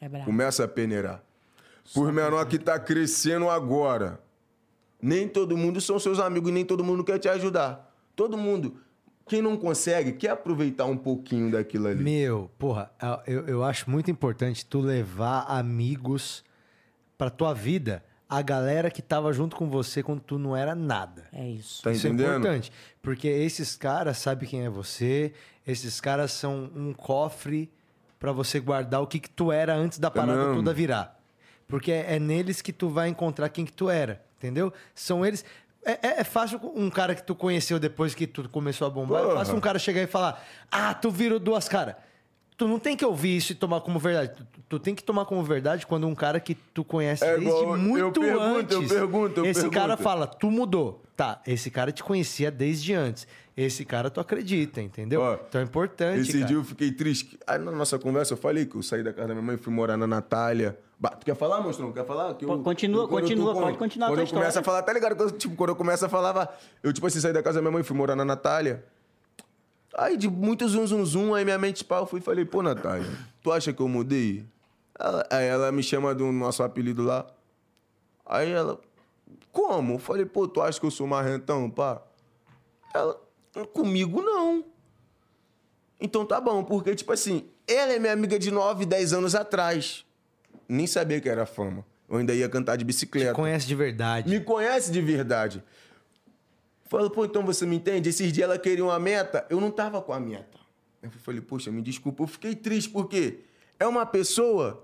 É 0.00 0.08
brabo. 0.08 0.26
Começa 0.26 0.64
a 0.64 0.68
peneirar. 0.68 1.22
Por 1.94 2.12
menor 2.12 2.46
que 2.46 2.58
tá 2.58 2.78
crescendo 2.78 3.48
agora. 3.48 4.20
Nem 5.00 5.28
todo 5.28 5.56
mundo 5.56 5.80
são 5.80 5.98
seus 5.98 6.18
amigos, 6.18 6.52
nem 6.52 6.64
todo 6.64 6.82
mundo 6.82 7.04
quer 7.04 7.18
te 7.18 7.28
ajudar. 7.28 7.94
Todo 8.16 8.36
mundo. 8.36 8.76
Quem 9.28 9.42
não 9.42 9.56
consegue, 9.56 10.12
quer 10.12 10.30
aproveitar 10.30 10.86
um 10.86 10.96
pouquinho 10.96 11.50
daquilo 11.50 11.86
ali. 11.88 12.02
Meu, 12.02 12.50
porra, 12.58 12.90
eu, 13.26 13.46
eu 13.46 13.62
acho 13.62 13.90
muito 13.90 14.10
importante 14.10 14.64
tu 14.64 14.80
levar 14.80 15.42
amigos 15.42 16.42
pra 17.18 17.28
tua 17.28 17.52
vida, 17.52 18.02
a 18.28 18.40
galera 18.42 18.90
que 18.90 19.02
tava 19.02 19.32
junto 19.32 19.54
com 19.56 19.68
você 19.68 20.02
quando 20.02 20.20
tu 20.20 20.38
não 20.38 20.56
era 20.56 20.74
nada. 20.74 21.26
É 21.32 21.46
isso. 21.48 21.82
Tá 21.82 21.92
Isso 21.92 22.06
é 22.06 22.10
entendendo? 22.10 22.38
importante, 22.38 22.72
porque 23.02 23.28
esses 23.28 23.76
caras 23.76 24.18
sabem 24.18 24.48
quem 24.48 24.64
é 24.64 24.70
você, 24.70 25.32
esses 25.66 26.00
caras 26.00 26.32
são 26.32 26.70
um 26.74 26.92
cofre 26.94 27.70
pra 28.18 28.32
você 28.32 28.58
guardar 28.58 29.02
o 29.02 29.06
que, 29.06 29.18
que 29.20 29.30
tu 29.30 29.52
era 29.52 29.74
antes 29.74 29.98
da 29.98 30.10
parada 30.10 30.38
mesmo. 30.38 30.56
toda 30.56 30.72
virar. 30.72 31.20
Porque 31.66 31.92
é, 31.92 32.16
é 32.16 32.18
neles 32.18 32.62
que 32.62 32.72
tu 32.72 32.88
vai 32.88 33.08
encontrar 33.08 33.48
quem 33.50 33.64
que 33.64 33.72
tu 33.72 33.90
era, 33.90 34.22
entendeu? 34.38 34.72
São 34.94 35.24
eles... 35.26 35.44
É, 35.84 35.92
é- 35.92 36.20
é 36.20 36.24
fácil 36.24 36.60
um 36.74 36.90
cara 36.90 37.14
que 37.14 37.22
tu 37.22 37.34
conheceu 37.34 37.78
depois 37.78 38.14
que 38.14 38.26
tu 38.26 38.48
começou 38.48 38.86
a 38.86 38.90
bombar, 38.90 39.20
é 39.20 39.24
Porra. 39.24 39.36
fácil 39.36 39.54
um 39.56 39.60
cara 39.60 39.78
chegar 39.78 40.02
e 40.02 40.06
falar, 40.06 40.44
ah, 40.70 40.92
tu 40.94 41.10
virou 41.10 41.38
duas 41.38 41.68
caras. 41.68 41.94
Tu 42.56 42.66
não 42.66 42.80
tem 42.80 42.96
que 42.96 43.04
ouvir 43.06 43.36
isso 43.36 43.52
e 43.52 43.54
tomar 43.54 43.80
como 43.82 44.00
verdade. 44.00 44.32
Tu, 44.36 44.44
tu 44.68 44.78
tem 44.80 44.92
que 44.92 45.02
tomar 45.04 45.24
como 45.24 45.40
verdade 45.44 45.86
quando 45.86 46.08
um 46.08 46.14
cara 46.16 46.40
que 46.40 46.56
tu 46.56 46.82
conhece 46.82 47.24
É 47.24 47.36
desde 47.38 47.46
igual- 47.46 47.76
eu 47.76 47.78
muito 47.78 48.20
pergunto, 48.20 48.76
antes. 48.76 48.90
eu 48.90 48.98
pergunto, 48.98 49.40
eu 49.40 49.44
esse 49.46 49.60
pergunto. 49.60 49.78
cara 49.80 49.96
fala, 49.96 50.26
tu 50.26 50.50
mudou. 50.50 51.00
Tá, 51.16 51.40
esse 51.46 51.70
cara 51.70 51.92
te 51.92 52.02
conhecia 52.02 52.50
desde 52.50 52.94
antes. 52.94 53.28
Esse 53.56 53.84
cara 53.84 54.10
tu 54.10 54.18
acredita, 54.20 54.82
entendeu? 54.82 55.20
Ó, 55.20 55.34
então 55.48 55.60
é 55.60 55.64
importante, 55.64 56.20
Esse 56.20 56.32
cara. 56.34 56.44
dia 56.46 56.56
eu 56.56 56.64
fiquei 56.64 56.90
triste. 56.90 57.38
Aí 57.46 57.58
na 57.58 57.70
nossa 57.70 57.96
conversa 57.98 58.34
eu 58.34 58.36
falei 58.36 58.66
que 58.66 58.74
eu 58.76 58.82
saí 58.82 59.02
da 59.04 59.12
casa 59.12 59.28
da 59.28 59.34
minha 59.34 59.46
mãe 59.46 59.54
e 59.54 59.58
fui 59.58 59.72
morar 59.72 59.96
na 59.96 60.06
Natália. 60.08 60.76
Tu 61.20 61.24
quer 61.26 61.36
falar, 61.36 61.60
monstrão? 61.60 61.92
Quer 61.92 62.04
falar? 62.04 62.34
Que 62.34 62.44
eu- 62.44 62.58
continua, 62.60 63.04
eu- 63.04 63.08
quando 63.08 63.22
continua, 63.22 63.54
com- 63.54 63.60
pode 63.60 63.78
continuar 63.78 64.06
a 64.06 64.10
Quando 64.10 64.18
tua 64.18 64.24
eu 64.24 64.28
começo 64.30 64.48
história. 64.48 64.60
a 64.60 64.64
falar, 64.64 64.82
tá 64.82 64.92
ligado? 64.92 65.14
Quando, 65.16 65.32
tipo, 65.38 65.54
quando 65.54 65.70
eu 65.70 65.76
começo 65.76 66.04
a 66.04 66.08
falar, 66.08 66.58
eu 66.82 66.92
tipo 66.92 67.06
assim, 67.06 67.20
saí 67.20 67.32
da 67.32 67.40
casa 67.42 67.56
da 67.58 67.62
minha 67.62 67.70
mãe 67.72 67.82
fui 67.84 67.96
morar 67.96 68.16
na 68.16 68.24
Natália. 68.24 68.84
Aí 69.94 70.16
de 70.16 70.28
muito 70.28 70.68
zum 70.68 70.86
zum 70.86 71.04
zum, 71.04 71.34
aí 71.34 71.44
minha 71.44 71.56
mente 71.58 71.84
pau, 71.84 72.04
fui 72.04 72.18
e 72.18 72.22
falei, 72.22 72.44
pô, 72.44 72.62
Natália, 72.62 73.06
tu 73.42 73.52
acha 73.52 73.72
que 73.72 73.80
eu 73.80 73.86
mudei? 73.88 74.44
Ela- 74.98 75.26
aí 75.30 75.46
ela 75.46 75.70
me 75.70 75.82
chama 75.84 76.12
do 76.14 76.30
nosso 76.32 76.62
apelido 76.64 77.04
lá. 77.04 77.26
Aí 78.26 78.50
ela, 78.50 78.80
como? 79.52 79.94
Eu 79.94 79.98
falei, 80.00 80.26
pô, 80.26 80.48
tu 80.48 80.60
acha 80.60 80.80
que 80.80 80.86
eu 80.86 80.90
sou 80.90 81.06
marrentão, 81.06 81.70
pá? 81.70 82.02
Ela, 82.92 83.16
comigo 83.72 84.20
não. 84.20 84.64
Então 86.00 86.24
tá 86.26 86.40
bom, 86.40 86.62
porque, 86.64 86.94
tipo 86.96 87.12
assim, 87.12 87.48
ela 87.68 87.92
é 87.92 87.98
minha 88.00 88.12
amiga 88.12 88.36
de 88.38 88.50
9, 88.50 88.84
10 88.84 89.12
anos 89.12 89.34
atrás. 89.36 90.04
Nem 90.68 90.86
sabia 90.86 91.20
que 91.20 91.28
era 91.28 91.46
fama. 91.46 91.84
Eu 92.08 92.18
ainda 92.18 92.34
ia 92.34 92.48
cantar 92.48 92.76
de 92.76 92.84
bicicleta. 92.84 93.34
Conhece 93.34 93.66
de 93.66 93.74
verdade. 93.74 94.28
Me 94.28 94.40
conhece 94.40 94.90
de 94.90 95.00
verdade. 95.00 95.62
Falou, 96.88 97.10
pô, 97.10 97.24
então 97.24 97.44
você 97.44 97.66
me 97.66 97.76
entende? 97.76 98.08
Esses 98.08 98.32
dias 98.32 98.48
ela 98.48 98.58
queria 98.58 98.84
uma 98.84 98.98
meta, 98.98 99.46
eu 99.50 99.60
não 99.60 99.70
tava 99.70 100.00
com 100.00 100.12
a 100.12 100.18
meta. 100.18 100.58
Eu 101.02 101.10
falei, 101.10 101.40
poxa, 101.40 101.70
me 101.70 101.82
desculpa. 101.82 102.22
Eu 102.22 102.26
fiquei 102.26 102.54
triste, 102.54 102.90
porque 102.90 103.40
é 103.78 103.86
uma 103.86 104.06
pessoa 104.06 104.82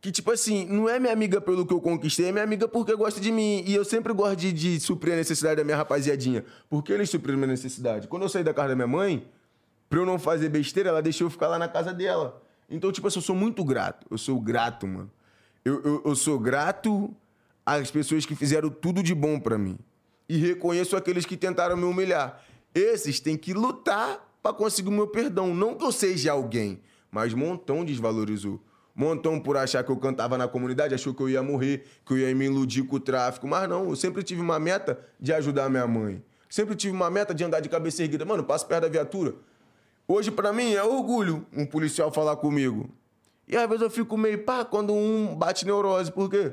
que, 0.00 0.10
tipo 0.10 0.30
assim, 0.32 0.66
não 0.66 0.88
é 0.88 0.98
minha 0.98 1.12
amiga 1.12 1.40
pelo 1.40 1.64
que 1.64 1.72
eu 1.72 1.80
conquistei, 1.80 2.26
é 2.26 2.32
minha 2.32 2.42
amiga 2.42 2.66
porque 2.66 2.94
gosta 2.96 3.20
de 3.20 3.30
mim. 3.30 3.62
E 3.66 3.74
eu 3.74 3.84
sempre 3.84 4.12
gosto 4.12 4.36
de, 4.36 4.52
de 4.52 4.80
suprir 4.80 5.14
a 5.14 5.16
necessidade 5.16 5.56
da 5.56 5.64
minha 5.64 5.76
rapaziadinha. 5.76 6.44
Porque 6.68 6.92
eles 6.92 7.08
supriram 7.08 7.38
minha 7.38 7.48
necessidade. 7.48 8.08
Quando 8.08 8.22
eu 8.22 8.28
saí 8.28 8.42
da 8.42 8.52
casa 8.52 8.70
da 8.70 8.74
minha 8.74 8.88
mãe, 8.88 9.26
pra 9.88 10.00
eu 10.00 10.06
não 10.06 10.18
fazer 10.18 10.48
besteira, 10.48 10.88
ela 10.88 11.00
deixou 11.00 11.26
eu 11.26 11.30
ficar 11.30 11.46
lá 11.48 11.58
na 11.58 11.68
casa 11.68 11.92
dela. 11.92 12.42
Então, 12.70 12.92
tipo 12.92 13.08
assim, 13.08 13.18
eu 13.18 13.22
sou 13.22 13.34
muito 13.34 13.64
grato. 13.64 14.06
Eu 14.10 14.16
sou 14.16 14.40
grato, 14.40 14.86
mano. 14.86 15.10
Eu, 15.64 15.82
eu, 15.82 16.02
eu 16.06 16.16
sou 16.16 16.38
grato 16.38 17.14
às 17.66 17.90
pessoas 17.90 18.24
que 18.24 18.34
fizeram 18.34 18.70
tudo 18.70 19.02
de 19.02 19.14
bom 19.14 19.38
pra 19.38 19.58
mim. 19.58 19.78
E 20.28 20.36
reconheço 20.36 20.96
aqueles 20.96 21.26
que 21.26 21.36
tentaram 21.36 21.76
me 21.76 21.84
humilhar. 21.84 22.42
Esses 22.74 23.18
têm 23.18 23.36
que 23.36 23.52
lutar 23.52 24.24
pra 24.42 24.52
conseguir 24.52 24.88
o 24.88 24.92
meu 24.92 25.08
perdão. 25.08 25.54
Não 25.54 25.74
que 25.74 25.84
eu 25.84 25.90
seja 25.90 26.32
alguém, 26.32 26.80
mas 27.10 27.34
Montão 27.34 27.84
desvalorizou. 27.84 28.62
Montão, 28.94 29.40
por 29.40 29.56
achar 29.56 29.82
que 29.82 29.90
eu 29.90 29.96
cantava 29.96 30.36
na 30.38 30.46
comunidade, 30.46 30.94
achou 30.94 31.14
que 31.14 31.22
eu 31.22 31.28
ia 31.28 31.42
morrer, 31.42 31.84
que 32.04 32.12
eu 32.12 32.18
ia 32.18 32.34
me 32.34 32.44
iludir 32.44 32.84
com 32.84 32.96
o 32.96 33.00
tráfico. 33.00 33.46
Mas 33.46 33.68
não, 33.68 33.88
eu 33.88 33.96
sempre 33.96 34.22
tive 34.22 34.40
uma 34.40 34.58
meta 34.58 34.98
de 35.18 35.32
ajudar 35.32 35.68
minha 35.68 35.86
mãe. 35.86 36.22
Sempre 36.48 36.74
tive 36.74 36.94
uma 36.94 37.10
meta 37.10 37.34
de 37.34 37.44
andar 37.44 37.60
de 37.60 37.68
cabeça 37.68 38.02
erguida. 38.02 38.24
Mano, 38.24 38.44
passo 38.44 38.66
perto 38.66 38.82
da 38.82 38.88
viatura. 38.88 39.34
Hoje, 40.12 40.28
pra 40.28 40.52
mim, 40.52 40.72
é 40.72 40.82
orgulho 40.82 41.46
um 41.52 41.64
policial 41.64 42.10
falar 42.10 42.34
comigo. 42.34 42.90
E 43.46 43.56
às 43.56 43.68
vezes 43.68 43.82
eu 43.82 43.88
fico 43.88 44.16
meio 44.18 44.42
pá 44.42 44.64
quando 44.64 44.92
um 44.92 45.36
bate 45.36 45.64
neurose, 45.64 46.10
porque 46.10 46.52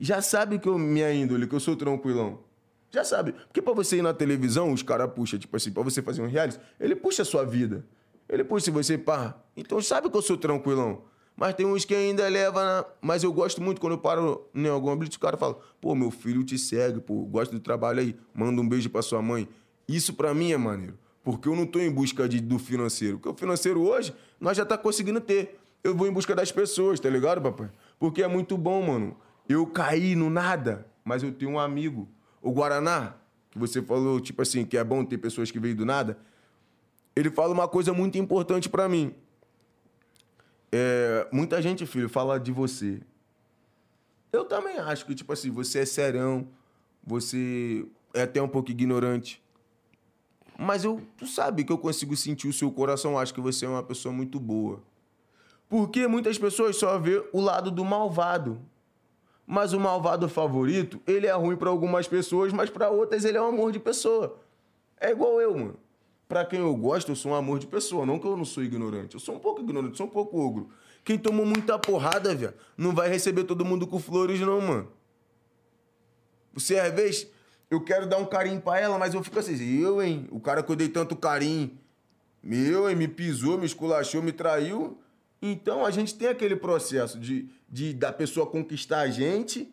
já 0.00 0.20
sabe 0.20 0.58
que 0.58 0.68
eu, 0.68 0.76
minha 0.76 1.12
índole, 1.12 1.46
que 1.46 1.54
eu 1.54 1.60
sou 1.60 1.76
tranquilão. 1.76 2.40
Já 2.90 3.04
sabe. 3.04 3.30
Porque 3.30 3.62
pra 3.62 3.72
você 3.72 3.98
ir 3.98 4.02
na 4.02 4.12
televisão, 4.12 4.72
os 4.72 4.82
caras 4.82 5.08
puxam, 5.12 5.38
tipo 5.38 5.56
assim, 5.56 5.70
pra 5.70 5.84
você 5.84 6.02
fazer 6.02 6.20
um 6.20 6.26
reality, 6.26 6.58
ele 6.80 6.96
puxa 6.96 7.22
a 7.22 7.24
sua 7.24 7.44
vida. 7.44 7.86
Ele 8.28 8.42
puxa 8.42 8.72
você, 8.72 8.98
pá. 8.98 9.40
Então 9.56 9.80
sabe 9.80 10.10
que 10.10 10.16
eu 10.16 10.22
sou 10.22 10.36
tranquilão. 10.36 11.02
Mas 11.36 11.54
tem 11.54 11.64
uns 11.64 11.84
que 11.84 11.94
ainda 11.94 12.26
leva 12.26 12.64
na... 12.64 12.84
Mas 13.00 13.22
eu 13.22 13.32
gosto 13.32 13.62
muito 13.62 13.80
quando 13.80 13.92
eu 13.92 13.98
paro 13.98 14.48
em 14.52 14.66
alguma 14.66 14.96
blitz, 14.96 15.14
o 15.14 15.20
cara 15.20 15.36
fala, 15.36 15.56
pô, 15.80 15.94
meu 15.94 16.10
filho 16.10 16.42
te 16.42 16.58
segue, 16.58 16.98
pô, 16.98 17.22
gosto 17.22 17.52
do 17.52 17.60
trabalho 17.60 18.00
aí, 18.00 18.16
manda 18.34 18.60
um 18.60 18.68
beijo 18.68 18.90
pra 18.90 19.00
sua 19.00 19.22
mãe. 19.22 19.48
Isso 19.86 20.12
pra 20.12 20.34
mim 20.34 20.50
é 20.50 20.56
maneiro. 20.56 20.98
Porque 21.26 21.48
eu 21.48 21.56
não 21.56 21.66
tô 21.66 21.80
em 21.80 21.90
busca 21.90 22.28
de, 22.28 22.40
do 22.40 22.56
financeiro. 22.56 23.18
Porque 23.18 23.28
o 23.28 23.34
financeiro 23.34 23.82
hoje, 23.82 24.14
nós 24.40 24.56
já 24.56 24.64
tá 24.64 24.78
conseguindo 24.78 25.20
ter. 25.20 25.58
Eu 25.82 25.94
vou 25.94 26.06
em 26.06 26.12
busca 26.12 26.34
das 26.34 26.52
pessoas, 26.52 27.00
tá 27.00 27.10
ligado, 27.10 27.42
papai? 27.42 27.68
Porque 27.98 28.22
é 28.22 28.28
muito 28.28 28.56
bom, 28.56 28.80
mano. 28.86 29.16
Eu 29.48 29.66
caí 29.66 30.14
no 30.14 30.30
nada 30.30 30.86
mas 31.06 31.22
eu 31.22 31.32
tenho 31.32 31.52
um 31.52 31.58
amigo. 31.60 32.08
O 32.42 32.50
Guaraná, 32.50 33.14
que 33.48 33.58
você 33.60 33.80
falou, 33.80 34.20
tipo 34.20 34.42
assim, 34.42 34.64
que 34.64 34.76
é 34.76 34.82
bom 34.82 35.04
ter 35.04 35.16
pessoas 35.18 35.52
que 35.52 35.60
veio 35.60 35.76
do 35.76 35.86
nada, 35.86 36.18
ele 37.14 37.30
fala 37.30 37.54
uma 37.54 37.68
coisa 37.68 37.92
muito 37.92 38.18
importante 38.18 38.68
pra 38.68 38.88
mim. 38.88 39.14
É, 40.72 41.28
muita 41.30 41.62
gente, 41.62 41.86
filho, 41.86 42.08
fala 42.08 42.40
de 42.40 42.50
você. 42.50 43.00
Eu 44.32 44.44
também 44.44 44.78
acho 44.78 45.06
que, 45.06 45.14
tipo 45.14 45.32
assim, 45.32 45.48
você 45.48 45.78
é 45.78 45.86
serão, 45.86 46.48
você 47.04 47.86
é 48.12 48.22
até 48.22 48.42
um 48.42 48.48
pouco 48.48 48.72
ignorante. 48.72 49.40
Mas 50.58 50.84
eu, 50.84 51.02
tu 51.16 51.26
sabe 51.26 51.64
que 51.64 51.72
eu 51.72 51.78
consigo 51.78 52.16
sentir 52.16 52.48
o 52.48 52.52
seu 52.52 52.70
coração, 52.70 53.18
acho 53.18 53.34
que 53.34 53.40
você 53.40 53.66
é 53.66 53.68
uma 53.68 53.82
pessoa 53.82 54.12
muito 54.12 54.40
boa. 54.40 54.82
Porque 55.68 56.06
muitas 56.06 56.38
pessoas 56.38 56.76
só 56.76 56.98
vê 56.98 57.22
o 57.32 57.40
lado 57.40 57.70
do 57.70 57.84
malvado. 57.84 58.58
Mas 59.46 59.72
o 59.72 59.80
malvado 59.80 60.28
favorito, 60.28 61.00
ele 61.06 61.26
é 61.26 61.32
ruim 61.32 61.56
pra 61.56 61.70
algumas 61.70 62.08
pessoas, 62.08 62.52
mas 62.52 62.70
pra 62.70 62.90
outras 62.90 63.24
ele 63.24 63.36
é 63.36 63.42
um 63.42 63.48
amor 63.48 63.70
de 63.70 63.78
pessoa. 63.78 64.40
É 64.98 65.10
igual 65.10 65.40
eu, 65.40 65.56
mano. 65.56 65.76
Pra 66.26 66.44
quem 66.44 66.58
eu 66.58 66.74
gosto, 66.74 67.12
eu 67.12 67.16
sou 67.16 67.32
um 67.32 67.34
amor 67.34 67.58
de 67.58 67.66
pessoa. 67.66 68.04
Não 68.04 68.18
que 68.18 68.26
eu 68.26 68.36
não 68.36 68.44
sou 68.44 68.62
ignorante. 68.62 69.14
Eu 69.14 69.20
sou 69.20 69.36
um 69.36 69.38
pouco 69.38 69.60
ignorante, 69.60 69.96
sou 69.96 70.06
um 70.06 70.10
pouco 70.10 70.40
ogro. 70.40 70.70
Quem 71.04 71.16
tomou 71.16 71.46
muita 71.46 71.78
porrada, 71.78 72.34
velho, 72.34 72.54
não 72.76 72.92
vai 72.92 73.08
receber 73.08 73.44
todo 73.44 73.64
mundo 73.64 73.86
com 73.86 74.00
flores, 74.00 74.40
não, 74.40 74.60
mano. 74.60 74.88
Você, 76.52 76.78
às 76.78 76.92
vezes, 76.92 77.30
eu 77.70 77.80
quero 77.80 78.06
dar 78.06 78.18
um 78.18 78.24
carinho 78.24 78.60
pra 78.60 78.78
ela, 78.78 78.98
mas 78.98 79.14
eu 79.14 79.22
fico 79.22 79.38
assim, 79.38 79.80
eu, 79.80 80.02
hein? 80.02 80.28
O 80.30 80.40
cara 80.40 80.62
que 80.62 80.70
eu 80.70 80.76
dei 80.76 80.88
tanto 80.88 81.16
carinho, 81.16 81.76
meu, 82.42 82.88
hein? 82.88 82.96
Me 82.96 83.08
pisou, 83.08 83.58
me 83.58 83.66
esculachou, 83.66 84.22
me 84.22 84.32
traiu. 84.32 84.98
Então, 85.42 85.84
a 85.84 85.90
gente 85.90 86.14
tem 86.14 86.28
aquele 86.28 86.56
processo 86.56 87.18
de, 87.18 87.48
de 87.68 87.92
da 87.92 88.12
pessoa 88.12 88.46
conquistar 88.46 89.00
a 89.00 89.08
gente, 89.08 89.72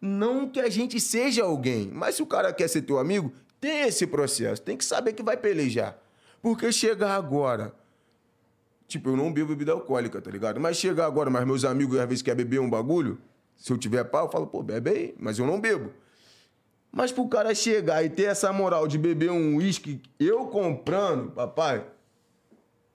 não 0.00 0.48
que 0.48 0.60
a 0.60 0.68
gente 0.68 1.00
seja 1.00 1.44
alguém. 1.44 1.90
Mas 1.92 2.16
se 2.16 2.22
o 2.22 2.26
cara 2.26 2.52
quer 2.52 2.68
ser 2.68 2.82
teu 2.82 2.98
amigo, 2.98 3.32
tem 3.60 3.82
esse 3.82 4.06
processo. 4.06 4.62
Tem 4.62 4.76
que 4.76 4.84
saber 4.84 5.12
que 5.12 5.22
vai 5.22 5.36
pelejar. 5.36 5.98
Porque 6.40 6.70
chegar 6.70 7.14
agora... 7.14 7.74
Tipo, 8.86 9.08
eu 9.08 9.16
não 9.16 9.32
bebo 9.32 9.48
bebida 9.48 9.72
alcoólica, 9.72 10.20
tá 10.20 10.30
ligado? 10.30 10.60
Mas 10.60 10.76
chegar 10.76 11.06
agora, 11.06 11.30
mas 11.30 11.44
meus 11.46 11.64
amigos 11.64 11.98
às 11.98 12.06
vezes 12.06 12.22
querem 12.22 12.44
beber 12.44 12.60
um 12.60 12.68
bagulho, 12.68 13.18
se 13.56 13.72
eu 13.72 13.78
tiver 13.78 14.04
pau, 14.04 14.26
eu 14.26 14.30
falo, 14.30 14.46
pô, 14.46 14.62
bebe 14.62 14.90
aí, 14.90 15.14
mas 15.18 15.38
eu 15.38 15.46
não 15.46 15.58
bebo. 15.58 15.90
Mas 16.94 17.10
pro 17.10 17.26
cara 17.26 17.52
chegar 17.54 18.04
e 18.04 18.08
ter 18.08 18.24
essa 18.24 18.52
moral 18.52 18.86
de 18.86 18.96
beber 18.96 19.30
um 19.32 19.56
uísque, 19.56 20.00
eu 20.18 20.46
comprando, 20.46 21.32
papai, 21.32 21.84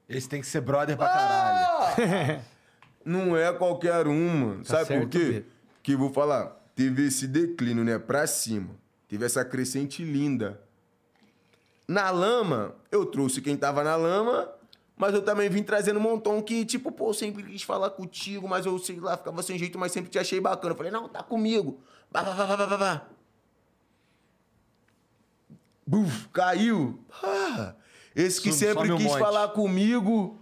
Esse 0.08 0.30
tem 0.30 0.40
que 0.40 0.48
ser 0.48 0.62
brother 0.62 0.96
pra 0.96 1.08
caralho. 1.08 2.42
não 3.04 3.36
é 3.36 3.52
qualquer 3.52 4.08
um, 4.08 4.30
mano. 4.30 4.64
Tá 4.64 4.70
Sabe 4.70 4.86
certo, 4.86 5.02
por 5.02 5.10
quê? 5.10 5.44
Que 5.84 5.98
vou 5.98 6.14
falar, 6.14 6.58
teve 6.74 7.08
esse 7.08 7.28
declínio, 7.28 7.84
né, 7.84 8.00
pra 8.00 8.26
cima. 8.26 8.70
Teve 9.10 9.26
essa 9.26 9.44
crescente 9.44 10.02
linda. 10.02 10.62
Na 11.86 12.10
lama, 12.10 12.76
eu 12.90 13.06
trouxe 13.06 13.42
quem 13.42 13.58
tava 13.58 13.84
na 13.84 13.98
lama, 13.98 14.50
mas 14.96 15.14
eu 15.14 15.22
também 15.22 15.50
vim 15.50 15.62
trazendo 15.62 16.00
um 16.00 16.04
montão 16.04 16.42
que, 16.42 16.64
tipo, 16.64 16.90
pô, 16.90 17.14
sempre 17.14 17.44
quis 17.44 17.64
falar 17.64 17.90
contigo, 17.90 18.48
mas 18.48 18.66
eu 18.66 18.80
sei 18.80 18.98
lá, 19.00 19.18
ficava 19.18 19.44
sem 19.44 19.58
jeito, 19.58 19.78
mas 19.78 19.92
sempre 19.92 20.10
te 20.10 20.18
achei 20.18 20.40
bacana. 20.40 20.72
Eu 20.72 20.78
falei, 20.78 20.92
não, 20.92 21.10
tá 21.10 21.22
comigo. 21.22 21.82
Vá, 22.10 22.24
vá, 22.24 22.34
vá, 22.34 22.56
vá, 22.56 22.66
vá, 22.66 22.78
vá. 22.78 23.19
Buf, 25.90 26.28
caiu. 26.32 27.00
Ah, 27.24 27.74
esse 28.16 28.40
que 28.40 28.52
Some- 28.52 28.60
sempre 28.68 28.96
quis 28.96 29.06
monte. 29.08 29.18
falar 29.20 29.48
comigo, 29.48 30.38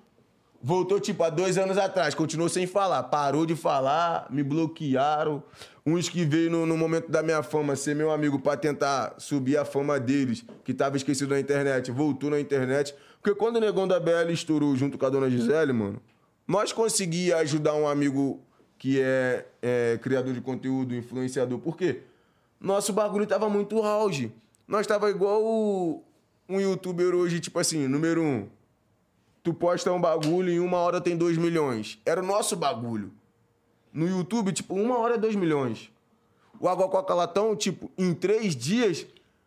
voltou 0.62 1.00
tipo 1.00 1.24
há 1.24 1.30
dois 1.30 1.58
anos 1.58 1.78
atrás, 1.78 2.14
continuou 2.14 2.50
sem 2.50 2.68
falar, 2.68 3.02
parou 3.04 3.46
de 3.46 3.56
falar, 3.56 4.28
me 4.30 4.44
bloquearam. 4.44 5.42
Uns 5.86 6.10
que 6.10 6.26
veio 6.26 6.52
no, 6.52 6.66
no 6.66 6.76
momento 6.76 7.10
da 7.10 7.24
minha 7.24 7.42
fama 7.42 7.78
ser 7.78 7.96
meu 7.96 8.12
amigo 8.12 8.40
pra 8.40 8.58
tentar 8.58 9.16
subir 9.20 9.56
a 9.56 9.64
fama 9.64 9.98
deles, 9.98 10.44
que 10.66 10.74
tava 10.74 10.98
esquecido 10.98 11.30
na 11.30 11.40
internet, 11.40 11.92
voltou 11.92 12.30
na 12.30 12.42
internet. 12.42 12.94
Porque 13.22 13.34
quando 13.40 13.56
o 13.56 13.62
Negão 13.62 13.88
da 13.88 14.02
BL 14.02 14.30
estourou 14.34 14.76
junto 14.76 14.98
com 14.98 15.06
a 15.06 15.10
dona 15.10 15.30
Gisele, 15.30 15.72
mano, 15.72 16.02
nós 16.46 16.74
conseguia 16.74 17.38
ajudar 17.38 17.74
um 17.74 17.88
amigo 17.88 18.42
que 18.78 19.00
é, 19.00 19.46
é 19.62 19.98
criador 20.02 20.34
de 20.34 20.42
conteúdo, 20.42 20.94
influenciador. 20.94 21.58
Por 21.60 21.78
quê? 21.78 22.02
Nosso 22.60 22.92
bagulho 22.92 23.26
tava 23.26 23.48
muito 23.50 23.82
auge. 23.82 24.30
Nós 24.68 24.86
tava 24.86 25.10
igual 25.10 25.42
o- 25.44 26.04
um 26.50 26.60
youtuber 26.60 27.16
hoje, 27.16 27.40
tipo 27.40 27.60
assim, 27.60 27.88
número 27.88 28.22
um. 28.22 28.48
Tu 29.44 29.54
posta 29.54 29.92
um 29.94 30.00
bagulho 30.02 30.50
e 30.50 30.56
em 30.56 30.60
uma 30.60 30.78
hora 30.78 31.00
tem 31.00 31.16
dois 31.16 31.38
milhões. 31.38 32.00
Era 32.06 32.22
o 32.22 32.26
nosso 32.26 32.56
bagulho. 32.56 33.12
No 33.94 34.08
YouTube, 34.08 34.52
tipo, 34.52 34.76
uma 34.76 34.98
hora 34.98 35.16
é 35.16 35.18
dois 35.18 35.36
milhões. 35.36 35.90
O 36.60 36.68
Água 36.68 36.90
Coca 36.90 37.14
Latão, 37.14 37.56
tipo, 37.56 37.90
em 37.98 38.14
três 38.14 38.56
dias, 38.56 39.06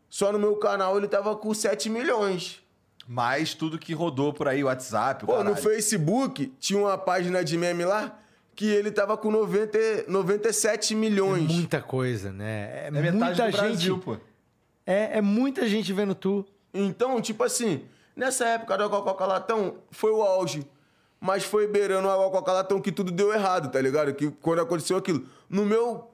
só 0.08 0.32
no 0.32 0.38
meu 0.38 0.56
canal 0.56 0.96
ele 0.96 1.06
tava 1.08 1.36
com 1.36 1.52
7 1.52 1.90
milhões. 1.90 2.62
Mas 3.06 3.52
tudo 3.54 3.78
que 3.78 3.92
rodou 3.92 4.32
por 4.32 4.46
aí, 4.48 4.62
WhatsApp, 4.64 5.24
o 5.24 5.26
Pô, 5.26 5.32
no 5.38 5.38
caralho. 5.54 5.56
Facebook 5.62 6.52
tinha 6.58 6.78
uma 6.78 6.96
página 6.96 7.42
de 7.44 7.58
meme 7.58 7.84
lá 7.84 8.16
que 8.54 8.66
ele 8.66 8.90
tava 8.90 9.16
com 9.16 9.30
90, 9.30 9.78
97 10.08 10.94
milhões. 10.94 11.50
Muita 11.52 11.82
coisa, 11.82 12.32
né? 12.32 12.84
É, 12.84 12.86
É 12.86 12.90
metade 12.90 13.16
muita 13.16 13.34
do 13.34 13.42
gente. 13.50 13.56
Brasil, 13.60 13.98
pô. 13.98 14.16
É, 14.86 15.18
é 15.18 15.20
muita 15.20 15.68
gente 15.68 15.92
vendo 15.92 16.14
tu. 16.14 16.44
Então, 16.72 17.20
tipo 17.20 17.42
assim, 17.42 17.84
nessa 18.14 18.46
época 18.46 18.76
do 18.76 18.84
Água 18.84 19.02
Coca 19.02 19.26
Latão 19.26 19.76
foi 19.90 20.10
o 20.10 20.22
auge. 20.22 20.66
Mas 21.20 21.44
foi 21.44 21.66
beirando 21.66 22.08
o 22.08 22.10
Água 22.10 22.30
Coca 22.30 22.52
Latão 22.52 22.80
que 22.80 22.90
tudo 22.90 23.12
deu 23.12 23.32
errado, 23.32 23.70
tá 23.70 23.80
ligado? 23.80 24.14
Que 24.14 24.30
quando 24.30 24.60
aconteceu 24.60 24.96
aquilo. 24.96 25.26
No 25.48 25.66
meu 25.66 26.10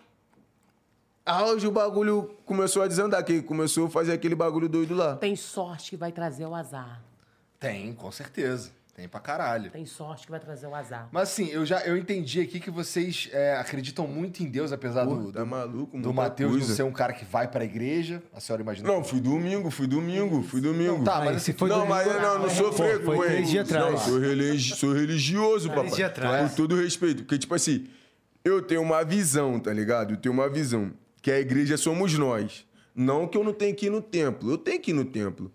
auge, 1.25 1.67
o 1.67 1.71
bagulho 1.71 2.37
começou 2.45 2.83
a 2.83 2.89
desandar, 2.89 3.25
que 3.25 3.41
começou 3.43 3.87
a 3.87 3.91
fazer 3.91 4.13
aquele 4.13 4.35
bagulho 4.35 4.69
doido 4.69 4.95
lá. 4.95 5.17
Tem 5.17 5.37
sorte 5.37 5.91
que 5.91 5.97
vai 5.97 6.11
trazer 6.11 6.47
o 6.47 6.55
azar. 6.55 7.01
Tem, 7.59 7.93
com 7.95 8.11
certeza. 8.11 8.71
Tem 8.97 9.07
pra 9.07 9.21
caralho. 9.21 9.71
Tem 9.71 9.85
sorte 9.85 10.25
que 10.25 10.31
vai 10.31 10.41
trazer 10.41 10.67
o 10.67 10.75
azar. 10.75 11.07
Mas 11.13 11.29
assim, 11.29 11.51
eu 11.51 11.67
já 11.67 11.81
eu 11.81 11.99
entendi 11.99 12.41
aqui 12.41 12.59
que 12.59 12.71
vocês 12.71 13.29
é, 13.31 13.55
acreditam 13.57 14.07
muito 14.09 14.43
em 14.43 14.47
Deus, 14.47 14.73
apesar 14.73 15.05
Pô, 15.05 15.17
do, 15.17 15.33
tá 15.33 15.41
do, 15.41 15.47
maluco, 15.47 16.01
do 16.01 16.15
Matheus 16.15 16.67
não 16.67 16.75
ser 16.75 16.83
um 16.83 16.91
cara 16.91 17.13
que 17.13 17.23
vai 17.23 17.47
pra 17.47 17.63
igreja. 17.63 18.23
A 18.33 18.41
senhora 18.41 18.63
imagina? 18.63 18.89
Não, 18.89 19.05
fui 19.05 19.21
domingo, 19.21 19.71
fui 19.71 19.87
domingo, 19.87 20.43
fui 20.43 20.63
domingo. 20.63 20.97
Não, 20.97 21.05
tá, 21.05 21.21
mas 21.23 21.43
se 21.43 21.51
assim, 21.51 21.59
foi 21.59 21.69
não, 21.69 21.81
domingo- 21.81 21.95
mas 21.95 22.07
eu 22.07 22.23
não, 22.23 22.39
não 22.39 22.49
sou 22.49 22.73
frequente. 22.73 23.05
foi 23.05 23.27
três 23.29 23.51
dias 23.51 23.71
atrás. 23.71 23.93
Não, 23.93 23.99
sou, 23.99 24.19
religi 24.19 24.75
sou 24.77 24.93
religioso, 24.95 25.69
papai. 25.69 25.91
dias 25.91 26.09
atrás. 26.09 26.51
Com 26.51 26.57
todo 26.57 26.75
respeito. 26.75 27.25
Porque, 27.25 27.39
tipo 27.39 27.55
assim, 27.55 27.87
eu 28.43 28.63
tenho 28.63 28.81
uma 28.81 29.05
visão, 29.05 29.61
tá 29.61 29.75
ligado? 29.75 30.15
Eu 30.15 30.17
tenho 30.17 30.33
uma 30.33 30.49
visão. 30.49 30.91
Que 31.21 31.31
a 31.31 31.39
igreja 31.39 31.77
somos 31.77 32.17
nós. 32.17 32.65
Não 32.95 33.29
que 33.29 33.37
eu 33.37 33.45
não 33.45 33.53
tenho 33.53 33.75
que 33.77 33.87
ir 33.87 33.91
no 33.91 34.01
templo. 34.01 34.53
Eu 34.53 34.57
tenho 34.57 34.81
que 34.81 34.91
ir 34.91 34.95
no 34.95 35.05
templo. 35.05 35.53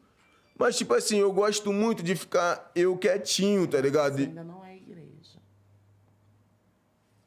Mas, 0.62 0.78
tipo 0.78 0.94
assim, 0.94 1.18
eu 1.18 1.34
gosto 1.34 1.74
muito 1.74 2.04
de 2.04 2.16
ficar 2.16 2.70
eu 2.76 2.96
quietinho, 2.96 3.66
tá 3.66 3.82
ligado? 3.82 4.20
E... 4.20 4.26
Ainda 4.26 4.44
não 4.44 4.64
é 4.64 4.76
igreja. 4.76 5.40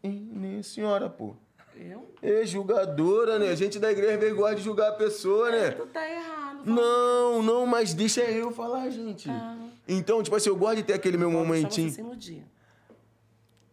Ih, 0.04 0.30
Nem 0.32 0.60
a 0.60 0.62
senhora, 0.62 1.10
pô. 1.10 1.34
Eu? 1.76 2.14
É 2.22 2.46
julgadora, 2.46 3.36
né? 3.40 3.48
A 3.48 3.56
gente 3.56 3.80
da 3.80 3.90
igreja 3.90 4.16
veio 4.18 4.36
gosta 4.36 4.54
de 4.54 4.62
julgar 4.62 4.90
a 4.90 4.92
pessoa, 4.92 5.50
né? 5.50 5.72
Tu 5.72 5.84
tá 5.86 6.08
errado. 6.08 6.64
Não, 6.64 7.42
não, 7.42 7.66
mas 7.66 7.92
deixa 7.92 8.20
eu 8.22 8.52
falar, 8.52 8.88
gente. 8.90 9.28
Então, 9.88 10.22
tipo 10.22 10.36
assim, 10.36 10.50
eu 10.50 10.56
gosto 10.56 10.76
de 10.76 10.84
ter 10.84 10.92
aquele 10.92 11.16
meu 11.16 11.28
momentinho. 11.28 11.88
Você 11.88 11.96
se 11.96 12.00
iludir. 12.02 12.46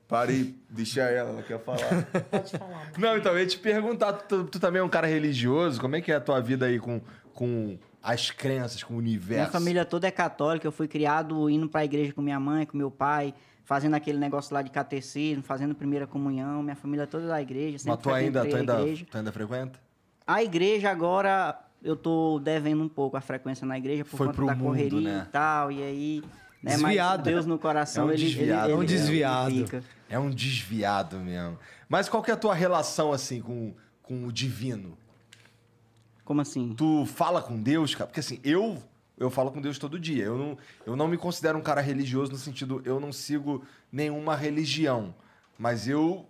Parei, 0.08 0.56
deixa 0.72 1.02
ela, 1.02 1.30
ela 1.30 1.44
quer 1.44 1.60
falar. 1.60 2.08
Pode 2.32 2.58
falar. 2.58 2.92
Não, 2.98 3.16
então, 3.16 3.32
eu 3.34 3.40
ia 3.40 3.46
te 3.46 3.60
perguntar, 3.60 4.14
tu, 4.14 4.44
tu 4.44 4.60
também 4.60 4.80
é 4.80 4.84
um 4.84 4.90
cara 4.90 5.06
religioso, 5.06 5.80
como 5.80 5.96
é 5.96 6.02
que 6.02 6.12
é 6.12 6.16
a 6.16 6.20
tua 6.20 6.42
vida 6.42 6.66
aí 6.66 6.80
com, 6.80 7.00
com 7.36 7.78
as 8.02 8.32
crenças, 8.32 8.82
com 8.84 8.94
o 8.94 8.98
universo? 8.98 9.42
Minha 9.42 9.52
família 9.52 9.86
toda 9.86 10.08
é 10.08 10.12
católica, 10.12 10.68
eu 10.68 10.72
fui 10.72 10.88
criado 10.88 11.50
indo 11.50 11.68
pra 11.70 11.86
igreja 11.86 12.14
com 12.14 12.22
minha 12.22 12.40
mãe, 12.40 12.66
com 12.66 12.78
meu 12.78 12.90
pai, 12.92 13.34
fazendo 13.64 13.96
aquele 13.96 14.18
negócio 14.18 14.54
lá 14.54 14.62
de 14.62 14.70
catecismo, 14.72 15.44
fazendo 15.44 15.76
primeira 15.76 16.08
comunhão, 16.08 16.62
minha 16.64 16.76
família 16.76 17.06
toda 17.08 17.28
da 17.28 17.42
igreja, 17.42 17.74
Mas 17.74 17.82
sempre 17.84 18.02
tu 18.04 18.10
ainda, 18.12 18.46
tu 18.46 18.56
a 18.56 18.60
ainda, 18.60 18.80
igreja. 18.82 19.06
tu 19.10 19.18
ainda 19.18 19.32
frequenta? 19.32 19.80
A 20.26 20.44
igreja 20.44 20.90
agora, 20.90 21.60
eu 21.84 21.96
tô 21.96 22.40
devendo 22.40 22.84
um 22.84 22.90
pouco 22.90 23.18
a 23.18 23.22
frequência 23.22 23.66
na 23.66 23.78
igreja 23.78 24.04
por 24.06 24.18
Foi 24.18 24.28
conta 24.28 24.46
da 24.46 24.56
mundo, 24.56 24.66
correria 24.66 25.02
né? 25.02 25.26
e 25.28 25.32
tal, 25.32 25.72
e 25.72 25.84
aí... 25.84 26.24
Né, 26.64 26.74
Desviado. 26.74 27.24
Mas 27.26 27.34
Deus 27.34 27.46
no 27.48 27.58
coração, 27.58 28.04
É 28.04 28.08
um 28.08 28.12
ele, 28.12 28.22
ele, 28.24 28.36
desviado. 28.36 28.66
ele, 28.66 28.72
É 28.72 28.76
um 28.76 28.86
desviado. 28.86 29.84
É 30.10 30.20
um 30.20 30.30
desviado 30.30 31.18
mesmo. 31.18 31.58
Mas 31.90 32.08
qual 32.08 32.22
que 32.22 32.30
é 32.30 32.36
a 32.36 32.38
tua 32.38 32.54
relação, 32.54 33.12
assim, 33.12 33.42
com, 33.42 33.74
com 34.04 34.26
o 34.28 34.32
divino? 34.32 34.96
Como 36.24 36.42
assim? 36.42 36.74
Tu 36.76 37.06
fala 37.06 37.42
com 37.42 37.62
Deus, 37.62 37.94
cara? 37.96 38.08
Porque 38.08 38.20
assim, 38.20 38.40
eu 38.44 38.82
eu 39.18 39.30
falo 39.30 39.52
com 39.52 39.62
Deus 39.62 39.78
todo 39.78 40.00
dia. 40.00 40.26
Eu 40.26 40.38
não, 40.38 40.58
eu 40.86 40.96
não 40.96 41.08
me 41.08 41.18
considero 41.18 41.58
um 41.58 41.62
cara 41.62 41.80
religioso 41.80 42.32
no 42.32 42.38
sentido, 42.38 42.82
eu 42.84 43.00
não 43.00 43.14
sigo 43.14 43.64
nenhuma 43.92 44.36
religião. 44.36 45.14
Mas 45.58 45.88
eu 45.88 46.26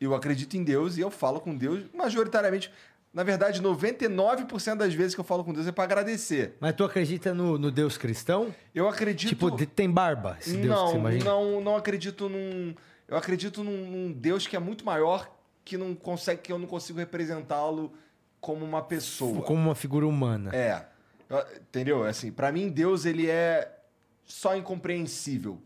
eu 0.00 0.14
acredito 0.14 0.56
em 0.56 0.62
Deus 0.62 0.96
e 0.96 1.00
eu 1.00 1.10
falo 1.10 1.40
com 1.40 1.56
Deus 1.56 1.84
majoritariamente. 1.94 2.70
Na 3.12 3.22
verdade, 3.22 3.62
99% 3.62 4.76
das 4.76 4.92
vezes 4.92 5.14
que 5.14 5.20
eu 5.20 5.24
falo 5.24 5.42
com 5.42 5.52
Deus 5.52 5.66
é 5.66 5.72
pra 5.72 5.84
agradecer. 5.84 6.54
Mas 6.60 6.74
tu 6.74 6.84
acredita 6.84 7.32
no, 7.32 7.56
no 7.56 7.70
Deus 7.70 7.96
cristão? 7.96 8.54
Eu 8.74 8.86
acredito. 8.86 9.30
Tipo, 9.30 9.50
tem 9.66 9.90
barba, 9.90 10.36
esse 10.38 10.50
Deus 10.50 10.62
que 10.62 10.68
não, 10.68 10.86
você 10.88 10.96
imagina? 10.96 11.24
não, 11.24 11.60
não 11.62 11.76
acredito 11.76 12.28
num. 12.28 12.74
Eu 13.08 13.16
acredito 13.16 13.64
num, 13.64 13.90
num 13.90 14.12
Deus 14.12 14.46
que 14.46 14.54
é 14.54 14.58
muito 14.58 14.84
maior, 14.84 15.30
que 15.64 15.78
não 15.78 15.94
consegue, 15.94 16.42
que 16.42 16.52
eu 16.52 16.58
não 16.58 16.66
consigo 16.66 16.98
representá-lo 16.98 17.90
como 18.40 18.64
uma 18.64 18.82
pessoa. 18.82 19.42
Como 19.42 19.60
uma 19.60 19.74
figura 19.74 20.06
humana. 20.06 20.50
É. 20.54 20.84
Eu- 21.28 21.44
Entendeu? 21.60 22.04
Assim, 22.04 22.30
para 22.30 22.50
mim, 22.52 22.68
Deus, 22.68 23.04
ele 23.04 23.28
é 23.28 23.70
só 24.24 24.56
incompreensível. 24.56 25.60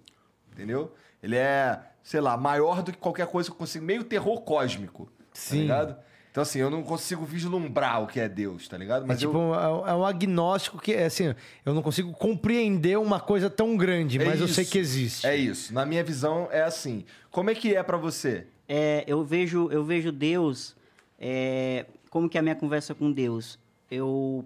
Entendeu? 0.52 0.92
Ele 1.22 1.36
é, 1.36 1.78
sei 2.02 2.20
lá, 2.20 2.36
maior 2.36 2.82
do 2.82 2.92
que 2.92 2.98
qualquer 2.98 3.26
coisa 3.26 3.48
que 3.48 3.54
eu 3.54 3.58
consigo. 3.58 3.84
Meio 3.84 4.04
terror 4.04 4.40
cósmico. 4.42 5.06
Tá 5.06 5.10
Sim. 5.34 5.62
ligado? 5.62 5.96
Então, 6.30 6.42
assim, 6.42 6.60
eu 6.60 6.70
não 6.70 6.82
consigo 6.84 7.24
vislumbrar 7.24 8.02
o 8.02 8.06
que 8.06 8.20
é 8.20 8.28
Deus, 8.28 8.68
tá 8.68 8.78
ligado? 8.78 9.02
É 9.04 9.06
Mas 9.08 9.18
tipo 9.18 9.32
eu. 9.36 9.40
um, 9.40 9.86
é 9.88 9.94
um 9.94 10.04
agnóstico 10.06 10.78
que, 10.80 10.92
é 10.94 11.06
assim, 11.06 11.34
eu 11.66 11.74
não 11.74 11.82
consigo 11.82 12.12
compreender 12.12 12.96
uma 12.98 13.18
coisa 13.18 13.50
tão 13.50 13.76
grande, 13.76 14.20
É 14.20 14.24
mas 14.24 14.40
eu 14.40 14.46
sei 14.46 14.62
isso. 14.62 14.72
que 14.72 14.78
existe. 14.78 15.26
É 15.26 15.34
isso. 15.34 15.74
Na 15.74 15.84
minha 15.84 16.04
visão, 16.04 16.48
é 16.52 16.62
assim. 16.62 17.04
Como 17.32 17.50
é 17.50 17.54
que 17.54 17.74
é 17.74 17.82
pra 17.82 17.96
você? 17.96 18.46
É, 18.68 19.02
eu 19.08 19.24
vejo 19.24 19.68
eu 19.72 19.84
vejo 19.84 20.12
Deus 20.12 20.76
é, 21.18 21.84
como 22.10 22.28
que 22.28 22.36
é 22.36 22.40
a 22.40 22.42
minha 22.42 22.56
conversa 22.56 22.94
com 22.94 23.10
Deus? 23.10 23.58
Eu 23.90 24.44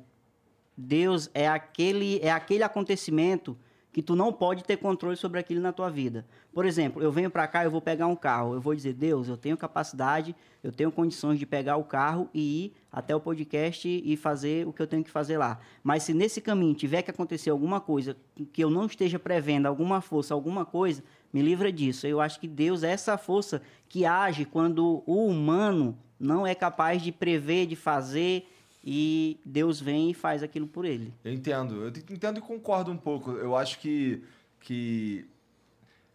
Deus 0.77 1.31
é 1.33 1.49
aquele 1.49 2.21
é 2.21 2.31
aquele 2.31 2.63
acontecimento 2.63 3.57
que 3.93 4.03
tu 4.03 4.17
não 4.17 4.33
pode 4.33 4.65
ter 4.65 4.77
controle 4.77 5.17
sobre 5.17 5.39
aquilo 5.39 5.61
na 5.61 5.73
tua 5.73 5.89
vida. 5.89 6.27
Por 6.53 6.67
exemplo 6.67 7.03
eu 7.03 7.11
venho 7.11 7.31
para 7.31 7.47
cá 7.49 7.65
eu 7.65 7.71
vou 7.71 7.81
pegar 7.81 8.07
um 8.07 8.17
carro. 8.17 8.55
Eu 8.55 8.61
vou 8.61 8.75
dizer 8.75 8.93
Deus 8.93 9.29
eu 9.29 9.37
tenho 9.37 9.57
capacidade 9.57 10.37
eu 10.63 10.73
tenho 10.73 10.93
condições 10.93 11.39
de 11.39 11.47
pegar 11.47 11.77
o 11.77 11.85
carro 11.85 12.29
e 12.35 12.67
ir 12.67 12.73
até 12.93 13.15
o 13.17 13.21
podcast 13.21 13.89
e 13.89 14.17
fazer 14.17 14.67
o 14.67 14.73
que 14.73 14.83
eu 14.83 14.87
tenho 14.87 15.03
que 15.03 15.11
fazer 15.11 15.39
lá. 15.39 15.59
Mas 15.83 16.03
se 16.03 16.13
nesse 16.13 16.41
caminho 16.41 16.75
tiver 16.75 17.03
que 17.03 17.11
acontecer 17.11 17.51
alguma 17.51 17.81
coisa 17.81 18.17
que 18.53 18.63
eu 18.63 18.71
não 18.71 18.87
esteja 18.87 19.19
prevendo 19.19 19.67
alguma 19.67 20.01
força 20.01 20.35
alguma 20.35 20.67
coisa 20.67 21.03
me 21.35 21.43
livra 21.43 21.71
disso. 21.73 22.07
Eu 22.07 22.21
acho 22.21 22.39
que 22.39 22.47
Deus 22.49 22.85
é 22.85 22.91
essa 22.93 23.19
força 23.19 23.61
que 23.89 24.07
age 24.07 24.45
quando 24.45 25.03
o 25.05 25.27
humano 25.27 25.99
não 26.19 26.47
é 26.47 26.55
capaz 26.55 27.03
de 27.03 27.11
prever, 27.11 27.67
de 27.67 27.75
fazer, 27.77 28.49
e 28.85 29.39
Deus 29.45 29.81
vem 29.81 30.11
e 30.11 30.15
faz 30.15 30.43
aquilo 30.43 30.67
por 30.69 30.85
ele. 30.85 31.13
Eu 31.25 31.33
entendo. 31.33 31.83
Eu 31.83 31.89
entendo 31.89 32.39
e 32.39 32.41
concordo 32.41 32.91
um 32.93 32.97
pouco. 32.97 33.33
Eu 33.33 33.57
acho 33.57 33.79
que. 33.81 34.23
que 34.61 35.27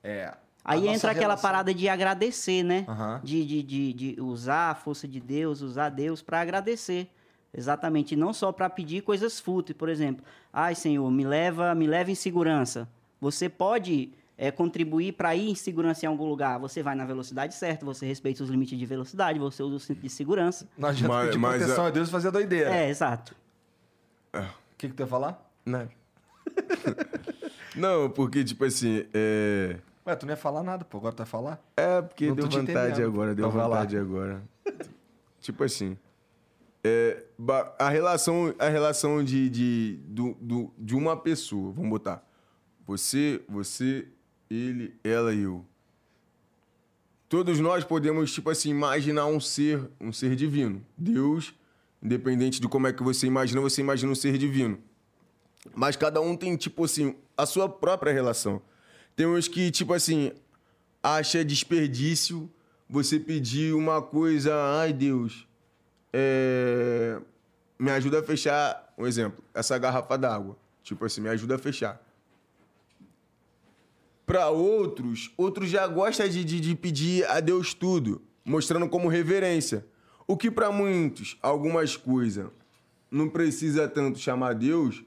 é, 0.04 0.34
Aí 0.64 0.88
entra 0.88 1.12
aquela 1.12 1.34
relação- 1.34 1.50
parada 1.50 1.74
de 1.74 1.90
agradecer, 1.90 2.64
né? 2.64 2.86
Aham. 2.88 3.20
De, 3.24 3.46
de, 3.46 3.64
de, 3.64 3.94
de 3.94 4.22
usar 4.22 4.72
a 4.72 4.76
força 4.76 5.08
de 5.08 5.20
Deus, 5.20 5.62
usar 5.62 5.90
Deus 5.90 6.22
para 6.22 6.40
agradecer. 6.42 7.10
Exatamente, 7.52 8.14
e 8.14 8.16
não 8.18 8.32
só 8.32 8.52
para 8.52 8.70
pedir 8.70 9.02
coisas 9.02 9.40
fúteis, 9.40 9.76
por 9.76 9.90
exemplo. 9.90 10.24
Ai, 10.54 10.76
Senhor, 10.76 11.10
me 11.10 11.26
leva, 11.26 11.74
me 11.74 11.88
leva 11.88 12.12
em 12.12 12.16
segurança. 12.16 12.88
Você 13.20 13.50
pode 13.50 14.12
é, 14.42 14.50
contribuir 14.52 15.12
para 15.12 15.36
ir 15.36 15.50
em 15.50 15.56
segurança 15.56 16.06
em 16.06 16.08
algum 16.08 16.26
lugar. 16.26 16.58
Você 16.60 16.82
vai 16.82 16.96
na 16.96 17.04
velocidade 17.06 17.54
certa, 17.54 17.86
você 17.86 18.06
respeita 18.06 18.42
os 18.42 18.50
limites 18.50 18.80
de 18.80 18.86
velocidade, 18.86 19.38
você 19.38 19.62
usa 19.62 19.76
o 19.76 19.80
cinto 19.80 20.00
de 20.02 20.10
segurança. 20.10 20.66
Não 20.78 20.88
adianta 20.88 21.14
Mas- 21.14 21.26
pedir 21.28 21.38
mas 21.38 21.58
proteção 21.58 21.84
a- 21.84 21.88
a 21.88 21.92
Deus 21.92 22.10
fazer 22.10 22.32
doideira. 22.32 22.74
É, 22.74 22.90
exato. 22.90 23.36
O 24.34 24.40
que, 24.78 24.88
que 24.88 24.94
tu 24.94 25.02
ia 25.02 25.08
falar? 25.08 25.46
Nada. 25.66 25.90
Não, 27.76 28.10
porque, 28.10 28.44
tipo 28.44 28.64
assim, 28.66 29.06
é. 29.14 29.78
Ué, 30.06 30.16
tu 30.16 30.26
não 30.26 30.34
ia 30.34 30.38
falar 30.38 30.64
nada, 30.64 30.84
pô. 30.84 30.98
Agora 30.98 31.14
tu 31.14 31.18
vai 31.20 31.28
falar? 31.28 31.62
É, 31.78 32.02
porque 32.02 32.28
Não 32.28 32.36
deu 32.36 32.50
vontade 32.50 33.04
agora, 33.04 33.36
deu 33.36 33.48
Então 33.48 33.62
vontade 33.62 33.98
agora. 33.98 34.42
tipo 35.40 35.64
assim. 35.64 35.98
é, 36.84 37.24
a 37.78 37.90
relação, 37.90 38.54
a 38.58 38.68
relação 38.70 39.24
de, 39.24 39.50
de, 39.50 40.00
do, 40.06 40.34
do- 40.42 40.72
de 40.78 40.96
uma 40.96 41.16
pessoa, 41.16 41.72
vamos 41.74 41.90
botar. 41.90 42.24
Você, 42.88 43.42
você, 43.48 44.08
ele, 44.50 44.96
ela 45.04 45.34
e 45.34 45.42
eu. 45.42 45.66
Todos 47.28 47.60
nós 47.60 47.84
podemos, 47.84 48.34
tipo 48.34 48.50
assim, 48.50 48.72
imaginar 48.72 49.28
um 49.28 49.40
ser, 49.40 49.88
um 50.02 50.12
ser 50.12 50.36
divino. 50.36 50.84
Deus, 50.98 51.54
independente 52.02 52.60
de 52.60 52.68
como 52.68 52.88
é 52.88 52.94
que 52.94 53.04
você 53.04 53.28
imagina, 53.28 53.62
você 53.62 53.82
imagina 53.82 54.12
um 54.12 54.16
ser 54.16 54.38
divino. 54.38 54.80
Mas 55.76 55.96
cada 55.96 56.20
um 56.20 56.36
tem, 56.36 56.56
tipo 56.56 56.84
assim, 56.86 57.16
a 57.38 57.46
sua 57.46 57.70
própria 57.70 58.12
relação. 58.12 58.62
Tem 59.16 59.28
uns 59.28 59.48
que, 59.48 59.70
tipo 59.70 59.94
assim, 59.94 60.32
acha 61.04 61.46
desperdício 61.46 62.50
você 62.90 63.20
pedir 63.20 63.76
uma 63.76 64.02
coisa, 64.02 64.56
ai 64.80 64.92
Deus, 64.92 65.48
é, 66.12 67.20
me 67.78 67.92
ajuda 67.92 68.20
a 68.20 68.24
fechar, 68.24 68.92
um 68.98 69.06
exemplo, 69.06 69.44
essa 69.54 69.78
garrafa 69.78 70.18
d'água. 70.18 70.58
Tipo 70.82 71.06
assim, 71.06 71.22
me 71.22 71.30
ajuda 71.30 71.56
a 71.56 71.60
fechar. 71.60 72.02
Para 74.30 74.48
outros, 74.52 75.34
outros 75.36 75.72
já 75.72 75.88
gostam 75.88 76.30
de, 76.30 76.44
de, 76.44 76.60
de 76.60 76.76
pedir 76.76 77.26
a 77.26 77.40
Deus 77.40 77.74
tudo, 77.74 78.22
mostrando 78.46 78.88
como 78.88 79.08
reverência. 79.08 79.84
O 80.28 80.38
que 80.38 80.52
para 80.52 80.72
muitos, 80.72 81.36
algumas 81.42 81.98
coisas, 81.98 82.46
não 83.10 83.28
precisa 83.28 83.88
tanto 83.88 84.20
chamar 84.20 84.54
Deus, 84.54 85.04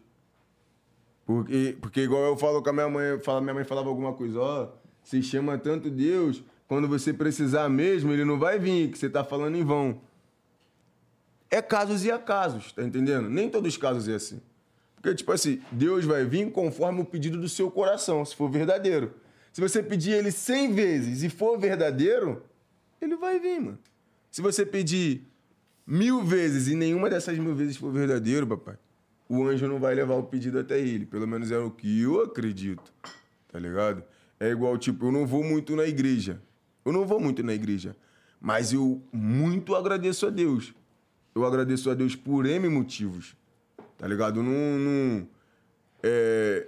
porque, 1.24 1.78
porque 1.80 2.00
igual 2.00 2.24
eu 2.24 2.36
falo 2.36 2.60
com 2.64 2.70
a 2.70 2.72
minha 2.72 2.88
mãe, 2.88 3.20
fala, 3.20 3.40
minha 3.40 3.54
mãe 3.54 3.62
falava 3.62 3.88
alguma 3.88 4.12
coisa, 4.12 4.40
ó, 4.40 4.72
você 5.04 5.22
chama 5.22 5.56
tanto 5.56 5.88
Deus, 5.88 6.42
quando 6.66 6.88
você 6.88 7.12
precisar 7.12 7.68
mesmo, 7.68 8.10
ele 8.12 8.24
não 8.24 8.40
vai 8.40 8.58
vir, 8.58 8.90
que 8.90 8.98
você 8.98 9.08
tá 9.08 9.22
falando 9.22 9.56
em 9.56 9.62
vão. 9.62 10.00
É 11.48 11.62
casos 11.62 12.04
e 12.04 12.10
acasos, 12.10 12.72
tá 12.72 12.82
entendendo? 12.82 13.30
Nem 13.30 13.48
todos 13.48 13.74
os 13.74 13.78
casos 13.78 14.08
é 14.08 14.14
assim. 14.16 14.42
Porque, 15.02 15.16
tipo 15.16 15.32
assim, 15.32 15.60
Deus 15.72 16.04
vai 16.04 16.24
vir 16.24 16.52
conforme 16.52 17.00
o 17.00 17.04
pedido 17.04 17.36
do 17.36 17.48
seu 17.48 17.68
coração, 17.68 18.24
se 18.24 18.36
for 18.36 18.48
verdadeiro. 18.48 19.12
Se 19.52 19.60
você 19.60 19.82
pedir 19.82 20.12
ele 20.12 20.30
100 20.30 20.72
vezes 20.72 21.22
e 21.24 21.28
for 21.28 21.58
verdadeiro, 21.58 22.44
ele 23.00 23.16
vai 23.16 23.40
vir, 23.40 23.60
mano. 23.60 23.78
Se 24.30 24.40
você 24.40 24.64
pedir 24.64 25.26
mil 25.84 26.22
vezes 26.22 26.68
e 26.68 26.76
nenhuma 26.76 27.10
dessas 27.10 27.36
mil 27.36 27.52
vezes 27.52 27.76
for 27.76 27.92
verdadeiro, 27.92 28.46
papai, 28.46 28.78
o 29.28 29.44
anjo 29.44 29.66
não 29.66 29.80
vai 29.80 29.92
levar 29.92 30.14
o 30.14 30.22
pedido 30.22 30.60
até 30.60 30.78
ele. 30.78 31.04
Pelo 31.04 31.26
menos 31.26 31.50
é 31.50 31.58
o 31.58 31.70
que 31.70 32.00
eu 32.00 32.22
acredito. 32.22 32.94
Tá 33.48 33.58
ligado? 33.58 34.04
É 34.38 34.50
igual, 34.50 34.78
tipo, 34.78 35.06
eu 35.06 35.12
não 35.12 35.26
vou 35.26 35.42
muito 35.42 35.74
na 35.74 35.84
igreja. 35.84 36.40
Eu 36.84 36.92
não 36.92 37.04
vou 37.04 37.18
muito 37.18 37.42
na 37.42 37.52
igreja. 37.52 37.96
Mas 38.40 38.72
eu 38.72 39.02
muito 39.12 39.74
agradeço 39.74 40.26
a 40.26 40.30
Deus. 40.30 40.72
Eu 41.34 41.44
agradeço 41.44 41.90
a 41.90 41.94
Deus 41.94 42.14
por 42.14 42.46
M 42.46 42.68
motivos. 42.68 43.34
Tá 44.02 44.08
ligado? 44.08 44.40
Eu 44.40 44.42
Não. 44.42 44.78
não 44.80 45.28
é, 46.02 46.66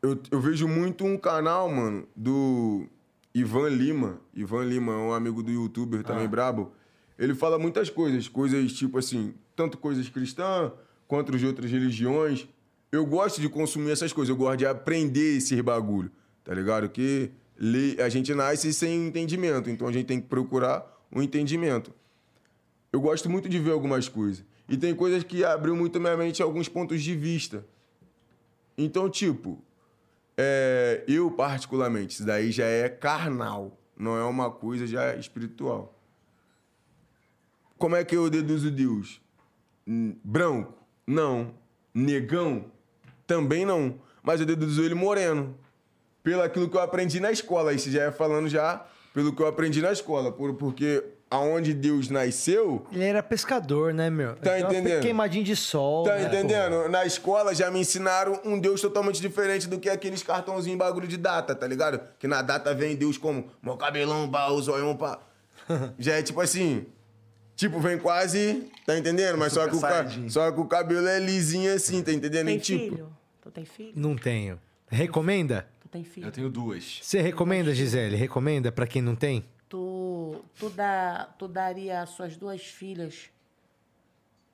eu, 0.00 0.18
eu 0.30 0.40
vejo 0.40 0.66
muito 0.66 1.04
um 1.04 1.18
canal, 1.18 1.68
mano, 1.68 2.08
do 2.16 2.86
Ivan 3.34 3.68
Lima. 3.68 4.18
Ivan 4.34 4.64
Lima 4.64 4.94
é 4.94 4.96
um 4.96 5.12
amigo 5.12 5.42
do 5.42 5.50
youtuber 5.50 6.02
também, 6.02 6.26
brabo. 6.26 6.72
Ele 7.18 7.34
fala 7.34 7.58
muitas 7.58 7.90
coisas, 7.90 8.26
coisas 8.26 8.72
tipo 8.72 8.96
assim, 8.96 9.34
tanto 9.54 9.76
coisas 9.76 10.08
cristãs 10.08 10.72
quanto 11.06 11.36
de 11.36 11.46
outras 11.46 11.70
religiões. 11.70 12.48
Eu 12.90 13.04
gosto 13.04 13.38
de 13.38 13.48
consumir 13.50 13.90
essas 13.90 14.10
coisas, 14.10 14.30
eu 14.30 14.36
gosto 14.36 14.60
de 14.60 14.66
aprender 14.66 15.36
esses 15.36 15.60
bagulho, 15.60 16.10
tá 16.42 16.54
ligado? 16.54 16.88
Que 16.88 17.30
a 18.02 18.08
gente 18.08 18.34
nasce 18.34 18.72
sem 18.72 19.08
entendimento, 19.08 19.68
então 19.68 19.86
a 19.86 19.92
gente 19.92 20.06
tem 20.06 20.18
que 20.18 20.26
procurar 20.26 20.86
um 21.12 21.20
entendimento. 21.20 21.92
Eu 22.90 23.02
gosto 23.02 23.28
muito 23.28 23.46
de 23.46 23.58
ver 23.58 23.72
algumas 23.72 24.08
coisas. 24.08 24.42
E 24.70 24.76
tem 24.76 24.94
coisas 24.94 25.24
que 25.24 25.44
abriu 25.44 25.74
muito 25.74 25.98
minha 25.98 26.16
mente 26.16 26.40
alguns 26.40 26.68
pontos 26.68 27.02
de 27.02 27.16
vista. 27.16 27.66
Então, 28.78 29.10
tipo, 29.10 29.60
é, 30.38 31.02
eu 31.08 31.28
particularmente, 31.32 32.14
isso 32.14 32.24
daí 32.24 32.52
já 32.52 32.64
é 32.64 32.88
carnal, 32.88 33.76
não 33.96 34.16
é 34.16 34.22
uma 34.22 34.48
coisa 34.48 34.86
já 34.86 35.16
espiritual. 35.16 36.00
Como 37.76 37.96
é 37.96 38.04
que 38.04 38.16
eu 38.16 38.30
deduzo 38.30 38.70
Deus? 38.70 39.20
Branco? 40.22 40.72
Não. 41.04 41.52
Negão? 41.92 42.70
Também 43.26 43.66
não. 43.66 44.00
Mas 44.22 44.38
eu 44.38 44.46
deduzo 44.46 44.84
ele 44.84 44.94
moreno. 44.94 45.58
Pelo 46.22 46.42
aquilo 46.42 46.68
que 46.68 46.76
eu 46.76 46.80
aprendi 46.80 47.18
na 47.18 47.32
escola. 47.32 47.72
Isso 47.72 47.90
já 47.90 48.04
é 48.04 48.12
falando 48.12 48.48
já 48.48 48.86
pelo 49.12 49.34
que 49.34 49.42
eu 49.42 49.46
aprendi 49.46 49.80
na 49.80 49.90
escola. 49.90 50.30
Por, 50.30 50.54
porque 50.54 51.02
aonde 51.30 51.72
Deus 51.72 52.08
nasceu, 52.10 52.84
Ele 52.90 53.04
era 53.04 53.22
pescador, 53.22 53.94
né, 53.94 54.10
meu? 54.10 54.34
Tá 54.36 54.58
Então, 54.58 54.70
entendendo? 54.72 55.00
Queimadinho 55.02 55.44
de 55.44 55.54
sol. 55.54 56.04
Tá 56.04 56.16
né, 56.16 56.26
entendendo? 56.26 56.88
Na 56.88 57.06
escola 57.06 57.54
já 57.54 57.70
me 57.70 57.78
ensinaram 57.78 58.40
um 58.44 58.58
Deus 58.58 58.80
totalmente 58.80 59.20
diferente 59.20 59.68
do 59.68 59.78
que 59.78 59.88
aqueles 59.88 60.22
cartãozinhos 60.22 60.78
bagulho 60.78 61.06
de 61.06 61.16
data, 61.16 61.54
tá 61.54 61.66
ligado? 61.66 62.00
Que 62.18 62.26
na 62.26 62.42
data 62.42 62.74
vem 62.74 62.96
Deus 62.96 63.16
como 63.16 63.46
meu 63.62 63.76
cabelão, 63.76 64.28
pá, 64.28 64.48
o 64.48 64.60
zoião, 64.60 64.96
pá. 64.96 65.20
já 65.98 66.14
é 66.14 66.22
tipo 66.22 66.40
assim. 66.40 66.84
Tipo, 67.54 67.78
vem 67.78 67.98
quase. 67.98 68.66
Tá 68.86 68.98
entendendo? 68.98 69.36
Mas 69.38 69.52
só 69.52 69.68
que, 69.68 69.76
o 69.76 69.80
ca- 69.80 70.06
só 70.28 70.50
que 70.50 70.60
o 70.60 70.64
cabelo 70.64 71.06
é 71.06 71.20
lisinho 71.20 71.72
assim, 71.74 72.02
tá 72.02 72.10
entendendo? 72.12 72.46
Tem 72.46 72.56
E, 72.56 72.60
tipo, 72.60 72.78
filho? 72.96 73.12
Tu 73.42 73.50
tem 73.50 73.64
filho? 73.64 73.92
Não 73.94 74.16
tenho. 74.16 74.58
Recomenda? 74.88 75.68
Tu 75.80 75.88
tem 75.88 76.02
filho? 76.02 76.26
Eu 76.26 76.32
tenho 76.32 76.48
duas. 76.48 76.98
Você 77.02 77.20
recomenda, 77.20 77.72
Gisele? 77.74 78.16
Recomenda 78.16 78.72
pra 78.72 78.86
quem 78.86 79.00
não 79.02 79.14
tem? 79.14 79.44
Tu, 80.32 80.44
tu, 80.58 80.70
dá, 80.70 81.26
tu 81.38 81.46
daria 81.48 82.02
as 82.02 82.10
suas 82.10 82.36
duas 82.36 82.62
filhas 82.64 83.30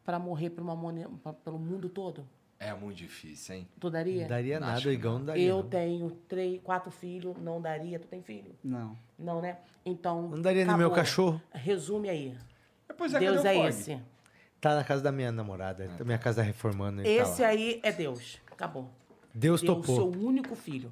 pra 0.04 0.18
morrer 0.18 0.50
por 0.50 0.62
uma 0.62 0.76
pra- 1.22 1.32
pelo 1.32 1.58
mundo 1.58 1.88
todo? 1.88 2.26
É 2.58 2.72
muito 2.72 2.96
difícil, 2.96 3.54
hein? 3.56 3.68
Tu 3.78 3.90
daria? 3.90 4.22
Não 4.22 4.28
daria 4.28 4.56
Acho 4.58 4.66
nada, 4.66 4.88
o 4.88 4.92
Igão 4.92 5.18
não 5.18 5.26
daria. 5.26 5.46
Eu 5.48 5.56
não. 5.62 5.68
tenho 5.68 6.10
três, 6.26 6.60
quatro 6.62 6.90
filhos, 6.90 7.36
não 7.38 7.60
daria. 7.60 7.98
Tu 7.98 8.06
tem 8.06 8.22
filho? 8.22 8.54
Não. 8.64 8.96
Não, 9.18 9.42
né? 9.42 9.58
Então. 9.84 10.28
Não 10.28 10.40
daria 10.40 10.64
no 10.64 10.76
meu 10.76 10.86
acabou. 10.86 10.96
cachorro. 10.96 11.42
Resume 11.52 12.08
aí. 12.08 12.36
É, 12.88 12.92
Pois 12.94 13.12
é, 13.12 13.18
Deus 13.18 13.44
é 13.44 13.52
o 13.54 13.68
esse. 13.68 14.00
Tá 14.58 14.74
na 14.74 14.82
casa 14.84 15.02
da 15.02 15.12
minha 15.12 15.30
namorada. 15.30 15.86
Da 15.86 16.04
minha 16.04 16.16
casa 16.18 16.36
tá 16.40 16.42
reformando. 16.46 17.02
ele 17.02 17.16
tá 17.18 17.22
Esse 17.24 17.42
lá. 17.42 17.48
aí 17.48 17.78
é 17.82 17.92
Deus. 17.92 18.40
Acabou. 18.50 18.88
Deus 19.34 19.60
Deu 19.60 19.72
o 19.74 19.76
topou. 19.76 19.94
seu 19.96 20.08
único 20.22 20.54
filho 20.56 20.90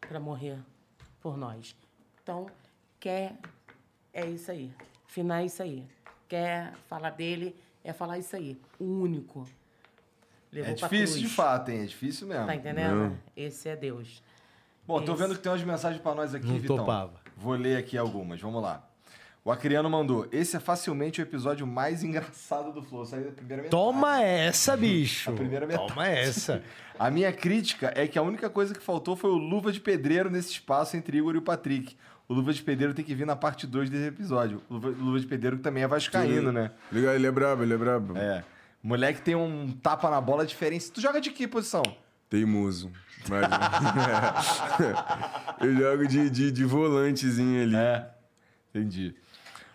para 0.00 0.18
morrer 0.18 0.58
por 1.20 1.36
nós. 1.36 1.76
Então, 2.20 2.46
quer 2.98 3.36
é 4.12 4.26
isso 4.26 4.50
aí. 4.50 4.70
Final 5.06 5.38
é 5.38 5.44
isso 5.46 5.62
aí. 5.62 5.84
Quer 6.28 6.72
falar 6.88 7.10
dele 7.10 7.54
é 7.84 7.92
falar 7.92 8.18
isso 8.18 8.36
aí. 8.36 8.58
O 8.78 8.84
único. 8.84 9.46
Levou 10.52 10.70
É 10.70 10.74
difícil 10.74 11.20
de 11.20 11.28
fato, 11.28 11.70
hein? 11.70 11.82
É 11.82 11.86
difícil 11.86 12.26
mesmo. 12.26 12.46
Tá 12.46 12.54
entendendo? 12.54 13.16
Esse 13.36 13.68
é 13.68 13.76
Deus. 13.76 14.22
Bom, 14.86 15.00
tô 15.02 15.12
Esse. 15.12 15.22
vendo 15.22 15.34
que 15.36 15.40
tem 15.40 15.50
umas 15.52 15.62
mensagens 15.62 16.02
pra 16.02 16.14
nós 16.14 16.34
aqui, 16.34 16.46
Não 16.46 16.58
Vitão. 16.58 16.76
topava. 16.78 17.20
Vou 17.36 17.54
ler 17.54 17.76
aqui 17.76 17.96
algumas, 17.96 18.40
vamos 18.40 18.60
lá. 18.62 18.86
O 19.42 19.50
Acriano 19.50 19.88
mandou, 19.88 20.28
esse 20.30 20.56
é 20.56 20.60
facilmente 20.60 21.20
o 21.20 21.22
episódio 21.22 21.66
mais 21.66 22.04
engraçado 22.04 22.72
do 22.72 22.82
Flow. 22.82 23.06
Saiu 23.06 23.24
da 23.26 23.32
primeira 23.32 23.62
metade. 23.62 23.70
Toma 23.70 24.20
essa, 24.22 24.76
bicho. 24.76 25.30
A 25.30 25.32
primeira 25.32 25.66
metade. 25.66 25.88
Toma 25.88 26.06
essa. 26.06 26.62
A 26.98 27.10
minha 27.10 27.32
crítica 27.32 27.90
é 27.96 28.06
que 28.06 28.18
a 28.18 28.22
única 28.22 28.50
coisa 28.50 28.74
que 28.74 28.82
faltou 28.82 29.16
foi 29.16 29.30
o 29.30 29.36
Luva 29.38 29.72
de 29.72 29.80
Pedreiro 29.80 30.28
nesse 30.28 30.50
espaço 30.50 30.94
entre 30.96 31.16
Igor 31.16 31.34
e 31.34 31.38
o 31.38 31.42
Patrick. 31.42 31.96
O 32.30 32.32
Luva 32.32 32.52
de 32.52 32.62
Pedreiro 32.62 32.94
tem 32.94 33.04
que 33.04 33.12
vir 33.12 33.26
na 33.26 33.34
parte 33.34 33.66
2 33.66 33.90
desse 33.90 34.06
episódio. 34.06 34.62
O 34.70 34.74
Luva, 34.74 34.88
Luva 34.90 35.18
de 35.18 35.26
Pedreiro 35.26 35.56
que 35.56 35.64
também 35.64 35.82
é 35.82 35.88
vascaíno, 35.88 36.52
né? 36.52 36.70
Liga, 36.92 37.12
ele 37.12 37.26
é 37.26 37.30
brabo, 37.32 37.64
ele 37.64 37.74
é 37.74 37.76
brabo. 37.76 38.16
É. 38.16 38.44
Moleque 38.80 39.20
tem 39.20 39.34
um 39.34 39.72
tapa 39.82 40.08
na 40.08 40.20
bola 40.20 40.46
diferente. 40.46 40.92
Tu 40.92 41.00
joga 41.00 41.20
de 41.20 41.32
que 41.32 41.48
posição? 41.48 41.82
Teimoso. 42.28 42.92
Mas... 43.28 43.50
eu 45.60 45.74
jogo 45.74 46.06
de, 46.06 46.30
de, 46.30 46.52
de 46.52 46.64
volantezinho 46.64 47.64
ali. 47.64 47.74
É. 47.74 48.08
Entendi. 48.72 49.12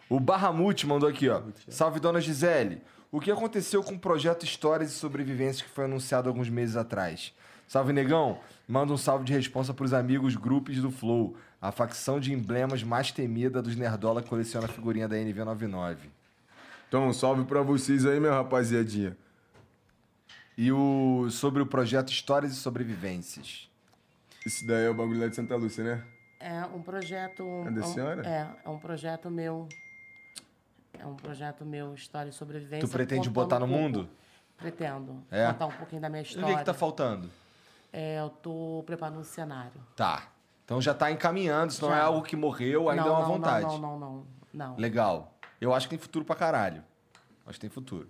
O 0.07 0.17
Barramute 0.17 0.87
mandou 0.87 1.09
aqui, 1.09 1.27
ó. 1.27 1.41
Salve, 1.67 1.99
dona 1.99 2.21
Gisele. 2.21 2.81
O 3.11 3.19
que 3.19 3.31
aconteceu 3.31 3.83
com 3.83 3.95
o 3.95 3.99
projeto 3.99 4.45
Histórias 4.45 4.91
e 4.91 4.93
Sobrevivências 4.93 5.61
que 5.61 5.69
foi 5.69 5.83
anunciado 5.83 6.29
alguns 6.29 6.49
meses 6.49 6.77
atrás? 6.77 7.33
Salve, 7.67 7.91
negão. 7.91 8.39
Manda 8.67 8.91
um 8.93 8.97
salve 8.97 9.23
de 9.25 9.33
responsa 9.33 9.73
pros 9.73 9.93
amigos 9.93 10.35
grupos 10.35 10.77
do 10.77 10.89
Flow, 10.89 11.35
a 11.61 11.71
facção 11.71 12.19
de 12.19 12.33
emblemas 12.33 12.81
mais 12.83 13.11
temida 13.11 13.61
dos 13.61 13.75
Nerdola 13.75 14.23
que 14.23 14.29
coleciona 14.29 14.65
a 14.65 14.69
figurinha 14.69 15.07
da 15.07 15.15
NV99. 15.15 15.97
Então, 16.87 17.11
salve 17.13 17.43
pra 17.45 17.61
vocês 17.61 18.05
aí, 18.05 18.19
minha 18.19 18.31
rapaziadinha. 18.33 19.15
E 20.57 20.71
o 20.71 21.27
sobre 21.29 21.61
o 21.61 21.65
projeto 21.65 22.09
Histórias 22.11 22.53
e 22.53 22.55
Sobrevivências. 22.55 23.69
Esse 24.45 24.65
daí 24.65 24.85
é 24.85 24.89
o 24.89 24.93
bagulho 24.93 25.19
lá 25.19 25.27
de 25.27 25.35
Santa 25.35 25.55
Lúcia, 25.55 25.83
né? 25.83 26.03
É 26.39 26.61
um 26.65 26.81
projeto. 26.81 27.43
É 27.67 27.71
da 27.71 27.81
um- 27.81 27.93
senhora? 27.93 28.27
É, 28.27 28.47
é 28.63 28.69
um 28.69 28.77
projeto 28.79 29.29
meu. 29.29 29.67
É 30.97 31.05
um 31.05 31.15
projeto 31.15 31.65
meu, 31.65 31.93
História 31.93 32.29
e 32.29 32.33
Sobrevivência. 32.33 32.87
Tu 32.87 32.91
pretende 32.91 33.29
botar 33.29 33.59
no 33.59 33.65
um 33.65 33.69
pouco- 33.69 33.83
mundo? 33.83 34.09
Pretendo. 34.57 35.21
É? 35.29 35.47
Contar 35.47 35.65
um 35.65 35.71
pouquinho 35.71 36.01
da 36.01 36.09
minha 36.09 36.21
E 36.21 36.25
o 36.25 36.27
história. 36.27 36.53
que, 36.53 36.59
que 36.59 36.65
tá 36.65 36.73
faltando? 36.73 37.29
É, 37.97 38.19
eu 38.19 38.29
tô 38.29 38.83
preparando 38.85 39.19
um 39.19 39.23
cenário. 39.23 39.81
Tá. 39.95 40.27
Então 40.65 40.81
já 40.81 40.93
tá 40.93 41.09
encaminhando, 41.11 41.71
isso 41.71 41.81
não 41.81 41.95
é 41.95 42.01
algo 42.01 42.23
que 42.23 42.35
morreu, 42.35 42.89
ainda 42.89 43.03
não, 43.03 43.09
é 43.09 43.13
uma 43.13 43.21
não, 43.21 43.27
vontade. 43.27 43.65
Não, 43.65 43.77
não, 43.77 43.99
não, 43.99 44.13
não. 44.53 44.67
não. 44.67 44.75
Legal. 44.75 45.33
Eu 45.61 45.73
acho 45.73 45.87
que 45.87 45.91
tem 45.91 45.99
futuro 45.99 46.25
pra 46.25 46.35
caralho. 46.35 46.83
Acho 47.45 47.53
que 47.53 47.61
tem 47.61 47.69
futuro. 47.69 48.09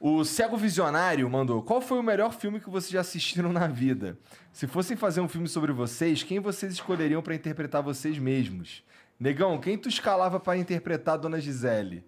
O 0.00 0.24
Cego 0.24 0.56
Visionário 0.56 1.30
mandou: 1.30 1.62
Qual 1.62 1.80
foi 1.80 1.96
o 1.96 2.02
melhor 2.02 2.32
filme 2.32 2.58
que 2.58 2.68
vocês 2.68 2.90
já 2.90 3.02
assistiram 3.02 3.52
na 3.52 3.68
vida? 3.68 4.18
Se 4.52 4.66
fossem 4.66 4.96
fazer 4.96 5.20
um 5.20 5.28
filme 5.28 5.46
sobre 5.46 5.70
vocês, 5.70 6.24
quem 6.24 6.40
vocês 6.40 6.72
escolheriam 6.72 7.22
pra 7.22 7.36
interpretar 7.36 7.84
vocês 7.84 8.18
mesmos? 8.18 8.82
Negão, 9.18 9.60
quem 9.60 9.78
tu 9.78 9.88
escalava 9.88 10.40
pra 10.40 10.56
interpretar 10.56 11.14
a 11.14 11.18
Dona 11.18 11.40
Gisele? 11.40 12.04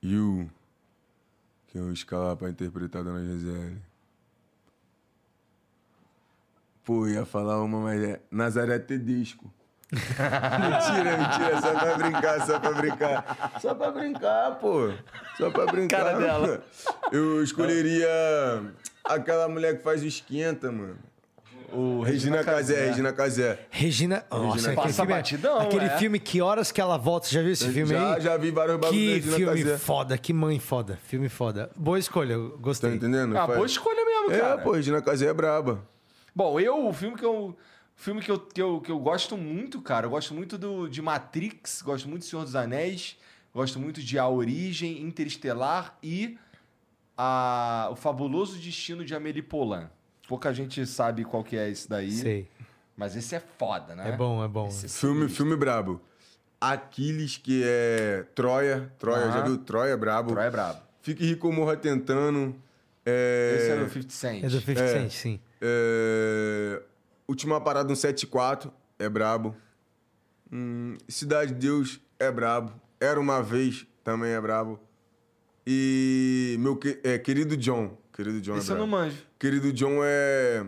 E 0.00 0.16
o. 0.16 0.48
Que 1.66 1.76
eu 1.76 1.92
escalar 1.92 2.34
pra 2.34 2.48
interpretar 2.48 3.02
a 3.02 3.04
Dona 3.04 3.22
Gisele. 3.22 3.91
Pô, 6.84 7.06
ia 7.06 7.24
falar 7.24 7.62
uma, 7.62 7.78
mas 7.80 8.02
é 8.02 8.20
Nazaré 8.30 8.78
Tedesco. 8.78 9.52
mentira, 9.92 11.16
mentira, 11.18 11.60
só 11.60 11.74
pra 11.78 11.94
brincar, 11.98 12.46
só 12.46 12.58
pra 12.58 12.72
brincar. 12.72 13.58
Só 13.60 13.74
pra 13.74 13.90
brincar, 13.90 14.50
pô. 14.58 14.90
Só 15.36 15.50
pra 15.50 15.66
brincar. 15.66 16.04
Cara 16.04 16.18
dela. 16.18 16.62
Eu 17.12 17.42
escolheria 17.42 18.08
aquela 19.04 19.48
mulher 19.48 19.76
que 19.76 19.82
faz 19.82 20.02
o 20.02 20.06
esquenta, 20.06 20.72
mano. 20.72 20.96
O 21.74 22.02
Regina 22.02 22.44
Casé, 22.44 22.86
Regina 22.88 23.12
Casé. 23.12 23.58
Regina. 23.70 24.24
Nossa, 24.30 24.44
Regina 24.54 24.72
aquele 24.72 24.76
Passa 24.86 24.94
filme, 24.94 25.12
é- 25.12 25.16
batidão, 25.16 25.58
aquele 25.60 25.84
é. 25.86 25.96
filme 25.98 26.18
Que 26.18 26.42
Horas 26.42 26.70
Que 26.72 26.80
Ela 26.82 26.98
Volta. 26.98 27.26
Você 27.26 27.34
já 27.34 27.42
viu 27.42 27.52
esse 27.52 27.68
filme 27.70 27.92
já, 27.94 28.14
aí? 28.14 28.20
já 28.20 28.36
vi 28.36 28.50
vários 28.50 28.76
bagulhos 28.76 28.94
Que 28.94 29.14
Regina 29.14 29.36
filme 29.36 29.62
Casé. 29.64 29.78
foda, 29.78 30.18
que 30.18 30.32
mãe 30.34 30.58
foda. 30.58 30.98
Filme 31.04 31.28
foda. 31.30 31.70
Boa 31.74 31.98
escolha, 31.98 32.34
eu 32.34 32.50
Tá 32.50 32.56
gostei. 32.60 32.94
entendendo? 32.94 33.34
Ah, 33.38 33.46
Faz- 33.46 33.56
boa 33.56 33.66
escolha 33.66 34.04
mesmo, 34.04 34.32
É, 34.32 34.38
cara. 34.40 34.58
pô, 34.58 34.72
Regina 34.72 35.00
Casé 35.00 35.26
é 35.28 35.32
braba. 35.34 35.80
Bom, 36.34 36.58
eu, 36.60 36.86
o 36.88 36.92
filme 36.92 37.16
que 37.16 37.24
eu. 37.24 37.56
Filme 37.94 38.20
que 38.22 38.30
eu, 38.30 38.38
que, 38.40 38.60
eu, 38.60 38.80
que 38.80 38.90
eu 38.90 38.98
gosto 38.98 39.36
muito, 39.36 39.80
cara. 39.80 40.06
Eu 40.06 40.10
gosto 40.10 40.34
muito 40.34 40.56
do, 40.58 40.88
de 40.88 41.00
Matrix, 41.02 41.82
gosto 41.82 42.08
muito 42.08 42.22
de 42.22 42.28
Senhor 42.28 42.42
dos 42.42 42.56
Anéis, 42.56 43.16
gosto 43.54 43.78
muito 43.78 44.02
de 44.02 44.18
A 44.18 44.26
Origem, 44.26 45.02
Interestelar 45.02 45.96
e 46.02 46.36
a, 47.16 47.88
O 47.92 47.96
Fabuloso 47.96 48.58
Destino 48.58 49.04
de 49.04 49.14
Amélie 49.14 49.42
Poulain. 49.42 49.88
Pouca 50.26 50.52
gente 50.54 50.84
sabe 50.86 51.24
qual 51.24 51.44
que 51.44 51.56
é 51.56 51.68
esse 51.68 51.88
daí, 51.88 52.10
Sei. 52.10 52.48
mas 52.96 53.14
esse 53.14 53.34
é 53.34 53.40
foda, 53.40 53.94
né? 53.94 54.08
É 54.08 54.16
bom, 54.16 54.42
é 54.42 54.48
bom. 54.48 54.68
Esse 54.68 54.86
é 54.86 54.88
Filme, 54.88 55.28
filme 55.28 55.54
brabo. 55.54 56.00
Aquiles, 56.60 57.36
que 57.36 57.62
é 57.64 58.24
Troia. 58.34 58.90
Troia, 58.98 59.24
Aham. 59.24 59.32
já 59.32 59.40
viu? 59.42 59.58
Troia 59.58 59.92
é 59.92 59.96
brabo. 59.96 60.30
Troia 60.30 60.46
é 60.46 60.50
brabo. 60.50 60.80
Fique 61.02 61.24
Rico 61.24 61.52
Morra 61.52 61.76
Tentando. 61.76 62.54
É, 63.04 63.56
Esse 63.58 63.70
era 63.70 63.84
o 63.84 63.88
50 63.88 64.10
Cent. 64.10 64.44
É 64.44 64.48
do 64.48 64.60
50 64.60 64.80
É. 64.80 64.88
Cent, 64.88 65.10
sim. 65.10 65.40
É, 65.62 66.82
Última 67.28 67.60
Parada 67.60 67.88
no 67.88 67.96
74 67.96 68.72
é 68.98 69.08
brabo. 69.08 69.54
Hum, 70.52 70.96
Cidade 71.08 71.54
de 71.54 71.60
Deus 71.60 72.00
é 72.18 72.30
brabo. 72.30 72.72
Era 73.00 73.18
Uma 73.20 73.42
Vez 73.42 73.86
também 74.04 74.32
é 74.32 74.40
brabo. 74.40 74.78
E 75.66 76.56
meu 76.58 76.76
que- 76.76 76.98
é, 77.04 77.16
querido 77.18 77.56
John. 77.56 77.96
Querido 78.12 78.40
John 78.40 78.56
Esse 78.56 78.70
é 78.70 78.74
eu 78.74 78.78
não 78.78 78.88
brabo. 78.88 79.04
manjo. 79.04 79.22
Querido 79.38 79.72
John 79.72 80.00
é. 80.02 80.66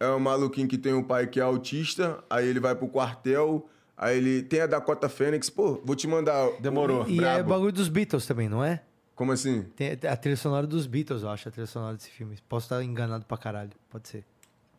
É 0.00 0.08
um 0.08 0.18
maluquinho 0.18 0.68
que 0.68 0.76
tem 0.76 0.92
um 0.92 1.02
pai 1.02 1.26
que 1.26 1.40
é 1.40 1.42
autista, 1.42 2.22
aí 2.28 2.46
ele 2.46 2.60
vai 2.60 2.74
pro 2.74 2.86
quartel, 2.86 3.66
aí 3.96 4.18
ele 4.18 4.42
tem 4.42 4.60
a 4.60 4.66
Dakota 4.66 5.08
Fênix, 5.08 5.48
pô, 5.48 5.80
vou 5.82 5.96
te 5.96 6.06
mandar. 6.06 6.50
Demorou. 6.60 7.06
E 7.08 7.14
é 7.16 7.20
brabo. 7.20 7.48
bagulho 7.48 7.72
dos 7.72 7.88
Beatles 7.88 8.26
também, 8.26 8.46
não 8.46 8.62
é? 8.62 8.82
Como 9.16 9.32
assim? 9.32 9.62
Tem 9.74 9.98
a 10.08 10.16
trilha 10.16 10.36
sonora 10.36 10.66
dos 10.66 10.86
Beatles, 10.86 11.22
eu 11.22 11.30
acho, 11.30 11.48
a 11.48 11.50
trilha 11.50 11.66
sonora 11.66 11.96
desse 11.96 12.10
filme. 12.10 12.36
Posso 12.48 12.66
estar 12.66 12.84
enganado 12.84 13.24
pra 13.24 13.36
caralho, 13.38 13.70
pode 13.90 14.06
ser. 14.08 14.24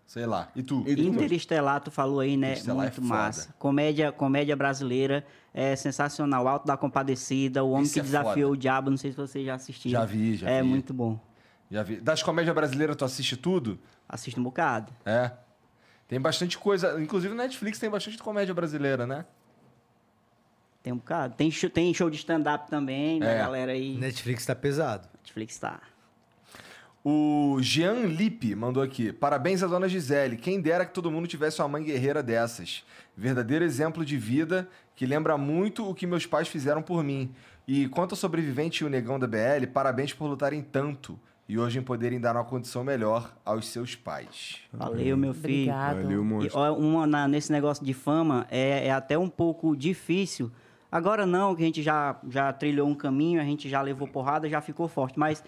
Sei 0.06 0.26
lá. 0.26 0.48
E 0.56 0.64
tu? 0.64 0.84
E 0.88 0.96
tu? 0.96 1.02
Interestelar, 1.02 1.82
tu 1.82 1.92
falou 1.92 2.22
aí, 2.22 2.38
né? 2.38 2.52
Interestelar 2.52 2.78
é 2.78 2.82
Muito 2.90 3.02
foda. 3.02 3.08
massa. 3.08 3.54
Comédia, 3.60 4.12
comédia 4.12 4.56
brasileira 4.56 5.26
é 5.54 5.76
sensacional. 5.76 6.48
Alto 6.48 6.66
da 6.66 6.78
Compadecida, 6.78 7.62
O 7.64 7.72
Homem 7.72 7.84
Esse 7.84 7.96
que 7.96 8.00
é 8.00 8.04
Desafiou 8.04 8.36
foda. 8.36 8.48
o 8.52 8.56
Diabo, 8.58 8.90
não 8.90 8.96
sei 8.96 9.12
se 9.12 9.18
vocês 9.18 9.46
já 9.46 9.56
assistiram. 9.56 10.00
Já 10.00 10.06
vi, 10.06 10.36
já 10.38 10.50
É 10.50 10.62
vi. 10.62 10.68
muito 10.70 10.94
bom. 10.94 11.20
Já 11.70 11.84
vi. 11.84 12.00
Das 12.00 12.24
comédias 12.24 12.56
brasileiras, 12.56 12.96
tu 12.96 13.04
assiste 13.04 13.36
tudo? 13.36 13.78
Assiste 14.08 14.40
um 14.40 14.44
bocado. 14.44 14.94
É. 15.06 15.32
Tem 16.08 16.22
bastante 16.22 16.58
coisa. 16.58 17.02
Inclusive, 17.02 17.34
no 17.34 17.42
Netflix 17.42 17.78
tem 17.80 17.90
bastante 17.90 18.18
comédia 18.20 18.54
brasileira, 18.54 19.06
né? 19.06 19.26
Tem 20.88 20.94
um 20.94 20.98
bocado. 20.98 21.36
Tem 21.36 21.52
show, 21.52 21.70
tem 21.70 21.94
show 21.94 22.10
de 22.10 22.16
stand-up 22.16 22.70
também, 22.70 23.20
né, 23.20 23.36
É. 23.36 23.38
galera 23.40 23.74
aí? 23.74 23.98
Netflix 23.98 24.46
tá 24.46 24.56
pesado. 24.56 25.06
Netflix 25.18 25.60
tá. 25.60 25.82
O 27.04 27.58
Jean 27.62 28.06
Lippe 28.06 28.56
mandou 28.56 28.82
aqui. 28.82 29.12
Parabéns 29.12 29.62
à 29.62 29.68
dona 29.68 29.90
Gisele. 29.90 30.38
Quem 30.38 30.62
dera 30.62 30.86
que 30.86 30.94
todo 30.94 31.12
mundo 31.12 31.28
tivesse 31.28 31.62
uma 31.62 31.68
mãe 31.68 31.84
guerreira 31.84 32.24
dessas. 32.24 32.86
Verdadeiro 33.18 33.66
exemplo 33.66 34.06
de 34.06 34.16
vida 34.18 34.66
que 34.96 35.06
lembra 35.06 35.38
muito 35.38 35.86
o 35.90 35.94
que 35.94 36.08
meus 36.08 36.26
pais 36.26 36.48
fizeram 36.48 36.82
por 36.82 37.04
mim. 37.04 37.34
E 37.68 37.90
quanto 37.90 38.14
ao 38.14 38.18
sobrevivente 38.18 38.82
e 38.86 38.88
o 38.88 38.90
negão 38.90 39.20
da 39.20 39.28
BL, 39.28 39.68
parabéns 39.74 40.14
por 40.14 40.28
lutarem 40.28 40.62
tanto 40.62 41.20
e 41.50 41.58
hoje 41.58 41.80
em 41.80 41.82
poderem 41.82 42.20
dar 42.20 42.36
uma 42.36 42.44
condição 42.44 42.84
melhor 42.84 43.34
aos 43.46 43.68
seus 43.68 43.96
pais. 43.96 44.58
Valeu, 44.74 45.16
meu 45.16 45.34
filho. 45.34 45.72
Obrigado. 45.74 46.02
Valeu, 46.04 46.42
E, 46.44 46.50
ó, 46.54 46.74
uma 46.74 47.08
na- 47.08 47.26
nesse 47.28 47.54
negócio 47.54 47.86
de 47.86 47.94
fama 47.94 48.46
é, 48.52 48.88
é 48.88 48.92
até 48.92 49.18
um 49.18 49.30
pouco 49.30 49.74
difícil. 49.76 50.52
Agora 50.92 51.26
não, 51.26 51.56
que 51.56 51.64
a 51.64 51.66
gente 51.66 51.84
já, 51.84 52.16
já 52.30 52.52
trilhou 52.54 52.88
um 52.88 52.96
caminho, 52.96 53.42
a 53.42 53.44
gente 53.44 53.68
já 53.68 53.82
levou 53.82 54.08
porrada, 54.08 54.50
já 54.50 54.62
ficou 54.62 54.88
forte. 54.88 55.20
Mas 55.20 55.44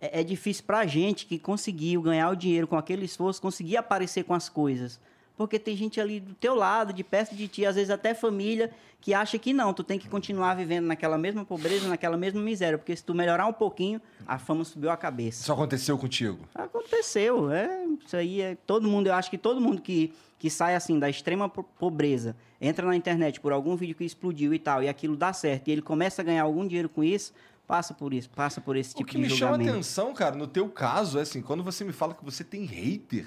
é, 0.00 0.20
é 0.20 0.24
difícil 0.24 0.64
pra 0.64 0.86
gente 0.86 1.26
que 1.26 1.38
conseguiu 1.38 2.00
ganhar 2.00 2.30
o 2.30 2.36
dinheiro 2.36 2.66
com 2.66 2.76
aquele 2.76 3.04
esforço, 3.04 3.40
conseguir 3.42 3.76
aparecer 3.76 4.24
com 4.24 4.34
as 4.34 4.48
coisas. 4.48 5.00
Porque 5.36 5.58
tem 5.58 5.76
gente 5.76 6.00
ali 6.00 6.20
do 6.20 6.32
teu 6.34 6.54
lado, 6.54 6.92
de 6.92 7.02
perto 7.02 7.34
de 7.34 7.48
ti, 7.48 7.66
às 7.66 7.74
vezes 7.74 7.90
até 7.90 8.14
família, 8.14 8.70
que 9.00 9.12
acha 9.12 9.36
que 9.38 9.52
não, 9.52 9.74
tu 9.74 9.82
tem 9.82 9.98
que 9.98 10.08
continuar 10.08 10.54
vivendo 10.54 10.86
naquela 10.86 11.18
mesma 11.18 11.44
pobreza, 11.44 11.88
naquela 11.88 12.16
mesma 12.16 12.40
miséria. 12.40 12.78
Porque 12.78 12.94
se 12.94 13.02
tu 13.04 13.14
melhorar 13.14 13.46
um 13.46 13.52
pouquinho, 13.52 14.00
a 14.26 14.38
fama 14.38 14.64
subiu 14.64 14.90
a 14.90 14.96
cabeça. 14.96 15.42
Isso 15.42 15.52
aconteceu 15.52 15.98
contigo? 15.98 16.38
Aconteceu, 16.54 17.50
é. 17.50 17.84
Isso 18.06 18.16
aí 18.16 18.40
é. 18.40 18.56
Todo 18.66 18.88
mundo, 18.88 19.08
eu 19.08 19.14
acho 19.14 19.28
que 19.30 19.36
todo 19.38 19.60
mundo 19.60 19.82
que, 19.82 20.12
que 20.38 20.48
sai 20.48 20.74
assim 20.76 20.98
da 20.98 21.10
extrema 21.10 21.48
po- 21.48 21.64
pobreza, 21.64 22.36
entra 22.60 22.86
na 22.86 22.94
internet 22.96 23.40
por 23.40 23.52
algum 23.52 23.74
vídeo 23.76 23.94
que 23.94 24.04
explodiu 24.04 24.54
e 24.54 24.58
tal, 24.58 24.82
e 24.82 24.88
aquilo 24.88 25.16
dá 25.16 25.32
certo, 25.32 25.68
e 25.68 25.72
ele 25.72 25.82
começa 25.82 26.22
a 26.22 26.24
ganhar 26.24 26.42
algum 26.44 26.66
dinheiro 26.66 26.88
com 26.88 27.02
isso, 27.02 27.32
passa 27.66 27.92
por 27.92 28.14
isso, 28.14 28.30
passa 28.30 28.60
por 28.60 28.76
esse 28.76 28.94
O 28.94 28.98
tipo 28.98 29.10
que 29.10 29.16
de 29.16 29.22
me 29.22 29.28
chama 29.30 29.52
julgamento. 29.52 29.70
atenção, 29.72 30.14
cara, 30.14 30.36
no 30.36 30.46
teu 30.46 30.68
caso, 30.68 31.18
é 31.18 31.22
assim, 31.22 31.42
quando 31.42 31.62
você 31.64 31.84
me 31.84 31.92
fala 31.92 32.14
que 32.14 32.24
você 32.24 32.44
tem 32.44 32.64
hater, 32.64 33.26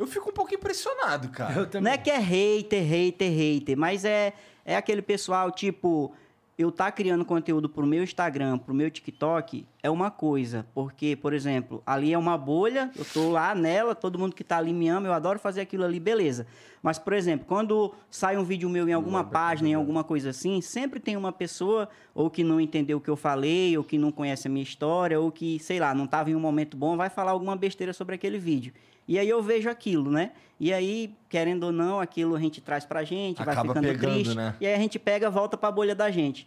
eu 0.00 0.06
fico 0.06 0.30
um 0.30 0.32
pouco 0.32 0.54
impressionado, 0.54 1.28
cara. 1.28 1.60
Eu 1.60 1.66
também. 1.66 1.84
Não 1.84 1.90
é 1.92 1.98
que 1.98 2.10
é 2.10 2.18
hater, 2.18 2.82
hater, 2.82 3.30
hater, 3.30 3.76
mas 3.76 4.04
é, 4.04 4.32
é 4.64 4.74
aquele 4.74 5.02
pessoal, 5.02 5.50
tipo, 5.50 6.12
eu 6.58 6.72
tá 6.72 6.90
criando 6.90 7.22
conteúdo 7.22 7.68
pro 7.68 7.86
meu 7.86 8.02
Instagram, 8.02 8.56
pro 8.58 8.74
meu 8.74 8.90
TikTok, 8.90 9.66
é 9.82 9.90
uma 9.90 10.10
coisa. 10.10 10.66
Porque, 10.74 11.16
por 11.16 11.34
exemplo, 11.34 11.82
ali 11.84 12.14
é 12.14 12.18
uma 12.18 12.38
bolha, 12.38 12.90
eu 12.96 13.04
tô 13.04 13.30
lá 13.30 13.54
nela, 13.54 13.94
todo 13.94 14.18
mundo 14.18 14.34
que 14.34 14.42
tá 14.42 14.56
ali 14.56 14.72
me 14.72 14.88
ama, 14.88 15.06
eu 15.06 15.12
adoro 15.12 15.38
fazer 15.38 15.60
aquilo 15.60 15.84
ali, 15.84 16.00
beleza. 16.00 16.46
Mas, 16.82 16.98
por 16.98 17.12
exemplo, 17.12 17.46
quando 17.46 17.94
sai 18.10 18.38
um 18.38 18.44
vídeo 18.44 18.70
meu 18.70 18.88
em 18.88 18.94
alguma 18.94 19.22
página, 19.22 19.68
em 19.68 19.74
alguma 19.74 20.02
coisa 20.02 20.30
assim, 20.30 20.62
sempre 20.62 20.98
tem 20.98 21.14
uma 21.14 21.30
pessoa 21.30 21.90
ou 22.14 22.30
que 22.30 22.42
não 22.42 22.58
entendeu 22.58 22.96
o 22.96 23.00
que 23.02 23.10
eu 23.10 23.16
falei, 23.16 23.76
ou 23.76 23.84
que 23.84 23.98
não 23.98 24.10
conhece 24.10 24.48
a 24.48 24.50
minha 24.50 24.62
história, 24.62 25.20
ou 25.20 25.30
que, 25.30 25.58
sei 25.58 25.78
lá, 25.78 25.94
não 25.94 26.06
tava 26.06 26.30
em 26.30 26.34
um 26.34 26.40
momento 26.40 26.74
bom, 26.74 26.96
vai 26.96 27.10
falar 27.10 27.32
alguma 27.32 27.54
besteira 27.54 27.92
sobre 27.92 28.14
aquele 28.14 28.38
vídeo. 28.38 28.72
E 29.10 29.18
aí 29.18 29.28
eu 29.28 29.42
vejo 29.42 29.68
aquilo, 29.68 30.08
né? 30.08 30.30
E 30.60 30.72
aí, 30.72 31.12
querendo 31.28 31.64
ou 31.64 31.72
não, 31.72 31.98
aquilo 31.98 32.36
a 32.36 32.38
gente 32.38 32.60
traz 32.60 32.84
pra 32.84 33.02
gente, 33.02 33.38
vai 33.38 33.54
Acaba 33.54 33.74
ficando 33.74 33.88
pegando, 33.88 34.12
triste. 34.12 34.36
né? 34.36 34.54
E 34.60 34.66
aí 34.68 34.72
a 34.72 34.78
gente 34.78 35.00
pega, 35.00 35.28
volta 35.28 35.56
pra 35.56 35.68
bolha 35.72 35.96
da 35.96 36.12
gente. 36.12 36.46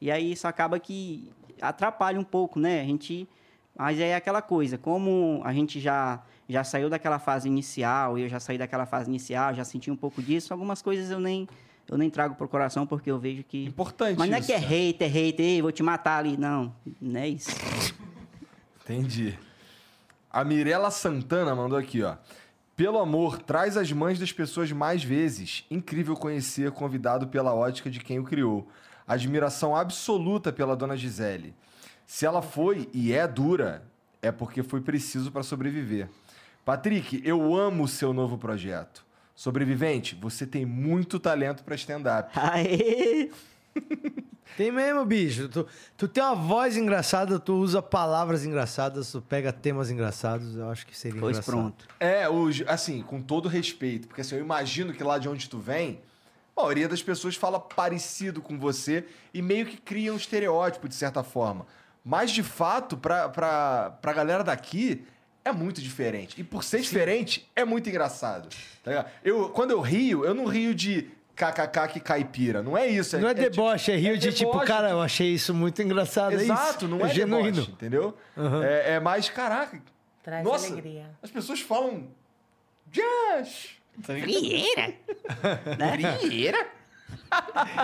E 0.00 0.10
aí 0.10 0.32
isso 0.32 0.48
acaba 0.48 0.76
que 0.80 1.30
atrapalha 1.62 2.18
um 2.18 2.24
pouco, 2.24 2.58
né? 2.58 2.80
A 2.80 2.84
gente. 2.84 3.28
Mas 3.78 4.00
é 4.00 4.16
aquela 4.16 4.42
coisa, 4.42 4.76
como 4.76 5.40
a 5.44 5.52
gente 5.52 5.78
já, 5.78 6.20
já 6.48 6.64
saiu 6.64 6.90
daquela 6.90 7.20
fase 7.20 7.46
inicial, 7.48 8.18
eu 8.18 8.28
já 8.28 8.40
saí 8.40 8.58
daquela 8.58 8.86
fase 8.86 9.08
inicial, 9.08 9.54
já 9.54 9.62
senti 9.62 9.88
um 9.88 9.96
pouco 9.96 10.20
disso, 10.20 10.52
algumas 10.52 10.82
coisas 10.82 11.12
eu 11.12 11.20
nem, 11.20 11.48
eu 11.88 11.96
nem 11.96 12.10
trago 12.10 12.34
pro 12.34 12.48
coração 12.48 12.88
porque 12.88 13.08
eu 13.08 13.20
vejo 13.20 13.44
que. 13.44 13.66
Importante 13.66 14.18
Mas 14.18 14.28
não 14.28 14.36
é 14.36 14.40
isso, 14.40 14.48
que 14.48 14.52
é 14.52 14.58
hater, 14.58 15.08
hater, 15.08 15.62
vou 15.62 15.70
te 15.70 15.82
matar 15.84 16.18
ali. 16.18 16.36
Não, 16.36 16.74
não 17.00 17.20
é 17.20 17.28
isso. 17.28 17.50
Entendi. 18.82 19.38
A 20.34 20.42
Mirella 20.42 20.90
Santana 20.90 21.54
mandou 21.54 21.78
aqui, 21.78 22.02
ó. 22.02 22.16
Pelo 22.74 22.98
amor, 22.98 23.38
traz 23.38 23.76
as 23.76 23.92
mães 23.92 24.18
das 24.18 24.32
pessoas 24.32 24.72
mais 24.72 25.04
vezes. 25.04 25.64
Incrível 25.70 26.16
conhecer 26.16 26.72
convidado 26.72 27.28
pela 27.28 27.54
ótica 27.54 27.88
de 27.88 28.00
quem 28.00 28.18
o 28.18 28.24
criou. 28.24 28.66
Admiração 29.06 29.76
absoluta 29.76 30.52
pela 30.52 30.74
dona 30.74 30.96
Gisele. 30.96 31.54
Se 32.04 32.26
ela 32.26 32.42
foi 32.42 32.88
e 32.92 33.12
é 33.12 33.28
dura, 33.28 33.84
é 34.20 34.32
porque 34.32 34.64
foi 34.64 34.80
preciso 34.80 35.30
para 35.30 35.44
sobreviver. 35.44 36.08
Patrick, 36.64 37.22
eu 37.24 37.54
amo 37.54 37.84
o 37.84 37.88
seu 37.88 38.12
novo 38.12 38.36
projeto. 38.36 39.06
Sobrevivente, 39.36 40.16
você 40.20 40.44
tem 40.44 40.66
muito 40.66 41.20
talento 41.20 41.62
para 41.62 41.76
stand-up. 41.76 42.36
Aê! 42.36 43.30
Tem 44.56 44.70
mesmo, 44.70 45.04
bicho. 45.04 45.48
Tu, 45.48 45.66
tu 45.96 46.08
tem 46.08 46.22
uma 46.22 46.34
voz 46.34 46.76
engraçada, 46.76 47.38
tu 47.38 47.54
usa 47.54 47.82
palavras 47.82 48.44
engraçadas, 48.44 49.10
tu 49.10 49.20
pega 49.20 49.52
temas 49.52 49.90
engraçados, 49.90 50.56
eu 50.56 50.68
acho 50.70 50.86
que 50.86 50.96
seria 50.96 51.20
Pois 51.20 51.36
engraçado. 51.38 51.54
pronto. 51.54 51.88
É, 51.98 52.28
os, 52.28 52.62
assim, 52.66 53.02
com 53.02 53.20
todo 53.20 53.48
respeito, 53.48 54.06
porque 54.08 54.20
assim, 54.20 54.36
eu 54.36 54.40
imagino 54.40 54.92
que 54.92 55.02
lá 55.02 55.18
de 55.18 55.28
onde 55.28 55.48
tu 55.48 55.58
vem, 55.58 56.00
a 56.56 56.60
maioria 56.62 56.88
das 56.88 57.02
pessoas 57.02 57.34
fala 57.34 57.58
parecido 57.58 58.40
com 58.40 58.58
você 58.58 59.04
e 59.32 59.42
meio 59.42 59.66
que 59.66 59.76
cria 59.76 60.12
um 60.12 60.16
estereótipo, 60.16 60.88
de 60.88 60.94
certa 60.94 61.22
forma. 61.24 61.66
Mas, 62.04 62.30
de 62.30 62.42
fato, 62.42 62.96
pra, 62.96 63.28
pra, 63.30 63.90
pra 64.00 64.12
galera 64.12 64.44
daqui, 64.44 65.04
é 65.44 65.50
muito 65.50 65.80
diferente. 65.80 66.40
E 66.40 66.44
por 66.44 66.62
ser 66.62 66.80
diferente, 66.80 67.50
é 67.56 67.64
muito 67.64 67.88
engraçado. 67.88 68.48
Tá 68.82 69.06
eu, 69.24 69.48
quando 69.48 69.70
eu 69.72 69.80
rio, 69.80 70.24
eu 70.24 70.34
não 70.34 70.44
rio 70.44 70.74
de 70.74 71.10
kkk 71.36 71.88
que 71.92 72.00
caipira. 72.00 72.62
Não 72.62 72.76
é 72.76 72.86
isso. 72.86 73.18
Não 73.18 73.28
é, 73.28 73.34
deboche, 73.34 73.92
é 73.92 73.96
rio 73.96 74.16
de 74.16 74.32
tipo, 74.32 74.52
deboche, 74.52 74.66
cara, 74.66 74.90
eu 74.90 75.00
achei 75.00 75.32
isso 75.32 75.52
muito 75.52 75.82
engraçado. 75.82 76.32
Exato, 76.34 76.84
é 76.84 76.86
isso. 76.86 76.88
não 76.88 77.04
é, 77.04 77.08
genuíno. 77.08 77.52
deboche, 77.52 77.70
entendeu? 77.72 78.16
É, 78.62 78.94
é 78.94 79.00
mais, 79.00 79.28
caraca, 79.28 79.80
Traz 80.22 80.44
nossa, 80.44 80.72
alegria. 80.72 81.10
as 81.22 81.30
pessoas 81.30 81.60
falam 81.60 82.08
jazz. 82.90 83.70
Tá? 84.02 84.14
Frieira! 84.14 84.94
Frieira? 86.18 86.66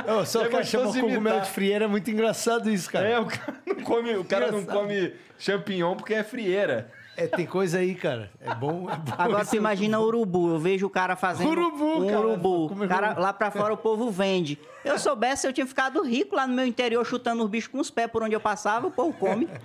Ô, 0.08 0.24
só 0.24 0.44
É 0.44 0.48
que 0.48 0.64
chama 0.64 0.84
gostoso 0.86 1.00
cogumelo 1.00 1.40
de 1.40 1.50
frieira 1.50 1.84
é 1.84 1.88
muito 1.88 2.10
engraçado 2.10 2.70
isso, 2.70 2.90
cara. 2.90 3.08
É, 3.08 3.18
o 3.18 3.26
cara 3.26 3.56
não 3.66 3.74
come, 3.82 4.16
o 4.16 4.24
cara 4.24 4.50
não 4.52 4.64
come 4.64 5.14
champignon 5.38 5.96
porque 5.96 6.14
é 6.14 6.22
frieira. 6.24 6.90
É, 7.16 7.26
tem 7.26 7.44
coisa 7.44 7.78
aí, 7.78 7.94
cara. 7.94 8.30
É 8.40 8.54
bom, 8.54 8.88
é 8.90 8.96
bom. 8.96 9.12
Agora 9.18 9.44
é 9.52 9.56
imagina 9.56 10.00
urubu. 10.00 10.50
Eu 10.50 10.58
vejo 10.58 10.86
o 10.86 10.90
cara 10.90 11.16
fazendo 11.16 11.50
Urubu, 11.50 12.04
um 12.04 12.06
cara. 12.06 12.20
urubu. 12.20 12.84
É 12.84 12.86
Cara, 12.88 13.18
lá 13.18 13.32
pra 13.32 13.50
fora 13.50 13.74
o 13.74 13.76
povo 13.76 14.10
vende. 14.10 14.58
Eu 14.84 14.98
soubesse, 14.98 15.46
eu 15.46 15.52
tinha 15.52 15.66
ficado 15.66 16.02
rico 16.02 16.34
lá 16.34 16.46
no 16.46 16.54
meu 16.54 16.64
interior 16.66 17.04
chutando 17.04 17.42
os 17.44 17.50
bichos 17.50 17.68
com 17.70 17.78
os 17.78 17.90
pés 17.90 18.10
por 18.10 18.22
onde 18.22 18.34
eu 18.34 18.40
passava, 18.40 18.86
o 18.86 18.90
povo 18.90 19.12
come. 19.12 19.46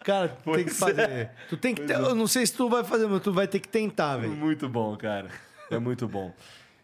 Cara, 0.00 0.28
tu 0.28 0.52
tem 0.52 0.64
que 0.64 0.74
Pois 0.74 0.98
é. 0.98 1.02
fazer. 1.06 1.30
Tu 1.50 1.56
tem 1.56 1.74
que 1.74 1.82
ter, 1.82 1.94
Eu 1.94 2.14
não 2.14 2.26
sei 2.26 2.46
se 2.46 2.52
tu 2.54 2.68
vai 2.68 2.82
fazer, 2.82 3.06
mas 3.06 3.20
tu 3.22 3.32
vai 3.32 3.46
ter 3.46 3.60
que 3.60 3.68
tentar, 3.68 4.16
velho. 4.16 4.32
Muito 4.32 4.68
bom, 4.68 4.96
cara. 4.96 5.28
É 5.70 5.78
muito 5.78 6.08
bom. 6.08 6.32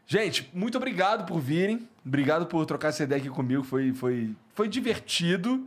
Gente, 0.07 0.51
muito 0.53 0.77
obrigado 0.77 1.27
por 1.27 1.41
virem. 1.41 1.89
Obrigado 2.05 2.45
por 2.47 2.67
trocar 2.67 2.89
essa 2.89 3.03
ideia 3.05 3.19
aqui 3.21 3.31
comigo. 3.31 3.63
Foi, 3.63 3.95
foi, 3.95 4.35
foi 4.55 4.69
divertido 4.69 5.67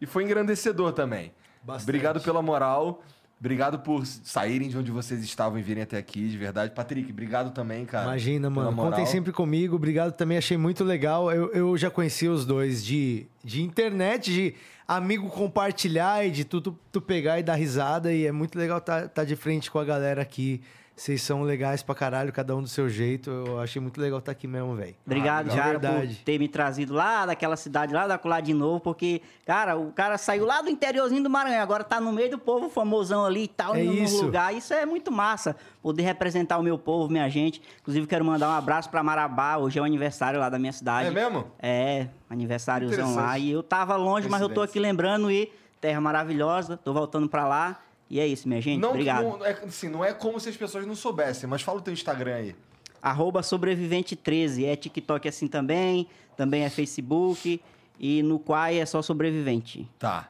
e 0.00 0.06
foi 0.06 0.24
engrandecedor 0.24 0.92
também. 0.92 1.32
Bastante. 1.62 1.84
Obrigado 1.84 2.20
pela 2.20 2.42
moral. 2.42 3.02
Obrigado 3.40 3.78
por 3.78 4.04
saírem 4.04 4.68
de 4.68 4.76
onde 4.76 4.90
vocês 4.90 5.22
estavam 5.22 5.58
e 5.60 5.62
virem 5.62 5.84
até 5.84 5.96
aqui, 5.96 6.28
de 6.28 6.36
verdade. 6.36 6.72
Patrick, 6.72 7.12
obrigado 7.12 7.52
também, 7.52 7.84
cara. 7.84 8.06
Imagina, 8.06 8.50
mano. 8.50 8.74
Contem 8.74 9.06
sempre 9.06 9.30
comigo. 9.30 9.76
Obrigado 9.76 10.12
também, 10.12 10.38
achei 10.38 10.56
muito 10.56 10.82
legal. 10.82 11.30
Eu, 11.30 11.52
eu 11.52 11.78
já 11.78 11.88
conheci 11.88 12.26
os 12.26 12.44
dois 12.44 12.84
de, 12.84 13.26
de 13.44 13.62
internet, 13.62 14.32
de 14.32 14.54
amigo 14.88 15.28
compartilhar 15.28 16.26
e 16.26 16.32
de 16.32 16.44
tu, 16.44 16.60
tu, 16.60 16.76
tu 16.90 17.00
pegar 17.00 17.38
e 17.38 17.44
dar 17.44 17.54
risada. 17.54 18.12
E 18.12 18.26
é 18.26 18.32
muito 18.32 18.58
legal 18.58 18.78
estar 18.78 19.08
tá, 19.08 19.22
de 19.22 19.36
frente 19.36 19.70
com 19.70 19.78
a 19.78 19.84
galera 19.84 20.20
aqui. 20.20 20.60
Vocês 20.98 21.22
são 21.22 21.42
legais 21.42 21.80
pra 21.80 21.94
caralho, 21.94 22.32
cada 22.32 22.56
um 22.56 22.60
do 22.60 22.66
seu 22.68 22.88
jeito. 22.88 23.30
Eu 23.30 23.60
achei 23.60 23.80
muito 23.80 24.00
legal 24.00 24.18
estar 24.18 24.32
aqui 24.32 24.48
mesmo, 24.48 24.74
velho. 24.74 24.96
Obrigado, 25.06 25.48
legal. 25.48 25.64
Jara, 25.64 25.78
por 25.78 26.08
ter 26.24 26.38
me 26.40 26.48
trazido 26.48 26.92
lá 26.92 27.24
daquela 27.24 27.56
cidade, 27.56 27.94
lá 27.94 28.06
da 28.08 28.18
Colar 28.18 28.40
de 28.40 28.52
novo, 28.52 28.80
porque, 28.80 29.22
cara, 29.46 29.76
o 29.76 29.92
cara 29.92 30.18
saiu 30.18 30.44
lá 30.44 30.60
do 30.60 30.68
interiorzinho 30.68 31.22
do 31.22 31.30
Maranhão, 31.30 31.62
agora 31.62 31.84
tá 31.84 32.00
no 32.00 32.12
meio 32.12 32.32
do 32.32 32.38
povo 32.38 32.68
famosão 32.68 33.24
ali 33.24 33.44
e 33.44 33.48
tal, 33.48 33.76
É 33.76 33.82
no, 33.84 33.92
no 33.92 34.02
isso. 34.02 34.24
lugar. 34.24 34.52
Isso 34.52 34.74
é 34.74 34.84
muito 34.84 35.12
massa, 35.12 35.54
poder 35.80 36.02
representar 36.02 36.58
o 36.58 36.62
meu 36.64 36.76
povo, 36.76 37.08
minha 37.08 37.28
gente. 37.28 37.62
Inclusive, 37.80 38.04
quero 38.08 38.24
mandar 38.24 38.48
um 38.48 38.52
abraço 38.54 38.90
pra 38.90 39.00
Marabá, 39.00 39.56
hoje 39.56 39.78
é 39.78 39.82
o 39.82 39.84
aniversário 39.84 40.40
lá 40.40 40.48
da 40.48 40.58
minha 40.58 40.72
cidade. 40.72 41.08
É 41.08 41.10
mesmo? 41.12 41.46
É, 41.60 42.08
aniversáriozão 42.28 43.14
lá. 43.14 43.38
E 43.38 43.52
eu 43.52 43.62
tava 43.62 43.94
longe, 43.94 44.28
mas 44.28 44.42
eu 44.42 44.48
tô 44.48 44.62
aqui 44.62 44.80
lembrando 44.80 45.30
e 45.30 45.52
terra 45.80 46.00
maravilhosa, 46.00 46.76
tô 46.76 46.92
voltando 46.92 47.28
pra 47.28 47.46
lá. 47.46 47.78
E 48.10 48.18
é 48.20 48.26
isso, 48.26 48.48
minha 48.48 48.60
gente. 48.60 48.80
Não, 48.80 48.90
Obrigado. 48.90 49.22
não, 49.22 49.44
é, 49.44 49.52
assim, 49.64 49.88
não 49.88 50.04
é 50.04 50.12
como 50.12 50.40
se 50.40 50.48
as 50.48 50.56
pessoas 50.56 50.86
não 50.86 50.94
soubessem, 50.94 51.48
mas 51.48 51.62
fala 51.62 51.78
o 51.78 51.82
teu 51.82 51.92
Instagram 51.92 52.34
aí. 52.34 52.56
Arroba 53.02 53.40
sobrevivente13. 53.42 54.64
É 54.64 54.76
TikTok 54.76 55.28
assim 55.28 55.46
também, 55.46 56.08
também 56.36 56.64
é 56.64 56.70
Facebook. 56.70 57.60
E 57.98 58.22
no 58.22 58.38
Quai 58.38 58.78
é 58.78 58.86
só 58.86 59.02
sobrevivente. 59.02 59.88
Tá. 59.98 60.28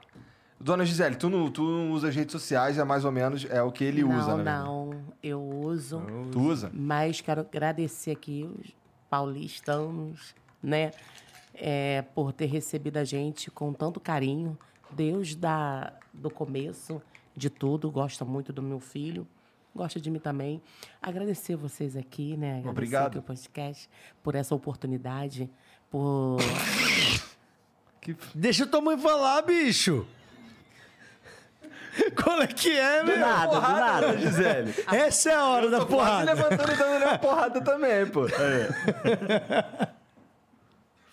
Dona 0.59 0.85
Gisele, 0.85 1.15
tu 1.15 1.31
não, 1.31 1.51
tu 1.51 1.63
não 1.63 1.93
usa 1.93 2.09
as 2.09 2.17
redes 2.17 2.33
sociais, 2.33 2.79
é 2.79 2.85
mais 2.85 3.05
ou 3.05 3.13
menos 3.13 3.47
é 3.49 3.63
o 3.63 3.71
que 3.71 3.85
ele 3.85 4.03
não, 4.03 4.19
usa, 4.19 4.37
né? 4.37 4.43
não, 4.43 4.91
eu 5.23 5.41
uso. 5.41 6.03
Tu 6.33 6.41
usa? 6.41 6.71
Mas 6.75 7.21
quero 7.21 7.43
agradecer 7.43 8.11
aqui 8.11 8.49
os 8.59 8.73
paulistanos, 9.09 10.35
né? 10.61 10.91
é, 11.61 12.03
por 12.15 12.33
ter 12.33 12.47
recebido 12.47 12.97
a 12.99 13.05
gente 13.05 13.51
com 13.51 13.73
tanto 13.73 13.99
carinho. 13.99 14.57
Deus 14.91 15.35
da, 15.35 15.93
do 16.15 16.31
começo 16.31 17.03
de 17.39 17.49
tudo, 17.49 17.91
gosta 17.91 18.25
muito 18.25 18.53
do 18.53 18.63
meu 18.63 18.81
filho. 18.81 19.27
Gosta 19.75 20.01
de 20.01 20.11
mim 20.11 20.19
também. 20.19 20.61
Agradecer 21.01 21.55
vocês 21.57 21.97
aqui, 21.97 22.37
né? 22.37 22.49
Agradecer 22.59 22.69
Obrigado. 22.71 23.07
aqui 23.09 23.19
o 23.19 23.23
podcast 23.23 23.89
por 24.23 24.35
essa 24.35 24.55
oportunidade, 24.55 25.49
por 25.91 26.39
Deixa 28.35 28.67
tua 28.67 28.81
mãe 28.81 28.99
falar, 28.99 29.43
bicho. 29.43 30.07
Qual 32.23 32.41
é 32.43 32.47
que 32.47 32.71
é, 32.71 33.01
Do 33.01 33.07
velho? 33.07 33.21
nada, 33.21 33.55
do 33.55 33.61
nada. 33.61 34.07
Dona 34.09 34.19
Gisele. 34.21 34.75
Essa 34.91 35.31
é 35.31 35.35
a 35.35 35.45
hora 35.47 35.69
da 35.71 35.79
Tô 35.81 35.87
quase 35.87 36.27
porrada. 36.27 36.33
levantando 36.33 36.73
e 36.73 36.77
dando 36.77 37.05
uma 37.05 37.19
porrada 37.19 37.61
também, 37.61 38.07
pô. 38.07 38.25
Aí. 38.25 39.89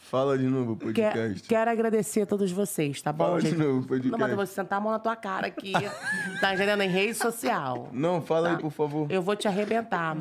Fala 0.09 0.38
de 0.38 0.45
novo 0.45 0.75
Quer- 0.75 1.11
podcast. 1.11 1.48
quero 1.48 1.72
agradecer 1.72 2.22
a 2.22 2.25
todos 2.27 2.51
vocês, 2.51 3.01
tá 3.01 3.11
bom, 3.11 3.25
Fala 3.25 3.42
de 3.42 3.50
gente? 3.50 3.58
novo, 3.59 3.88
podcast. 3.88 4.11
Não, 4.11 4.19
mas 4.19 4.30
eu 4.30 4.35
vou 4.35 4.45
sentar 4.45 4.77
a 4.77 4.82
mão 4.82 4.92
na 4.92 5.00
tua 5.00 5.16
cara 5.16 5.48
aqui. 5.48 5.74
tá 6.40 6.53
entendendo? 6.53 6.82
Em 6.84 6.90
rede 6.90 7.16
social. 7.16 7.90
Não, 7.92 8.22
fala 8.22 8.50
aí, 8.51 8.58
por 8.58 8.69
favor. 8.72 9.11
Eu 9.11 9.22
vou 9.24 9.35
te 9.35 9.48
arrebentar. 9.48 10.16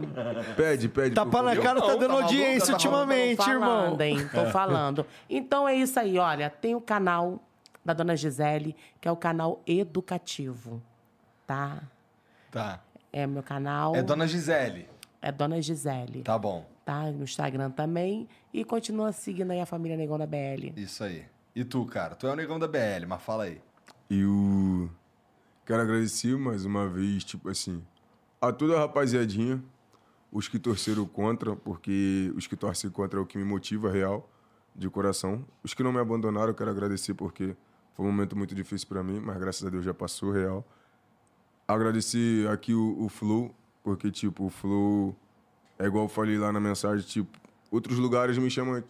Pede, 0.56 0.88
pede. 0.88 1.14
Tapa 1.14 1.30
por 1.30 1.42
na 1.42 1.56
cara 1.56 1.82
tá 1.82 1.94
dando 1.96 2.16
tá 2.16 2.22
audiência 2.22 2.68
tá 2.68 2.72
ultimamente, 2.72 3.36
Tô 3.44 3.50
irmão. 3.50 3.68
falando, 3.82 4.00
hein? 4.00 4.28
Tô 4.32 4.46
falando. 4.46 5.06
Então 5.28 5.68
é 5.68 5.74
isso 5.74 6.00
aí, 6.00 6.18
olha. 6.18 6.48
Tem 6.48 6.74
o 6.74 6.80
canal 6.80 7.38
da 7.84 7.92
Dona 7.92 8.16
Gisele, 8.16 8.74
que 9.02 9.06
é 9.06 9.12
o 9.12 9.16
canal 9.16 9.60
educativo, 9.66 10.82
tá? 11.46 11.82
Tá. 12.50 12.80
É 13.12 13.26
meu 13.26 13.42
canal. 13.42 13.94
É 13.94 14.02
Dona 14.02 14.26
Gisele. 14.26 14.88
É 15.20 15.30
Dona 15.30 15.60
Gisele. 15.60 16.22
Tá 16.22 16.38
bom. 16.38 16.64
Tá? 16.84 17.10
No 17.10 17.24
Instagram 17.24 17.70
também. 17.70 18.28
E 18.52 18.64
continua 18.64 19.12
seguindo 19.12 19.50
aí 19.50 19.60
a 19.60 19.66
família 19.66 19.96
Negão 19.96 20.18
da 20.18 20.26
BL. 20.26 20.72
Isso 20.76 21.02
aí. 21.02 21.24
E 21.54 21.64
tu, 21.64 21.84
cara? 21.86 22.16
Tu 22.16 22.26
é 22.26 22.32
o 22.32 22.36
negão 22.36 22.58
da 22.58 22.66
BL, 22.66 23.06
mas 23.06 23.22
fala 23.22 23.44
aí. 23.44 23.60
Eu 24.10 24.90
quero 25.64 25.82
agradecer 25.82 26.36
mais 26.36 26.64
uma 26.64 26.88
vez, 26.88 27.22
tipo 27.22 27.48
assim, 27.48 27.80
a 28.40 28.52
toda 28.52 28.76
a 28.76 28.80
rapaziadinha, 28.80 29.62
os 30.32 30.48
que 30.48 30.58
torceram 30.58 31.06
contra, 31.06 31.54
porque 31.54 32.32
os 32.36 32.48
que 32.48 32.56
torcem 32.56 32.90
contra 32.90 33.20
é 33.20 33.22
o 33.22 33.26
que 33.26 33.38
me 33.38 33.44
motiva 33.44 33.88
real, 33.88 34.28
de 34.74 34.90
coração. 34.90 35.46
Os 35.62 35.72
que 35.72 35.82
não 35.84 35.92
me 35.92 36.00
abandonaram, 36.00 36.48
eu 36.48 36.54
quero 36.54 36.70
agradecer 36.70 37.14
porque 37.14 37.56
foi 37.94 38.04
um 38.04 38.10
momento 38.10 38.36
muito 38.36 38.52
difícil 38.52 38.88
para 38.88 39.04
mim, 39.04 39.20
mas 39.20 39.38
graças 39.38 39.64
a 39.64 39.70
Deus 39.70 39.84
já 39.84 39.94
passou 39.94 40.32
real. 40.32 40.66
Agradecer 41.68 42.48
aqui 42.48 42.74
o, 42.74 43.00
o 43.00 43.08
Flow, 43.08 43.54
porque, 43.84 44.10
tipo, 44.10 44.46
o 44.46 44.50
Flow 44.50 45.16
é 45.78 45.86
igual 45.86 46.04
eu 46.04 46.08
falei 46.08 46.38
lá 46.38 46.52
na 46.52 46.60
mensagem, 46.60 47.04
tipo, 47.06 47.38
outros 47.70 47.98
lugares 47.98 48.38
me 48.38 48.50
chamam. 48.50 48.82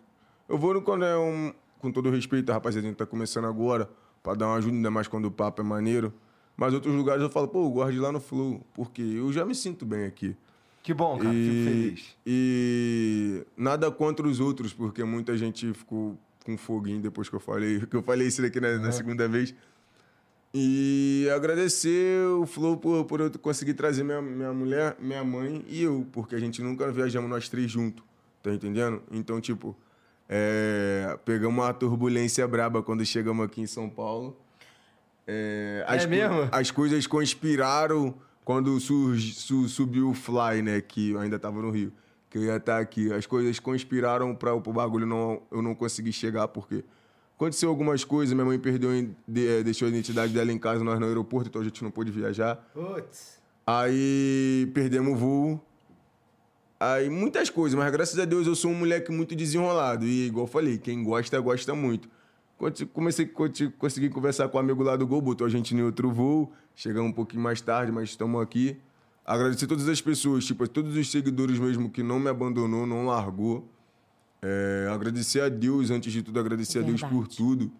Eu 0.48 0.58
vou 0.58 0.80
quando 0.82 1.04
é 1.04 1.16
um. 1.16 1.52
Com 1.78 1.92
todo 1.92 2.08
respeito, 2.10 2.50
a 2.50 2.54
rapaziada 2.54 2.88
que 2.88 2.94
tá 2.94 3.04
começando 3.04 3.44
agora, 3.44 3.90
pra 4.22 4.34
dar 4.34 4.46
uma 4.46 4.56
ajuda, 4.56 4.74
ainda 4.74 4.90
mais 4.90 5.06
quando 5.06 5.26
o 5.26 5.30
papo 5.30 5.60
é 5.60 5.64
maneiro. 5.64 6.14
Mas 6.56 6.72
outros 6.72 6.94
lugares 6.94 7.22
eu 7.22 7.28
falo, 7.28 7.46
pô, 7.48 7.64
eu 7.64 7.70
gosto 7.70 7.92
de 7.92 7.98
ir 7.98 8.00
lá 8.00 8.10
no 8.10 8.20
Flow, 8.20 8.64
porque 8.72 9.02
eu 9.02 9.30
já 9.32 9.44
me 9.44 9.54
sinto 9.54 9.84
bem 9.84 10.06
aqui. 10.06 10.34
Que 10.82 10.94
bom, 10.94 11.18
cara. 11.18 11.30
Fico 11.30 11.70
feliz. 11.70 12.16
E 12.26 13.44
nada 13.56 13.90
contra 13.90 14.26
os 14.26 14.40
outros, 14.40 14.72
porque 14.72 15.02
muita 15.02 15.36
gente 15.36 15.72
ficou 15.74 16.16
com 16.44 16.56
foguinho 16.56 17.00
depois 17.00 17.28
que 17.28 17.34
eu 17.34 17.40
falei, 17.40 17.80
que 17.88 17.96
eu 17.96 18.02
falei 18.02 18.28
isso 18.28 18.40
daqui 18.40 18.60
na, 18.60 18.78
na 18.78 18.92
segunda 18.92 19.26
vez. 19.26 19.54
E 20.56 21.28
agradecer 21.34 22.24
o 22.28 22.46
Flow 22.46 22.76
por, 22.76 23.04
por 23.06 23.20
eu 23.20 23.30
conseguir 23.40 23.74
trazer 23.74 24.04
minha, 24.04 24.22
minha 24.22 24.52
mulher, 24.52 24.96
minha 25.00 25.24
mãe 25.24 25.64
e 25.68 25.82
eu, 25.82 26.06
porque 26.12 26.36
a 26.36 26.38
gente 26.38 26.62
nunca 26.62 26.92
viajamos 26.92 27.28
nós 27.28 27.48
três 27.48 27.68
juntos, 27.68 28.04
tá 28.40 28.52
entendendo? 28.52 29.02
Então, 29.10 29.40
tipo, 29.40 29.76
é, 30.28 31.18
pegamos 31.24 31.58
uma 31.58 31.74
turbulência 31.74 32.46
braba 32.46 32.84
quando 32.84 33.04
chegamos 33.04 33.44
aqui 33.44 33.62
em 33.62 33.66
São 33.66 33.90
Paulo. 33.90 34.36
É, 35.26 35.84
É 35.88 35.96
as, 35.96 36.06
mesmo? 36.06 36.48
as 36.52 36.70
coisas 36.70 37.04
conspiraram 37.04 38.14
quando 38.44 38.78
su- 38.78 39.68
subiu 39.68 40.10
o 40.10 40.14
Fly, 40.14 40.62
né? 40.62 40.80
Que 40.80 41.10
eu 41.10 41.18
ainda 41.18 41.36
tava 41.38 41.60
no 41.60 41.70
Rio. 41.70 41.92
Que 42.30 42.38
eu 42.38 42.44
ia 42.44 42.56
estar 42.58 42.78
aqui. 42.78 43.12
As 43.12 43.26
coisas 43.26 43.58
conspiraram 43.58 44.34
para 44.36 44.54
o 44.54 44.60
bagulho 44.60 45.06
não, 45.06 45.42
eu 45.50 45.60
não 45.62 45.74
conseguir 45.74 46.12
chegar, 46.12 46.46
porque 46.46 46.84
aconteceu 47.36 47.68
algumas 47.68 48.04
coisas. 48.04 48.34
Minha 48.34 48.44
mãe 48.44 48.58
perdeu, 48.58 48.90
eh, 48.92 49.62
deixou 49.62 49.86
a 49.86 49.88
identidade 49.88 50.32
dela 50.32 50.52
em 50.52 50.58
casa, 50.58 50.82
nós 50.82 50.98
no 50.98 51.06
aeroporto, 51.06 51.48
então 51.48 51.60
a 51.60 51.64
gente 51.64 51.82
não 51.82 51.90
pôde 51.90 52.10
viajar. 52.10 52.56
Putz. 52.72 53.38
Aí 53.66 54.70
perdemos 54.74 55.14
o 55.14 55.16
voo. 55.16 55.60
Aí 56.78 57.08
muitas 57.08 57.48
coisas, 57.48 57.78
mas 57.78 57.90
graças 57.90 58.18
a 58.18 58.24
Deus 58.24 58.46
eu 58.46 58.54
sou 58.54 58.70
um 58.70 58.74
moleque 58.74 59.10
muito 59.10 59.34
desenrolado. 59.34 60.04
E 60.04 60.26
igual 60.26 60.44
eu 60.44 60.50
falei, 60.50 60.78
quem 60.78 61.02
gosta, 61.02 61.40
gosta 61.40 61.74
muito. 61.74 62.08
Quando 62.58 62.86
comecei 62.88 63.24
a 63.24 63.70
conseguir 63.78 64.10
conversar 64.10 64.48
com 64.48 64.58
o 64.58 64.60
amigo 64.60 64.82
lá 64.82 64.96
do 64.96 65.06
Gol, 65.06 65.20
botou 65.20 65.46
a 65.46 65.50
gente 65.50 65.74
em 65.74 65.82
outro 65.82 66.10
voo. 66.10 66.52
Chegamos 66.74 67.10
um 67.10 67.12
pouquinho 67.12 67.42
mais 67.42 67.60
tarde, 67.60 67.90
mas 67.90 68.10
estamos 68.10 68.40
aqui. 68.40 68.76
Agradecer 69.24 69.66
todas 69.66 69.88
as 69.88 70.00
pessoas, 70.00 70.44
tipo, 70.44 70.68
todos 70.68 70.96
os 70.96 71.10
seguidores 71.10 71.58
mesmo 71.58 71.88
que 71.88 72.02
não 72.02 72.20
me 72.20 72.28
abandonou, 72.28 72.86
não 72.86 73.06
largou. 73.06 73.66
É, 74.46 74.88
agradecer 74.92 75.40
a 75.40 75.48
Deus, 75.48 75.90
antes 75.90 76.12
de 76.12 76.22
tudo, 76.22 76.38
agradecer 76.38 76.80
a 76.80 76.82
Deus 76.82 77.00
por 77.00 77.08
Verdade. 77.10 77.36
tudo. 77.36 77.72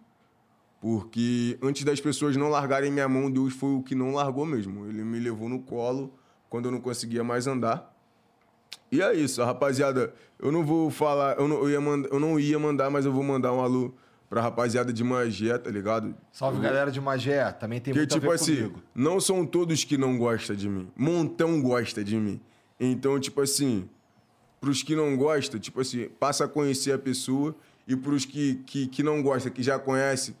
Porque 0.81 1.57
antes 1.61 1.83
das 1.83 1.99
pessoas 2.01 2.35
não 2.35 2.49
largarem 2.49 2.91
minha 2.91 3.07
mão, 3.07 3.29
Deus 3.31 3.53
foi 3.53 3.69
o 3.75 3.81
que 3.83 3.95
não 3.95 4.13
largou 4.13 4.45
mesmo. 4.45 4.85
Ele 4.87 5.03
me 5.03 5.19
levou 5.19 5.49
no 5.49 5.59
colo 5.59 6.13
quando 6.49 6.65
eu 6.65 6.71
não 6.71 6.79
conseguia 6.81 7.23
mais 7.23 7.47
andar. 7.47 7.91
E 8.91 9.01
é 9.01 9.13
isso, 9.13 9.43
rapaziada. 9.43 10.13
Eu 10.39 10.51
não 10.51 10.63
vou 10.65 10.89
falar, 10.91 11.37
eu 11.37 11.47
não, 11.47 11.57
eu 11.57 11.69
ia 11.69 11.81
manda- 11.81 12.09
eu 12.11 12.19
não 12.19 12.39
ia 12.39 12.59
mandar, 12.59 12.89
mas 12.89 13.05
eu 13.05 13.11
vou 13.11 13.23
mandar 13.23 13.51
um 13.53 13.61
alô 13.61 13.93
pra 14.29 14.41
rapaziada 14.41 14.91
de 14.93 15.03
Magé, 15.03 15.57
tá 15.57 15.69
ligado? 15.71 16.15
Salve, 16.31 16.59
galera 16.61 16.91
de 16.91 16.99
Magé. 17.01 17.51
Também 17.53 17.79
tem 17.79 17.93
Porque, 17.93 17.99
muito 18.01 18.11
a 18.13 18.15
tipo 18.19 18.27
ver 18.29 18.35
assim, 18.35 18.55
comigo. 18.55 18.83
não 18.93 19.19
são 19.19 19.45
todos 19.45 19.83
que 19.83 19.97
não 19.97 20.17
gostam 20.17 20.55
de 20.55 20.69
mim. 20.69 20.87
Montão 20.95 21.61
gosta 21.61 22.03
de 22.03 22.15
mim. 22.17 22.39
Então, 22.79 23.19
tipo 23.19 23.41
assim, 23.41 23.89
pros 24.65 24.81
que 24.81 24.95
não 24.95 25.15
gostam, 25.15 25.59
tipo 25.59 25.79
assim, 25.79 26.09
passa 26.19 26.45
a 26.45 26.47
conhecer 26.47 26.91
a 26.91 26.97
pessoa. 26.97 27.55
E 27.87 27.95
pros 27.95 28.25
que, 28.25 28.55
que, 28.65 28.87
que 28.87 29.03
não 29.03 29.21
gostam, 29.21 29.51
que 29.51 29.61
já 29.61 29.77
conhece, 29.77 30.35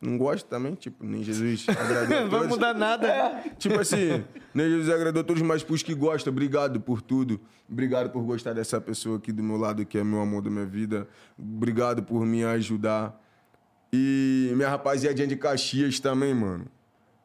não 0.00 0.16
gosta 0.16 0.48
também, 0.48 0.76
tipo, 0.76 1.04
nem 1.04 1.24
Jesus 1.24 1.66
agradou 1.76 2.18
a 2.18 2.20
Não 2.20 2.30
vai 2.30 2.46
mudar 2.46 2.72
nada. 2.72 3.42
Tipo 3.58 3.80
assim, 3.80 4.22
nem 4.54 4.68
Jesus 4.68 4.88
agradou 4.88 5.22
a 5.22 5.24
todos, 5.24 5.42
mas 5.42 5.64
pros 5.64 5.82
que 5.82 5.92
gostam, 5.92 6.32
obrigado 6.32 6.80
por 6.80 7.02
tudo. 7.02 7.40
Obrigado 7.68 8.10
por 8.10 8.22
gostar 8.22 8.52
dessa 8.52 8.80
pessoa 8.80 9.16
aqui 9.16 9.32
do 9.32 9.42
meu 9.42 9.56
lado, 9.56 9.84
que 9.84 9.98
é 9.98 10.04
meu 10.04 10.20
amor 10.20 10.40
da 10.40 10.50
minha 10.50 10.66
vida. 10.66 11.08
Obrigado 11.36 12.04
por 12.04 12.24
me 12.24 12.44
ajudar. 12.44 13.20
E 13.92 14.52
minha 14.54 14.68
rapaziadinha 14.68 15.26
de 15.26 15.34
Caxias 15.34 15.98
também, 15.98 16.32
mano. 16.32 16.66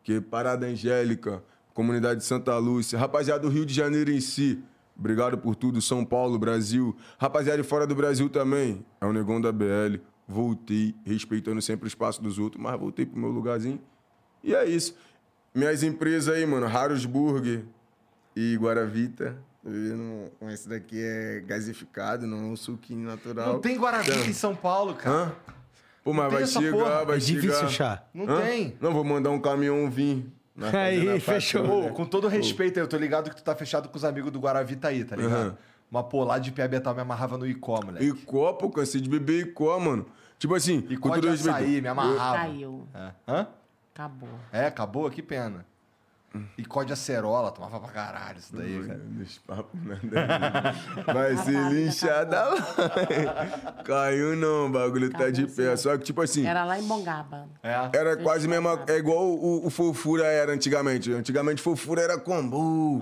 Que 0.04 0.14
é 0.14 0.22
Parada 0.22 0.66
Angélica, 0.66 1.44
Comunidade 1.76 2.22
de 2.22 2.26
Santa 2.26 2.58
Lúcia. 2.58 2.98
Rapaziada 2.98 3.42
do 3.42 3.50
Rio 3.50 3.68
de 3.68 3.74
Janeiro 3.74 4.10
em 4.10 4.20
si. 4.20 4.64
Obrigado 5.00 5.38
por 5.38 5.56
tudo. 5.56 5.82
São 5.82 6.04
Paulo, 6.04 6.38
Brasil. 6.38 6.94
Rapaziada 7.18 7.62
de 7.62 7.68
fora 7.68 7.88
do 7.88 7.96
Brasil 7.96 8.30
também. 8.30 8.86
É 9.00 9.06
o 9.06 9.14
Negão 9.14 9.40
da 9.40 9.52
BL. 9.52 9.98
Voltei, 10.28 10.94
respeitando 11.06 11.62
sempre 11.62 11.86
o 11.86 11.88
espaço 11.88 12.22
dos 12.22 12.38
outros, 12.38 12.62
mas 12.62 12.78
voltei 12.80 13.06
pro 13.06 13.18
meu 13.20 13.30
lugarzinho. 13.30 13.82
E 14.44 14.54
é 14.54 14.66
isso. 14.68 14.96
Minhas 15.56 15.82
empresas 15.84 16.34
aí, 16.36 16.46
mano. 16.46 16.68
Raros 16.68 17.06
Burger 17.06 17.64
e 18.36 18.56
Guaravita. 18.58 19.38
Um- 19.66 20.30
Esse 20.50 20.70
daqui 20.70 21.02
é 21.02 21.42
gasificado, 21.46 22.28
não 22.28 22.38
é 22.38 22.42
um 22.44 22.56
suquinho 22.56 23.08
natural. 23.08 23.54
Não 23.54 23.60
tem 23.60 23.78
Guaravita 23.78 24.30
em 24.30 24.34
São 24.34 24.56
Paulo, 24.56 24.94
cara. 24.96 25.16
Hã? 25.16 25.32
Pô, 26.04 26.14
mas 26.14 26.32
vai 26.32 26.46
chegar, 26.48 26.72
porra. 26.72 27.06
vai 27.06 27.18
É 27.18 27.20
difícil 27.20 27.52
chegar. 27.54 27.66
achar. 27.68 28.10
Não 28.14 28.26
Hã? 28.30 28.42
tem. 28.42 28.78
Não, 28.80 28.94
vou 28.94 29.04
mandar 29.04 29.32
um 29.32 29.40
caminhão 29.40 29.90
vir. 29.90 30.26
Na 30.60 30.70
Aí, 30.80 31.20
fechou. 31.20 31.84
Pô, 31.84 31.90
com 31.94 32.06
todo 32.06 32.28
respeito, 32.28 32.80
eu 32.80 32.88
tô 32.88 32.98
ligado 32.98 33.30
que 33.30 33.36
tu 33.36 33.44
tá 33.44 33.56
fechado 33.56 33.90
com 33.90 33.98
os 33.98 34.04
amigos 34.06 34.32
do 34.32 34.40
Guaravita 34.40 34.90
aí, 34.90 35.04
tá 35.04 35.16
ligado? 35.16 35.58
Mas, 35.90 36.06
pô, 36.06 36.24
lá 36.24 36.38
de 36.38 36.52
Piabetal 36.52 36.94
me 36.94 37.02
amarrava 37.02 37.38
no 37.38 37.48
Icó, 37.48 37.80
moleque. 37.84 38.06
Icó, 38.06 38.54
pô, 38.54 38.70
cansei 38.70 39.02
de 39.02 39.10
beber 39.10 39.48
Icó, 39.48 39.80
mano. 39.80 40.06
Tipo 40.38 40.54
assim, 40.56 40.86
Icó 40.90 41.10
com 41.10 41.16
de 41.16 41.22
todo 41.22 41.32
respeito. 41.32 41.56
açaí, 41.56 41.82
me 41.82 41.88
amarrava. 41.88 42.38
Caiu. 42.38 42.88
É. 42.94 43.12
Hã? 43.28 43.48
Acabou. 43.94 44.30
É, 44.52 44.66
acabou? 44.68 45.10
Que 45.10 45.22
pena. 45.22 45.66
Icó 46.58 46.84
de 46.84 46.94
acerola, 46.94 47.52
tomava 47.52 47.80
pra 47.80 47.90
caralho 47.90 48.38
isso 48.38 48.56
daí, 48.56 48.86
cara. 48.86 49.00
Deixa 49.04 49.40
papo 49.48 49.70
nada. 49.84 50.76
Vai 51.12 51.36
ser 51.38 51.72
linchada 51.72 52.46
lá. 52.46 52.56
Caiu 53.84 54.36
não, 54.36 54.68
o 54.68 54.70
bagulho 54.70 55.10
tá 55.10 55.32
de 55.32 55.48
pé. 55.48 55.76
Só 55.76 55.98
que, 55.98 56.04
tipo 56.04 56.22
assim, 56.22 56.46
Era 56.46 56.64
lá 56.66 56.80
em 56.80 56.84
Mongaba. 56.84 57.50
É. 57.64 57.90
era 57.94 58.16
quase 58.18 58.46
a 58.46 58.50
mesma. 58.50 58.80
É 58.88 58.98
igual 58.98 59.28
o, 59.28 59.66
o 59.66 59.70
Fofura 59.72 60.26
era 60.26 60.52
antigamente. 60.52 61.12
Antigamente 61.12 61.62
Fofura 61.62 62.02
era 62.02 62.20
combo. 62.20 63.02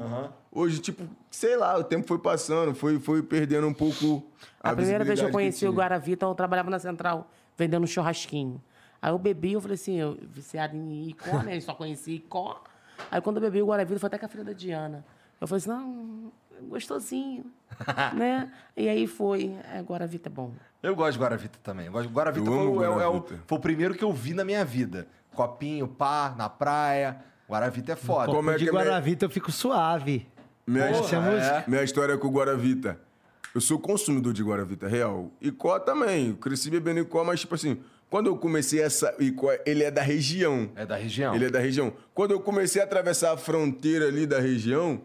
Hoje, 0.50 0.80
tipo, 0.80 1.04
sei 1.30 1.58
lá, 1.58 1.78
o 1.78 1.84
tempo 1.84 2.08
foi 2.08 2.18
passando, 2.18 2.74
foi, 2.74 3.00
foi 3.00 3.22
perdendo 3.22 3.68
um 3.68 3.74
pouco. 3.74 4.26
A, 4.60 4.74
primeira 4.74 5.04
vez 5.04 5.20
que 5.20 5.26
eu 5.26 5.32
conheci 5.32 5.66
o 5.66 5.70
tinha. 5.70 5.78
Guaravita, 5.78 6.26
eu 6.26 6.34
trabalhava 6.34 6.70
na 6.70 6.80
Central, 6.80 7.30
vendendo 7.58 7.86
churrasquinho. 7.86 8.62
Aí 9.02 9.12
eu 9.12 9.20
bebi, 9.20 9.54
eu 9.54 9.62
falei 9.62 9.76
assim, 9.76 9.96
eu 9.96 10.18
viciado 10.22 10.76
em 10.76 11.10
Icó, 11.10 11.44
né? 11.44 11.58
Eu 11.58 11.62
só 11.62 11.76
conhecia 11.76 12.16
Icó. 12.16 12.64
Aí 13.12 13.22
quando 13.22 13.38
eu 13.38 13.42
bebi 13.42 13.62
o 13.62 13.68
Guaravita, 13.68 14.00
foi 14.00 14.08
até 14.08 14.18
com 14.18 14.26
a 14.26 14.30
filha 14.30 14.44
da 14.44 14.54
Diana. 14.54 15.06
Eu 15.40 15.48
falei 15.48 15.58
assim, 15.60 15.70
não, 15.70 16.32
gostosinho, 16.70 17.46
né? 18.16 18.52
E 18.76 18.90
aí 18.90 19.08
foi, 19.08 19.56
é, 19.74 19.82
Guaravita 19.82 20.30
é 20.30 20.32
bom. 20.32 20.52
Eu 20.82 20.96
gosto 20.96 21.14
de 21.14 21.20
Guaravita 21.20 21.60
também. 21.64 21.86
Eu 21.88 21.92
gosto 21.92 22.08
de 22.08 22.14
Guaravita 22.14 22.48
Eu 22.50 22.54
foi, 22.54 22.66
o- 22.68 22.84
é 22.84 22.90
o- 22.90 23.02
é 23.02 23.08
o, 23.08 23.12
Guaravita. 23.14 23.44
foi 23.46 23.58
o 23.58 23.62
primeiro 23.62 23.94
que 23.96 24.04
eu 24.04 24.12
vi 24.14 24.34
na 24.34 24.44
minha 24.44 24.64
vida. 24.66 25.08
Copinho, 25.34 25.88
pá, 25.88 26.34
na 26.38 26.50
praia. 26.50 27.18
Guaravita 27.50 27.94
é 27.94 27.96
foda. 27.96 28.32
Como 28.32 28.50
é 28.50 28.58
de 28.58 28.64
que 28.64 28.70
é 28.70 28.72
minha- 28.74 28.84
Guaravita 28.84 29.26
eu 29.26 29.30
fico 29.30 29.52
suave. 29.52 30.28
Minha, 30.66 30.92
Porra, 30.92 31.18
é. 31.34 31.64
minha 31.68 31.84
história 31.84 32.18
com 32.18 32.28
o 32.28 32.32
Guaravita. 32.32 33.00
Eu 33.56 33.62
sou 33.62 33.80
consumidor 33.80 34.34
de 34.34 34.44
Guaravita, 34.44 34.88
real. 34.88 35.32
Icó 35.40 35.80
também. 35.80 36.30
Eu 36.30 36.36
cresci 36.36 36.70
bebendo 36.70 37.00
Icó, 37.00 37.24
mas, 37.24 37.40
tipo 37.40 37.56
assim, 37.56 37.80
quando 38.10 38.28
eu 38.28 38.38
comecei 38.38 38.82
essa. 38.82 39.14
Icó, 39.20 39.50
ele 39.66 39.84
é 39.84 39.92
da 39.92 40.02
região. 40.02 40.70
É 40.76 40.86
da 40.86 40.96
região. 40.96 41.36
Ele 41.36 41.46
é 41.46 41.50
da 41.50 41.60
região. 41.60 41.94
Quando 42.14 42.32
eu 42.32 42.40
comecei 42.40 42.82
a 42.82 42.86
atravessar 42.86 43.34
a 43.34 43.38
fronteira 43.38 44.08
ali 44.08 44.26
da 44.26 44.40
região, 44.40 45.02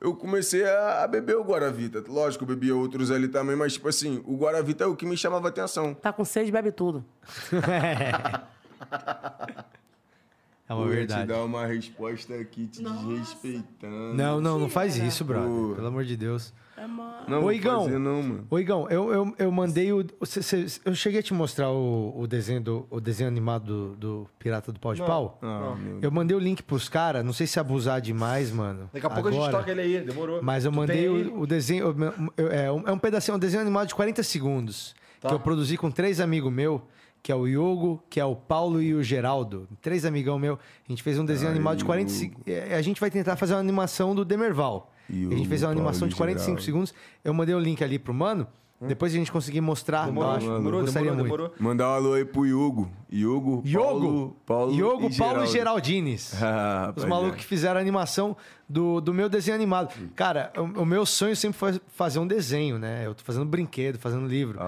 eu 0.00 0.14
comecei 0.14 0.64
a, 0.64 1.04
a 1.04 1.06
beber 1.06 1.36
o 1.36 1.44
Guaravita. 1.44 2.02
Lógico, 2.08 2.42
eu 2.42 2.48
bebia 2.48 2.74
outros 2.74 3.10
ali 3.10 3.28
também, 3.28 3.54
mas, 3.54 3.74
tipo 3.74 3.88
assim, 3.88 4.22
o 4.26 4.36
Guaravita 4.36 4.84
é 4.84 4.86
o 4.86 4.96
que 4.96 5.06
me 5.06 5.16
chamava 5.16 5.48
atenção. 5.48 5.94
Tá 5.94 6.12
com 6.12 6.24
sede, 6.24 6.50
bebe 6.50 6.72
tudo. 6.72 7.04
É 10.68 10.74
uma 10.74 10.84
Eu 10.84 10.88
ia 10.90 10.94
verdade. 10.96 11.22
te 11.22 11.26
dar 11.28 11.42
uma 11.44 11.66
resposta 11.66 12.34
aqui 12.34 12.66
te 12.66 12.82
desrespeitando. 12.82 14.14
Não, 14.14 14.40
não, 14.40 14.58
não 14.58 14.70
faz 14.70 14.96
isso, 14.96 15.24
brother. 15.24 15.48
Pô. 15.50 15.74
Pelo 15.74 15.86
amor 15.88 16.04
de 16.04 16.16
Deus. 16.16 16.52
É. 16.84 17.30
Não, 17.30 17.38
Ô, 17.38 17.42
vou 17.42 17.52
Igão. 17.52 17.84
fazer 17.84 17.98
não, 17.98 18.22
mano. 18.22 18.46
Ô, 18.50 18.58
Igão, 18.58 18.88
eu, 18.90 19.12
eu, 19.12 19.34
eu 19.38 19.52
mandei 19.52 19.92
o. 19.92 20.04
cê- 20.24 20.42
cê- 20.42 20.66
eu 20.84 20.94
cheguei 20.94 21.20
a 21.20 21.22
te 21.22 21.32
mostrar 21.32 21.70
o, 21.70 22.12
o 22.18 22.26
desenho 22.26 22.60
do, 22.60 22.86
o 22.90 23.00
desenho 23.00 23.28
animado 23.28 23.64
do, 23.64 23.96
do 23.96 24.28
Pirata 24.38 24.72
do 24.72 24.80
Pau 24.80 24.94
de 24.94 25.00
Pau. 25.02 25.38
Ah, 25.42 25.74
meu 25.78 26.00
Eu 26.02 26.10
mandei 26.10 26.36
o 26.36 26.40
link 26.40 26.62
pros 26.62 26.88
caras, 26.88 27.24
não 27.24 27.32
sei 27.32 27.46
se 27.46 27.60
abusar 27.60 28.00
demais, 28.00 28.50
mano. 28.50 28.90
Daqui 28.92 29.06
a 29.06 29.10
pouco 29.10 29.28
a 29.28 29.32
gente 29.32 29.40
agora, 29.40 29.58
toca 29.58 29.70
ele 29.70 29.80
aí, 29.80 30.00
demorou. 30.00 30.42
Mas 30.42 30.64
eu 30.64 30.72
Tu 30.72 30.76
mandei 30.76 31.08
o, 31.08 31.40
o 31.40 31.46
desenho. 31.46 31.84
eu- 31.86 32.22
eu- 32.36 32.48
é, 32.50 32.72
um, 32.72 32.88
é 32.88 32.92
um 32.92 32.98
pedacinho, 32.98 33.36
um 33.36 33.40
desenho 33.40 33.62
animado 33.62 33.86
de 33.88 33.94
40 33.94 34.22
segundos. 34.22 34.94
Tá. 35.20 35.28
Que 35.28 35.34
eu 35.34 35.40
produzi 35.40 35.76
com 35.76 35.88
três 35.90 36.18
amigos 36.18 36.52
meus, 36.52 36.80
que 37.22 37.30
é 37.30 37.34
o 37.36 37.46
Yogo, 37.46 38.02
que 38.10 38.18
é 38.18 38.24
o 38.24 38.34
Paulo 38.34 38.82
e 38.82 38.92
o 38.92 39.02
Geraldo. 39.04 39.68
Três 39.80 40.04
amigão 40.04 40.36
meu. 40.36 40.54
A 40.54 40.90
gente 40.92 41.00
fez 41.04 41.16
um 41.16 41.24
desenho 41.24 41.50
Ah, 41.50 41.54
animado 41.54 41.78
de 41.78 41.84
40 41.84 42.10
Yogo. 42.10 42.18
segundos. 42.18 42.72
A 42.76 42.82
gente 42.82 43.00
vai 43.00 43.08
tentar 43.08 43.36
fazer 43.36 43.54
uma 43.54 43.60
animação 43.60 44.14
do 44.16 44.24
Demerval. 44.24 44.91
A 45.08 45.36
gente 45.36 45.48
fez 45.48 45.62
uma 45.62 45.70
animação 45.70 46.08
de 46.08 46.14
e 46.14 46.16
45 46.16 46.46
Geraldo. 46.46 46.62
segundos. 46.62 46.94
Eu 47.24 47.34
mandei 47.34 47.54
o 47.54 47.58
link 47.58 47.82
ali 47.82 47.98
pro 47.98 48.14
mano. 48.14 48.46
Depois 48.86 49.14
a 49.14 49.16
gente 49.16 49.30
conseguir 49.30 49.60
mostrar. 49.60 50.06
Demorou, 50.06 50.30
eu 50.30 50.36
acho. 50.36 50.46
demorou, 50.46 50.82
demorou, 50.82 51.04
muito. 51.14 51.22
demorou. 51.22 51.54
Mandar 51.58 51.88
um 51.88 51.92
alô 51.92 52.14
aí 52.14 52.24
pro 52.24 52.42
Hugo. 52.42 52.90
Hugo, 53.12 53.62
Paulo, 53.72 54.36
Paulo 54.44 54.72
Yogo, 54.72 55.08
e 55.08 55.16
Paulo 55.16 55.44
e 55.44 55.46
Geraldo. 55.46 55.52
Geraldines. 55.52 56.34
Ah, 56.42 56.92
Os 56.96 57.04
malucos 57.04 57.36
que 57.36 57.44
fizeram 57.44 57.78
a 57.78 57.80
animação 57.80 58.36
do, 58.68 59.00
do 59.00 59.14
meu 59.14 59.28
desenho 59.28 59.54
animado. 59.54 59.94
Cara, 60.16 60.52
o, 60.56 60.82
o 60.82 60.86
meu 60.86 61.06
sonho 61.06 61.36
sempre 61.36 61.56
foi 61.58 61.80
fazer 61.94 62.18
um 62.18 62.26
desenho, 62.26 62.78
né? 62.78 63.06
Eu 63.06 63.14
tô 63.14 63.22
fazendo 63.22 63.44
brinquedo, 63.44 63.98
fazendo 63.98 64.26
livro. 64.26 64.58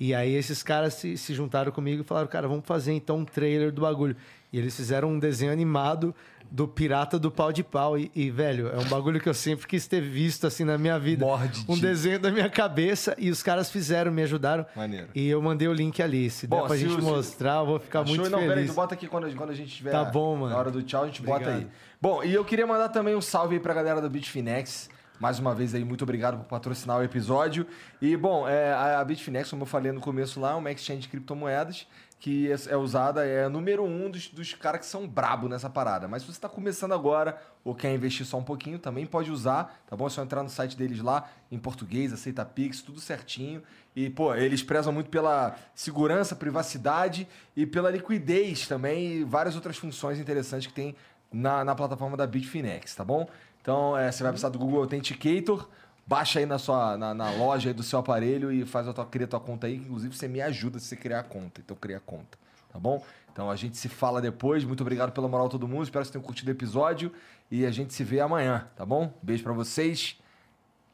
E 0.00 0.14
aí 0.14 0.34
esses 0.34 0.62
caras 0.62 0.94
se, 0.94 1.16
se 1.16 1.32
juntaram 1.34 1.70
comigo 1.70 2.02
e 2.02 2.04
falaram, 2.04 2.26
cara, 2.26 2.48
vamos 2.48 2.64
fazer 2.66 2.92
então 2.92 3.18
um 3.18 3.24
trailer 3.24 3.70
do 3.70 3.82
bagulho. 3.82 4.16
E 4.52 4.58
eles 4.58 4.74
fizeram 4.76 5.08
um 5.10 5.18
desenho 5.18 5.52
animado 5.52 6.14
do 6.50 6.66
Pirata 6.66 7.16
do 7.18 7.30
Pau 7.30 7.52
de 7.52 7.62
Pau. 7.62 7.96
E, 7.96 8.10
e, 8.14 8.30
velho, 8.30 8.68
é 8.68 8.78
um 8.78 8.84
bagulho 8.88 9.20
que 9.20 9.28
eu 9.28 9.34
sempre 9.34 9.66
quis 9.68 9.86
ter 9.86 10.00
visto 10.00 10.46
assim 10.46 10.64
na 10.64 10.76
minha 10.76 10.98
vida. 10.98 11.24
Morde 11.24 11.64
um 11.68 11.74
de- 11.76 11.80
desenho 11.82 12.18
da 12.18 12.32
minha 12.32 12.50
cabeça. 12.50 13.14
E 13.16 13.30
os 13.30 13.42
caras 13.42 13.70
fizeram, 13.70 14.10
me 14.10 14.22
ajudaram. 14.22 14.66
Maneiro. 14.74 15.06
E 15.14 15.28
eu 15.28 15.40
mandei 15.40 15.68
o 15.68 15.72
link 15.72 16.02
ali. 16.02 16.28
Se 16.28 16.48
der 16.48 16.56
Bom, 16.56 16.66
pra 16.66 16.76
se 16.76 16.88
gente 16.88 17.00
mostrar, 17.00 17.60
eu 17.60 17.66
vou 17.66 17.78
ficar 17.78 18.00
Achou? 18.00 18.16
muito 18.16 18.28
não, 18.30 18.40
peraí, 18.40 18.54
feliz. 18.56 18.70
tu 18.72 18.74
bota 18.74 18.94
aqui 18.94 19.06
quando, 19.06 19.32
quando 19.36 19.50
a 19.50 19.54
gente 19.54 19.72
tiver. 19.74 19.92
Tá 19.92 20.04
bom, 20.04 20.34
mano. 20.34 20.52
Na 20.52 20.58
hora 20.58 20.70
do 20.72 20.82
tchau, 20.82 21.04
a 21.04 21.06
gente 21.06 21.22
bota 21.22 21.44
Obrigado. 21.44 21.58
aí. 21.60 21.66
Bom, 22.02 22.24
e 22.24 22.34
eu 22.34 22.44
queria 22.44 22.66
mandar 22.66 22.88
também 22.88 23.14
um 23.14 23.20
salve 23.20 23.54
aí 23.54 23.60
pra 23.60 23.72
galera 23.72 24.00
do 24.00 24.10
Bitfinex. 24.10 24.90
Mais 25.20 25.38
uma 25.38 25.54
vez 25.54 25.74
aí, 25.74 25.84
muito 25.84 26.02
obrigado 26.02 26.38
por 26.38 26.46
patrocinar 26.46 26.98
o 26.98 27.02
episódio. 27.04 27.66
E, 28.00 28.16
bom, 28.16 28.48
é, 28.48 28.72
a 28.72 29.00
a 29.00 29.04
Bitfinex, 29.04 29.50
como 29.50 29.62
eu 29.62 29.66
falei 29.66 29.92
no 29.92 30.00
começo 30.00 30.40
lá, 30.40 30.52
é 30.52 30.54
uma 30.54 30.72
exchange 30.72 31.02
de 31.02 31.08
criptomoedas 31.08 31.86
que 32.20 32.50
é, 32.68 32.76
usada, 32.76 33.24
é 33.24 33.48
número 33.48 33.82
um 33.82 34.10
dos, 34.10 34.28
dos 34.28 34.52
caras 34.52 34.80
que 34.80 34.86
são 34.86 35.08
brabo 35.08 35.48
nessa 35.48 35.70
parada. 35.70 36.06
Mas 36.06 36.20
se 36.20 36.26
você 36.26 36.36
está 36.36 36.50
começando 36.50 36.92
agora 36.92 37.40
ou 37.64 37.74
quer 37.74 37.94
investir 37.94 38.26
só 38.26 38.36
um 38.36 38.44
pouquinho, 38.44 38.78
também 38.78 39.06
pode 39.06 39.30
usar, 39.30 39.82
tá 39.88 39.96
bom? 39.96 40.06
É 40.06 40.10
só 40.10 40.22
entrar 40.22 40.42
no 40.42 40.50
site 40.50 40.76
deles 40.76 41.00
lá, 41.00 41.30
em 41.50 41.58
português, 41.58 42.12
aceita 42.12 42.44
Pix, 42.44 42.82
tudo 42.82 43.00
certinho. 43.00 43.62
E, 43.96 44.10
pô, 44.10 44.34
eles 44.34 44.62
prezam 44.62 44.92
muito 44.92 45.08
pela 45.08 45.56
segurança, 45.74 46.36
privacidade 46.36 47.26
e 47.56 47.64
pela 47.64 47.90
liquidez 47.90 48.68
também 48.68 49.12
e 49.14 49.24
várias 49.24 49.54
outras 49.56 49.78
funções 49.78 50.18
interessantes 50.18 50.66
que 50.66 50.74
tem 50.74 50.94
na, 51.32 51.64
na 51.64 51.74
plataforma 51.74 52.18
da 52.18 52.26
Bitfinex, 52.26 52.94
tá 52.94 53.04
bom? 53.04 53.26
Então, 53.62 53.96
é, 53.96 54.12
você 54.12 54.22
vai 54.22 54.32
precisar 54.32 54.50
do 54.50 54.58
Google 54.58 54.82
Authenticator, 54.82 55.66
baixa 56.10 56.40
aí 56.40 56.46
na 56.46 56.58
sua 56.58 56.96
na, 56.96 57.14
na 57.14 57.30
loja 57.30 57.72
do 57.72 57.84
seu 57.84 58.00
aparelho 58.00 58.50
e 58.50 58.66
faz 58.66 58.88
a 58.88 58.92
tua, 58.92 59.06
cria 59.06 59.26
a 59.26 59.28
tua 59.28 59.38
conta 59.38 59.68
aí, 59.68 59.76
inclusive 59.76 60.16
você 60.16 60.26
me 60.26 60.40
ajuda 60.40 60.80
se 60.80 60.86
você 60.86 60.96
criar 60.96 61.20
a 61.20 61.22
conta. 61.22 61.60
Então, 61.60 61.76
cria 61.76 61.98
a 61.98 62.00
conta, 62.00 62.36
tá 62.72 62.80
bom? 62.80 63.00
Então, 63.32 63.48
a 63.48 63.54
gente 63.54 63.76
se 63.76 63.88
fala 63.88 64.20
depois. 64.20 64.64
Muito 64.64 64.80
obrigado 64.80 65.12
pela 65.12 65.28
moral 65.28 65.48
todo 65.48 65.68
mundo. 65.68 65.84
Espero 65.84 66.02
que 66.02 66.08
vocês 66.08 66.12
tenham 66.12 66.24
curtido 66.24 66.48
o 66.48 66.50
episódio 66.50 67.12
e 67.48 67.64
a 67.64 67.70
gente 67.70 67.94
se 67.94 68.02
vê 68.02 68.18
amanhã, 68.18 68.66
tá 68.74 68.84
bom? 68.84 69.12
Beijo 69.22 69.44
pra 69.44 69.52
vocês. 69.52 70.18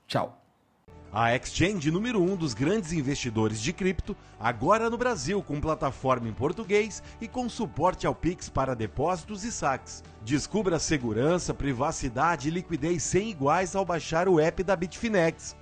Tchau. 0.07 0.46
A 1.19 1.35
exchange 1.35 1.91
número 1.91 2.23
um 2.23 2.37
dos 2.37 2.53
grandes 2.53 2.93
investidores 2.93 3.59
de 3.59 3.73
cripto, 3.73 4.15
agora 4.39 4.91
no 4.91 4.99
Brasil, 4.99 5.43
com 5.43 5.59
plataforma 5.59 6.29
em 6.29 6.33
português 6.35 7.03
e 7.19 7.27
com 7.27 7.49
suporte 7.49 8.07
ao 8.07 8.15
Pix 8.15 8.51
para 8.51 8.77
depósitos 8.77 9.43
e 9.43 9.51
saques. 9.51 10.05
Descubra 10.23 10.79
segurança, 10.79 11.55
privacidade 11.55 12.49
e 12.49 12.51
liquidez 12.51 13.03
sem 13.03 13.31
iguais 13.31 13.75
ao 13.75 13.83
baixar 13.83 14.29
o 14.29 14.39
app 14.39 14.63
da 14.63 14.77
Bitfinex. 14.77 15.57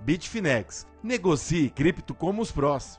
Bitfinex. 0.00 0.86
Negocie 1.02 1.68
cripto 1.68 2.14
como 2.14 2.40
os 2.40 2.50
prós. 2.50 2.98